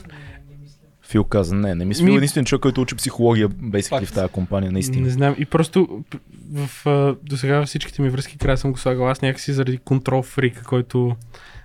Не, 0.09 0.15
не 0.15 0.57
мисля. 0.63 0.77
Фил 1.03 1.25
каза, 1.25 1.55
не, 1.55 1.75
не 1.75 1.85
мисля. 1.85 2.05
Ми- 2.05 2.11
Ми... 2.11 2.17
Единствен 2.17 2.45
човек, 2.45 2.63
който 2.63 2.81
учи 2.81 2.95
психология, 2.95 3.49
basically 3.49 4.07
в 4.07 4.13
тази 4.13 4.29
компания, 4.29 4.69
Не 4.69 4.73
наистина. 4.73 5.11
знам. 5.11 5.35
И 5.39 5.45
просто 5.47 6.05
в, 6.53 6.87
а, 6.87 7.17
до 7.23 7.37
сега 7.37 7.67
всичките 7.67 8.03
ми 8.03 8.11
връзки 8.11 8.39
края 8.39 8.59
съм 8.59 8.73
го 8.73 8.79
слагал 8.79 9.09
аз 9.09 9.23
някакси 9.23 9.53
заради 9.53 9.79
контрол 9.79 10.23
фрик, 10.23 10.63
който... 10.63 11.17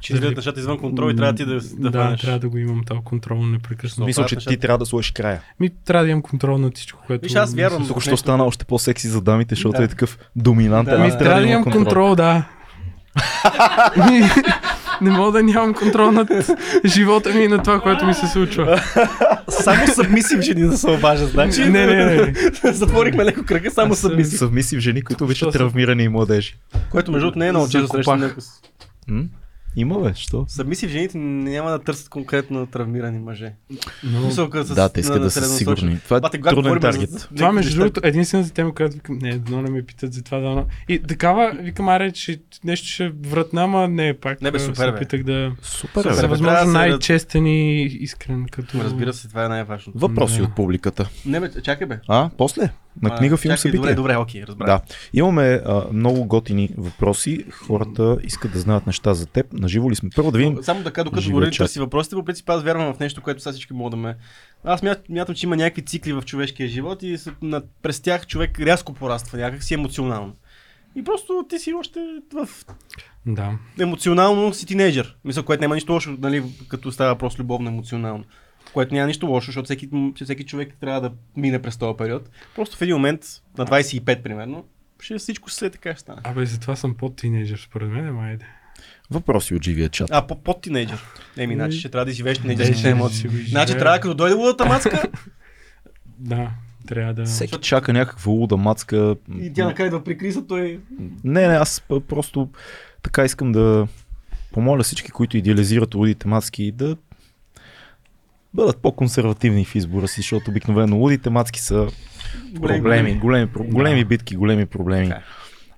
Че 0.02 0.14
излизат 0.14 0.36
нещата 0.36 0.60
извън 0.60 0.80
контрол 0.80 1.12
и 1.12 1.16
трябва 1.16 1.36
ти 1.36 1.46
да, 1.46 1.54
да, 1.54 1.90
да, 1.92 2.00
хванеш. 2.00 2.22
трябва 2.22 2.40
да 2.40 2.50
го 2.50 2.58
имам 2.58 2.84
този 2.88 3.00
контрол 3.04 3.46
непрекъснато. 3.46 4.06
Мисля, 4.06 4.26
че 4.26 4.36
ти 4.36 4.58
трябва 4.58 4.78
да 4.78 4.86
сложиш 4.86 5.12
края. 5.12 5.42
Ми 5.60 5.70
трябва 5.86 6.06
да 6.06 6.12
имам 6.12 6.22
контрол 6.22 6.58
над 6.58 6.76
всичко, 6.78 7.04
което... 7.08 7.24
Виж, 7.24 7.36
аз 7.36 7.56
вярвам. 7.56 7.88
Тук 7.88 8.02
ще 8.02 8.18
стана 8.18 8.46
още 8.46 8.66
по-секси 8.66 9.08
за 9.08 9.22
дамите, 9.22 9.56
защото 9.56 9.78
Да. 9.78 9.84
е 9.84 9.88
такъв 9.88 10.18
доминантен. 10.36 10.94
Да, 10.94 11.00
Ми 11.00 11.08
Аз 11.08 11.14
да, 11.14 11.20
трябва 11.20 11.42
да 11.42 11.48
имам 11.48 11.64
контрол, 11.64 12.16
да. 12.16 12.44
Не 15.02 15.12
мога 15.12 15.32
да 15.32 15.44
нямам 15.44 15.74
контрол 15.74 16.12
над 16.12 16.28
живота 16.86 17.34
ми 17.34 17.44
и 17.44 17.48
на 17.48 17.64
това, 17.64 17.80
което 17.80 18.06
ми 18.06 18.14
се 18.14 18.28
случва. 18.28 18.82
Само 19.50 19.88
събмисив 19.88 20.42
жени 20.42 20.62
да 20.62 20.78
се 20.78 20.90
обажат, 20.90 21.30
значи. 21.30 21.66
Не, 21.66 21.86
не, 21.86 22.06
не. 22.06 22.34
Затворихме 22.74 23.26
леко 23.26 23.46
кръга, 23.46 23.72
само. 23.72 23.96
Съвмисив 23.96 24.80
жени, 24.80 25.02
които 25.02 25.36
са? 25.36 25.52
травмирани 25.52 26.08
младежи. 26.08 26.56
Което 26.92 27.12
между 27.12 27.26
другото 27.26 27.40
не 27.40 27.48
е 27.48 27.52
много 27.52 27.70
често 27.70 27.88
Закопах. 27.88 28.36
Има 29.76 30.00
бе, 30.00 30.14
що? 30.16 30.46
Събмисив 30.48 30.90
жените 30.90 31.18
няма 31.18 31.70
да 31.70 31.80
търсят 31.80 32.10
конкретно 32.10 32.66
травмирани 32.66 33.20
мъже. 33.20 33.54
Но... 34.04 34.20
Мисъл, 34.22 34.50
с- 34.54 34.76
Да, 34.76 34.90
те 34.90 35.00
искат 35.00 35.16
на- 35.16 35.22
да 35.22 35.32
са 35.32 35.46
сигурни. 35.48 36.00
Това 36.00 36.20
Бате, 36.20 36.38
е 36.38 36.42
когато 36.42 36.56
труден 36.56 36.80
таргет. 36.82 37.10
за 37.10 37.28
Това 37.28 37.52
между 37.52 37.76
другото 37.76 38.02
единствената 38.04 38.50
тема, 38.52 38.76
която 38.76 38.96
викам, 38.96 39.18
не, 39.18 39.38
дано 39.38 39.62
не 39.62 39.70
ме 39.70 39.82
питат 39.84 40.14
за 40.14 40.24
това, 40.24 40.40
дано. 40.40 40.66
И 40.90 41.00
такава, 41.00 41.54
викам, 41.54 41.90
аре, 41.90 42.12
че 42.12 42.40
нещо 42.64 42.88
ще 42.88 43.10
вратна, 43.22 43.64
ама 43.64 43.88
не, 43.88 44.14
пак 44.14 44.42
Не, 44.42 44.52
бе, 44.52 44.60
супер, 44.60 44.92
бе. 44.92 44.96
опитах 44.96 45.24
да 45.24 45.52
Супер, 45.62 46.04
бе. 46.04 46.28
възможно 46.28 46.66
да 46.66 46.72
най-честен 46.72 47.46
и 47.48 47.82
искрен 47.84 48.46
като... 48.46 48.78
Разбира 48.80 49.14
се, 49.14 49.28
това 49.28 49.46
е 49.46 49.50
най-важното. 49.50 50.00
Въпроси 50.00 50.38
Да. 50.38 50.44
от 50.44 50.56
публиката. 50.56 51.10
Не 51.26 51.40
бе, 51.40 51.52
чакай 51.54 51.88
бе. 51.88 52.00
А, 52.08 52.30
после? 52.38 52.70
На 53.02 53.10
А, 53.14 53.18
книга, 53.18 53.38
филм, 53.38 53.50
чакай, 53.50 53.58
събитие. 53.58 53.80
Добре, 53.80 53.96
добре, 53.96 54.18
окей, 54.18 54.44
разбрах. 54.44 54.66
Да. 54.68 54.82
Имаме 55.14 55.62
а, 55.66 55.84
много 55.94 56.26
готини 56.26 56.70
въпроси. 56.78 57.46
Хората 57.52 58.18
искат 58.24 58.52
да 58.54 58.60
знаят 58.60 58.88
неща 58.88 59.14
за 59.14 59.26
теб. 59.26 59.54
Наживо 59.54 59.92
ли 59.92 59.96
сме? 59.96 60.10
Първо 60.16 60.32
да 60.32 60.38
видим. 60.38 60.58
Само 60.62 60.84
така, 60.84 61.04
докато 61.04 61.28
говорим, 61.30 61.54
си 61.54 61.80
въпросите, 61.80 62.16
по 62.16 62.26
принцип 62.26 62.50
аз 62.50 62.64
вярвам 62.64 62.94
в 62.94 63.00
нещо, 63.00 63.22
което 63.22 63.42
сега 63.42 63.54
всички 63.54 63.74
могат 63.74 63.92
да 63.92 63.98
ме... 63.98 64.16
Аз 64.64 64.82
мят- 64.82 65.10
мятам, 65.10 65.36
че 65.36 65.46
има 65.46 65.58
някакви 65.58 65.82
цикли 65.82 66.14
в 66.14 66.22
човешкия 66.22 66.68
живот 66.70 67.04
и 67.04 67.18
през 67.82 68.00
тях 68.00 68.28
човек 68.28 68.60
рязко 68.60 68.94
пораства 68.94 69.38
някак 69.38 69.64
си 69.64 69.74
емоционално. 69.74 70.34
И 70.96 71.04
просто 71.04 71.46
ти 71.50 71.60
си 71.60 71.74
още 71.74 72.00
в 72.34 72.50
Да. 73.26 73.52
емоционално 73.80 74.54
си 74.54 74.66
тинейджър. 74.66 75.18
Мисля, 75.26 75.44
което 75.44 75.62
няма 75.62 75.76
нищо 75.76 75.94
лошо, 75.94 76.16
нали, 76.20 76.44
като 76.68 76.92
става 76.92 77.16
просто 77.16 77.42
любовно 77.42 77.70
емоционално. 77.70 78.24
Което 78.74 78.94
няма 78.94 79.08
нищо 79.08 79.28
лошо, 79.28 79.46
защото 79.46 79.66
всеки, 79.66 79.90
всеки 80.24 80.44
човек 80.44 80.74
трябва 80.80 81.02
да 81.02 81.12
мине 81.36 81.62
през 81.62 81.78
този 81.78 81.98
период. 81.98 82.30
Просто 82.56 82.78
в 82.78 82.82
един 82.82 82.96
момент, 82.96 83.22
на 83.58 83.66
25 83.66 84.22
примерно, 84.22 84.66
ще 85.00 85.18
всичко 85.18 85.50
се 85.50 85.70
така 85.70 85.92
ще 85.92 86.00
стане. 86.00 86.22
Абе, 86.24 86.46
затова 86.46 86.76
съм 86.76 86.96
под 86.96 87.16
тинейджър, 87.16 87.66
според 87.70 87.90
мен, 87.90 88.08
ама 88.08 88.24
айде. 88.24 88.46
Въпроси 89.12 89.56
от 89.56 89.64
живия 89.64 89.90
чат. 89.90 90.10
А, 90.12 90.28
по- 90.28 90.36
под 90.42 90.62
тинейджър. 90.62 91.06
Еми, 91.38 91.56
значи 91.56 91.80
ще 91.80 91.90
трябва 91.90 92.06
да 92.06 92.12
живееш 92.12 92.38
тинейджърските 92.40 92.90
емоции. 92.90 93.30
Значи 93.30 93.74
трябва 93.74 94.00
като 94.00 94.14
дойде 94.14 94.36
лудата 94.36 94.66
мацка 94.66 95.04
Да, 96.20 96.52
трябва 96.88 97.14
да... 97.14 97.26
Всеки 97.26 97.58
чака 97.60 97.94
някаква 97.94 98.32
луда 98.32 98.58
мацка. 98.58 99.16
и 99.42 99.54
тя 99.54 99.66
накрая 99.66 99.92
да 99.92 100.04
прикриса 100.04 100.48
той. 100.48 100.80
Не, 101.24 101.48
не, 101.48 101.54
аз 101.54 101.84
просто 102.08 102.50
така 103.02 103.26
искам 103.26 103.52
да 103.52 103.88
помоля 104.52 104.84
всички, 104.84 105.12
които 105.12 105.38
идеализират 105.38 105.96
лудите 105.96 106.28
мацки, 106.28 106.72
да 106.72 106.98
бъдат 108.54 108.82
по-консервативни 108.82 109.66
в 109.66 109.76
избора 109.76 110.08
си, 110.08 110.22
защото 110.22 110.52
обикновено 110.52 110.98
лудите 110.98 111.30
мацки 111.30 111.62
са 111.62 111.88
проблеми, 112.62 113.14
големи, 113.20 113.48
про- 113.48 113.72
големи 113.72 114.06
битки, 114.06 114.36
големи 114.36 114.66
проблеми. 114.66 115.08
Е. 115.08 115.22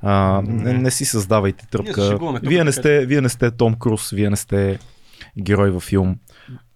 А, 0.01 0.41
не, 0.45 0.73
не 0.73 0.91
си 0.91 1.05
създавайте 1.05 1.67
тръпка. 1.71 2.19
Вие 2.43 2.63
не, 2.63 2.71
сте, 2.71 3.05
вие 3.05 3.21
не 3.21 3.29
сте 3.29 3.51
Том 3.51 3.75
Круз, 3.75 4.09
вие 4.09 4.29
не 4.29 4.35
сте 4.35 4.79
герой 5.41 5.71
във 5.71 5.83
филм. 5.83 6.17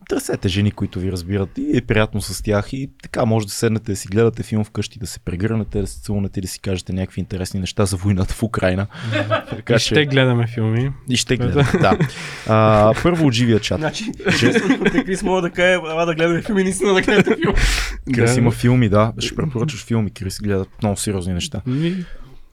Търсете 0.10 0.48
жени, 0.50 0.72
които 0.72 1.00
ви 1.00 1.12
разбират 1.12 1.50
и 1.58 1.78
е 1.78 1.82
приятно 1.82 2.22
с 2.22 2.44
тях 2.44 2.74
и 2.74 2.90
така 3.04 3.26
може 3.26 3.48
да 3.48 3.54
седнете 3.54 3.92
да 3.92 3.96
си 3.96 4.08
гледате 4.08 4.44
филм 4.44 4.64
вкъщи, 4.64 5.00
да 5.00 5.08
се 5.08 5.20
прегърнете, 5.20 5.82
да 5.82 5.88
се 5.88 6.02
целунете, 6.02 6.42
да 6.42 6.48
си 6.48 6.60
кажете 6.60 6.94
някакви 6.94 7.20
интересни 7.22 7.60
неща 7.60 7.86
за 7.86 7.98
войната 7.98 8.34
в 8.34 8.44
Украина. 8.44 8.88
така 9.50 9.74
И 9.74 9.80
ще 9.80 10.06
гледаме 10.06 10.48
филми. 10.48 10.92
и 11.10 11.18
ще 11.18 11.38
гледате, 11.38 11.78
да. 11.78 11.98
А, 12.48 12.94
първо 13.04 13.28
от 13.28 13.34
живия 13.34 13.60
чат. 13.60 13.80
Значи, 13.80 14.12
те 14.92 15.04
Крис 15.04 15.24
мога 15.24 15.42
да 15.42 15.50
каже, 15.50 15.78
да 16.06 16.16
гледаме 16.16 16.42
филми, 16.42 16.64
наистина 16.64 16.94
да 16.94 17.02
гледате 17.02 17.36
филм. 17.36 17.54
Крис 18.16 18.34
Да. 18.34 18.40
има 18.40 18.52
филми, 18.52 18.90
да. 18.90 19.14
Ще 19.20 19.36
препоръчаш 19.36 19.86
филми, 19.86 20.12
Крис 20.12 20.40
гледа 20.40 20.66
много 20.84 20.98
сериозни 20.98 21.34
неща. 21.34 21.62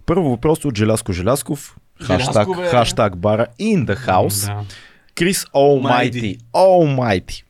Първо 0.07 0.31
въпрос 0.31 0.65
от 0.65 0.79
Желязко 0.79 1.13
Желязков. 1.13 1.77
Хаштаг, 2.03 2.49
бе. 2.57 2.69
хаштаг 2.69 3.17
бара 3.17 3.47
in 3.61 3.85
the 3.85 4.07
house. 4.09 4.47
Да. 4.47 4.65
Крис 5.15 5.45
Almighty. 5.45 6.39
Almighty. 6.55 7.43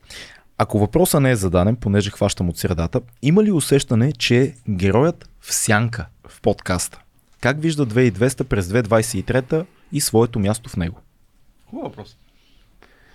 Ако 0.57 0.79
въпросът 0.79 1.21
не 1.21 1.31
е 1.31 1.35
зададен, 1.35 1.75
понеже 1.75 2.09
хващам 2.09 2.49
от 2.49 2.57
средата, 2.57 3.01
има 3.21 3.43
ли 3.43 3.51
усещане, 3.51 4.11
че 4.11 4.41
е 4.41 4.53
героят 4.69 5.29
в 5.41 5.53
сянка 5.53 6.05
в 6.27 6.41
подкаста? 6.41 6.99
Как 7.41 7.61
вижда 7.61 7.87
2200 7.87 8.43
през 8.43 8.67
2023 8.67 9.65
и 9.91 10.01
своето 10.01 10.39
място 10.39 10.69
в 10.69 10.77
него? 10.77 10.99
Хубав 11.69 11.83
въпрос. 11.83 12.17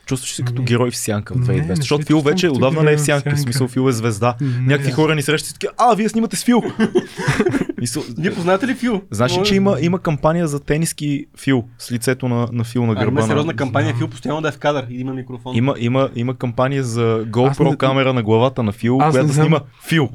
Чувстваш 0.07 0.35
се 0.35 0.43
като 0.43 0.63
герой 0.63 0.91
в 0.91 0.97
сянка 0.97 1.35
в 1.35 1.37
Не, 1.37 1.45
2200. 1.45 1.67
не 1.69 1.77
се 1.77 1.83
защото 1.83 2.07
Фил 2.07 2.21
вече 2.21 2.49
отдавна 2.49 2.83
не 2.83 2.93
е 2.93 2.97
в 2.97 3.01
сянка. 3.01 3.37
В 3.37 3.41
смисъл 3.41 3.69
Фил 3.69 3.89
е 3.89 3.93
звезда. 3.93 4.37
Не, 4.41 4.61
Някакви 4.61 4.93
хора 4.93 5.15
ни 5.15 5.23
срещат 5.23 5.63
и 5.63 5.67
а, 5.79 5.95
вие 5.95 6.09
снимате 6.09 6.37
с 6.37 6.45
Фил. 6.45 6.63
Мисъл, 7.81 8.03
Вие 8.19 8.35
познате 8.35 8.67
ли 8.67 8.75
Фил? 8.75 9.03
Значи, 9.11 9.39
Може- 9.39 9.49
че 9.49 9.55
има, 9.55 9.77
има 9.81 9.99
кампания 9.99 10.49
за 10.49 10.61
тениски 10.61 11.27
Фил 11.37 11.65
с 11.79 11.93
лицето 11.93 12.29
на, 12.29 12.49
на 12.53 12.65
Фил 12.65 12.87
на 12.87 12.93
А, 12.93 12.95
гърба. 12.95 13.11
има 13.11 13.21
на- 13.21 13.27
сериозна 13.27 13.55
кампания. 13.55 13.95
Фил 13.95 14.09
постоянно 14.09 14.41
да 14.41 14.49
е 14.49 14.53
в 14.53 14.59
кадър 14.59 14.87
и 14.91 14.95
да 14.95 15.01
има 15.01 15.15
микрофон. 15.15 15.57
Има, 15.57 15.75
има, 15.79 16.11
има 16.15 16.35
кампания 16.35 16.85
за 16.85 17.03
Аз 17.21 17.27
GoPro 17.27 17.71
не- 17.71 17.77
камера 17.77 18.13
на 18.13 18.23
главата 18.23 18.63
на 18.63 18.73
Фил, 18.73 18.99
Аз 19.01 19.11
която 19.11 19.27
не 19.27 19.33
снима 19.33 19.49
знам. 19.49 19.69
Фил, 19.83 20.09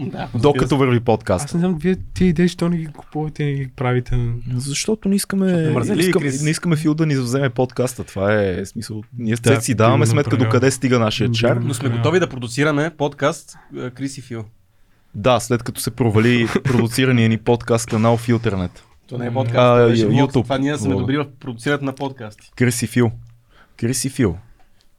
Да, 0.00 0.28
докато 0.34 0.76
върви 0.76 0.96
Аз 0.96 1.04
подкаст. 1.04 1.54
не 1.54 1.60
знам, 1.60 1.78
вие 1.78 1.96
тия 2.14 2.28
идеи, 2.28 2.48
що 2.48 2.68
не 2.68 2.76
ги 2.76 2.86
купувате 2.86 3.44
и 3.44 3.54
ги 3.54 3.68
правите. 3.68 4.18
Защото 4.56 5.08
не 5.08 5.14
искаме, 5.16 5.72
Защото 5.76 5.96
не 5.96 6.10
Крис. 6.12 6.42
не 6.42 6.50
искаме 6.50 6.76
Фил 6.76 6.94
да 6.94 7.06
ни 7.06 7.16
вземе 7.16 7.50
подкаста. 7.50 8.04
Това 8.04 8.34
е 8.34 8.66
смисъл. 8.66 9.02
Ние 9.18 9.34
Да, 9.34 9.54
да, 9.54 9.60
си 9.60 9.74
даваме 9.74 10.04
ти 10.04 10.10
сметка 10.10 10.36
до 10.36 10.48
къде 10.48 10.70
стига 10.70 10.98
нашия 10.98 11.30
чар. 11.30 11.54
Да. 11.54 11.60
Но 11.60 11.74
сме 11.74 11.88
готови 11.88 12.20
да 12.20 12.26
продуцираме 12.28 12.90
подкаст 12.90 13.56
е, 13.78 13.90
Крис 13.90 14.18
и 14.18 14.22
Фил. 14.22 14.44
Да, 15.14 15.40
след 15.40 15.62
като 15.62 15.80
се 15.80 15.90
провали 15.90 16.46
продуцирания 16.64 17.28
ни 17.28 17.38
подкаст 17.38 17.86
канал 17.86 18.16
Филтернет. 18.16 18.84
То 19.08 19.18
не 19.18 19.26
е 19.26 19.28
А, 19.28 19.34
подкаст, 19.34 19.54
това 19.54 19.88
беше 19.88 20.08
YouTube. 20.08 20.42
Това 20.42 20.58
ние 20.58 20.78
сме 20.78 20.94
добри 20.94 21.16
в 21.16 21.26
продуцирането 21.40 21.84
на 21.84 21.92
подкасти. 21.92 22.50
Крис 22.56 22.82
и 22.82 22.86
Фил. 22.86 23.10
Крис 23.76 24.04
и 24.04 24.08
Фил. 24.08 24.38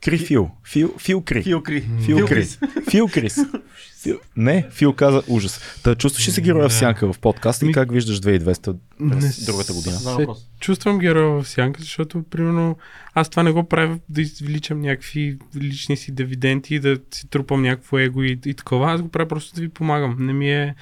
Кри 0.04 0.18
Фил. 0.18 0.50
Фил, 0.64 0.94
Фил 0.98 1.22
Кри. 1.22 1.44
Фил 1.44 1.64
Кри. 1.64 1.84
Фил 2.06 2.26
Крис. 2.26 2.60
Фил 2.90 3.08
Крис. 3.08 3.38
Фил... 4.04 4.20
Не, 4.38 4.68
Фил 4.72 4.94
каза 4.94 5.22
ужас. 5.28 5.80
Та 5.84 5.96
чувстваш 5.96 6.28
ли 6.28 6.32
се 6.32 6.42
героя 6.42 6.70
в 6.70 6.74
сянка 6.74 7.14
в 7.14 7.20
подкаста 7.20 7.66
и 7.66 7.68
Ми- 7.68 7.74
как 7.74 7.92
виждаш 7.92 8.22
2200 8.22 8.76
Не 9.00 9.12
през 9.12 9.46
другата 9.46 9.74
година? 9.74 9.96
Се 9.96 10.28
чувствам 10.60 11.00
героя 11.00 11.42
в 11.42 11.48
сянка, 11.48 11.82
защото, 11.82 12.24
примерно, 12.24 12.78
аз 13.14 13.30
това 13.30 13.44
не 13.44 13.52
го 13.52 13.64
правя 13.64 14.00
да 14.10 14.22
извличам 14.22 14.82
някакви 14.82 15.38
лични 15.58 15.98
си 15.98 16.12
дивиденти 16.12 16.80
да 16.80 16.98
си 17.12 17.30
трупам 17.30 17.62
някакво 17.62 18.00
его 18.00 18.24
и, 18.24 18.40
и 18.46 18.54
такова. 18.54 18.92
Аз 18.92 19.02
го 19.02 19.10
правя 19.10 19.28
просто 19.28 19.56
да 19.56 19.62
ви 19.62 19.70
помагам. 19.70 20.16
Не 20.20 20.34
ми 20.34 20.52
е 20.52 20.76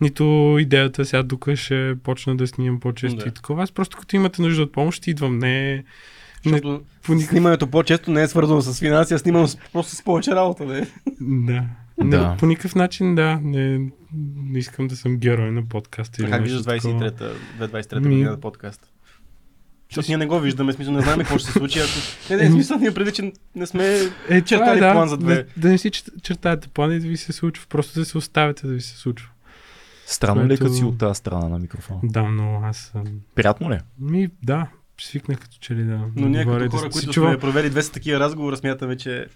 нито 0.00 0.56
идеята 0.60 1.04
сега 1.04 1.28
тук 1.28 1.54
ще 1.54 1.94
почна 2.02 2.36
да 2.36 2.46
снимам 2.46 2.80
по-често 2.80 3.18
Да. 3.18 3.28
и 3.28 3.32
такова. 3.32 3.62
Аз 3.62 3.72
просто 3.72 3.98
като 3.98 4.16
имате 4.16 4.42
нужда 4.42 4.62
от 4.62 4.72
помощ, 4.72 5.06
идвам. 5.06 5.38
Не, 5.38 5.48
не 5.74 5.84
Защото 6.44 6.68
никакъв... 7.08 7.22
снимането 7.24 7.66
по-често 7.66 8.10
не 8.10 8.22
е 8.22 8.28
свързано 8.28 8.60
с 8.60 8.78
финанси, 8.78 9.14
а 9.14 9.18
снимам 9.18 9.48
с- 9.48 9.58
просто 9.72 9.94
с 9.94 10.02
повече 10.02 10.30
работа. 10.30 10.64
Не? 10.64 10.86
Да. 11.20 11.64
Да. 12.00 12.30
Не, 12.30 12.36
по 12.36 12.46
никакъв 12.46 12.74
начин, 12.74 13.14
да. 13.14 13.40
Не, 13.42 13.78
не 14.36 14.58
искам 14.58 14.88
да 14.88 14.96
съм 14.96 15.16
герой 15.16 15.50
на 15.50 15.62
подкаста. 15.62 16.22
или 16.22 16.30
Как 16.30 16.42
виждаш 16.42 16.64
такова. 16.64 17.00
23-та, 17.00 17.30
2023 17.60 17.94
Ми- 17.94 18.02
година 18.02 18.30
на 18.30 18.40
подкаст? 18.40 18.88
Защото 19.90 20.08
ние 20.08 20.16
не 20.16 20.26
го 20.26 20.40
виждаме, 20.40 20.72
смисъл 20.72 20.94
не 20.94 21.00
знаем 21.00 21.18
какво 21.18 21.38
ще 21.38 21.46
се 21.46 21.52
случи. 21.52 21.78
Ако... 21.78 21.90
Не, 22.30 22.36
не, 22.38 22.50
смисъл 22.50 22.78
ние 22.78 22.94
преди, 22.94 23.12
че 23.12 23.32
не 23.54 23.66
сме 23.66 23.84
Е, 23.86 23.98
това 23.98 24.36
е, 24.36 24.40
чертали 24.40 24.80
да, 24.80 24.92
план 24.92 25.08
за 25.08 25.16
две. 25.16 25.34
Да, 25.34 25.44
да 25.56 25.68
не 25.68 25.78
си 25.78 25.90
чертаете 26.22 26.68
план 26.68 26.92
и 26.92 27.00
да 27.00 27.08
ви 27.08 27.16
се 27.16 27.32
случва. 27.32 27.66
Просто 27.68 27.98
да 28.00 28.04
се 28.04 28.18
оставяте 28.18 28.66
да 28.66 28.72
ви 28.72 28.80
се 28.80 28.96
случва. 28.96 29.28
Странно 30.06 30.40
ли 30.40 30.44
е 30.44 30.48
Което- 30.48 30.62
като 30.62 30.74
си 30.74 30.84
от 30.84 30.98
тази 30.98 31.14
страна 31.14 31.48
на 31.48 31.58
микрофона? 31.58 32.00
Да, 32.02 32.22
но 32.22 32.60
аз 32.64 32.76
съм... 32.76 33.04
Приятно 33.34 33.70
ли? 33.70 33.74
е? 33.74 33.80
Ми, 34.00 34.28
да, 34.42 34.66
свикнах 35.02 35.38
като 35.38 35.56
че 35.60 35.74
ли 35.74 35.84
да. 35.84 36.00
Но 36.16 36.28
ние 36.28 36.44
като 36.44 36.58
да 36.58 36.68
хора, 36.68 36.90
които 36.90 37.12
чувам- 37.12 37.32
сме 37.32 37.40
провели 37.40 37.70
200 37.70 37.92
такива 37.92 38.20
разговора, 38.20 38.56
смятаме, 38.56 38.96
че 38.96 39.26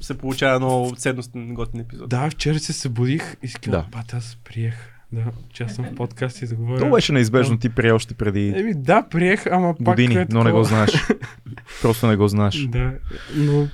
се 0.00 0.18
получава 0.18 0.58
много 0.58 0.94
ценностен 0.96 1.54
готин 1.54 1.80
епизод. 1.80 2.08
Да, 2.08 2.30
вчера 2.30 2.58
се 2.58 2.72
събудих 2.72 3.36
и 3.42 3.48
си 3.48 3.56
Да. 3.68 3.86
бат, 3.92 4.14
аз 4.14 4.38
приех 4.44 4.74
да 5.12 5.22
участвам 5.50 5.86
в 5.86 5.94
подкаст 5.94 6.42
и 6.42 6.46
да 6.46 6.54
говоря. 6.54 6.78
То 6.78 6.90
беше 6.90 7.12
неизбежно, 7.12 7.58
ти 7.58 7.68
прие 7.68 7.92
още 7.92 8.14
преди 8.14 8.48
Еми, 8.48 8.74
да, 8.74 9.02
приех, 9.02 9.46
ама 9.46 9.74
пак 9.74 9.82
години, 9.84 10.14
е 10.14 10.26
но 10.30 10.44
не 10.44 10.52
го 10.52 10.64
знаеш. 10.64 10.90
Просто 11.82 12.06
не 12.06 12.16
го 12.16 12.28
знаеш. 12.28 12.56
Да, 12.56 12.92
но 13.34 13.68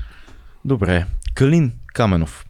Добре. 0.65 1.07
Калин 1.35 1.73
Каменов. 1.87 2.47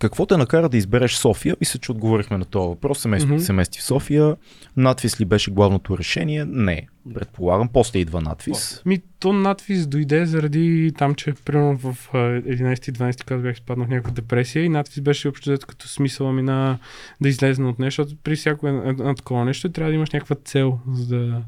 Какво 0.00 0.26
те 0.26 0.36
накара 0.36 0.68
да 0.68 0.76
избереш 0.76 1.14
София? 1.14 1.56
Мисля, 1.60 1.80
че 1.80 1.92
отговорихме 1.92 2.38
на 2.38 2.44
този 2.44 2.68
въпрос. 2.68 2.98
Семейството 2.98 3.34
Мгм. 3.34 3.42
се 3.42 3.52
мести 3.52 3.78
в 3.78 3.82
София. 3.82 4.36
Надвис 4.76 5.20
ли 5.20 5.24
беше 5.24 5.50
главното 5.50 5.98
решение? 5.98 6.44
Не. 6.44 6.86
Предполагам, 7.14 7.68
после 7.72 7.98
идва 7.98 8.20
надвис. 8.20 8.82
Ми, 8.86 9.00
то 9.18 9.32
надвис 9.32 9.86
дойде 9.86 10.26
заради 10.26 10.92
там, 10.98 11.14
че 11.14 11.32
примерно 11.44 11.76
в 11.78 12.08
а, 12.12 12.16
11-12, 12.18 13.24
когато 13.24 13.42
бях 13.42 13.54
изпаднал 13.54 13.86
в 13.86 13.90
някаква 13.90 14.12
депресия 14.12 14.64
и 14.64 14.68
надвис 14.68 15.00
беше 15.00 15.28
общо 15.28 15.50
взето 15.50 15.66
като 15.66 15.88
смисъла 15.88 16.32
ми 16.32 16.42
на 16.42 16.78
да 17.20 17.28
излезна 17.28 17.68
от 17.68 17.78
нещо, 17.78 18.02
защото 18.02 18.22
при 18.24 18.36
всяко 18.36 18.68
едно 18.68 19.14
такова 19.14 19.44
нещо 19.44 19.72
трябва 19.72 19.90
да 19.90 19.96
имаш 19.96 20.10
някаква 20.10 20.36
цел, 20.44 20.78
за 20.92 21.16
да 21.16 21.42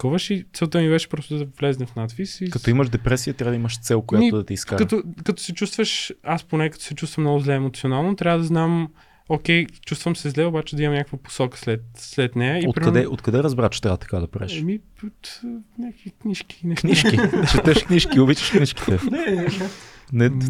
таковаш 0.00 0.30
и 0.30 0.44
целта 0.52 0.80
ми 0.80 0.88
беше 0.88 1.08
просто 1.08 1.38
да 1.38 1.46
влезне 1.60 1.86
в 1.86 1.96
надвис. 1.96 2.40
И 2.40 2.50
Като 2.50 2.70
имаш 2.70 2.88
депресия, 2.88 3.34
трябва 3.34 3.50
да 3.50 3.56
имаш 3.56 3.80
цел, 3.80 4.02
която 4.02 4.24
Ми, 4.24 4.30
да 4.30 4.44
те 4.44 4.54
изкара. 4.54 4.78
като, 4.78 5.02
като 5.24 5.42
се 5.42 5.54
чувстваш, 5.54 6.12
аз 6.22 6.44
поне 6.44 6.70
като 6.70 6.84
се 6.84 6.94
чувствам 6.94 7.24
много 7.24 7.40
зле 7.40 7.54
емоционално, 7.54 8.16
трябва 8.16 8.38
да 8.38 8.44
знам, 8.44 8.88
окей, 9.28 9.66
чувствам 9.86 10.16
се 10.16 10.30
зле, 10.30 10.44
обаче 10.44 10.76
да 10.76 10.82
имам 10.82 10.94
някаква 10.94 11.18
посока 11.18 11.58
след, 11.58 11.82
след 11.94 12.36
нея. 12.36 12.58
И 12.58 12.68
Откъде, 12.68 12.92
примерно- 12.92 13.12
откъде 13.12 13.42
разбра, 13.42 13.68
че 13.68 13.82
трябва 13.82 13.96
така 13.96 14.18
да 14.18 14.26
правиш? 14.26 14.58
Еми, 14.58 14.78
от 15.06 15.40
някакви 15.78 16.10
книжки. 16.22 16.60
Неща. 16.64 16.80
Книжки. 16.80 17.18
Четеш 17.50 17.84
книжки, 17.84 18.20
обичаш 18.20 18.50
книжките. 18.50 18.98
Не, 19.10 19.48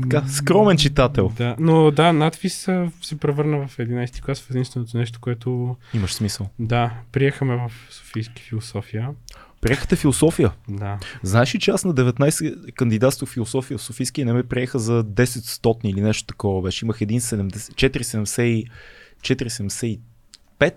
така, 0.03 0.28
скромен 0.28 0.77
читател. 0.77 1.32
Да, 1.37 1.57
но 1.59 1.91
да, 1.91 2.12
надвис 2.12 2.69
а, 2.69 2.91
се 3.03 3.19
превърна 3.19 3.69
в 3.69 3.77
11 3.77 4.23
клас 4.23 4.41
в 4.41 4.51
единственото 4.51 4.99
нещо, 4.99 5.19
което 5.20 5.77
Имаш 5.95 6.12
смисъл. 6.15 6.49
да, 6.59 6.91
приехаме 7.12 7.57
в 7.57 7.73
Софийски 7.95 8.43
философия. 8.43 9.09
Приехате 9.61 9.97
философия. 9.97 10.53
Да. 10.69 10.99
Знаеш 11.23 11.55
ли, 11.55 11.59
че 11.59 11.70
аз 11.70 11.85
на 11.85 11.95
19 11.95 12.73
кандидатствах 12.74 13.31
в 13.31 13.32
философия 13.32 13.78
в 13.78 13.82
Софийски 13.82 14.24
не 14.24 14.32
ме 14.32 14.43
приеха 14.43 14.78
за 14.78 15.05
10 15.05 15.24
стотни 15.27 15.91
или 15.91 16.01
нещо 16.01 16.27
такова 16.27 16.62
беше. 16.62 16.85
Имах 16.85 16.99
1,70 16.99 17.74
4,70 17.74 18.43
и- 18.43 18.65
4,73 19.23 20.01
5, 20.59 20.74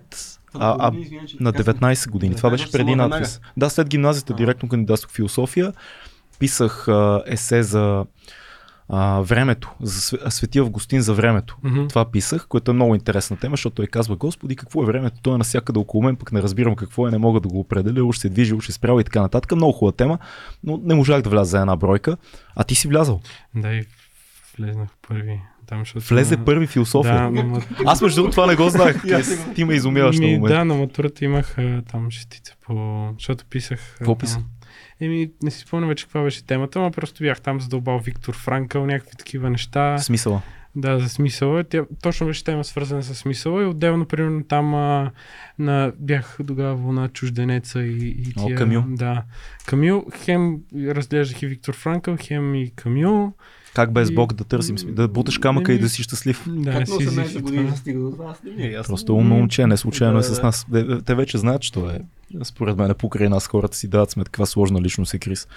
а, 0.54 0.76
а 0.78 0.92
на 1.40 1.52
така 1.52 1.64
съм- 1.64 1.74
19 1.80 2.10
години. 2.10 2.34
Това 2.34 2.50
19 2.50 2.52
беше 2.52 2.72
преди 2.72 2.94
надпис. 2.94 3.40
Да, 3.56 3.70
след 3.70 3.88
гимназията 3.88 4.34
директно 4.34 4.68
кандидатствах 4.68 5.12
в 5.12 5.14
философия. 5.14 5.72
Писах 6.38 6.88
а, 6.88 7.22
есе 7.26 7.62
за 7.62 8.04
а, 8.88 9.20
времето, 9.20 9.74
за 9.80 10.00
Св- 10.00 10.30
Свети 10.30 10.58
Августин 10.58 11.00
за 11.00 11.14
времето. 11.14 11.56
Мгм. 11.62 11.86
Това 11.86 12.04
писах, 12.04 12.46
което 12.48 12.70
е 12.70 12.74
много 12.74 12.94
интересна 12.94 13.36
тема, 13.36 13.52
защото 13.52 13.74
той 13.74 13.86
казва, 13.86 14.16
Господи, 14.16 14.56
какво 14.56 14.82
е 14.82 14.86
времето? 14.86 15.16
То 15.22 15.34
е 15.34 15.38
навсякъде 15.38 15.78
около 15.78 16.02
мен, 16.02 16.16
пък 16.16 16.32
не 16.32 16.42
разбирам 16.42 16.76
какво 16.76 17.08
е, 17.08 17.10
не 17.10 17.18
мога 17.18 17.40
да 17.40 17.48
го 17.48 17.60
определя, 17.60 18.04
уж 18.04 18.18
се 18.18 18.28
движи, 18.28 18.54
уж 18.54 18.66
се 18.66 18.72
спрява 18.72 19.00
и 19.00 19.04
така 19.04 19.20
нататък. 19.20 19.52
Много 19.52 19.72
хубава 19.72 19.92
тема, 19.92 20.18
но 20.64 20.80
не 20.84 20.94
можах 20.94 21.22
да 21.22 21.30
вляза 21.30 21.50
за 21.50 21.60
една 21.60 21.76
бройка. 21.76 22.16
А 22.56 22.64
ти 22.64 22.74
си 22.74 22.88
влязал. 22.88 23.20
Да, 23.54 23.68
и 23.68 23.84
влезнах 24.58 24.88
първи. 25.08 25.40
Там, 25.66 25.78
защото 25.78 26.06
Влезе 26.06 26.36
на- 26.36 26.44
първи 26.44 26.66
философия. 26.66 27.14
Да, 27.14 27.30
на, 27.32 27.62
Аз 27.86 28.02
между 28.02 28.16
другото 28.16 28.30
това 28.32 28.46
не 28.46 28.56
го 28.56 28.64
го- 28.64 28.70
ти 29.54 29.64
ме 29.64 29.74
изумяваш 29.74 30.18
на 30.18 30.26
момента. 30.26 30.48
да, 30.48 30.64
на 30.64 30.74
матурата 30.74 31.24
имах 31.24 31.56
там 31.90 32.10
шестица 32.10 32.54
по... 32.66 33.08
Защото 33.12 33.44
писах... 33.44 33.94
Какво 33.98 34.12
там- 34.12 34.18
писа? 34.18 34.38
Еми, 35.00 35.30
не 35.42 35.50
си 35.50 35.60
спомням 35.60 35.88
вече 35.88 36.04
каква 36.04 36.22
беше 36.22 36.46
темата, 36.46 36.80
но 36.80 36.90
просто 36.90 37.22
бях 37.22 37.40
там 37.40 37.60
задълбал 37.60 37.98
Виктор 37.98 38.34
Франкъл, 38.36 38.86
някакви 38.86 39.16
такива 39.16 39.50
неща. 39.50 39.98
Смисъла. 39.98 40.42
Да, 40.76 40.98
за 40.98 41.08
смисъла. 41.08 41.64
Тя, 41.64 41.84
точно 42.02 42.26
беше 42.26 42.44
тема 42.44 42.64
свързана 42.64 43.02
с 43.02 43.14
смисъла 43.14 43.62
и 43.62 43.66
отделно, 43.66 44.06
примерно, 44.06 44.44
там 44.44 44.74
а, 44.74 45.10
на, 45.58 45.92
бях 45.98 46.38
тогава 46.46 46.92
на 46.92 47.08
чужденеца 47.08 47.82
и, 47.82 48.08
и 48.08 48.32
О, 48.36 48.46
тия... 48.46 48.56
Камю. 48.56 48.82
Да. 48.88 49.22
Камил, 49.66 50.06
хем 50.14 50.58
разглеждах 50.76 51.42
и 51.42 51.46
Виктор 51.46 51.74
Франкъл, 51.74 52.16
хем 52.20 52.54
и 52.54 52.70
Камил. 52.70 53.32
Как 53.74 53.92
без 53.92 54.10
И- 54.10 54.14
Бог 54.14 54.32
да 54.32 54.44
търсим, 54.44 54.76
да 54.88 55.08
буташ 55.08 55.38
камъка 55.38 55.72
и 55.72 55.78
да 55.78 55.88
си 55.88 56.02
щастлив. 56.02 56.44
Да, 56.46 56.72
Как 56.72 56.88
си 56.88 56.92
18 56.94 57.22
изих 57.22 57.34
и 57.34 57.42
години 57.42 57.64
това. 57.64 57.74
се 57.74 57.80
стига 57.80 58.00
до 58.00 58.10
това, 58.10 58.34
не 58.44 58.50
ми 58.50 58.62
е 58.62 58.70
ясно. 58.70 58.92
Просто 58.92 59.16
умно 59.16 59.34
момче, 59.34 59.66
не 59.66 59.76
случайно 59.76 60.14
е 60.14 60.22
Да, 60.22 60.22
с 60.24 60.36
да. 60.36 60.42
нас. 60.42 60.66
Те, 60.72 61.02
те 61.02 61.14
вече 61.14 61.38
знаят, 61.38 61.62
че 61.62 61.72
е. 61.80 62.00
Според 62.44 62.76
мен 62.76 62.94
покрай 62.98 63.28
нас 63.28 63.46
хората 63.46 63.76
си 63.76 63.88
дават 63.88 64.10
сметка 64.10 64.30
каква 64.32 64.46
сложна 64.46 64.80
личност 64.80 65.14
е 65.14 65.18
Крис. 65.18 65.48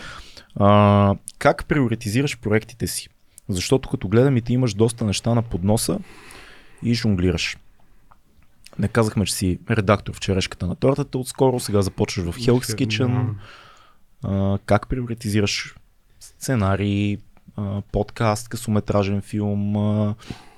А, 0.56 1.15
как 1.39 1.65
приоритизираш 1.65 2.38
проектите 2.38 2.88
си? 2.88 3.10
Защото 3.49 3.90
като 3.90 4.07
гледам 4.07 4.38
и 4.38 4.41
ти 4.41 4.53
имаш 4.53 4.74
доста 4.74 5.06
неща 5.06 5.34
на 5.34 5.41
подноса 5.41 5.99
и 6.84 6.94
жонглираш. 6.94 7.57
Не 8.80 8.88
казахме, 8.88 9.26
че 9.26 9.34
си 9.34 9.60
редактор 9.69 10.14
в 10.14 10.19
черешката 10.19 10.68
на 10.68 10.76
тортата 10.76 11.18
отскоро, 11.18 11.60
сега 11.60 11.82
започваш 11.82 12.26
в 12.26 12.38
Hell's 12.38 12.86
Kitchen. 12.86 13.34
А, 14.24 14.57
как 14.65 14.88
приоритизираш 14.88 15.76
сценарий, 16.19 17.18
а, 17.56 17.82
подкаст, 17.91 18.49
късометражен 18.49 19.22
филм, 19.22 19.78
а, 19.78 20.15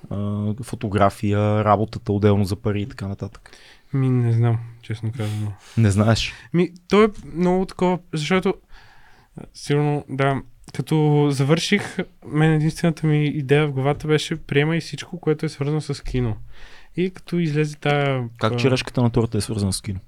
а, 0.09 0.53
фотография, 0.63 1.63
работата 1.63 2.13
отделно 2.13 2.45
за 2.45 2.55
пари 2.55 2.81
и 2.81 2.89
така 2.89 3.07
нататък? 3.07 3.51
Ми, 3.93 4.09
не 4.09 4.33
знам, 4.33 4.59
честно 4.81 5.11
казано. 5.17 5.53
Не 5.77 5.91
знаеш. 5.91 6.33
Ми, 6.53 6.73
то 6.87 7.03
е 7.03 7.07
много 7.35 7.65
такова, 7.65 7.99
защото 8.13 8.53
сигурно, 9.53 10.05
да, 10.09 10.41
като 10.75 11.27
завърших, 11.31 11.97
мен 12.27 12.53
единствената 12.53 13.07
ми 13.07 13.25
идея 13.25 13.67
в 13.67 13.71
главата 13.71 14.07
беше 14.07 14.35
приема 14.35 14.77
и 14.77 14.81
всичко, 14.81 15.19
което 15.19 15.45
е 15.45 15.49
свързано 15.49 15.81
с 15.81 16.03
кино. 16.03 16.35
И 16.97 17.09
като 17.09 17.39
излезе 17.39 17.75
тая... 17.77 18.23
Как 18.37 18.59
черешката 18.59 19.01
на 19.01 19.09
торта 19.09 19.37
е 19.37 19.41
свързана 19.41 19.73
с 19.73 19.81
кино? 19.81 19.99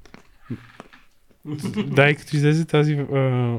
Да, 1.88 2.10
и 2.10 2.16
като 2.16 2.36
излезе 2.36 2.66
тази... 2.66 2.94
А, 2.94 3.58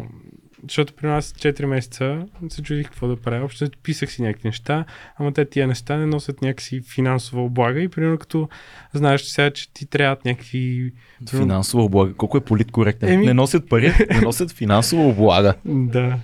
защото 0.68 0.94
при 0.94 1.06
нас 1.06 1.32
4 1.32 1.64
месеца 1.64 2.26
се 2.48 2.62
чудих 2.62 2.86
какво 2.86 3.08
да 3.08 3.16
правя. 3.16 3.44
Общо 3.44 3.66
писах 3.82 4.12
си 4.12 4.22
някакви 4.22 4.48
неща, 4.48 4.84
ама 5.18 5.32
те 5.32 5.44
тия 5.44 5.66
неща 5.66 5.96
не 5.96 6.06
носят 6.06 6.42
някакси 6.42 6.80
финансова 6.80 7.42
облага 7.42 7.80
и 7.80 7.88
примерно 7.88 8.18
като 8.18 8.48
знаеш 8.92 9.22
сега, 9.22 9.50
че 9.50 9.72
ти 9.72 9.86
трябват 9.86 10.24
някакви... 10.24 10.92
Финансова 11.30 11.84
облага. 11.84 12.14
Колко 12.14 12.36
е 12.36 12.40
политкоректен? 12.40 13.08
Еми- 13.08 13.26
Не 13.26 13.34
носят 13.34 13.68
пари, 13.68 13.92
не 14.10 14.20
носят 14.20 14.52
финансова 14.52 15.02
облага. 15.02 15.54
Да. 15.64 16.18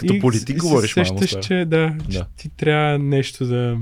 Като 0.00 0.14
И 0.14 0.20
политик 0.20 0.56
се 0.56 0.68
говориш, 0.68 0.96
мамо, 0.96 1.18
сещаш, 1.18 1.46
че 1.46 1.64
да, 1.64 1.96
че 2.10 2.18
Да. 2.18 2.26
ти 2.36 2.48
трябва 2.48 2.98
нещо 2.98 3.46
да 3.46 3.78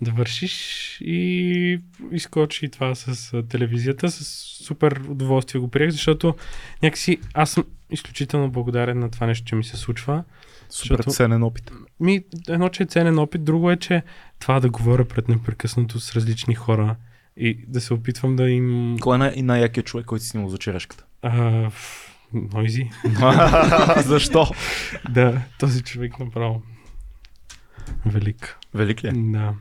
да 0.00 0.10
вършиш 0.10 0.52
и 1.00 1.80
изкочи 2.12 2.68
това 2.68 2.94
с 2.94 3.42
телевизията. 3.42 4.10
С 4.10 4.24
супер 4.64 5.00
удоволствие 5.08 5.60
го 5.60 5.68
приех, 5.68 5.90
защото 5.90 6.34
някакси 6.82 7.18
аз 7.34 7.50
съм 7.50 7.64
изключително 7.90 8.50
благодарен 8.50 8.98
на 8.98 9.10
това 9.10 9.26
нещо, 9.26 9.46
че 9.46 9.54
ми 9.54 9.64
се 9.64 9.76
случва. 9.76 10.24
Супер 10.70 10.96
Защото- 10.96 11.10
ценен 11.10 11.42
опит. 11.42 11.70
Ми, 12.00 12.20
едно, 12.48 12.68
че 12.68 12.82
е 12.82 12.86
ценен 12.86 13.18
опит, 13.18 13.44
друго 13.44 13.70
е, 13.70 13.76
че 13.76 14.02
това 14.38 14.60
да 14.60 14.70
говоря 14.70 15.04
пред 15.04 15.28
непрекъснато 15.28 16.00
с 16.00 16.12
различни 16.12 16.54
хора 16.54 16.96
и 17.36 17.58
да 17.68 17.80
се 17.80 17.94
опитвам 17.94 18.36
да 18.36 18.50
им... 18.50 18.96
Кой 19.00 19.14
е 19.14 19.18
най- 19.18 19.42
най-якият 19.42 19.86
човек, 19.86 20.06
който 20.06 20.24
си 20.24 20.30
снимал 20.30 20.48
за 20.48 20.58
черешката? 20.58 21.04
А, 21.22 21.70
нойзи. 22.32 22.90
Защо? 24.04 24.46
Да, 25.10 25.42
този 25.58 25.82
човек 25.82 26.18
направо. 26.18 26.62
Велик. 28.06 28.58
Велик 28.74 29.04
ли 29.04 29.08
е? 29.08 29.12
Да. 29.12 29.54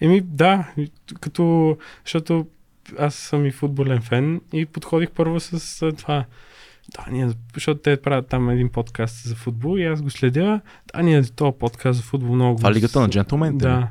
Еми, 0.00 0.20
да, 0.20 0.72
като, 1.20 1.76
защото 2.04 2.46
аз 2.98 3.14
съм 3.14 3.46
и 3.46 3.50
футболен 3.50 4.02
фен 4.02 4.40
и 4.52 4.66
подходих 4.66 5.10
първо 5.10 5.40
с 5.40 5.92
това. 5.98 6.24
Да, 6.94 7.12
ние, 7.12 7.28
защото 7.54 7.80
те 7.80 8.02
правят 8.02 8.28
там 8.28 8.50
един 8.50 8.68
подкаст 8.68 9.28
за 9.28 9.34
футбол 9.34 9.78
и 9.78 9.84
аз 9.84 10.02
го 10.02 10.10
следя. 10.10 10.60
Да, 10.94 11.02
ние 11.02 11.22
този 11.22 11.58
подкаст 11.58 11.96
за 11.96 12.02
футбол 12.02 12.34
много. 12.34 12.56
Това 12.56 12.70
е 12.70 12.74
лигата 12.74 13.00
на 13.00 13.08
джентлмените. 13.08 13.64
Да. 13.64 13.88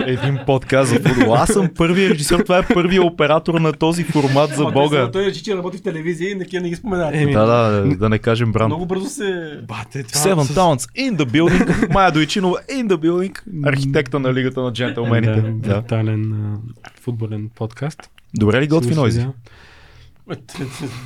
Един 0.00 0.38
подкаст 0.46 0.90
за 0.90 1.00
футбол. 1.00 1.34
Аз 1.34 1.48
съм 1.48 1.68
първият 1.68 2.12
режисьор, 2.12 2.40
това 2.40 2.58
е 2.58 2.68
първият 2.68 3.04
оператор 3.04 3.54
на 3.54 3.72
този 3.72 4.04
формат 4.04 4.50
за 4.50 4.64
Бога. 4.64 5.10
Той 5.10 5.26
речи, 5.26 5.42
че 5.42 5.56
работи 5.56 5.78
в 5.78 5.82
телевизия 5.82 6.30
и 6.30 6.38
такива 6.38 6.62
не 6.62 6.68
ги 6.68 6.76
споменават. 6.76 7.14
Еми, 7.14 7.32
Да, 7.32 7.46
да, 7.46 7.96
да 7.96 8.08
не 8.08 8.18
кажем 8.18 8.52
бранд. 8.52 8.68
Много 8.68 8.86
бързо 8.86 9.06
се... 9.06 9.58
Бате, 9.62 10.02
това 10.02 10.20
Seven 10.22 10.42
с- 10.42 10.54
Towns 10.54 10.78
in 10.98 11.16
the 11.16 11.24
building. 11.24 11.92
Майя 11.92 12.12
Дойчинова 12.12 12.56
in 12.70 12.86
the 12.86 12.96
building. 12.96 13.40
Архитекта 13.64 14.18
на 14.18 14.34
лигата 14.34 14.60
на 14.60 14.72
джентълмените. 14.72 15.32
Да, 15.32 15.50
Да. 15.68 15.74
брутален 15.74 16.32
а, 16.34 16.58
футболен 17.00 17.50
подкаст. 17.50 18.10
Добре 18.34 18.60
ли 18.60 18.66
готви 18.68 18.94
нойзи? 18.94 19.20
следя. 19.20 19.32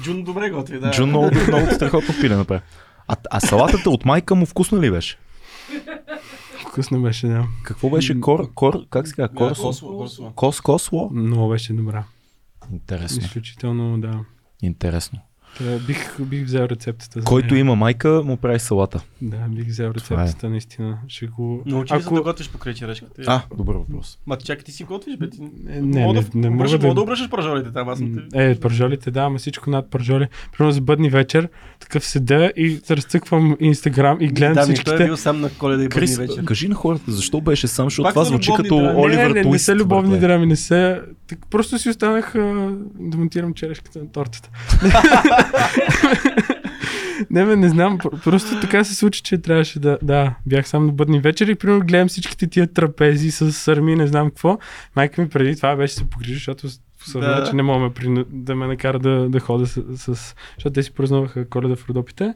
Джун 0.02 0.22
добре 0.22 0.50
готви, 0.50 0.78
да. 0.78 0.90
Джун 0.90 1.08
много, 1.08 1.30
много 1.48 1.66
страхотно 1.66 2.14
пиле 2.20 2.36
направи. 2.36 2.60
А, 3.08 3.16
а 3.30 3.40
салатата 3.40 3.90
от 3.90 4.04
майка 4.04 4.34
му 4.34 4.46
вкусна 4.46 4.80
ли 4.80 4.90
беше? 4.90 5.16
Вкусно 6.78 7.02
беше, 7.02 7.26
да. 7.26 7.46
Какво 7.62 7.90
беше? 7.90 8.20
Кор, 8.20 8.54
кор, 8.54 8.86
как 8.90 9.08
се 9.08 9.14
казва? 9.14 9.28
Да, 9.28 9.34
Корс? 9.34 9.60
косло, 9.60 9.98
косло. 9.98 10.32
Кос, 10.34 10.60
косло? 10.60 11.10
Много 11.12 11.48
беше 11.48 11.72
добра. 11.72 12.04
Интересно. 12.72 13.18
Изключително, 13.18 14.00
да. 14.00 14.24
Интересно. 14.62 15.20
Бих, 15.86 16.20
бих 16.20 16.44
взел 16.44 16.60
рецептата. 16.62 17.20
За 17.20 17.24
Който 17.24 17.54
има 17.54 17.76
майка, 17.76 18.22
му 18.24 18.36
прави 18.36 18.58
салата. 18.58 19.00
Да, 19.22 19.36
бих 19.36 19.66
взел 19.66 19.84
е. 19.84 19.94
рецептата, 19.94 20.50
наистина. 20.50 20.98
Ще 21.08 21.26
го... 21.26 21.62
Научи 21.66 21.94
Ако- 21.94 22.14
да 22.14 22.22
готвиш 22.22 22.50
покрай 22.50 22.74
черешката? 22.74 23.22
А, 23.26 23.42
добър 23.56 23.74
въпрос. 23.74 24.18
Ма 24.26 24.38
чакай, 24.38 24.64
ти 24.64 24.72
си 24.72 24.84
готвиш, 24.84 25.16
бе. 25.16 25.30
Ти... 25.30 25.40
Не, 25.40 25.80
не, 25.80 26.00
Мога 26.00 26.20
не, 26.20 26.20
да, 26.20 26.38
не 26.38 26.50
може, 26.50 26.76
мога 26.76 26.88
да 26.88 26.94
да... 26.94 27.00
обръщаш 27.00 27.30
пържолите 27.30 27.72
там, 27.72 27.88
аз. 27.88 28.00
Е, 28.34 28.60
пържолите, 28.60 29.10
да, 29.10 29.20
ама 29.20 29.38
всичко 29.38 29.70
над 29.70 29.90
пържоли. 29.90 30.26
Примерно 30.52 30.72
за 30.72 30.80
бъдни 30.80 31.10
вечер, 31.10 31.48
такъв 31.80 32.06
седа 32.06 32.52
и 32.56 32.80
разцъквам 32.90 33.56
Инстаграм 33.60 34.18
и 34.20 34.28
гледам 34.28 34.54
да, 34.54 34.60
ми, 34.60 34.66
той 34.66 34.72
е 34.72 34.74
всичките... 34.74 35.04
бил 35.04 35.16
сам 35.16 35.40
на 35.40 35.50
коледа 35.50 35.82
и 35.82 35.88
бъдни 35.88 36.00
Крис, 36.00 36.16
вечер. 36.16 36.44
кажи 36.44 36.68
на 36.68 36.74
хората, 36.74 37.12
защо 37.12 37.40
беше 37.40 37.68
сам, 37.68 37.86
защото 37.86 38.08
това 38.08 38.24
звучи 38.24 38.50
като. 38.56 38.76
Оливер 38.76 39.26
не, 39.26 39.28
не, 39.28 39.34
не 39.34 39.42
Туист. 39.42 39.64
са 39.64 39.74
любовни 39.74 40.18
драми, 40.18 40.46
не 40.46 40.56
са. 40.56 41.02
Так, 41.28 41.38
просто 41.50 41.78
си 41.78 41.90
останах 41.90 42.34
а, 42.34 42.38
да 43.00 43.16
монтирам 43.18 43.54
черешката 43.54 43.98
на 43.98 44.12
тортата. 44.12 44.50
не, 47.30 47.44
бе, 47.44 47.56
не 47.56 47.68
знам. 47.68 47.98
пр- 47.98 48.22
Просто 48.24 48.60
така 48.60 48.84
се 48.84 48.94
случи, 48.94 49.22
че 49.22 49.38
трябваше 49.38 49.80
да. 49.80 49.98
Да, 50.02 50.34
бях 50.46 50.68
сам 50.68 50.86
на 50.86 50.92
бъдни 50.92 51.20
вечери 51.20 51.54
примерно 51.54 51.86
гледам 51.86 52.08
всичките 52.08 52.46
тия 52.46 52.72
трапези 52.72 53.30
с 53.30 53.52
сърми, 53.52 53.96
не 53.96 54.06
знам 54.06 54.28
какво. 54.28 54.58
Майка 54.96 55.22
ми 55.22 55.28
преди 55.28 55.56
това 55.56 55.76
беше 55.76 55.94
се 55.94 56.04
погрижи, 56.04 56.34
защото 56.34 56.68
съвна, 57.08 57.28
Да. 57.40 57.44
че 57.50 57.56
не 57.56 57.62
мога 57.62 57.90
да 58.28 58.54
ме 58.54 58.66
накара 58.66 58.98
да, 58.98 59.28
да 59.28 59.40
хода 59.40 59.66
с, 59.66 59.82
с... 59.96 60.34
Защото 60.54 60.72
те 60.72 60.82
си 60.82 60.92
празнуваха 60.92 61.48
коледа 61.48 61.76
в 61.76 61.88
Родопите. 61.88 62.34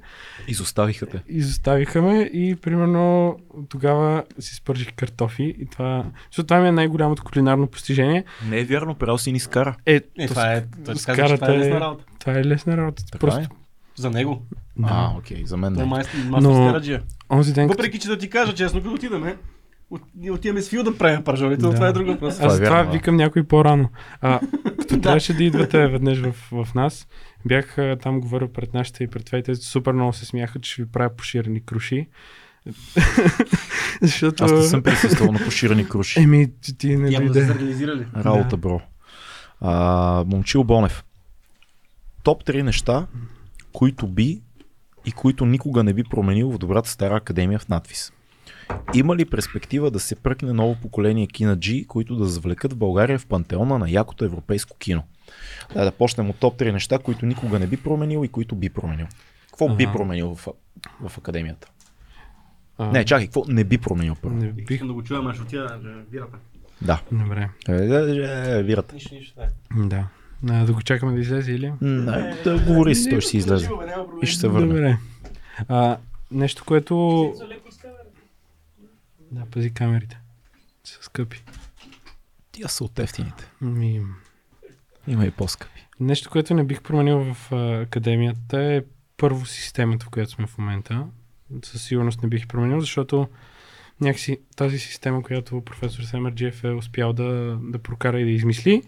Изоставиха 0.49 1.07
те. 1.07 1.23
Изоставиха 1.29 2.03
ме 2.03 2.31
и 2.33 2.57
примерно 2.57 3.37
тогава 3.69 4.25
си 4.39 4.55
спържих 4.55 4.93
картофи 4.93 5.55
и 5.59 5.67
това... 5.67 6.05
Защото 6.31 6.47
това 6.47 6.61
ми 6.61 6.69
е 6.69 6.73
най-голямото 6.73 7.25
кулинарно 7.25 7.67
постижение. 7.67 8.25
Не 8.49 8.59
е 8.61 8.65
вярно, 8.65 8.95
правил 8.95 9.19
си 9.19 9.33
ни 9.33 9.39
скара. 9.41 9.77
Е, 9.87 9.95
Е, 9.95 10.27
то 10.27 10.35
това 10.35 10.53
е, 10.53 10.65
той 10.85 10.97
с 10.97 11.07
каза, 11.07 11.29
че 11.29 11.35
това 11.35 11.35
е 11.35 11.39
карата 11.39 11.59
лесна 11.59 11.77
е- 11.77 11.81
работа. 11.81 12.05
Това 12.19 12.33
е 12.33 12.45
лесна 12.45 12.77
работа. 12.77 13.03
Така 13.13 13.19
Просто... 13.19 13.41
е? 13.41 13.49
За 13.97 14.11
него. 14.11 14.43
Да. 14.77 14.89
А, 14.91 15.19
окей, 15.19 15.43
за 15.47 15.57
мен 15.57 15.75
е 15.75 15.79
не. 15.79 15.85
майстор, 15.85 16.19
майсторска 16.29 16.75
раджия. 16.75 17.03
Онзи 17.31 17.53
ден, 17.53 17.69
като... 17.69 17.79
Въпреки, 17.79 17.99
че 17.99 18.09
да 18.09 18.19
ти 18.19 18.31
кажа 18.31 18.55
честно, 18.55 18.83
като 18.83 18.95
отидеме, 18.95 19.37
от, 19.93 20.03
отиваме 20.31 20.63
с 20.63 20.69
Фил 20.69 20.83
да 20.83 20.99
правим 20.99 21.25
пържолите, 21.25 21.63
но 21.63 21.69
Да. 21.69 21.75
това 21.75 21.89
е 21.89 21.93
друг 21.93 22.07
въпрос. 22.07 22.41
Е 22.41 22.45
Аз 22.45 22.59
това 22.61 22.83
викам 22.83 23.17
някой 23.17 23.45
по-рано. 23.45 23.89
А, 24.21 24.41
като 24.79 25.01
трябваше 25.03 25.35
да 25.35 25.45
идвате 25.45 25.87
веднъж 25.89 26.21
в, 26.21 26.35
в 26.65 26.75
нас, 26.75 27.07
бях 27.45 27.79
а, 27.79 27.97
там 28.03 28.21
говорил 28.21 28.49
пред 28.49 28.75
нашите 28.75 29.05
и 29.05 29.09
пред 29.09 29.27
това 29.27 29.39
и 29.39 29.43
те 29.43 29.55
супер 29.55 29.93
много 29.93 30.13
се 30.13 30.25
смяха, 30.27 30.61
че 30.61 30.73
ще 30.73 30.83
ви 30.83 30.89
правя 30.91 31.17
поширени 31.17 31.65
круши. 31.65 32.09
Защото... 34.03 34.45
Аз 34.45 34.53
не 34.53 34.63
съм 34.63 34.83
присъствал 34.83 35.33
на 35.33 35.39
поширани 35.39 35.89
круши. 35.89 36.21
Еми, 36.21 36.49
ти, 36.61 36.79
ти 36.79 36.97
не 36.97 37.11
Явно 37.11 37.33
дойде. 37.33 37.47
да 37.47 37.53
се 37.55 37.59
реализирали. 37.61 38.07
Работа, 38.17 38.49
Да. 38.49 38.57
бро. 38.57 38.81
А, 39.61 40.25
Момчил 40.27 40.65
Бонев. 40.65 41.05
Топ 42.23 42.45
3 42.45 42.63
неща, 42.63 43.07
които 43.73 44.07
би 44.07 44.41
и 45.07 45.13
които 45.13 45.47
никога 45.47 45.83
не 45.85 45.95
би 45.95 46.05
променил 46.05 46.51
в 46.51 46.59
добрата 46.59 46.89
стара 46.91 47.17
академия 47.17 47.59
в 47.59 47.69
надвис. 47.69 48.13
Има 48.95 49.17
ли 49.17 49.25
перспектива 49.25 49.91
да 49.91 50.01
се 50.01 50.17
пръкне 50.17 50.53
ново 50.53 50.77
поколение 50.83 51.27
кинаджи, 51.27 51.85
които 51.89 52.17
да 52.17 52.25
завлекат 52.25 52.77
България 52.77 53.19
в 53.19 53.27
пантеона 53.27 53.79
на 53.79 53.91
якото 53.91 54.25
европейско 54.25 54.77
кино? 54.79 55.03
Да, 55.75 55.85
да 55.85 55.93
почнем 55.93 56.31
от 56.31 56.37
топ 56.37 56.59
3 56.59 56.73
неща, 56.73 56.99
които 56.99 57.27
никога 57.27 57.59
не 57.59 57.67
би 57.67 57.77
променил 57.77 58.25
и 58.25 58.29
които 58.29 58.55
би 58.55 58.69
променил. 58.69 59.07
Какво 59.47 59.75
би 59.75 59.85
Ага. 59.85 59.93
променил 59.93 60.35
в, 60.35 60.49
в 61.09 61.19
академията? 61.19 61.69
А, 62.79 62.93
Не, 62.93 63.05
чакай, 63.05 63.27
какво 63.27 63.45
не 63.49 63.65
би 63.65 63.79
променил 63.79 64.17
първо? 64.23 64.37
Не 64.37 64.53
бих. 64.53 64.71
Искам 64.71 64.89
да 64.89 64.95
го 64.95 65.03
чуя, 65.03 65.35
ще 65.35 65.43
отида 65.43 65.79
да 65.83 65.91
вирата. 66.11 66.37
Да. 66.83 67.03
Добре. 67.13 67.49
Е, 67.69 67.73
е, 67.73 68.59
е, 68.59 68.63
Вирата. 68.63 68.95
Нищо, 68.95 69.15
нищо. 69.15 69.35
Да. 69.75 69.87
Да. 69.87 70.09
А, 70.55 70.65
да 70.65 70.73
го 70.73 70.83
чакаме 70.83 71.13
да 71.13 71.21
излезе 71.21 71.53
или? 71.53 71.73
Не, 71.81 72.35
да 72.45 72.65
говори 72.67 72.95
си, 72.95 73.11
той 73.11 73.21
ще 73.21 73.31
си 73.31 73.37
излезе. 73.37 73.69
И 74.23 74.27
ще 74.27 74.41
се 74.41 74.49
върне. 74.49 74.67
Добре. 74.67 74.99
А, 75.69 75.97
нещо, 76.31 76.65
което... 76.67 77.33
За 77.37 77.49
леко 77.49 77.73
с 77.73 77.79
камерата. 77.79 78.05
Да, 79.33 79.47
пази 79.51 79.75
камерите. 79.75 80.19
Са 80.85 81.03
скъпи. 81.03 81.45
Тия 82.53 82.69
са 82.69 82.85
от 82.85 82.99
ефтините. 82.99 83.51
Ми... 83.61 84.03
Има 85.07 85.27
и 85.27 85.31
по-скъпи. 85.31 85.87
Нещо, 86.01 86.31
което 86.31 86.55
не 86.55 86.65
бих 86.65 86.83
променил 86.83 87.35
в 87.35 87.53
а, 87.53 87.81
академията 87.81 88.63
е 88.63 88.83
първо 89.17 89.47
системата, 89.47 90.07
в 90.07 90.11
която 90.11 90.31
сме 90.31 90.47
в 90.47 90.59
момента. 90.59 91.07
Със 91.65 91.83
сигурност 91.83 92.23
не 92.23 92.29
бих 92.29 92.47
променил, 92.47 92.81
защото 92.81 93.29
някакси 94.01 94.41
тази 94.57 94.79
система, 94.79 95.23
която 95.23 95.61
професор 95.61 96.03
Семерджиев 96.03 96.65
е 96.65 96.71
успял 96.71 97.13
да, 97.13 97.59
да 97.63 97.79
прокара 97.79 98.21
и 98.21 98.25
да 98.25 98.31
измисли, 98.31 98.83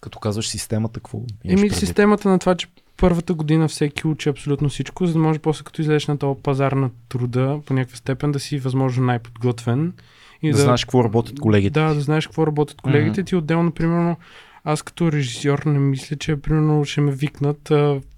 Като 0.00 0.18
казваш 0.18 0.48
системата, 0.48 1.00
какво 1.00 1.22
Еми 1.44 1.70
системата 1.70 2.28
на 2.28 2.38
това, 2.38 2.54
че 2.54 2.66
първата 2.96 3.34
година 3.34 3.68
всеки 3.68 4.06
учи 4.06 4.28
абсолютно 4.28 4.68
всичко, 4.68 5.06
за 5.06 5.12
да 5.12 5.18
може 5.18 5.38
после 5.38 5.64
като 5.64 5.80
излезеш 5.82 6.06
на 6.06 6.18
този 6.18 6.40
пазар 6.42 6.72
на 6.72 6.90
труда 7.08 7.60
по 7.66 7.74
някаква 7.74 7.96
степен 7.96 8.32
да 8.32 8.40
си 8.40 8.58
възможно 8.58 9.06
най-подготвен. 9.06 9.92
И 10.42 10.50
Да, 10.50 10.56
знаеш 10.58 10.84
какво 10.84 11.04
работят 11.04 11.40
колегите. 11.40 11.80
Да, 11.80 11.94
да 11.94 12.00
знаеш 12.00 12.26
какво 12.26 12.46
работят 12.46 12.80
колегите 12.80 13.22
ти. 13.22 13.36
Отделно, 13.36 13.72
примерно, 13.72 14.16
аз 14.66 14.82
като 14.82 15.12
режисьор 15.12 15.58
не 15.58 15.78
мисля, 15.78 16.16
че 16.16 16.36
примерно 16.36 16.84
ще 16.84 17.00
ме 17.00 17.12
викнат, 17.12 17.62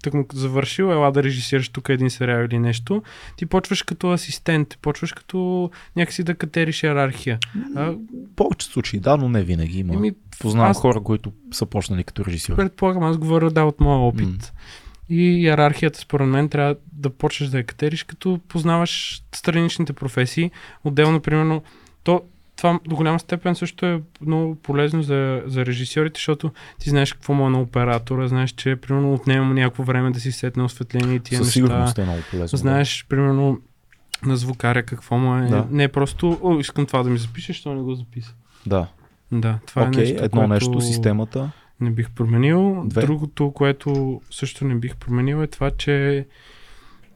тък 0.03 0.13
му 0.13 0.25
завършил, 0.33 0.83
ела 0.83 1.11
да 1.11 1.23
режисираш 1.23 1.69
тук 1.69 1.89
един 1.89 2.09
сериал 2.09 2.41
или 2.41 2.59
нещо. 2.59 3.03
Ти 3.35 3.45
почваш 3.45 3.83
като 3.83 4.09
асистент, 4.09 4.77
почваш 4.81 5.13
като 5.13 5.69
някакси 5.95 6.23
да 6.23 6.35
катериш 6.35 6.83
иерархия. 6.83 7.39
А, 7.75 7.83
В 7.83 7.95
повечето 8.35 8.65
случаи, 8.65 8.99
да, 8.99 9.17
но 9.17 9.29
не 9.29 9.43
винаги 9.43 9.79
има. 9.79 9.93
еми, 9.93 10.11
Познавам 10.39 10.71
аз- 10.71 10.77
хора, 10.77 11.01
които 11.01 11.31
са 11.51 11.65
почнали 11.65 12.03
като 12.03 12.25
режисьори. 12.25 12.57
предполагам, 12.57 13.03
аз 13.03 13.17
говоря 13.17 13.51
да 13.51 13.63
от 13.63 13.79
моя 13.79 13.99
опит. 13.99 14.27
М. 14.27 14.37
И 15.09 15.41
иерархията, 15.41 15.99
според 15.99 16.27
мен, 16.27 16.49
трябва 16.49 16.75
да 16.93 17.09
почнеш 17.09 17.49
да 17.49 17.57
я 17.57 17.63
катериш, 17.63 18.03
като 18.03 18.39
познаваш 18.47 19.21
страничните 19.35 19.93
професии. 19.93 20.51
Отделно, 20.83 21.19
примерно, 21.19 21.63
то, 22.03 22.21
това 22.59 22.79
до 22.87 22.95
голяма 22.95 23.19
степен 23.19 23.55
също 23.55 23.85
е 23.85 24.01
много 24.21 24.55
полезно 24.55 25.03
за, 25.03 25.41
за 25.45 25.65
режисьорите, 25.65 26.17
защото 26.17 26.51
ти 26.79 26.89
знаеш 26.89 27.13
какво 27.13 27.33
му 27.33 27.47
е 27.47 27.49
на 27.49 27.61
оператора, 27.61 28.27
знаеш, 28.27 28.51
че 28.51 28.75
примерно 28.75 29.13
отнема 29.13 29.45
му 29.45 29.53
някакво 29.53 29.83
време 29.83 30.11
да 30.11 30.19
си 30.19 30.31
сетне 30.31 30.63
осветление 30.63 31.15
и 31.15 31.19
тия 31.19 31.37
Със 31.37 31.47
неща. 31.47 31.53
сигурност 31.53 31.97
е 31.97 32.03
много 32.03 32.19
полезно. 32.31 32.57
Знаеш, 32.57 33.05
примерно, 33.09 33.59
на 34.25 34.37
звукаря 34.37 34.83
какво 34.83 35.17
му 35.17 35.37
е. 35.37 35.47
Да. 35.47 35.67
Не 35.71 35.83
е 35.83 35.87
просто, 35.87 36.39
о, 36.41 36.59
искам 36.59 36.85
това 36.85 37.03
да 37.03 37.09
ми 37.09 37.17
запишеш, 37.17 37.55
що 37.55 37.73
не 37.73 37.81
го 37.81 37.95
записа. 37.95 38.33
Да. 38.65 38.87
Да, 39.31 39.59
това 39.65 39.81
Окей, 39.81 40.03
е 40.03 40.05
нещо, 40.05 40.23
едно 40.23 40.39
което 40.41 40.53
нещо, 40.53 40.81
системата. 40.81 41.51
не 41.81 41.89
бих 41.91 42.09
променил. 42.11 42.83
Две. 42.85 43.01
Другото, 43.01 43.51
което 43.51 44.21
също 44.31 44.65
не 44.65 44.75
бих 44.75 44.95
променил 44.95 45.43
е 45.43 45.47
това, 45.47 45.71
че 45.71 46.25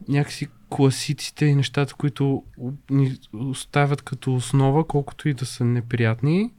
някакси 0.07 0.47
класиците 0.69 1.45
и 1.45 1.55
нещата, 1.55 1.93
които 1.93 2.43
ни 2.89 3.17
оставят 3.33 4.01
като 4.01 4.35
основа, 4.35 4.87
колкото 4.87 5.29
и 5.29 5.33
да 5.33 5.45
са 5.45 5.65
неприятни. 5.65 6.51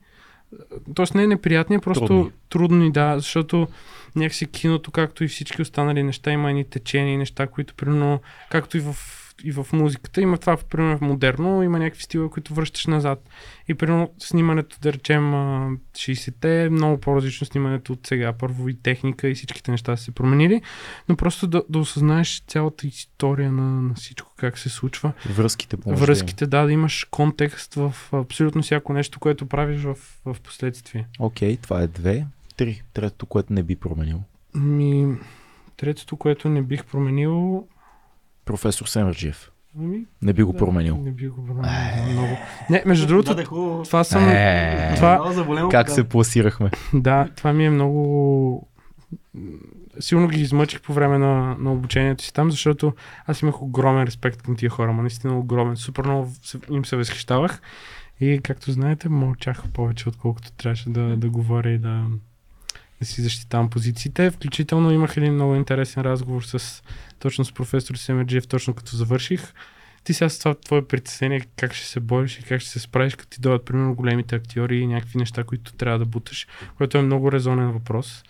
Тоест 0.95 1.15
не 1.15 1.23
е 1.23 1.27
неприятни, 1.27 1.77
а 1.77 1.81
просто 1.81 2.07
Трудни. 2.07 2.31
трудни. 2.49 2.93
да, 2.93 3.15
защото 3.19 3.69
някакси 4.17 4.47
киното, 4.47 4.91
както 4.91 5.25
и 5.25 5.29
всички 5.29 5.63
останали 5.63 6.03
неща, 6.03 6.33
има 6.33 6.51
едни 6.51 6.65
течения 6.65 7.15
и 7.15 7.19
неща, 7.19 7.47
които 7.47 7.75
примерно, 7.75 8.21
както 8.51 8.77
и 8.77 8.81
в, 8.81 8.97
и 9.45 9.53
в 9.53 9.67
музиката, 9.73 10.21
има 10.21 10.39
това, 10.39 10.57
примерно 10.57 10.99
в 10.99 11.01
модерно, 11.01 11.63
има 11.63 11.79
някакви 11.79 12.03
стила, 12.03 12.31
които 12.31 12.55
връщаш 12.55 12.87
назад. 12.87 13.29
И 13.69 13.75
примерно 13.75 14.11
снимането, 14.19 14.77
да 14.83 14.93
речем, 14.93 15.35
а, 15.35 15.71
60-те 15.95 16.65
е 16.65 16.71
много 16.71 17.01
по-различно 17.01 17.47
снимането 17.47 17.93
от 17.93 18.07
сега. 18.07 18.33
Първо 18.33 18.69
и 18.69 18.75
техника 18.75 19.29
и 19.29 19.35
всичките 19.35 19.71
неща 19.71 19.97
са 19.97 20.05
се 20.05 20.11
променили, 20.11 20.63
но 21.09 21.17
просто 21.17 21.47
да, 21.47 21.63
да 21.69 21.79
осъзнаеш 21.79 22.43
цялата 22.47 22.87
история 22.87 23.53
на, 23.53 23.83
на 23.83 23.95
всичко, 23.95 24.33
как 24.37 24.59
се 24.59 24.69
случва. 24.69 25.13
Връзките 25.27 25.77
им. 25.87 25.95
Връзките, 25.95 26.47
да, 26.47 26.65
да 26.65 26.73
имаш 26.73 27.07
контекст 27.11 27.75
в 27.75 27.95
абсолютно 28.13 28.63
всяко 28.63 28.93
нещо, 28.93 29.21
което 29.21 29.47
правиш 29.47 29.83
в, 29.83 29.97
в 30.25 30.37
последствие. 30.43 31.07
Окей, 31.19 31.57
това 31.57 31.83
е 31.83 31.87
две. 31.87 32.27
Три. 32.57 32.83
Третото, 32.93 33.27
което 33.27 33.53
не 33.53 33.63
би 33.63 33.77
променил. 33.77 34.23
Ми, 34.55 35.17
третото, 35.77 36.17
което 36.17 36.49
не 36.49 36.63
бих 36.63 36.85
променил, 36.85 37.67
Професор 38.45 38.87
Семерджиев. 38.87 39.51
ами, 39.79 40.05
Не 40.23 40.33
би 40.33 40.43
го 40.43 40.53
да, 40.53 40.59
променил. 40.59 40.97
Не 40.97 41.11
би 41.11 41.29
го 41.29 41.47
променил. 41.47 41.63
да, 41.63 42.13
много. 42.13 42.37
Не, 42.71 42.83
между 42.87 43.07
другото, 43.07 43.31
Даде 43.31 43.45
хубаво. 43.45 43.83
това 43.83 44.05
съм... 44.05 44.29
Е, 44.29 44.93
това- 44.97 45.33
заболено, 45.33 45.69
Как 45.69 45.87
да. 45.87 45.93
се 45.93 46.05
пласирахме? 46.05 46.71
Да, 46.95 47.29
това 47.37 47.53
ми 47.53 47.67
е 47.67 47.71
много... 47.71 48.69
Силно 50.01 50.29
ги 50.29 50.41
измъчих 50.41 50.81
по 50.81 50.93
време 50.93 51.19
на, 51.19 51.57
на 51.59 51.73
обучението 51.73 52.25
си 52.25 52.33
там, 52.33 52.51
защото 52.51 52.93
аз 53.27 53.43
имах 53.43 53.63
огромен 53.63 54.05
респект 54.05 54.43
към 54.43 54.57
тия 54.57 54.71
хора, 54.71 54.93
ма 54.93 55.03
наистина 55.03 55.39
огромен. 55.39 55.77
Супер 55.77 56.05
много 56.05 56.29
им 56.71 56.85
се 56.85 56.97
възхищавах 56.97 57.61
и 58.21 58.41
както 58.43 58.73
знаете, 58.73 59.09
мълчах 59.09 59.69
повече, 59.69 60.09
отколкото 60.09 60.53
трябваше 60.53 60.89
да, 60.91 61.17
да 61.17 61.31
говоря 61.31 61.71
и 61.71 61.79
да, 61.79 62.05
да 63.01 63.07
си 63.07 63.23
защитавам 63.23 63.71
позициите. 63.71 64.31
Включително 64.31 64.93
имах 64.93 65.17
един 65.17 65.35
много 65.35 65.55
интересен 65.55 66.03
разговор 66.03 66.43
с 66.43 66.83
точно 67.19 67.45
с 67.45 67.53
професор 67.53 67.95
Семерджиев, 67.95 68.47
точно 68.49 68.75
като 68.75 68.97
завърших. 68.97 69.53
Ти 70.05 70.15
сега 70.15 70.29
с 70.29 70.39
това 70.39 70.55
твое 70.55 70.85
притеснение, 70.87 71.41
как 71.57 71.75
ще 71.75 71.87
се 71.87 72.01
бориш 72.01 72.39
и 72.39 72.43
как 72.43 72.61
ще 72.61 72.71
се 72.71 72.79
справиш, 72.79 73.15
като 73.15 73.31
ти 73.31 73.41
дойдат, 73.41 73.65
примерно, 73.65 73.95
големите 73.95 74.37
актьори 74.37 74.79
и 74.79 74.87
някакви 74.87 75.19
неща, 75.19 75.45
които 75.45 75.73
трябва 75.73 75.99
да 75.99 76.05
буташ, 76.05 76.47
което 76.77 76.99
е 76.99 77.03
много 77.03 77.33
резонен 77.33 77.73
въпрос. 77.73 78.23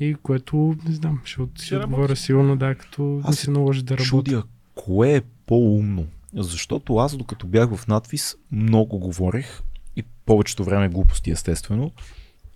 И 0.00 0.16
което, 0.22 0.76
не 0.88 0.94
знам, 0.94 1.20
ще, 1.24 1.40
от- 1.40 1.56
ще 1.56 1.64
Ще 1.64 1.76
отговоря 1.76 2.16
сигурно, 2.16 2.56
да, 2.56 2.74
като 2.74 3.20
Аз 3.24 3.30
ми 3.30 3.36
се 3.36 3.50
наложи 3.50 3.82
да 3.82 3.94
работя. 3.94 4.08
Чудя, 4.08 4.42
кое 4.74 5.16
е 5.16 5.20
по-умно? 5.46 6.06
Защото 6.34 6.96
аз, 6.96 7.16
докато 7.16 7.46
бях 7.46 7.74
в 7.76 7.86
надвис, 7.88 8.36
много 8.52 8.98
говорех 8.98 9.62
и 9.96 10.02
повечето 10.26 10.64
време 10.64 10.88
глупости, 10.88 11.30
естествено. 11.30 11.92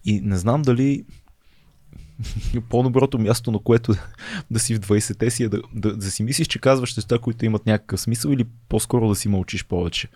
И 0.05 0.21
не 0.21 0.37
знам 0.37 0.63
дали 0.63 1.05
по-доброто 2.69 3.19
място, 3.19 3.51
на 3.51 3.59
което 3.59 3.95
да 4.51 4.59
си 4.59 4.75
в 4.75 4.81
20-те 4.81 5.31
си 5.31 5.43
е 5.45 5.49
да, 5.49 5.63
да, 5.75 5.97
да 5.97 6.11
си 6.11 6.23
мислиш, 6.23 6.47
че 6.47 6.59
казваш 6.59 6.97
неща, 6.97 7.19
които 7.19 7.45
имат 7.45 7.67
някакъв 7.67 8.01
смисъл 8.01 8.31
или 8.31 8.45
по-скоро 8.69 9.09
да 9.09 9.15
си 9.15 9.29
мълчиш 9.29 9.65
повече. 9.65 10.09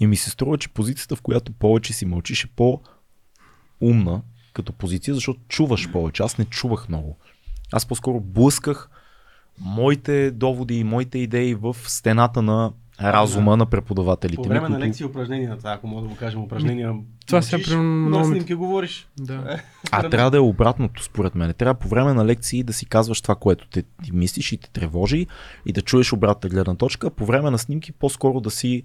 И 0.00 0.06
ми 0.06 0.16
се 0.16 0.30
струва, 0.30 0.58
че 0.58 0.68
позицията, 0.68 1.16
в 1.16 1.22
която 1.22 1.52
повече 1.52 1.92
си 1.92 2.06
мълчиш 2.06 2.44
е 2.44 2.48
по-умна 2.56 4.22
като 4.52 4.72
позиция, 4.72 5.14
защото 5.14 5.40
чуваш 5.48 5.92
повече. 5.92 6.22
Аз 6.22 6.38
не 6.38 6.44
чувах 6.44 6.88
много. 6.88 7.18
Аз 7.72 7.86
по-скоро 7.86 8.20
блъсках 8.20 8.90
моите 9.60 10.30
доводи 10.30 10.74
и 10.74 10.84
моите 10.84 11.18
идеи 11.18 11.54
в 11.54 11.76
стената 11.86 12.42
на 12.42 12.72
разума 13.00 13.56
на 13.56 13.66
преподавателите. 13.66 14.36
По 14.36 14.42
ми, 14.42 14.48
време 14.48 14.68
на 14.68 14.74
които- 14.74 14.86
лекции 14.86 15.06
упражнения, 15.06 15.58
това, 15.58 15.72
ако 15.72 15.86
мога 15.86 16.02
да 16.02 16.08
го 16.08 16.16
кажем 16.16 16.40
упражнения. 16.42 16.94
Това 17.26 17.38
учиш, 17.38 17.64
примерно, 17.64 18.10
на 18.10 18.18
ми- 18.18 18.24
снимки 18.26 18.54
говориш. 18.54 19.08
Да. 19.20 19.60
А 19.90 20.08
трябва 20.10 20.30
да 20.30 20.36
е 20.36 20.40
обратното, 20.40 21.02
според 21.04 21.34
мен. 21.34 21.54
Трябва 21.54 21.74
по 21.74 21.88
време 21.88 22.12
на 22.14 22.26
лекции 22.26 22.62
да 22.62 22.72
си 22.72 22.86
казваш 22.86 23.20
това, 23.20 23.34
което 23.34 23.66
те, 23.66 23.82
ти 24.04 24.12
мислиш 24.12 24.52
и 24.52 24.56
те 24.56 24.70
тревожи 24.70 25.26
и 25.66 25.72
да 25.72 25.82
чуеш 25.82 26.12
обратната 26.12 26.48
гледна 26.48 26.74
точка. 26.74 27.10
По 27.10 27.26
време 27.26 27.50
на 27.50 27.58
снимки 27.58 27.92
по-скоро 27.92 28.40
да 28.40 28.50
си 28.50 28.82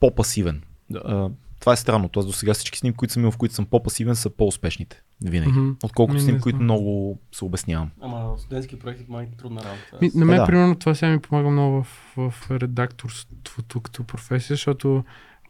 по-пасивен. 0.00 0.62
А, 0.94 1.28
Това 1.60 1.72
е 1.72 1.76
странното. 1.76 2.20
Аз 2.20 2.26
до 2.26 2.32
сега 2.32 2.54
всички 2.54 2.78
снимки, 2.78 2.96
които 2.96 3.12
съм 3.12 3.22
имал, 3.22 3.32
в 3.32 3.36
които 3.36 3.54
съм 3.54 3.66
по-пасивен, 3.66 4.16
са 4.16 4.30
по-успешните. 4.30 5.02
Винаги. 5.22 5.52
Мгм. 5.52 5.70
Отколкото 5.82 6.14
Ми, 6.14 6.18
не 6.18 6.24
снимки, 6.24 6.42
които 6.42 6.58
много 6.58 7.18
се 7.32 7.44
обяснявам. 7.44 7.90
Ама 8.00 8.34
студентски 8.38 8.78
проекти 8.78 9.04
май 9.08 9.28
трудна 9.38 9.60
работа. 9.60 9.98
Ми, 10.02 10.10
на 10.14 10.24
мен, 10.24 10.36
Е, 10.36 10.38
да. 10.38 10.46
примерно, 10.46 10.74
това 10.74 10.94
сега 10.94 11.12
ми 11.12 11.20
помага 11.20 11.50
много 11.50 11.82
в, 11.82 11.86
в 12.30 12.50
редакторството 12.50 13.80
като 13.80 14.04
професия, 14.04 14.54
защото 14.54 15.04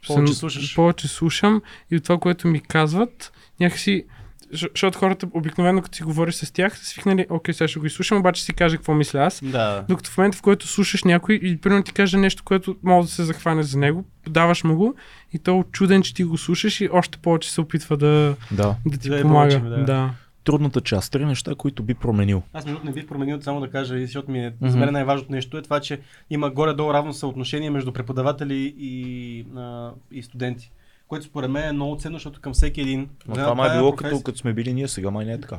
Повече 0.06 0.26
съм- 0.26 0.38
слушаш. 0.40 0.74
повече 0.74 1.08
слушам 1.08 1.62
и 1.90 1.96
от 1.96 2.02
това, 2.02 2.18
което 2.18 2.48
ми 2.48 2.60
казват, 2.60 3.32
някакси 3.60 4.04
Защото 4.52 4.98
хората 4.98 5.28
обикновено, 5.32 5.82
като 5.82 5.96
си 5.96 6.02
говориш 6.02 6.34
с 6.34 6.52
тях, 6.52 6.78
са 6.78 6.84
свикнали, 6.84 7.26
окей, 7.30 7.54
сега 7.54 7.68
ще 7.68 7.78
го 7.78 7.86
изслушам, 7.86 8.18
обаче 8.18 8.42
си 8.42 8.52
кажа 8.52 8.76
какво 8.76 8.94
мисля 8.94 9.20
аз. 9.20 9.40
Да. 9.44 9.84
Докато 9.88 10.10
в 10.10 10.18
момента, 10.18 10.38
в 10.38 10.42
който 10.42 10.66
слушаш 10.66 11.04
някой 11.04 11.34
и 11.34 11.56
примерно 11.56 11.82
ти 11.84 11.92
каже 11.92 12.16
нещо, 12.16 12.42
което 12.44 12.76
може 12.82 13.08
да 13.08 13.14
се 13.14 13.24
захване 13.24 13.62
за 13.62 13.78
него, 13.78 14.04
даваш 14.28 14.64
му 14.64 14.76
го 14.76 14.94
и 15.32 15.38
то 15.38 15.60
е 15.60 15.64
чуден, 15.72 16.02
че 16.02 16.14
ти 16.14 16.24
го 16.24 16.38
слушаш 16.38 16.80
и 16.80 16.88
още 16.92 17.18
повече 17.18 17.52
се 17.52 17.60
опитва 17.60 17.96
да, 17.96 18.36
Да. 18.50 18.76
да 18.86 18.98
ти 18.98 19.08
Да 19.08 19.18
е 19.18 19.22
помага. 19.22 19.58
повече, 19.58 19.76
да. 19.76 19.84
да. 19.84 20.10
Трудната 20.44 20.80
част. 20.80 21.12
Три 21.12 21.24
неща, 21.24 21.54
които 21.54 21.82
би 21.82 21.94
променил. 21.94 22.42
Аз 22.52 22.66
между 22.66 22.80
не 22.84 22.92
бих 22.92 23.06
променил, 23.06 23.40
само 23.40 23.60
да 23.60 23.70
кажа, 23.70 23.98
защото 23.98 24.30
ми 24.30 24.38
е, 24.38 24.52
Мгм. 24.60 24.70
за 24.70 24.78
мен 24.78 24.92
най-важното 24.92 25.32
нещо 25.32 25.58
е 25.58 25.62
това, 25.62 25.80
че 25.80 26.00
има 26.30 26.50
горе-долу 26.50 26.92
равно 26.92 27.12
съотношение 27.12 27.70
между 27.70 27.92
преподаватели 27.92 28.74
и, 28.78 29.46
а, 29.56 29.90
и 30.12 30.22
студенти. 30.22 30.70
Което 31.10 31.26
според 31.26 31.50
мен 31.50 31.68
е 31.68 31.72
много 31.72 31.96
ценно, 31.96 32.16
защото 32.16 32.40
към 32.40 32.52
всеки 32.52 32.80
един. 32.80 33.10
Но 33.28 33.34
за 33.34 33.40
това 33.40 33.54
май 33.54 33.70
е 33.70 33.72
било 33.72 33.90
професия- 33.92 34.10
като, 34.10 34.24
като 34.24 34.38
сме 34.38 34.52
били 34.52 34.74
ние, 34.74 34.88
сега 34.88 35.10
май 35.10 35.24
не 35.24 35.32
е 35.32 35.40
така. 35.40 35.58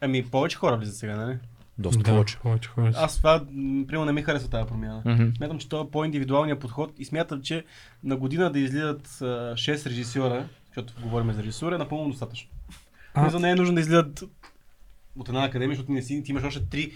Ами 0.00 0.24
повече 0.24 0.56
хора 0.56 0.76
влизат 0.76 0.96
сега, 0.96 1.16
нали? 1.16 1.38
Доста 1.78 2.02
да, 2.02 2.10
повече. 2.10 2.38
повече 2.38 2.68
хора. 2.68 2.92
Аз 2.96 3.16
това, 3.16 3.44
примерно, 3.86 4.04
не 4.04 4.12
ми 4.12 4.22
харесва 4.22 4.48
тази 4.48 4.68
промяна. 4.68 5.02
Мгм. 5.04 5.24
Смятам, 5.36 5.58
че 5.58 5.68
това 5.68 5.82
е 5.82 5.90
по-индивидуалният 5.90 6.58
подход 6.60 6.92
и 6.98 7.04
смятам, 7.04 7.42
че 7.42 7.64
на 8.04 8.16
година 8.16 8.52
да 8.52 8.58
излизат 8.58 9.18
а, 9.20 9.24
6 9.54 9.86
режисьора, 9.86 10.48
защото 10.66 10.94
говорим 11.02 11.32
за 11.32 11.42
режисура, 11.42 11.74
е 11.74 11.78
напълно 11.78 12.10
достатъчно. 12.10 12.50
А- 13.14 13.30
А... 13.34 13.38
не 13.38 13.50
е 13.50 13.54
нужно 13.54 13.74
да 13.74 13.80
излизат 13.80 14.24
от 15.16 15.28
една 15.28 15.44
академия, 15.44 15.76
защото 15.76 15.92
не 15.92 16.02
си, 16.02 16.22
ти 16.24 16.30
имаш 16.30 16.44
още 16.44 16.60
три 16.62 16.92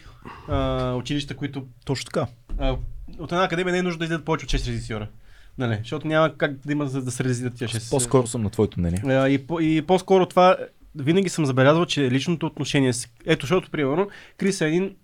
а, 0.49 0.93
училища, 0.95 1.37
които 1.37 1.67
Точно 1.85 2.05
така. 2.05 2.27
а, 2.59 2.77
от 3.19 3.33
една 3.33 3.45
академия 3.45 3.73
не 3.73 3.79
е 3.79 3.83
нужно 3.83 3.99
да 3.99 4.05
излизат 4.05 4.25
повече 4.25 4.47
от 4.47 4.51
6 4.53 4.69
режисьора. 4.69 5.09
Нали? 5.59 5.77
Защото 5.77 6.09
няма 6.09 6.31
как 6.31 6.53
да 6.57 6.73
има 6.73 6.87
за 6.87 7.03
да 7.03 7.11
се 7.11 7.25
резидат 7.25 7.55
тия 7.55 7.69
6. 7.69 7.91
По-скоро 7.91 8.27
съм 8.27 8.43
на 8.43 8.51
твоето 8.51 8.81
мнение. 8.81 9.03
А, 9.07 9.29
и, 9.29 9.39
по, 9.39 9.61
и 9.61 9.83
по-скоро 9.83 10.27
това, 10.27 10.57
винаги 10.95 11.29
съм 11.29 11.47
забелязал, 11.47 11.87
че 11.87 12.11
личното 12.11 12.47
отношение, 12.47 12.93
с- 12.93 13.09
ето 13.27 13.43
защото, 13.43 13.71
примерно, 13.71 14.09
Крис 14.37 14.61
е 14.61 14.67
един 14.67 14.95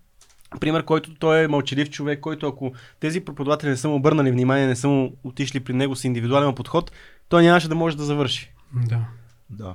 пример, 0.60 0.84
който 0.84 1.14
той 1.14 1.44
е 1.44 1.48
мълчалив 1.48 1.90
човек, 1.90 2.20
който 2.20 2.46
ако 2.46 2.72
тези 3.00 3.20
преподаватели 3.20 3.70
не 3.70 3.76
са 3.76 3.88
му 3.88 3.94
обърнали 3.94 4.30
внимание, 4.30 4.66
не 4.66 4.76
са 4.76 4.88
му 4.88 5.12
отишли 5.24 5.60
при 5.60 5.72
него 5.72 5.96
с 5.96 6.04
индивидуален 6.04 6.54
подход, 6.54 6.92
той 7.28 7.42
нямаше 7.42 7.68
да 7.68 7.74
може 7.74 7.96
да 7.96 8.04
завърши 8.04 8.52
Да. 8.76 9.00
Да. 9.50 9.74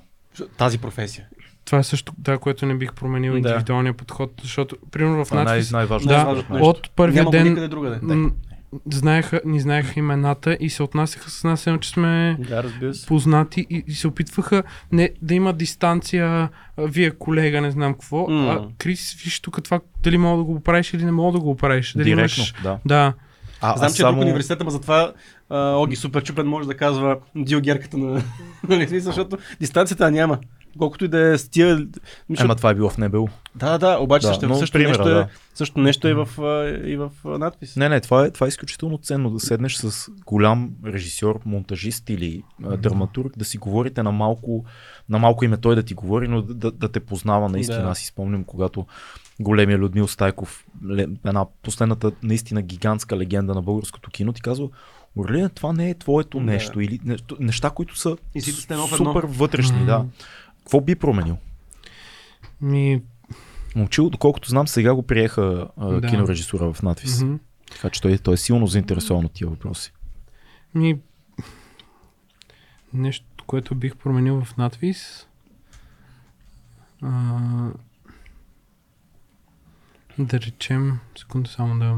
тази 0.58 0.78
професия. 0.78 1.26
Това 1.66 1.78
е 1.78 1.84
също 1.84 2.14
да, 2.18 2.38
което 2.38 2.66
не 2.66 2.76
бих 2.76 2.94
променил 2.94 3.32
Да. 3.32 3.38
индивидуалния 3.40 3.94
подход, 3.94 4.32
защото, 4.42 4.76
примерно 4.92 5.26
в 5.26 5.28
Това 5.28 5.42
е 5.42 5.44
най- 5.44 5.56
надпис, 5.56 5.72
най-важното. 5.72 6.10
да, 6.10 6.18
най-важното 6.18 6.54
нещо. 6.54 6.68
от 6.68 6.90
първия 6.92 7.22
Няма 7.22 7.32
ден 7.32 7.48
никъде 7.48 7.68
другаде. 7.68 8.00
Знаеха, 8.94 9.42
ни 9.46 9.60
знаеха 9.60 10.00
имената 10.00 10.58
и 10.60 10.70
се 10.70 10.84
отнасяха 10.84 11.30
с 11.30 11.44
нас, 11.44 11.68
едно, 11.68 11.80
че 11.80 11.90
сме 11.90 12.38
Да, 12.40 12.64
познати 13.08 13.68
и, 13.70 13.84
и 13.88 13.94
се 13.94 14.08
опитваха 14.08 14.64
не, 14.92 15.10
да 15.22 15.34
има 15.34 15.54
дистанция, 15.54 16.28
а, 16.28 16.50
вие 16.78 17.12
колега, 17.12 17.62
не 17.62 17.72
знам 17.72 17.94
какво. 17.94 18.28
М. 18.30 18.52
А, 18.52 18.68
Крис, 18.78 19.14
виж 19.24 19.40
тук 19.40 19.64
това, 19.64 19.80
дали 20.04 20.18
мога 20.18 20.38
да 20.38 20.44
го 20.44 20.60
правиш 20.60 20.94
или 20.94 21.06
не 21.06 21.12
мога 21.12 21.32
да 21.32 21.44
го 21.44 21.56
правиш. 21.58 21.94
Дали 21.94 22.04
Директно, 22.04 22.42
имаш... 22.42 22.54
да. 22.64 22.80
Да, 22.86 23.14
А, 23.62 23.78
Знам, 23.78 23.86
аз 23.88 23.96
че 23.96 24.02
е 24.02 24.06
друг 24.06 24.12
само... 24.14 24.22
университет, 24.22 24.62
ама 24.62 24.72
затова 24.72 25.14
а, 25.50 25.76
Оги 25.76 25.96
Супер 25.96 26.24
Чупен 26.24 26.48
може 26.48 26.68
да 26.68 26.78
казва 26.78 27.18
диогерката 27.36 27.98
на 27.98 28.22
нали, 28.70 29.00
защото 29.00 29.38
дистанцията 29.60 30.12
няма. 30.12 30.40
Колкото 30.78 31.06
и 31.06 31.08
да 31.08 31.34
е 31.34 31.38
с 31.38 31.50
тия... 31.50 31.88
Защото... 32.30 32.46
Ема 32.46 32.56
това 32.56 32.70
е 32.70 32.76
било 32.76 32.90
в 32.90 32.98
НБУ. 32.98 33.28
Да, 33.56 33.78
да, 33.78 33.98
обаче 34.00 34.28
Да, 34.28 34.34
също, 34.34 34.56
също, 34.56 34.74
примера, 34.74 34.90
нещо 34.90 35.10
е, 35.10 35.14
да. 35.14 35.28
също 35.56 35.80
нещо 35.80 36.08
е 36.08 36.14
в, 36.14 36.28
и 36.86 36.98
в 36.98 37.12
надпис. 37.26 37.76
Не, 37.76 37.90
не, 37.90 38.02
това 38.02 38.26
е, 38.26 38.32
това 38.32 38.46
е 38.46 38.48
изключително 38.48 38.98
ценно 38.98 39.30
да 39.30 39.40
седнеш 39.40 39.76
с 39.76 40.12
голям 40.26 40.70
режисьор, 40.86 41.40
монтажист 41.46 42.10
или 42.10 42.44
а, 42.64 42.78
драматург, 42.78 43.38
да 43.38 43.46
си 43.46 43.58
говорите 43.58 44.04
на 44.04 44.12
малко, 44.12 44.66
на 45.10 45.20
малко 45.20 45.46
име 45.46 45.58
той 45.58 45.76
да 45.76 45.84
ти 45.84 45.94
говори, 45.94 46.28
но 46.28 46.42
да, 46.42 46.54
да, 46.54 46.72
да 46.72 46.90
те 46.90 47.00
познава 47.00 47.50
наистина. 47.50 47.82
Да. 47.82 47.90
Аз 47.90 48.00
си 48.00 48.06
спомням, 48.06 48.44
когато 48.44 48.86
големия 49.40 49.78
Людмил 49.78 50.08
Стайков, 50.08 50.66
една 51.26 51.46
последната 51.64 52.12
наистина 52.24 52.62
гигантска 52.62 53.18
легенда 53.18 53.54
на 53.54 53.62
българското 53.62 54.10
кино, 54.10 54.34
ти 54.34 54.42
казва, 54.42 54.70
Орлин, 55.18 55.50
това 55.50 55.74
не 55.74 55.90
е 55.90 55.94
твоето 55.94 56.38
Да. 56.38 56.44
нещо. 56.44 56.82
Или 56.82 57.00
неща, 57.40 57.70
които 57.70 57.98
са 57.98 58.18
И 58.36 58.42
си 58.42 58.52
супер 58.98 59.24
вътрешни, 59.24 59.86
да. 59.86 60.06
Какво 60.68 60.82
би 60.82 60.96
променил? 60.96 61.38
ми... 62.62 63.02
Момчил, 63.76 64.10
доколкото 64.10 64.50
знам, 64.50 64.68
сега 64.68 64.94
го 64.94 65.04
приеха 65.04 65.68
а, 65.78 65.88
Да. 65.88 66.08
кинорежисура 66.08 66.74
в 66.74 66.84
надпис. 66.84 67.22
мгм. 67.22 67.36
Така 67.72 67.90
че 67.90 68.02
той, 68.02 68.18
той 68.18 68.34
е 68.34 68.38
силно 68.38 68.68
заинтересован 68.68 69.26
от 69.26 69.32
тия 69.32 69.48
въпроси. 69.48 69.94
Ми, 70.76 71.00
нещо, 72.94 73.26
което 73.48 73.76
бих 73.76 73.96
променил 73.96 74.44
в 74.44 74.58
надвис. 74.58 75.28
А, 77.02 77.40
да 80.20 80.40
речем, 80.40 81.00
секунда 81.18 81.50
само 81.50 81.80
да... 81.80 81.96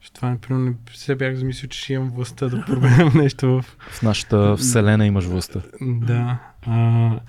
Защото 0.00 0.14
това, 0.14 0.30
например, 0.30 0.60
не 0.60 0.74
се 0.94 1.14
бях 1.14 1.34
замислил, 1.36 1.68
че 1.68 1.80
ще 1.80 1.92
имам 1.92 2.10
властта 2.10 2.48
да 2.48 2.64
променям 2.64 3.12
нещо 3.14 3.46
в... 3.48 3.62
В 3.90 4.02
нашата 4.02 4.56
вселена 4.56 5.06
имаш 5.06 5.24
властта. 5.24 5.62
Да. 5.80 6.38
А, 6.66 7.20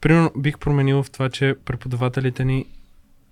примерно 0.00 0.30
бих 0.36 0.58
променил 0.58 1.02
в 1.02 1.10
това, 1.10 1.30
че 1.30 1.54
преподавателите 1.64 2.44
ни 2.44 2.66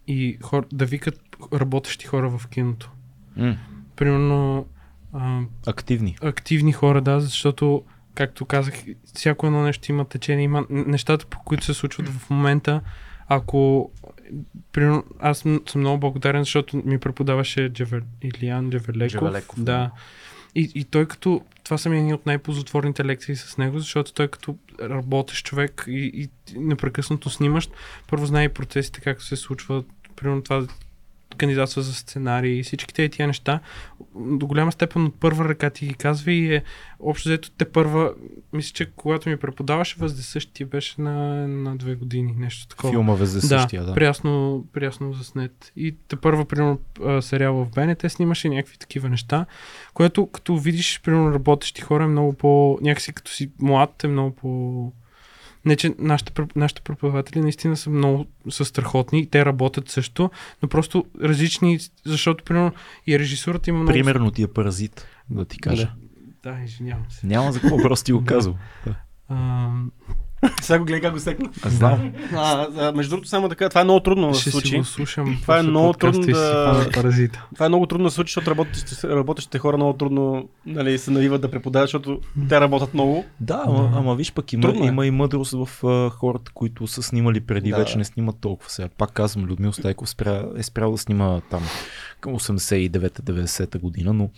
и 0.07 0.39
хор, 0.43 0.67
да 0.73 0.87
викат 0.87 1.21
работещи 1.55 2.07
хора 2.07 2.39
в 2.39 2.49
киното. 2.49 2.91
М, 3.37 3.57
Примерно 3.97 4.67
а, 5.13 5.41
активни. 5.67 6.17
активни 6.23 6.73
хора, 6.73 7.01
да, 7.01 7.21
защото, 7.21 7.83
както 8.15 8.45
казах, 8.45 8.75
всяко 9.15 9.47
едно 9.47 9.63
нещо 9.63 9.93
има 9.93 10.05
течение, 10.05 10.45
има 10.45 10.67
нещата, 10.71 11.27
по 11.27 11.39
които 11.39 11.65
се 11.65 11.75
случват 11.75 12.09
в 12.09 12.31
момента. 12.31 12.81
Ако, 13.29 13.91
примерно, 14.73 15.05
аз 15.21 15.39
съм 15.39 15.61
много 15.77 15.99
благодарен, 15.99 16.43
защото 16.43 16.83
ми 16.85 16.99
преподаваше 16.99 17.69
Джевер, 17.69 18.03
Илиян 18.23 18.71
Джевелеков. 18.71 19.21
Джевелеков, 19.21 19.63
да. 19.63 19.91
И, 20.55 20.73
и 20.75 20.85
той 20.85 21.07
като, 21.07 21.41
това 21.65 21.79
са 21.79 21.91
ми 21.91 21.99
едни 21.99 22.15
от 22.15 22.27
най-ползотворните 22.27 23.05
лекции 23.05 23.37
с 23.37 23.59
него, 23.59 23.79
защото 23.79 24.13
той 24.13 24.29
като 24.29 24.57
работещ 24.81 25.47
човек 25.47 25.85
и, 25.89 26.11
и 26.15 26.29
непрекъснато 26.59 27.31
снимащ, 27.31 27.71
първо 28.09 28.27
знае 28.27 28.45
и 28.45 28.49
процесите, 28.49 29.01
как 29.01 29.23
се 29.23 29.37
случват, 29.37 29.87
примерно 30.17 30.43
това 30.43 30.67
кандидатства 31.37 31.83
за 31.83 31.95
сценарии 31.95 32.59
и 32.59 32.63
всички 32.63 32.95
тези 32.95 33.09
тия 33.09 33.27
неща, 33.27 33.61
до 34.15 34.47
голяма 34.47 34.73
степен 34.73 35.05
от 35.05 35.21
първа 35.21 35.49
ръка 35.49 35.71
ти 35.71 35.87
ги 35.87 35.95
казва 35.95 36.33
и 36.33 36.55
е 36.55 36.63
общо 37.01 37.29
взето 37.29 37.51
те 37.51 37.65
първа, 37.65 38.13
мисля, 38.53 38.73
че 38.73 38.91
когато 38.97 39.29
ми 39.29 39.37
преподаваше 39.37 39.97
възде 39.99 40.23
същия 40.23 40.67
беше 40.67 41.03
на, 41.03 41.49
на 41.49 41.77
две 41.77 41.95
години, 41.95 42.35
нещо 42.39 42.69
такова. 42.69 42.93
Филма 42.93 43.15
везе 43.15 43.49
Да, 43.49 43.67
да. 43.85 43.95
прясно, 43.95 44.65
прясно 44.73 45.13
заснет. 45.13 45.73
И 45.77 45.97
те 46.09 46.17
първа, 46.17 46.45
примерно, 46.45 46.79
а, 47.05 47.23
сериал 47.23 47.55
в 47.55 47.71
БНТ 47.75 48.05
снимаше 48.09 48.49
някакви 48.49 48.79
такива 48.79 49.09
неща, 49.09 49.47
което 49.95 50.27
като 50.27 50.57
видиш, 50.57 51.01
примерно, 51.05 51.35
работещи 51.35 51.83
хора 51.83 52.05
е 52.05 52.07
много 52.07 52.33
по... 52.33 52.79
Някакси 52.83 53.13
като 53.13 53.31
си 53.31 53.51
млад 53.61 54.05
е 54.05 54.09
много 54.09 54.37
по... 54.37 54.93
Не, 55.65 55.77
че 55.77 55.95
нашите, 55.99 56.33
нашите 56.57 56.83
преподаватели 56.83 57.41
наистина 57.41 57.77
са 57.77 57.91
много 57.91 58.27
са 58.51 58.65
страхотни 58.65 59.27
те 59.27 59.45
работят 59.45 59.89
също, 59.89 60.31
но 60.63 60.69
просто 60.69 61.05
различни, 61.23 61.79
защото, 62.07 62.45
примерно, 62.45 62.73
и 63.07 63.19
режисурата 63.19 63.71
има 63.71 63.79
много... 63.79 63.93
Примерно 63.93 64.31
ти 64.31 64.43
е 64.43 64.47
паразит, 64.47 65.07
да 65.31 65.45
ти 65.45 65.59
кажа. 65.59 65.93
Да, 66.43 66.59
извинявам 66.65 67.05
се. 67.09 67.27
Няма 67.27 67.53
за 67.53 67.61
какво, 67.61 67.77
просто 67.77 68.05
ти 68.05 68.13
го 68.13 68.21
Да. 68.21 68.27
казвам. 68.27 68.55
А, 69.29 69.71
Сега 70.63 70.79
го 70.79 70.85
гледай 70.85 71.01
как 71.01 71.13
го 71.13 71.21
секна. 71.21 71.51
Знам. 71.67 72.13
А, 72.33 72.67
а, 72.79 72.93
между 72.93 73.11
другото, 73.11 73.29
само 73.29 73.49
така, 73.49 73.69
това 73.69 73.81
е 73.81 73.85
много 73.85 74.01
трудно 74.01 74.29
да 74.29 74.35
се 74.35 74.41
ще 74.41 74.51
си 74.51 74.53
случи. 74.53 74.79
го 74.79 74.85
слушам. 74.85 75.39
Това 75.43 75.59
е 75.59 75.63
много 75.63 75.93
трудно 75.93 76.21
да- 76.23 76.89
Паразита. 76.95 77.47
Това 77.55 77.67
е 77.67 77.69
много 77.69 77.87
трудно 77.87 78.05
да 78.05 78.11
се 78.11 78.15
случи, 78.15 78.29
защото 78.29 78.51
работещите, 78.51 79.09
работещите 79.09 79.59
хора 79.59 79.77
много 79.77 79.93
трудно 79.93 80.49
нали, 80.67 80.99
се 80.99 81.11
навиват 81.11 81.41
да 81.41 81.51
преподават, 81.51 81.87
защото 81.87 82.21
те 82.49 82.61
работят 82.61 82.95
много. 82.95 83.25
Да, 83.41 83.63
ама, 83.67 83.93
ама 83.95 84.15
виж 84.15 84.33
пък 84.33 84.53
има, 84.53 84.63
Трудно 84.63 84.85
е. 84.85 84.89
има 84.89 85.07
и 85.07 85.11
мъдрост 85.11 85.55
в 85.55 85.85
а, 85.85 86.11
хората, 86.11 86.51
които 86.55 86.87
са 86.87 87.03
снимали 87.03 87.41
преди, 87.41 87.71
Да. 87.71 87.77
вече 87.77 87.99
не 87.99 88.05
снимат 88.05 88.37
толкова 88.41 88.71
сега. 88.71 88.89
Пак 88.89 89.13
казвам, 89.13 89.45
Людмил 89.45 89.73
Стайков 89.73 90.09
спря, 90.09 90.45
е 90.57 90.63
спрял 90.63 90.93
да 90.93 90.99
снима 90.99 91.41
там 91.41 91.63
към 92.21 92.35
89-90 92.35 93.79
година, 93.79 94.13
но 94.13 94.31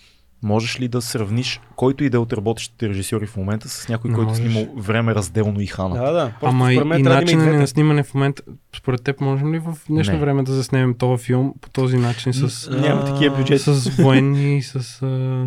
можеш 0.42 0.80
ли 0.80 0.88
да 0.88 1.02
сравниш 1.02 1.60
който 1.76 2.04
и 2.04 2.10
да 2.10 2.16
е 2.16 2.20
от 2.20 2.32
работещите 2.32 2.88
режисьори 2.88 3.26
в 3.26 3.36
момента 3.36 3.68
с 3.68 3.88
някой, 3.88 4.10
който 4.10 4.22
е 4.22 4.24
Можеш. 4.24 4.44
снимал 4.44 4.66
време 4.76 5.14
разделно 5.14 5.60
и 5.60 5.66
хана? 5.66 5.96
Да, 5.96 6.12
да. 6.12 6.32
Просто 6.40 6.46
Ама 6.46 6.72
и, 6.72 6.76
според 6.76 6.88
мен 6.88 7.00
и 7.00 7.02
да 7.02 7.14
начинът 7.14 7.46
ни 7.46 7.56
на 7.56 7.66
снимане 7.66 8.02
в 8.02 8.14
момента, 8.14 8.42
според 8.76 9.02
теб, 9.02 9.20
можем 9.20 9.54
ли 9.54 9.58
в 9.58 9.76
днешно 9.88 10.14
Не. 10.14 10.20
време 10.20 10.42
да 10.42 10.52
заснемем 10.52 10.94
този 10.94 11.24
филм 11.24 11.54
по 11.60 11.70
този 11.70 11.96
начин 11.96 12.32
с, 12.32 12.70
Няма 12.70 13.04
такива 13.04 13.36
бюджети. 13.36 13.58
с 13.58 14.02
военни, 14.02 14.62
с 14.62 15.02
а, 15.02 15.06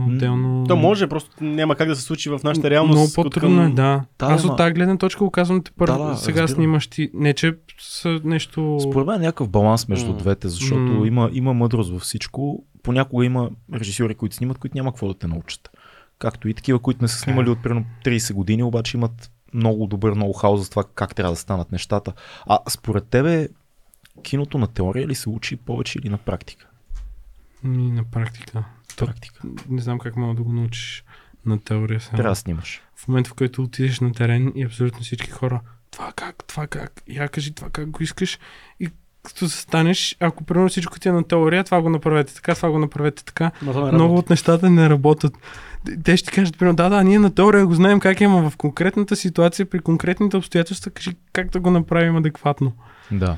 отделно... 0.09 0.67
То 0.67 0.75
може, 0.75 1.07
просто 1.07 1.31
няма 1.41 1.75
как 1.75 1.87
да 1.87 1.95
се 1.95 2.01
случи 2.01 2.29
в 2.29 2.39
нашата 2.43 2.69
реалност. 2.69 2.97
Много 2.97 3.11
по-трудно 3.15 3.63
е, 3.63 3.69
да. 3.69 4.03
Да, 4.19 4.25
Аз 4.25 4.45
от 4.45 4.57
тази 4.57 4.73
гледна 4.73 4.97
точка 4.97 5.23
го 5.23 5.31
казвам 5.31 5.63
те 5.63 5.71
първо. 5.77 5.97
Да, 5.97 6.09
да, 6.09 6.15
сега 6.17 6.41
разбирам. 6.41 6.57
снимаш 6.57 6.87
ти. 6.87 7.09
Не, 7.13 7.33
че 7.33 7.53
са 7.79 8.19
нещо... 8.23 8.77
Според 8.89 9.07
мен 9.07 9.15
е 9.15 9.25
някакъв 9.25 9.49
баланс 9.49 9.87
между 9.87 10.13
двете, 10.13 10.47
защото 10.47 11.05
има, 11.05 11.29
има 11.33 11.53
мъдрост 11.53 11.91
във 11.91 12.01
всичко. 12.01 12.63
Понякога 12.85 13.25
има 13.25 13.49
режисьори, 13.73 14.15
които 14.15 14.35
снимат, 14.35 14.57
които 14.57 14.77
няма 14.77 14.91
какво 14.91 15.07
да 15.07 15.19
те 15.19 15.27
научат. 15.27 15.69
Както 16.19 16.47
и 16.47 16.53
такива, 16.53 16.79
които 16.79 17.01
не 17.01 17.07
са 17.07 17.19
снимали 17.19 17.49
от 17.49 17.63
примерно 17.63 17.85
30 18.05 18.33
години, 18.33 18.63
обаче 18.63 18.97
имат 18.97 19.31
много 19.53 19.87
добър 19.87 20.15
ноу-хау 20.15 20.55
за 20.55 20.69
това 20.69 20.83
как 20.95 21.15
трябва 21.15 21.33
да 21.33 21.39
станат 21.39 21.71
нещата. 21.71 22.13
А 22.47 22.59
според 22.69 23.07
тебе, 23.07 23.47
киното 24.23 24.57
на 24.57 24.67
теория 24.67 25.07
ли 25.07 25.15
се 25.15 25.29
учи 25.29 25.55
повече 25.55 25.99
или 25.99 26.09
на 26.09 26.17
практика? 26.17 26.67
Ми, 27.63 27.91
на 27.91 28.03
практика. 28.03 28.63
Практика. 28.97 29.47
Не 29.69 29.81
знам 29.81 29.99
как 29.99 30.15
мога 30.15 30.35
да 30.35 30.43
го 30.43 30.53
научиш 30.53 31.03
на 31.45 31.59
теория 31.59 32.01
сега. 32.01 32.17
Трябва 32.17 32.31
да 32.31 32.35
снимаш. 32.35 32.81
В 32.95 33.07
момента, 33.07 33.29
в 33.29 33.33
който 33.33 33.63
отидеш 33.63 33.99
на 33.99 34.11
терен 34.11 34.53
и 34.55 34.63
абсолютно 34.63 34.99
всички 35.01 35.29
хора, 35.29 35.61
това 35.91 36.11
как, 36.15 36.43
това 36.47 36.67
как, 36.67 37.03
я 37.07 37.29
кажи 37.29 37.53
това 37.53 37.69
как 37.69 37.89
го 37.89 38.03
искаш 38.03 38.39
и 38.79 38.89
като 39.25 39.45
застанеш, 39.45 40.17
ако 40.19 40.43
примерно 40.43 40.69
всичко 40.69 40.99
ти 40.99 41.07
е 41.07 41.11
на 41.11 41.23
теория, 41.23 41.63
това 41.63 41.81
го 41.81 41.89
направете 41.89 42.35
така, 42.35 42.55
това 42.55 42.71
го 42.71 42.79
направете 42.79 43.25
така, 43.25 43.51
много 43.61 43.91
работи. 43.91 44.19
от 44.19 44.29
нещата 44.29 44.69
не 44.69 44.89
работят. 44.89 45.33
Те 46.03 46.17
ще 46.17 46.29
ти 46.29 46.35
кажат, 46.35 46.57
примерно, 46.57 46.75
да, 46.75 46.89
да, 46.89 47.03
ние 47.03 47.19
на 47.19 47.35
теория 47.35 47.65
го 47.65 47.73
знаем 47.73 47.99
как 47.99 48.21
е, 48.21 48.23
ама 48.23 48.49
в 48.49 48.57
конкретната 48.57 49.15
ситуация, 49.15 49.65
при 49.65 49.79
конкретните 49.79 50.37
обстоятелства, 50.37 50.91
кажи 50.91 51.11
как 51.33 51.51
да 51.51 51.59
го 51.59 51.71
направим 51.71 52.15
адекватно. 52.15 52.73
Да. 53.11 53.37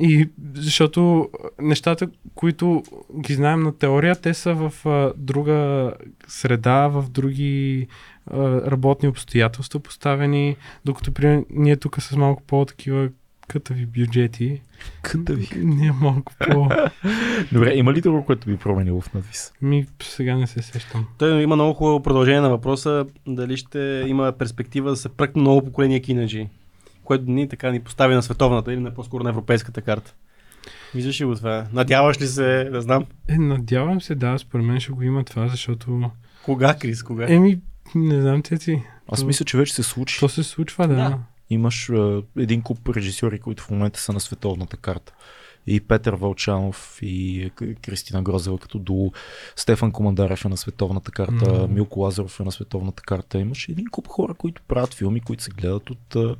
И 0.00 0.28
защото 0.54 1.28
нещата, 1.60 2.08
които 2.34 2.82
ги 3.20 3.34
знаем 3.34 3.62
на 3.62 3.78
теория, 3.78 4.16
те 4.16 4.34
са 4.34 4.54
в 4.54 4.86
а, 4.86 5.12
друга 5.16 5.92
среда, 6.26 6.88
в 6.88 7.04
други 7.10 7.86
а, 8.26 8.38
работни 8.70 9.08
обстоятелства 9.08 9.80
поставени, 9.80 10.56
докато 10.84 11.12
при 11.12 11.44
ние 11.50 11.76
тук 11.76 12.02
с 12.02 12.16
малко 12.16 12.42
по-такива 12.42 13.08
кътави 13.54 13.86
бюджети, 13.86 14.60
Къдави. 15.02 15.48
ние 15.56 15.92
малко 15.92 16.32
по... 16.38 16.68
Добре, 17.52 17.72
има 17.74 17.92
ли 17.92 18.00
друго, 18.00 18.24
което 18.24 18.46
би 18.46 18.56
променило 18.56 19.00
в 19.00 19.14
надвис? 19.14 19.52
Ми 19.62 19.86
сега 20.02 20.36
не 20.36 20.46
се 20.46 20.62
сещам. 20.62 21.06
Той 21.18 21.42
има 21.42 21.56
много 21.56 21.74
хубаво 21.74 22.02
продължение 22.02 22.40
на 22.40 22.50
въпроса 22.50 23.06
дали 23.26 23.56
ще 23.56 24.04
има 24.06 24.32
перспектива 24.32 24.90
да 24.90 24.96
се 24.96 25.08
пръкне 25.08 25.42
ново 25.42 25.64
поколение 25.64 26.00
кинаджи, 26.00 26.48
което 27.04 27.30
ни 27.30 27.48
така 27.48 27.70
ни 27.70 27.80
постави 27.80 28.14
на 28.14 28.22
световната 28.22 28.72
или 28.72 28.80
на 28.80 28.94
по-скоро 28.94 29.24
на 29.24 29.30
европейската 29.30 29.82
карта. 29.82 30.14
Виждаш 30.94 31.20
ли 31.20 31.24
го 31.24 31.34
това? 31.34 31.66
Надяваш 31.72 32.20
ли 32.20 32.26
се, 32.26 32.68
да 32.72 32.80
знам. 32.80 33.04
Е, 33.28 33.38
надявам 33.38 34.00
се, 34.00 34.14
да, 34.14 34.38
според 34.38 34.66
мен 34.66 34.80
ще 34.80 34.92
го 34.92 35.02
има 35.02 35.24
това, 35.24 35.48
защото... 35.48 36.10
Кога, 36.44 36.74
Крис, 36.74 37.02
кога? 37.02 37.26
Еми, 37.28 37.60
не 37.94 38.20
знам 38.20 38.42
те 38.42 38.58
ти. 38.58 38.82
Аз 39.12 39.24
мисля, 39.24 39.44
че 39.44 39.56
вече 39.56 39.74
се 39.74 39.82
случи. 39.82 40.20
То 40.20 40.28
се 40.28 40.42
случва, 40.42 40.88
да. 40.88 40.94
Да. 40.94 41.18
Имаш 41.54 41.88
е, 41.88 42.22
един 42.36 42.62
куп 42.62 42.88
режисьори, 42.88 43.38
които 43.38 43.62
в 43.62 43.70
момента 43.70 44.00
са 44.00 44.12
на 44.12 44.20
световната 44.20 44.76
карта. 44.76 45.14
И 45.66 45.80
Петър 45.80 46.14
Вълчанов, 46.14 46.98
и 47.02 47.50
Кристина 47.82 48.22
Грозева 48.22 48.58
като 48.58 48.78
дуо, 48.78 49.12
Стефан 49.56 49.92
Командарев 49.92 50.44
е 50.44 50.48
на 50.48 50.56
световната 50.56 51.10
карта, 51.10 51.52
Мгм. 51.52 51.74
Милко 51.74 52.00
Лазаров 52.00 52.40
е 52.40 52.44
на 52.44 52.52
световната 52.52 53.02
карта. 53.02 53.38
Имаш 53.38 53.68
един 53.68 53.86
куп 53.90 54.08
хора, 54.08 54.34
които 54.34 54.62
правят 54.68 54.94
филми, 54.94 55.20
които 55.20 55.42
се 55.42 55.50
гледат 55.50 55.90
от 55.90 56.16
е, 56.16 56.20
е, 56.20 56.36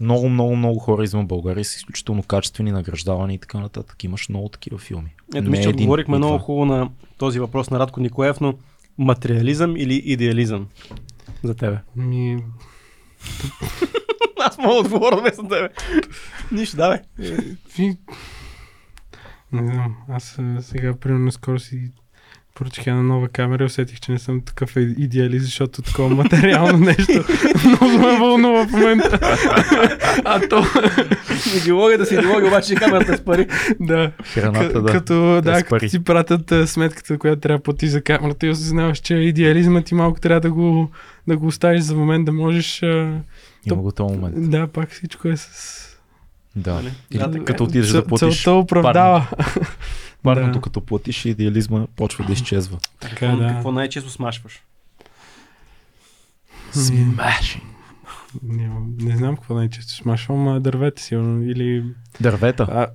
много, 0.00 0.28
много, 0.28 0.56
много 0.56 0.78
хора 0.78 1.04
извън 1.04 1.26
България, 1.26 1.64
са 1.64 1.76
изключително 1.76 2.22
качествени, 2.22 2.72
награждавани 2.72 3.34
и 3.34 3.38
така 3.38 3.58
нататък. 3.58 4.04
Имаш 4.04 4.28
много 4.28 4.48
такива 4.48 4.78
филми. 4.78 5.14
Ето, 5.34 5.44
Не 5.44 5.50
мисля, 5.50 5.62
че 5.62 5.68
отговорихме 5.68 6.18
много 6.18 6.38
хубаво 6.38 6.64
на 6.64 6.90
този 7.18 7.40
въпрос 7.40 7.70
на 7.70 7.78
Радко 7.78 8.00
Николаев, 8.00 8.40
но 8.40 8.54
материализъм 8.98 9.76
или 9.76 9.94
идеализъм 9.94 10.66
за 11.44 11.54
тебе? 11.54 11.78
Ми, 11.96 12.44
Аз 14.40 14.58
мога 14.58 14.74
да 14.74 14.80
отговоря 14.80 15.16
вместо 15.16 15.42
тебе. 15.42 15.68
Нищо, 16.52 16.76
давай. 16.76 16.98
Ви... 17.76 17.96
Не 19.52 19.72
знам, 19.72 19.96
аз 20.08 20.38
сега, 20.60 20.94
примерно, 20.96 21.32
скоро 21.32 21.58
си 21.58 21.92
поръчах 22.54 22.86
една 22.86 23.02
нова 23.02 23.28
камера 23.28 23.62
и 23.62 23.66
усетих, 23.66 24.00
че 24.00 24.12
не 24.12 24.18
съм 24.18 24.40
такъв 24.40 24.72
идеалист, 24.76 25.44
защото 25.44 25.82
такова 25.82 26.08
материално 26.10 26.78
нещо 26.86 27.24
много 27.66 27.98
ме 27.98 28.18
вълнува 28.18 28.66
в 28.66 28.70
момента. 28.70 29.18
а 30.24 30.40
то, 30.40 30.64
Идеологията 31.56 32.06
си 32.06 32.14
идеология, 32.14 32.48
обаче 32.48 32.74
камерата 32.74 33.12
е 33.12 33.16
с 33.16 33.20
пари. 33.20 33.46
да, 33.80 34.12
Храната, 34.24 34.64
К- 34.70 34.82
да. 34.82 34.92
като, 34.92 35.40
да, 35.40 35.52
като 35.54 35.68
пари. 35.68 35.88
ти 35.88 36.04
пратят 36.04 36.52
а, 36.52 36.66
сметката, 36.66 37.18
която 37.18 37.40
трябва 37.40 37.58
да 37.58 37.62
плати 37.62 37.88
за 37.88 38.02
камерата 38.02 38.46
и 38.46 38.50
осъзнаваш, 38.50 38.98
че 38.98 39.14
идеализмът 39.14 39.84
ти 39.84 39.94
малко 39.94 40.20
трябва 40.20 40.40
да 40.40 40.50
го, 40.50 40.90
да 41.28 41.36
го 41.36 41.46
оставиш 41.46 41.80
за 41.80 41.94
момент, 41.94 42.24
да 42.24 42.32
можеш... 42.32 42.82
Има 42.82 43.76
го 43.76 43.92
този 43.92 44.14
момент. 44.14 44.50
да, 44.50 44.66
пак 44.66 44.90
всичко 44.90 45.28
е 45.28 45.36
с... 45.36 45.48
Да. 46.56 46.74
Нали? 46.74 46.92
Или 47.10 47.18
Да, 47.28 47.44
като 47.44 47.64
отидеш 47.64 47.86
Цел- 47.86 47.92
да 47.92 48.06
платиш 48.06 48.42
Целта 48.42 48.50
оправдава. 48.52 49.26
Парното, 50.22 50.52
Да. 50.52 50.60
като 50.60 50.80
платиш 50.80 51.24
идеализма, 51.24 51.86
почва 51.96 52.24
да 52.24 52.32
изчезва. 52.32 52.78
Така, 53.00 53.26
да. 53.26 53.48
Какво 53.48 53.72
най-често 53.72 54.10
смашваш? 54.10 54.62
Смаши. 56.72 57.60
Не, 58.42 58.70
не 59.00 59.16
знам 59.16 59.36
какво 59.36 59.54
най-често 59.54 59.92
смашвам, 59.92 60.48
а 60.48 60.60
дървета 60.60 61.02
сигурно. 61.02 61.42
Или... 61.42 61.84
Дървета. 62.20 62.66
А, 62.70 62.86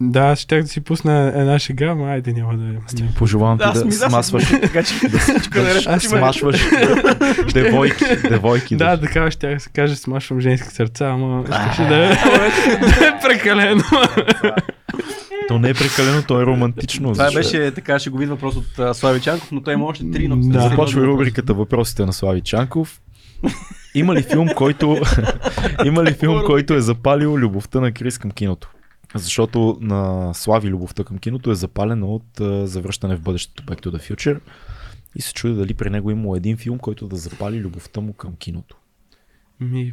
да, 0.00 0.20
аз 0.20 0.38
щях 0.38 0.62
да 0.62 0.68
си 0.68 0.80
пусна 0.80 1.32
една 1.34 1.58
шега, 1.58 1.86
ама 1.86 2.08
айде 2.08 2.32
няма 2.32 2.56
да... 2.56 2.64
Не. 2.64 3.14
Пожелавам 3.18 3.58
ти 3.58 3.78
да, 3.78 3.84
ми- 3.84 3.92
смасваш, 3.92 4.48
Така 4.50 4.82
че 4.82 4.94
всичко 4.94 5.54
да, 5.54 5.82
да 5.94 6.00
смашваш 6.00 6.68
девойки, 7.54 8.04
девойки. 8.28 8.76
Да, 8.76 8.96
да. 8.96 9.00
така 9.00 9.30
ще 9.30 9.54
да 9.54 9.60
се 9.60 9.70
каже, 9.70 9.96
смашвам 9.96 10.40
женски 10.40 10.68
сърца, 10.68 11.06
ама 11.06 11.44
ще 11.72 11.82
да, 11.84 11.96
е- 11.96 12.08
да 12.80 13.06
е 13.06 13.20
прекалено. 13.22 13.82
То 15.48 15.58
не 15.58 15.68
е 15.68 15.74
прекалено, 15.74 16.22
то 16.22 16.40
е 16.40 16.46
романтично. 16.46 17.12
Това 17.12 17.24
защо- 17.24 17.38
беше 17.38 17.74
така 17.74 17.98
шеговит 17.98 18.28
въпрос 18.28 18.56
от 18.56 18.78
а, 18.78 18.94
Слави 18.94 19.20
Чанков, 19.20 19.52
но 19.52 19.62
той 19.62 19.74
има 19.74 19.84
още 19.84 20.10
три. 20.10 20.28
Но 20.28 20.36
Да. 20.36 20.60
Започва 20.60 21.02
рубриката 21.02 21.54
Въпросите 21.54 22.06
на 22.06 22.12
Слави 22.12 22.40
Чанков. 22.40 23.02
Има 23.94 24.14
ли 24.14 24.22
филм, 24.22 24.48
който, 24.56 24.96
има 25.84 26.04
ли 26.04 26.12
филм, 26.12 26.42
който 26.46 26.74
е 26.74 26.80
запалил 26.80 27.30
любовта 27.30 27.80
на 27.80 27.92
Крис 27.92 28.18
към 28.18 28.30
киното? 28.30 28.70
Защото 29.14 29.78
на 29.80 30.32
Слави 30.34 30.68
любовта 30.68 31.04
към 31.04 31.18
киното 31.18 31.50
е 31.50 31.54
запалена 31.54 32.06
от 32.06 32.40
а, 32.40 32.66
завръщане 32.66 33.16
в 33.16 33.20
бъдещето 33.20 33.62
Back 33.62 33.86
to 33.86 33.90
the 33.90 34.12
Future 34.12 34.40
и 35.16 35.22
се 35.22 35.32
чуди 35.32 35.54
дали 35.54 35.74
при 35.74 35.90
него 35.90 36.10
има 36.10 36.36
един 36.36 36.56
филм, 36.56 36.78
който 36.78 37.08
да 37.08 37.16
запали 37.16 37.60
любовта 37.60 38.00
му 38.00 38.12
към 38.12 38.36
киното. 38.36 38.76
Ми, 39.60 39.92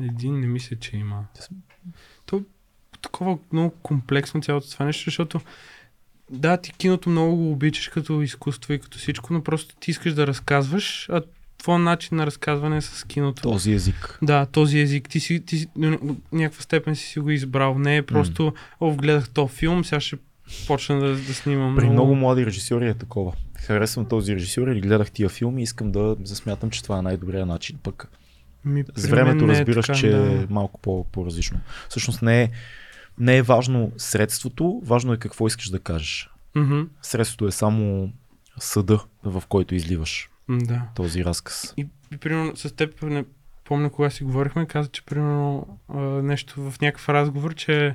един 0.00 0.40
не 0.40 0.46
мисля, 0.46 0.76
че 0.76 0.96
има. 0.96 1.24
Е 3.02 3.08
такова 3.12 3.38
много 3.52 3.74
комплексно 3.82 4.42
цялото 4.42 4.70
това 4.70 4.86
нещо, 4.86 5.04
защото 5.04 5.40
да, 6.30 6.56
ти 6.56 6.72
киното 6.72 7.10
много 7.10 7.36
го 7.36 7.52
обичаш 7.52 7.88
като 7.88 8.22
изкуство 8.22 8.72
и 8.72 8.78
като 8.78 8.98
всичко, 8.98 9.32
но 9.32 9.44
просто 9.44 9.76
ти 9.76 9.90
искаш 9.90 10.14
да 10.14 10.26
разказваш, 10.26 11.08
а 11.10 11.22
твой 11.58 11.78
начин 11.78 12.16
на 12.16 12.26
разказване 12.26 12.76
е 12.76 12.80
с 12.80 13.06
киното. 13.06 13.42
Този 13.42 13.72
език. 13.72 14.18
Да, 14.22 14.46
този 14.46 14.78
език. 14.78 15.08
Ти 15.08 15.20
си, 15.20 15.40
ти 15.46 15.66
някаква 16.32 16.62
степен 16.62 16.96
си 16.96 17.06
си 17.06 17.20
го 17.20 17.30
избрал. 17.30 17.78
Не 17.78 17.96
е 17.96 18.02
просто, 18.02 18.54
о, 18.80 18.94
гледах 18.94 19.30
то 19.30 19.48
филм, 19.48 19.84
сега 19.84 20.00
ще 20.00 20.16
почна 20.66 21.00
да, 21.00 21.16
да 21.16 21.34
снимам. 21.34 21.76
При 21.76 21.90
много 21.90 22.14
млади 22.14 22.46
режисьори 22.46 22.88
е 22.88 22.94
такова. 22.94 23.32
Харесвам 23.54 24.06
този 24.06 24.34
режисьор 24.34 24.68
или 24.68 24.80
гледах 24.80 25.10
тия 25.10 25.28
филми 25.28 25.60
и 25.60 25.64
искам 25.64 25.92
да 25.92 26.16
засмятам, 26.24 26.70
че 26.70 26.82
това 26.82 26.98
е 26.98 27.02
най-добрият 27.02 27.48
начин. 27.48 27.78
Пък 27.82 28.08
Ми, 28.64 28.84
с 28.94 29.06
времето 29.06 29.44
е 29.44 29.48
разбираш, 29.48 29.86
така, 29.86 29.98
че 29.98 30.08
да. 30.08 30.32
е 30.32 30.46
малко 30.50 30.80
по- 30.80 31.04
по-различно. 31.04 31.60
Всъщност 31.88 32.22
не 32.22 32.42
е, 32.42 32.50
не 33.18 33.36
е 33.36 33.42
важно 33.42 33.92
средството, 33.96 34.80
важно 34.84 35.12
е 35.12 35.18
какво 35.18 35.46
искаш 35.46 35.68
да 35.68 35.80
кажеш. 35.80 36.30
Мгм, 36.54 36.80
Средството 37.02 37.46
е 37.46 37.52
само 37.52 38.12
съда, 38.58 39.00
в 39.24 39.42
който 39.48 39.74
изливаш 39.74 40.30
Да. 40.48 40.82
този 40.94 41.24
разказ. 41.24 41.74
И, 41.76 41.86
и 42.12 42.16
примерно 42.16 42.56
с 42.56 42.76
теб, 42.76 43.02
не 43.02 43.24
помня 43.64 43.90
кога 43.90 44.10
си 44.10 44.24
говорихме, 44.24 44.66
каза, 44.66 44.88
че 44.88 45.04
примерно 45.04 45.78
а, 45.88 45.98
нещо 46.00 46.70
в 46.70 46.80
някакъв 46.80 47.08
разговор, 47.08 47.54
че 47.54 47.94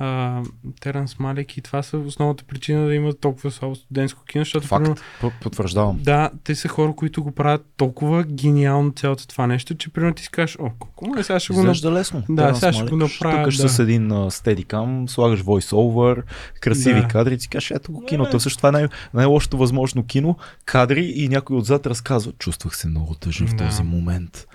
а, 0.00 0.42
Теранс 0.80 1.18
Малек 1.18 1.56
и 1.56 1.60
това 1.60 1.82
са 1.82 1.98
основната 1.98 2.44
причина 2.44 2.86
да 2.86 2.94
има 2.94 3.12
толкова 3.12 3.50
слабо 3.50 3.74
студентско 3.74 4.24
кино, 4.24 4.44
защото 4.44 4.66
Факт. 4.66 4.84
примерно, 4.84 5.32
Потвърждавам. 5.40 5.98
да, 6.02 6.30
те 6.44 6.54
са 6.54 6.68
хора, 6.68 6.92
които 6.96 7.22
го 7.22 7.32
правят 7.32 7.66
толкова 7.76 8.24
гениално 8.24 8.92
цялото 8.92 9.26
това 9.26 9.46
нещо, 9.46 9.74
че 9.74 9.92
примерно 9.92 10.14
ти 10.14 10.22
си 10.22 10.30
кажеш, 10.30 10.56
о, 10.60 10.70
колко 10.78 11.06
му 11.06 11.16
е, 11.18 11.22
сега 11.22 11.40
ще 11.40 11.52
го. 11.52 11.58
Изглежда 11.60 11.92
лесно. 11.92 12.22
Да, 12.28 12.42
Теренс 12.42 12.58
сега 12.60 12.72
ще 12.72 12.82
Малик. 12.82 12.90
го 12.90 12.96
направя, 12.96 13.44
Тук 13.44 13.62
да. 13.62 13.68
с 13.68 13.78
един 13.78 14.08
uh, 14.08 14.28
стедикам, 14.30 15.08
слагаш 15.08 15.40
voice-over, 15.42 16.22
красиви 16.60 17.00
Да. 17.00 17.08
кадри, 17.08 17.38
ти 17.38 17.48
кажеш, 17.48 17.70
ето 17.70 17.92
го 17.92 18.04
киното. 18.04 18.40
Също 18.40 18.56
това 18.56 18.68
е 18.68 18.72
най- 18.72 18.88
най-лошото 19.14 19.56
възможно 19.58 20.04
кино. 20.04 20.36
Кадри 20.64 21.12
и 21.16 21.28
някой 21.28 21.56
отзад 21.56 21.86
разказва, 21.86 22.32
чувствах 22.32 22.76
се 22.76 22.88
много 22.88 23.14
тъжен 23.14 23.46
в 23.46 23.54
Да. 23.54 23.66
този 23.66 23.82
момент. 23.82 24.46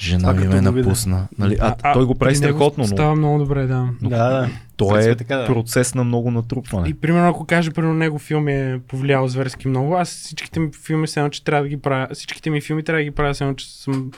Жена 0.00 0.32
ми 0.32 0.48
ме 0.48 0.60
напусна. 0.60 1.28
Нали? 1.38 1.56
А, 1.60 1.92
той 1.92 2.04
го 2.06 2.14
прави 2.14 2.36
страхотно, 2.36 2.82
но 2.82 2.88
Става 2.88 3.16
много 3.16 3.38
добре, 3.38 3.66
да. 3.66 3.88
Но- 4.02 4.08
Да, 4.08 4.30
да. 4.30 4.48
то 4.76 4.88
Средства 4.88 5.12
е 5.12 5.16
така, 5.16 5.36
да. 5.36 5.46
процес 5.46 5.94
на 5.94 6.04
много 6.04 6.30
натрупване. 6.30 6.88
И 6.88 6.94
примерно 6.94 7.28
ако 7.28 7.46
кажа, 7.46 7.70
примерно 7.70 7.94
него 7.94 8.18
филм 8.18 8.48
е 8.48 8.80
повлиял 8.88 9.28
зверски 9.28 9.68
много, 9.68 9.96
аз 9.96 10.08
всичките 10.08 10.60
ми 10.60 10.70
филми 10.86 11.06
едно, 11.16 11.28
че 11.28 11.44
трябва 11.44 11.62
да 11.62 11.68
ги 11.68 11.76
правя, 11.76 12.08
всичките 12.14 12.50
ми 12.50 12.60
филми 12.60 12.82
трябва 12.82 13.00
да 13.00 13.04
ги 13.04 13.10
правя 13.10 13.34
едно, 13.40 13.54
че 13.54 13.82
съм 13.82 14.10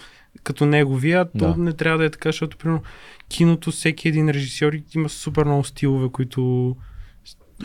като 0.43 0.67
неговия, 0.67 1.25
то 1.39 1.53
Да. 1.53 1.63
не 1.63 1.73
трябва 1.73 1.99
да 1.99 2.05
е 2.05 2.11
така, 2.11 2.29
защото 2.29 2.57
примерно 2.57 2.83
киното, 3.29 3.71
всеки 3.71 4.09
един 4.09 4.29
режисьор 4.31 4.73
има 4.95 5.09
супер 5.09 5.45
много 5.45 5.65
стилове, 5.65 6.09
които 6.09 6.41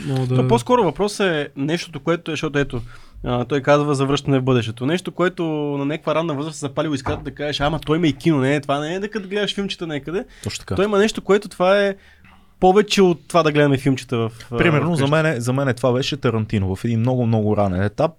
могат 0.08 0.30
да... 0.30 0.36
То 0.36 0.48
по-скоро 0.48 0.84
въпрос 0.84 1.20
е 1.20 1.50
нещото, 1.56 2.00
което 2.00 2.32
е, 2.32 2.34
защото 2.34 2.60
ето, 2.60 2.82
А, 3.24 3.46
той 3.46 3.62
казва 3.62 3.96
за 3.96 4.06
връщане 4.06 4.40
в 4.40 4.44
бъдещето. 4.44 4.86
Нещо, 4.86 5.12
което 5.12 5.44
на 5.78 5.86
някаква 5.86 6.16
ранна 6.16 6.34
възраст 6.34 6.56
се 6.56 6.60
запалило 6.60 6.94
искрата 6.94 7.24
да 7.24 7.32
кажеш, 7.32 7.60
ама 7.60 7.80
той 7.80 7.98
има 7.98 8.08
и 8.08 8.14
кино, 8.14 8.38
не, 8.40 8.62
това 8.62 8.80
не 8.80 8.96
е 8.96 9.00
да 9.00 9.10
като 9.10 9.28
гледаш 9.30 9.56
филмчета 9.56 9.88
някъде. 9.88 10.26
Точно 10.44 10.60
така. 10.60 10.76
Той 10.76 10.86
има 10.86 10.98
нещо, 10.98 11.22
което 11.22 11.50
това 11.50 11.82
е 11.82 11.96
повече 12.60 13.02
от 13.02 13.28
това 13.28 13.44
да 13.44 13.52
гледаме 13.52 13.78
филмчета 13.78 14.18
в. 14.18 14.32
Примерно 14.58 14.96
за 14.96 15.08
вкъщи. 15.08 15.24
мен, 15.24 15.42
за 15.42 15.54
мен 15.54 15.74
това 15.76 15.94
беше 15.94 16.18
Тарантино 16.18 16.76
в 16.76 16.86
един 16.86 17.00
много, 17.00 17.26
много 17.26 17.58
ранен 17.58 17.84
етап. 17.84 18.12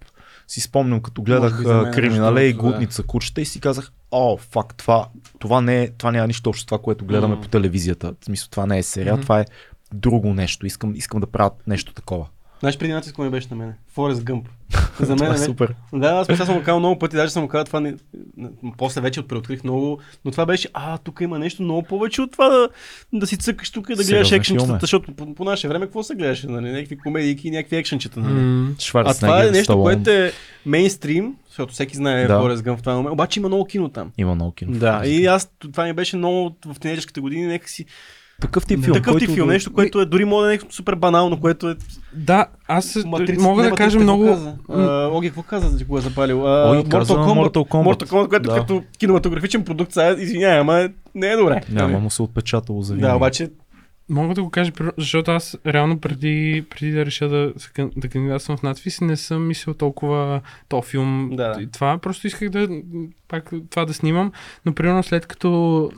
Си 0.47 0.61
спомням, 0.61 1.01
като 1.01 1.21
гледах 1.21 1.61
за 1.61 1.85
е 1.87 1.91
Криминале 1.91 2.43
и. 2.43 2.53
Глутница 2.53 3.03
кучета 3.03 3.41
и 3.41 3.45
си 3.45 3.59
казах, 3.59 3.91
о, 4.11 4.37
фак, 4.37 4.75
това, 4.75 5.07
това, 5.39 5.61
не 5.61 5.83
е, 5.83 5.89
това 5.97 6.11
няма 6.11 6.27
нищо 6.27 6.49
общо 6.49 6.61
с 6.63 6.65
това, 6.65 6.77
което 6.77 7.05
гледаме 7.05 7.33
Мгм. 7.33 7.41
по 7.41 7.47
телевизията. 7.47 8.13
В 8.21 8.25
смисъл, 8.25 8.47
това 8.51 8.65
не 8.65 8.77
е 8.77 8.83
сериал, 8.83 9.15
Мгм. 9.15 9.21
това 9.21 9.39
е 9.39 9.45
друго 9.93 10.33
нещо. 10.33 10.65
Искам, 10.65 10.95
искам 10.95 11.19
да 11.19 11.27
правя 11.27 11.51
нещо 11.67 11.93
такова. 11.93 12.25
Знаеш, 12.59 12.77
преди 12.77 12.93
нациско 12.93 13.15
кое 13.15 13.29
беше 13.29 13.47
на 13.51 13.55
мен? 13.55 13.73
Форест 13.87 14.23
Гъмп. 14.23 14.49
За 14.99 15.15
мен 15.19 15.31
е 15.31 15.35
е 15.35 15.37
супер. 15.37 15.73
Да, 15.93 16.07
аз 16.07 16.27
сега 16.27 16.45
съм 16.45 16.55
го 16.55 16.63
казал 16.63 16.79
много 16.79 16.99
пъти, 16.99 17.15
даже 17.15 17.31
съм 17.31 17.43
го 17.43 17.49
казал 17.49 17.65
това. 17.65 17.79
Не, 17.79 17.93
после 18.77 19.01
вече 19.01 19.27
преоткрих 19.27 19.63
много, 19.63 19.99
но 20.25 20.31
това 20.31 20.45
беше, 20.45 20.67
а, 20.73 20.97
тук 20.97 21.21
има 21.21 21.39
нещо 21.39 21.63
много 21.63 21.83
повече 21.83 22.21
от 22.21 22.31
това 22.31 22.49
да, 22.49 22.69
да 23.13 23.27
си 23.27 23.37
цъкаш 23.37 23.71
тук 23.71 23.85
и 23.89 23.91
да 23.91 23.95
гледаш 23.95 24.07
Сериозни 24.07 24.37
екшенчета, 24.37 24.65
филми. 24.65 24.79
защото 24.81 25.11
по, 25.11 25.35
по 25.35 25.43
наше 25.43 25.67
време 25.67 25.85
какво 25.85 26.03
се 26.03 26.15
гледаше? 26.15 26.47
Нали? 26.47 26.71
Някакви 26.71 26.97
комедии 26.97 27.39
и 27.43 27.51
някакви 27.51 27.75
екшенчета. 27.75 28.19
Нали? 28.19 28.33
М, 28.33 28.71
А 28.93 29.13
това 29.13 29.45
е 29.45 29.51
нещо, 29.51 29.81
което 29.81 30.09
е 30.09 30.31
мейнстрим, 30.65 31.35
защото 31.47 31.73
всеки 31.73 31.95
знае 31.95 32.27
Да. 32.27 32.39
Форест 32.39 32.63
Гъмп 32.63 32.79
в 32.79 32.81
това 32.81 32.95
момент, 32.95 33.13
обаче 33.13 33.39
има 33.39 33.47
много 33.47 33.65
кино 33.65 33.89
там. 33.89 34.11
Има 34.17 34.35
много 34.35 34.51
кино. 34.51 34.71
Да, 34.71 35.01
и 35.05 35.25
аз 35.25 35.51
това 35.73 35.85
ми 35.85 35.93
беше 35.93 36.17
много 36.17 36.55
в 36.65 36.79
тинейджерските 36.79 37.21
години, 37.21 37.47
нека 37.47 37.69
си 37.69 37.85
Такъв 38.39 38.65
тип 38.65 38.79
Да. 38.79 38.85
филм. 38.85 38.93
такъв 38.93 39.05
ти 39.09 39.19
който 39.19 39.33
филм, 39.33 39.47
да- 39.47 39.53
нещо, 39.53 39.73
което 39.73 40.01
е 40.01 40.05
дори 40.05 40.25
може 40.25 40.43
да 40.43 40.49
е 40.49 40.53
нещо 40.53 40.67
супер 40.69 40.95
банално, 40.95 41.39
което 41.39 41.69
е 41.69 41.75
Да, 42.13 42.45
аз 42.67 42.97
Матрица, 43.05 43.41
мога 43.41 43.63
да 43.63 43.71
кажа 43.71 43.99
много... 43.99 44.37
Оги, 45.11 45.27
какво 45.27 45.43
каза, 45.43 45.79
че 45.79 45.85
го 45.85 45.97
е 45.97 46.01
запалил? 46.01 46.39
Оги 46.71 46.89
каза 46.89 47.13
Mortal 47.13 47.49
Kombat. 47.49 47.95
Mortal 47.95 48.07
Kombat, 48.07 48.29
което 48.29 48.49
Да. 48.49 48.55
като 48.55 48.83
кинематографичен 48.97 49.63
продукт, 49.63 49.93
сега, 49.93 50.15
извинявай, 50.19 50.59
ама 50.59 50.89
не 51.15 51.27
е 51.27 51.35
добре. 51.35 51.61
Няма 51.69 51.99
му 51.99 52.09
се 52.09 52.21
отпечатало 52.21 52.81
за 52.81 52.93
Да, 52.93 52.97
винаги. 52.97 53.15
обаче 53.15 53.49
Мога 54.11 54.35
да 54.35 54.43
го 54.43 54.49
кажа, 54.49 54.71
защото 54.97 55.31
аз 55.31 55.57
реално 55.65 55.99
преди, 55.99 56.65
преди 56.69 56.91
да 56.91 57.05
реша 57.05 57.27
да, 57.27 57.53
да 57.97 58.07
кандидатствам 58.07 58.57
в 58.57 58.63
надвис, 58.63 59.01
не 59.01 59.17
съм 59.17 59.47
мислил 59.47 59.73
толкова 59.73 60.41
то 60.69 60.81
филм 60.81 61.29
Да. 61.33 61.57
и 61.59 61.67
това. 61.67 61.97
Просто 61.97 62.27
исках 62.27 62.49
да 62.49 62.67
пак 63.27 63.51
това 63.69 63.85
да 63.85 63.93
снимам, 63.93 64.31
но 64.65 64.73
примерно 64.73 65.03
след 65.03 65.25
като 65.25 65.91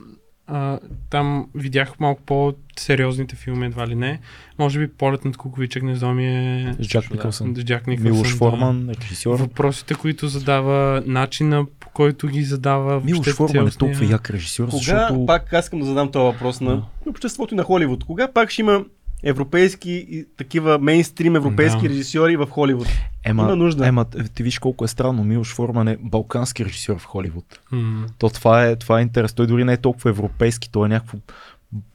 а, 0.51 0.79
там 1.09 1.47
видях 1.55 1.99
малко 1.99 2.21
по-сериозните 2.25 3.35
филми, 3.35 3.65
едва 3.65 3.87
ли 3.87 3.95
не. 3.95 4.19
Може 4.59 4.79
би 4.79 4.87
полет 4.87 5.25
над 5.25 5.37
куковича 5.37 5.79
гнездо 5.79 6.13
ми 6.13 6.27
е... 6.27 6.75
С 6.79 6.87
Джак 6.87 7.11
Никълсън. 7.11 7.53
Да, 7.53 7.63
Джак 7.63 7.87
Никълсън. 7.87 8.11
Милош 8.11 8.31
да. 8.31 8.37
Форман, 8.37 8.89
режисьор. 9.01 9.39
Въпросите, 9.39 9.93
които 9.93 10.27
задава, 10.27 11.03
начина 11.05 11.65
по 11.79 11.89
който 11.89 12.27
ги 12.27 12.43
задава. 12.43 13.01
Милош 13.01 13.35
Форман 13.35 13.67
е 13.67 13.71
толкова 13.71 14.05
як 14.05 14.29
режисьор, 14.29 14.65
кога, 14.65 14.77
защото... 14.77 15.25
пак 15.25 15.53
аз 15.53 15.65
искам 15.65 15.79
да 15.79 15.85
задам 15.85 16.11
този 16.11 16.23
въпрос 16.23 16.61
на 16.61 16.83
обществото 17.07 17.53
и 17.53 17.57
на 17.57 17.63
Холивуд, 17.63 18.03
кога 18.03 18.27
пак 18.27 18.49
ще 18.49 18.61
има 18.61 18.83
европейски 19.23 19.91
и 20.09 20.25
такива 20.37 20.79
мейнстрим 20.79 21.35
европейски 21.35 21.81
Да. 21.81 21.89
режисьори 21.89 22.37
в 22.37 22.47
Холивуд? 22.49 22.87
Ема, 23.23 23.43
Има 23.43 23.55
нужда. 23.55 23.87
Ема, 23.87 24.05
ти 24.35 24.43
виж 24.43 24.59
колко 24.59 24.85
е 24.85 24.87
странно. 24.87 25.23
Милош 25.23 25.53
Форман 25.53 25.87
е 25.87 25.97
балкански 26.01 26.65
режисьор 26.65 26.99
в 26.99 27.05
Холивуд. 27.05 27.59
М. 27.71 28.05
То 28.17 28.29
това 28.29 28.65
е, 28.65 28.75
това 28.75 28.99
е 28.99 29.01
интерес. 29.01 29.33
Той 29.33 29.47
дори 29.47 29.63
не 29.63 29.73
е 29.73 29.77
толкова 29.77 30.09
европейски, 30.09 30.71
той 30.71 30.85
е 30.85 30.89
някакво 30.89 31.17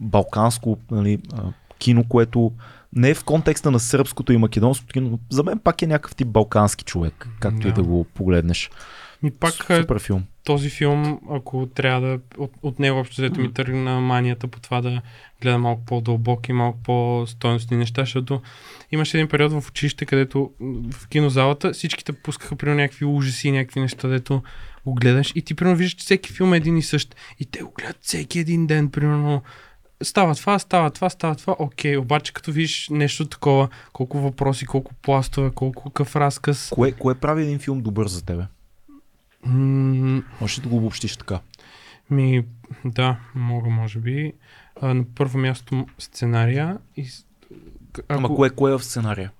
балканско 0.01 0.79
нали, 0.91 1.19
кино, 1.79 2.05
което 2.09 2.53
не 2.93 3.11
е 3.11 3.15
в 3.15 3.25
контекста 3.25 3.71
на 3.71 3.81
сръбското 3.81 4.33
и 4.33 4.37
македонското 4.37 4.93
кино, 4.93 5.11
но 5.11 5.19
за 5.31 5.43
мен 5.43 5.59
пак 5.59 5.83
е 5.83 5.87
някакъв 5.87 6.15
тип 6.15 6.29
балкански 6.29 6.85
човек, 6.85 7.29
както 7.41 7.69
и 7.69 7.71
Да. 7.71 7.73
да 7.73 7.83
го 7.83 8.05
погледнеш. 8.05 8.71
И 9.25 9.31
пак 9.31 9.55
е, 9.71 9.81
Супер 9.81 9.99
филм. 9.99 10.23
Този 10.47 10.71
филм, 10.71 11.21
ако 11.31 11.69
трябва 11.75 12.01
да. 12.01 12.19
От, 12.39 12.53
от 12.63 12.79
него 12.79 12.99
общо 12.99 13.23
взето 13.23 13.41
ми 13.41 13.53
тръгна 13.53 14.01
манията 14.01 14.49
по 14.49 14.61
това 14.61 14.81
да 14.81 15.03
гледам 15.43 15.63
малко 15.63 15.85
по-дълбоки, 15.85 16.53
малко 16.53 16.79
по-стойностни 16.85 17.77
неща, 17.77 18.03
защото 18.03 18.43
имаше 18.93 19.17
един 19.17 19.29
период 19.29 19.53
в 19.53 19.69
училище, 19.69 20.07
където 20.07 20.51
в 20.91 21.09
кинозалата 21.09 21.73
всичките 21.73 22.13
пускаха 22.13 22.57
примерно 22.57 22.81
някакви 22.81 23.05
ужаси, 23.05 23.51
някакви 23.51 23.81
неща, 23.81 24.09
дето 24.09 24.43
го 24.87 24.95
гледаш 24.95 25.33
и 25.35 25.43
ти 25.43 25.55
примерно 25.55 25.77
виждаш, 25.77 25.95
че 25.95 26.05
всеки 26.05 26.33
филм 26.33 26.55
е 26.55 26.57
един 26.57 26.77
и 26.77 26.83
същ. 26.83 27.17
И 27.41 27.47
те 27.47 27.63
го 27.63 27.73
гледат 27.79 27.99
всеки 28.01 28.39
един 28.39 28.67
ден, 28.67 28.91
примерно. 28.91 29.43
Става 30.03 30.35
това, 30.35 30.59
става 30.59 30.91
това, 30.91 31.11
става 31.11 31.35
това, 31.35 31.57
окей, 31.59 31.97
обаче 31.97 32.33
като 32.33 32.53
видиш 32.53 32.89
нещо 32.91 33.27
такова, 33.27 33.69
колко 33.93 34.19
въпроси, 34.19 34.67
колко 34.67 34.95
пластове, 34.95 35.51
колко 35.55 35.85
какъв 35.85 36.17
разказ. 36.17 36.69
Кое, 36.75 36.93
кое 36.93 37.15
прави 37.15 37.43
един 37.43 37.59
филм 37.59 37.81
добър 37.81 38.07
за 38.07 38.25
тебе? 38.25 38.43
М- 39.47 40.23
Може 40.41 40.59
ли 40.59 40.63
да 40.63 40.69
го 40.69 40.77
обобщиш 40.77 41.17
така? 41.17 41.41
Ми, 42.11 42.45
да, 42.85 43.17
мога, 43.35 43.71
може 43.71 43.99
би. 43.99 44.33
А, 44.81 44.95
на 44.95 45.05
първо 45.15 45.39
място 45.39 45.87
сценария. 45.99 46.79
И, 46.97 47.05
к- 47.05 48.03
Ама 48.09 48.29
кое, 48.29 48.51
кое 48.51 48.73
е 48.73 48.79
в 48.79 48.85
сценария? 48.85 49.31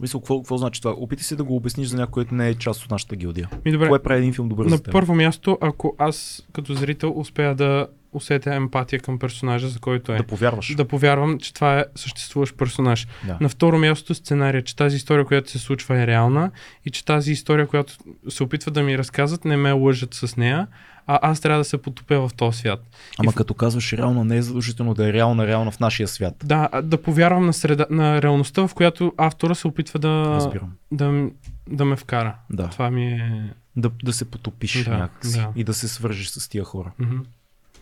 Мисля, 0.00 0.20
какво, 0.20 0.38
какво 0.38 0.56
значи 0.56 0.80
това? 0.80 0.94
Опитай 0.94 1.22
се 1.22 1.36
да 1.36 1.44
го 1.44 1.56
обясниш 1.56 1.88
за 1.88 1.96
някой, 1.96 2.12
който 2.12 2.34
не 2.34 2.48
е 2.48 2.54
част 2.54 2.84
от 2.84 2.90
нашата 2.90 3.16
гилдия. 3.16 3.48
Ми, 3.64 3.72
добре, 3.72 3.88
Кое 3.88 4.02
прави 4.02 4.18
един 4.18 4.32
филм 4.32 4.48
добър 4.48 4.64
на 4.64 4.70
за 4.70 4.82
теб? 4.82 4.92
първо 4.92 5.14
място, 5.14 5.58
ако 5.60 5.94
аз 5.98 6.42
като 6.52 6.74
зрител 6.74 7.12
успея 7.16 7.54
да 7.54 7.86
усетя 8.16 8.54
емпатия 8.54 9.00
към 9.00 9.18
персонажа, 9.18 9.68
за 9.68 9.78
който 9.78 10.12
е. 10.12 10.16
Да 10.16 10.22
повярваш. 10.22 10.74
Да 10.74 10.84
повярвам, 10.84 11.38
че 11.38 11.54
това 11.54 11.78
е 11.78 11.84
съществуващ 11.94 12.56
персонаж. 12.56 13.06
Да. 13.26 13.36
На 13.40 13.48
второ 13.48 13.78
място 13.78 14.14
сценария, 14.14 14.62
че 14.62 14.76
тази 14.76 14.96
история, 14.96 15.24
която 15.24 15.50
се 15.50 15.58
случва 15.58 15.98
е 15.98 16.06
реална 16.06 16.50
и 16.84 16.90
че 16.90 17.04
тази 17.04 17.32
история, 17.32 17.66
която 17.66 17.92
се 18.28 18.42
опитват 18.42 18.74
да 18.74 18.82
ми 18.82 18.98
разказват, 18.98 19.44
не 19.44 19.56
ме 19.56 19.72
лъжат 19.72 20.14
с 20.14 20.36
нея, 20.36 20.66
а 21.06 21.18
аз 21.22 21.40
трябва 21.40 21.58
да 21.58 21.64
се 21.64 21.78
потопя 21.78 22.18
в 22.18 22.34
този 22.34 22.58
свят. 22.58 22.80
Ама 23.18 23.28
И 23.28 23.32
в- 23.32 23.34
като 23.34 23.54
казваш 23.54 23.92
реална, 23.92 24.24
не 24.24 24.36
е 24.36 24.42
задължително 24.42 24.94
да 24.94 25.08
е 25.08 25.12
реална, 25.12 25.46
реална 25.46 25.70
в 25.70 25.80
нашия 25.80 26.08
свят. 26.08 26.34
Да, 26.44 26.68
да 26.82 27.02
повярвам 27.02 27.46
на, 27.46 27.52
среда, 27.52 27.86
на 27.90 28.22
реалността, 28.22 28.66
в 28.66 28.74
която 28.74 29.12
автора 29.16 29.54
се 29.54 29.68
опитва 29.68 29.98
да, 29.98 30.08
Разбирам. 30.24 30.72
да, 30.92 31.28
да 31.68 31.84
ме 31.84 31.96
вкара. 31.96 32.34
Да. 32.50 32.68
Това 32.68 32.90
ми 32.90 33.06
е... 33.06 33.50
Да, 33.76 33.90
да 34.04 34.12
се 34.12 34.24
потопиш 34.24 34.84
Да, 34.84 34.90
някакси 34.90 35.32
да. 35.32 35.48
и 35.56 35.64
да 35.64 35.74
се 35.74 35.88
свържиш 35.88 36.28
с 36.28 36.48
тия 36.48 36.64
хора. 36.64 36.92
Мгм. 36.98 37.16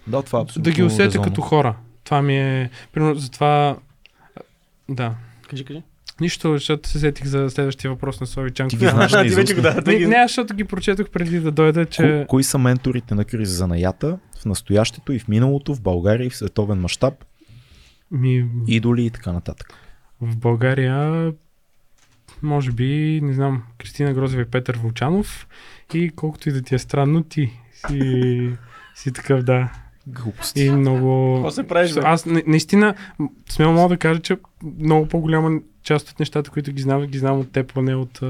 Да, 0.07 0.23
това 0.23 0.39
е 0.39 0.43
абсолютно 0.43 0.63
Да 0.63 0.77
ги 0.77 0.83
усетя 0.83 1.05
резонно. 1.05 1.25
като 1.25 1.41
хора. 1.41 1.77
Това 2.05 2.23
ми 2.23 2.37
е... 2.39 2.71
Примерно, 2.93 3.15
затова... 3.15 3.77
Да. 4.89 5.15
Кажи, 5.51 5.65
кажи. 5.65 5.83
Нищо, 6.21 6.53
защото 6.53 6.89
се 6.89 6.99
сетих 6.99 7.27
за 7.27 7.51
следващия 7.51 7.91
въпрос 7.91 8.21
на 8.21 8.27
Слави 8.27 8.51
Чанков. 8.51 8.71
Ти 8.71 8.77
ги 8.77 8.91
знаеш 8.91 9.13
Ти 9.29 9.35
вече 9.35 9.55
го 9.55 9.61
да, 9.61 9.85
ти 9.85 9.91
Не, 9.91 9.97
ги- 9.97 10.07
не, 10.07 10.23
защото 10.23 10.55
ги 10.55 10.65
прочетох 10.65 11.09
преди 11.09 11.41
да 11.41 11.51
дойда, 11.51 11.87
че... 11.87 12.03
Ко- 12.03 12.27
кои 12.27 12.45
са 12.45 12.59
менторите 12.59 13.15
на 13.15 13.25
Крис 13.25 13.49
Занаята 13.49 14.19
в 14.39 14.45
настоящето 14.45 15.13
и 15.13 15.19
в 15.19 15.29
миналото, 15.29 15.75
в 15.75 15.81
България 15.81 16.27
и 16.27 16.31
в 16.31 16.37
световен 16.37 16.79
мащаб, 16.79 17.15
Ми, 18.11 18.47
идоли 18.69 19.05
и 19.05 19.11
така 19.11 19.33
нататък? 19.33 19.75
в 20.21 20.37
България 20.37 21.33
може 22.43 22.73
би, 22.73 23.21
не 23.23 23.33
знам, 23.33 23.63
Кристина 23.79 24.15
Грозева 24.15 24.43
и 24.43 24.47
Петър 24.47 24.79
Вълчанов 24.79 25.47
и 25.95 26.11
колкото 26.11 26.49
и 26.49 26.53
да 26.53 26.63
ти 26.63 26.75
е 26.75 26.79
странно, 26.79 27.23
ти 27.23 27.51
си, 27.73 28.51
си 28.95 29.13
такъв, 29.13 29.43
да. 29.43 29.73
Глупости. 30.07 30.63
И 30.63 30.71
много... 30.71 31.35
Какво 31.35 31.51
се 31.51 31.63
правиш, 31.63 31.95
бе? 31.95 32.01
Аз 32.05 32.27
на- 32.27 32.43
наистина 32.47 32.95
смело 33.49 33.73
мога 33.73 33.89
да 33.89 33.97
кажа, 33.97 34.21
че 34.21 34.37
много 34.79 35.07
по-голяма 35.09 35.61
част 35.83 36.11
от 36.11 36.21
нещата, 36.21 36.51
които 36.51 36.73
ги 36.73 36.83
знам, 36.83 37.03
ги 37.03 37.19
знам 37.19 37.39
от 37.39 37.53
теб, 37.53 37.77
а 37.77 37.83
не 37.83 37.95
от... 37.95 38.21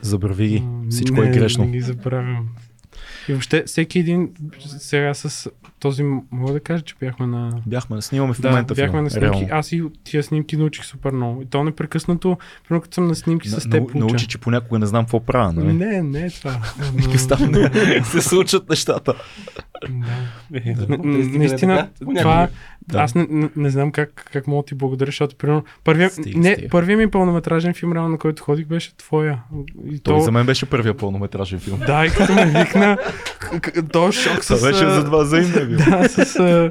Забрави 0.00 0.48
ги. 0.48 0.62
Всичко 0.90 1.20
не, 1.20 1.28
е 1.28 1.32
грешно. 1.32 1.64
Не 1.64 1.70
ги 1.70 1.80
забравям. 1.80 2.48
И 3.28 3.32
въобще, 3.32 3.62
всеки 3.62 3.98
един, 3.98 4.28
сега 4.68 5.14
с 5.14 5.50
този, 5.78 6.02
мога 6.30 6.52
да 6.52 6.60
кажа, 6.60 6.82
че 6.82 6.94
бяхме 6.96 7.26
на... 7.26 7.52
Бяхме, 7.66 8.02
снимаме 8.02 8.34
в 8.34 8.40
Да, 8.40 8.48
момента 8.48 8.74
бяхме 8.74 8.90
филм. 8.90 9.04
на 9.04 9.10
снимки. 9.10 9.24
реално. 9.26 9.48
Аз 9.50 9.72
и 9.72 9.82
тия 10.04 10.22
снимки 10.22 10.56
научих 10.56 10.84
супер 10.84 11.10
много. 11.10 11.42
И 11.42 11.46
то 11.46 11.64
непрекъснато, 11.64 12.38
примерно 12.64 12.82
като 12.82 12.94
съм 12.94 13.06
на 13.06 13.14
снимки 13.14 13.48
с 13.48 13.64
На- 13.64 13.70
теб, 13.70 13.82
нау- 13.84 13.98
Научи, 13.98 14.26
че 14.26 14.38
понякога 14.38 14.78
не 14.78 14.86
знам 14.86 15.04
какво 15.04 15.20
правя, 15.20 15.52
нали? 15.52 15.72
Не, 15.72 16.02
не 16.02 16.20
е 16.20 16.30
това. 16.30 16.56
Там 17.28 17.50
не 17.50 17.70
се 18.04 18.20
случат 18.22 18.68
нещата. 18.68 19.14
Да. 19.90 20.58
Е, 20.58 20.74
Наистина, 21.28 21.88
това. 22.18 22.48
Да. 22.82 22.98
аз 22.98 23.14
не, 23.14 23.26
не, 23.30 23.48
не 23.56 23.70
знам 23.70 23.92
как, 23.92 24.28
как 24.32 24.46
мога 24.46 24.62
да 24.62 24.66
ти 24.66 24.74
благодаря, 24.74 25.06
защото 25.06 25.36
примерно 25.36 25.64
първия, 25.84 26.10
Стига, 26.10 26.38
не, 26.38 26.52
стига. 26.52 26.68
първият 26.68 26.98
ми 26.98 27.10
пълнометражен 27.10 27.74
филм, 27.74 27.92
реално, 27.92 28.08
на 28.08 28.18
който 28.18 28.42
ходих, 28.42 28.66
беше 28.66 28.96
твоя. 28.96 29.38
И 29.86 29.98
Той 29.98 30.14
то, 30.14 30.20
за 30.20 30.32
мен 30.32 30.46
беше 30.46 30.66
първия 30.66 30.96
пълнометражен 30.96 31.58
филм. 31.58 31.80
Да, 31.80 32.06
и 32.06 32.10
като 32.10 32.32
ме 32.34 32.46
викна, 32.46 32.98
то 33.92 34.12
шок 34.12 34.44
с... 34.44 34.46
Това 34.46 34.68
беше 34.70 34.90
за 34.90 35.04
два 35.04 35.22
взаимно. 35.22 35.76
Да, 35.90 36.08
с... 36.08 36.70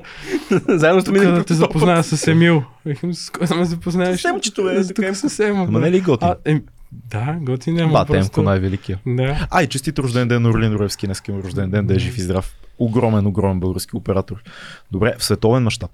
Заедно 0.68 1.02
сте 1.02 1.12
Тук 1.12 1.20
минали 1.20 1.36
да 1.36 1.44
те 1.44 1.54
запозная 1.54 2.04
с 2.04 2.28
Емил. 2.28 2.64
С 3.12 3.30
кой 3.30 3.48
да 3.48 3.56
ме 3.56 3.66
запознаеш? 3.66 4.22
С 4.22 4.26
Емчето, 4.26 4.64
бе, 4.64 4.84
С- 4.84 4.88
така 4.88 5.08
Тук 5.08 5.32
с 5.32 5.40
Емо. 5.40 5.64
Ама 5.64 5.80
не 5.80 5.88
е 5.88 5.92
ли 5.92 6.02
готин? 6.02 6.30
Е, 6.46 6.62
да, 6.92 7.38
готин 7.42 7.76
няма. 7.76 7.92
Бате 7.94 8.14
Емко 8.14 8.26
просто... 8.26 8.42
най-великия. 8.42 9.00
Да. 9.08 9.48
Ай, 9.52 9.68
честит 9.68 10.00
рожден 10.00 10.28
ден 10.28 10.42
на 10.42 10.50
Орлин 10.50 10.74
Руевски, 10.74 11.06
днес 11.06 11.22
му 11.30 11.44
рожден 11.44 11.70
ден, 11.70 11.88
да 11.88 11.96
е 11.96 12.00
жив 12.00 12.18
и 12.18 12.22
здрав. 12.22 12.56
Огромен, 12.80 13.26
огромен 13.26 13.60
български 13.60 13.96
оператор. 13.96 14.44
Добре, 14.92 15.16
в 15.18 15.24
световен 15.24 15.64
мащаб. 15.64 15.92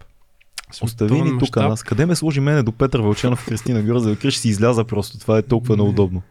Остави 0.82 1.22
ни 1.22 1.40
тук 1.40 1.56
нас. 1.56 1.84
Къде 1.84 2.06
ме 2.06 2.16
сложи 2.16 2.40
мене 2.40 2.64
до 2.64 2.72
Петър 2.72 3.00
Вълчанов 3.00 3.44
и 3.44 3.46
Кристина 3.46 3.82
Грозева? 3.82 4.16
Къщи 4.16 4.40
си 4.40 4.50
изляза 4.50 4.84
просто. 4.84 5.20
Това 5.20 5.38
е 5.38 5.42
толкова 5.42 5.78
неудобно. 5.78 6.22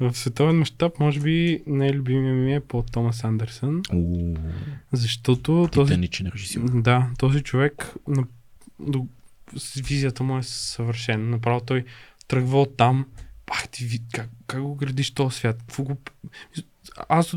В 0.00 0.14
световен 0.14 0.58
мащаб, 0.58 1.00
може 1.00 1.20
би 1.20 1.62
най-любимия 1.66 2.34
ми 2.34 2.54
е 2.54 2.60
Пол 2.60 2.84
Томас 2.92 3.24
Андерсън, 3.24 3.82
У, 3.92 4.34
защото 4.92 5.68
този, 5.72 5.94
режисьор. 6.34 6.60
да, 6.74 7.10
този 7.18 7.42
човек 7.42 7.94
визията 9.76 10.22
му 10.22 10.38
е 10.38 10.42
съвършена. 10.42 11.24
Направо 11.24 11.60
той 11.60 11.84
тръгва 12.28 12.60
от 12.62 12.76
там, 12.76 13.06
пах 13.46 13.68
ти 13.68 13.84
вид, 13.84 14.02
как, 14.14 14.28
как 14.46 14.62
го 14.62 14.74
градиш 14.74 15.10
този 15.10 15.36
свят? 15.36 15.56
Какво 15.58 15.82
го... 15.82 15.96
Аз 17.08 17.36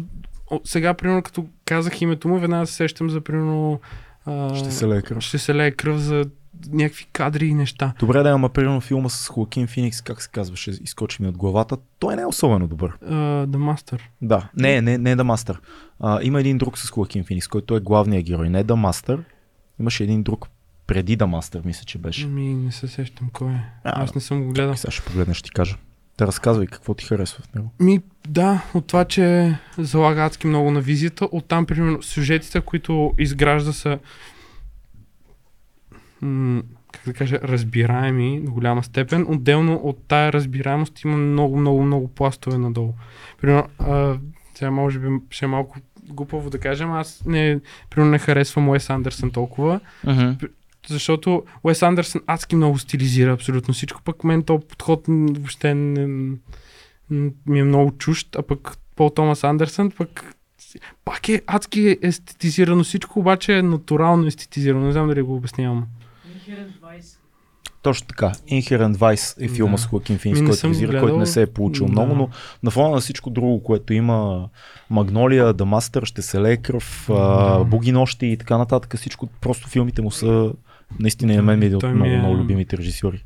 сега, 0.64 0.94
примерно, 0.94 1.24
като 1.24 1.46
казах 1.66 2.02
името 2.02 2.28
му, 2.28 2.40
веднага 2.40 2.68
се 2.68 2.74
сещам 2.74 3.10
за, 3.10 3.22
примерно, 3.22 3.80
а, 4.26 4.56
Ще 4.56 4.72
се 4.72 4.88
лее 4.88 5.02
кръв. 5.02 5.24
ще 5.24 5.38
се 5.38 5.56
лее 5.56 5.72
кръв 5.72 5.98
за 6.00 6.26
някакви 6.68 7.06
кадри 7.14 7.46
и 7.46 7.54
неща. 7.54 7.94
Добре 8.00 8.24
да 8.24 8.30
ама 8.30 8.50
примерно 8.50 8.82
филма 8.82 9.10
с 9.10 9.28
Хоакин 9.28 9.68
Феникс, 9.68 10.02
как 10.02 10.22
се 10.22 10.30
казваше, 10.30 10.72
изкочи 10.72 11.22
ми 11.22 11.28
от 11.28 11.38
главата. 11.38 11.78
Той 12.00 12.16
не 12.16 12.22
е 12.22 12.26
особено 12.26 12.68
добър. 12.68 12.92
Uh, 12.92 13.46
The 13.46 13.58
Master. 13.58 14.02
Да, 14.22 14.50
не, 14.58 14.82
не, 14.82 14.98
не 14.98 15.16
The 15.16 15.22
Master. 15.22 15.58
А, 16.00 16.20
има 16.24 16.40
един 16.40 16.58
друг 16.58 16.78
с 16.78 16.90
Хоакин 16.90 17.24
Феникс, 17.24 17.48
който 17.48 17.76
е 17.76 17.80
главният 17.80 18.26
герой. 18.26 18.50
Не 18.50 18.66
The 18.66 18.90
Master. 18.90 19.20
Имаше 19.80 20.04
един 20.04 20.24
друг 20.24 20.50
преди 20.88 21.18
The 21.18 21.26
Master, 21.26 21.66
мисля, 21.66 21.84
че 21.86 21.98
беше. 21.98 22.28
Ми, 22.28 22.54
не 22.54 22.72
се 22.72 22.88
сещам 22.88 23.30
кой 23.34 23.52
е. 23.52 23.64
А, 23.84 24.04
Аз 24.04 24.16
не 24.16 24.22
съм 24.22 24.44
го 24.44 24.54
гледал. 24.54 24.76
Сега 24.76 24.92
ще 24.92 25.06
погледнеш, 25.06 25.38
ще 25.38 25.48
ти 25.48 25.54
кажа. 25.54 25.78
Да 26.18 26.28
разказвай 26.28 26.68
какво 26.68 26.94
ти 26.94 27.06
харесва 27.06 27.44
в 27.44 27.54
него. 27.54 27.72
Ми, 27.80 28.00
да, 28.28 28.64
от 28.74 28.88
това, 28.88 29.06
че 29.06 29.56
залага 29.78 30.22
адски 30.22 30.48
много 30.48 30.72
на 30.72 30.82
визията, 30.82 31.28
оттам, 31.32 31.66
примерно, 31.66 32.04
сюжетите, 32.04 32.62
които 32.62 33.14
изгражда 33.18 33.74
са 33.74 34.00
м- 36.22 36.64
как 36.92 37.06
да 37.06 37.14
кажа, 37.14 37.40
разбираеми 37.44 38.42
до 38.42 38.52
голяма 38.52 38.84
степен. 38.84 39.26
Отделно 39.30 39.76
от 39.76 40.08
тая 40.08 40.34
разбираемост 40.34 41.02
има 41.02 41.18
много, 41.18 41.58
много, 41.58 41.84
много 41.84 42.08
пластове 42.08 42.58
надолу. 42.58 42.94
Примерно, 43.42 43.68
а, 43.80 44.18
сега 44.56 44.72
може 44.72 45.00
би 45.00 45.08
ще 45.30 45.46
е 45.46 45.48
малко 45.48 45.78
глупаво 46.10 46.50
да 46.50 46.60
кажем, 46.60 46.92
аз 46.92 47.24
не, 47.26 47.60
примерно 47.90 48.12
не 48.12 48.20
харесвам 48.20 48.70
Уес 48.70 48.90
Андерсън 48.90 49.32
толкова, 49.32 49.80
защото 50.88 51.44
Уес 51.64 51.84
Андерсън 51.84 52.22
адски 52.28 52.56
много 52.56 52.78
стилизира 52.78 53.34
абсолютно 53.34 53.74
всичко, 53.74 54.02
пък 54.02 54.24
мен 54.24 54.44
този 54.44 54.66
подход 54.68 55.04
въобще 55.08 55.74
не, 55.74 56.36
ми 57.46 57.60
е 57.60 57.64
много 57.64 57.92
чужд, 57.92 58.36
а 58.36 58.42
пък 58.42 58.78
Пол 58.96 59.10
Томас 59.10 59.44
Андерсън 59.44 59.92
пък 59.92 60.36
пак 61.06 61.30
е 61.30 61.42
адски 61.48 61.98
естетизирано 62.02 62.84
всичко, 62.84 63.20
обаче 63.20 63.58
е 63.58 63.62
натурално 63.62 64.28
естетизирано. 64.28 64.86
Не 64.86 64.92
знам 64.92 65.08
дали 65.08 65.22
го 65.22 65.36
обяснявам. 65.36 65.88
Точно 67.82 68.08
така. 68.08 68.32
Inherent 68.48 68.94
Vice 68.94 69.46
е 69.46 69.50
филма 69.50 69.72
Да. 69.72 69.78
с 69.78 69.86
Хоакин 69.86 70.20
не 70.26 70.46
който 70.46 70.68
визира, 70.68 70.88
гледал. 70.88 71.02
който 71.02 71.18
не 71.18 71.26
се 71.26 71.42
е 71.42 71.48
получил 71.48 71.86
Да. 71.86 71.92
много, 71.92 72.16
но 72.16 72.30
на 72.64 72.72
фона 72.72 72.90
на 72.90 73.00
всичко 73.00 73.30
друго, 73.30 73.64
което 73.64 73.94
има 73.94 74.50
Магнолия, 74.90 75.46
The 75.46 75.64
Master, 75.64 76.06
Ще 76.06 76.22
се 76.22 76.42
лее 76.42 76.58
кръв, 76.58 77.06
Да. 77.08 77.64
Буги 77.64 77.92
нощи 77.92 78.26
и 78.26 78.38
така 78.38 78.58
нататък, 78.58 78.98
всичко, 78.98 79.28
просто 79.28 79.68
филмите 79.68 80.02
му 80.02 80.12
са 80.12 80.54
наистина 81.00 81.34
и 81.34 81.38
на 81.38 81.44
мен 81.44 81.60
ми 81.60 81.66
е 81.66 81.68
един 81.68 81.78
от 81.78 81.84
много, 81.86 82.06
е- 82.06 82.18
много 82.18 82.38
любимите 82.38 82.78
режисьори. 82.78 83.24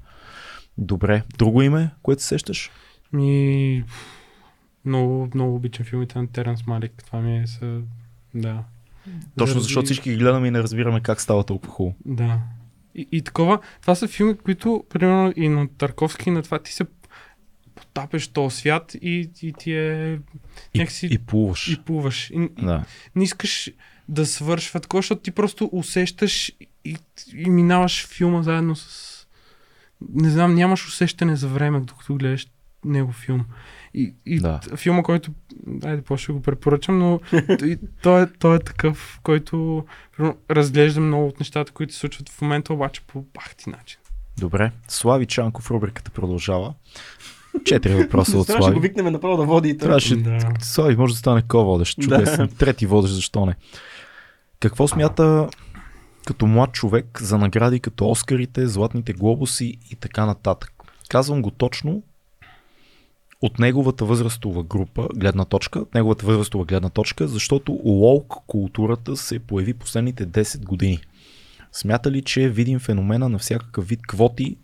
Добре. 0.77 1.23
Друго 1.37 1.61
име, 1.61 1.89
което 2.01 2.21
се 2.21 2.27
сещаш? 2.27 2.71
Ми, 3.13 3.83
много, 4.85 5.29
много 5.35 5.55
обичам 5.55 5.85
филмите 5.85 6.19
на 6.19 6.27
Теренс 6.27 6.67
Малик. 6.67 7.03
Това 7.05 7.19
ми 7.19 7.37
е 7.37 7.47
са... 7.47 7.79
Да. 8.33 8.63
Точно 9.37 9.47
Заради- 9.47 9.63
защото 9.63 9.85
всички 9.85 10.09
ги 10.09 10.17
гледаме 10.17 10.47
и 10.47 10.51
не 10.51 10.63
разбираме 10.63 11.01
как 11.01 11.21
става 11.21 11.43
толкова 11.43 11.73
хубаво. 11.73 11.95
Да. 12.05 12.39
И, 12.95 13.07
и 13.11 13.21
такова, 13.21 13.59
това 13.81 13.95
са 13.95 14.07
филми, 14.07 14.37
които, 14.37 14.83
примерно, 14.89 15.33
и 15.35 15.49
на 15.49 15.67
Тарковски, 15.67 16.29
и 16.29 16.33
на 16.33 16.43
това 16.43 16.59
ти 16.59 16.73
се 16.73 16.85
потапеш 17.75 18.27
този 18.27 18.57
свят 18.57 18.95
и, 18.95 19.29
и 19.41 19.53
ти 19.53 19.73
е... 19.73 20.19
И, 20.73 20.79
Някакси- 20.79 21.07
и 21.07 21.17
плуваш. 21.17 21.67
И 21.67 21.77
плуваш. 21.77 22.29
И, 22.29 22.33
и 22.57 22.65
Да. 22.65 22.83
не 23.15 23.23
искаш 23.23 23.71
да 24.09 24.25
свършва 24.25 24.79
такова, 24.79 25.01
защото 25.01 25.21
ти 25.21 25.31
просто 25.31 25.69
усещаш 25.71 26.51
и, 26.85 26.97
и 27.33 27.49
минаваш 27.49 28.07
филма 28.07 28.41
заедно 28.41 28.75
с... 28.75 29.13
Не 30.09 30.29
знам, 30.29 30.55
нямаш 30.55 30.87
усещане 30.87 31.35
за 31.35 31.47
време, 31.47 31.79
докато 31.79 32.15
гледаш 32.15 32.47
него 32.85 33.11
филм. 33.11 33.45
И, 33.93 34.13
и 34.25 34.39
Да. 34.39 34.59
да. 34.69 34.77
филма, 34.77 35.03
който... 35.03 35.31
Айде, 35.83 36.01
по 36.01 36.17
ще 36.17 36.31
го 36.31 36.41
препоръчам, 36.41 36.99
но 36.99 37.19
и 37.49 37.77
той, 38.01 38.23
е, 38.23 38.27
той 38.39 38.55
е 38.55 38.59
такъв, 38.59 39.19
който 39.23 39.85
разглежда 40.51 41.01
много 41.01 41.27
от 41.27 41.39
нещата, 41.39 41.71
които 41.71 41.93
се 41.93 41.99
случват 41.99 42.29
в 42.29 42.41
момента, 42.41 42.73
обаче 42.73 43.01
по 43.07 43.25
бахти 43.33 43.69
начин. 43.69 43.99
Добре. 44.39 44.71
Слави 44.87 45.25
Чанков, 45.25 45.71
рубриката 45.71 46.11
продължава. 46.11 46.73
Четири 47.65 47.95
въпроса 47.95 48.37
от 48.37 48.47
Трябваше 48.47 48.67
да 48.67 48.73
го 48.73 48.75
Слави. 48.75 48.87
викнем 48.87 49.13
направо 49.13 49.37
да 49.37 49.43
води 49.43 49.69
и 49.69 49.77
той. 49.77 49.87
Трябваше 49.87 50.15
Да. 50.15 50.51
Слави 50.61 50.95
може 50.95 51.13
да 51.13 51.17
стане 51.19 51.41
ко-водещ. 51.41 51.99
Чудесен. 52.01 52.47
Трети 52.57 52.85
водещ, 52.85 53.13
защо 53.13 53.45
не? 53.45 53.55
Какво 54.59 54.87
смята 54.87 55.49
като 56.25 56.47
млад 56.47 56.71
човек 56.71 57.21
за 57.21 57.37
награди 57.37 57.79
като 57.79 58.09
Оскарите, 58.09 58.67
Златните 58.67 59.13
глобуси 59.13 59.77
и 59.91 59.95
така 59.95 60.25
нататък? 60.25 60.73
Казвам 61.09 61.41
го 61.41 61.51
точно 61.51 62.03
от 63.43 63.59
неговата 63.59 64.05
възрастова 64.05 64.63
група, 64.63 65.07
гледна 65.15 65.45
точка, 65.45 65.79
от 65.79 65.93
неговата 65.93 66.25
възрастова 66.25 66.65
гледна 66.65 66.89
точка, 66.89 67.27
защото 67.27 67.71
лоук 67.85 68.33
културата 68.47 69.17
се 69.17 69.39
появи 69.39 69.73
последните 69.73 70.27
10 70.27 70.65
години. 70.65 70.99
Смята 71.71 72.11
ли, 72.11 72.21
че 72.21 72.43
е 72.43 72.49
видим 72.49 72.79
феномена 72.79 73.29
на 73.29 73.37
всякакъв 73.37 73.87
вид 73.87 73.99
квоти 74.07 74.55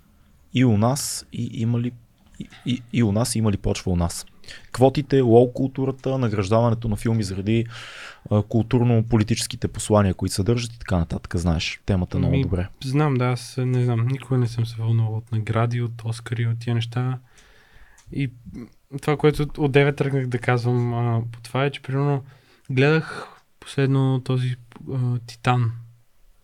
и 0.53 0.65
у 0.65 0.77
нас, 0.77 1.25
и 1.33 1.49
има 1.53 1.79
ли 1.79 1.91
и, 2.39 2.47
и, 2.65 2.81
и 2.93 3.03
у 3.03 3.11
нас, 3.11 3.35
и 3.35 3.39
има 3.39 3.51
ли 3.51 3.57
почва 3.57 3.91
у 3.91 3.95
нас? 3.95 4.25
Квотите, 4.71 5.21
лоу 5.21 5.53
културата, 5.53 6.17
награждаването 6.17 6.87
на 6.87 6.95
филми 6.95 7.23
заради 7.23 7.65
а, 8.31 8.41
културно-политическите 8.41 9.67
послания, 9.67 10.13
които 10.13 10.35
съдържат 10.35 10.73
и 10.73 10.79
така 10.79 10.97
нататък. 10.97 11.35
Знаеш, 11.35 11.81
темата 11.85 12.17
много 12.17 12.35
Ми, 12.35 12.41
добре. 12.41 12.67
Знам, 12.83 13.13
да, 13.13 13.25
аз 13.25 13.55
не 13.57 13.83
знам. 13.83 14.07
Никога 14.07 14.37
не 14.37 14.47
съм 14.47 14.65
се 14.65 14.75
вълнувал 14.81 15.17
от 15.17 15.31
награди, 15.31 15.81
от 15.81 16.01
Оскари, 16.05 16.47
от 16.47 16.59
тия 16.59 16.75
неща. 16.75 17.19
И 18.11 18.31
това, 19.01 19.17
което 19.17 19.43
от 19.43 19.71
9 19.71 19.97
тръгнах 19.97 20.27
да 20.27 20.39
казвам 20.39 20.93
а, 20.93 21.21
по 21.31 21.41
това 21.41 21.65
е, 21.65 21.71
че 21.71 21.81
примерно 21.81 22.23
гледах 22.69 23.27
последно 23.59 24.21
този 24.23 24.55
а, 24.93 25.19
Титан. 25.27 25.71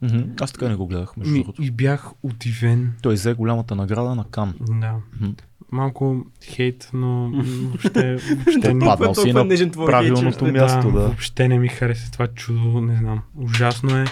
Мгм. 0.02 0.22
Аз 0.42 0.52
така 0.52 0.70
не 0.70 0.76
го 0.76 0.88
гледах, 0.88 1.18
между 1.18 1.34
другото. 1.36 1.64
и 1.64 1.72
бях 1.72 2.12
удивен. 2.24 2.94
Той 3.02 3.14
взе 3.14 3.34
голямата 3.34 3.76
награда 3.76 4.16
на 4.16 4.24
Кан. 4.24 4.54
Да. 4.60 4.96
Мгм. 5.22 5.32
Малко 5.72 6.26
хейт, 6.44 6.90
но 6.94 7.32
въобще, 7.32 8.16
въобще, 8.16 8.74
не, 8.74 8.86
Паднал 8.86 9.16
си 9.16 9.34
толкова 9.34 9.44
на 9.44 9.72
правилното 9.86 10.46
хейчер. 10.46 10.62
място, 10.62 10.92
да. 10.92 11.00
Въобще 11.00 11.48
не 11.48 11.60
ми 11.60 11.68
хареса 11.68 12.12
това 12.12 12.28
чудо, 12.28 12.82
не 12.82 12.96
знам. 12.96 13.22
Ужасно 13.36 13.98
е. 13.98 14.06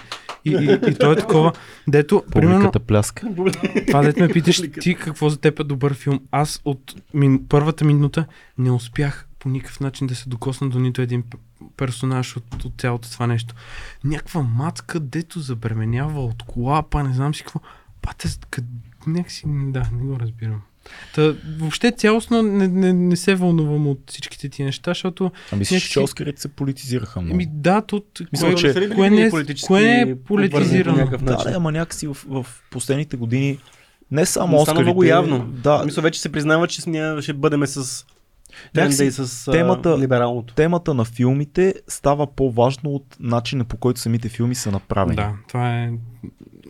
И, 0.46 0.52
и, 0.52 0.90
и 0.92 0.96
то 0.96 1.12
е 1.12 1.16
такова, 1.16 1.54
дето, 1.88 2.24
примерно, 2.32 2.72
пляска. 2.72 3.28
Това 3.88 4.02
дете 4.02 4.22
ме 4.22 4.28
питаш 4.28 4.62
ти 4.82 4.96
какво 4.96 5.30
за 5.30 5.38
теб 5.38 5.60
е 5.60 5.64
добър 5.64 5.94
филм. 5.94 6.20
Аз 6.32 6.62
от 6.66 6.96
мин, 7.14 7.46
първата 7.50 7.86
минута 7.86 8.26
не 8.58 8.72
успях 8.72 9.28
по 9.40 9.50
никакъв 9.50 9.80
начин 9.80 10.08
да 10.08 10.16
се 10.16 10.30
докосна 10.30 10.70
до 10.70 10.80
нито 10.80 11.02
един 11.02 11.24
персонаж 11.78 12.38
от, 12.38 12.64
от 12.66 12.74
цялото 12.78 13.12
това 13.12 13.28
нещо. 13.28 13.56
Някаква 14.04 14.42
мацка, 14.42 15.00
дето 15.00 15.40
забременява 15.40 16.26
от 16.26 16.44
колапа, 16.44 17.04
не 17.04 17.14
знам 17.14 17.36
си 17.36 17.44
какво. 17.44 17.60
Пате, 18.02 18.28
къд... 18.50 18.66
някакси, 19.08 19.44
да, 19.48 19.90
не 19.94 20.04
го 20.04 20.20
разбирам. 20.20 20.62
Та, 21.16 21.34
въобще 21.52 21.92
цялостно 21.92 22.42
не, 22.42 22.68
не, 22.68 22.94
не 22.94 23.16
се 23.16 23.36
вълнувам 23.36 23.88
от 23.88 24.00
всичките 24.08 24.50
ти 24.50 24.64
неща, 24.64 24.92
защото 24.92 25.32
А 25.52 25.56
мислиш, 25.56 25.78
Някакси- 25.78 25.92
че 25.92 26.00
Оскарите 26.00 26.42
се 26.42 26.48
политизираха 26.48 27.22
много? 27.22 27.38
ми 27.38 27.48
да, 27.48 27.82
тут, 27.82 28.22
Мисля, 28.32 28.48
кое, 28.48 28.56
че- 28.56 28.90
кое, 28.90 29.10
не, 29.10 29.22
е- 29.22 29.30
кое 29.30 29.42
е 30.02 30.16
политизирано? 30.26 31.06
Да, 31.08 31.18
да, 31.18 31.54
ама 31.56 31.72
някакси 31.72 32.08
в, 32.08 32.18
в 32.28 32.46
последните 32.72 33.18
години 33.18 33.58
не 34.12 34.26
само 34.26 34.46
Оскарите. 34.48 34.66
стана 34.68 34.82
много 34.82 35.04
явно. 35.04 35.40
Да, 35.44 35.84
Мисля, 35.86 36.02
вече 36.02 36.22
се 36.22 36.32
признава, 36.32 36.68
че 36.68 36.82
ние 36.88 37.22
ще 37.22 37.34
бъдеме 37.34 37.68
с 37.68 38.06
Някакси 38.76 39.12
с 39.12 39.52
темата- 39.52 39.90
а, 39.90 40.00
либералното. 40.00 40.54
темата 40.54 40.94
на 40.94 41.06
филмите 41.06 41.74
става 41.88 42.28
по-важно 42.28 42.90
от 42.90 43.06
начина 43.20 43.64
по 43.66 43.78
който 43.78 44.00
самите 44.00 44.30
филми 44.30 44.56
са 44.56 44.72
направени. 44.72 45.16
Да, 45.16 45.32
това 45.48 45.76
е. 45.76 45.92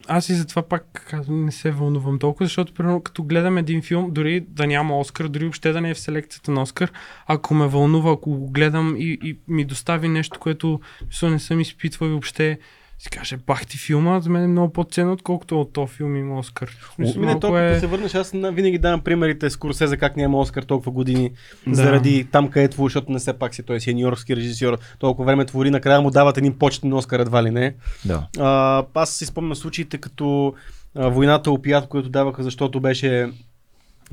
Аз 0.08 0.30
и 0.30 0.34
затова 0.34 0.62
пак 0.62 1.14
не 1.30 1.52
се 1.52 1.72
вълнувам 1.72 2.20
толкова, 2.20 2.46
защото 2.46 2.74
примерно 2.74 3.02
като 3.02 3.24
гледам 3.24 3.58
един 3.58 3.82
филм, 3.82 4.12
дори 4.12 4.40
да 4.40 4.68
няма 4.68 5.00
Оскар, 5.00 5.28
дори 5.28 5.44
въобще 5.44 5.72
да 5.72 5.82
не 5.82 5.90
е 5.90 5.94
в 5.94 6.00
селекцията 6.00 6.52
на 6.52 6.62
Оскар, 6.62 6.92
ако 7.28 7.54
ме 7.54 7.68
вълнува, 7.68 8.12
ако 8.12 8.30
го 8.30 8.52
гледам 8.52 8.96
и, 8.98 9.18
и 9.24 9.38
ми 9.48 9.66
достави 9.66 10.08
нещо, 10.10 10.40
което 10.40 10.80
не 11.24 11.40
съм 11.40 11.60
изпитвал 11.60 12.08
и 12.08 12.12
въобще 12.12 12.60
си 13.04 13.10
каже, 13.10 13.38
бах 13.38 13.68
ти 13.68 13.78
филма, 13.78 14.20
за 14.20 14.30
мен 14.30 14.44
е 14.44 14.48
много 14.48 14.74
по-ценно, 14.74 15.12
отколкото 15.12 15.62
от 15.62 15.74
този 15.74 15.94
филм 15.94 16.16
има 16.16 16.40
Оскар. 16.40 16.70
В 16.82 16.94
смисъл, 16.96 17.22
Ми 17.22 17.28
не, 17.28 17.40
толкова 17.40 17.62
е... 17.62 17.70
да 17.70 17.80
се 17.80 17.88
върнеш, 17.88 18.16
аз 18.16 18.34
на- 18.34 18.52
винаги 18.52 18.78
давам 18.78 19.02
примерите 19.02 19.50
с 19.50 19.58
Курсеза 19.58 19.98
как 19.98 20.18
няма 20.18 20.40
Оскар 20.40 20.64
толкова 20.64 20.92
години, 20.92 21.32
Да. 21.68 21.76
заради 21.76 22.28
там 22.32 22.48
където, 22.50 22.84
защото 22.84 23.12
не 23.12 23.20
все 23.20 23.34
пак 23.34 23.56
си 23.56 23.64
той 23.64 23.76
е 23.76 23.80
сеньорски 23.80 24.36
режисьор, 24.36 24.78
толкова 25.00 25.26
време 25.26 25.46
твори, 25.46 25.70
накрая 25.72 26.02
му 26.02 26.12
дават 26.12 26.38
един 26.38 26.54
почетен 26.54 26.94
Оскар 26.94 27.20
едва 27.20 27.44
ли 27.44 27.52
не. 27.52 27.76
да. 28.06 28.28
А, 28.40 28.84
аз 28.94 29.10
си 29.10 29.26
спомням 29.26 29.56
случаите 29.56 29.98
като 29.98 30.54
а, 30.96 31.08
войната 31.08 31.52
опият, 31.52 31.88
които 31.88 32.10
даваха, 32.10 32.44
защото 32.44 32.80
беше 32.80 33.30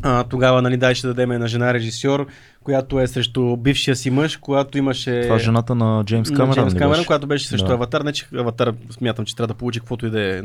А, 0.02 0.24
тогава, 0.24 0.62
нали, 0.62 0.76
дай 0.76 0.94
ще 0.94 1.06
дадем 1.06 1.28
на 1.30 1.48
жена 1.48 1.74
режисьор, 1.74 2.26
която 2.62 3.00
е 3.00 3.06
срещу 3.06 3.56
бившия 3.56 3.96
си 3.96 4.10
мъж, 4.10 4.36
когато 4.36 4.78
имаше... 4.78 5.20
Това 5.22 5.36
е 5.36 5.38
жената 5.38 5.74
на 5.74 6.04
Джеймс 6.04 6.30
Камерън. 6.30 6.54
Джеймс 6.54 6.74
Камерън, 6.74 6.90
беше? 6.92 7.06
която 7.06 7.26
беше 7.26 7.48
срещу 7.48 7.66
Да. 7.66 7.72
Аватар. 7.74 8.00
Не, 8.00 8.12
че 8.12 8.26
Аватар 8.34 8.72
смятам, 8.90 9.24
че 9.24 9.36
трябва 9.36 9.46
да 9.46 9.54
получи 9.54 9.78
каквото 9.80 10.06
и 10.06 10.10
да 10.10 10.38
е, 10.38 10.42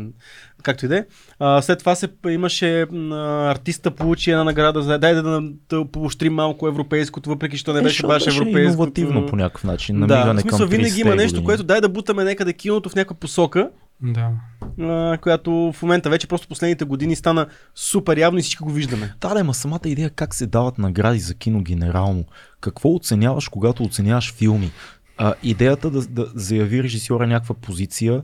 както 0.64 0.86
и 0.86 0.90
да 0.90 0.98
е. 0.98 1.06
А, 1.40 1.62
След 1.62 1.80
това 1.80 1.96
се, 1.96 2.08
имаше 2.30 2.86
м, 2.92 3.16
артиста 3.52 3.92
получи 3.92 4.32
една 4.32 4.44
награда 4.44 4.82
за 4.82 4.98
дай 5.00 5.14
да, 5.14 5.24
да, 5.24 5.42
да 5.70 5.86
поощрим 5.86 6.34
малко 6.34 6.68
европейското, 6.68 7.30
въпреки 7.30 7.58
че 7.58 7.74
не 7.74 7.80
Е, 7.80 7.82
беше 7.82 7.94
защото 7.94 8.08
баш 8.08 8.26
беше 8.26 8.38
европейското. 8.38 8.62
иновативно 8.74 9.26
по 9.26 9.36
някакъв 9.36 9.64
начин. 9.64 10.00
Да, 10.00 10.34
в 10.34 10.42
смисъл 10.42 10.68
винаги 10.68 10.90
30-те 10.92 11.02
има 11.02 11.16
нещо, 11.16 11.32
години. 11.32 11.46
което 11.46 11.64
дай 11.64 11.82
да 11.82 11.90
бутаме 11.90 12.24
някъде 12.24 12.54
киното 12.54 12.90
в 12.90 12.96
някаква 12.96 13.16
посока, 13.16 13.70
Да. 14.02 14.32
а, 14.80 15.18
която 15.22 15.72
в 15.76 15.82
момента 15.82 16.10
вече 16.10 16.28
просто 16.28 16.48
последните 16.48 16.86
години 16.86 17.16
стана 17.16 17.48
супер 17.76 18.18
явно 18.18 18.40
и 18.40 18.42
всички 18.42 18.64
го 18.64 18.72
виждаме. 18.72 19.14
Да, 19.22 19.34
да, 19.34 19.44
ма 19.44 19.54
самата 19.54 19.80
идея 19.86 20.10
как 20.10 20.36
се 20.36 20.48
дават 20.48 20.78
награди 20.78 21.20
за 21.20 21.34
кино 21.34 21.62
генерално. 21.62 22.26
Какво 22.62 22.96
оценяваш, 22.96 23.50
когато 23.50 23.84
оценяваш 23.84 24.34
филми? 24.34 24.72
А, 25.18 25.34
идеята 25.44 25.92
да, 25.92 26.02
да 26.02 26.28
заяви 26.36 26.84
режисьора 26.84 27.28
някаква 27.28 27.56
позиция, 27.56 28.22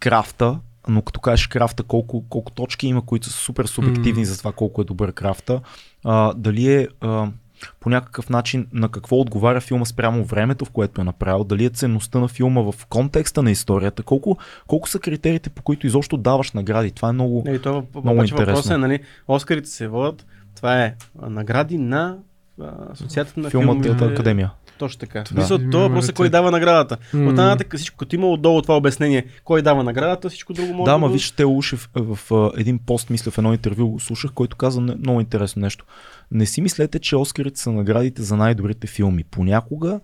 крафта, 0.00 0.58
но 0.88 1.02
като 1.02 1.20
кажеш 1.20 1.46
крафта, 1.46 1.82
колко, 1.82 2.24
колко 2.28 2.52
точки 2.52 2.86
има, 2.86 3.06
които 3.06 3.30
са 3.30 3.38
супер 3.38 3.64
субективни 3.64 4.22
М. 4.22 4.26
за 4.26 4.38
това 4.38 4.52
колко 4.52 4.80
е 4.80 4.84
добър 4.84 5.12
крафта, 5.12 5.60
а, 6.04 6.32
дали 6.34 6.74
е 6.74 6.88
а, 7.00 7.28
по 7.80 7.90
някакъв 7.90 8.30
начин 8.30 8.66
на 8.72 8.88
какво 8.88 9.16
отговаря 9.16 9.60
филма 9.60 9.84
спрямо 9.84 10.24
времето, 10.24 10.64
в 10.64 10.70
което 10.70 11.00
е 11.00 11.04
направил, 11.04 11.44
дали 11.44 11.64
е 11.64 11.70
ценността 11.70 12.18
на 12.18 12.28
филма 12.28 12.60
в 12.62 12.86
контекста 12.86 13.42
на 13.42 13.50
историята, 13.50 14.02
колко, 14.02 14.38
колко 14.66 14.88
са 14.88 14.98
критериите, 14.98 15.50
по 15.50 15.62
които 15.62 15.86
изобщо 15.86 16.16
даваш 16.16 16.52
награди. 16.52 16.90
Това 16.90 17.08
е 17.08 17.12
много... 17.12 17.42
Нали, 17.46 17.58
това 17.58 17.72
Много 17.94 18.10
обаче 18.10 18.34
въпросът 18.34 18.48
интересно. 18.48 18.74
е, 18.74 18.78
нали, 18.78 18.98
Оскарите 19.28 19.68
се 19.68 19.88
водят, 19.88 20.26
това 20.54 20.82
е 20.82 20.94
награди 21.20 21.78
на 21.78 22.16
Асоциацията 22.90 23.40
на 23.40 23.50
Филмата 23.50 23.82
филмовите- 23.82 24.04
академия. 24.04 24.50
Точно 24.78 24.98
така. 24.98 25.24
Да. 25.32 25.40
Мисля, 25.40 25.58
Да. 25.58 25.70
това 25.70 25.82
въпрос 25.82 26.08
е 26.08 26.12
кой 26.12 26.28
дава 26.28 26.50
наградата. 26.50 26.96
М. 27.14 27.28
От 27.28 27.34
нататък 27.34 27.76
всичко, 27.76 27.96
като 27.96 28.14
има 28.14 28.26
отдолу 28.28 28.62
това 28.62 28.76
обяснение, 28.76 29.24
кой 29.44 29.62
дава 29.62 29.84
наградата, 29.84 30.28
всичко 30.28 30.52
друго 30.52 30.74
може 30.74 30.84
Да, 30.84 30.98
ма 30.98 31.06
го- 31.06 31.12
виж, 31.12 31.30
те 31.30 31.44
Ушев 31.44 31.88
в, 31.94 32.14
в, 32.16 32.32
а, 32.32 32.50
един 32.56 32.78
пост, 32.78 33.10
мисля, 33.10 33.30
в 33.30 33.38
едно 33.38 33.52
интервю 33.52 34.00
слушах, 34.00 34.32
който 34.32 34.56
каза 34.56 34.80
не- 34.80 34.94
много 34.94 35.20
интересно 35.20 35.62
нещо. 35.62 35.84
Не 36.30 36.46
си 36.46 36.60
мислете, 36.60 36.98
че 36.98 37.16
Оскарите 37.16 37.60
са 37.60 37.72
наградите 37.72 38.22
за 38.22 38.36
най-добрите 38.36 38.86
филми. 38.86 39.24
Понякога, 39.24 40.00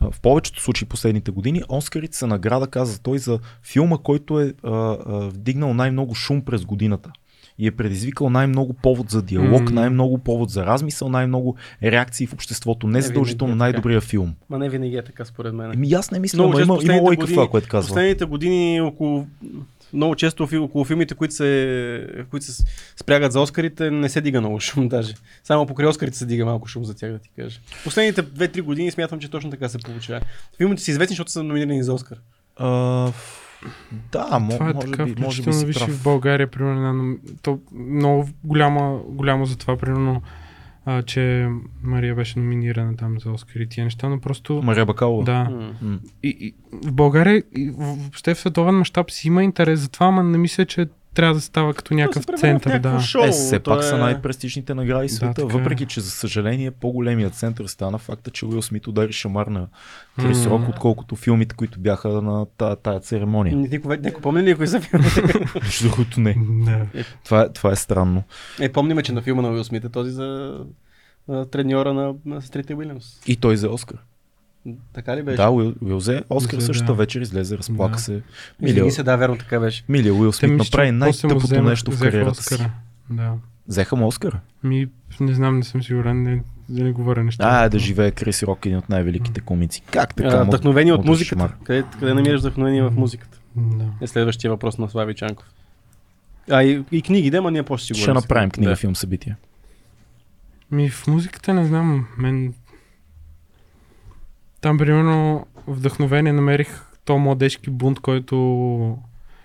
в 0.00 0.20
повечето 0.20 0.62
случаи 0.62 0.88
последните 0.88 1.30
години, 1.30 1.62
Оскарите 1.68 2.16
са 2.16 2.26
награда, 2.26 2.66
каза 2.66 3.02
той, 3.02 3.18
за 3.18 3.38
филма, 3.62 3.98
който 3.98 4.40
е 4.40 4.54
а, 4.62 4.70
а, 4.70 4.96
вдигнал 5.28 5.74
най-много 5.74 6.14
шум 6.14 6.42
през 6.42 6.64
годината. 6.64 7.10
И 7.58 7.66
е 7.66 7.70
предизвикал 7.70 8.30
най-много 8.30 8.72
повод 8.72 9.10
за 9.10 9.22
диалог, 9.22 9.62
М. 9.62 9.70
най-много 9.70 10.18
повод 10.18 10.50
за 10.50 10.66
размисъл, 10.66 11.08
най-много 11.08 11.56
реакции 11.82 12.26
в 12.26 12.32
обществото. 12.32 12.86
Не 12.86 12.92
Не 12.92 13.02
задължително 13.02 13.52
е 13.52 13.54
така. 13.54 13.58
най-добрия 13.58 14.00
филм. 14.00 14.34
Ма 14.50 14.58
не 14.58 14.68
винаги 14.68 14.96
е 14.96 15.04
така 15.04 15.24
според 15.24 15.54
мен. 15.54 15.72
Еми 15.72 15.92
аз 15.92 16.10
не 16.10 16.18
мисля, 16.18 16.48
но 16.48 16.60
има, 16.60 16.78
има 16.82 17.00
лойка 17.00 17.26
в 17.26 17.30
това, 17.30 17.48
което 17.48 17.68
казва. 17.68 17.88
Последните 17.88 18.24
години 18.24 18.80
около 18.80 19.26
много 19.96 20.14
често 20.14 20.48
около 20.54 20.84
филмите, 20.84 21.14
които 21.14 21.34
се, 21.34 22.06
които 22.30 22.46
се 22.46 22.64
спрягат 22.96 23.32
за 23.32 23.40
Оскарите, 23.40 23.90
не 23.90 24.08
се 24.08 24.20
дига 24.20 24.40
много 24.40 24.60
шум 24.60 24.88
даже. 24.88 25.14
Само 25.44 25.66
покрай 25.66 25.88
Оскарите 25.88 26.18
се 26.18 26.26
дига 26.26 26.44
малко 26.44 26.68
шум 26.68 26.84
за 26.84 26.94
тях, 26.94 27.12
да 27.12 27.18
ти 27.18 27.30
кажа. 27.38 27.60
Последните 27.84 28.22
2-3 28.22 28.62
години 28.62 28.90
смятам, 28.90 29.20
че 29.20 29.30
точно 29.30 29.50
така 29.50 29.68
се 29.68 29.78
получава. 29.78 30.20
Филмите 30.56 30.82
са 30.82 30.90
известни, 30.90 31.12
защото 31.14 31.30
са 31.30 31.42
номинирани 31.42 31.82
за 31.82 31.94
Оскар. 31.94 32.18
А, 32.56 32.66
да, 34.12 34.38
мо, 34.38 34.50
Това 34.50 34.70
е 34.70 34.72
може, 34.72 34.86
така, 34.86 35.04
би, 35.04 35.14
може 35.22 35.42
би 35.42 35.52
си 35.52 35.72
прав. 35.72 35.90
в 35.90 36.02
България, 36.02 36.50
примерно, 36.50 37.16
то 37.42 37.58
много 37.72 38.28
голяма, 38.44 39.00
голямо 39.08 39.46
за 39.46 39.56
това, 39.56 39.76
примерно, 39.76 40.22
а, 40.88 41.02
че 41.02 41.48
Мария 41.82 42.14
беше 42.14 42.38
номинирана 42.38 42.96
там 42.96 43.20
за 43.20 43.30
Оскар 43.30 43.60
и 43.60 43.68
тия 43.68 43.84
неща, 43.84 44.08
но 44.08 44.20
просто... 44.20 44.62
Мария 44.62 44.86
Бакалова. 44.86 45.24
Да. 45.24 45.48
М. 45.82 45.98
И, 46.22 46.28
и, 46.28 46.54
в 46.72 46.92
България, 46.92 47.42
и 47.56 47.70
въобще 47.70 48.34
в 48.34 48.38
световен 48.38 48.74
мащаб 48.74 49.10
си 49.10 49.28
има 49.28 49.44
интерес 49.44 49.80
за 49.80 49.88
това, 49.88 50.06
ама 50.06 50.22
не 50.22 50.38
мисля, 50.38 50.64
че 50.64 50.86
трябва 51.16 51.34
да 51.34 51.40
става 51.40 51.74
като 51.74 51.94
някакъв 51.94 52.24
в 52.26 52.40
център. 52.40 52.78
Да. 52.78 53.00
Шоу, 53.00 53.22
Е, 53.22 53.30
все 53.30 53.60
пак 53.60 53.80
е- 53.80 53.82
са 53.82 53.98
най-престижните 53.98 54.74
награди 54.74 55.08
в 55.08 55.10
Да, 55.10 55.14
света, 55.14 55.34
така 55.34 55.46
е. 55.48 55.58
въпреки 55.58 55.86
че 55.86 56.00
за 56.00 56.10
съжаление 56.10 56.70
по-големият 56.70 57.34
център 57.34 57.66
стана 57.66 57.98
факта, 57.98 58.30
че 58.30 58.46
Уил 58.46 58.62
Смит 58.62 58.86
удари 58.86 59.12
шамар 59.12 59.46
на 59.46 59.66
Крис. 60.18 60.46
Рок, 60.46 60.68
отколкото 60.68 61.16
филмите, 61.16 61.56
които 61.56 61.80
бяха 61.80 62.08
на 62.08 62.46
тая, 62.48 62.76
тая 62.76 63.00
церемония. 63.00 63.56
Никой, 63.56 63.96
някой 63.96 64.20
помни 64.20 64.42
ли 64.42 64.54
кои 64.54 64.66
са 64.66 64.80
филмите? 64.80 65.22
Между 65.62 65.88
другото 65.88 66.20
не. 66.20 66.36
Да. 66.38 66.86
Това 67.24 67.42
е, 67.42 67.48
това 67.48 67.70
е 67.72 67.76
странно. 67.76 68.22
е, 68.60 68.72
помниме, 68.72 69.02
че 69.02 69.12
на 69.12 69.22
филма 69.22 69.42
на 69.42 69.50
Уил 69.50 69.64
Смит 69.64 69.84
е 69.84 69.88
този 69.88 70.10
за, 70.10 70.58
за 71.28 71.46
треньора 71.46 71.94
на, 71.94 72.14
на 72.24 72.40
сестрите 72.42 72.74
Уилямс. 72.74 73.04
И 73.26 73.36
той 73.36 73.54
взе 73.54 73.68
Оскар. 73.68 73.98
Така 74.92 75.16
ли 75.16 75.22
беше? 75.22 75.36
Да, 75.36 75.50
Уил, 75.50 75.74
Уил 75.82 75.96
взе 75.96 76.22
Оскар 76.30 76.56
Взе, 76.56 76.66
същата 76.66 76.86
да. 76.86 76.94
вечер, 76.94 77.20
излезе, 77.20 77.58
разплака 77.58 77.92
Да. 77.92 77.98
се. 77.98 78.22
Милия 78.62 78.90
се, 78.92 79.02
да, 79.02 79.16
верно, 79.16 79.36
така 79.38 79.60
беше. 79.60 79.84
Милия 79.88 80.14
Уил 80.14 80.32
Смит 80.32 80.50
мисля, 80.50 80.64
направи 80.64 80.90
най-тъпото 80.90 81.40
взема- 81.40 81.70
нещо 81.70 81.90
в 81.90 82.00
кариерата 82.00 82.42
си. 82.42 82.54
Оскара. 82.54 82.70
Да. 83.10 83.32
Взеха 83.68 83.96
му 83.96 84.06
Оскара. 84.06 84.40
Ми, 84.64 84.88
не 85.20 85.34
знам, 85.34 85.56
не 85.58 85.64
съм 85.64 85.82
сигурен, 85.82 86.22
не, 86.22 86.42
да 86.68 86.84
не 86.84 86.92
говоря 86.92 87.24
неща. 87.24 87.44
А, 87.46 87.68
да 87.68 87.78
живее 87.78 88.10
Крис 88.10 88.42
Рок, 88.42 88.66
един 88.66 88.78
от 88.78 88.88
най-великите 88.88 89.40
комици. 89.40 89.82
Как 89.82 90.14
така? 90.14 90.28
А, 90.28 90.44
вдъхновение 90.44 90.92
от 90.92 91.04
му 91.04 91.10
музиката. 91.10 91.52
Къде, 91.64 91.84
къде 92.00 92.14
намираш 92.14 92.40
вдъхновение 92.40 92.82
в 92.82 92.90
музиката? 92.90 93.38
Да. 93.56 93.84
Е 94.00 94.06
следващия 94.06 94.50
въпрос 94.50 94.78
на 94.78 94.88
Слави 94.88 95.14
Чанков. 95.14 95.46
А 96.50 96.62
и, 96.62 96.84
и 96.92 97.02
книги, 97.02 97.30
да, 97.30 97.42
ма 97.42 97.50
ние 97.50 97.62
после 97.62 97.94
ще 97.94 98.12
направим 98.12 98.50
книга, 98.50 98.70
Да. 98.70 98.76
филм, 98.76 98.96
събитие. 98.96 99.36
Ми 100.70 100.90
в 100.90 101.06
музиката 101.06 101.54
не 101.54 101.66
знам, 101.66 102.06
мен... 102.18 102.54
Там, 104.66 104.78
примерно, 104.78 105.46
вдъхновение 105.66 106.32
намерих 106.32 106.84
то 107.04 107.18
младежки 107.18 107.70
бунт, 107.70 108.00
който, 108.00 108.98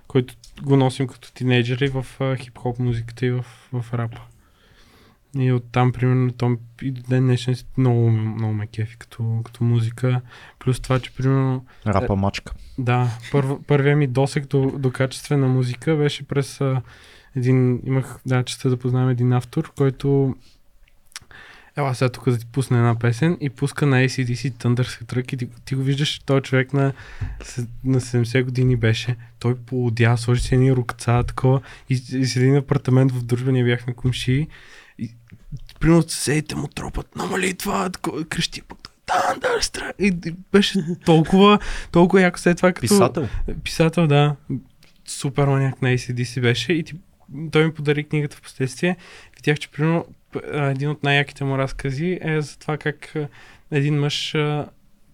който 0.07 0.33
го 0.61 0.77
носим 0.77 1.07
като 1.07 1.33
тинейджери 1.33 1.87
в 1.87 2.05
хип-хоп 2.19 2.79
музиката 2.79 3.25
и 3.25 3.31
в, 3.31 3.45
в 3.73 3.93
рапа. 3.93 4.21
И 5.37 5.51
оттам, 5.51 5.91
примерно, 5.91 6.31
то 6.31 6.57
и 6.81 6.91
до 6.91 7.01
ден 7.01 7.23
днешен 7.23 7.55
много, 7.77 8.09
много 8.11 8.53
ме 8.53 8.67
кефи 8.67 8.97
като, 8.97 9.41
като 9.45 9.63
музика. 9.63 10.21
Плюс 10.59 10.79
това, 10.79 10.99
че, 10.99 11.15
примерно, 11.15 11.65
Рапа 11.87 12.15
мачка. 12.15 12.53
да, 12.77 13.07
първ, 13.31 13.59
първия 13.67 13.95
ми 13.97 14.07
досек 14.07 14.45
до, 14.45 14.71
до 14.77 14.91
качествена 14.91 15.47
музика 15.47 15.95
беше 15.95 16.27
през 16.27 16.61
а, 16.61 16.81
един, 17.35 17.81
имах 17.85 18.19
да, 18.25 18.43
честа 18.43 18.69
да 18.69 18.77
познавам 18.77 19.09
един 19.09 19.33
автор, 19.33 19.71
който 19.77 20.35
Ела 21.77 21.95
сега 21.95 22.09
тук 22.09 22.29
да 22.29 22.37
ти 22.37 22.45
пусна 22.45 22.77
една 22.77 22.99
песен 22.99 23.37
и 23.41 23.49
пуска 23.49 23.85
на 23.85 23.95
ACDC 23.97 24.51
Thunderstruck 24.51 25.03
Truck 25.03 25.33
и 25.33 25.37
ти, 25.37 25.47
ти 25.65 25.75
го 25.75 25.83
виждаш, 25.83 26.19
този 26.19 26.41
човек 26.41 26.73
на, 26.73 26.93
с- 27.43 27.65
на 27.83 28.01
70 28.01 28.43
години 28.43 28.75
беше. 28.75 29.15
Той 29.39 29.55
поудя, 29.55 30.17
сложи 30.17 30.41
си 30.41 30.55
едни 30.55 30.73
рукца, 30.75 31.23
такова 31.27 31.61
и, 31.89 31.93
и 31.93 32.25
седи 32.25 32.51
на 32.51 32.57
апартамент 32.57 33.11
в 33.11 33.23
дружба, 33.23 33.51
ние 33.51 33.63
бяхме 33.63 33.93
кумши 33.93 34.47
и 34.99 35.11
примерно 35.79 36.01
съседите 36.01 36.55
му 36.55 36.67
тропат, 36.67 37.15
намали 37.15 37.53
това, 37.53 37.89
такова, 37.89 38.25
крещи 38.25 38.61
пък 38.61 38.77
Thunderstruck 39.07 39.93
и, 39.99 40.29
и 40.29 40.35
беше 40.51 40.79
толкова, 41.05 41.59
толкова 41.91 42.21
яко 42.21 42.39
след 42.39 42.57
това 42.57 42.69
като... 42.73 42.81
Писател. 42.81 43.27
Писател, 43.63 44.07
да. 44.07 44.35
Супер 45.05 45.45
маняк 45.47 45.81
на 45.81 45.89
ACDC 45.89 46.41
беше 46.41 46.73
и 46.73 46.83
ти, 46.83 46.93
той 47.51 47.65
ми 47.65 47.73
подари 47.73 48.03
книгата 48.03 48.35
в 48.37 48.41
последствие. 48.41 48.97
Видях, 49.35 49.59
че 49.59 49.69
примерно 49.71 50.05
един 50.53 50.89
от 50.89 51.03
най-яките 51.03 51.43
му 51.43 51.57
разкази 51.57 52.19
е 52.21 52.41
за 52.41 52.57
това 52.57 52.77
как 52.77 53.13
един 53.71 53.99
мъж 53.99 54.35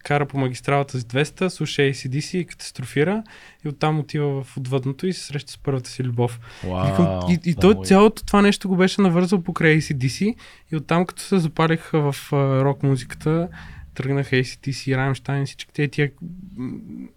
кара 0.07 0.25
по 0.25 0.37
магистралата 0.37 0.99
с 0.99 1.03
200, 1.03 1.47
слуша 1.47 1.81
ACDC 1.81 2.37
и 2.37 2.45
катастрофира 2.45 3.23
и 3.65 3.67
оттам 3.67 3.99
отива 3.99 4.43
в 4.43 4.57
отвъдното 4.57 5.07
и 5.07 5.13
се 5.13 5.25
среща 5.25 5.51
с 5.51 5.57
първата 5.57 5.89
си 5.89 6.03
любов. 6.03 6.39
Викам, 6.63 7.19
и, 7.29 7.39
и 7.45 7.55
той 7.55 7.75
цялото 7.83 8.25
това 8.25 8.41
нещо 8.41 8.69
го 8.69 8.75
беше 8.75 9.01
навързал 9.01 9.41
покрай 9.41 9.77
ACDC 9.77 10.35
и 10.71 10.75
оттам 10.75 11.05
като 11.05 11.21
се 11.21 11.39
запалиха 11.39 12.11
в 12.11 12.33
рок 12.63 12.83
музиката, 12.83 13.47
тръгнаха 13.95 14.35
ACDC, 14.35 14.97
Rammstein, 14.97 15.45
всички 15.45 15.73
те 15.73 15.87
тия 15.87 16.11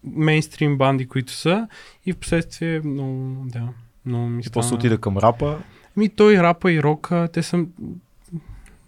мейнстрим 0.04 0.78
банди, 0.78 1.06
които 1.06 1.32
са. 1.32 1.68
И 2.06 2.12
в 2.12 2.16
последствие 2.16 2.80
много, 2.84 3.44
да, 3.46 3.68
много 4.06 4.28
ми 4.28 4.42
И 4.46 4.50
после 4.52 4.74
отида 4.74 4.98
към 4.98 5.18
рапа, 5.18 5.58
Ми 6.00 6.08
той 6.08 6.36
рапа 6.36 6.72
и 6.72 6.82
рока, 6.82 7.28
те 7.32 7.42
са... 7.42 7.64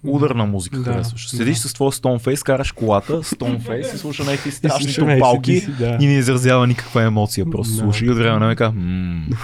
ударна 0.07 0.47
музика 0.47 0.79
Да, 0.79 0.93
харесваш. 0.93 1.31
да. 1.31 1.37
Седиш 1.37 1.59
с 1.59 1.75
твоя 1.75 1.93
Stoneface, 1.93 2.45
караш 2.45 2.73
колата, 2.73 3.13
Stoneface 3.23 3.95
и 3.95 3.99
слуша 3.99 4.25
някакви 4.25 4.51
страшни 4.51 4.95
топалки 4.95 5.53
AC/DC, 5.53 5.77
да. 5.79 6.05
и 6.05 6.07
не 6.07 6.15
изразява 6.15 6.67
никаква 6.67 7.03
емоция. 7.03 7.51
Просто 7.51 7.73
Да. 7.75 7.79
слуша 7.79 8.05
и 8.05 8.11
от 8.11 8.17
време 8.19 8.39
на 8.57 8.73
«Мм». 8.73 9.27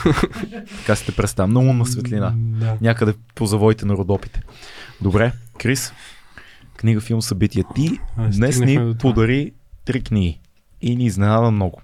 така 0.78 0.96
си 0.96 1.06
те 1.06 1.12
представя. 1.12 1.46
Много 1.46 1.72
на 1.72 1.86
светлина. 1.86 2.32
Да. 2.36 2.76
Някъде 2.80 3.14
по 3.34 3.46
завоите 3.46 3.86
на 3.86 3.94
родопите. 3.94 4.42
Добре, 5.00 5.32
Крис, 5.58 5.92
книга, 6.76 7.00
филм, 7.00 7.22
събитие. 7.22 7.64
Ти 7.74 7.98
А, 8.16 8.28
днес 8.30 8.60
ни 8.60 8.94
подари 9.00 9.52
три 9.84 10.00
книги 10.02 10.40
и 10.82 10.96
ни 10.96 11.06
изненада 11.06 11.50
много. 11.50 11.80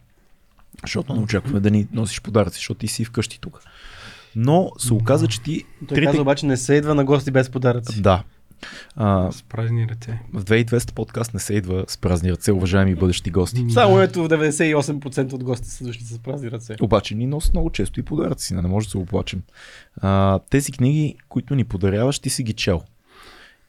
Защото 0.83 1.15
не 1.15 1.21
очакваме 1.21 1.61
да 1.61 1.71
ни 1.71 1.87
носиш 1.93 2.21
подаръци, 2.21 2.57
защото 2.57 2.79
ти 2.79 2.89
си 2.89 3.05
вкъщи 3.05 3.41
тук. 3.41 3.61
Но 4.37 4.71
се 4.79 4.95
оказа, 4.95 5.29
че 5.29 5.41
ти 5.41 5.65
Той 5.79 5.87
трите... 5.89 6.05
каза 6.05 6.21
обаче 6.21 6.47
не 6.47 6.57
се 6.57 6.75
идва 6.75 6.95
на 6.95 7.05
гости 7.05 7.31
без 7.31 7.51
подаръци. 7.51 8.03
Да. 8.03 8.23
А, 8.97 9.33
С 9.33 9.43
празни 9.43 9.87
ръце. 9.89 10.19
в 10.33 10.45
2200 10.45 10.93
подкаст 10.93 11.35
не 11.35 11.41
се 11.41 11.55
идва 11.55 11.85
с 11.89 11.99
празни 11.99 12.33
ръце, 12.33 12.53
уважаеми 12.53 12.95
бъдещи 12.95 13.31
гости. 13.31 13.65
Само 13.71 14.01
ето 14.01 14.25
в 14.25 14.29
98% 14.29 15.33
от 15.33 15.45
гостите 15.45 15.71
са 15.71 15.85
дошли 15.85 16.03
с 16.03 16.19
празни 16.19 16.51
ръце. 16.51 16.77
Обаче 16.81 17.15
ни 17.15 17.27
носят 17.27 17.53
много 17.55 17.71
често 17.71 18.01
и 18.01 18.03
подаръци, 18.03 18.55
не 18.55 18.63
може 18.63 18.87
да 18.87 18.91
се 18.91 18.99
оплачем. 18.99 19.43
А, 19.97 20.39
тези 20.41 20.73
книги, 20.73 21.17
които 21.29 21.55
ни 21.55 21.65
подаряваш, 21.65 22.19
ти 22.19 22.31
си 22.31 22.43
ги 22.43 22.53
чел. 22.53 22.83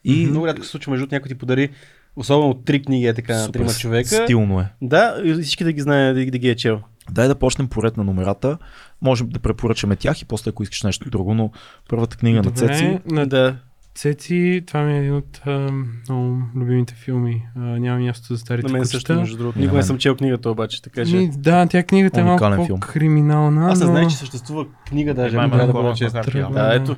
И 0.04 0.26
много 0.26 0.46
рядко 0.46 0.64
се 0.64 0.70
случва, 0.70 0.90
между 0.90 1.06
някой 1.12 1.28
ти 1.28 1.34
подари, 1.34 1.70
особено 2.16 2.54
три 2.54 2.82
книги 2.82 3.06
е 3.06 3.14
така 3.14 3.36
на 3.36 3.52
трима 3.52 3.70
човека. 3.70 4.08
стилно 4.08 4.60
е. 4.60 4.68
Да, 4.82 5.20
и 5.24 5.34
всички 5.34 5.64
да 5.64 5.72
ги 5.72 5.80
знае, 5.80 6.12
да, 6.12 6.24
ги- 6.24 6.30
да 6.30 6.38
ги 6.38 6.48
е 6.48 6.56
чел. 6.56 6.80
Дай 7.10 7.28
да 7.28 7.34
почнем 7.34 7.68
поред 7.68 7.96
на 7.96 8.04
номерата. 8.04 8.58
Можем 9.02 9.28
да 9.28 9.38
препоръчаме 9.38 9.96
тях 9.96 10.22
и 10.22 10.24
после 10.24 10.48
ако 10.48 10.62
искаш 10.62 10.82
нещо 10.82 11.10
друго, 11.10 11.34
но 11.34 11.50
първата 11.88 12.16
книга 12.16 12.42
на 12.42 12.50
Цеци. 12.50 13.00
на 13.06 13.26
Да. 13.26 13.56
Цеци, 13.96 14.62
това 14.66 14.82
ми 14.82 14.94
е 14.94 14.98
един 14.98 15.14
от 15.14 15.40
а, 15.46 15.70
много 16.08 16.42
любимите 16.56 16.94
филми. 16.94 17.46
А, 17.56 17.60
няма 17.60 17.98
място 18.00 18.34
за 18.34 18.38
старите 18.38 18.66
На 18.66 18.72
мен 18.72 18.82
кучета. 18.82 18.92
също, 18.96 19.14
между 19.14 19.36
другото. 19.36 19.58
На 19.58 19.62
Никога 19.62 19.76
не 19.78 19.82
съм 19.82 19.98
чел 19.98 20.16
книгата 20.16 20.50
обаче, 20.50 20.82
така 20.82 21.04
че... 21.04 21.16
Ми, 21.16 21.30
да, 21.36 21.66
тя 21.66 21.82
книгата 21.82 22.20
е 22.20 22.24
малко 22.24 22.64
филм. 22.66 22.80
по-криминална. 22.80 23.70
Аз 23.70 23.80
не 23.80 23.84
но... 23.86 23.90
знаех, 23.90 24.08
че 24.08 24.16
съществува 24.16 24.66
книга 24.88 25.14
даже. 25.14 25.36
Има 25.36 25.50
трябва 25.50 25.82
да 25.82 25.94
честен. 25.94 26.18
макар 26.18 26.32
Трябва, 26.32 26.54
Да, 26.54 26.74
ето. 26.74 26.96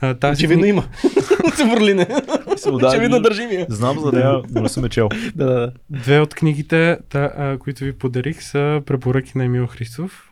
А, 0.00 0.14
тази 0.14 0.40
Очевидно 0.40 0.64
кни- 0.64 0.68
има. 0.68 0.82
От 1.44 1.68
Берлине. 1.70 2.06
Очевидно 2.72 3.20
държим 3.20 3.50
я. 3.50 3.66
Знам 3.68 3.98
за 3.98 4.12
нея, 4.12 4.40
но 4.50 4.62
не 4.62 4.68
съм 4.68 4.82
я 4.82 4.88
чел. 4.88 5.08
Да, 5.34 5.44
да, 5.44 5.54
да. 5.54 5.72
Две 5.90 6.20
от 6.20 6.34
книгите, 6.34 6.98
та, 7.08 7.30
а, 7.38 7.58
които 7.58 7.84
ви 7.84 7.92
подарих, 7.92 8.42
са 8.42 8.82
препоръки 8.86 9.38
на 9.38 9.44
Емил 9.44 9.66
Христов. 9.66 10.30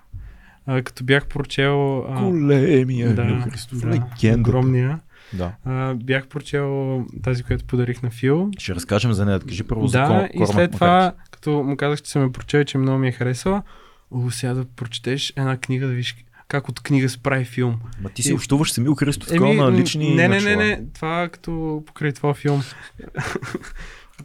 А, 0.66 0.82
като 0.82 1.04
бях 1.04 1.26
прочел... 1.26 1.98
А, 1.98 2.22
Големия 2.22 3.14
да, 3.14 3.22
Емил 3.22 3.40
Христов. 3.40 3.78
да, 3.80 3.86
Легенда. 3.88 4.50
огромния. 4.50 4.98
Да. 5.32 5.52
А, 5.64 5.94
бях 5.94 6.26
прочел 6.26 7.04
тази, 7.22 7.42
която 7.42 7.64
подарих 7.64 8.02
на 8.02 8.10
Фил. 8.10 8.50
Ще 8.58 8.74
разкажем 8.74 9.12
за 9.12 9.24
нея. 9.24 9.40
Кажи 9.40 9.62
първо 9.62 9.86
за 9.86 9.98
да, 9.98 10.28
и 10.34 10.46
след 10.46 10.72
това, 10.72 10.96
Макарти. 10.96 11.30
като 11.30 11.50
му 11.50 11.76
казах, 11.76 12.02
че 12.02 12.10
съм 12.10 12.22
я 12.22 12.32
прочел 12.32 12.58
и 12.58 12.64
че 12.64 12.78
много 12.78 12.98
ми 12.98 13.08
е 13.08 13.12
харесала, 13.12 13.62
о, 14.10 14.30
сега 14.30 14.54
да 14.54 14.64
прочетеш 14.64 15.32
една 15.36 15.56
книга, 15.56 15.86
да 15.86 15.92
видиш 15.92 16.16
как 16.48 16.68
от 16.68 16.80
книга 16.80 17.08
се 17.08 17.18
прави 17.18 17.44
филм. 17.44 17.80
Ма 18.00 18.10
ти 18.10 18.22
си 18.22 18.32
общуваш 18.32 18.72
с 18.72 18.78
Емил 18.78 18.94
Христов 18.94 19.28
такова 19.28 19.54
на 19.54 19.72
лични 19.72 20.14
не, 20.14 20.28
не, 20.28 20.40
не, 20.40 20.56
не, 20.56 20.82
това 20.94 21.28
като 21.28 21.82
покрай 21.86 22.12
това 22.12 22.34
филм. 22.34 22.62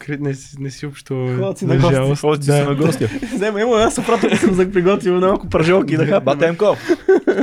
не, 0.09 0.33
си- 0.33 0.55
не 0.59 0.71
си 0.71 0.85
общува. 0.85 1.37
Ходят 1.37 1.57
си 1.57 1.65
на 1.65 1.73
на 1.73 1.79
гости, 1.79 1.95
жалост. 1.95 2.21
Ходят 2.21 2.43
си 2.43 2.47
Да. 2.47 2.55
си 2.55 2.63
на 2.63 2.75
гостя. 2.75 3.09
Взема, 3.33 3.61
има 3.61 3.71
една 3.71 3.91
супрата, 3.91 4.19
която 4.19 4.37
съм 4.37 4.53
за 4.53 4.71
приготвил 4.71 5.13
на 5.13 5.27
малко 5.27 5.49
пържолки. 5.49 5.97
Да, 5.97 6.19
Бата 6.19 6.47
Емко. 6.47 6.75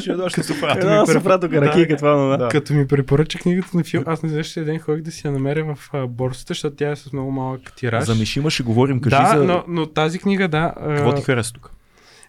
Ще 0.00 0.12
дойдеш 0.12 0.34
като 0.34 0.46
супра. 0.46 0.74
Една 0.76 1.06
супрата, 1.06 1.48
ракийка, 1.50 1.96
това, 1.96 2.16
но 2.16 2.36
да. 2.38 2.48
Като 2.48 2.72
ми 2.72 2.86
препоръча 2.86 3.38
книгата 3.38 3.68
на 3.74 3.84
филм, 3.84 4.04
аз 4.06 4.22
на 4.22 4.28
следващия 4.28 4.64
ден 4.64 4.78
ходих 4.78 5.02
да 5.02 5.12
си 5.12 5.26
я 5.26 5.32
намеря 5.32 5.74
в 5.74 6.06
борсата, 6.08 6.44
защото 6.48 6.76
тя 6.76 6.90
е 6.90 6.96
с 6.96 7.12
много 7.12 7.30
малък 7.30 7.72
тираж. 7.76 8.04
За 8.04 8.14
Мишима 8.14 8.50
ще 8.50 8.62
говорим. 8.62 9.00
Кажи 9.00 9.16
да, 9.16 9.38
за... 9.38 9.44
но, 9.44 9.64
но 9.68 9.86
тази 9.86 10.18
книга, 10.18 10.48
да. 10.48 10.74
Какво 10.86 11.14
ти 11.14 11.22
хареса 11.22 11.52
тук? 11.52 11.72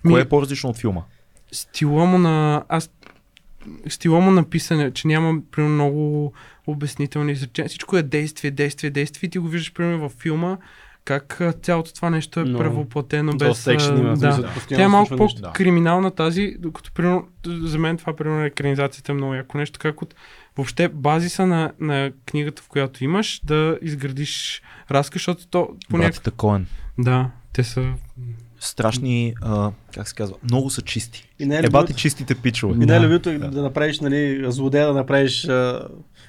ми- 0.05 0.11
Кое 0.11 0.21
е 0.21 0.25
по-различно 0.25 0.69
от 0.69 0.77
филма? 0.77 1.01
стила 1.51 2.05
му 2.05 2.17
на... 2.17 2.63
Аз 2.69 2.89
стила 3.87 4.19
му 4.19 4.31
на 4.31 4.43
писане, 4.43 4.91
че 4.91 5.07
няма 5.07 5.39
примерно 5.51 5.73
много 5.75 6.33
обяснителни 6.67 7.31
изречения. 7.31 7.69
Всичко 7.69 7.97
е 7.97 8.03
действие, 8.03 8.51
действие, 8.51 8.89
действие. 8.89 9.27
И 9.27 9.31
ти 9.31 9.39
го 9.39 9.47
виждаш 9.47 9.73
примерно 9.73 9.99
във 9.99 10.11
филма, 10.11 10.57
как 11.05 11.41
цялото 11.61 11.93
това 11.93 12.09
нещо 12.09 12.39
е 12.39 12.43
Но, 12.43 12.59
превоплатено 12.59 13.33
без... 13.33 13.67
Има. 13.67 14.17
да. 14.17 14.49
постоянно 14.53 14.67
Тя 14.67 14.83
е 14.83 14.87
малко 14.87 15.15
по-криминална 15.15 16.11
тази, 16.11 16.55
докато 16.59 16.91
примерно, 16.91 17.27
за 17.45 17.77
мен 17.77 17.97
това 17.97 18.15
примерно 18.15 18.45
екранизацията 18.45 19.11
е 19.11 19.15
много 19.15 19.33
яко 19.33 19.57
нещо, 19.57 19.79
как 19.79 20.01
от 20.01 20.15
въобще 20.57 20.87
базиса 20.87 21.47
на, 21.47 21.71
на 21.79 22.11
книгата, 22.25 22.61
в 22.61 22.67
която 22.67 23.03
имаш, 23.03 23.41
да 23.43 23.77
изградиш 23.81 24.61
разказ, 24.91 25.19
защото 25.19 25.47
то 25.47 25.69
по 25.89 25.97
някакъв... 25.97 26.15
Братята 26.15 26.31
Коен. 26.31 26.67
Да, 26.99 27.29
те 27.53 27.63
са... 27.63 27.93
Страшни, 28.59 29.33
а, 29.41 29.71
как 29.93 30.07
се 30.07 30.15
казва, 30.15 30.35
много 30.43 30.69
са 30.69 30.81
чисти. 30.81 31.29
И 31.39 31.45
не 31.45 31.55
е 31.55 31.61
Ебати 31.63 31.93
чистите 31.93 32.35
пичове. 32.35 32.73
И 32.75 32.79
Да. 32.79 32.85
най-любимото 32.85 33.29
е 33.29 33.37
да 33.37 33.61
направиш, 33.61 33.99
нали, 33.99 34.45
злодея, 34.47 34.87
да 34.87 34.93
направиш 34.93 35.47
а, 35.47 35.87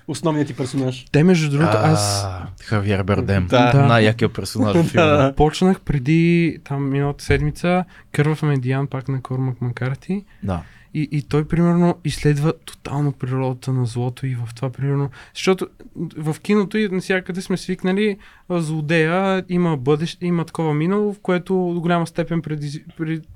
основният 0.08 0.48
ти 0.48 0.54
персонаж. 0.54 1.06
Те, 1.12 1.24
между 1.24 1.50
другото, 1.50 1.76
аз... 1.76 2.26
Хавиер 2.64 3.02
Бардем. 3.02 3.46
Да. 3.46 3.72
Да. 3.72 3.86
Най-якият 3.86 4.34
персонаж 4.34 4.76
в 4.76 4.84
филма. 4.84 5.06
Да. 5.06 5.34
Почнах 5.36 5.80
преди 5.80 6.58
там 6.64 6.90
миналата 6.90 7.24
седмица 7.24 7.84
Кървав 8.12 8.42
медиан 8.42 8.86
пак 8.86 9.08
на 9.08 9.22
Кормак 9.22 9.60
Макарти 9.60 10.24
Да. 10.42 10.62
И, 10.94 11.08
и 11.12 11.22
той 11.22 11.44
примерно 11.44 11.94
изследва 12.04 12.52
тотално 12.64 13.12
природата 13.12 13.72
на 13.72 13.86
злото 13.86 14.26
и 14.26 14.34
в 14.34 14.48
това 14.54 14.70
примерно, 14.70 15.10
защото 15.34 15.68
в 16.16 16.36
киното 16.40 16.78
и 16.78 16.88
навсякъде 16.88 17.40
сме 17.40 17.56
свикнали 17.56 18.16
злодея 18.50 19.44
има 19.48 19.76
бъдеще, 19.76 20.26
има 20.26 20.44
такова 20.44 20.74
минало, 20.74 21.12
в 21.12 21.20
което 21.20 21.54
до 21.74 21.80
голяма 21.80 22.06
степен 22.06 22.42
предиз... 22.42 22.80
пред... 22.96 23.26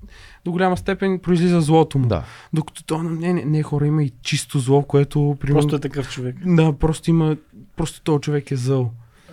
до 0.44 0.52
голяма 0.52 0.76
степен 0.76 1.18
произлиза 1.18 1.60
злото 1.60 1.98
му. 1.98 2.06
Да. 2.06 2.24
Докато 2.52 2.84
то 2.84 3.02
не, 3.02 3.32
не, 3.32 3.44
не 3.44 3.62
хора 3.62 3.86
има 3.86 4.02
и 4.02 4.12
чисто 4.22 4.58
зло, 4.58 4.82
което 4.82 5.36
примерно... 5.40 5.60
Просто 5.60 5.76
е 5.76 5.80
такъв 5.80 6.10
човек. 6.10 6.36
Да, 6.46 6.72
просто 6.72 7.10
има, 7.10 7.36
просто 7.76 8.00
този 8.00 8.20
човек 8.20 8.50
е 8.50 8.56
зъл. 8.56 8.92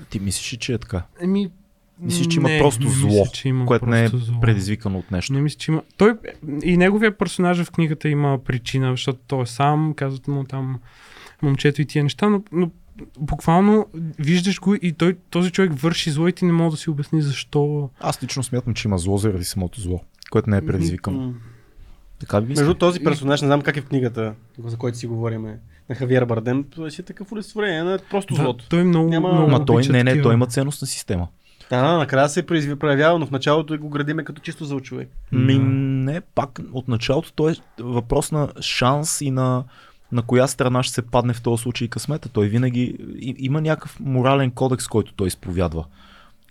Ти 0.10 0.20
мислиш, 0.20 0.54
ли, 0.54 0.58
че 0.58 0.74
е 0.74 0.78
така? 0.78 1.04
Еми, 1.22 1.52
Мислиш, 2.04 2.28
че 2.28 2.40
има 2.40 2.50
не, 2.50 2.60
просто 2.60 2.84
не 2.84 2.90
зло, 2.90 3.10
мисля, 3.10 3.32
че 3.34 3.48
има 3.50 3.66
което 3.66 3.86
не 3.86 4.04
е 4.04 4.08
зло. 4.08 4.40
предизвикано 4.42 5.00
от 5.00 5.12
нещо. 5.12 5.34
Не 5.34 5.42
мисля, 5.42 5.58
че 5.58 5.72
има. 5.72 5.82
Той 5.98 6.14
и 6.64 6.78
неговия 6.78 7.18
персонаж 7.18 7.64
в 7.64 7.72
книгата 7.72 8.10
има 8.10 8.40
причина, 8.46 8.92
защото 8.92 9.20
той 9.28 9.44
е 9.44 9.46
сам, 9.46 9.94
казват 9.96 10.28
му 10.28 10.44
там 10.44 10.80
момчето 11.42 11.82
и 11.82 11.86
тия 11.86 12.04
неща, 12.04 12.30
но, 12.30 12.44
но 12.52 12.72
буквално 13.20 13.86
виждаш 14.20 14.60
го 14.60 14.76
и 14.76 14.92
той, 14.92 15.18
този 15.30 15.52
човек 15.52 15.72
върши 15.74 16.12
зло 16.12 16.28
и 16.28 16.34
ти 16.34 16.46
не 16.46 16.52
мога 16.52 16.72
да 16.72 16.78
си 16.78 16.90
обясни 16.90 17.22
защо. 17.22 17.90
Аз 18.00 18.24
лично 18.24 18.44
смятам, 18.44 18.74
че 18.74 18.88
има 18.88 18.98
зло 18.98 19.18
заради 19.18 19.44
самото 19.44 19.82
зло, 19.82 20.02
което 20.32 20.50
не 20.50 20.58
е 20.58 20.66
предизвикано. 20.66 21.34
Така 22.20 22.42
ли 22.42 22.46
Между 22.46 22.74
този 22.74 23.00
персонаж, 23.00 23.42
не 23.42 23.48
знам 23.48 23.62
как 23.62 23.78
е 23.78 23.82
в 23.82 23.86
книгата, 23.86 24.34
за 24.66 24.78
който 24.78 24.98
си 24.98 25.08
говорим, 25.08 25.48
на 25.90 25.96
Хавиер 25.96 26.26
Бардем, 26.26 26.64
той 26.76 26.92
си 26.92 27.02
е 27.02 27.06
такъв 27.06 27.32
олицетворение 27.32 27.84
на 27.84 28.00
просто 28.10 28.34
Да, 28.34 28.42
злото. 28.42 28.70
той 28.70 28.84
много, 28.84 29.10
Няма- 29.10 29.34
много 29.34 29.50
Ма 29.52 29.66
той 29.66 29.84
не, 29.90 30.04
не, 30.04 30.22
той 30.22 30.34
има 30.34 30.48
ценностна 30.48 30.88
система. 30.88 31.28
Да, 31.82 31.98
накрая 31.98 32.30
се 32.30 32.44
произви- 32.44 32.76
проявява, 32.76 33.20
но 33.20 33.26
в 33.26 33.32
началото 33.32 33.80
го 33.80 33.90
градиме 33.90 34.24
като 34.24 34.42
чисто 34.42 34.66
зъл 34.66 34.80
човек. 34.80 35.10
Ми, 35.32 35.60
не, 35.60 36.22
пак 36.22 36.60
от 36.72 36.88
началото 36.88 37.34
той 37.34 37.52
е 37.52 37.56
въпрос 37.80 38.32
на 38.32 38.50
шанс 38.62 39.22
и 39.22 39.32
на, 39.32 39.64
на 40.12 40.22
коя 40.22 40.48
страна 40.48 40.84
ще 40.84 40.94
се 40.94 41.02
падне 41.02 41.34
в 41.34 41.42
този 41.42 41.62
случай 41.62 41.88
късмета. 41.88 42.30
Той 42.30 42.48
винаги 42.48 42.96
и, 43.20 43.36
има 43.38 43.62
някакъв 43.62 44.00
морален 44.00 44.52
кодекс, 44.52 44.88
който 44.88 45.14
той 45.14 45.28
изповядва, 45.28 45.86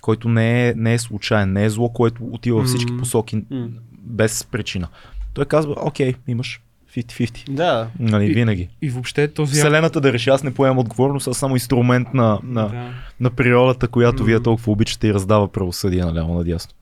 който 0.00 0.28
не 0.28 0.68
е, 0.68 0.74
не 0.74 0.94
е 0.94 0.98
случайен, 0.98 1.52
не 1.52 1.64
е 1.64 1.70
зло, 1.70 1.88
което 1.88 2.24
отива 2.24 2.58
във 2.58 2.66
всички 2.66 2.96
посоки 2.96 3.44
М. 3.50 3.68
без 3.92 4.44
причина. 4.44 4.88
Той 5.34 5.44
казва, 5.44 5.74
окей, 5.78 6.14
имаш 6.28 6.60
50-50. 6.92 7.50
Да, 7.50 7.88
Нали, 7.98 8.24
И- 8.24 8.34
винаги. 8.34 8.68
И 8.82 8.90
въобще 8.90 9.28
този. 9.28 9.52
Вселената 9.54 10.00
да 10.00 10.12
реши, 10.12 10.30
аз 10.30 10.42
не 10.42 10.54
поемам 10.54 10.78
отговорност, 10.78 11.28
аз 11.28 11.36
само 11.36 11.54
инструмент 11.54 12.14
на, 12.14 12.38
на, 12.42 12.68
Да, 12.68 12.90
на 13.20 13.30
природата, 13.30 13.88
която 13.88 14.24
вие 14.24 14.40
толкова 14.40 14.72
обичате 14.72 15.06
и 15.06 15.14
раздава 15.14 15.48
правосъдие 15.48 16.04
наляво 16.04 16.34
надясно. 16.34 16.74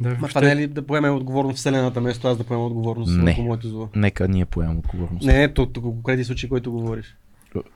да, 0.00 0.08
Ма 0.08 0.14
въобще, 0.14 0.28
това 0.30 0.46
не 0.46 0.52
е 0.52 0.56
ли 0.56 0.66
да 0.66 0.82
поеме 0.82 1.10
отговорност 1.10 1.58
Вселената, 1.58 2.00
вместо 2.00 2.28
аз 2.28 2.38
да 2.38 2.44
поема 2.44 2.66
отговорност 2.66 3.12
Не. 3.12 3.24
върху 3.24 3.42
моето 3.42 3.68
зло? 3.68 3.88
Нека 3.96 4.28
ние 4.28 4.44
поемем 4.44 4.78
отговорност. 4.78 5.26
Не, 5.26 5.48
то, 5.48 5.72
конкретни 5.72 6.24
случай, 6.24 6.48
който 6.48 6.72
говориш. 6.72 7.16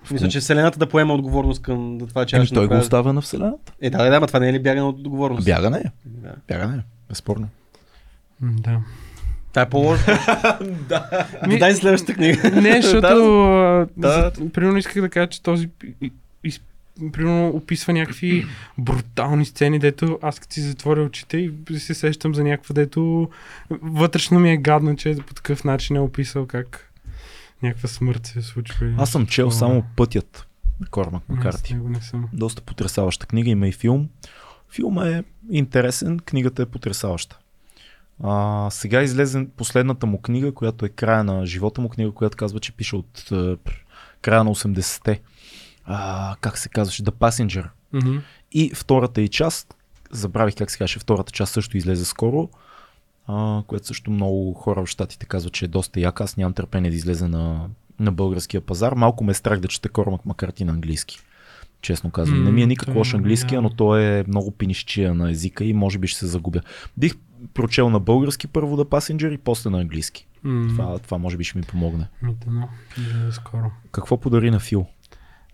В 0.05 0.11
Мисля, 0.11 0.29
че 0.29 0.41
Вселената 0.41 0.79
да 0.79 0.89
поема 0.89 1.15
отговорност 1.15 1.63
към 1.63 1.99
да 1.99 2.07
това, 2.07 2.27
че 2.27 2.37
Еми, 2.37 2.49
той 2.49 2.69
го 2.69 2.75
оставя 2.75 3.13
на 3.13 3.21
Вселената. 3.21 3.73
Е, 3.81 3.91
да, 3.91 3.99
да, 3.99 4.11
да, 4.11 4.21
ма 4.21 4.27
това 4.27 4.39
не 4.41 4.49
е 4.49 4.53
ли 4.53 4.59
бягане 4.59 4.83
от 4.83 4.99
отговорност? 4.99 5.45
Бягане 5.45 5.79
е. 5.79 5.91
Да. 6.05 6.35
Бягане 6.49 6.77
е. 6.77 6.81
Безспорно. 7.09 7.49
Да. 8.41 8.81
Та 9.57 9.63
е 9.63 9.69
по-лошо. 9.69 10.05
да. 10.89 11.27
Ми- 11.49 11.59
Дай 11.59 11.75
следващата 11.75 12.15
книга. 12.15 12.51
Не, 12.63 12.83
защото 12.83 13.25
да. 13.97 14.33
примерно 14.53 14.79
исках 14.79 15.03
да 15.03 15.09
кажа, 15.09 15.27
че 15.27 15.43
този 15.43 15.69
примерно 17.13 17.49
описва 17.49 17.93
някакви 17.93 18.47
брутални 18.79 19.45
сцени, 19.45 19.79
дето 19.79 20.19
аз 20.23 20.39
като 20.39 20.55
си 20.55 20.61
затворя 20.61 21.03
очите 21.03 21.37
и 21.37 21.53
се 21.79 21.95
сещам 21.95 22.35
за 22.35 22.45
някаква, 22.45 22.73
дето 22.73 23.31
вътрешно 23.71 24.41
ми 24.41 24.51
е 24.51 24.57
гадно, 24.57 24.97
че 24.97 25.17
по 25.27 25.35
такъв 25.35 25.65
начин 25.65 25.97
е 25.97 26.01
описал 26.01 26.47
как 26.47 26.93
някаква 27.63 27.89
смърт 27.89 28.27
се 28.27 28.43
случва. 28.43 28.95
Аз 28.99 29.11
съм 29.11 29.27
чел 29.27 29.49
Това. 29.49 29.59
само 29.59 29.85
пътят 29.97 30.47
на 30.81 30.87
Кормак 30.87 31.29
Макарти. 31.29 31.75
него 31.75 31.89
не 31.89 32.01
съм. 32.01 32.29
Доста 32.33 32.63
потрясаваща 32.63 33.27
книга, 33.27 33.51
има 33.51 33.69
и 33.69 33.73
филм. 33.73 34.09
Филма 34.71 35.09
е 35.09 35.23
интересен, 35.51 36.19
книгата 36.19 36.63
е 36.63 36.67
потрясаваща. 36.67 37.39
А, 38.23 38.69
сега 38.71 39.03
излезе 39.03 39.47
последната 39.57 40.07
му 40.07 40.23
книга, 40.23 40.55
която 40.55 40.87
е 40.87 40.89
края 40.89 41.25
на 41.25 41.47
живота 41.47 41.81
му, 41.81 41.89
книга, 41.89 42.13
която 42.13 42.37
казва, 42.37 42.61
че 42.61 42.73
пише 42.73 42.97
от 42.97 43.33
е, 43.33 43.57
края 44.23 44.45
на 44.45 44.51
80-те. 44.51 45.21
А, 45.85 46.37
как 46.41 46.59
се 46.59 46.69
казваше? 46.69 47.03
The 47.03 47.11
Passenger. 47.11 47.69
Мгм. 47.93 48.17
И 48.53 48.73
втората 48.75 49.21
и 49.21 49.29
част, 49.29 49.75
забравих 50.11 50.55
как 50.57 50.71
се 50.71 50.79
каже, 50.79 50.99
втората 50.99 51.33
част 51.33 51.53
също 51.53 51.77
излезе 51.77 52.05
скоро, 52.05 52.49
а, 53.27 53.63
което 53.67 53.87
също 53.87 54.11
много 54.11 54.55
хора 54.55 54.85
в 54.85 54.87
щатите 54.87 55.27
казват, 55.27 55.53
че 55.53 55.65
е 55.65 55.69
доста 55.69 56.01
яка. 56.01 56.25
Аз 56.25 56.37
нямам 56.37 56.55
търпение 56.55 56.91
да 56.91 56.97
излезе 56.97 57.29
на 57.29 57.69
на 58.01 58.13
българския 58.13 58.61
пазар. 58.61 58.93
Малко 58.93 59.25
ме 59.25 59.31
е 59.31 59.35
страх 59.35 59.61
да 59.61 59.69
чета 59.69 59.89
Кормак 59.89 60.27
Макарти 60.27 60.65
на 60.65 60.73
английски. 60.73 61.19
Честно 61.87 62.11
казвам. 62.11 62.45
Не 62.45 62.51
ми 62.51 62.63
е 62.63 62.67
никак 62.67 62.95
лош 62.95 63.15
английския, 63.15 63.57
няма. 63.57 63.69
но 63.69 63.77
той 63.77 64.05
е 64.05 64.25
много 64.29 64.51
пинищия 64.51 65.15
на 65.15 65.31
езика 65.31 65.65
и 65.65 65.73
може 65.73 65.99
би 65.99 66.07
ще 66.07 66.19
се 66.19 66.27
загубя. 66.27 66.61
Бих 66.97 67.15
прочел 67.55 67.91
на 67.91 68.01
български 68.01 68.47
първо 68.47 68.77
да 68.77 68.89
пасенджер 68.89 69.31
и 69.31 69.39
после 69.39 69.71
на 69.71 69.81
английски. 69.81 70.27
Това, 70.43 70.99
това 70.99 71.19
може 71.19 71.37
би 71.37 71.45
ще 71.45 71.59
ми 71.59 71.65
помогне. 71.65 72.09
Ми, 72.23 72.35
да, 72.99 73.33
скоро. 73.33 73.71
Какво 73.93 74.21
подари 74.21 74.51
на 74.51 74.61
Фил? 74.61 74.87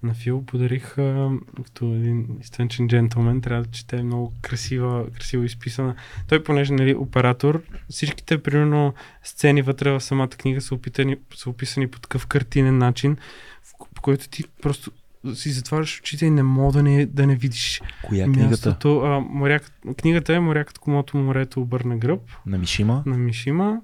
На 0.03 0.15
Фил 0.15 0.45
подарих 0.47 0.99
а, 0.99 1.31
като 1.65 1.85
един 1.85 2.27
изтънчен 2.41 2.89
джентлмен, 2.89 3.41
трябва 3.41 3.65
да 3.65 3.71
чете 3.71 4.03
много 4.03 4.33
красива, 4.43 5.11
красиво 5.15 5.43
изписана. 5.43 5.95
Той, 6.29 6.45
понеже 6.45 6.73
нали, 6.73 6.95
оператор, 6.95 7.63
всичките 7.91 8.43
примерно 8.43 8.95
сцени 9.23 9.63
вътре 9.63 9.91
в 9.91 10.01
самата 10.01 10.29
книга 10.29 10.61
са, 10.61 10.75
опитани, 10.75 11.17
са 11.35 11.51
описани 11.51 11.89
по 11.89 12.01
такъв 12.01 12.27
картинен 12.27 12.79
начин, 12.79 13.17
в, 13.63 14.01
който 14.01 14.29
ти 14.29 14.45
просто 14.63 14.91
си 15.35 15.51
затваряш 15.51 16.01
очите 16.01 16.27
и 16.27 16.31
не 16.31 16.43
мога 16.43 16.73
да 16.73 16.83
не, 16.83 17.07
да 17.07 17.27
не 17.27 17.37
видиш 17.37 17.83
Коя 18.03 18.23
е 18.23 18.27
книгата? 18.27 18.49
мястото. 18.51 19.01
А, 19.01 19.21
моряк, 19.21 19.73
книгата 19.99 20.35
е 20.35 20.41
Морякът, 20.41 20.79
комото 20.79 21.17
морето 21.17 21.61
обърна 21.61 21.97
гръб 21.99 22.21
На 22.47 22.59
Мишима? 22.59 23.03
на 23.07 23.19
Мишима. 23.19 23.81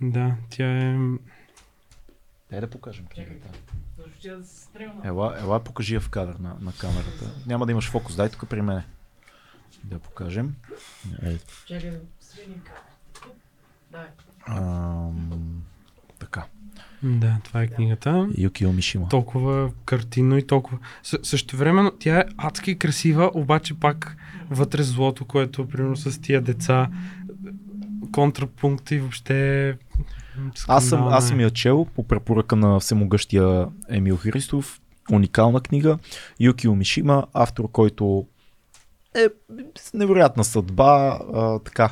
Да, 0.00 0.34
тя 0.50 0.78
е... 0.78 0.98
Дай 2.50 2.60
да 2.60 2.70
покажем 2.70 3.06
книгата. 3.06 3.48
Ела, 5.04 5.36
ела 5.40 5.60
покажи 5.60 5.94
я 5.94 6.00
в 6.00 6.08
кадър 6.10 6.34
на, 6.34 6.56
на 6.60 6.72
камерата. 6.72 7.34
Няма 7.46 7.66
да 7.66 7.72
имаш 7.72 7.90
фокус, 7.90 8.16
дай 8.16 8.28
тук 8.28 8.48
при 8.48 8.62
мене. 8.62 8.84
Да 9.84 9.98
покажем. 9.98 10.54
Е. 11.22 11.38
Дай. 13.90 14.06
ам. 14.46 15.62
Да, 17.02 17.36
това 17.44 17.62
е 17.62 17.66
книгата. 17.66 18.28
Юкио 18.38 18.72
Мишима. 18.72 19.08
толкова 19.08 19.70
картинно 19.84 20.38
и 20.38 20.46
толкова. 20.46 20.78
С- 21.02 21.18
също 21.22 21.56
времено 21.56 21.92
тя 21.98 22.18
е 22.18 22.24
адски 22.36 22.78
красива, 22.78 23.30
обаче 23.34 23.74
пак 23.74 24.16
вътре 24.50 24.82
злото, 24.82 25.24
което 25.24 25.68
примерно 25.68 25.96
с 25.96 26.20
тия 26.20 26.40
деца, 26.40 26.88
контрапункта 28.12 28.94
и 28.94 29.00
въобще 29.00 29.68
е 29.68 29.74
Аз 30.68 30.88
съм, 30.88 31.02
аз 31.04 31.24
е. 31.24 31.28
съм 31.28 31.40
я 31.40 31.50
чел 31.50 31.86
по 31.86 32.08
препоръка 32.08 32.56
на 32.56 32.80
всемогъщия 32.80 33.66
Емил 33.88 34.16
Христов. 34.16 34.80
Уникална 35.12 35.60
книга. 35.60 35.98
Юкио 36.40 36.74
Мишима, 36.74 37.26
автор, 37.32 37.70
който 37.70 38.26
е 39.14 39.26
с 39.78 39.92
невероятна 39.92 40.44
съдба. 40.44 41.18
А, 41.34 41.58
така. 41.58 41.90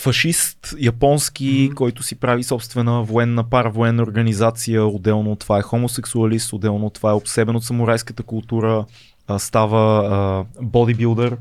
Фашист, 0.00 0.74
японски, 0.78 1.64
Мгм. 1.66 1.74
който 1.74 2.02
си 2.02 2.14
прави 2.14 2.42
собствена 2.42 3.02
военна, 3.02 3.44
паравоенна 3.44 4.02
организация. 4.02 4.86
Отделно 4.86 5.32
от 5.32 5.38
това 5.38 5.58
е 5.58 5.62
хомосексуалист, 5.62 6.52
отделно 6.52 6.86
от 6.86 6.94
това 6.94 7.10
е 7.10 7.14
обсебен 7.14 7.56
от 7.56 7.64
самурайската 7.64 8.22
култура. 8.22 8.84
А, 9.26 9.38
става 9.38 10.06
а, 10.06 10.44
бодибилдър. 10.62 11.36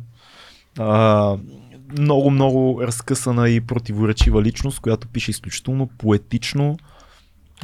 А, 0.80 1.38
много, 2.00 2.32
много 2.32 2.82
разкъсана 2.82 3.50
и 3.50 3.62
противоречива 3.62 4.42
личност, 4.44 4.80
която 4.80 5.08
пише 5.08 5.32
изключително 5.32 5.88
поетично 5.88 6.78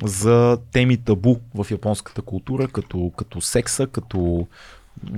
за 0.04 0.58
теми 0.72 0.98
табу 0.98 1.36
в 1.56 1.68
японската 1.72 2.22
култура, 2.22 2.68
като, 2.68 3.12
като 3.18 3.42
секса, 3.42 3.88
като 3.88 4.48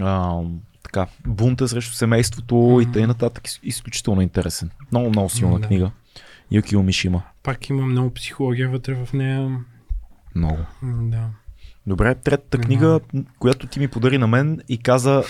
а, 0.01 0.39
така, 0.87 1.07
бунта 1.27 1.67
срещу 1.67 1.93
семейството 1.93 2.55
Мгм. 2.55 2.81
и 2.81 2.91
т.н. 2.91 3.07
нататък. 3.07 3.47
Из- 3.47 3.59
Изключително 3.63 4.21
интересен. 4.21 4.69
Много, 4.91 5.09
много 5.09 5.29
силна 5.29 5.59
Да. 5.59 5.67
книга. 5.67 5.91
Юкио 6.51 6.83
Мишима. 6.83 7.21
Пак 7.43 7.69
има 7.69 7.81
много 7.81 8.09
психология 8.09 8.69
вътре 8.69 8.95
в 8.95 9.13
нея. 9.13 9.57
Много. 10.35 10.57
Да. 10.83 11.27
Добре, 11.87 12.15
третата 12.15 12.57
книга, 12.57 12.99
която 13.39 13.67
ти 13.67 13.79
ми 13.79 13.87
подари 13.87 14.17
на 14.17 14.27
мен 14.27 14.59
и 14.69 14.77
каза, 14.77 15.23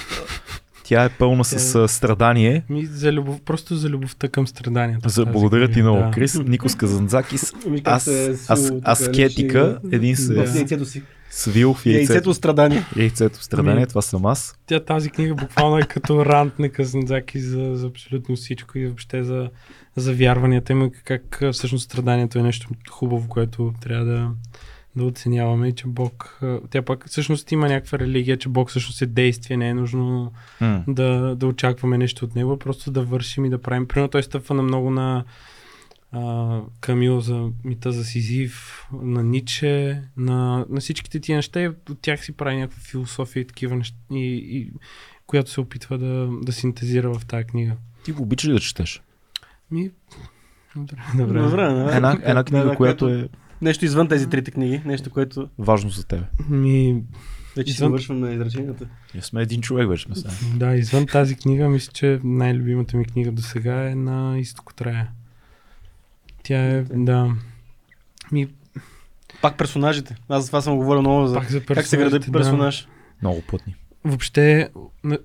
тя 0.84 1.03
е 1.03 1.10
пълна 1.10 1.44
с 1.44 1.76
е- 1.76 1.88
страдание. 1.88 2.64
Ми 2.69 2.86
за 2.86 3.14
любов, 3.14 3.42
просто 3.42 3.76
за 3.76 3.90
любовта 3.90 4.27
към 4.27 4.48
страданията. 4.48 5.10
За, 5.10 5.26
благодаря 5.26 5.72
ти 5.72 5.82
много, 5.82 6.00
да. 6.00 6.11
Крис. 6.11 6.40
Никос 6.40 6.76
Казанзакис. 6.76 7.53
Аз, 7.84 8.08
е 8.08 8.36
аз, 8.48 8.72
аскетика, 8.84 9.80
един 9.92 10.16
яйцето 10.56 10.86
си. 10.86 11.03
Свил 11.30 11.74
в 11.74 11.86
Яйцето 11.86 12.14
яйцето. 12.14 12.34
страдание. 12.34 12.84
Яйцето 12.98 13.44
страдание, 13.44 13.82
Ми- 13.82 13.88
това 13.88 14.02
съм 14.02 14.26
аз. 14.26 14.56
Тя 14.66 14.80
тази 14.80 15.10
книга 15.10 15.36
буквално 15.36 15.78
е 15.78 15.84
като 15.84 16.26
рант 16.26 16.60
на 16.60 16.70
Казанзаки 16.70 17.40
за, 17.40 17.72
за 17.76 17.88
абсолютно 17.88 18.36
всичко 18.36 18.78
и 18.78 18.86
въобще 18.86 19.24
за, 19.24 19.50
за 19.96 20.14
вярванията 20.14 20.74
им, 20.74 20.92
как 21.04 21.44
всъщност 21.52 21.86
страданието 21.86 22.40
е 22.40 22.44
нещо 22.44 22.68
хубаво, 22.90 23.30
което 23.30 23.74
трябва 23.82 24.06
да, 24.06 24.30
да 24.96 25.04
оценяваме 25.04 25.68
и 25.68 25.76
че 25.76 25.88
Бог, 25.88 26.40
тя 26.70 26.82
пак 26.82 27.08
всъщност 27.08 27.52
има 27.52 27.68
някаква 27.68 28.00
религия, 28.00 28.38
че 28.38 28.50
Бог 28.50 28.70
всъщност 28.70 29.02
е 29.02 29.06
действие, 29.06 29.58
не 29.58 29.70
е 29.70 29.74
нужно 29.74 30.32
да, 30.88 31.36
да 31.36 31.48
очакваме 31.48 31.98
нещо 31.98 32.26
от 32.26 32.36
него, 32.36 32.60
просто 32.60 32.92
да 32.92 33.02
вършим 33.02 33.46
и 33.46 33.50
да 33.50 33.62
правим. 33.62 33.88
Примерно 33.88 34.10
той 34.10 34.24
стъпва 34.24 34.56
на 34.56 34.64
много 34.64 34.90
на 34.90 35.24
а, 36.11 36.61
Камил 36.82 37.19
за 37.19 37.50
мита 37.64 37.92
за 37.92 38.06
Сизив, 38.06 38.86
на 39.02 39.24
Ниче, 39.24 40.02
на, 40.18 40.66
на 40.69 40.80
всичките 40.80 41.19
тия 41.19 41.36
неща 41.36 41.61
и 41.61 41.68
от 41.68 42.00
тях 42.02 42.26
си 42.26 42.32
прави 42.32 42.56
някаква 42.58 42.82
философия 42.82 43.42
и 43.42 43.48
такива 43.48 43.76
неща, 43.76 43.98
и, 44.11 44.36
и, 44.36 44.72
която 45.27 45.52
се 45.52 45.61
опитва 45.61 45.98
да, 45.98 46.30
да 46.42 46.52
синтезира 46.52 47.14
в 47.14 47.26
тази 47.26 47.44
книга. 47.44 47.76
Ти 48.06 48.11
го 48.11 48.24
обичаш 48.24 48.50
ли 48.50 48.53
да 48.53 48.60
четеш? 48.60 49.02
Ми, 49.72 49.92
добре, 50.76 50.95
добре. 51.18 51.42
Добре, 51.42 51.61
да. 51.61 51.95
Една, 51.95 52.19
една 52.24 52.44
книга, 52.44 52.66
да, 52.66 52.76
която 52.76 53.10
е 53.10 53.30
Нещо 53.61 53.86
извън 53.86 54.08
тези 54.08 54.30
трите 54.30 54.52
книги, 54.52 54.82
нещо, 54.86 55.10
което 55.10 55.50
важно 55.60 55.90
за 55.90 56.06
теб. 56.06 56.24
Ми, 56.50 57.03
вече 57.58 57.74
си 57.74 57.82
Извън- 57.82 57.92
вършваме 57.92 58.34
изреченията. 58.34 58.88
Ние 59.14 59.24
сме 59.24 59.42
един 59.42 59.61
човек 59.61 59.90
вече 59.90 60.03
сме 60.03 60.16
сега. 60.16 60.32
да, 60.56 60.76
извън 60.76 61.08
тази 61.08 61.36
книга, 61.36 61.69
мисля, 61.69 61.92
че 61.94 62.19
най-любимата 62.24 62.98
ми 62.98 63.06
книга 63.06 63.32
до 63.32 63.42
сега 63.42 63.90
е 63.90 63.95
на 63.95 64.40
Изток 64.40 64.69
от 64.69 64.82
рая. 64.82 65.11
Тя 66.48 66.66
е, 66.66 66.82
да. 66.82 67.32
Ми, 68.32 68.48
Пак 69.42 69.58
персонажите. 69.58 70.16
Аз 70.30 70.43
за 70.43 70.50
това 70.50 70.61
съм 70.61 70.77
говорил 70.77 71.01
много 71.01 71.27
за 71.27 71.35
пак 71.35 71.51
за 71.51 71.61
как 71.61 71.88
се 71.88 71.98
гради 71.98 72.11
персонажите, 72.11 72.32
да. 72.32 72.40
персонаж. 72.40 72.88
Много 73.22 73.42
плътни. 73.42 73.76
Въобще, 74.03 74.69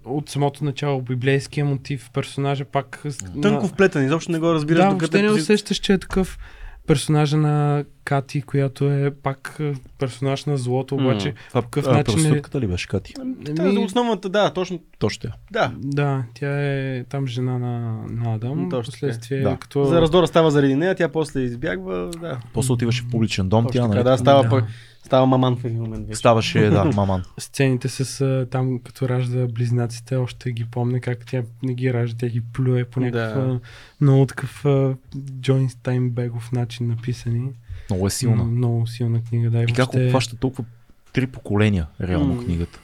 от 0.05 0.29
самото 0.29 0.65
начало, 0.65 1.03
библейския 1.03 1.65
мотив, 1.65 2.11
персонажа 2.15 2.65
пак... 2.65 3.03
Тънко 3.43 3.69
вплетен, 3.69 4.05
изобщо 4.05 4.33
не 4.33 4.39
го 4.39 4.53
разбираш. 4.53 4.85
Да, 4.85 4.91
въобще 4.91 5.23
не 5.23 5.31
усещаш, 5.31 5.77
че 5.77 5.93
е 5.93 5.99
такъв 5.99 6.39
персонажа 6.87 7.37
на 7.37 7.85
Кати, 8.05 8.43
която 8.43 8.91
е 8.91 9.11
пак 9.23 9.57
е, 9.61 9.75
персонаж 9.99 10.45
на 10.45 10.57
злото, 10.57 10.95
обаче... 10.95 11.35
Това 11.49 11.63
какъв 11.63 11.87
а, 11.87 11.93
начин 11.93 12.35
е- 12.35 12.61
ли 12.61 12.67
беше 12.67 12.89
Кати? 12.89 13.15
Та, 13.57 13.63
Еми, 13.63 13.85
основната, 13.85 14.29
да, 14.29 14.53
точно. 14.53 14.81
Точно 14.99 15.21
тя. 15.21 15.37
Да. 15.53 15.73
Да, 15.79 16.25
тя 16.35 16.61
е 16.63 17.05
там 17.05 17.27
жена 17.27 17.59
на, 17.59 18.05
на 18.11 18.35
Адам. 18.35 18.69
Точно. 18.71 18.93
Последствие, 18.93 19.41
Да. 19.43 19.57
като... 19.57 19.85
За 19.85 20.01
раздора 20.01 20.27
става 20.27 20.51
заради 20.51 20.75
нея, 20.75 20.95
тя 20.95 21.09
после 21.09 21.41
избягва. 21.41 22.11
Да. 22.21 22.39
После 22.55 22.73
отиваше 22.73 23.03
в 23.03 23.11
публичен 23.11 23.49
дом, 23.49 23.65
Точно 23.65 23.73
тя 23.81 23.83
така, 23.89 23.95
нали? 23.95 24.05
да, 24.05 24.19
става, 24.19 24.43
Да. 24.43 24.49
пък, 24.49 24.65
става 25.13 25.27
маман 25.27 25.57
в 25.57 25.65
един 25.65 25.79
момент. 25.79 26.07
Вече. 26.07 26.19
Ставаше, 26.19 26.61
да, 26.61 26.85
маман. 26.97 27.23
Сцените 27.39 27.89
с 27.89 28.27
там, 28.51 28.79
като 28.79 29.09
ражда 29.09 29.47
близнаците, 29.47 30.17
още 30.17 30.53
ги 30.53 30.65
помня 30.65 31.01
как 31.01 31.27
тя 31.27 31.43
не 31.63 31.75
ги 31.75 31.93
ражда, 31.93 32.17
тя 32.19 32.29
ги 32.29 32.41
плюе 32.43 32.85
по 32.85 33.01
някакъв 33.01 33.47
Да. 33.47 33.61
много 34.01 34.27
такъв 34.27 34.65
а, 34.65 34.95
Джон 35.33 35.69
Стайнбегов 35.71 36.53
начин 36.53 36.89
написани. 36.89 37.49
Много 37.91 38.07
е 38.07 38.11
силна. 38.11 38.45
Много 38.45 38.87
силна 38.87 39.23
книга, 39.23 39.51
да. 39.51 39.63
И 39.63 39.67
как 39.67 39.77
въобще- 39.77 40.05
обхваща 40.05 40.37
толкова 40.37 40.65
три 41.13 41.27
поколения, 41.27 41.87
реално 42.01 42.35
М. 42.35 42.45
книгата. 42.45 42.79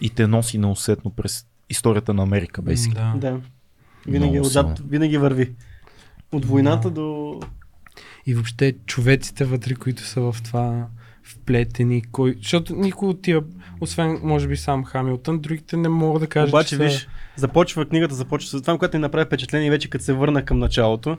И 0.00 0.10
те 0.10 0.26
носи 0.26 0.58
неусетно 0.58 1.10
през 1.10 1.46
историята 1.70 2.14
на 2.14 2.22
Америка, 2.22 2.62
бейсик. 2.62 2.94
Да. 2.94 3.14
Да. 3.16 3.40
Винаги, 4.06 4.30
Много 4.30 4.46
отзад, 4.46 4.80
винаги 4.80 5.18
върви. 5.18 5.52
От 6.32 6.44
войната 6.44 6.88
Да. 6.88 6.94
до... 6.94 7.40
И 8.26 8.34
въобще 8.34 8.74
човеците 8.86 9.44
вътре, 9.44 9.74
които 9.74 10.02
са 10.02 10.20
в 10.22 10.36
това 10.44 10.86
вплетени, 11.22 12.02
кой... 12.12 12.34
защото 12.38 12.76
никой 12.76 13.08
от 13.08 13.22
тия, 13.22 13.40
освен 13.80 14.20
може 14.22 14.48
би 14.48 14.56
сам 14.56 14.84
Хамилтън, 14.84 15.38
другите 15.38 15.76
не 15.76 15.88
мога 15.88 16.20
да 16.20 16.26
кажа, 16.26 16.48
Обаче, 16.48 16.68
че 16.68 16.76
са... 16.76 16.82
виж, 16.82 17.08
започва 17.36 17.86
книгата, 17.86 18.14
започва 18.14 18.58
с 18.58 18.62
това, 18.62 18.78
което 18.78 18.96
ни 18.96 19.00
направи 19.00 19.26
впечатление 19.26 19.70
вече 19.70 19.90
като 19.90 20.04
се 20.04 20.12
върна 20.12 20.44
към 20.44 20.58
началото. 20.58 21.18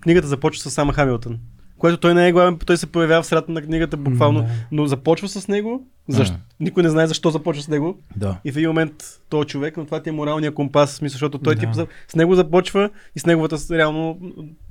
Книгата 0.00 0.28
започва 0.28 0.70
с 0.70 0.74
сама 0.74 0.92
Хамилтън. 0.92 1.38
Което 1.78 1.96
той 1.96 2.14
не 2.14 2.28
е 2.28 2.32
главен, 2.32 2.58
той 2.66 2.76
се 2.76 2.86
появява 2.86 3.22
в 3.22 3.26
средата 3.26 3.52
на 3.52 3.62
книгата 3.62 3.96
буквално, 3.96 4.42
да. 4.42 4.48
но 4.72 4.86
започва 4.86 5.28
с 5.28 5.48
него. 5.48 5.86
Защо? 6.08 6.34
М. 6.34 6.40
Никой 6.60 6.82
не 6.82 6.88
знае 6.88 7.06
защо 7.06 7.30
започва 7.30 7.62
с 7.62 7.68
него. 7.68 7.98
Да. 8.16 8.38
И 8.44 8.52
в 8.52 8.56
един 8.56 8.68
момент 8.68 8.92
този 9.28 9.46
човек, 9.46 9.76
но 9.76 9.84
това 9.84 10.02
ти 10.02 10.08
е 10.08 10.12
моралния 10.12 10.54
компас, 10.54 10.90
в 10.90 10.94
смисъл, 10.94 11.14
защото 11.14 11.38
той 11.38 11.54
Да. 11.54 11.60
тип, 11.60 11.88
с 12.08 12.14
него 12.14 12.34
започва 12.34 12.90
и 13.16 13.20
с 13.20 13.26
неговата 13.26 13.78
реално 13.78 14.18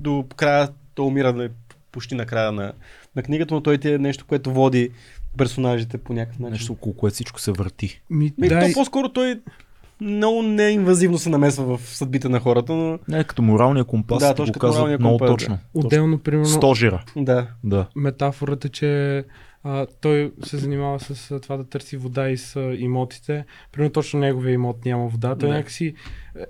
до 0.00 0.24
края, 0.36 0.68
той 0.94 1.06
умира 1.06 1.32
нали, 1.32 1.48
почти 1.92 2.14
на 2.14 2.26
края 2.26 2.52
на, 2.52 2.72
на 3.16 3.22
книгата, 3.22 3.54
но 3.54 3.60
той 3.60 3.78
ти 3.78 3.90
е 3.90 3.98
нещо, 3.98 4.24
което 4.28 4.52
води 4.52 4.90
персонажите 5.38 5.98
по 5.98 6.12
някакъв 6.12 6.38
начин. 6.38 6.52
Нещо, 6.52 6.72
около 6.72 6.94
което 6.94 7.14
всичко 7.14 7.40
се 7.40 7.52
върти. 7.52 8.00
Ми, 8.10 8.32
Ми, 8.38 8.48
да, 8.48 8.60
то 8.60 8.72
по-скоро 8.74 9.08
той 9.08 9.40
много 10.00 10.42
неинвазивно 10.42 11.18
се 11.18 11.28
намесва 11.30 11.76
в 11.78 11.80
съдбите 11.96 12.28
на 12.28 12.40
хората, 12.40 12.72
но 12.72 12.98
Не, 13.08 13.24
като 13.24 13.42
моралния 13.42 13.84
компас 13.84 14.18
Да, 14.18 14.34
точно 14.34 14.54
го 14.60 14.66
моралния 14.66 14.98
много 14.98 15.18
компас, 15.18 15.30
точно. 15.34 15.58
отделно, 15.74 16.18
примерно, 16.18 16.46
Стожера. 16.46 17.04
да. 17.16 17.46
Да. 17.64 17.86
метафората, 17.96 18.68
че 18.68 19.24
а, 19.64 19.86
той 20.00 20.32
се 20.46 20.56
занимава 20.56 21.00
с 21.00 21.30
а, 21.30 21.40
това 21.40 21.56
да 21.56 21.64
търси 21.64 21.96
вода 21.96 22.28
и 22.30 22.36
с 22.36 22.56
а, 22.56 22.74
имотите. 22.74 23.44
Примерно 23.72 23.92
точно 23.92 24.20
неговия 24.20 24.52
имот 24.52 24.84
няма 24.84 25.08
вода. 25.08 25.34
Той 25.34 25.48
Да. 25.48 25.54
някакси 25.54 25.94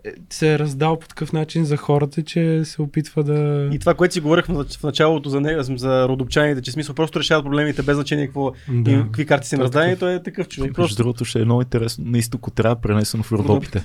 е, 0.05 0.13
се 0.31 0.55
е 0.55 0.59
раздал 0.59 0.99
по 0.99 1.09
такъв 1.09 1.33
начин 1.33 1.65
за 1.65 1.77
хората, 1.77 2.23
че 2.23 2.65
се 2.65 2.83
опитва 2.83 3.25
да... 3.25 3.69
И 3.73 3.79
това, 3.79 3.95
което 3.95 4.15
си 4.15 4.21
говорихме 4.21 4.55
в 4.55 4.83
началото 4.83 5.29
за, 5.29 5.63
за 5.77 6.09
родопчаните, 6.09 6.63
че 6.63 6.73
смисъл 6.73 6.95
просто 6.95 7.21
решават 7.21 7.45
проблемите 7.45 7.83
без 7.83 7.95
значение 7.97 8.27
какво 8.27 8.53
да. 8.69 8.91
и 8.91 8.95
какви 8.95 9.27
карти 9.27 9.49
си 9.49 9.57
Той 9.57 9.67
е 9.67 9.71
такъв. 9.71 9.99
той 9.99 10.15
е 10.15 10.23
такъв 10.23 10.49
човек. 10.49 10.69
Между 10.69 10.75
Просто 10.75 10.97
другото 10.97 11.25
ще 11.25 11.41
е 11.41 11.45
много 11.45 11.63
интересно. 11.63 12.05
На 12.09 12.19
изток 12.19 12.47
от 12.47 12.55
трябва 12.55 12.77
пренесено 12.77 13.23
в 13.23 13.33
Родопите. 13.33 13.85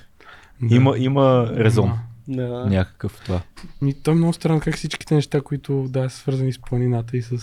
да. 0.62 0.76
Има, 0.76 0.98
има 0.98 1.52
резон. 1.58 1.92
Да. 2.28 2.48
да. 2.48 2.66
Някакъв 2.66 3.22
това. 3.26 3.42
Ми, 3.82 3.94
то 3.94 4.12
е 4.12 4.16
много 4.16 4.34
странно 4.34 4.60
как 4.60 4.76
всичките 4.76 5.16
неща, 5.16 5.42
които 5.42 5.86
да, 5.90 6.10
са 6.10 6.18
свързани 6.18 6.54
с 6.54 6.62
планината 6.62 7.18
и 7.18 7.22
с, 7.22 7.38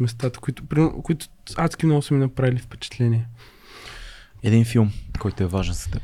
местата, 0.00 0.40
които, 0.40 0.62
които 1.02 1.26
адски 1.56 1.86
много 1.86 2.02
са 2.02 2.14
ми 2.14 2.20
направили 2.20 2.58
впечатление. 2.58 3.26
Един 4.42 4.64
филм, 4.64 4.92
който 5.18 5.42
е 5.42 5.46
важен 5.46 5.74
за 5.74 5.90
теб. 5.90 6.02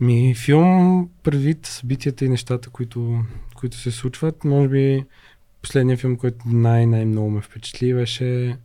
Ми, 0.00 0.34
филм, 0.34 1.08
предвид 1.22 1.66
събитията 1.66 2.24
и 2.24 2.28
нещата, 2.28 2.70
които, 2.70 3.24
които 3.54 3.76
се 3.76 3.90
случват, 3.90 4.44
може 4.44 4.68
би 4.68 5.04
последният 5.62 6.00
филм, 6.00 6.16
който 6.16 6.38
най-най-много 6.46 7.30
ме 7.30 7.40
впечатли, 7.40 7.94
беше... 7.94 8.56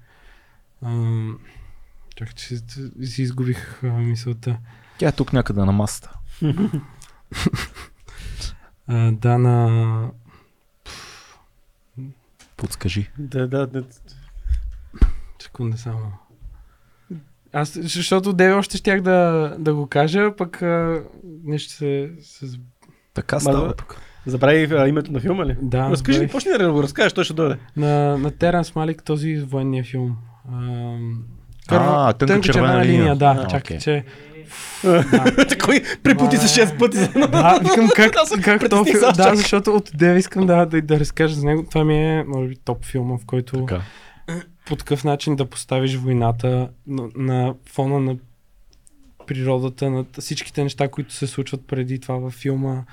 Ам, 0.83 1.39
чакай, 2.15 2.33
че 2.33 2.45
си, 2.45 2.63
си 3.03 3.21
изгубих 3.21 3.83
а, 3.83 3.87
мисълта. 3.87 4.57
Тя 4.97 5.07
е 5.07 5.11
тук 5.11 5.33
някъде 5.33 5.61
на 5.61 5.71
масата. 5.71 6.13
А, 8.89 9.11
да, 9.11 9.37
на... 9.37 10.11
Подскажи. 12.57 13.09
Да, 13.17 13.47
да, 13.47 13.67
да. 13.67 13.83
Секунда 15.39 15.77
само. 15.77 15.99
Аз, 17.53 17.79
защото 17.81 18.33
Деве 18.33 18.53
още 18.53 18.77
щях 18.77 19.01
да, 19.01 19.55
да 19.59 19.73
го 19.73 19.87
кажа, 19.87 20.35
пък 20.37 20.61
а, 20.61 21.03
нещо 21.43 21.73
се... 21.73 22.09
се... 22.21 22.45
Така 23.13 23.39
става 23.39 23.67
да. 23.67 23.73
тук. 23.73 23.97
Забрави 24.25 24.67
а, 24.75 24.87
името 24.87 25.11
на 25.11 25.19
филма 25.19 25.45
ли? 25.45 25.57
Да, 25.61 25.89
Разкажи, 25.89 26.17
забравих. 26.17 26.31
почни 26.31 26.51
да 26.57 26.71
го 26.71 26.83
разкажеш, 26.83 27.13
той 27.13 27.23
ще 27.23 27.33
дойде. 27.33 27.57
на, 27.77 28.17
на 28.17 28.31
Теранс 28.31 28.75
Малик 28.75 29.03
този 29.03 29.37
военния 29.37 29.83
филм. 29.83 30.17
Ам, 30.53 31.23
А, 31.67 32.13
тънка 32.13 32.53
червена 32.53 32.85
линия. 32.85 33.15
да. 33.15 33.25
А, 33.25 33.47
чакай, 33.47 33.77
окей. 33.77 33.79
че... 33.79 34.05
Такой 35.49 35.83
препоти 36.03 36.37
се 36.37 36.65
6 36.65 36.79
пъти 36.79 36.97
за 36.97 37.05
едно. 37.05 37.27
Да, 37.27 37.59
викам 37.63 37.89
как, 37.95 38.11
как 38.43 38.69
то 38.69 38.83
притесних 38.83 38.99
филм, 38.99 39.11
да, 39.15 39.35
защото 39.35 39.75
от 39.75 39.91
Деве 39.93 40.19
искам 40.19 40.45
да, 40.45 40.65
да, 40.65 40.81
да 40.81 40.99
разкажа 40.99 41.35
за 41.35 41.45
него. 41.45 41.65
Това 41.69 41.83
ми 41.83 41.95
е, 41.95 42.23
може 42.27 42.47
би, 42.49 42.55
топ 42.55 42.85
филма, 42.85 43.17
в 43.17 43.25
който 43.25 43.57
Така. 43.57 43.81
По 44.67 44.75
такъв 44.75 45.03
начин 45.03 45.35
да 45.35 45.45
поставиш 45.45 45.95
войната 45.95 46.69
на, 46.87 47.09
на 47.15 47.55
фона 47.69 47.99
на 47.99 48.15
природата, 49.27 49.89
на 49.89 50.05
всичките 50.19 50.63
неща, 50.63 50.87
които 50.87 51.13
се 51.13 51.27
случват 51.27 51.67
преди 51.67 51.99
това 51.99 52.15
във 52.15 52.33
филма. 52.33 52.83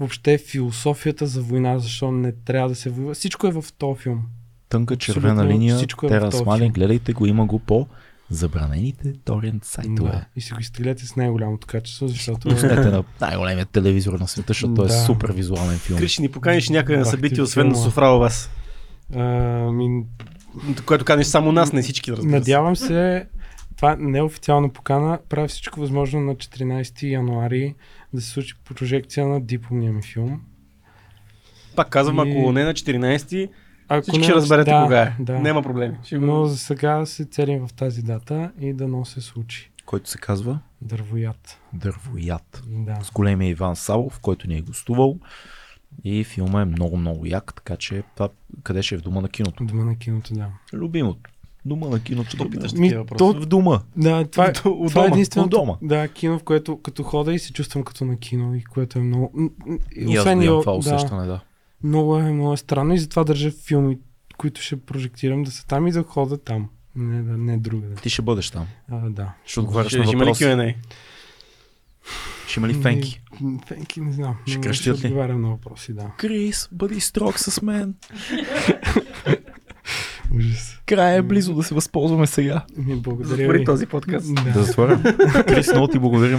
Въобще 0.00 0.38
философията 0.38 1.26
за 1.26 1.42
война, 1.42 1.78
защо 1.78 2.10
не 2.12 2.32
трябва 2.32 2.68
да 2.68 2.74
се 2.74 2.90
воюва. 2.90 3.14
Всичко 3.14 3.46
е 3.46 3.50
в 3.50 3.64
този 3.78 4.00
филм. 4.00 4.22
Тънка 4.68 4.94
Абсолютно 4.94 5.22
червена 5.22 5.46
линия. 5.46 5.76
всичко 5.76 6.06
е 6.06 6.08
в 6.08 6.30
Тера 6.30 6.30
филм. 6.30 6.72
гледайте 6.72 7.12
го, 7.12 7.26
има 7.26 7.46
го 7.46 7.58
по 7.58 7.86
забранените 8.30 9.12
торент 9.24 9.64
сайтове. 9.64 10.10
Да. 10.10 10.24
И 10.36 10.40
си 10.40 10.52
го 10.52 10.60
изтеглете 10.60 11.06
с 11.06 11.16
най-голямото 11.16 11.66
качество, 11.66 12.08
защото... 12.08 12.48
Пуснете 12.48 12.90
на 12.90 13.04
най-големият 13.20 13.70
телевизор 13.70 14.12
на 14.12 14.28
света, 14.28 14.46
защото 14.48 14.82
е 14.82 14.86
Да. 14.86 14.92
супер 14.92 15.32
визуален 15.32 15.78
филм. 15.78 15.98
Криш, 15.98 16.18
ни 16.18 16.28
поканиш 16.30 16.68
някъде 16.68 16.98
на 16.98 17.04
събитие, 17.04 17.42
освен 17.42 17.68
на. 17.68 17.76
Софра 17.76 18.08
у 18.08 18.18
вас. 18.18 18.50
А, 19.14 19.22
ми, 19.72 20.04
Което 20.86 21.04
канеш 21.04 21.26
само 21.26 21.52
нас, 21.52 21.72
не 21.72 21.82
всички, 21.82 22.12
разбира 22.12 22.30
се. 22.30 22.36
надявам 22.38 22.76
се, 22.76 23.26
това 23.76 23.96
не 23.98 24.18
е 24.18 24.22
покана, 24.72 25.18
правя 25.28 25.48
всичко 25.48 25.80
възможно 25.80 26.20
на 26.20 26.34
14 26.34 27.02
януари 27.02 27.74
да 28.12 28.20
се 28.20 28.30
случи 28.30 28.54
прожекция 28.64 29.26
на 29.26 29.40
дипломния 29.40 29.92
ми 29.92 30.02
филм. 30.02 30.40
Пак 31.76 31.88
казвам, 31.88 32.28
И- 32.28 32.30
ако 32.30 32.52
не 32.52 32.64
на 32.64 32.74
14, 32.74 33.48
Ако 33.88 34.02
всички 34.02 34.18
не- 34.18 34.24
ще 34.24 34.34
разберете 34.34 34.70
да, 34.70 34.82
кога 34.82 35.00
е. 35.02 35.16
Да. 35.20 35.38
Няма 35.38 35.62
проблеми. 35.62 35.96
Но 36.12 36.44
за 36.44 36.58
сега 36.58 37.06
се 37.06 37.24
целим 37.24 37.66
в 37.66 37.72
тази 37.72 38.02
дата 38.02 38.50
и 38.60 38.72
да 38.72 38.88
но 38.88 39.04
се 39.04 39.20
случи. 39.20 39.70
Който 39.86 40.10
се 40.10 40.18
казва 40.18 40.58
Дървоят. 40.82 41.60
Дървояд. 41.72 42.62
Да. 42.66 42.98
С 43.02 43.10
големия 43.10 43.50
Иван 43.50 43.76
Савов, 43.76 44.20
който 44.20 44.48
ни 44.48 44.56
е 44.56 44.60
гостувал. 44.60 45.18
И 46.04 46.24
филма 46.24 46.62
е 46.62 46.64
много, 46.64 46.96
много 46.96 47.26
як, 47.26 47.54
така 47.54 47.76
че 47.76 48.02
това 48.14 48.28
къде 48.62 48.82
ще 48.82 48.94
е 48.94 48.98
в 48.98 49.02
дома 49.02 49.20
на 49.20 49.28
киното. 49.28 49.64
Дома 49.64 49.84
на 49.84 49.96
киното, 49.96 50.34
да. 50.34 50.46
Любимото. 50.72 51.30
Дома 51.64 51.86
на 51.88 52.00
киното. 52.00 52.30
Що 52.30 52.50
питаш 52.50 52.72
любимото. 52.72 52.74
такива 52.74 52.88
Ми, 52.90 52.98
въпроси? 52.98 53.18
то- 53.34 53.40
В 53.40 53.46
дома. 53.46 53.80
Да, 53.96 54.24
това, 54.24 54.46
е- 54.46 54.48
От- 54.64 54.88
това 54.88 55.00
е 55.00 55.04
дома, 55.04 55.14
единственото. 55.14 55.56
от 55.56 55.62
дома. 55.62 55.76
Да, 55.82 56.08
кино, 56.08 56.38
в 56.38 56.42
което 56.42 56.76
като 56.78 57.02
хода 57.02 57.34
и 57.34 57.38
се 57.38 57.52
чувствам 57.52 57.84
като 57.84 58.04
на 58.04 58.16
кино, 58.16 58.54
и 58.54 58.62
което 58.62 58.98
е 58.98 59.02
много. 59.02 59.32
и 59.96 60.00
И 60.02 60.12
аз 60.12 60.18
Освен 60.18 60.38
го 60.38 60.44
имам 60.44 60.60
това 60.60 60.72
да, 60.72 60.78
усещане, 60.78 61.26
да. 61.26 61.40
много 61.84 62.18
е, 62.18 62.22
много 62.22 62.52
е 62.52 62.56
странно 62.56 62.94
и 62.94 62.98
затова 62.98 63.24
държа 63.24 63.50
филми, 63.52 63.98
които 64.36 64.60
ще 64.60 64.76
прожектирам 64.78 65.42
да 65.42 65.50
са 65.50 65.66
там 65.66 65.86
и 65.86 65.92
да 65.92 66.02
хода 66.02 66.38
там. 66.38 66.68
Не, 66.96 67.22
да, 67.22 67.36
не 67.38 67.58
другаде. 67.58 67.94
Ти 67.94 68.10
ще 68.10 68.22
бъдеш 68.22 68.50
там. 68.50 68.66
А, 68.90 69.00
да. 69.00 69.32
Ще 69.44 69.60
отговаряш 69.60 69.94
на 69.94 70.04
ще 70.04 70.12
има 70.12 70.24
ли. 70.24 70.28
Q&A? 70.28 70.74
Ще 72.46 72.60
има 72.60 72.68
ли 72.68 72.74
фенки? 72.74 73.22
Фенки, 73.66 74.00
не 74.00 74.12
знам. 74.12 74.36
Ще 74.48 74.72
ще 74.72 74.90
ли? 74.90 74.94
отговарям 74.94 75.42
на 75.42 75.48
въпроси, 75.48 75.92
да. 75.92 76.10
Крис, 76.18 76.68
бъди 76.72 77.00
строг 77.00 77.38
с 77.38 77.62
мен. 77.62 77.94
Ужас. 80.36 80.73
Край 80.86 81.16
е 81.16 81.22
близо 81.22 81.54
да 81.54 81.62
се 81.62 81.74
възползваме 81.74 82.26
сега. 82.26 82.64
Ми, 82.76 82.96
благодаря 82.96 83.28
Затвори 83.28 83.58
ви. 83.58 83.64
този 83.64 83.86
подкаст. 83.86 84.34
Да. 84.34 84.42
Да 84.42 84.62
затворим. 84.62 85.02
Крис, 85.46 85.72
много 85.72 85.88
ти 85.88 85.98
благодарим. 85.98 86.38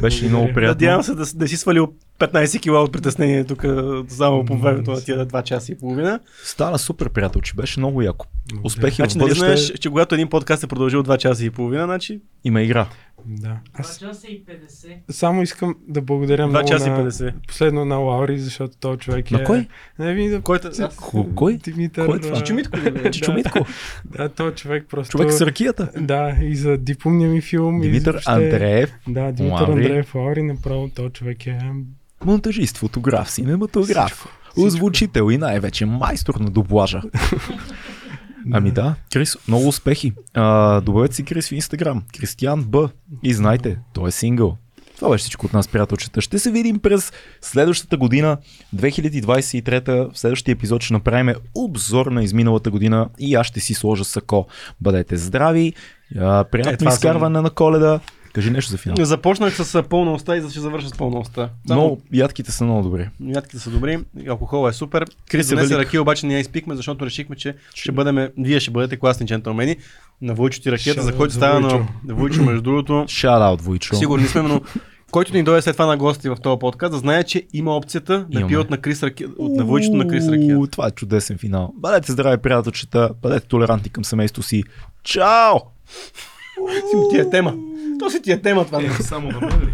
Беше 0.00 0.24
много 0.24 0.34
Благодаря. 0.36 0.54
приятно. 0.54 0.74
Надявам 0.74 1.02
се 1.02 1.14
да, 1.14 1.24
да 1.34 1.48
си 1.48 1.56
свалил 1.56 1.92
15 2.18 2.60
кила 2.60 2.82
от 2.82 2.92
притеснение 2.92 3.44
тук 3.44 3.64
само 4.08 4.44
по 4.44 4.56
времето 4.58 4.90
на 4.90 5.00
тия 5.00 5.26
2 5.26 5.42
часа 5.42 5.72
и 5.72 5.78
половина. 5.78 6.20
Стана 6.44 6.78
супер 6.78 7.08
приятел, 7.08 7.40
че 7.40 7.54
беше 7.54 7.80
много 7.80 8.02
яко. 8.02 8.26
Успехи 8.64 8.96
Значи 8.96 9.12
в 9.12 9.16
нали 9.16 9.24
бъдеще. 9.24 9.44
знаеш, 9.44 9.72
че 9.72 9.88
когато 9.88 10.14
един 10.14 10.28
подкаст 10.28 10.62
е 10.62 10.66
продължил 10.66 11.02
2 11.02 11.16
часа 11.16 11.44
и 11.44 11.50
половина, 11.50 11.84
значи 11.84 12.20
Има 12.44 12.62
игра. 12.62 12.86
Да. 13.26 13.48
2 13.48 13.56
Аз 13.74 13.98
часа 13.98 14.26
и 14.26 14.44
50. 14.44 14.96
само 15.10 15.42
искам 15.42 15.74
да 15.88 16.00
благодаря 16.02 16.42
2 16.42 16.46
много 16.46 16.68
часа 16.68 16.86
и 16.86 16.90
на... 16.90 17.10
50. 17.10 17.32
Последно 17.48 17.84
на 17.84 17.96
Лаури, 17.96 18.38
защото 18.38 18.76
този 18.76 18.98
човек 18.98 19.30
е... 19.30 19.34
На 19.34 19.44
кой? 19.44 19.68
Не 19.98 20.14
ви 20.14 20.28
да... 20.28 20.40
Който... 20.40 20.68
Ко- 20.68 21.34
кой? 21.34 21.56
Димитър. 21.56 22.06
Кой 22.06 22.16
е 22.16 22.20
това? 22.20 23.64
Да, 24.06 24.28
този 24.28 24.54
човек 24.54 24.86
просто... 24.90 25.10
Човек 25.10 25.32
с 25.32 25.40
ракията. 25.40 25.88
Да, 25.98 26.36
и 26.42 26.56
за 26.56 26.76
дипломния 26.76 27.30
ми 27.30 27.40
филм. 27.40 27.80
Димитър 27.80 28.12
въобще- 28.12 28.30
Андреев. 28.32 28.92
Да, 29.08 29.32
Димитър 29.32 29.60
Лаури. 29.60 29.82
Андреев 29.84 30.14
Лаури, 30.14 30.42
направо 30.42 30.88
този 30.88 31.08
човек 31.08 31.46
е... 31.46 31.58
Монтажист, 32.24 32.76
фотограф, 32.78 33.30
синематограф, 33.30 34.26
озвучител 34.56 35.30
и 35.30 35.38
най-вече 35.38 35.86
майстор 35.86 36.34
на 36.34 36.50
дублажа. 36.50 37.02
Ами 38.52 38.70
да, 38.70 38.94
Крис, 39.12 39.36
много 39.48 39.68
успехи. 39.68 40.12
А, 40.34 40.80
добавете 40.80 41.14
си 41.14 41.22
Крис 41.22 41.48
в 41.48 41.52
Инстаграм. 41.52 42.02
Кристиан 42.18 42.64
Б. 42.64 42.88
И 43.22 43.34
знайте, 43.34 43.78
той 43.92 44.08
е 44.08 44.12
сингъл. 44.12 44.56
Това 45.00 45.10
беше 45.10 45.22
всичко 45.22 45.46
от 45.46 45.52
нас, 45.52 45.68
приятелчета. 45.68 46.20
Ще 46.20 46.38
се 46.38 46.50
видим 46.50 46.78
през 46.78 47.12
следващата 47.40 47.96
година, 47.96 48.36
2023. 48.76 49.88
В 50.12 50.18
следващия 50.18 50.52
епизод 50.52 50.82
ще 50.82 50.92
направим 50.92 51.34
обзор 51.54 52.06
на 52.06 52.24
изминалата 52.24 52.70
година 52.70 53.08
и 53.18 53.34
аз 53.34 53.46
ще 53.46 53.60
си 53.60 53.74
сложа 53.74 54.04
сако. 54.04 54.46
Бъдете 54.80 55.16
здрави, 55.16 55.72
а, 56.18 56.40
Е, 56.40 56.44
приятно 56.44 56.76
това 56.76 56.90
съм- 56.90 56.96
изкарване 56.96 57.40
на 57.40 57.50
коледа. 57.50 58.00
Кажи 58.32 58.50
нещо 58.50 58.70
за 58.70 58.78
финал. 58.78 59.04
Започнах 59.04 59.56
с 59.56 59.82
пълна 59.82 60.12
уста 60.12 60.36
и 60.36 60.50
ще 60.50 60.60
завърша 60.60 60.88
с 60.88 60.92
пълна 60.92 61.18
уста. 61.18 61.48
Само 61.66 61.82
Но 61.82 61.98
ядките 62.18 62.52
са 62.52 62.64
много 62.64 62.82
добри. 62.82 63.08
Ядките 63.20 63.58
са 63.58 63.70
добри, 63.70 63.98
алкохола 64.28 64.70
е 64.70 64.72
супер. 64.72 65.04
Крис 65.30 65.50
е 65.52 65.56
велик. 65.56 65.72
ракия, 65.72 66.02
обаче 66.02 66.26
не 66.26 66.34
я 66.34 66.40
изпихме, 66.40 66.76
защото 66.76 67.06
решихме, 67.06 67.36
че 67.36 67.54
ще 67.74 67.92
бъдем, 67.92 68.28
вие 68.38 68.60
ще 68.60 68.70
бъдете 68.70 68.96
класни 68.96 69.26
джентълмени. 69.26 69.76
На 70.22 70.34
Войчо 70.34 70.60
ти 70.60 70.72
ракията, 70.72 71.02
за 71.02 71.16
който 71.16 71.34
става 71.34 71.60
на 71.60 71.86
Войчо. 72.04 72.42
Между 72.42 72.62
другото. 72.62 72.92
Out, 72.92 73.60
Войчо. 73.60 73.96
Сигурни 73.96 74.26
сме, 74.26 74.42
но 74.42 74.60
който 75.10 75.34
ни 75.34 75.42
дойде 75.42 75.62
след 75.62 75.74
това 75.74 75.86
на 75.86 75.96
гости 75.96 76.28
в 76.28 76.36
този 76.42 76.58
подкаст, 76.58 76.92
да 76.92 76.98
знае, 76.98 77.24
че 77.24 77.46
има 77.52 77.76
опцията 77.76 78.18
да 78.18 78.26
Имаме. 78.38 78.48
пие 78.48 78.58
от 78.58 78.70
на 78.70 78.78
Крис 78.78 79.02
ракия, 79.02 79.28
от 79.38 79.52
на 79.52 79.64
Войчето 79.64 79.96
на 79.96 80.08
Крис. 80.08 80.28
Уу, 80.56 80.66
Това 80.66 80.86
е 80.86 80.90
чудесен 80.90 81.38
финал. 81.38 81.72
Бъдете 81.76 82.12
здрави, 82.12 82.36
приятелчета. 82.36 83.10
Бъдете 83.22 83.46
толерантни 83.46 83.90
към 83.90 84.04
семейството 84.04 84.48
си. 84.48 84.64
Чао! 85.02 85.56
Си 86.68 86.96
ти 87.10 87.18
е 87.18 87.30
тема. 87.30 87.54
То 87.98 88.10
си 88.10 88.22
ти 88.22 88.32
е 88.32 88.42
тема 88.42 88.64
това. 88.64 88.80
Само 89.00 89.28
на 89.28 89.40
мен 89.40 89.60
ли? 89.60 89.72